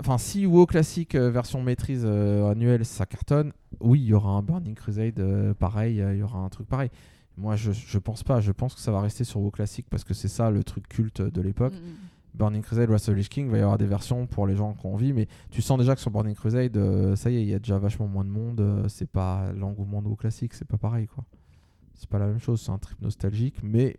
Enfin, 0.00 0.18
si 0.18 0.46
WoW 0.46 0.66
classique 0.66 1.14
euh, 1.14 1.30
version 1.30 1.62
maîtrise 1.62 2.02
euh, 2.04 2.50
annuelle 2.50 2.84
ça 2.84 3.06
cartonne, 3.06 3.52
oui, 3.80 4.00
il 4.00 4.06
y 4.06 4.14
aura 4.14 4.30
un 4.30 4.42
Burning 4.42 4.74
Crusade 4.74 5.20
euh, 5.20 5.54
pareil, 5.54 6.00
euh, 6.00 6.14
il 6.14 6.20
y 6.20 6.22
aura 6.22 6.38
un 6.38 6.48
truc 6.48 6.68
pareil. 6.68 6.90
Moi, 7.36 7.56
je, 7.56 7.72
je 7.72 7.98
pense 7.98 8.22
pas. 8.22 8.40
Je 8.40 8.52
pense 8.52 8.74
que 8.74 8.80
ça 8.80 8.92
va 8.92 9.00
rester 9.00 9.24
sur 9.24 9.40
WoW 9.40 9.50
classique 9.50 9.86
parce 9.88 10.04
que 10.04 10.14
c'est 10.14 10.28
ça 10.28 10.50
le 10.50 10.64
truc 10.64 10.88
culte 10.88 11.22
de 11.22 11.40
l'époque. 11.40 11.74
Mm. 11.74 12.10
Burning 12.34 12.62
Crusade, 12.62 12.88
Wrath 12.88 13.08
of 13.08 13.14
the 13.14 13.18
Lich 13.18 13.28
King, 13.28 13.50
va 13.50 13.58
y 13.58 13.60
avoir 13.60 13.78
des 13.78 13.86
versions 13.86 14.26
pour 14.26 14.46
les 14.46 14.56
gens 14.56 14.74
qui 14.74 14.86
ont 14.86 14.94
envie, 14.94 15.12
mais 15.12 15.26
tu 15.50 15.62
sens 15.62 15.78
déjà 15.78 15.94
que 15.94 16.00
sur 16.00 16.10
Burning 16.10 16.34
Crusade, 16.34 16.76
euh, 16.76 17.16
ça 17.16 17.30
y 17.30 17.36
est, 17.36 17.42
il 17.42 17.48
y 17.48 17.54
a 17.54 17.58
déjà 17.58 17.78
vachement 17.78 18.06
moins 18.06 18.24
de 18.24 18.30
monde. 18.30 18.60
euh, 18.60 18.88
c'est 18.88 19.08
pas 19.10 19.52
l'engouement 19.52 20.00
de 20.00 20.08
WoW 20.08 20.16
classique, 20.16 20.54
c'est 20.54 20.66
pas 20.66 20.78
pareil 20.78 21.06
quoi. 21.06 21.24
C'est 21.94 22.08
pas 22.08 22.18
la 22.18 22.26
même 22.26 22.38
chose, 22.38 22.62
c'est 22.62 22.70
un 22.70 22.78
trip 22.78 23.00
nostalgique, 23.02 23.56
mais 23.62 23.96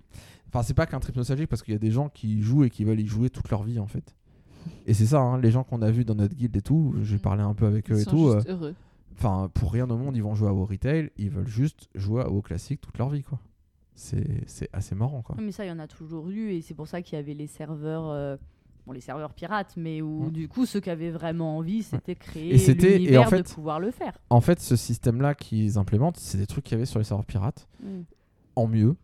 enfin 0.53 0.64
c'est 0.64 0.73
pas 0.73 0.86
qu'un 0.86 0.99
trip 0.99 1.15
nostalgique 1.15 1.48
parce 1.49 1.64
qu'il 1.64 1.73
y 1.73 1.78
a 1.78 1.80
des 1.80 1.91
gens 1.91 2.10
qui 2.10 2.41
jouent 2.41 2.64
et 2.65 2.69
qui 2.69 2.84
veulent 2.84 2.99
y 2.99 3.07
jouer 3.07 3.30
toute 3.30 3.49
leur 3.49 3.64
vie 3.64 3.80
en 3.80 3.88
fait. 3.88 4.15
Et 4.86 4.94
c'est 4.94 5.07
ça, 5.07 5.19
hein, 5.22 5.40
les 5.40 5.49
gens 5.49 5.64
qu'on 5.64 5.82
a 5.82 5.90
vus 5.90 6.06
dans 6.06 6.14
notre 6.15 6.36
guild 6.36 6.56
et 6.56 6.61
tout, 6.61 6.94
j'ai 7.02 7.18
parlé 7.18 7.41
un 7.41 7.53
peu 7.56 7.65
avec 7.65 7.90
eux 7.91 7.95
Ils 7.95 8.02
et 8.02 8.03
sont 8.03 8.11
tout. 8.11 8.34
juste 8.36 8.48
euh, 8.49 8.53
heureux. 8.53 8.76
Enfin, 9.18 9.49
pour 9.53 9.72
rien 9.72 9.90
au 9.90 9.98
monde, 9.98 10.15
ils 10.15 10.22
vont 10.23 10.36
jouer 10.36 10.49
à 10.49 10.53
WoW 10.53 10.65
Retail, 10.65 11.10
ils 11.18 11.30
veulent 11.30 11.48
juste 11.48 11.90
jouer 11.95 12.22
à 12.22 12.30
WoW 12.30 12.41
classique 12.41 12.82
toute 12.82 12.98
leur 12.98 13.10
vie 13.10 13.23
quoi. 13.23 13.40
C'est 13.95 14.44
c'est 14.48 14.69
assez 14.73 14.95
marrant 14.95 15.22
quoi. 15.22 15.36
Mais 15.40 15.52
ça, 15.52 15.65
il 15.65 15.69
y 15.69 15.72
en 15.72 15.80
a 15.80 15.88
toujours 15.88 16.30
eu, 16.30 16.52
et 16.52 16.61
c'est 16.61 16.73
pour 16.73 16.88
ça 16.88 17.02
qu'il 17.02 17.15
y 17.18 17.19
avait 17.19 17.34
les 17.34 17.45
serveurs, 17.48 18.10
euh, 18.10 18.38
bon, 18.88 18.94
les 18.94 19.02
serveurs 19.02 19.34
pirates, 19.34 19.73
mais 19.78 20.02
où 20.02 20.26
Mm. 20.28 20.32
du 20.32 20.48
coup, 20.48 20.65
ceux 20.65 20.80
qui 20.80 20.90
avaient 20.90 21.11
vraiment 21.11 21.57
envie, 21.57 21.84
c'était 21.84 22.15
créer 22.15 22.53
Et 22.56 22.73
l'univers 22.73 23.23
en 23.23 23.26
fait- 23.30 23.44
de 23.44 23.48
pouvoir 23.48 23.80
le 23.80 23.91
faire. 23.91 24.18
En 24.30 24.41
fait, 24.41 24.60
ce 24.60 24.76
système-là 24.76 25.36
qu'ils 25.36 25.78
implémentent, 25.78 26.18
c'est 26.18 26.38
des 26.38 26.48
trucs 26.48 26.64
qu'il 26.65 26.73
y 26.73 26.78
avait 26.78 26.86
sur 26.86 26.99
les 26.99 27.06
serveurs 27.06 27.26
pirates, 27.26 27.68
Mm. 27.84 28.02
en 28.56 28.68
mieux. 28.68 28.95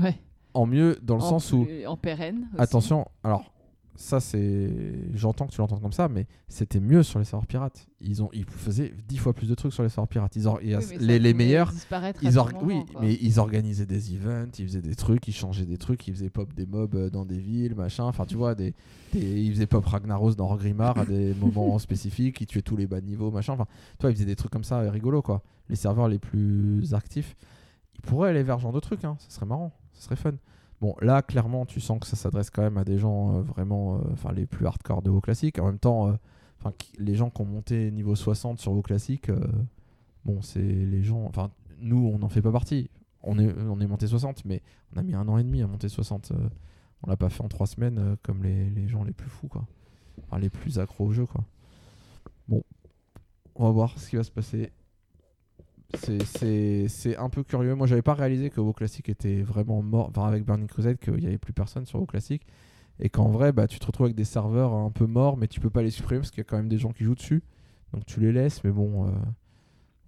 Ouais. 0.00 0.18
En 0.54 0.66
mieux 0.66 0.98
dans 1.02 1.16
le 1.16 1.22
En 1.22 1.28
sens 1.30 1.52
où, 1.52 1.66
En 1.86 1.96
pérenne. 1.96 2.48
aussi. 2.52 2.62
attention, 2.62 3.06
alors 3.24 3.52
ça 3.94 4.20
c'est, 4.20 4.70
j'entends 5.14 5.46
que 5.46 5.52
tu 5.52 5.58
l'entends 5.60 5.78
comme 5.78 5.92
ça, 5.92 6.08
mais 6.08 6.26
c'était 6.48 6.80
mieux 6.80 7.02
sur 7.02 7.18
les 7.18 7.24
serveurs 7.26 7.46
pirates. 7.46 7.86
Ils 8.00 8.22
ont, 8.22 8.30
ils 8.32 8.44
faisaient 8.46 8.92
dix 9.06 9.18
fois 9.18 9.32
plus 9.34 9.48
de 9.48 9.54
trucs 9.54 9.72
sur 9.72 9.82
les 9.82 9.90
serveurs 9.90 10.08
pirates. 10.08 10.34
Ils 10.34 10.46
or- 10.48 10.58
Oui, 10.62 10.74
les, 10.98 11.18
les 11.18 11.34
meilleurs, 11.34 11.72
ils 12.22 12.38
or- 12.38 12.52
moment, 12.52 12.66
oui, 12.66 12.84
quoi. 12.90 13.02
mais 13.02 13.14
ils 13.20 13.38
organisaient 13.38 13.86
des 13.86 14.14
events, 14.14 14.50
ils 14.58 14.66
faisaient 14.66 14.80
des 14.82 14.94
trucs, 14.94 15.28
ils 15.28 15.32
changeaient 15.34 15.66
des 15.66 15.76
trucs, 15.78 16.08
ils 16.08 16.14
faisaient 16.14 16.30
pop 16.30 16.52
des 16.54 16.66
mobs 16.66 16.94
euh, 16.96 17.10
dans 17.10 17.24
des 17.26 17.38
villes, 17.38 17.74
machin. 17.74 18.04
Enfin, 18.04 18.24
tu 18.24 18.34
vois, 18.36 18.54
des, 18.54 18.74
des- 19.12 19.40
ils 19.42 19.52
faisaient 19.52 19.66
pop 19.66 19.84
Ragnaros 19.84 20.34
dans 20.34 20.46
Orgrimmar 20.50 20.98
à 20.98 21.04
des 21.04 21.34
moments 21.40 21.78
spécifiques, 21.78 22.40
ils 22.40 22.46
tuaient 22.46 22.62
tous 22.62 22.76
les 22.76 22.86
bas 22.86 23.00
niveaux, 23.02 23.30
machin. 23.30 23.52
Enfin, 23.52 23.66
tu 23.98 24.02
vois, 24.02 24.10
ils 24.10 24.14
faisaient 24.14 24.24
des 24.26 24.36
trucs 24.36 24.52
comme 24.52 24.64
ça, 24.64 24.80
rigolos 24.90 25.22
quoi. 25.22 25.42
Les 25.68 25.76
serveurs 25.76 26.08
les 26.08 26.18
plus 26.18 26.92
actifs, 26.94 27.36
ils 27.94 28.00
pourraient 28.00 28.30
aller 28.30 28.42
vers 28.42 28.56
ce 28.56 28.62
genre 28.62 28.72
de 28.72 28.80
trucs, 28.80 29.04
hein. 29.04 29.16
Ça 29.18 29.28
serait 29.36 29.46
marrant, 29.46 29.70
ça 30.02 30.06
serait 30.06 30.16
fun. 30.16 30.34
Bon, 30.80 30.96
là, 31.00 31.22
clairement, 31.22 31.64
tu 31.64 31.80
sens 31.80 32.00
que 32.00 32.08
ça 32.08 32.16
s'adresse 32.16 32.50
quand 32.50 32.62
même 32.62 32.76
à 32.76 32.82
des 32.84 32.98
gens 32.98 33.36
euh, 33.36 33.42
vraiment, 33.42 33.98
euh, 33.98 33.98
enfin, 34.12 34.32
les 34.32 34.46
plus 34.46 34.66
hardcore 34.66 35.00
de 35.02 35.10
WoW 35.10 35.20
classique. 35.20 35.60
En 35.60 35.66
même 35.66 35.78
temps, 35.78 36.08
euh, 36.08 36.70
les 36.98 37.14
gens 37.14 37.30
qui 37.30 37.40
ont 37.40 37.44
monté 37.44 37.92
niveau 37.92 38.16
60 38.16 38.58
sur 38.58 38.72
WoW 38.72 38.82
classique, 38.82 39.30
bon, 40.24 40.42
c'est 40.42 40.60
les 40.60 41.04
gens, 41.04 41.24
enfin, 41.26 41.52
nous, 41.78 42.10
on 42.12 42.18
n'en 42.18 42.28
fait 42.28 42.42
pas 42.42 42.50
partie. 42.50 42.90
On 43.22 43.38
est, 43.38 43.54
on 43.60 43.80
est 43.80 43.86
monté 43.86 44.08
60, 44.08 44.44
mais 44.44 44.60
on 44.92 44.98
a 44.98 45.02
mis 45.04 45.14
un 45.14 45.28
an 45.28 45.38
et 45.38 45.44
demi 45.44 45.62
à 45.62 45.68
monter 45.68 45.88
60. 45.88 46.32
euh, 46.32 46.48
on 47.04 47.10
l'a 47.10 47.16
pas 47.16 47.28
fait 47.30 47.42
en 47.44 47.48
trois 47.48 47.68
semaines 47.68 48.16
comme 48.22 48.42
les, 48.42 48.68
les 48.70 48.88
gens 48.88 49.04
les 49.04 49.12
plus 49.12 49.30
fous, 49.30 49.48
quoi. 49.48 49.64
Enfin, 50.24 50.40
les 50.40 50.50
plus 50.50 50.80
accros 50.80 51.06
au 51.06 51.12
jeu, 51.12 51.26
quoi. 51.26 51.44
Bon, 52.48 52.64
on 53.54 53.66
va 53.66 53.70
voir 53.70 53.98
ce 54.00 54.10
qui 54.10 54.16
va 54.16 54.24
se 54.24 54.32
passer. 54.32 54.72
C'est- 55.94 57.16
un 57.16 57.28
peu 57.28 57.42
curieux. 57.42 57.74
Moi, 57.74 57.86
j'avais 57.86 58.02
pas 58.02 58.14
réalisé 58.14 58.50
que 58.50 58.60
WoW 58.60 58.72
Classic 58.72 59.08
était 59.08 59.42
vraiment 59.42 59.82
mort. 59.82 60.08
Enfin, 60.08 60.26
avec 60.26 60.44
Burning 60.44 60.66
Crusade, 60.68 60.98
qu'il 60.98 61.22
y 61.22 61.26
avait 61.26 61.38
plus 61.38 61.52
personne 61.52 61.84
sur 61.86 61.98
WoW 62.00 62.06
Classic. 62.06 62.42
Et 63.00 63.08
qu'en 63.08 63.28
vrai, 63.28 63.52
bah, 63.52 63.66
tu 63.66 63.78
te 63.78 63.86
retrouves 63.86 64.06
avec 64.06 64.16
des 64.16 64.24
serveurs 64.24 64.72
un 64.74 64.90
peu 64.90 65.06
morts, 65.06 65.36
mais 65.36 65.48
tu 65.48 65.60
peux 65.60 65.70
pas 65.70 65.82
les 65.82 65.90
supprimer 65.90 66.20
parce 66.20 66.30
qu'il 66.30 66.38
y 66.38 66.42
a 66.42 66.44
quand 66.44 66.56
même 66.56 66.68
des 66.68 66.78
gens 66.78 66.92
qui 66.92 67.04
jouent 67.04 67.14
dessus. 67.14 67.42
Donc 67.92 68.06
tu 68.06 68.20
les 68.20 68.32
laisses, 68.32 68.62
mais 68.64 68.70
bon, 68.70 69.06
euh, 69.06 69.10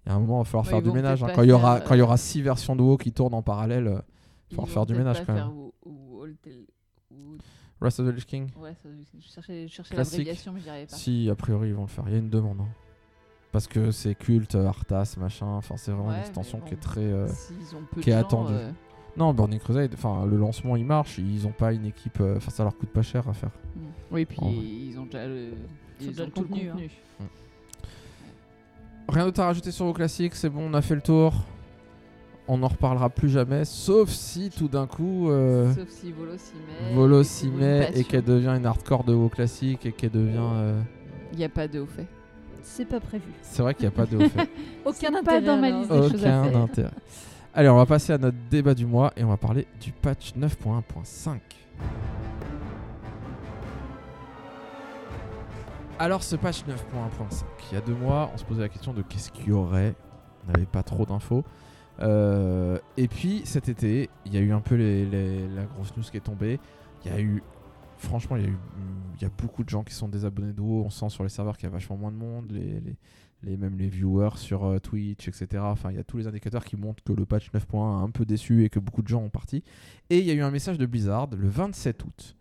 il 0.05 0.09
y 0.09 0.11
a 0.11 0.15
un 0.15 0.19
moment, 0.19 0.37
il 0.37 0.39
va 0.39 0.45
falloir 0.45 0.65
Ouais, 0.65 0.71
faire 0.71 0.81
du 0.81 0.91
ménage. 0.91 1.23
hein. 1.23 1.27
Quand 1.35 1.43
il 1.43 1.49
y 1.49 1.51
aura, 1.51 1.77
faire, 1.77 1.87
quand 1.87 1.95
il 1.95 1.97
y 1.97 2.01
euh, 2.01 2.05
aura 2.05 2.17
six 2.17 2.41
versions 2.41 2.75
de 2.75 2.81
WoW 2.81 2.97
qui 2.97 3.11
tournent 3.11 3.33
en 3.33 3.41
parallèle, 3.43 3.87
euh, 3.87 3.99
Ils 4.51 4.55
faut 4.55 4.61
vont 4.61 4.67
faire 4.67 4.85
du 4.85 4.95
ménage, 4.95 5.23
quand 5.25 5.33
même. 5.33 5.49
Ou, 5.49 5.73
of 7.81 7.95
the 7.97 7.99
Lich 8.13 8.25
King. 8.25 8.47
Ouais, 8.57 8.73
ça- 8.81 8.89
je 9.19 9.27
cherchais, 9.33 9.67
je 9.67 9.73
cherchais 9.73 9.95
l'abréviation, 9.95 10.53
mais 10.53 10.61
j'y 10.61 10.69
arrivais 10.69 10.87
pas. 10.87 10.95
Si, 10.95 11.29
a 11.29 11.35
priori, 11.35 11.69
ils 11.69 11.75
vont 11.75 11.83
le 11.83 11.87
faire. 11.87 12.05
Il 12.07 12.13
y 12.13 12.15
a 12.15 12.19
une 12.19 12.29
demande. 12.29 12.61
hein. 12.61 12.67
Parce 13.55 13.67
que 13.67 13.89
c'est 13.91 14.15
culte, 14.15 14.55
euh, 14.55 14.67
Arthas, 14.67 15.15
machin. 15.17 15.45
Enfin, 15.47 15.75
c'est 15.77 15.91
vraiment 15.91 16.09
Ouais, 16.09 16.15
une 16.15 16.19
extension 16.19 16.59
qui 16.59 16.73
est 16.73 16.77
très. 16.77 16.99
euh, 16.99 17.25
qui 18.01 18.09
est 18.09 18.13
gens, 18.13 18.19
attendu. 18.19 18.51
euh, 18.53 18.69
Non, 19.15 19.33
Burning 19.33 19.59
Crusade, 19.61 19.91
enfin, 19.93 20.25
le 20.25 20.35
lancement 20.35 20.75
il 20.75 20.83
marche. 20.83 21.19
Ils 21.19 21.47
ont 21.47 21.53
pas 21.53 21.71
une 21.71 21.85
équipe. 21.85 22.19
Enfin, 22.35 22.51
ça 22.51 22.63
leur 22.63 22.75
coûte 22.77 22.89
pas 22.89 23.01
cher 23.01 23.25
à 23.29 23.33
faire. 23.33 23.51
hmm. 23.77 23.79
Oui, 24.11 24.25
puis 24.25 24.37
ils 24.43 24.99
ont 24.99 25.05
déjà 25.05 25.25
le, 25.25 25.35
Ils 25.37 25.47
ont 25.47 25.55
ils 26.01 26.07
déjà 26.09 26.23
ont 26.23 26.25
le 26.25 26.31
tout 26.33 26.41
le 26.41 26.47
contenu, 26.49 26.69
contenu. 26.69 26.89
Rien 29.07 29.23
d'autre 29.25 29.39
à 29.39 29.45
rajouter 29.45 29.71
sur 29.71 29.85
vos 29.85 29.93
classiques, 29.93 30.35
c'est 30.35 30.49
bon, 30.49 30.67
on 30.69 30.73
a 30.73 30.81
fait 30.81 30.95
le 30.95 31.01
tour. 31.01 31.33
On 32.47 32.57
n'en 32.57 32.67
reparlera 32.67 33.09
plus 33.09 33.29
jamais, 33.29 33.63
sauf 33.63 34.09
si 34.09 34.49
tout 34.49 34.67
d'un 34.67 34.85
coup. 34.85 35.29
euh, 35.29 35.73
Sauf 35.73 35.87
si 35.89 36.11
Volo 36.11 36.33
s'y 36.37 36.53
met. 36.55 36.93
Volo 36.93 37.21
et 37.21 37.23
s'y 37.23 37.49
met 37.49 37.91
et 37.95 38.03
qu'elle 38.03 38.23
devient 38.25 38.53
une 38.57 38.65
hardcore 38.65 39.03
de 39.05 39.13
WoW 39.13 39.29
classique 39.29 39.85
et 39.85 39.91
qu'elle 39.93 40.11
devient. 40.11 40.37
euh, 40.41 40.81
Il 41.31 41.37
n'y 41.39 41.43
a 41.45 41.49
pas 41.49 41.67
de 41.67 41.79
au 41.79 41.85
fait. 41.85 42.05
C'est 42.67 42.85
pas 42.85 42.99
prévu. 42.99 43.23
C'est 43.41 43.61
vrai 43.61 43.73
qu'il 43.75 43.83
n'y 43.83 43.87
a 43.87 43.91
pas 43.91 44.05
de 44.05 44.27
fait. 44.27 44.49
Aucun 44.85 45.11
pas 45.11 45.19
intérêt 45.19 45.41
dans 45.41 45.57
ma 45.57 45.67
alors. 45.67 45.79
liste 45.81 45.91
des 45.91 45.97
choses 46.09 46.25
à 46.25 46.41
Aucun 46.41 46.49
faire. 46.51 46.61
intérêt. 46.61 46.91
Allez, 47.53 47.69
on 47.69 47.75
va 47.77 47.85
passer 47.85 48.11
à 48.13 48.17
notre 48.17 48.37
débat 48.49 48.73
du 48.73 48.85
mois 48.85 49.13
et 49.15 49.23
on 49.23 49.29
va 49.29 49.37
parler 49.37 49.67
du 49.79 49.91
patch 49.91 50.33
9.1.5. 50.35 51.37
Alors, 55.99 56.23
ce 56.23 56.35
patch 56.35 56.63
9.1.5, 56.65 57.43
il 57.71 57.75
y 57.75 57.77
a 57.77 57.81
deux 57.81 57.95
mois, 57.95 58.29
on 58.33 58.37
se 58.37 58.43
posait 58.43 58.61
la 58.61 58.69
question 58.69 58.93
de 58.93 59.01
qu'est-ce 59.01 59.31
qu'il 59.31 59.47
y 59.47 59.51
aurait. 59.53 59.95
On 60.47 60.51
n'avait 60.51 60.65
pas 60.65 60.83
trop 60.83 61.05
d'infos. 61.05 61.43
Euh, 62.01 62.77
et 62.97 63.07
puis 63.07 63.41
cet 63.45 63.69
été, 63.69 64.09
il 64.25 64.33
y 64.33 64.37
a 64.37 64.41
eu 64.41 64.51
un 64.51 64.59
peu 64.59 64.75
les- 64.75 65.05
les- 65.05 65.47
la 65.47 65.63
grosse 65.63 65.95
news 65.95 66.03
qui 66.03 66.17
est 66.17 66.21
tombée. 66.21 66.59
Il 67.05 67.11
y 67.11 67.15
a 67.15 67.19
eu, 67.21 67.41
franchement, 67.97 68.35
il 68.37 68.43
y 68.43 68.45
a 68.45 68.49
eu, 68.49 68.57
il 69.17 69.21
y 69.21 69.25
a 69.25 69.31
beaucoup 69.37 69.63
de 69.63 69.69
gens 69.69 69.83
qui 69.83 69.93
sont 69.93 70.07
désabonnés 70.09 70.53
de 70.53 70.61
WoW. 70.61 70.83
On 70.85 70.89
sent 70.89 71.09
sur 71.09 71.23
les 71.23 71.29
serveurs 71.29 71.57
qu'il 71.57 71.67
y 71.67 71.71
a 71.71 71.73
vachement 71.73 71.97
moins 71.97 72.11
de 72.11 72.17
monde. 72.17 72.51
Les, 72.51 72.79
les- 72.81 72.97
les, 73.43 73.57
même 73.57 73.77
les 73.77 73.89
viewers 73.89 74.37
sur 74.37 74.63
euh, 74.65 74.79
Twitch, 74.79 75.27
etc. 75.27 75.61
Enfin, 75.61 75.91
il 75.91 75.97
y 75.97 75.99
a 75.99 76.03
tous 76.03 76.17
les 76.17 76.25
indicateurs 76.25 76.65
qui 76.65 76.77
montrent 76.77 77.03
que 77.03 77.13
le 77.13 77.25
patch 77.27 77.51
9.1 77.51 77.77
a 77.77 78.01
un 78.01 78.09
peu 78.09 78.25
déçu 78.25 78.63
et 78.63 78.69
que 78.69 78.79
beaucoup 78.79 79.03
de 79.03 79.07
gens 79.07 79.21
ont 79.21 79.29
parti. 79.29 79.61
Et 80.09 80.17
il 80.19 80.25
y 80.25 80.31
a 80.31 80.33
eu 80.33 80.41
un 80.41 80.49
message 80.49 80.79
de 80.79 80.85
Blizzard 80.87 81.29
le 81.35 81.47
27 81.47 82.03
août. 82.05 82.35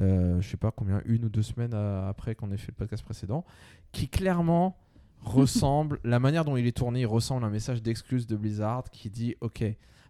Euh, 0.00 0.38
je 0.42 0.48
sais 0.50 0.56
pas 0.58 0.70
combien, 0.70 1.00
une 1.06 1.24
ou 1.24 1.28
deux 1.30 1.40
semaines 1.42 1.72
euh, 1.72 2.10
après 2.10 2.34
qu'on 2.34 2.50
ait 2.50 2.58
fait 2.58 2.72
le 2.72 2.76
podcast 2.76 3.02
précédent, 3.04 3.44
qui 3.92 4.08
clairement 4.08 4.76
ressemble, 5.22 5.98
la 6.04 6.18
manière 6.18 6.44
dont 6.44 6.58
il 6.58 6.66
est 6.66 6.76
tourné, 6.76 7.02
il 7.02 7.06
ressemble 7.06 7.44
à 7.44 7.46
un 7.46 7.50
message 7.50 7.80
d'excuse 7.82 8.26
de 8.26 8.36
Blizzard 8.36 8.84
qui 8.90 9.08
dit 9.08 9.36
Ok, 9.40 9.64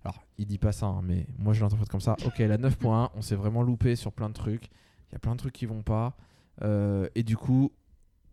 alors 0.05 0.22
il 0.39 0.47
dit 0.47 0.59
pas 0.59 0.72
ça, 0.72 0.86
hein, 0.86 1.01
mais 1.02 1.26
moi 1.39 1.52
je 1.55 1.62
l'interprète 1.62 1.89
comme 1.89 2.01
ça 2.01 2.16
Ok, 2.26 2.39
la 2.39 2.59
9.1, 2.59 3.10
on 3.14 3.22
s'est 3.22 3.35
vraiment 3.36 3.62
loupé 3.62 3.97
sur 3.97 4.12
plein 4.12 4.28
de 4.28 4.35
trucs, 4.35 4.66
il 5.09 5.12
y 5.12 5.16
a 5.16 5.18
plein 5.18 5.32
de 5.32 5.39
trucs 5.39 5.55
qui 5.55 5.66
vont 5.66 5.82
pas, 5.82 6.16
euh, 6.62 7.09
et 7.14 7.22
du 7.22 7.36
coup, 7.36 7.72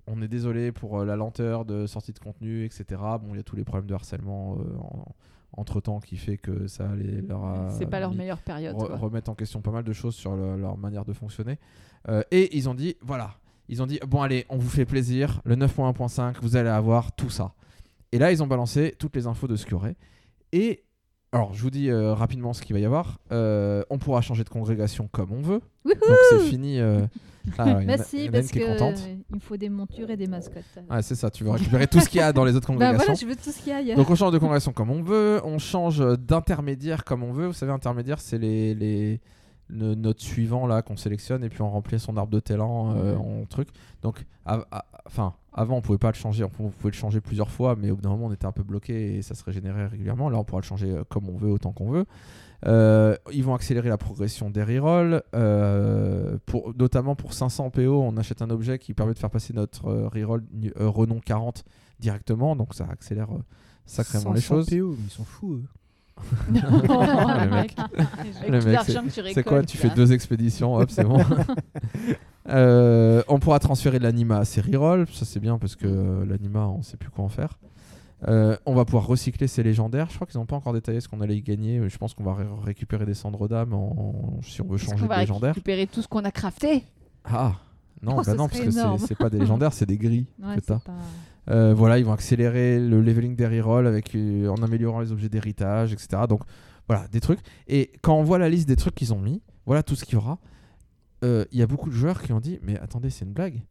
on 0.07 0.22
est 0.22 0.27
désolé 0.27 0.72
pour 0.72 0.99
euh, 0.99 1.06
la 1.06 1.15
lenteur 1.15 1.64
de 1.65 1.85
sortie 1.88 2.11
de 2.11 2.19
contenu, 2.19 2.65
etc. 2.65 2.85
Bon, 3.22 3.30
il 3.34 3.38
y 3.38 3.39
a 3.39 3.43
tous 3.43 3.56
les 3.56 3.64
problèmes 3.64 3.88
de 3.88 3.93
harcèlement 3.93 4.57
entre 5.53 5.81
temps 5.81 5.99
qui 5.99 6.18
fait 6.18 6.38
que 6.38 6.68
ça 6.68 6.95
les- 6.95 7.22
leur 7.22 7.43
a 7.45 7.69
C'est 7.72 7.85
pas 7.85 7.99
leur 7.99 8.14
meilleure 8.14 8.41
période. 8.41 8.76
re- 8.76 8.98
remettre 8.98 9.30
en 9.30 9.35
question 9.35 9.61
pas 9.61 9.72
mal 9.72 9.84
de 9.84 9.93
choses 9.93 10.15
sur 10.15 10.35
le- 10.35 10.57
leur 10.57 10.77
manière 10.77 11.03
de 11.06 11.14
fonctionner. 11.14 11.60
Euh, 12.10 12.23
et 12.31 12.56
ils 12.57 12.68
ont 12.69 12.73
dit, 12.73 12.95
voilà, 13.02 13.35
ils 13.68 13.81
ont 13.84 13.85
dit, 13.85 13.99
bon 14.07 14.22
allez, 14.22 14.45
on 14.49 14.57
vous 14.57 14.69
fait 14.69 14.85
plaisir, 14.85 15.41
le 15.45 15.56
9.1.5, 15.56 16.38
vous 16.41 16.56
allez 16.56 16.69
avoir 16.69 17.11
tout 17.14 17.30
ça. 17.30 17.53
Et 18.11 18.18
là, 18.18 18.31
ils 18.31 18.41
ont 18.41 18.48
balancé 18.48 18.95
toutes 18.98 19.15
les 19.15 19.27
infos 19.27 19.48
de 19.48 19.56
ce 19.56 19.64
qu'il 19.65 19.73
y 19.73 19.76
aurait. 19.76 19.95
Et 20.52 20.84
alors, 21.34 21.53
je 21.53 21.62
vous 21.62 21.70
dis 21.70 21.90
euh, 21.90 22.14
rapidement 22.14 22.52
ce 22.53 22.62
qu'il 22.62 22.74
va 22.74 22.80
y 22.80 22.86
avoir. 22.86 23.20
Euh, 23.32 23.84
on 23.90 23.98
pourra 23.98 24.22
changer 24.22 24.44
de 24.44 24.49
congrégation 24.49 25.08
comme 25.12 25.32
on 25.32 25.41
veut. 25.41 25.62
Donc 25.86 25.95
c'est 26.30 26.40
fini. 26.40 26.80
euh, 26.80 27.02
Ah, 27.58 27.66
ouais, 27.78 27.86
Bah 27.86 27.94
a 27.94 27.98
parce 27.98 28.10
qui 28.52 28.60
est 28.60 28.66
contente. 28.66 28.99
il 29.30 29.36
me 29.36 29.40
faut 29.40 29.56
des 29.58 29.70
montures 29.70 30.10
et 30.10 30.18
des 30.18 30.28
mascottes. 30.28 30.64
Ouais, 30.90 31.02
c'est 31.02 31.16
ça, 31.16 31.30
tu 31.32 31.44
veux 31.44 31.52
récupérer 31.52 31.88
tout 31.88 31.99
ce 31.99 32.10
qu'il 32.10 32.20
y 32.20 32.24
a 32.24 32.34
dans 32.34 32.44
les 32.44 32.56
autres 32.56 32.68
Bah 32.74 32.74
congrégations. 32.74 32.98
voilà, 33.06 33.14
je 33.20 33.26
veux 33.26 33.36
tout 33.36 33.49
ce 33.52 33.58
qu'il 33.60 33.70
y 33.70 33.72
a 33.72 33.78
ailleurs. 33.78 33.98
Donc 33.98 34.10
on 34.10 34.16
change 34.16 34.32
de 34.34 34.38
congrégation 34.38 34.74
comme 34.74 34.91
on 34.91 35.02
veut, 35.02 35.40
on 35.45 35.58
change 35.58 35.99
d'intermédiaire 36.20 37.03
comme 37.06 37.24
on 37.24 37.32
veut. 37.32 37.48
Vous 37.48 37.53
savez, 37.53 37.72
intermédiaire, 37.72 38.20
c'est 38.20 38.38
les, 38.38 38.76
les 38.76 39.20
le- 39.72 39.95
notre 39.95 40.22
suivant 40.22 40.68
là 40.68 40.81
qu'on 40.81 40.98
sélectionne 40.98 41.43
et 41.43 41.49
puis 41.49 41.61
on 41.61 41.69
remplit 41.69 41.99
son 41.99 42.18
arbre 42.18 42.31
de 42.31 42.39
talent 42.39 42.95
euh, 42.95 43.15
en 43.15 43.45
truc. 43.45 43.69
Donc, 44.02 44.26
enfin, 45.06 45.34
avant 45.53 45.77
on 45.77 45.81
pouvait 45.81 45.98
pas 45.98 46.10
le 46.10 46.15
changer, 46.15 46.43
on 46.43 46.49
pou- 46.49 46.64
on 46.65 46.69
pouvait 46.69 46.91
le 46.91 46.95
changer 46.98 47.22
plusieurs 47.22 47.49
fois, 47.52 47.76
mais 47.77 47.91
au 47.91 47.95
bout 47.95 48.02
d'un 48.02 48.10
moment 48.10 48.27
on 48.27 48.34
était 48.34 48.45
un 48.45 48.52
peu 48.52 48.64
bloqué 48.64 49.15
et 49.18 49.22
ça 49.22 49.35
se 49.35 49.43
régénérait 49.43 49.88
régulièrement. 49.88 50.30
Là, 50.30 50.38
on 50.38 50.43
pourra 50.43 50.61
le 50.61 50.65
changer 50.65 50.91
euh, 50.91 51.03
comme 51.10 51.27
on 51.30 51.38
veut, 51.38 51.49
autant 51.49 51.72
qu'on 51.72 51.89
veut. 51.91 52.06
Euh, 52.68 53.15
ils 53.34 53.43
vont 53.43 53.56
accélérer 53.56 53.89
la 53.89 53.98
progression 53.98 54.49
des 54.52 54.64
rerolls, 54.64 55.23
euh, 55.34 56.38
pour, 56.45 56.73
notamment 56.77 57.15
pour 57.15 57.34
500 57.34 57.72
PO, 57.72 58.02
on 58.03 58.15
achète 58.18 58.41
un 58.43 58.49
objet 58.52 58.77
qui 58.77 58.93
permet 58.93 59.14
de 59.15 59.19
faire 59.19 59.31
passer 59.31 59.52
notre 59.53 59.89
reroll 60.14 60.43
renom 60.77 61.19
40 61.19 61.64
directement, 61.99 62.56
donc 62.56 62.76
ça 62.76 62.85
accélère 62.89 63.30
sacrément 63.85 64.31
les 64.34 64.41
500 64.41 64.56
choses. 64.56 64.69
PO, 64.69 64.95
ils 65.03 65.10
sont 65.10 65.23
fous. 65.23 65.53
eux. 65.56 65.64
le 66.52 67.49
mec, 67.49 67.76
mec, 68.65 69.34
c'est 69.34 69.43
quoi 69.43 69.64
Tu 69.64 69.77
fais 69.77 69.89
deux 69.89 70.11
expéditions, 70.14 70.76
hop, 70.76 70.89
c'est 70.91 71.03
bon. 71.03 71.19
Euh, 72.49 73.22
on 73.27 73.38
pourra 73.39 73.60
transférer 73.60 73.99
de 73.99 74.03
l'anima 74.03 74.39
à 74.39 74.45
ses 74.45 74.61
rerolls, 74.61 75.06
ça 75.14 75.26
c'est 75.26 75.39
bien 75.39 75.60
parce 75.60 75.76
que 75.76 76.26
l'anima 76.27 76.68
on 76.68 76.81
sait 76.81 76.98
plus 76.98 77.10
quoi 77.11 77.23
en 77.23 77.30
faire. 77.30 77.60
Euh, 78.27 78.57
on 78.65 78.73
va 78.73 78.84
pouvoir 78.84 79.06
recycler 79.06 79.48
ses 79.48 79.61
légendaires. 79.61 80.07
Je 80.10 80.15
crois 80.15 80.26
qu'ils 80.26 80.39
n'ont 80.39 80.48
pas 80.48 80.56
encore 80.56 80.73
détaillé 80.73 80.99
ce 81.02 81.07
qu'on 81.07 81.22
allait 81.22 81.38
y 81.38 81.41
gagner. 81.43 81.80
mais 81.80 81.89
Je 81.89 81.98
pense 81.99 82.14
qu'on 82.15 82.23
va 82.23 82.34
ré- 82.34 82.45
récupérer 82.64 83.06
des 83.06 83.14
cendres 83.14 83.48
d'âme 83.48 83.73
en- 83.73 84.39
si 84.41 84.60
on 84.61 84.68
veut 84.68 84.77
changer 84.77 84.95
qu'on 84.95 85.03
de 85.03 85.07
va 85.07 85.19
légendaire. 85.19 85.53
récupérer 85.53 85.85
tout 85.88 86.02
ce 86.02 86.07
qu'on 86.07 86.26
a 86.26 86.31
crafté? 86.31 86.84
Ah 87.26 87.53
non, 88.02 88.15
Oh, 88.18 88.22
bah 88.26 88.34
non 88.34 88.48
parce 88.48 88.60
que 88.61 88.72
c'est- 89.07 89.15
pas 89.15 89.30
des 89.30 89.39
légendaires, 89.39 89.73
c'est 89.73 89.85
des 89.85 89.98
gris 89.98 90.26
Ouais, 90.43 90.56
que 90.56 90.61
t'as. 90.61 90.80
pas- 90.80 90.91
Euh, 91.49 91.73
voilà, 91.73 91.97
ils 91.97 92.05
vont 92.05 92.13
accélérer 92.13 92.80
le 92.80 93.01
leveling 93.01 93.35
des 93.35 93.47
rerolls 93.47 93.88
avec, 93.88 94.15
euh, 94.15 94.47
en 94.49 94.61
améliorant 94.61 94.99
les 94.99 95.11
objets 95.11 95.30
d'héritage, 95.30 95.93
etc. 95.93 96.23
Donc 96.30 96.41
voilà, 96.88 97.07
des 97.07 97.19
trucs. 97.19 97.39
Et 97.68 97.91
quand 98.01 98.15
on 98.15 98.23
voit 98.23 98.38
la 98.38 98.49
liste 98.49 98.68
des 98.68 98.76
trucs 98.76 98.95
qu'ils 98.95 99.13
ont 99.13 99.22
mis, 99.22 99.41
voilà 99.65 99.84
tout 99.84 99.95
ce 99.95 100.05
qu'il 100.05 100.15
y 100.15 100.18
aura. 100.18 100.39
Euh, 101.23 101.45
Il 101.51 101.59
y 101.59 101.61
a 101.61 101.68
beaucoup 101.68 101.89
de 101.89 101.95
joueurs 101.95 102.22
qui 102.22 102.34
ont 102.34 102.39
dit 102.39 102.59
Mais 102.61 102.77
attendez, 102.80 103.09
c'est 103.09 103.26
une 103.26 103.34
blague. 103.34 103.61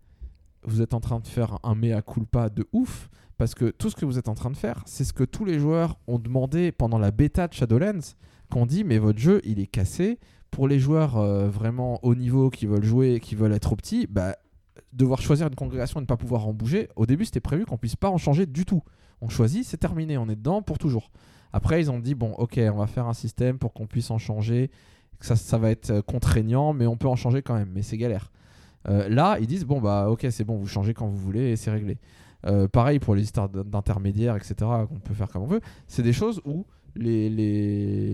Vous 0.65 0.83
êtes 0.83 0.95
en 0.95 1.01
train 1.01 1.21
de 1.21 1.27
faire 1.27 1.59
un 1.63 1.75
mea 1.75 2.03
culpa 2.03 2.49
de 2.49 2.67
ouf. 2.73 3.09
Parce 3.39 3.55
que 3.55 3.71
tout 3.71 3.89
ce 3.89 3.97
que 3.97 4.05
vous 4.05 4.19
êtes 4.19 4.29
en 4.29 4.35
train 4.35 4.51
de 4.51 4.57
faire, 4.57 4.83
c'est 4.85 5.05
ce 5.05 5.15
que 5.15 5.25
tous 5.25 5.47
les 5.47 5.59
joueurs 5.59 5.99
ont 6.07 6.19
demandé 6.19 6.73
pendant 6.73 6.99
la 6.99 7.11
bêta 7.11 7.49
de 7.49 7.55
Shadowlands. 7.55 8.15
Qu'on 8.51 8.67
dit 8.67 8.85
Mais 8.85 8.99
votre 8.99 9.19
jeu, 9.19 9.41
il 9.45 9.61
est 9.61 9.67
cassé. 9.67 10.19
Pour 10.51 10.67
les 10.67 10.81
joueurs 10.81 11.23
vraiment 11.49 12.01
haut 12.03 12.17
niveau 12.17 12.51
qui 12.51 12.67
veulent 12.67 12.85
jouer, 12.85 13.21
qui 13.21 13.37
veulent 13.37 13.53
être 13.53 13.77
petits, 13.77 14.09
bah, 14.09 14.37
devoir 14.93 15.21
choisir 15.21 15.47
une 15.47 15.55
congrégation 15.55 16.01
et 16.01 16.03
ne 16.03 16.07
pas 16.07 16.17
pouvoir 16.17 16.47
en 16.47 16.53
bouger, 16.53 16.89
au 16.97 17.07
début 17.07 17.25
c'était 17.25 17.41
prévu 17.41 17.65
qu'on 17.65 17.77
puisse 17.77 17.97
pas 17.97 18.11
en 18.11 18.19
changer 18.19 18.47
du 18.47 18.65
tout. 18.65 18.83
On 19.21 19.29
choisit, 19.29 19.65
c'est 19.65 19.77
terminé, 19.77 20.19
on 20.19 20.29
est 20.29 20.37
dedans 20.37 20.63
pour 20.63 20.79
toujours. 20.79 21.11
Après 21.53 21.81
ils 21.81 21.91
ont 21.91 21.99
dit 21.99 22.15
bon 22.15 22.33
ok 22.35 22.59
on 22.73 22.77
va 22.77 22.87
faire 22.87 23.07
un 23.07 23.13
système 23.15 23.59
pour 23.59 23.73
qu'on 23.73 23.87
puisse 23.87 24.11
en 24.11 24.19
changer, 24.19 24.71
ça, 25.21 25.37
ça 25.37 25.59
va 25.59 25.71
être 25.71 25.91
euh, 25.91 26.03
contraignant 26.03 26.73
mais 26.73 26.87
on 26.87 26.97
peut 26.97 27.09
en 27.09 27.17
changer 27.17 27.43
quand 27.43 27.55
même, 27.55 27.71
mais 27.75 27.83
c'est 27.83 27.97
galère. 27.97 28.31
Euh, 28.89 29.09
là 29.09 29.39
ils 29.41 29.47
disent 29.47 29.65
bon 29.65 29.81
bah 29.81 30.09
ok 30.09 30.27
c'est 30.31 30.45
bon 30.45 30.57
vous 30.57 30.67
changez 30.67 30.95
quand 30.95 31.07
vous 31.07 31.19
voulez 31.19 31.51
et 31.51 31.57
c'est 31.57 31.71
réglé. 31.71 31.99
Euh, 32.47 32.69
pareil 32.69 32.99
pour 32.99 33.15
les 33.15 33.23
histoires 33.23 33.51
d'intermédiaires 33.51 34.35
etc 34.35 34.55
qu'on 34.89 34.99
peut 34.99 35.13
faire 35.13 35.29
comme 35.29 35.43
on 35.43 35.47
veut, 35.47 35.61
c'est 35.87 36.03
des 36.03 36.15
choses 36.15 36.41
où 36.47 36.65
les, 36.97 37.31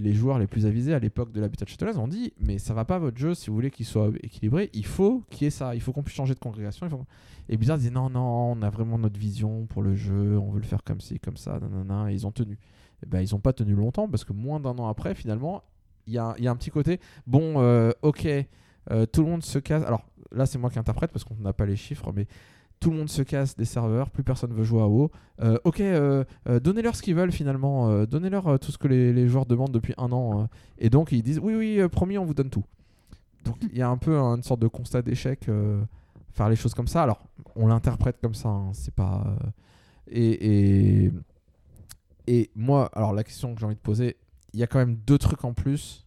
les, 0.01 0.13
joueurs 0.13 0.39
les 0.39 0.47
plus 0.47 0.67
avisés 0.67 0.95
à 0.95 0.99
l'époque 0.99 1.33
de 1.33 1.41
l'Habitat 1.41 1.65
de 1.65 1.71
Châteaulaz 1.71 1.99
ont 1.99 2.09
dit 2.09 2.33
mais 2.41 2.59
ça 2.59 2.75
va 2.75 2.85
pas 2.85 2.99
votre 2.99 3.17
jeu 3.17 3.35
si 3.35 3.49
vous 3.49 3.57
voulez 3.57 3.71
qu'il 3.71 3.87
soit 3.87 4.11
équilibré 4.23 4.71
il 4.75 4.85
faut 4.85 5.23
qu'il 5.31 5.45
y 5.45 5.49
ait 5.49 5.51
ça 5.51 5.75
il 5.75 5.81
faut 5.81 5.93
qu'on 5.93 6.03
puisse 6.03 6.17
changer 6.17 6.35
de 6.35 6.39
congrégation 6.39 6.89
faut... 6.89 7.05
et 7.49 7.57
Blizzard 7.57 7.79
disait 7.79 7.91
non 7.91 8.11
non 8.11 8.53
on 8.53 8.63
a 8.63 8.71
vraiment 8.71 8.99
notre 8.99 9.19
vision 9.19 9.67
pour 9.67 9.83
le 9.83 9.95
jeu 9.95 10.39
on 10.39 10.51
veut 10.51 10.61
le 10.61 10.67
faire 10.67 10.85
comme 10.85 11.01
ci 11.01 11.19
comme 11.19 11.37
ça 11.37 11.59
nanana, 11.59 12.11
et 12.11 12.15
ils 12.15 12.27
ont 12.27 12.33
tenu. 12.33 12.59
Et 13.03 13.07
ben 13.07 13.21
ils 13.21 13.35
ont 13.35 13.41
pas 13.41 13.53
tenu 13.53 13.75
longtemps 13.75 14.09
parce 14.09 14.25
que 14.25 14.33
moins 14.33 14.61
d'un 14.61 14.79
an 14.79 14.89
après 14.89 15.15
finalement 15.15 15.63
il 16.07 16.15
y 16.15 16.19
a, 16.19 16.35
y 16.39 16.47
a 16.47 16.51
un 16.51 16.57
petit 16.57 16.71
côté 16.71 17.01
bon 17.27 17.55
euh, 17.57 17.93
ok 18.03 18.27
euh, 18.91 19.05
tout 19.07 19.23
le 19.23 19.29
monde 19.29 19.43
se 19.43 19.59
casse. 19.59 19.85
Alors 19.85 20.07
là 20.33 20.47
c'est 20.47 20.59
moi 20.59 20.71
qui 20.71 20.79
interprète 20.79 21.13
parce 21.13 21.25
qu'on 21.25 21.37
n'a 21.37 21.53
pas 21.53 21.67
les 21.67 21.77
chiffres 21.77 22.13
mais 22.15 22.27
tout 22.87 22.93
le 22.93 22.99
monde 22.99 23.11
se 23.11 23.23
casse 23.23 23.57
des 23.57 23.65
serveurs, 23.65 24.11
plus 24.11 24.23
personne 24.23 24.53
veut 24.53 24.63
jouer 24.63 24.81
à 24.81 24.87
WoW. 24.87 25.11
Euh, 25.43 25.59
ok, 25.65 25.81
euh, 25.81 26.23
euh, 26.49 26.61
donnez-leur 26.61 26.95
ce 26.95 27.03
qu'ils 27.03 27.17
veulent 27.17 27.33
finalement, 27.33 28.05
donnez-leur 28.05 28.61
tout 28.61 28.71
ce 28.71 28.79
que 28.79 28.87
les, 28.87 29.27
joueurs 29.27 29.45
demandent 29.45 29.73
depuis 29.73 29.93
un 29.99 30.13
an. 30.13 30.49
et 30.79 30.89
donc 30.89 31.11
ils 31.11 31.21
disent 31.21 31.41
oui, 31.41 31.57
oui, 31.57 31.89
promis, 31.89 32.17
on 32.17 32.25
vous 32.25 32.33
donne 32.33 32.49
tout. 32.49 32.63
Donc 33.45 33.57
il 33.61 33.77
y 33.77 33.83
a 33.83 33.89
un 33.89 33.97
peu 33.97 34.17
une 34.17 34.45
sorte 34.45 34.61
de 34.61 34.69
constat 34.69 35.03
d'échec, 35.03 35.51
faire 36.33 36.49
les 36.49 36.55
choses 36.55 36.75
comme 36.75 36.87
ça. 36.87 37.03
Alors 37.03 37.27
on 37.57 37.67
l'interprète 37.67 38.21
comme 38.23 38.35
ça, 38.35 38.51
hein, 38.51 38.71
c'est 38.73 38.95
pas. 38.95 39.37
et, 40.07 41.07
et, 41.07 41.13
et 42.29 42.51
moi, 42.55 42.89
alors 42.95 43.15
la 43.15 43.25
question 43.25 43.53
que 43.53 43.59
j'ai 43.59 43.67
envie 43.67 43.75
de 43.75 43.81
poser, 43.81 44.17
il 44.53 44.61
y 44.61 44.63
a 44.63 44.69
quand 44.69 44.79
même 44.79 44.95
deux 44.95 45.19
trucs 45.19 45.45
en 45.45 45.55
plus 45.55 46.07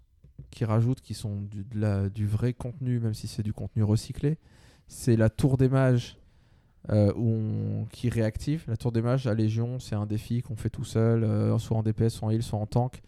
qui 0.49 0.64
rajoutent 0.64 1.01
qui 1.01 1.14
sont 1.14 1.41
du 1.43 2.26
vrai 2.26 2.53
contenu, 2.53 3.01
même 3.01 3.14
si 3.14 3.27
c'est 3.27 3.43
du 3.43 3.51
contenu 3.51 3.84
recyclé. 3.84 4.38
C'est 4.88 5.18
la 5.18 5.30
tour 5.30 5.57
des 5.57 5.68
mages 5.68 6.15
euh, 6.91 7.11
où 7.15 7.30
on- 7.30 7.85
qui 7.91 8.10
réactive. 8.10 8.64
La 8.68 8.77
tour 8.77 8.91
des 8.91 9.01
mages 9.01 9.27
à 9.27 9.34
Légion, 9.34 9.80
c'est 9.80 9.95
un 9.95 10.06
défi 10.06 10.41
qu'on 10.41 10.56
fait 10.56 10.69
tout 10.69 10.84
seul, 10.84 11.23
euh, 11.23 11.57
soit 11.60 11.77
en 11.77 11.84
DPS, 11.84 12.10
soit 12.14 12.27
en 12.27 12.31
heal, 12.31 12.41
soit 12.43 12.60
en 12.60 12.65
tank, 12.65 13.01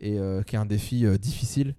et 0.00 0.18
euh, 0.18 0.42
qui 0.42 0.56
est 0.56 0.58
un 0.58 0.66
défi 0.66 1.04
difficile. 1.18 1.74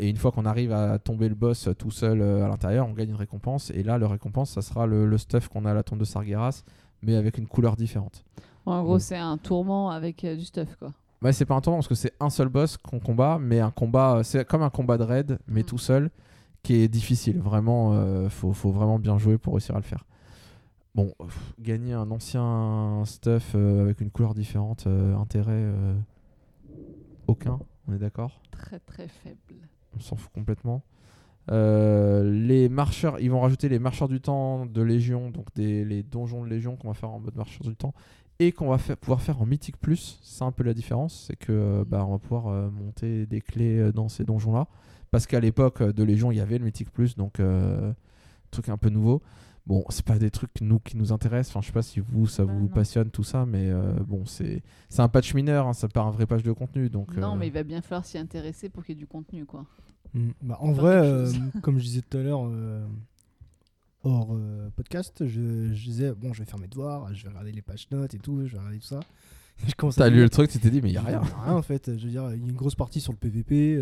Et 0.00 0.08
une 0.08 0.16
fois 0.16 0.32
qu'on 0.32 0.46
arrive 0.46 0.72
à 0.72 0.98
tomber 0.98 1.28
le 1.28 1.34
boss 1.34 1.68
tout 1.76 1.90
seul 1.90 2.22
à 2.22 2.48
l'intérieur, 2.48 2.88
on 2.88 2.94
gagne 2.94 3.10
une 3.10 3.14
récompense. 3.16 3.70
Et 3.70 3.82
là, 3.82 3.98
le 3.98 4.06
récompense, 4.06 4.50
ça 4.52 4.62
sera 4.62 4.86
le, 4.86 5.04
le 5.04 5.18
stuff 5.18 5.48
qu'on 5.48 5.66
a 5.66 5.72
à 5.72 5.74
la 5.74 5.82
tombe 5.82 5.98
de 5.98 6.06
Sargeras, 6.06 6.62
mais 7.02 7.16
avec 7.16 7.36
une 7.36 7.46
couleur 7.46 7.76
différente. 7.76 8.24
En 8.64 8.82
gros, 8.82 8.98
c'est 8.98 9.18
un 9.18 9.36
tourment 9.36 9.90
avec 9.90 10.24
du 10.24 10.44
stuff, 10.46 10.74
quoi. 10.78 10.92
Ouais, 11.20 11.34
c'est 11.34 11.44
pas 11.44 11.54
un 11.54 11.60
tournoi 11.60 11.78
parce 11.78 11.88
que 11.88 11.94
c'est 11.94 12.14
un 12.18 12.30
seul 12.30 12.48
boss 12.48 12.78
qu'on 12.78 12.98
combat, 12.98 13.38
mais 13.38 13.60
un 13.60 13.70
combat, 13.70 14.20
c'est 14.24 14.46
comme 14.46 14.62
un 14.62 14.70
combat 14.70 14.96
de 14.96 15.02
raid, 15.02 15.38
mais 15.48 15.60
Mm. 15.60 15.64
tout 15.66 15.76
seul, 15.78 16.10
qui 16.62 16.76
est 16.76 16.88
difficile. 16.88 17.38
Vraiment, 17.38 17.92
euh, 17.92 18.30
faut, 18.30 18.54
faut 18.54 18.70
vraiment 18.70 18.98
bien 18.98 19.18
jouer 19.18 19.36
pour 19.36 19.52
réussir 19.54 19.74
à 19.74 19.78
le 19.80 19.84
faire. 19.84 20.06
Bon, 20.94 21.14
pff, 21.18 21.54
gagner 21.60 21.92
un 21.92 22.10
ancien 22.10 23.02
stuff 23.04 23.52
euh, 23.54 23.82
avec 23.82 24.00
une 24.00 24.10
couleur 24.10 24.34
différente, 24.34 24.86
euh, 24.86 25.14
intérêt 25.16 25.52
euh, 25.52 25.94
aucun, 27.26 27.60
on 27.86 27.94
est 27.94 27.98
d'accord? 27.98 28.40
Très 28.50 28.80
très 28.80 29.06
faible. 29.06 29.38
On 29.96 30.00
s'en 30.00 30.16
fout 30.16 30.32
complètement. 30.32 30.82
Les 31.50 32.68
marcheurs, 32.68 33.20
ils 33.20 33.30
vont 33.30 33.40
rajouter 33.40 33.68
les 33.68 33.78
marcheurs 33.78 34.08
du 34.08 34.20
temps 34.20 34.66
de 34.66 34.82
Légion, 34.82 35.30
donc 35.30 35.46
des, 35.54 35.84
les 35.84 36.02
donjons 36.02 36.44
de 36.44 36.48
Légion 36.48 36.76
qu'on 36.76 36.88
va 36.88 36.94
faire 36.94 37.10
en 37.10 37.20
mode 37.20 37.36
marcheurs 37.36 37.66
du 37.66 37.74
temps 37.74 37.94
et 38.38 38.52
qu'on 38.52 38.68
va 38.68 38.76
faire, 38.76 38.98
pouvoir 38.98 39.22
faire 39.22 39.40
en 39.40 39.46
mythique 39.46 39.78
plus. 39.78 40.18
C'est 40.22 40.44
un 40.44 40.52
peu 40.52 40.62
la 40.62 40.74
différence, 40.74 41.26
c'est 41.26 41.36
que 41.36 41.84
bah, 41.88 42.04
on 42.06 42.10
va 42.10 42.18
pouvoir 42.18 42.70
monter 42.70 43.24
des 43.24 43.40
clés 43.40 43.92
dans 43.94 44.08
ces 44.08 44.24
donjons 44.24 44.52
là. 44.52 44.66
Parce 45.10 45.26
qu'à 45.26 45.40
l'époque 45.40 45.82
de 45.82 46.02
Légion, 46.02 46.30
il 46.30 46.36
y 46.36 46.40
avait 46.40 46.58
le 46.58 46.64
mythique 46.66 46.90
plus, 46.90 47.16
donc 47.16 47.40
truc 48.50 48.68
un 48.68 48.76
peu 48.76 48.90
nouveau. 48.90 49.22
Bon, 49.68 49.84
c'est 49.90 50.04
pas 50.04 50.18
des 50.18 50.30
trucs 50.30 50.62
nous 50.62 50.78
qui 50.78 50.96
nous 50.96 51.12
intéressent. 51.12 51.54
Enfin, 51.54 51.60
je 51.60 51.66
sais 51.66 51.72
pas 51.74 51.82
si 51.82 52.00
vous 52.00 52.26
ça 52.26 52.46
Bah, 52.46 52.54
vous 52.54 52.68
passionne 52.68 53.10
tout 53.10 53.22
ça, 53.22 53.44
mais 53.44 53.68
euh, 53.68 53.92
bon, 54.00 54.24
c'est 54.24 54.62
c'est 54.88 55.02
un 55.02 55.08
patch 55.08 55.34
mineur, 55.34 55.66
hein, 55.66 55.74
c'est 55.74 55.92
pas 55.92 56.00
un 56.00 56.10
vrai 56.10 56.24
patch 56.24 56.42
de 56.42 56.52
contenu, 56.52 56.88
donc. 56.88 57.14
Non, 57.18 57.34
euh, 57.34 57.36
mais 57.36 57.48
il 57.48 57.52
va 57.52 57.62
bien 57.64 57.82
falloir 57.82 58.06
s'y 58.06 58.16
intéresser 58.16 58.70
pour 58.70 58.82
qu'il 58.82 58.94
y 58.94 58.98
ait 58.98 59.00
du 59.00 59.06
contenu, 59.06 59.44
quoi. 59.44 59.66
Mm. 60.14 60.30
Bah, 60.42 60.56
en 60.60 60.72
vrai, 60.72 60.96
euh, 60.96 61.30
comme 61.62 61.78
je 61.78 61.84
disais 61.84 62.02
tout 62.08 62.16
à 62.16 62.22
l'heure, 62.22 62.46
euh, 62.46 62.82
hors 64.04 64.30
euh, 64.32 64.70
podcast, 64.74 65.26
je, 65.26 65.72
je 65.74 65.84
disais 65.84 66.12
bon, 66.12 66.32
je 66.32 66.42
vais 66.42 66.48
faire 66.48 66.58
mes 66.58 66.68
devoirs, 66.68 67.12
je 67.14 67.22
vais 67.24 67.28
regarder 67.28 67.52
les 67.52 67.62
patch 67.62 67.90
notes 67.90 68.14
et 68.14 68.18
tout, 68.18 68.46
je 68.46 68.52
vais 68.52 68.58
regarder 68.58 68.78
tout 68.78 68.86
ça. 68.86 69.00
je 69.66 69.74
commence 69.74 69.98
à 69.98 70.04
T'as 70.04 70.10
lu 70.10 70.22
le 70.22 70.30
truc, 70.30 70.50
tu 70.50 70.58
t'es 70.58 70.70
dit, 70.70 70.80
mais 70.80 70.90
il 70.90 70.94
y 70.94 70.98
a 70.98 71.02
rien. 71.02 71.20
rien 71.20 71.54
en 71.54 71.62
fait. 71.62 71.98
Je 71.98 72.04
veux 72.04 72.10
dire, 72.10 72.30
il 72.32 72.40
y 72.40 72.44
a 72.44 72.48
une 72.48 72.56
grosse 72.56 72.74
partie 72.74 73.00
sur 73.00 73.12
le 73.12 73.18
PVP. 73.18 73.78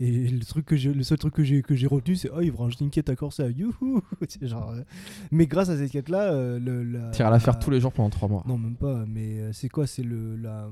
Et 0.00 0.28
le, 0.28 0.44
truc 0.44 0.64
que 0.66 0.76
j'ai, 0.76 0.92
le 0.92 1.02
seul 1.02 1.18
truc 1.18 1.34
que 1.34 1.44
j'ai, 1.44 1.62
que 1.62 1.74
j'ai 1.74 1.86
retenu, 1.86 2.16
c'est 2.16 2.28
oh, 2.34 2.40
ils 2.40 2.50
vont 2.50 2.64
rajouter 2.64 2.84
une 2.84 2.90
quête 2.90 3.08
à 3.08 3.16
Corsair. 3.16 3.50
Youhou 3.50 4.02
genre, 4.42 4.70
euh, 4.70 4.82
Mais 5.30 5.46
grâce 5.46 5.68
à 5.68 5.76
cette 5.76 5.90
quête-là, 5.90 6.32
euh, 6.32 6.58
le, 6.58 6.82
la, 6.82 7.10
Tire 7.10 7.26
à 7.26 7.30
la 7.30 7.38
faire 7.38 7.54
la- 7.54 7.60
tous 7.60 7.70
les 7.70 7.80
jours 7.80 7.92
pendant 7.92 8.10
3 8.10 8.28
mois. 8.28 8.42
Non, 8.46 8.58
même 8.58 8.76
pas. 8.76 9.04
Mais 9.06 9.38
euh, 9.40 9.52
c'est 9.52 9.68
quoi? 9.68 9.86
C'est 9.86 10.02
le, 10.02 10.36
la, 10.36 10.68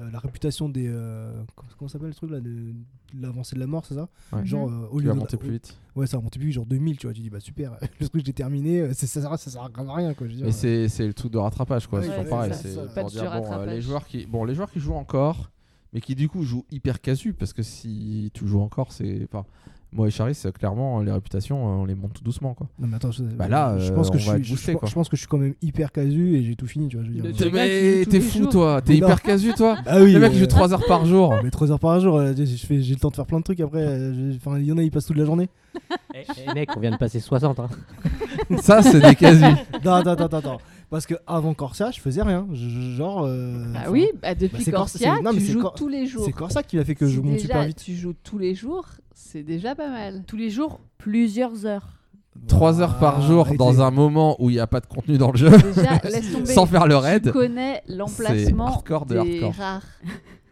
euh, 0.00 0.10
la 0.12 0.18
réputation 0.18 0.68
des. 0.68 0.86
euh, 0.88 1.32
comment 1.78 1.88
s'appelle 1.88 2.08
le 2.08 2.14
truc 2.14 2.30
là 2.30 2.40
de, 2.40 2.72
l'avancée 3.20 3.54
de 3.56 3.60
la 3.60 3.66
mort, 3.66 3.84
c'est 3.86 3.94
ça? 3.94 4.08
Ouais. 4.32 4.44
Genre, 4.44 4.68
euh, 4.68 4.88
au 4.90 4.98
Tu 5.00 5.06
lieu 5.06 5.12
de- 5.12 5.18
monter 5.18 5.36
plus 5.36 5.50
vite. 5.52 5.76
Ouais, 5.94 6.06
ça 6.06 6.16
a 6.16 6.20
monté 6.20 6.38
plus 6.38 6.46
vite, 6.46 6.54
genre 6.54 6.66
2000, 6.66 6.96
tu 6.96 7.06
vois. 7.06 7.14
Tu 7.14 7.20
dis, 7.20 7.30
bah 7.30 7.40
super, 7.40 7.76
le 8.00 8.08
truc 8.08 8.24
j'ai 8.24 8.32
terminé, 8.32 8.92
ça, 8.94 9.06
sert 9.06 9.30
à- 9.32 9.36
ça 9.36 9.50
sert 9.50 9.62
à 9.62 9.94
rien, 9.94 10.14
quoi. 10.14 10.26
Je 10.26 10.32
veux 10.32 10.36
dire, 10.38 10.46
Mais 10.46 10.52
c'est 10.52 10.88
c'est 10.88 11.06
le 11.06 11.14
truc 11.14 11.30
de 11.30 11.38
rattrapage 11.38 11.86
quoi. 11.86 12.00
Ouais, 12.00 12.06
c'est 12.06 12.10
ouais, 12.12 12.16
toujours 12.24 12.30
pareil. 12.30 12.52
c'est 12.54 12.68
ça, 12.72 12.82
de 13.04 13.08
dire, 13.10 13.30
bon, 13.30 13.52
euh, 13.52 13.66
les 13.66 13.80
joueurs 13.82 14.06
qui 14.06 14.26
bon 14.26 14.44
les 14.44 14.54
joueurs 14.54 14.70
qui 14.70 14.80
jouent 14.80 14.94
encore, 14.94 15.50
mais 15.92 16.00
qui 16.00 16.14
du 16.14 16.28
coup 16.28 16.42
joue 16.42 16.64
hyper 16.70 17.00
casu 17.00 17.32
parce 17.32 17.52
que 17.52 17.62
si 17.62 18.30
tu 18.34 18.46
joues 18.46 18.60
encore, 18.60 18.92
c'est. 18.92 19.26
Enfin, 19.30 19.44
moi 19.94 20.08
et 20.08 20.10
Charis, 20.10 20.40
clairement 20.58 21.00
les 21.02 21.12
réputations, 21.12 21.66
euh, 21.66 21.82
on 21.82 21.84
les 21.84 21.94
monte 21.94 22.14
tout 22.14 22.24
doucement 22.24 22.54
quoi. 22.54 22.66
Non 22.78 22.88
mais 22.88 22.96
attends, 22.96 23.10
je, 23.10 23.22
Bah 23.24 23.46
là, 23.46 23.78
je 23.78 23.92
euh, 23.92 23.94
pense 23.94 24.08
que 24.10 24.16
je 24.16 24.30
suis, 24.30 24.42
je, 24.42 24.72
pense 24.94 25.08
que 25.10 25.16
je 25.16 25.20
suis 25.20 25.28
quand 25.28 25.36
même 25.36 25.52
hyper 25.60 25.92
casu 25.92 26.34
et 26.36 26.42
j'ai 26.44 26.56
tout 26.56 26.66
fini, 26.66 26.88
tu 26.88 26.96
vois. 26.96 27.04
Je 27.04 27.10
veux 27.10 27.20
dire. 27.32 27.46
Le 27.46 27.50
Mais 27.50 28.06
t'es 28.06 28.20
fou 28.20 28.38
jours. 28.44 28.48
toi, 28.48 28.80
t'es 28.80 28.96
hyper 28.96 29.20
casu 29.20 29.52
toi. 29.52 29.76
Ah 29.84 30.00
oui. 30.00 30.12
Le 30.14 30.20
mec 30.20 30.32
il 30.32 30.36
euh, 30.38 30.40
joue 30.40 30.46
3 30.46 30.72
heures 30.72 30.86
par 30.86 31.04
jour. 31.04 31.34
Mais 31.44 31.50
3 31.50 31.72
heures 31.72 31.78
par 31.78 32.00
jour, 32.00 32.16
euh, 32.16 32.32
je 32.34 32.44
fais- 32.66 32.80
j'ai 32.80 32.94
le 32.94 33.00
temps 33.00 33.10
de 33.10 33.16
faire 33.16 33.26
plein 33.26 33.38
de 33.40 33.44
trucs 33.44 33.60
après. 33.60 33.84
Enfin, 34.36 34.58
il 34.58 34.64
y 34.64 34.72
en 34.72 34.78
a, 34.78 34.82
ils 34.82 34.90
passent 34.90 35.06
toute 35.06 35.18
la 35.18 35.26
journée. 35.26 35.50
Eh, 36.14 36.24
eh, 36.48 36.54
mec, 36.54 36.70
on 36.74 36.80
vient 36.80 36.90
de 36.90 36.96
passer 36.96 37.20
60. 37.20 37.60
Hein. 37.60 37.68
Ça, 38.60 38.82
c'est 38.82 39.00
des 39.00 39.14
casus. 39.14 39.42
Non, 39.84 39.92
attends, 39.92 40.12
attends, 40.12 40.38
attends. 40.38 40.58
Parce 40.92 41.06
que 41.06 41.14
avant 41.26 41.54
Corsia, 41.54 41.90
je 41.90 41.98
faisais 42.00 42.22
rien. 42.22 42.46
Je- 42.52 42.68
genre. 42.96 43.24
euh, 43.24 43.64
Bah 43.72 43.84
oui, 43.90 44.06
bah 44.22 44.34
depuis 44.36 44.64
Cor- 44.66 44.80
Corsia, 44.82 45.14
c'est- 45.16 45.22
non, 45.22 45.32
tu 45.32 45.40
joues 45.40 45.62
Cor- 45.62 45.74
tous 45.74 45.88
les 45.88 46.06
jours. 46.06 46.24
C'est 46.24 46.32
Corsia 46.32 46.62
qui 46.62 46.76
m'a 46.76 46.84
fait 46.84 46.94
que 46.94 47.06
je 47.06 47.20
monte 47.20 47.40
super 47.40 47.64
vite. 47.64 47.82
Tu 47.82 47.94
joues 47.94 48.12
tous 48.22 48.38
les 48.38 48.54
jours, 48.54 48.84
c'est 49.14 49.42
déjà 49.42 49.74
pas 49.74 49.88
mal. 49.88 50.22
Tous 50.26 50.36
les 50.36 50.50
jours, 50.50 50.80
plusieurs 50.98 51.66
heures. 51.66 51.88
3 52.46 52.80
heures 52.80 52.98
par 52.98 53.20
jour 53.22 53.40
arrêtez. 53.46 53.56
dans 53.58 53.80
un 53.82 53.90
moment 53.90 54.36
où 54.38 54.48
il 54.50 54.54
n'y 54.54 54.60
a 54.60 54.66
pas 54.66 54.80
de 54.80 54.86
contenu 54.86 55.18
dans 55.18 55.30
le 55.32 55.36
jeu, 55.38 55.50
Déjà, 55.50 55.98
laisse 56.04 56.30
tomber. 56.32 56.46
sans 56.46 56.66
faire 56.66 56.86
le 56.86 56.94
Tu 56.94 57.00
raid. 57.00 57.30
connais 57.32 57.82
l'emplacement 57.88 58.66
hardcore 58.68 59.04
de 59.06 59.14
des 59.22 59.42
hardcore. 59.42 59.54
rares. 59.54 59.86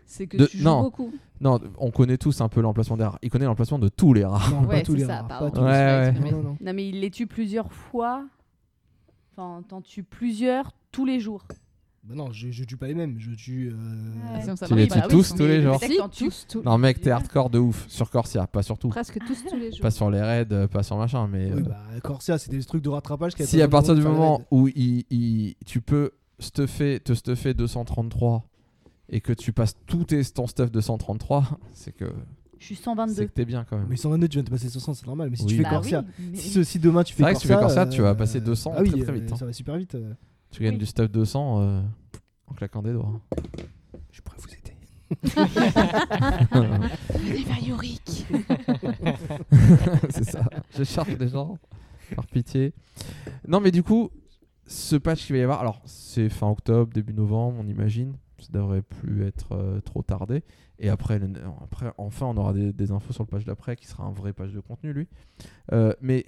C'est 0.06 0.26
que 0.26 0.36
De- 0.38 0.46
tu 0.46 0.58
joues 0.58 0.64
non. 0.64 0.82
beaucoup. 0.82 1.12
Non, 1.40 1.58
on 1.78 1.90
connaît 1.90 2.18
tous 2.18 2.40
un 2.42 2.48
peu 2.48 2.60
l'emplacement 2.60 2.96
des 2.96 3.04
rares. 3.04 3.18
Il 3.22 3.30
connaît 3.30 3.44
l'emplacement 3.46 3.78
de 3.78 3.88
tous 3.88 4.12
les 4.12 4.24
rares. 4.24 4.50
Non, 4.50 4.68
Ouais, 4.68 4.80
pas 4.80 4.82
tous 4.82 4.94
les 4.94 5.04
ça, 5.04 5.16
rares, 5.16 5.28
pardon. 5.28 5.50
pas 5.50 5.58
tous. 5.58 5.64
Ouais, 5.64 5.70
ouais. 5.70 6.12
Non, 6.12 6.30
non, 6.38 6.42
non. 6.42 6.56
Non, 6.60 6.72
mais 6.74 6.88
il 6.88 7.00
les 7.00 7.10
tue 7.10 7.26
plusieurs 7.26 7.72
fois. 7.72 8.24
Enfin, 9.40 9.62
t'en 9.66 9.80
tues 9.80 10.02
plusieurs 10.02 10.72
tous 10.92 11.04
les 11.06 11.18
jours. 11.18 11.44
Bah 12.04 12.14
non, 12.14 12.30
je, 12.32 12.50
je 12.50 12.64
tue 12.64 12.76
pas 12.76 12.86
les 12.88 12.94
mêmes. 12.94 13.16
Je 13.18 13.30
tue. 13.32 13.70
euh, 13.72 14.34
Ouais. 14.34 14.56
Ça 14.56 14.66
Tu 14.66 14.74
les 14.74 14.86
tues 14.88 14.98
Bah 14.98 15.06
tous 15.08 15.30
oui, 15.32 15.36
tous 15.38 15.44
les 15.46 15.62
jours. 15.62 15.80
tous, 16.10 16.46
tous. 16.48 16.62
Non, 16.62 16.76
mec, 16.78 17.00
t'es 17.00 17.10
hardcore 17.10 17.48
de 17.50 17.58
ouf. 17.58 17.86
Sur 17.88 18.10
Corsia, 18.10 18.46
pas 18.46 18.62
sur 18.62 18.78
tout. 18.78 18.88
Presque 18.88 19.18
tous 19.26 19.44
tous 19.48 19.56
les 19.56 19.70
jours. 19.70 19.80
Pas 19.80 19.90
sur 19.90 20.10
les 20.10 20.20
raids, 20.20 20.46
euh, 20.52 20.66
pas 20.68 20.82
sur 20.82 20.96
machin, 20.98 21.26
mais. 21.26 21.52
Oui, 21.52 21.60
euh, 21.60 21.62
bah, 21.62 21.80
Corsia, 22.02 22.36
c'est 22.38 22.50
des 22.50 22.62
trucs 22.64 22.82
de 22.82 22.88
rattrapage. 22.90 23.34
qui 23.34 23.42
a 23.42 23.46
si 23.46 23.60
à 23.62 23.68
partir 23.68 23.94
du 23.94 24.02
moment 24.02 24.42
où 24.50 24.68
il, 24.68 25.04
il- 25.10 25.54
tu 25.66 25.80
peux 25.80 26.10
stuffer, 26.38 27.00
te 27.00 27.12
stuffer 27.14 27.54
233 27.54 28.44
et 29.10 29.20
que 29.20 29.32
tu 29.32 29.52
passes 29.52 29.74
tout 29.86 30.04
tes, 30.04 30.22
ton 30.24 30.46
stuff 30.46 30.70
233, 30.70 31.58
c'est 31.72 31.92
que 31.92 32.12
Je 32.60 32.66
suis 32.66 32.76
c'est 32.76 32.82
122. 32.84 33.24
que 33.24 33.30
t'es 33.32 33.44
bien 33.44 33.64
quand 33.68 33.76
même. 33.78 33.86
Mais 33.88 33.96
122, 33.96 34.28
tu 34.28 34.34
viens 34.36 34.42
de 34.44 34.50
passer 34.50 34.68
60, 34.68 34.94
c'est 34.94 35.06
normal. 35.06 35.28
Mais 35.30 35.36
si 35.36 35.42
Oui. 35.42 35.48
tu 35.48 35.56
fais 35.56 35.62
Bah 35.64 35.70
Corsia, 35.70 36.04
oui, 36.18 36.24
mais- 36.32 36.36
si, 36.38 36.64
si 36.64 36.78
demain 36.78 37.02
tu 37.02 37.14
C'est 37.14 37.16
fais 37.16 37.22
vrai 37.24 37.32
que 37.32 37.38
si 37.40 37.46
tu 37.46 37.48
fais 37.52 37.58
Corsia, 37.58 37.86
tu 37.86 38.02
vas 38.02 38.10
euh, 38.10 38.14
passer 38.14 38.40
200 38.40 38.72
ah 38.76 38.82
oui, 38.82 38.90
très, 38.90 39.00
très 39.02 39.12
vite, 39.12 39.22
euh, 39.30 39.32
hein. 39.34 39.36
Ça 39.36 39.46
va 39.46 39.52
super 39.52 39.76
vite. 39.76 39.94
euh. 39.96 40.12
Tu 40.52 40.62
gagnes 40.62 40.78
du 40.78 40.86
stuff 40.86 41.10
200 41.10 41.60
euh, 41.60 41.80
en 42.46 42.54
claquant 42.54 42.82
des 42.82 42.92
doigts. 42.92 43.20
Je 44.12 44.20
pourrais 44.20 44.36
vous 44.38 44.48
aider. 44.48 44.74
Venez 47.14 47.44
vers 47.44 47.64
Yorick. 47.66 48.26
c'est 50.10 50.24
ça. 50.24 50.44
Je 50.76 50.84
cherche 50.84 51.16
des 51.16 51.28
gens. 51.28 51.58
Par 52.14 52.26
pitié. 52.26 52.72
Non, 53.46 53.60
mais 53.60 53.70
du 53.70 53.82
coup, 53.82 54.10
ce 54.66 54.96
patch 54.96 55.24
qu'il 55.26 55.34
va 55.36 55.40
y 55.40 55.42
avoir, 55.44 55.60
alors 55.60 55.80
c'est 55.84 56.28
fin 56.28 56.48
octobre, 56.48 56.92
début 56.92 57.14
novembre, 57.14 57.58
on 57.60 57.66
imagine. 57.68 58.14
Ça 58.40 58.48
devrait 58.52 58.82
plus 58.82 59.24
être 59.24 59.52
euh, 59.52 59.80
trop 59.80 60.02
tardé. 60.02 60.42
Et 60.78 60.88
après, 60.88 61.20
après, 61.62 61.92
enfin, 61.98 62.26
on 62.26 62.36
aura 62.36 62.52
des, 62.52 62.92
infos 62.92 63.12
sur 63.12 63.22
le 63.22 63.28
patch 63.28 63.44
d'après 63.44 63.76
qui 63.76 63.86
sera 63.86 64.04
un 64.04 64.12
vrai 64.12 64.32
patch 64.32 64.52
de 64.52 64.60
contenu, 64.60 64.92
lui. 64.92 65.08
Euh, 65.72 65.92
mais 66.00 66.26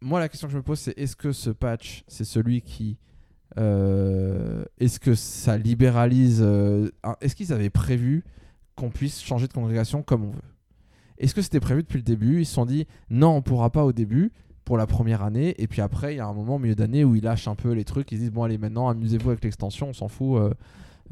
moi, 0.00 0.20
la 0.20 0.28
question 0.28 0.48
que 0.48 0.52
je 0.52 0.58
me 0.58 0.62
pose, 0.62 0.78
c'est 0.78 0.98
est-ce 0.98 1.16
que 1.16 1.32
ce 1.32 1.50
patch, 1.50 2.04
c'est 2.08 2.24
celui 2.24 2.62
qui. 2.62 2.98
euh, 3.58 4.64
est-ce 4.78 5.00
que 5.00 5.14
ça 5.14 5.58
libéralise. 5.58 6.42
est-ce 7.20 7.34
qu'ils 7.34 7.52
avaient 7.52 7.70
prévu 7.70 8.24
qu'on 8.76 8.90
puisse 8.90 9.22
changer 9.22 9.46
de 9.48 9.52
congrégation 9.52 10.02
comme 10.02 10.24
on 10.24 10.30
veut? 10.30 10.42
Est-ce 11.18 11.34
que 11.34 11.42
c'était 11.42 11.60
prévu 11.60 11.82
depuis 11.82 11.98
le 11.98 12.04
début? 12.04 12.40
Ils 12.40 12.46
se 12.46 12.54
sont 12.54 12.66
dit 12.66 12.86
non, 13.10 13.36
on 13.36 13.42
pourra 13.42 13.70
pas 13.70 13.84
au 13.84 13.92
début 13.92 14.32
pour 14.68 14.76
la 14.76 14.86
première 14.86 15.22
année. 15.22 15.54
Et 15.56 15.66
puis 15.66 15.80
après, 15.80 16.12
il 16.12 16.18
y 16.18 16.20
a 16.20 16.26
un 16.26 16.34
moment 16.34 16.56
au 16.56 16.58
milieu 16.58 16.74
d'année 16.74 17.02
où 17.02 17.16
ils 17.16 17.24
lâchent 17.24 17.48
un 17.48 17.54
peu 17.54 17.72
les 17.72 17.84
trucs. 17.84 18.12
Ils 18.12 18.16
se 18.16 18.20
disent 18.20 18.30
bon, 18.32 18.42
allez, 18.42 18.58
maintenant, 18.58 18.90
amusez-vous 18.90 19.30
avec 19.30 19.42
l'extension, 19.42 19.88
on 19.88 19.92
s'en 19.94 20.08
fout. 20.08 20.36
euh, 20.38 20.50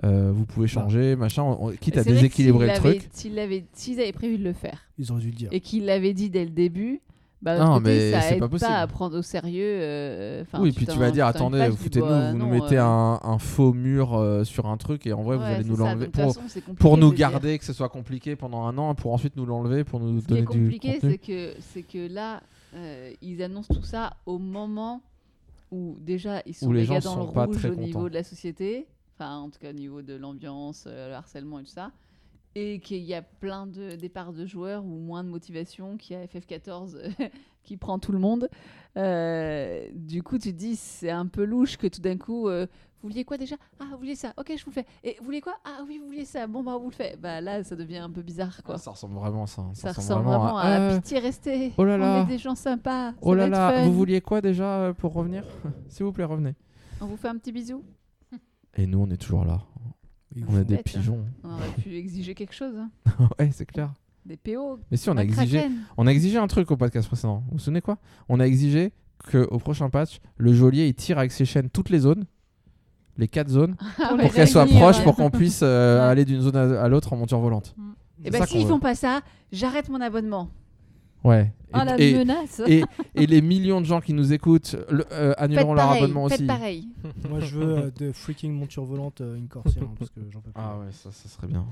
euh, 0.05 0.31
vous 0.31 0.45
pouvez 0.45 0.67
changer, 0.69 1.17
machin. 1.17 1.43
on- 1.43 1.69
on- 1.69 1.71
quitte 1.73 1.97
à 1.97 2.05
déséquilibrer 2.05 2.67
le 2.67 2.75
truc. 2.75 3.09
S'ils 3.13 3.39
avaient 3.39 4.13
prévu 4.13 4.37
de 4.37 4.45
le 4.45 4.53
faire 4.53 4.83
Ils 4.99 5.11
auraient 5.11 5.23
dû 5.23 5.31
le 5.31 5.37
dire. 5.37 5.49
et 5.53 5.61
qu'ils 5.61 5.87
l'avaient 5.87 6.13
dit 6.13 6.29
dès 6.29 6.45
le 6.45 6.51
début, 6.51 7.01
bah, 7.41 7.59
Non, 7.59 7.79
côté, 7.79 7.85
mais 7.85 8.11
ça 8.13 8.21
c'est 8.21 8.35
aide 8.35 8.41
pas 8.41 8.49
possible. 8.49 8.71
à 8.75 8.87
prendre 8.87 9.17
au 9.19 9.23
sérieux. 9.23 9.65
euh, 9.65 10.45
oui, 10.61 10.73
puis 10.73 10.87
tu 10.87 10.99
vas 10.99 11.11
dire 11.11 11.25
t'en 11.25 11.31
attendez, 11.31 11.59
page, 11.61 11.71
vous 11.71 11.77
foutez-nous, 11.79 12.07
vous 12.33 12.37
nous 12.37 12.47
mettez 12.47 12.77
euh, 12.77 12.85
un, 12.85 13.21
un 13.25 13.39
faux 13.39 13.73
mur 13.73 14.13
euh, 14.19 14.45
sur 14.45 14.67
un 14.67 14.77
truc 14.77 15.07
et 15.07 15.15
en 15.15 15.23
vrai, 15.23 15.39
vous 15.39 15.43
allez 15.45 15.65
nous 15.65 15.77
l'enlever 15.77 16.09
pour, 16.79 16.99
nous 16.99 17.09
dire. 17.15 17.31
garder, 17.31 17.59
que 17.59 17.65
ce 17.65 17.73
soit 17.73 17.89
compliqué 17.89 18.37
pendant 18.37 18.67
un 18.67 18.77
an, 18.77 18.95
pour 18.95 19.15
ensuite 19.15 19.35
nous 19.37 19.47
l'enlever, 19.47 19.83
pour 19.85 20.01
nous 20.01 20.21
Ce 20.21 20.27
qui 20.27 20.35
est 20.35 20.43
donner 20.43 20.59
du 20.59 20.65
compliqué, 20.65 20.93
contenu. 20.95 21.11
c'est 21.13 21.19
que, 21.19 21.55
c'est 21.73 21.83
que 21.83 22.13
là, 22.13 22.43
euh, 22.75 23.13
ils 23.23 23.43
annoncent 23.43 23.73
tout 23.73 23.83
ça 23.83 24.17
au 24.27 24.39
moment 24.39 25.03
où 25.71 25.97
déjà 26.01 26.43
ils 26.47 26.55
sont 26.55 26.67
Où 26.67 26.73
les 26.73 26.83
méga 26.83 27.01
gens 27.01 27.17
dans 27.17 27.27
sont 27.27 27.35
le 27.35 27.47
rouge 27.47 27.65
au 27.65 27.75
niveau 27.75 28.09
de 28.09 28.15
la 28.15 28.23
société, 28.23 28.87
enfin 29.15 29.37
en 29.39 29.51
tout 29.51 29.59
cas 29.59 29.71
au 29.71 29.75
niveau 29.75 30.03
de 30.03 30.15
l'ambiance, 30.15 30.85
euh, 30.87 31.09
le 31.09 31.15
harcèlement 31.15 31.59
et 31.59 31.65
tout 31.65 31.71
ça, 31.71 31.93
et 32.55 32.79
qu'il 32.81 33.03
y 33.03 33.15
a 33.15 33.23
plein 33.23 33.67
de 33.67 33.97
départs 33.97 34.33
de 34.33 34.47
joueurs 34.47 34.85
ou 34.85 34.99
moins 34.99 35.25
de 35.25 35.29
motivation, 35.29 35.97
qu'il 35.97 36.17
y 36.17 36.21
a 36.21 36.27
FF14 36.27 36.99
qui 37.63 37.77
prend 37.77 37.99
tout 37.99 38.13
le 38.13 38.19
monde. 38.19 38.49
Euh, 38.97 39.89
du 39.93 40.23
coup, 40.23 40.39
tu 40.39 40.53
te 40.53 40.59
dis, 40.59 40.77
c'est 40.77 41.11
un 41.11 41.27
peu 41.27 41.45
louche 41.45 41.77
que 41.77 41.87
tout 41.87 42.01
d'un 42.01 42.17
coup, 42.17 42.49
vous 43.03 43.09
vouliez 43.11 43.25
quoi 43.25 43.37
déjà? 43.39 43.57
Ah, 43.79 43.85
vous 43.93 43.99
vouliez 43.99 44.15
ça, 44.17 44.33
ok, 44.37 44.53
je 44.57 44.65
vous 44.65 44.71
le 44.71 44.75
fais. 44.75 44.87
Et 45.05 45.17
vous 45.21 45.25
voulez 45.27 45.41
quoi? 45.41 45.55
Ah 45.65 45.83
oui, 45.87 45.99
vous 45.99 46.07
vouliez 46.07 46.25
ça, 46.25 46.47
bon, 46.47 46.63
bah, 46.63 46.73
on 46.77 46.81
vous 46.81 46.89
le 46.91 46.95
fait. 46.95 47.19
Bah 47.21 47.41
là, 47.41 47.63
ça 47.63 47.77
devient 47.77 47.99
un 47.99 48.11
peu 48.11 48.23
bizarre, 48.23 48.63
quoi. 48.65 48.77
Ah, 48.77 48.79
ça 48.79 48.91
ressemble 48.91 49.15
vraiment 49.17 49.45
à 49.45 49.47
ça. 49.47 49.63
hein. 49.63 49.71
Ça 49.75 49.93
ressemble 49.93 50.25
vraiment 50.25 50.59
à, 50.59 50.69
Euh, 50.81 50.97
pitié 50.97 51.19
restez. 51.19 51.73
oh 51.77 51.85
là 51.85 51.95
On 51.95 51.99
là. 51.99 52.23
est 52.23 52.27
des 52.27 52.39
gens 52.39 52.55
sympas. 52.55 53.13
Oh 53.21 53.35
là 53.35 53.49
là, 53.49 53.73
fun. 53.73 53.85
vous 53.85 53.93
vouliez 53.95 54.21
quoi 54.21 54.41
déjà 54.41 54.65
euh, 54.81 54.93
pour 54.93 55.13
revenir? 55.13 55.45
S'il 55.89 56.05
vous 56.05 56.13
plaît, 56.13 56.25
revenez. 56.25 56.55
On 57.01 57.07
vous 57.07 57.17
fait 57.17 57.29
un 57.29 57.37
petit 57.37 57.53
bisou? 57.53 57.85
Et 58.77 58.87
nous, 58.87 58.99
on 59.01 59.11
est 59.11 59.17
toujours 59.17 59.45
là. 59.45 59.63
On 60.49 60.57
a 60.57 60.65
des 60.65 60.77
bête, 60.77 60.87
hein. 60.95 60.99
pigeons. 60.99 61.25
On 61.45 61.51
aurait 61.53 61.69
pu 61.83 61.97
exiger 61.97 62.35
quelque 62.35 62.55
chose. 62.55 62.75
hein. 62.77 62.91
ouais, 63.39 63.51
c'est 63.53 63.65
clair. 63.67 63.93
Des 64.27 64.37
PO. 64.37 64.81
Mais 64.91 64.97
si, 64.97 65.09
on 65.09 65.17
a 65.17 65.23
exigé, 65.23 65.67
on 65.97 66.07
a 66.07 66.11
exigé 66.11 66.37
un 66.37 66.47
truc 66.49 66.71
au 66.71 66.77
podcast 66.77 67.07
précédent. 67.07 67.45
Vous 67.47 67.53
vous 67.53 67.59
souvenez 67.59 67.81
quoi? 67.81 67.99
On 68.29 68.41
a 68.41 68.45
exigé 68.45 68.93
que 69.25 69.47
au 69.51 69.59
prochain 69.59 69.89
patch, 69.89 70.19
le 70.37 70.53
geôlier 70.53 70.89
il 70.89 70.95
tire 70.95 71.19
avec 71.19 71.33
ses 71.33 71.45
chaînes 71.45 71.71
toutes 71.71 71.89
les 71.91 72.01
zones, 72.01 72.25
les 73.19 73.29
quatre 73.29 73.49
zones, 73.49 73.77
Ah 73.99 74.15
pour 74.19 74.33
qu'elles 74.33 74.49
soient 74.49 74.67
proches, 74.67 74.99
ouais. 74.99 75.05
pour 75.05 75.17
qu'on 75.17 75.31
puisse 75.31 75.61
euh, 75.63 75.99
Ouais. 76.01 76.05
aller 76.11 76.25
d'une 76.25 76.41
zone 76.41 76.57
à, 76.57 76.83
à 76.83 76.89
l'autre 76.89 77.13
en 77.13 77.17
monture 77.17 77.39
volante. 77.41 77.75
Et 78.21 78.25
C'est 78.25 78.31
bah 78.31 78.39
ça 78.41 78.47
s'ils 78.47 78.63
qu'on 78.63 78.69
font 78.75 78.79
pas 78.81 78.95
ça, 78.95 79.21
j'arrête 79.53 79.89
mon 79.89 80.01
abonnement. 80.01 80.51
Ouais. 81.25 81.53
Oh 81.75 81.79
la 81.85 81.99
et, 81.99 82.15
menace 82.15 82.61
et, 82.67 82.83
et 83.15 83.27
les 83.27 83.43
millions 83.43 83.81
de 83.81 83.87
gens 83.87 84.01
qui 84.01 84.13
nous 84.13 84.33
écoutent 84.33 84.77
le- 84.91 85.05
euh, 85.13 85.35
annuleront 85.39 85.75
leur 85.75 85.87
pareil. 85.87 86.03
abonnement 86.05 86.29
Faites 86.29 86.39
aussi. 86.41 86.47
pareil. 86.47 86.89
Moi, 87.29 87.41
je 87.41 87.59
veux 87.59 87.77
euh, 87.79 87.91
de 87.91 88.13
freaking 88.13 88.53
monture 88.53 88.85
volante, 88.85 89.21
euh, 89.23 89.37
une 89.37 89.49
Corsia, 89.49 89.83
hein, 89.83 89.91
parce 89.99 90.11
que 90.11 90.21
j'en 90.31 90.41
peux 90.41 90.51
plus. 90.53 90.63
Ah 90.63 90.79
ouais, 90.79 90.93
ça, 90.93 91.11
ça 91.11 91.29
serait 91.29 91.49
bien. 91.49 91.65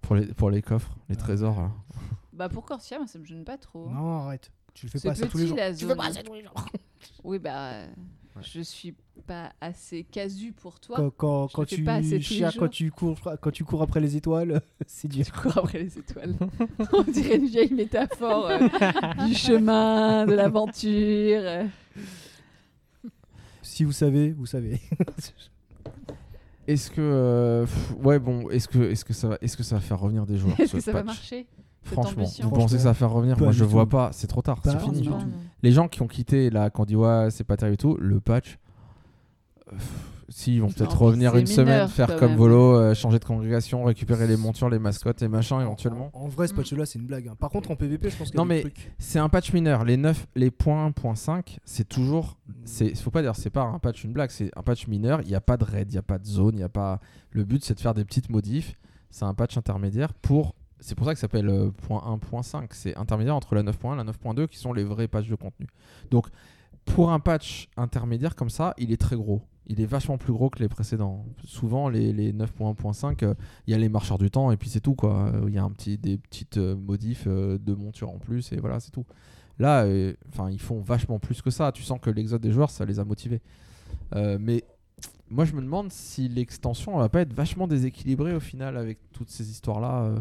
Pour 0.00 0.16
les, 0.16 0.26
pour 0.26 0.50
les 0.50 0.62
coffres, 0.62 0.90
les 1.08 1.14
Ah. 1.16 1.20
trésors. 1.22 1.60
là. 1.60 1.70
Bah 2.32 2.48
pour 2.48 2.64
Corsia, 2.64 2.98
moi 2.98 3.06
ça 3.06 3.18
me 3.18 3.24
gêne 3.24 3.44
pas 3.44 3.56
trop. 3.58 3.88
Non, 3.88 4.24
arrête. 4.26 4.50
Tu 4.74 4.86
le 4.86 4.90
fais 4.90 5.00
pas 5.08 5.14
ça 5.14 5.26
tous 5.26 5.38
les 5.38 5.46
jours. 5.46 5.56
la 5.56 5.72
Tu 5.74 5.86
fais 5.86 5.94
pas 5.94 6.12
ça 6.12 6.22
tous 6.22 6.32
les 6.34 6.42
jours. 6.42 6.54
Oui 7.24 7.38
bah 7.38 7.50
euh, 7.72 7.86
Ouais. 8.34 8.42
je 8.42 8.60
suis 8.62 8.94
pas 9.26 9.52
assez 9.60 10.04
casu 10.04 10.52
pour 10.52 10.80
toi. 10.80 10.96
Quand, 10.96 11.10
quand, 11.10 11.48
Je 11.48 11.52
quand 11.52 11.64
tu 11.66 11.84
pas 11.84 12.00
chias, 12.02 12.50
quand 12.58 12.68
tu 12.68 12.90
cours, 12.90 13.18
quand 13.40 13.50
tu 13.50 13.62
cours 13.64 13.82
après 13.82 14.00
les 14.00 14.16
étoiles, 14.16 14.62
c'est 14.86 15.08
dur. 15.08 15.24
Tu 15.26 15.32
cours 15.32 15.58
après 15.58 15.80
les 15.82 15.98
étoiles. 15.98 16.34
On 16.94 17.02
dirait 17.02 17.36
une 17.36 17.46
vieille 17.46 17.74
métaphore 17.74 18.48
euh, 18.48 19.26
du 19.26 19.34
chemin, 19.34 20.24
de 20.26 20.32
l'aventure. 20.32 21.40
euh. 21.42 21.64
Si 23.62 23.84
vous 23.84 23.92
savez, 23.92 24.32
vous 24.32 24.46
savez. 24.46 24.80
Est-ce 26.68 26.90
que 26.90 27.00
euh, 27.00 27.62
pff, 27.64 27.92
ouais 28.04 28.18
bon 28.20 28.48
est-ce 28.50 28.68
que 28.68 28.78
est-ce 28.78 29.04
que 29.04 29.12
ça 29.12 29.28
va 29.28 29.38
est-ce 29.40 29.56
que 29.56 29.64
ça 29.64 29.74
va 29.74 29.80
faire 29.80 29.98
revenir 29.98 30.24
des 30.26 30.36
joueurs 30.38 30.58
Est-ce 30.60 30.70
ce 30.70 30.76
que 30.76 30.80
ça 30.82 30.92
va 30.92 31.02
marcher 31.02 31.46
Franchement, 31.82 32.24
vous 32.40 32.50
pensez 32.50 32.76
que 32.76 32.82
ça 32.82 32.88
va 32.90 32.94
faire 32.94 33.10
revenir 33.10 33.36
Pas 33.36 33.44
Moi 33.46 33.52
je 33.52 33.64
vois 33.64 33.82
tout. 33.82 33.88
pas, 33.90 34.10
c'est 34.12 34.28
trop 34.28 34.42
tard, 34.42 34.60
Pas 34.60 34.70
c'est 34.70 34.78
du 34.78 34.84
fini. 34.84 35.02
tout. 35.02 35.10
Non, 35.10 35.18
non. 35.18 35.32
Les 35.62 35.72
gens 35.72 35.88
qui 35.88 36.02
ont 36.02 36.08
quitté 36.08 36.50
là, 36.50 36.70
qui 36.70 36.80
ont 36.80 36.84
dit 36.84 36.96
ouais 36.96 37.28
c'est 37.30 37.44
pas 37.44 37.56
terrible 37.56 37.74
et 37.74 37.78
tout, 37.78 37.96
le 38.00 38.20
patch, 38.20 38.58
euh, 39.72 39.76
si 40.28 40.54
ils 40.56 40.60
vont 40.62 40.68
peut-être 40.68 41.00
revenir 41.02 41.36
une 41.36 41.46
semaine, 41.46 41.88
faire 41.88 42.16
comme 42.16 42.30
même. 42.30 42.38
Volo, 42.38 42.74
euh, 42.76 42.94
changer 42.94 43.18
de 43.18 43.24
congrégation, 43.24 43.84
récupérer 43.84 44.26
les 44.26 44.36
montures, 44.36 44.70
les 44.70 44.78
mascottes, 44.78 45.20
les 45.20 45.28
machins 45.28 45.60
éventuellement. 45.60 46.10
En, 46.14 46.22
en 46.24 46.28
vrai, 46.28 46.48
ce 46.48 46.54
patch-là, 46.54 46.86
c'est 46.86 46.98
une 46.98 47.06
blague. 47.06 47.28
hein. 47.28 47.36
Par 47.38 47.50
contre, 47.50 47.70
en 47.70 47.76
PVP, 47.76 48.08
je 48.10 48.16
pense 48.16 48.28
qu'il 48.30 48.36
y 48.36 48.40
a 48.40 48.42
Non, 48.42 48.46
mais. 48.48 48.64
C'est 48.98 49.18
un 49.18 49.28
patch 49.28 49.52
mineur. 49.52 49.84
Les 49.84 49.96
9, 49.98 50.26
les 50.34 50.50
points, 50.50 50.90
point 50.90 51.14
5, 51.14 51.58
c'est 51.64 51.86
toujours. 51.88 52.38
C'est, 52.64 52.94
faut 52.96 53.10
pas 53.10 53.20
dire, 53.22 53.36
c'est 53.36 53.50
pas 53.50 53.62
un 53.62 53.78
patch 53.78 54.04
une 54.04 54.12
blague, 54.14 54.30
c'est 54.30 54.50
un 54.56 54.62
patch 54.62 54.86
mineur. 54.88 55.20
Il 55.20 55.28
n'y 55.28 55.34
a 55.34 55.40
pas 55.42 55.56
de 55.58 55.64
raid, 55.64 55.88
il 55.90 55.92
n'y 55.94 55.98
a 55.98 56.02
pas 56.02 56.18
de 56.18 56.26
zone, 56.26 56.54
il 56.56 56.60
y 56.60 56.64
a 56.64 56.68
pas. 56.70 56.98
Le 57.30 57.44
but, 57.44 57.62
c'est 57.62 57.74
de 57.74 57.80
faire 57.80 57.94
des 57.94 58.04
petites 58.04 58.30
modifs. 58.30 58.74
C'est 59.10 59.26
un 59.26 59.34
patch 59.34 59.56
intermédiaire 59.58 60.14
pour. 60.14 60.54
C'est 60.82 60.94
pour 60.94 61.06
ça 61.06 61.12
que 61.14 61.18
ça 61.18 61.22
s'appelle 61.22 61.48
euh, 61.48 61.70
point 61.70 62.02
1, 62.04 62.18
point 62.18 62.42
5. 62.42 62.72
C'est 62.74 62.96
intermédiaire 62.96 63.36
entre 63.36 63.54
la 63.54 63.62
9.1 63.62 63.94
et 63.94 63.96
la 63.96 64.04
9.2 64.12 64.48
qui 64.48 64.58
sont 64.58 64.72
les 64.72 64.84
vrais 64.84 65.08
patchs 65.08 65.28
de 65.28 65.34
contenu. 65.36 65.66
Donc, 66.10 66.26
pour 66.84 67.12
un 67.12 67.20
patch 67.20 67.68
intermédiaire 67.76 68.34
comme 68.34 68.50
ça, 68.50 68.74
il 68.78 68.92
est 68.92 69.00
très 69.00 69.16
gros. 69.16 69.42
Il 69.68 69.80
est 69.80 69.86
vachement 69.86 70.18
plus 70.18 70.32
gros 70.32 70.50
que 70.50 70.58
les 70.58 70.68
précédents. 70.68 71.24
Souvent, 71.44 71.88
les, 71.88 72.12
les 72.12 72.32
9.1.5, 72.32 73.24
euh, 73.24 73.34
il 73.66 73.70
y 73.70 73.74
a 73.74 73.78
les 73.78 73.88
marcheurs 73.88 74.18
du 74.18 74.30
temps 74.30 74.50
et 74.50 74.56
puis 74.56 74.68
c'est 74.68 74.80
tout. 74.80 74.96
Euh, 75.04 75.44
Il 75.46 75.54
y 75.54 75.58
a 75.58 75.62
un 75.62 75.70
petit, 75.70 75.96
des 75.98 76.18
petites 76.18 76.58
euh, 76.58 76.74
modifs 76.74 77.24
euh, 77.28 77.58
de 77.58 77.72
monture 77.74 78.10
en 78.10 78.18
plus 78.18 78.52
et 78.52 78.56
voilà, 78.56 78.80
c'est 78.80 78.90
tout. 78.90 79.06
Là, 79.60 79.84
euh, 79.84 80.14
enfin, 80.28 80.50
ils 80.50 80.60
font 80.60 80.80
vachement 80.80 81.20
plus 81.20 81.40
que 81.42 81.50
ça. 81.50 81.70
Tu 81.70 81.82
sens 81.84 82.00
que 82.02 82.10
l'exode 82.10 82.40
des 82.42 82.50
joueurs, 82.50 82.70
ça 82.70 82.84
les 82.84 82.98
a 82.98 83.04
motivés. 83.04 83.40
Euh, 84.16 84.36
mais 84.40 84.64
moi, 85.30 85.44
je 85.44 85.52
me 85.54 85.62
demande 85.62 85.92
si 85.92 86.28
l'extension 86.28 86.94
elle 86.94 87.00
va 87.02 87.08
pas 87.08 87.20
être 87.20 87.32
vachement 87.32 87.68
déséquilibrée 87.68 88.34
au 88.34 88.40
final 88.40 88.76
avec 88.76 88.98
toutes 89.12 89.30
ces 89.30 89.48
histoires-là. 89.48 90.02
euh. 90.02 90.18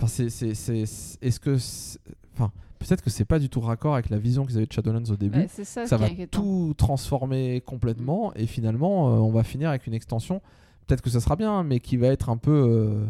Enfin, 0.00 0.06
c'est, 0.06 0.30
c'est, 0.30 0.54
c'est- 0.54 0.86
c'est- 0.86 1.18
est-ce 1.22 1.38
que, 1.38 1.58
c'est- 1.58 1.98
enfin, 2.34 2.50
peut-être 2.78 3.02
que 3.02 3.10
c'est 3.10 3.24
pas 3.26 3.38
du 3.38 3.48
tout 3.50 3.60
raccord 3.60 3.94
avec 3.94 4.08
la 4.08 4.16
vision 4.18 4.46
qu'ils 4.46 4.56
avaient 4.56 4.66
de 4.66 4.72
Shadowlands 4.72 5.10
au 5.10 5.16
début. 5.16 5.40
Ouais, 5.40 5.48
c'est 5.50 5.64
ça, 5.64 5.84
va 5.96 6.06
inquiétant. 6.06 6.40
tout 6.40 6.74
transformer 6.76 7.60
complètement 7.60 8.32
et 8.34 8.46
finalement, 8.46 9.08
euh, 9.14 9.18
on 9.18 9.30
va 9.30 9.42
finir 9.44 9.68
avec 9.68 9.86
une 9.86 9.94
extension. 9.94 10.40
Peut-être 10.86 11.02
que 11.02 11.10
ça 11.10 11.20
sera 11.20 11.36
bien, 11.36 11.62
mais 11.62 11.80
qui 11.80 11.96
va 11.98 12.08
être 12.08 12.30
un 12.30 12.36
peu, 12.38 12.50
euh, 12.50 13.04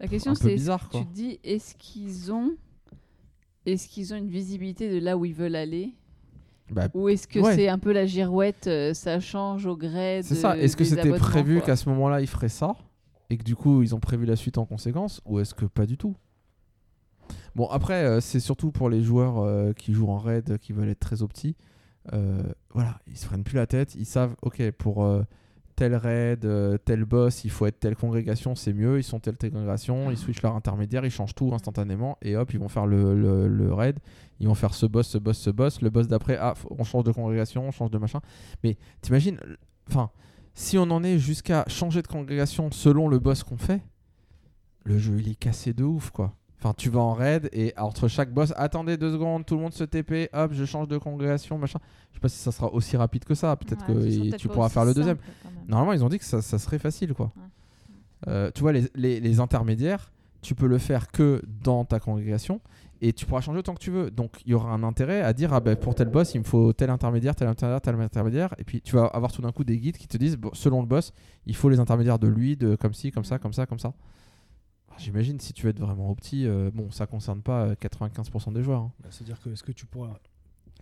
La 0.00 0.08
question 0.08 0.34
c'est 0.34 0.54
tu 0.56 0.60
te 1.04 1.12
dis 1.12 1.38
est-ce 1.44 1.74
qu'ils 1.76 2.32
ont 2.32 2.52
est-ce 3.66 3.86
qu'ils 3.88 4.14
ont 4.14 4.16
une 4.16 4.28
visibilité 4.30 4.88
de 4.88 4.98
là 5.04 5.16
où 5.18 5.24
ils 5.26 5.34
veulent 5.34 5.56
aller? 5.56 5.92
Bah, 6.70 6.88
ou 6.94 7.08
est-ce 7.08 7.26
que 7.28 7.38
Ouais. 7.40 7.54
c'est 7.54 7.68
un 7.68 7.78
peu 7.78 7.92
la 7.92 8.06
girouette 8.06 8.66
euh, 8.66 8.94
ça 8.94 9.20
change 9.20 9.66
au 9.66 9.76
gré 9.76 10.20
C'est 10.22 10.34
de- 10.34 10.40
ça. 10.40 10.56
Est-ce 10.56 10.76
que 10.76 10.84
c'était 10.84 11.12
prévu 11.12 11.60
qu'à 11.60 11.76
ce 11.76 11.88
moment-là, 11.90 12.20
ils 12.20 12.26
feraient 12.26 12.48
ça? 12.48 12.74
Et 13.30 13.36
que 13.36 13.44
du 13.44 13.56
coup, 13.56 13.82
ils 13.82 13.94
ont 13.94 14.00
prévu 14.00 14.26
la 14.26 14.36
suite 14.36 14.58
en 14.58 14.64
conséquence 14.64 15.20
ou 15.24 15.38
est-ce 15.40 15.54
que 15.54 15.66
pas 15.66 15.86
du 15.86 15.96
tout? 15.96 16.16
Bon, 17.54 17.66
après, 17.66 18.04
euh, 18.04 18.20
c'est 18.20 18.40
surtout 18.40 18.70
pour 18.70 18.88
les 18.88 19.02
joueurs 19.02 19.38
euh, 19.38 19.72
qui 19.72 19.92
jouent 19.92 20.08
en 20.08 20.18
raid, 20.18 20.58
qui 20.58 20.72
veulent 20.72 20.88
être 20.88 21.00
très 21.00 21.22
optis. 21.22 21.56
Euh, 22.12 22.42
voilà, 22.72 23.00
ils 23.06 23.16
se 23.16 23.26
prennent 23.26 23.44
plus 23.44 23.56
la 23.56 23.66
tête. 23.66 23.94
Ils 23.94 24.06
savent, 24.06 24.34
ok, 24.42 24.70
pour 24.72 25.06
tel 25.76 25.94
raid, 25.94 26.48
tel 26.84 27.04
boss, 27.04 27.44
il 27.44 27.50
faut 27.50 27.66
être 27.66 27.78
telle 27.78 27.96
congrégation, 27.96 28.54
c'est 28.54 28.72
mieux. 28.72 28.98
Ils 28.98 29.04
sont 29.04 29.20
telle 29.20 29.36
congrégation, 29.36 30.10
ils 30.10 30.16
switchent 30.16 30.42
leur 30.42 30.56
intermédiaire, 30.56 31.04
ils 31.04 31.10
changent 31.10 31.34
tout 31.34 31.52
instantanément 31.52 32.18
et 32.22 32.36
hop, 32.36 32.52
ils 32.52 32.58
vont 32.58 32.68
faire 32.68 32.86
le, 32.86 33.72
raid. 33.72 33.98
Ils 34.40 34.48
vont 34.48 34.54
faire 34.54 34.74
ce 34.74 34.86
boss, 34.86 35.08
ce 35.08 35.18
boss, 35.18 35.38
ce 35.38 35.50
boss. 35.50 35.82
Le 35.82 35.90
boss 35.90 36.08
d'après, 36.08 36.36
ah, 36.40 36.54
on 36.70 36.84
change 36.84 37.04
de 37.04 37.12
congrégation, 37.12 37.66
on 37.66 37.72
change 37.72 37.90
de 37.90 37.98
machin. 37.98 38.20
Mais 38.64 38.76
t'imagines, 39.02 39.38
enfin, 39.88 40.10
si 40.58 40.76
on 40.76 40.90
en 40.90 41.04
est 41.04 41.18
jusqu'à 41.18 41.64
changer 41.68 42.02
de 42.02 42.08
congrégation 42.08 42.70
selon 42.72 43.06
le 43.08 43.18
boss 43.18 43.44
qu'on 43.44 43.56
fait, 43.56 43.80
le 44.84 44.98
jeu 44.98 45.18
il 45.20 45.28
est 45.30 45.34
cassé 45.34 45.72
de 45.72 45.84
ouf 45.84 46.10
quoi. 46.10 46.34
Enfin, 46.60 46.74
tu 46.76 46.90
vas 46.90 46.98
en 47.00 47.12
raid 47.14 47.48
et 47.52 47.72
entre 47.78 48.08
chaque 48.08 48.34
boss, 48.34 48.52
attendez 48.56 48.96
deux 48.96 49.12
secondes, 49.12 49.46
tout 49.46 49.54
le 49.54 49.60
monde 49.62 49.72
se 49.72 49.84
TP, 49.84 50.28
hop, 50.32 50.50
je 50.52 50.64
change 50.64 50.88
de 50.88 50.98
congrégation, 50.98 51.56
machin. 51.56 51.78
Je 52.10 52.16
sais 52.16 52.20
pas 52.20 52.28
si 52.28 52.38
ça 52.38 52.50
sera 52.50 52.72
aussi 52.74 52.96
rapide 52.96 53.24
que 53.24 53.36
ça. 53.36 53.54
Peut-être 53.54 53.88
Ouais, 53.88 54.30
que 54.32 54.36
tu 54.36 54.48
pourras 54.48 54.68
faire 54.68 54.84
le 54.84 54.92
deuxième. 54.92 55.18
Normalement, 55.68 55.92
ils 55.92 56.02
ont 56.02 56.08
dit 56.08 56.18
que 56.18 56.24
ça, 56.24 56.42
ça 56.42 56.58
serait 56.58 56.80
facile, 56.80 57.14
quoi. 57.14 57.30
Ouais. 57.36 57.42
Euh, 58.26 58.50
tu 58.52 58.62
vois, 58.62 58.72
les, 58.72 58.88
les- 58.96 59.20
les 59.20 59.38
intermédiaires, 59.38 60.10
tu 60.42 60.56
peux 60.56 60.66
le 60.66 60.78
faire 60.78 61.12
que 61.12 61.40
dans 61.62 61.84
ta 61.84 62.00
congrégation 62.00 62.60
et 63.00 63.12
tu 63.12 63.26
pourras 63.26 63.40
changer 63.40 63.58
autant 63.60 63.74
que 63.74 63.80
tu 63.80 63.90
veux. 63.90 64.10
Donc, 64.10 64.40
il 64.44 64.50
y 64.50 64.54
aura 64.54 64.70
un 64.72 64.82
intérêt 64.82 65.20
à 65.22 65.32
dire, 65.32 65.52
ah 65.52 65.60
ben, 65.60 65.76
pour 65.76 65.94
tel 65.94 66.08
boss, 66.08 66.34
il 66.34 66.38
me 66.40 66.44
faut 66.44 66.72
tel 66.72 66.90
intermédiaire, 66.90 67.34
tel 67.36 67.48
intermédiaire, 67.48 67.80
tel 67.80 67.94
intermédiaire. 68.00 68.54
Et 68.58 68.64
puis, 68.64 68.80
tu 68.80 68.94
vas 68.96 69.04
avoir 69.06 69.30
tout 69.32 69.42
d'un 69.42 69.52
coup 69.52 69.64
des 69.64 69.78
guides 69.78 69.96
qui 69.98 70.08
te 70.08 70.16
disent, 70.16 70.36
bon, 70.36 70.50
selon 70.52 70.80
le 70.80 70.86
boss, 70.86 71.12
il 71.46 71.54
faut 71.54 71.68
les 71.68 71.78
intermédiaires 71.80 72.18
de 72.18 72.28
lui, 72.28 72.56
de 72.56 72.74
comme 72.76 72.94
ci, 72.94 73.10
comme 73.12 73.24
ça, 73.24 73.38
comme 73.38 73.52
ça, 73.52 73.66
comme 73.66 73.78
ça. 73.78 73.92
Alors, 74.88 74.98
J'imagine, 75.00 75.38
si 75.40 75.52
tu 75.52 75.62
veux 75.64 75.70
être 75.70 75.80
vraiment 75.80 76.10
opti, 76.10 76.46
euh, 76.46 76.70
bon, 76.74 76.90
ça 76.90 77.06
concerne 77.06 77.40
pas 77.42 77.66
euh, 77.66 77.74
95% 77.74 78.52
des 78.52 78.62
joueurs. 78.62 78.80
hein. 78.82 78.92
Bah, 79.02 79.08
C'est-à-dire 79.10 79.40
que 79.40 79.50
est-ce 79.50 79.62
que 79.62 79.72
tu 79.72 79.86
pourras. 79.86 80.14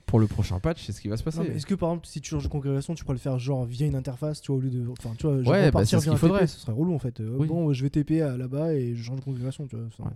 Pour 0.06 0.20
le 0.20 0.28
prochain 0.28 0.60
patch, 0.60 0.84
c'est 0.86 0.92
ce 0.92 1.00
qui 1.00 1.08
va 1.08 1.16
se 1.16 1.24
passer. 1.24 1.40
Est-ce 1.40 1.66
que 1.66 1.74
par 1.74 1.90
exemple, 1.90 2.06
si 2.06 2.20
tu 2.20 2.30
changes 2.30 2.44
de 2.44 2.48
congrégation, 2.48 2.94
tu 2.94 3.02
pourrais 3.02 3.16
le 3.16 3.20
faire 3.20 3.40
genre 3.40 3.64
via 3.64 3.88
une 3.88 3.96
interface, 3.96 4.40
tu 4.40 4.52
vois, 4.52 4.58
au 4.58 4.60
lieu 4.60 4.70
de. 4.70 4.86
Enfin, 4.88 5.10
tu 5.18 5.26
vois, 5.26 5.42
genre 5.42 5.52
Ouais, 5.52 5.62
bah, 5.62 5.66
repartir 5.80 5.98
c'est 5.98 6.04
ce 6.04 6.10
via 6.10 6.12
un 6.12 6.14
TP, 6.14 6.20
faudrait. 6.20 6.46
ce 6.46 6.60
serait 6.60 6.72
relou 6.72 6.94
en 6.94 6.98
fait. 7.00 7.18
Euh, 7.20 7.36
Oui. 7.40 7.48
Bon, 7.48 7.72
je 7.72 7.82
vais 7.82 7.90
TP 7.90 8.20
là-bas 8.20 8.72
et 8.74 8.94
je 8.94 9.02
change 9.02 9.18
de 9.18 9.24
congrégation, 9.24 9.66
tu 9.66 9.74
vois. 9.74 9.84
Ouais. 10.06 10.12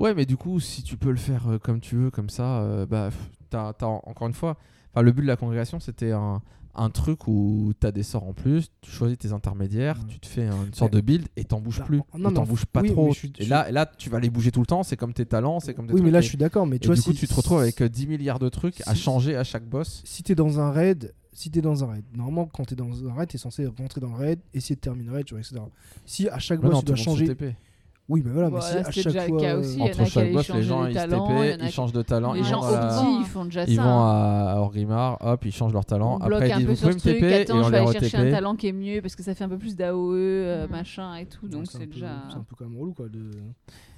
Ouais, 0.00 0.14
mais 0.14 0.26
du 0.26 0.36
coup, 0.36 0.58
si 0.60 0.82
tu 0.82 0.96
peux 0.96 1.10
le 1.10 1.16
faire 1.16 1.48
euh, 1.48 1.58
comme 1.58 1.80
tu 1.80 1.96
veux, 1.96 2.10
comme 2.10 2.28
ça, 2.30 2.60
euh, 2.62 2.86
bah, 2.86 3.10
en- 3.54 4.00
encore 4.04 4.26
une 4.28 4.34
fois, 4.34 4.56
le 4.96 5.12
but 5.12 5.22
de 5.22 5.26
la 5.26 5.36
congrégation, 5.36 5.78
c'était 5.80 6.12
un, 6.12 6.40
un 6.74 6.90
truc 6.90 7.28
où 7.28 7.72
tu 7.78 7.86
as 7.86 7.92
des 7.92 8.02
sorts 8.02 8.24
en 8.24 8.32
plus, 8.32 8.70
tu 8.80 8.90
choisis 8.90 9.18
tes 9.18 9.32
intermédiaires, 9.32 9.98
Ouais. 9.98 10.06
tu 10.08 10.18
te 10.20 10.26
fais 10.26 10.46
une 10.48 10.72
sorte 10.74 10.92
de 10.92 11.00
build 11.02 11.28
et 11.36 11.44
t'en 11.44 11.60
bouges 11.60 11.80
Bah, 11.80 11.84
plus. 11.84 12.00
non, 12.18 12.32
t'en 12.32 12.42
en- 12.42 12.46
bouges 12.46 12.64
pas 12.64 12.80
oui, 12.80 12.90
trop. 12.90 13.12
suis- 13.12 13.32
et, 13.38 13.44
là, 13.44 13.68
et 13.68 13.72
là, 13.72 13.84
tu 13.86 14.08
vas 14.10 14.18
les 14.20 14.30
bouger 14.30 14.50
tout 14.50 14.60
le 14.60 14.66
temps, 14.66 14.82
c'est 14.82 14.96
comme 14.96 15.12
tes 15.12 15.26
talents, 15.26 15.60
c'est 15.60 15.74
comme 15.74 15.86
tes 15.86 15.92
Oui, 15.92 16.00
mais 16.02 16.10
là, 16.10 16.18
et- 16.20 16.22
je 16.22 16.28
suis 16.28 16.38
d'accord, 16.38 16.66
mais 16.66 16.78
tu 16.78 16.86
vois, 16.86 16.96
du 16.96 17.02
coup, 17.02 17.12
si- 17.12 17.18
tu 17.18 17.28
te 17.28 17.34
retrouves 17.34 17.58
avec 17.60 17.80
euh, 17.82 17.88
10 17.88 18.06
milliards 18.06 18.38
de 18.38 18.48
trucs 18.48 18.82
à 18.86 18.94
changer 18.94 19.36
à 19.36 19.44
chaque 19.44 19.68
boss. 19.68 20.00
si 20.04 20.22
t'es 20.22 20.34
dans 20.34 20.58
un 20.60 20.70
raid, 20.72 21.12
si 21.34 21.50
t'es 21.50 21.60
dans 21.60 21.84
un 21.84 21.88
raid, 21.92 22.04
normalement 22.16 22.46
quand 22.46 22.64
t'es 22.64 22.74
dans 22.74 23.06
un 23.08 23.12
raid, 23.14 23.28
t'es 23.28 23.38
censé 23.38 23.66
rentrer 23.66 24.00
dans 24.00 24.08
le 24.10 24.16
raid, 24.16 24.38
essayer 24.54 24.74
de 24.76 24.80
terminer 24.80 25.08
le 25.10 25.12
raid, 25.16 25.24
tu 25.26 25.34
vois, 25.34 25.40
etc. 25.40 25.56
Si 26.06 26.28
à 26.28 26.38
chaque 26.38 26.60
boss 26.60 26.72
non, 26.72 26.80
tu 26.80 26.86
dois 26.86 26.96
changer, 26.96 27.26
TP. 27.26 27.54
Oui, 28.12 28.22
mais 28.24 28.30
voilà, 28.30 28.50
mais 28.50 28.60
si 28.60 28.76
à 28.76 28.90
chaque 28.90 29.28
fois, 29.28 29.42
euh, 29.42 29.60
aussi. 29.60 29.80
Entre 29.82 30.04
chaque 30.06 30.32
boss, 30.32 30.48
les 30.50 30.62
gens 30.62 30.86
ils 30.86 30.94
se 30.94 31.64
ils 31.64 31.70
changent 31.70 31.92
de 31.92 32.02
talent. 32.02 32.32
les 32.34 32.40
ils 32.40 32.44
gens 32.44 33.18
ils 33.20 33.24
font 33.26 33.44
déjà 33.46 33.64
Ils 33.64 33.76
ça. 33.76 33.82
vont 33.82 33.88
hein. 33.88 34.46
à 34.48 34.56
Orgrimmar, 34.58 35.16
hop, 35.20 35.44
ils 35.44 35.52
changent 35.52 35.72
leur 35.72 35.84
talent. 35.84 36.18
Après, 36.18 36.50
ils 36.50 36.56
disent 36.66 36.66
Vous 36.84 36.90
pouvez 36.90 36.94
me 36.94 37.00
TP 37.00 37.22
et 37.50 37.52
on 37.52 37.62
je 37.62 37.70
les 37.70 37.70
vais 37.70 37.78
aller 37.78 37.98
chercher 37.98 38.16
un 38.18 38.30
talent 38.30 38.54
qui 38.56 38.68
est 38.68 38.72
mieux 38.72 39.00
parce 39.02 39.16
que 39.16 39.22
ça 39.22 39.34
fait 39.34 39.44
un 39.44 39.48
peu 39.48 39.58
plus 39.58 39.74
d'AOE, 39.76 40.12
euh, 40.14 40.68
machin 40.68 41.14
et 41.16 41.26
tout, 41.26 41.48
donc 41.48 41.66
c'est 41.66 41.78
un 41.78 41.80
c'est 41.80 41.86
peu- 41.86 41.94
déjà... 41.94 42.22
c'est 42.30 42.36
un 42.36 42.44
peu 42.48 42.54
quand 42.56 42.66
même 42.66 42.78
relou 42.78 42.92
quoi. 42.92 43.06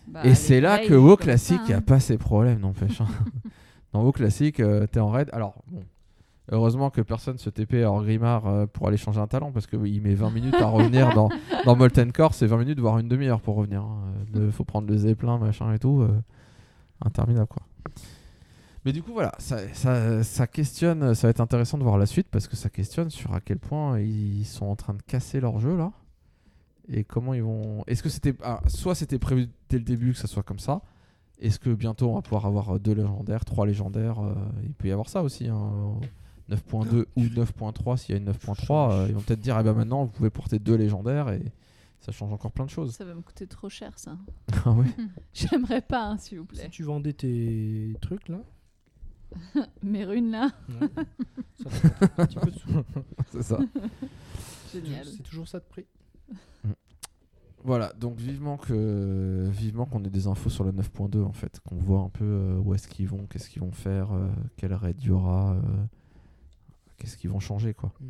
Bah, 0.06 0.20
Et 0.24 0.34
c'est 0.34 0.60
là 0.60 0.78
que 0.78 0.92
ils 0.92 0.96
WoW 0.96 1.16
Classic, 1.16 1.56
il 1.56 1.60
ça, 1.62 1.68
n'y 1.68 1.74
a 1.74 1.76
hein. 1.78 1.80
pas 1.80 1.98
ces 2.00 2.18
problèmes, 2.18 2.60
n'empêche. 2.60 3.00
hein. 3.00 3.06
Dans 3.92 4.02
WoW 4.02 4.12
Classic, 4.12 4.58
euh, 4.60 4.86
t'es 4.86 5.00
en 5.00 5.08
raid. 5.10 5.28
Alors, 5.32 5.54
bon, 5.68 5.80
heureusement 6.50 6.90
que 6.90 7.00
personne 7.00 7.38
se 7.38 7.50
TP 7.50 7.82
à 7.84 7.90
Orgrimmar 7.90 8.46
euh, 8.46 8.66
pour 8.66 8.88
aller 8.88 8.96
changer 8.96 9.20
un 9.20 9.26
talent 9.26 9.52
parce 9.52 9.66
qu'il 9.66 10.02
met 10.02 10.14
20 10.14 10.30
minutes 10.30 10.54
à 10.56 10.66
revenir 10.66 11.12
dans, 11.14 11.28
dans 11.64 11.76
Molten 11.76 12.12
Core. 12.12 12.34
C'est 12.34 12.46
20 12.46 12.58
minutes, 12.58 12.80
voire 12.80 12.98
une 12.98 13.08
demi-heure 13.08 13.40
pour 13.40 13.56
revenir. 13.56 13.84
Il 14.34 14.52
faut 14.52 14.64
prendre 14.64 14.88
le 14.88 14.96
zeppelin, 14.96 15.38
machin 15.38 15.72
et 15.72 15.78
tout. 15.78 16.02
euh, 16.02 16.08
interminable, 17.04 17.46
quoi. 17.48 17.62
Mais 18.84 18.92
du 18.92 19.02
coup, 19.02 19.12
voilà, 19.14 19.32
ça, 19.38 19.56
ça, 19.72 20.22
ça 20.22 20.46
questionne. 20.46 21.14
Ça 21.14 21.26
va 21.26 21.30
être 21.30 21.40
intéressant 21.40 21.78
de 21.78 21.82
voir 21.82 21.96
la 21.96 22.04
suite 22.06 22.28
parce 22.30 22.46
que 22.48 22.56
ça 22.56 22.68
questionne 22.68 23.08
sur 23.10 23.32
à 23.34 23.40
quel 23.40 23.58
point 23.58 23.98
ils 23.98 24.44
sont 24.44 24.66
en 24.66 24.76
train 24.76 24.92
de 24.92 25.00
casser 25.02 25.40
leur 25.40 25.58
jeu 25.58 25.76
là. 25.76 25.92
Et 26.90 27.02
comment 27.02 27.32
ils 27.32 27.42
vont. 27.42 27.82
Est-ce 27.86 28.02
que 28.02 28.10
c'était. 28.10 28.34
ah, 28.42 28.60
soit 28.66 28.94
c'était 28.94 29.18
prévu 29.18 29.48
dès 29.70 29.78
le 29.78 29.84
début 29.84 30.12
que 30.12 30.18
ça 30.18 30.26
soit 30.26 30.42
comme 30.42 30.58
ça. 30.58 30.82
Est-ce 31.40 31.58
que 31.58 31.70
bientôt 31.70 32.10
on 32.10 32.14
va 32.14 32.20
pouvoir 32.22 32.44
avoir 32.44 32.74
euh, 32.74 32.78
deux 32.78 32.92
légendaires, 32.92 33.46
trois 33.46 33.66
légendaires 33.66 34.20
euh, 34.20 34.34
Il 34.64 34.74
peut 34.74 34.88
y 34.88 34.92
avoir 34.92 35.08
ça 35.08 35.22
aussi. 35.22 35.48
hein, 35.48 35.72
9.2 36.50 37.06
ou 37.16 37.22
9.3 37.22 37.96
s'il 37.96 38.14
y 38.14 38.18
a 38.18 38.20
une 38.20 38.30
9.3. 38.30 38.92
euh, 38.92 39.06
ils 39.08 39.14
vont 39.14 39.20
peut-être 39.22 39.40
dire 39.40 39.58
eh 39.58 39.62
ben 39.62 39.72
maintenant 39.74 40.04
vous 40.04 40.10
pouvez 40.10 40.30
porter 40.30 40.58
deux 40.58 40.74
légendaires 40.76 41.30
et 41.30 41.42
ça 42.00 42.12
change 42.12 42.32
encore 42.32 42.52
plein 42.52 42.64
de 42.66 42.70
choses. 42.70 42.94
Ça 42.94 43.04
va 43.04 43.14
me 43.14 43.22
coûter 43.22 43.46
trop 43.46 43.68
cher, 43.68 43.98
ça. 43.98 44.16
Ah 44.66 44.72
ouais 44.72 44.86
J'aimerais 45.32 45.80
pas, 45.82 46.04
hein, 46.08 46.18
s'il 46.18 46.38
vous 46.40 46.46
Si 46.52 46.60
plaît. 46.60 46.68
tu 46.70 46.82
vendais 46.82 47.12
tes 47.14 47.96
trucs 48.02 48.28
là, 48.28 48.40
Mes 49.82 50.04
runes, 50.04 50.30
là, 50.30 50.50
ouais, 50.68 50.88
ça 51.62 51.70
fait 51.70 51.88
un 52.18 52.26
petit 52.26 52.36
peu 52.38 52.50
de 52.50 52.56
sous. 52.58 52.68
C'est 53.32 53.42
ça. 53.42 53.58
génial. 54.72 55.06
C'est 55.06 55.22
toujours 55.22 55.48
ça 55.48 55.58
de 55.60 55.64
prix. 55.64 55.86
Voilà, 57.66 57.94
donc 57.94 58.18
vivement 58.18 58.58
que 58.58 59.48
vivement 59.50 59.86
qu'on 59.86 60.04
ait 60.04 60.10
des 60.10 60.26
infos 60.26 60.50
sur 60.50 60.64
le 60.64 60.72
9.2 60.72 61.22
en 61.22 61.32
fait, 61.32 61.60
qu'on 61.60 61.76
voit 61.76 62.00
un 62.00 62.10
peu 62.10 62.24
euh, 62.24 62.58
où 62.58 62.74
est-ce 62.74 62.86
qu'ils 62.86 63.08
vont, 63.08 63.26
qu'est-ce 63.26 63.48
qu'ils 63.48 63.62
vont 63.62 63.72
faire, 63.72 64.12
euh, 64.12 64.28
quel 64.58 64.74
raid 64.74 65.00
il 65.00 65.06
y 65.06 65.10
aura, 65.10 65.54
euh, 65.54 65.60
qu'est-ce 66.96 67.16
qu'ils 67.16 67.30
vont 67.30 67.40
changer 67.40 67.74
quoi. 67.74 67.92
Mm. 68.00 68.06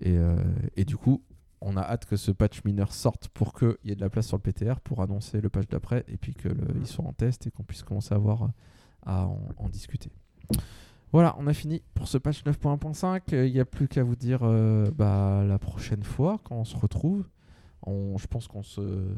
Et, 0.00 0.18
euh, 0.18 0.36
et 0.76 0.84
du 0.84 0.96
coup, 0.96 1.22
on 1.60 1.76
a 1.76 1.80
hâte 1.82 2.04
que 2.04 2.16
ce 2.16 2.30
patch 2.30 2.62
mineur 2.64 2.92
sorte 2.92 3.28
pour 3.28 3.54
qu'il 3.54 3.76
y 3.84 3.90
ait 3.92 3.94
de 3.94 4.00
la 4.00 4.10
place 4.10 4.26
sur 4.26 4.36
le 4.36 4.42
PTR 4.42 4.80
pour 4.80 5.00
annoncer 5.00 5.40
le 5.40 5.48
patch 5.48 5.68
d'après 5.68 6.04
et 6.08 6.16
puis 6.16 6.34
qu'il 6.34 6.86
soit 6.86 7.04
en 7.04 7.12
test 7.12 7.46
et 7.46 7.50
qu'on 7.50 7.62
puisse 7.62 7.82
commencer 7.82 8.12
à 8.14 8.18
voir 8.18 8.50
à 9.06 9.26
en, 9.26 9.38
en 9.56 9.68
discuter. 9.68 10.10
Voilà, 11.12 11.36
on 11.38 11.46
a 11.46 11.54
fini 11.54 11.82
pour 11.94 12.08
ce 12.08 12.18
patch 12.18 12.42
9.1.5. 12.44 13.46
Il 13.46 13.52
n'y 13.52 13.60
a 13.60 13.64
plus 13.64 13.86
qu'à 13.88 14.02
vous 14.02 14.16
dire 14.16 14.40
euh, 14.42 14.90
bah, 14.90 15.44
la 15.46 15.58
prochaine 15.58 16.02
fois 16.02 16.40
quand 16.44 16.56
on 16.56 16.64
se 16.64 16.76
retrouve. 16.76 17.24
On- 17.86 18.18
je 18.18 18.26
pense 18.26 18.48
qu'on 18.48 18.62
se, 18.64 19.14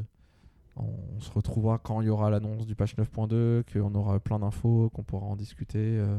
on 0.75 1.19
se 1.19 1.31
retrouvera 1.31 1.79
quand 1.79 2.01
il 2.01 2.07
y 2.07 2.09
aura 2.09 2.29
l'annonce 2.29 2.65
du 2.67 2.75
patch 2.75 2.95
9.2, 2.95 3.63
qu'on 3.73 3.95
aura 3.95 4.19
plein 4.19 4.39
d'infos, 4.39 4.89
qu'on 4.91 5.03
pourra 5.03 5.25
en 5.25 5.35
discuter. 5.35 5.79
euh, 5.97 6.17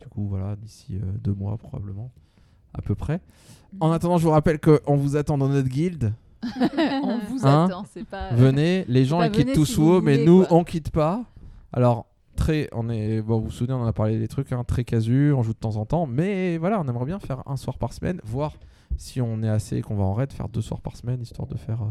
du 0.00 0.08
coup, 0.08 0.26
voilà, 0.28 0.56
d'ici 0.56 0.96
euh, 0.96 1.04
deux 1.22 1.34
mois 1.34 1.56
probablement, 1.58 2.10
à 2.74 2.82
peu 2.82 2.94
près. 2.94 3.20
En 3.80 3.90
attendant, 3.90 4.18
je 4.18 4.24
vous 4.24 4.30
rappelle 4.30 4.58
qu'on 4.60 4.96
vous 4.96 5.16
attend 5.16 5.38
dans 5.38 5.48
notre 5.48 5.68
guilde. 5.68 6.12
On 7.04 7.18
vous 7.28 7.46
Hein 7.46 7.66
attend, 7.66 7.84
c'est 7.92 8.04
pas... 8.04 8.30
Venez, 8.34 8.84
les 8.88 9.04
gens 9.04 9.22
ils 9.22 9.30
quittent 9.30 9.54
tous 9.54 9.64
si 9.64 9.74
sous 9.74 10.00
mais 10.00 10.14
voulez, 10.14 10.26
nous 10.26 10.44
quoi. 10.44 10.56
on 10.58 10.64
quitte 10.64 10.90
pas. 10.90 11.24
Alors 11.72 12.06
très, 12.34 12.68
on 12.72 12.88
est, 12.90 13.22
bon, 13.22 13.38
vous 13.38 13.44
vous 13.44 13.50
souvenez, 13.52 13.74
on 13.74 13.82
en 13.82 13.86
a 13.86 13.92
parlé 13.92 14.18
des 14.18 14.26
trucs, 14.26 14.50
hein, 14.52 14.64
très 14.64 14.82
casu, 14.84 15.32
on 15.32 15.42
joue 15.44 15.52
de 15.52 15.58
temps 15.58 15.76
en 15.76 15.86
temps, 15.86 16.06
mais 16.06 16.58
voilà, 16.58 16.80
on 16.80 16.88
aimerait 16.88 17.04
bien 17.04 17.20
faire 17.20 17.42
un 17.46 17.56
soir 17.56 17.78
par 17.78 17.92
semaine, 17.92 18.20
voir 18.24 18.54
si 18.96 19.20
on 19.20 19.42
est 19.42 19.48
assez 19.48 19.76
et 19.76 19.82
qu'on 19.82 19.94
va 19.94 20.02
en 20.04 20.14
raid, 20.14 20.32
faire 20.32 20.48
deux 20.48 20.60
soirs 20.62 20.80
par 20.80 20.96
semaine, 20.96 21.22
histoire 21.22 21.46
de 21.46 21.56
faire, 21.56 21.80
euh, 21.82 21.90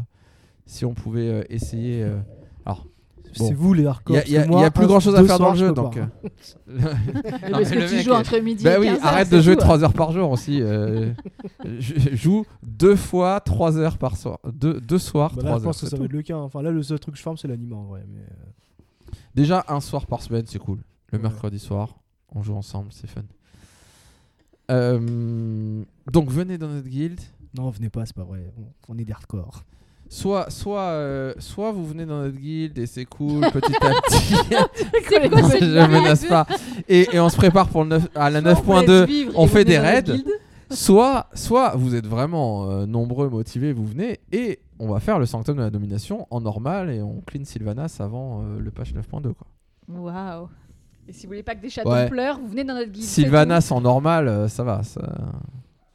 si 0.66 0.84
on 0.84 0.92
pouvait 0.92 1.28
euh, 1.28 1.42
essayer. 1.48 2.02
euh, 2.02 2.18
alors 2.66 2.86
Bon. 3.38 3.48
c'est 3.48 3.54
vous 3.54 3.72
les 3.74 3.86
hardcore. 3.86 4.16
Il 4.26 4.32
y 4.32 4.36
a, 4.36 4.46
y 4.46 4.54
a- 4.54 4.66
y 4.66 4.70
plus 4.70 4.86
grand 4.86 5.00
chose 5.00 5.14
à 5.14 5.24
faire 5.24 5.38
dans 5.38 5.50
le 5.52 5.56
je 5.58 5.64
jeu 5.66 5.72
donc. 5.72 5.96
hein. 5.96 6.10
euh. 6.68 6.78
Parce 7.50 7.70
mais 7.70 7.76
que 7.76 7.80
le 7.82 7.88
tu 7.88 8.02
joues 8.02 8.10
est- 8.12 8.16
entre 8.16 8.38
midi 8.38 8.64
Bah 8.64 8.74
et 8.76 8.78
oui, 8.78 8.86
15 8.86 8.98
heures, 8.98 9.06
arrête 9.06 9.30
de 9.30 9.40
jouer 9.40 9.54
tout. 9.54 9.60
3 9.62 9.84
heures 9.84 9.92
par 9.94 10.12
jour 10.12 10.30
aussi. 10.30 10.60
euh, 10.60 11.12
je 11.78 11.94
je 11.98 12.14
joue 12.16 12.44
deux 12.62 12.96
fois 12.96 13.40
3 13.40 13.78
heures 13.78 13.98
par 13.98 14.16
soir. 14.16 14.38
Deux, 14.52 14.80
deux 14.80 14.98
soirs, 14.98 15.32
Bah 15.34 15.40
3 15.42 15.44
là, 15.44 15.50
je 15.50 15.60
heures. 15.60 15.64
pense 15.64 15.80
que 15.80 15.86
ça 15.88 15.96
va 15.96 16.04
être 16.04 16.12
le 16.12 16.22
cas. 16.22 16.36
hein. 16.36 16.42
Enfin, 16.42 16.62
là, 16.62 16.70
le 16.70 16.82
seul 16.82 16.98
truc 17.00 17.14
que 17.14 17.18
je 17.18 17.22
farme, 17.24 17.36
c'est 17.36 17.48
l'anime 17.48 17.72
en 17.72 17.84
vrai. 17.84 18.04
Mais... 18.08 18.20
euh, 18.20 19.12
Déjà, 19.34 19.64
un 19.68 19.80
soir 19.80 20.06
par 20.06 20.20
semaine, 20.22 20.44
c'est 20.46 20.58
cool. 20.58 20.78
Le 21.10 21.18
Ouais. 21.18 21.22
mercredi 21.22 21.58
soir, 21.58 21.96
on 22.34 22.42
joue 22.42 22.54
ensemble, 22.54 22.88
c'est 22.90 23.06
fun. 23.08 23.22
Euh, 24.70 25.82
donc, 26.10 26.30
venez 26.30 26.58
dans 26.58 26.68
notre 26.68 26.88
guild. 26.88 27.20
Non, 27.56 27.70
venez 27.70 27.88
pas, 27.90 28.06
c'est 28.06 28.16
pas 28.16 28.24
vrai. 28.24 28.52
On, 28.88 28.94
on 28.94 28.98
est 28.98 29.04
des 29.04 29.12
hardcore. 29.12 29.64
Soit, 30.14 30.50
soit, 30.50 30.80
euh, 30.90 31.32
soit 31.38 31.72
vous 31.72 31.86
venez 31.86 32.04
dans 32.04 32.18
notre 32.20 32.36
guild 32.36 32.76
et 32.76 32.84
c'est 32.84 33.06
cool 33.06 33.40
petit 33.50 33.74
à 33.76 33.88
petit. 34.02 34.34
C'est 35.08 35.30
quoi 35.30 35.42
cette 35.48 35.60
je 35.64 35.86
menace 35.90 36.26
pas. 36.26 36.46
Et, 36.86 37.08
et 37.16 37.18
on 37.18 37.30
se 37.30 37.36
prépare 37.36 37.68
pour 37.70 37.82
le 37.82 37.88
9, 37.88 38.08
à 38.14 38.28
la 38.28 38.42
9.2. 38.42 39.30
on 39.34 39.46
fait 39.46 39.64
des 39.64 39.78
raids. 39.78 40.04
Soit, 40.70 41.28
soit 41.32 41.76
vous 41.76 41.94
êtes 41.94 42.06
vraiment 42.06 42.68
euh, 42.70 42.84
nombreux, 42.84 43.30
motivés, 43.30 43.72
vous 43.72 43.86
venez 43.86 44.20
et 44.32 44.58
on 44.78 44.86
va 44.88 45.00
faire 45.00 45.18
le 45.18 45.24
sanctum 45.24 45.56
de 45.56 45.62
la 45.62 45.70
domination 45.70 46.26
en 46.30 46.42
normal 46.42 46.90
et 46.90 47.00
on 47.00 47.22
clean 47.26 47.44
Sylvanas 47.46 47.96
avant 48.00 48.42
euh, 48.42 48.58
le 48.60 48.70
patch 48.70 48.92
9.2 48.92 49.32
quoi. 49.32 49.46
Waouh. 49.88 50.48
Et 51.08 51.14
si 51.14 51.22
vous 51.24 51.30
voulez 51.30 51.42
pas 51.42 51.54
que 51.54 51.62
des 51.62 51.70
chatons 51.70 51.90
Ouais. 51.90 52.10
pleurent, 52.10 52.38
vous 52.38 52.48
venez 52.48 52.64
dans 52.64 52.74
notre 52.74 52.90
c'est 52.96 53.00
Sylvanas 53.22 53.68
en 53.70 53.80
normal, 53.80 54.50
ça 54.50 54.62
va. 54.62 54.82
ça- 54.82 55.00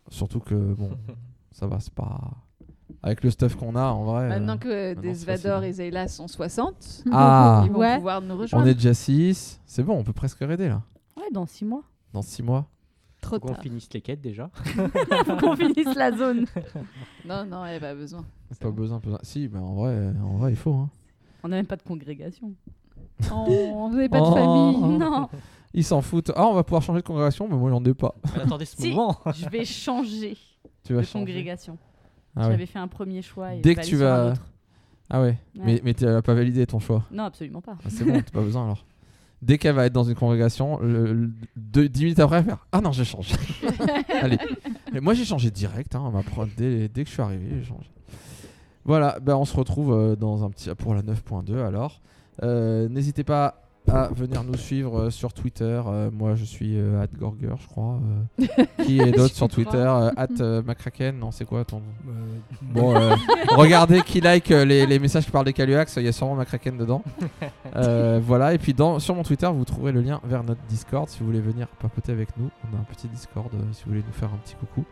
Surtout 0.10 0.40
que 0.40 0.56
bon, 0.56 0.90
ça 1.52 1.68
va, 1.68 1.80
c'est 1.80 1.94
pas 1.94 2.20
avec 3.04 3.24
le 3.24 3.30
stuff 3.32 3.56
qu'on 3.56 3.76
a 3.76 3.86
en 3.88 4.04
vrai. 4.06 4.24
tout. 4.28 4.34
Maintenant 4.34 4.54
euh, 4.54 4.58
que 4.58 4.88
maintenant, 4.96 5.02
c'est 5.04 5.08
Desvador 5.26 5.58
facile. 5.60 5.70
et 5.70 5.74
Zayla 5.74 6.08
sont 6.08 6.28
60, 6.28 7.04
Ah, 7.12 7.64
ils 7.66 7.72
vont 7.72 7.80
Ouais. 7.80 7.96
pouvoir 7.98 8.22
nous 8.22 8.36
on 8.36 8.38
rejoindre. 8.38 8.68
est 8.68 8.74
déjà 8.76 8.94
6 8.94 9.60
C'est 9.66 9.84
bon, 9.84 9.98
on 9.98 10.04
peut 10.04 10.14
presque 10.14 10.40
raider 10.40 10.70
là. 10.70 10.82
Ouais, 11.18 11.30
dans 11.32 11.46
6 11.46 11.66
mois. 11.66 11.84
Dans 12.14 12.22
6 12.22 12.44
mois. 12.44 12.66
Trop 13.22 13.36
Faut 13.40 13.48
qu'on 13.48 13.56
finisse 13.56 13.90
les 13.94 14.02
quêtes 14.02 14.22
déjà. 14.22 14.50
Faut 15.26 15.38
qu'on 15.38 15.56
finisse 15.56 15.96
la 15.96 16.12
zone. 16.16 16.46
Non, 17.26 17.46
non, 17.46 17.66
il 17.66 17.72
n'y 17.72 17.76
a 17.76 17.80
pas 17.80 17.94
besoin. 17.96 18.24
Pas 18.60 18.70
bon. 18.70 18.74
besoin, 18.76 19.00
pas 19.00 19.06
besoin. 19.08 19.20
Si, 19.24 19.50
mais 19.52 19.60
en 19.60 19.74
vrai, 19.76 20.14
en 20.24 20.38
vrai, 20.38 20.52
il 20.52 20.56
faut. 20.56 20.74
Hein. 20.74 20.90
On 21.44 21.50
n'a 21.50 21.58
même 21.58 21.66
pas 21.66 21.76
de 21.76 21.84
congrégation. 21.84 22.54
Oh, 23.32 23.88
vous 23.90 23.96
n'avez 23.96 24.08
pas 24.10 24.20
de 24.20 24.26
Oh. 24.26 24.34
famille. 24.34 24.98
Non, 25.00 25.28
Ils 25.74 25.84
s'en 25.84 26.02
foutent. 26.02 26.32
Ah, 26.36 26.46
on 26.48 26.54
va 26.54 26.64
pouvoir 26.64 26.82
changer 26.84 27.02
de 27.02 27.06
congrégation, 27.06 27.48
mais 27.50 27.56
moi 27.58 27.70
j'en 27.70 27.84
ai 27.84 27.94
pas. 27.94 28.16
Mais 28.36 28.44
attendez 28.44 28.66
ce 28.66 28.78
Si. 28.78 28.92
moment. 28.94 29.18
je 29.36 29.50
vais 29.50 29.66
changer 29.66 30.38
Tu 30.86 30.94
vas 30.94 31.02
de 31.02 31.06
changer. 31.06 31.26
congrégation. 31.26 31.78
Ah 32.38 32.46
ouais. 32.46 32.52
J'avais 32.52 32.66
fait 32.66 32.80
un 32.80 32.88
premier 32.88 33.22
choix 33.22 33.54
et 33.56 33.62
Dès 33.62 33.76
que 33.76 33.82
tu 33.82 33.96
vas-. 33.96 34.34
Ah 35.10 35.22
ouais. 35.22 35.28
Ouais. 35.30 35.38
Mais, 35.66 35.82
mais 35.84 35.94
tu 35.94 36.04
n'as 36.06 36.22
pas 36.22 36.34
validé 36.34 36.66
ton 36.68 36.80
choix. 36.80 37.04
Non, 37.12 37.24
absolument 37.24 37.62
pas. 37.62 37.78
Ah, 37.84 37.90
c'est 37.90 38.04
bon, 38.06 38.14
t'as 38.22 38.32
pas 38.32 38.42
besoin 38.42 38.66
alors. 38.66 38.86
Dès 39.42 39.58
qu'elle 39.58 39.76
va 39.76 39.86
être 39.86 39.94
dans 39.94 40.04
une 40.04 40.16
congrégation, 40.16 40.80
le, 40.82 41.14
le- 41.14 41.32
deux- 41.56 41.88
10 41.88 42.04
minutes 42.04 42.20
après, 42.20 42.38
elle 42.38 42.44
va 42.46 42.56
faire 42.56 42.66
Ah 42.72 42.82
non, 42.82 42.92
j'ai 42.92 43.06
changé. 43.06 43.36
Allez. 44.22 44.38
Et 44.96 45.00
moi 45.00 45.14
j'ai 45.14 45.26
changé 45.26 45.52
direct. 45.52 45.94
Hein, 45.96 46.10
ma 46.12 46.24
pro- 46.24 46.46
dès, 46.58 46.88
dès 46.90 47.04
que 47.04 47.08
je 47.10 47.14
suis 47.14 47.22
arrivé, 47.22 47.46
j'ai 47.60 47.66
changé. 47.66 47.90
Voilà, 48.84 49.20
ben, 49.22 49.36
on 49.36 49.46
se 49.46 49.56
retrouve 49.56 49.94
euh, 49.94 50.16
dans 50.16 50.44
un 50.44 50.50
petit 50.50 50.70
pour 50.76 50.96
la 50.96 51.02
9.2 51.04 51.58
alors. 51.64 52.02
Euh, 52.44 52.88
N'hésitez 52.90 53.24
pas 53.24 53.67
à 53.90 54.10
venir 54.10 54.44
nous 54.44 54.58
suivre 54.58 55.00
euh, 55.00 55.10
sur 55.10 55.34
Twitter. 55.34 55.82
Euh, 55.86 56.10
moi 56.12 56.36
je 56.36 56.44
suis 56.46 56.78
euh, 56.78 57.06
@gorger, 57.18 57.50
je 57.60 57.68
crois. 57.68 58.00
Euh, 58.40 58.66
qui 58.84 59.00
est 59.00 59.12
d'autre 59.18 59.36
sur 59.36 59.48
Twitter 59.48 60.10
at, 60.18 60.62
@macraken. 60.66 61.18
Non, 61.20 61.32
c'est 61.32 61.46
quoi 61.46 61.64
ton 61.66 61.82
Euh, 62.08 62.36
Bon, 62.62 62.96
euh, 62.96 63.16
regardez 63.56 64.02
qui 64.02 64.20
like 64.22 64.52
euh, 64.52 64.66
les, 64.66 64.86
les 64.86 65.00
messages 65.00 65.26
qui 65.26 65.32
parlent 65.32 65.46
des 65.46 65.54
Caluax, 65.54 65.96
il 65.98 66.04
y 66.04 66.08
a 66.08 66.12
sûrement 66.12 66.36
ma 66.36 66.46
Kraken 66.46 66.78
dedans. 66.78 67.04
Euh, 67.76 68.20
voilà, 68.24 68.54
et 68.54 68.58
puis 68.58 68.74
dans, 68.74 68.98
sur 68.98 69.14
mon 69.14 69.22
Twitter, 69.22 69.48
vous 69.54 69.66
trouverez 69.66 69.92
le 69.92 70.02
lien 70.02 70.20
vers 70.24 70.44
notre 70.44 70.62
Discord 70.68 71.08
si 71.10 71.20
vous 71.20 71.28
voulez 71.28 71.42
venir 71.42 71.68
papoter 71.68 72.12
avec 72.12 72.30
nous. 72.38 72.50
On 72.64 72.76
a 72.76 72.80
un 72.80 72.84
petit 72.86 73.08
Discord 73.08 73.50
euh, 73.54 73.58
si 73.72 73.84
vous 73.84 73.92
voulez 73.92 74.04
nous 74.08 74.14
faire 74.14 74.30
un 74.34 74.38
petit 74.38 74.56
coucou 74.56 74.84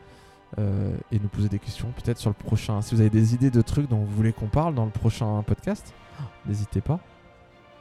euh, 0.59 0.95
et 1.11 1.17
nous 1.19 1.27
poser 1.29 1.49
des 1.49 1.57
questions, 1.57 1.87
peut-être 2.03 2.19
sur 2.19 2.29
le 2.29 2.35
prochain. 2.35 2.81
Si 2.81 2.93
vous 2.93 3.01
avez 3.01 3.09
des 3.09 3.33
idées 3.33 3.49
de 3.49 3.61
trucs 3.61 3.89
dont 3.89 3.97
vous 3.97 4.15
voulez 4.15 4.33
qu'on 4.33 4.47
parle 4.47 4.75
dans 4.75 4.85
le 4.85 4.91
prochain 4.91 5.41
podcast, 5.47 5.95
n'hésitez 6.45 6.81
pas. 6.81 6.99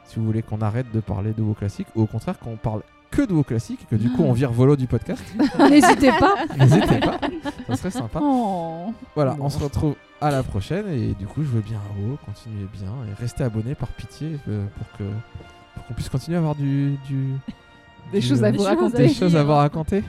Si 0.05 0.19
vous 0.19 0.25
voulez 0.25 0.41
qu'on 0.41 0.61
arrête 0.61 0.91
de 0.93 0.99
parler 0.99 1.33
de 1.33 1.41
WoW 1.41 1.53
classique 1.55 1.87
ou 1.95 2.01
au 2.03 2.05
contraire 2.07 2.37
qu'on 2.39 2.55
parle 2.57 2.81
que 3.11 3.21
de 3.25 3.33
WoW 3.33 3.43
classique 3.43 3.79
et 3.83 3.85
que 3.85 3.95
du 3.95 4.11
coup 4.11 4.23
on 4.23 4.33
vire 4.33 4.51
Volo 4.51 4.75
du 4.75 4.87
podcast, 4.87 5.23
N'hésitez 5.69 6.11
pas. 6.19 6.35
n'hésitez 6.57 6.99
pas, 6.99 7.19
ça 7.67 7.75
serait 7.75 7.91
sympa. 7.91 8.19
Oh. 8.21 8.93
Voilà, 9.15 9.35
on 9.39 9.49
se 9.49 9.59
retrouve 9.59 9.95
à 10.21 10.31
la 10.31 10.43
prochaine 10.43 10.87
et 10.89 11.13
du 11.13 11.25
coup 11.25 11.43
jouez 11.43 11.61
bien 11.61 11.77
à 11.77 11.99
WoW, 11.99 12.17
continuez 12.25 12.67
bien 12.73 12.91
et 13.09 13.13
restez 13.21 13.43
abonnés 13.43 13.75
par 13.75 13.89
pitié 13.89 14.37
euh, 14.49 14.65
pour 14.77 14.97
que 14.97 15.03
pour 15.75 15.85
qu'on 15.87 15.93
puisse 15.93 16.09
continuer 16.09 16.35
à 16.37 16.39
avoir 16.39 16.55
du, 16.55 16.95
du 17.07 17.33
Des 18.11 18.19
du- 18.19 18.27
choses 18.27 18.43
à 18.43 18.47
euh, 18.47 18.51
vous 18.51 18.57
choses 18.57 18.65
à 18.65 18.69
raconter. 18.69 18.97
des 19.07 19.13
choses 19.13 19.35
à 19.35 19.43
vous 19.43 19.53
raconter. 19.53 20.03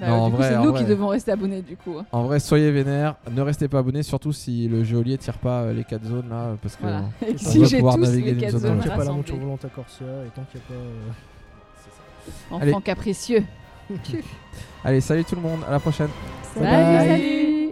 Bah, 0.00 0.28
vrai, 0.30 0.48
c'est 0.50 0.56
nous 0.58 0.70
vrai. 0.72 0.80
qui 0.82 0.86
devons 0.88 1.08
rester 1.08 1.32
abonnés 1.32 1.62
du 1.62 1.76
coup. 1.76 1.94
En 2.12 2.22
vrai, 2.24 2.40
soyez 2.40 2.70
vénères, 2.70 3.16
ne 3.30 3.40
restez 3.42 3.68
pas 3.68 3.78
abonnés, 3.80 4.02
surtout 4.02 4.32
si 4.32 4.66
le 4.68 4.82
geôlier 4.84 5.18
tire 5.18 5.38
pas 5.38 5.62
euh, 5.62 5.72
les 5.74 5.84
4 5.84 6.04
zones 6.04 6.28
là, 6.30 6.56
parce 6.62 6.76
que 6.76 6.82
Voilà. 6.82 7.02
on 7.22 7.36
si 7.38 7.58
va 7.58 7.66
j'ai 7.66 7.76
pouvoir 7.78 7.94
tous 7.96 8.00
naviguer 8.02 8.24
les 8.26 8.32
d'une 8.32 8.40
quatre 8.40 8.52
zone 8.52 8.60
à 8.60 8.68
zones 8.68 8.76
l'autre. 8.76 8.86
Tant 8.88 8.90
qu'il 8.90 8.90
n'y 8.90 8.94
a 8.94 8.96
pas 8.98 9.04
la 9.04 9.12
monture 9.16 9.36
volante 9.36 9.64
à 9.64 9.68
Corsia 9.68 10.06
et 10.06 10.30
tant 10.34 10.42
qu'il 10.50 10.60
n'y 10.60 10.66
a 10.66 10.68
pas. 10.68 10.74
euh, 10.74 12.56
Enfant 12.56 12.62
Allez. 12.62 12.74
capricieux. 12.84 13.44
Allez, 14.84 15.00
salut 15.00 15.24
tout 15.24 15.34
le 15.36 15.42
monde, 15.42 15.60
à 15.68 15.72
la 15.72 15.80
prochaine. 15.80 16.08
Salut. 16.54 16.66
Salut. 17.08 17.69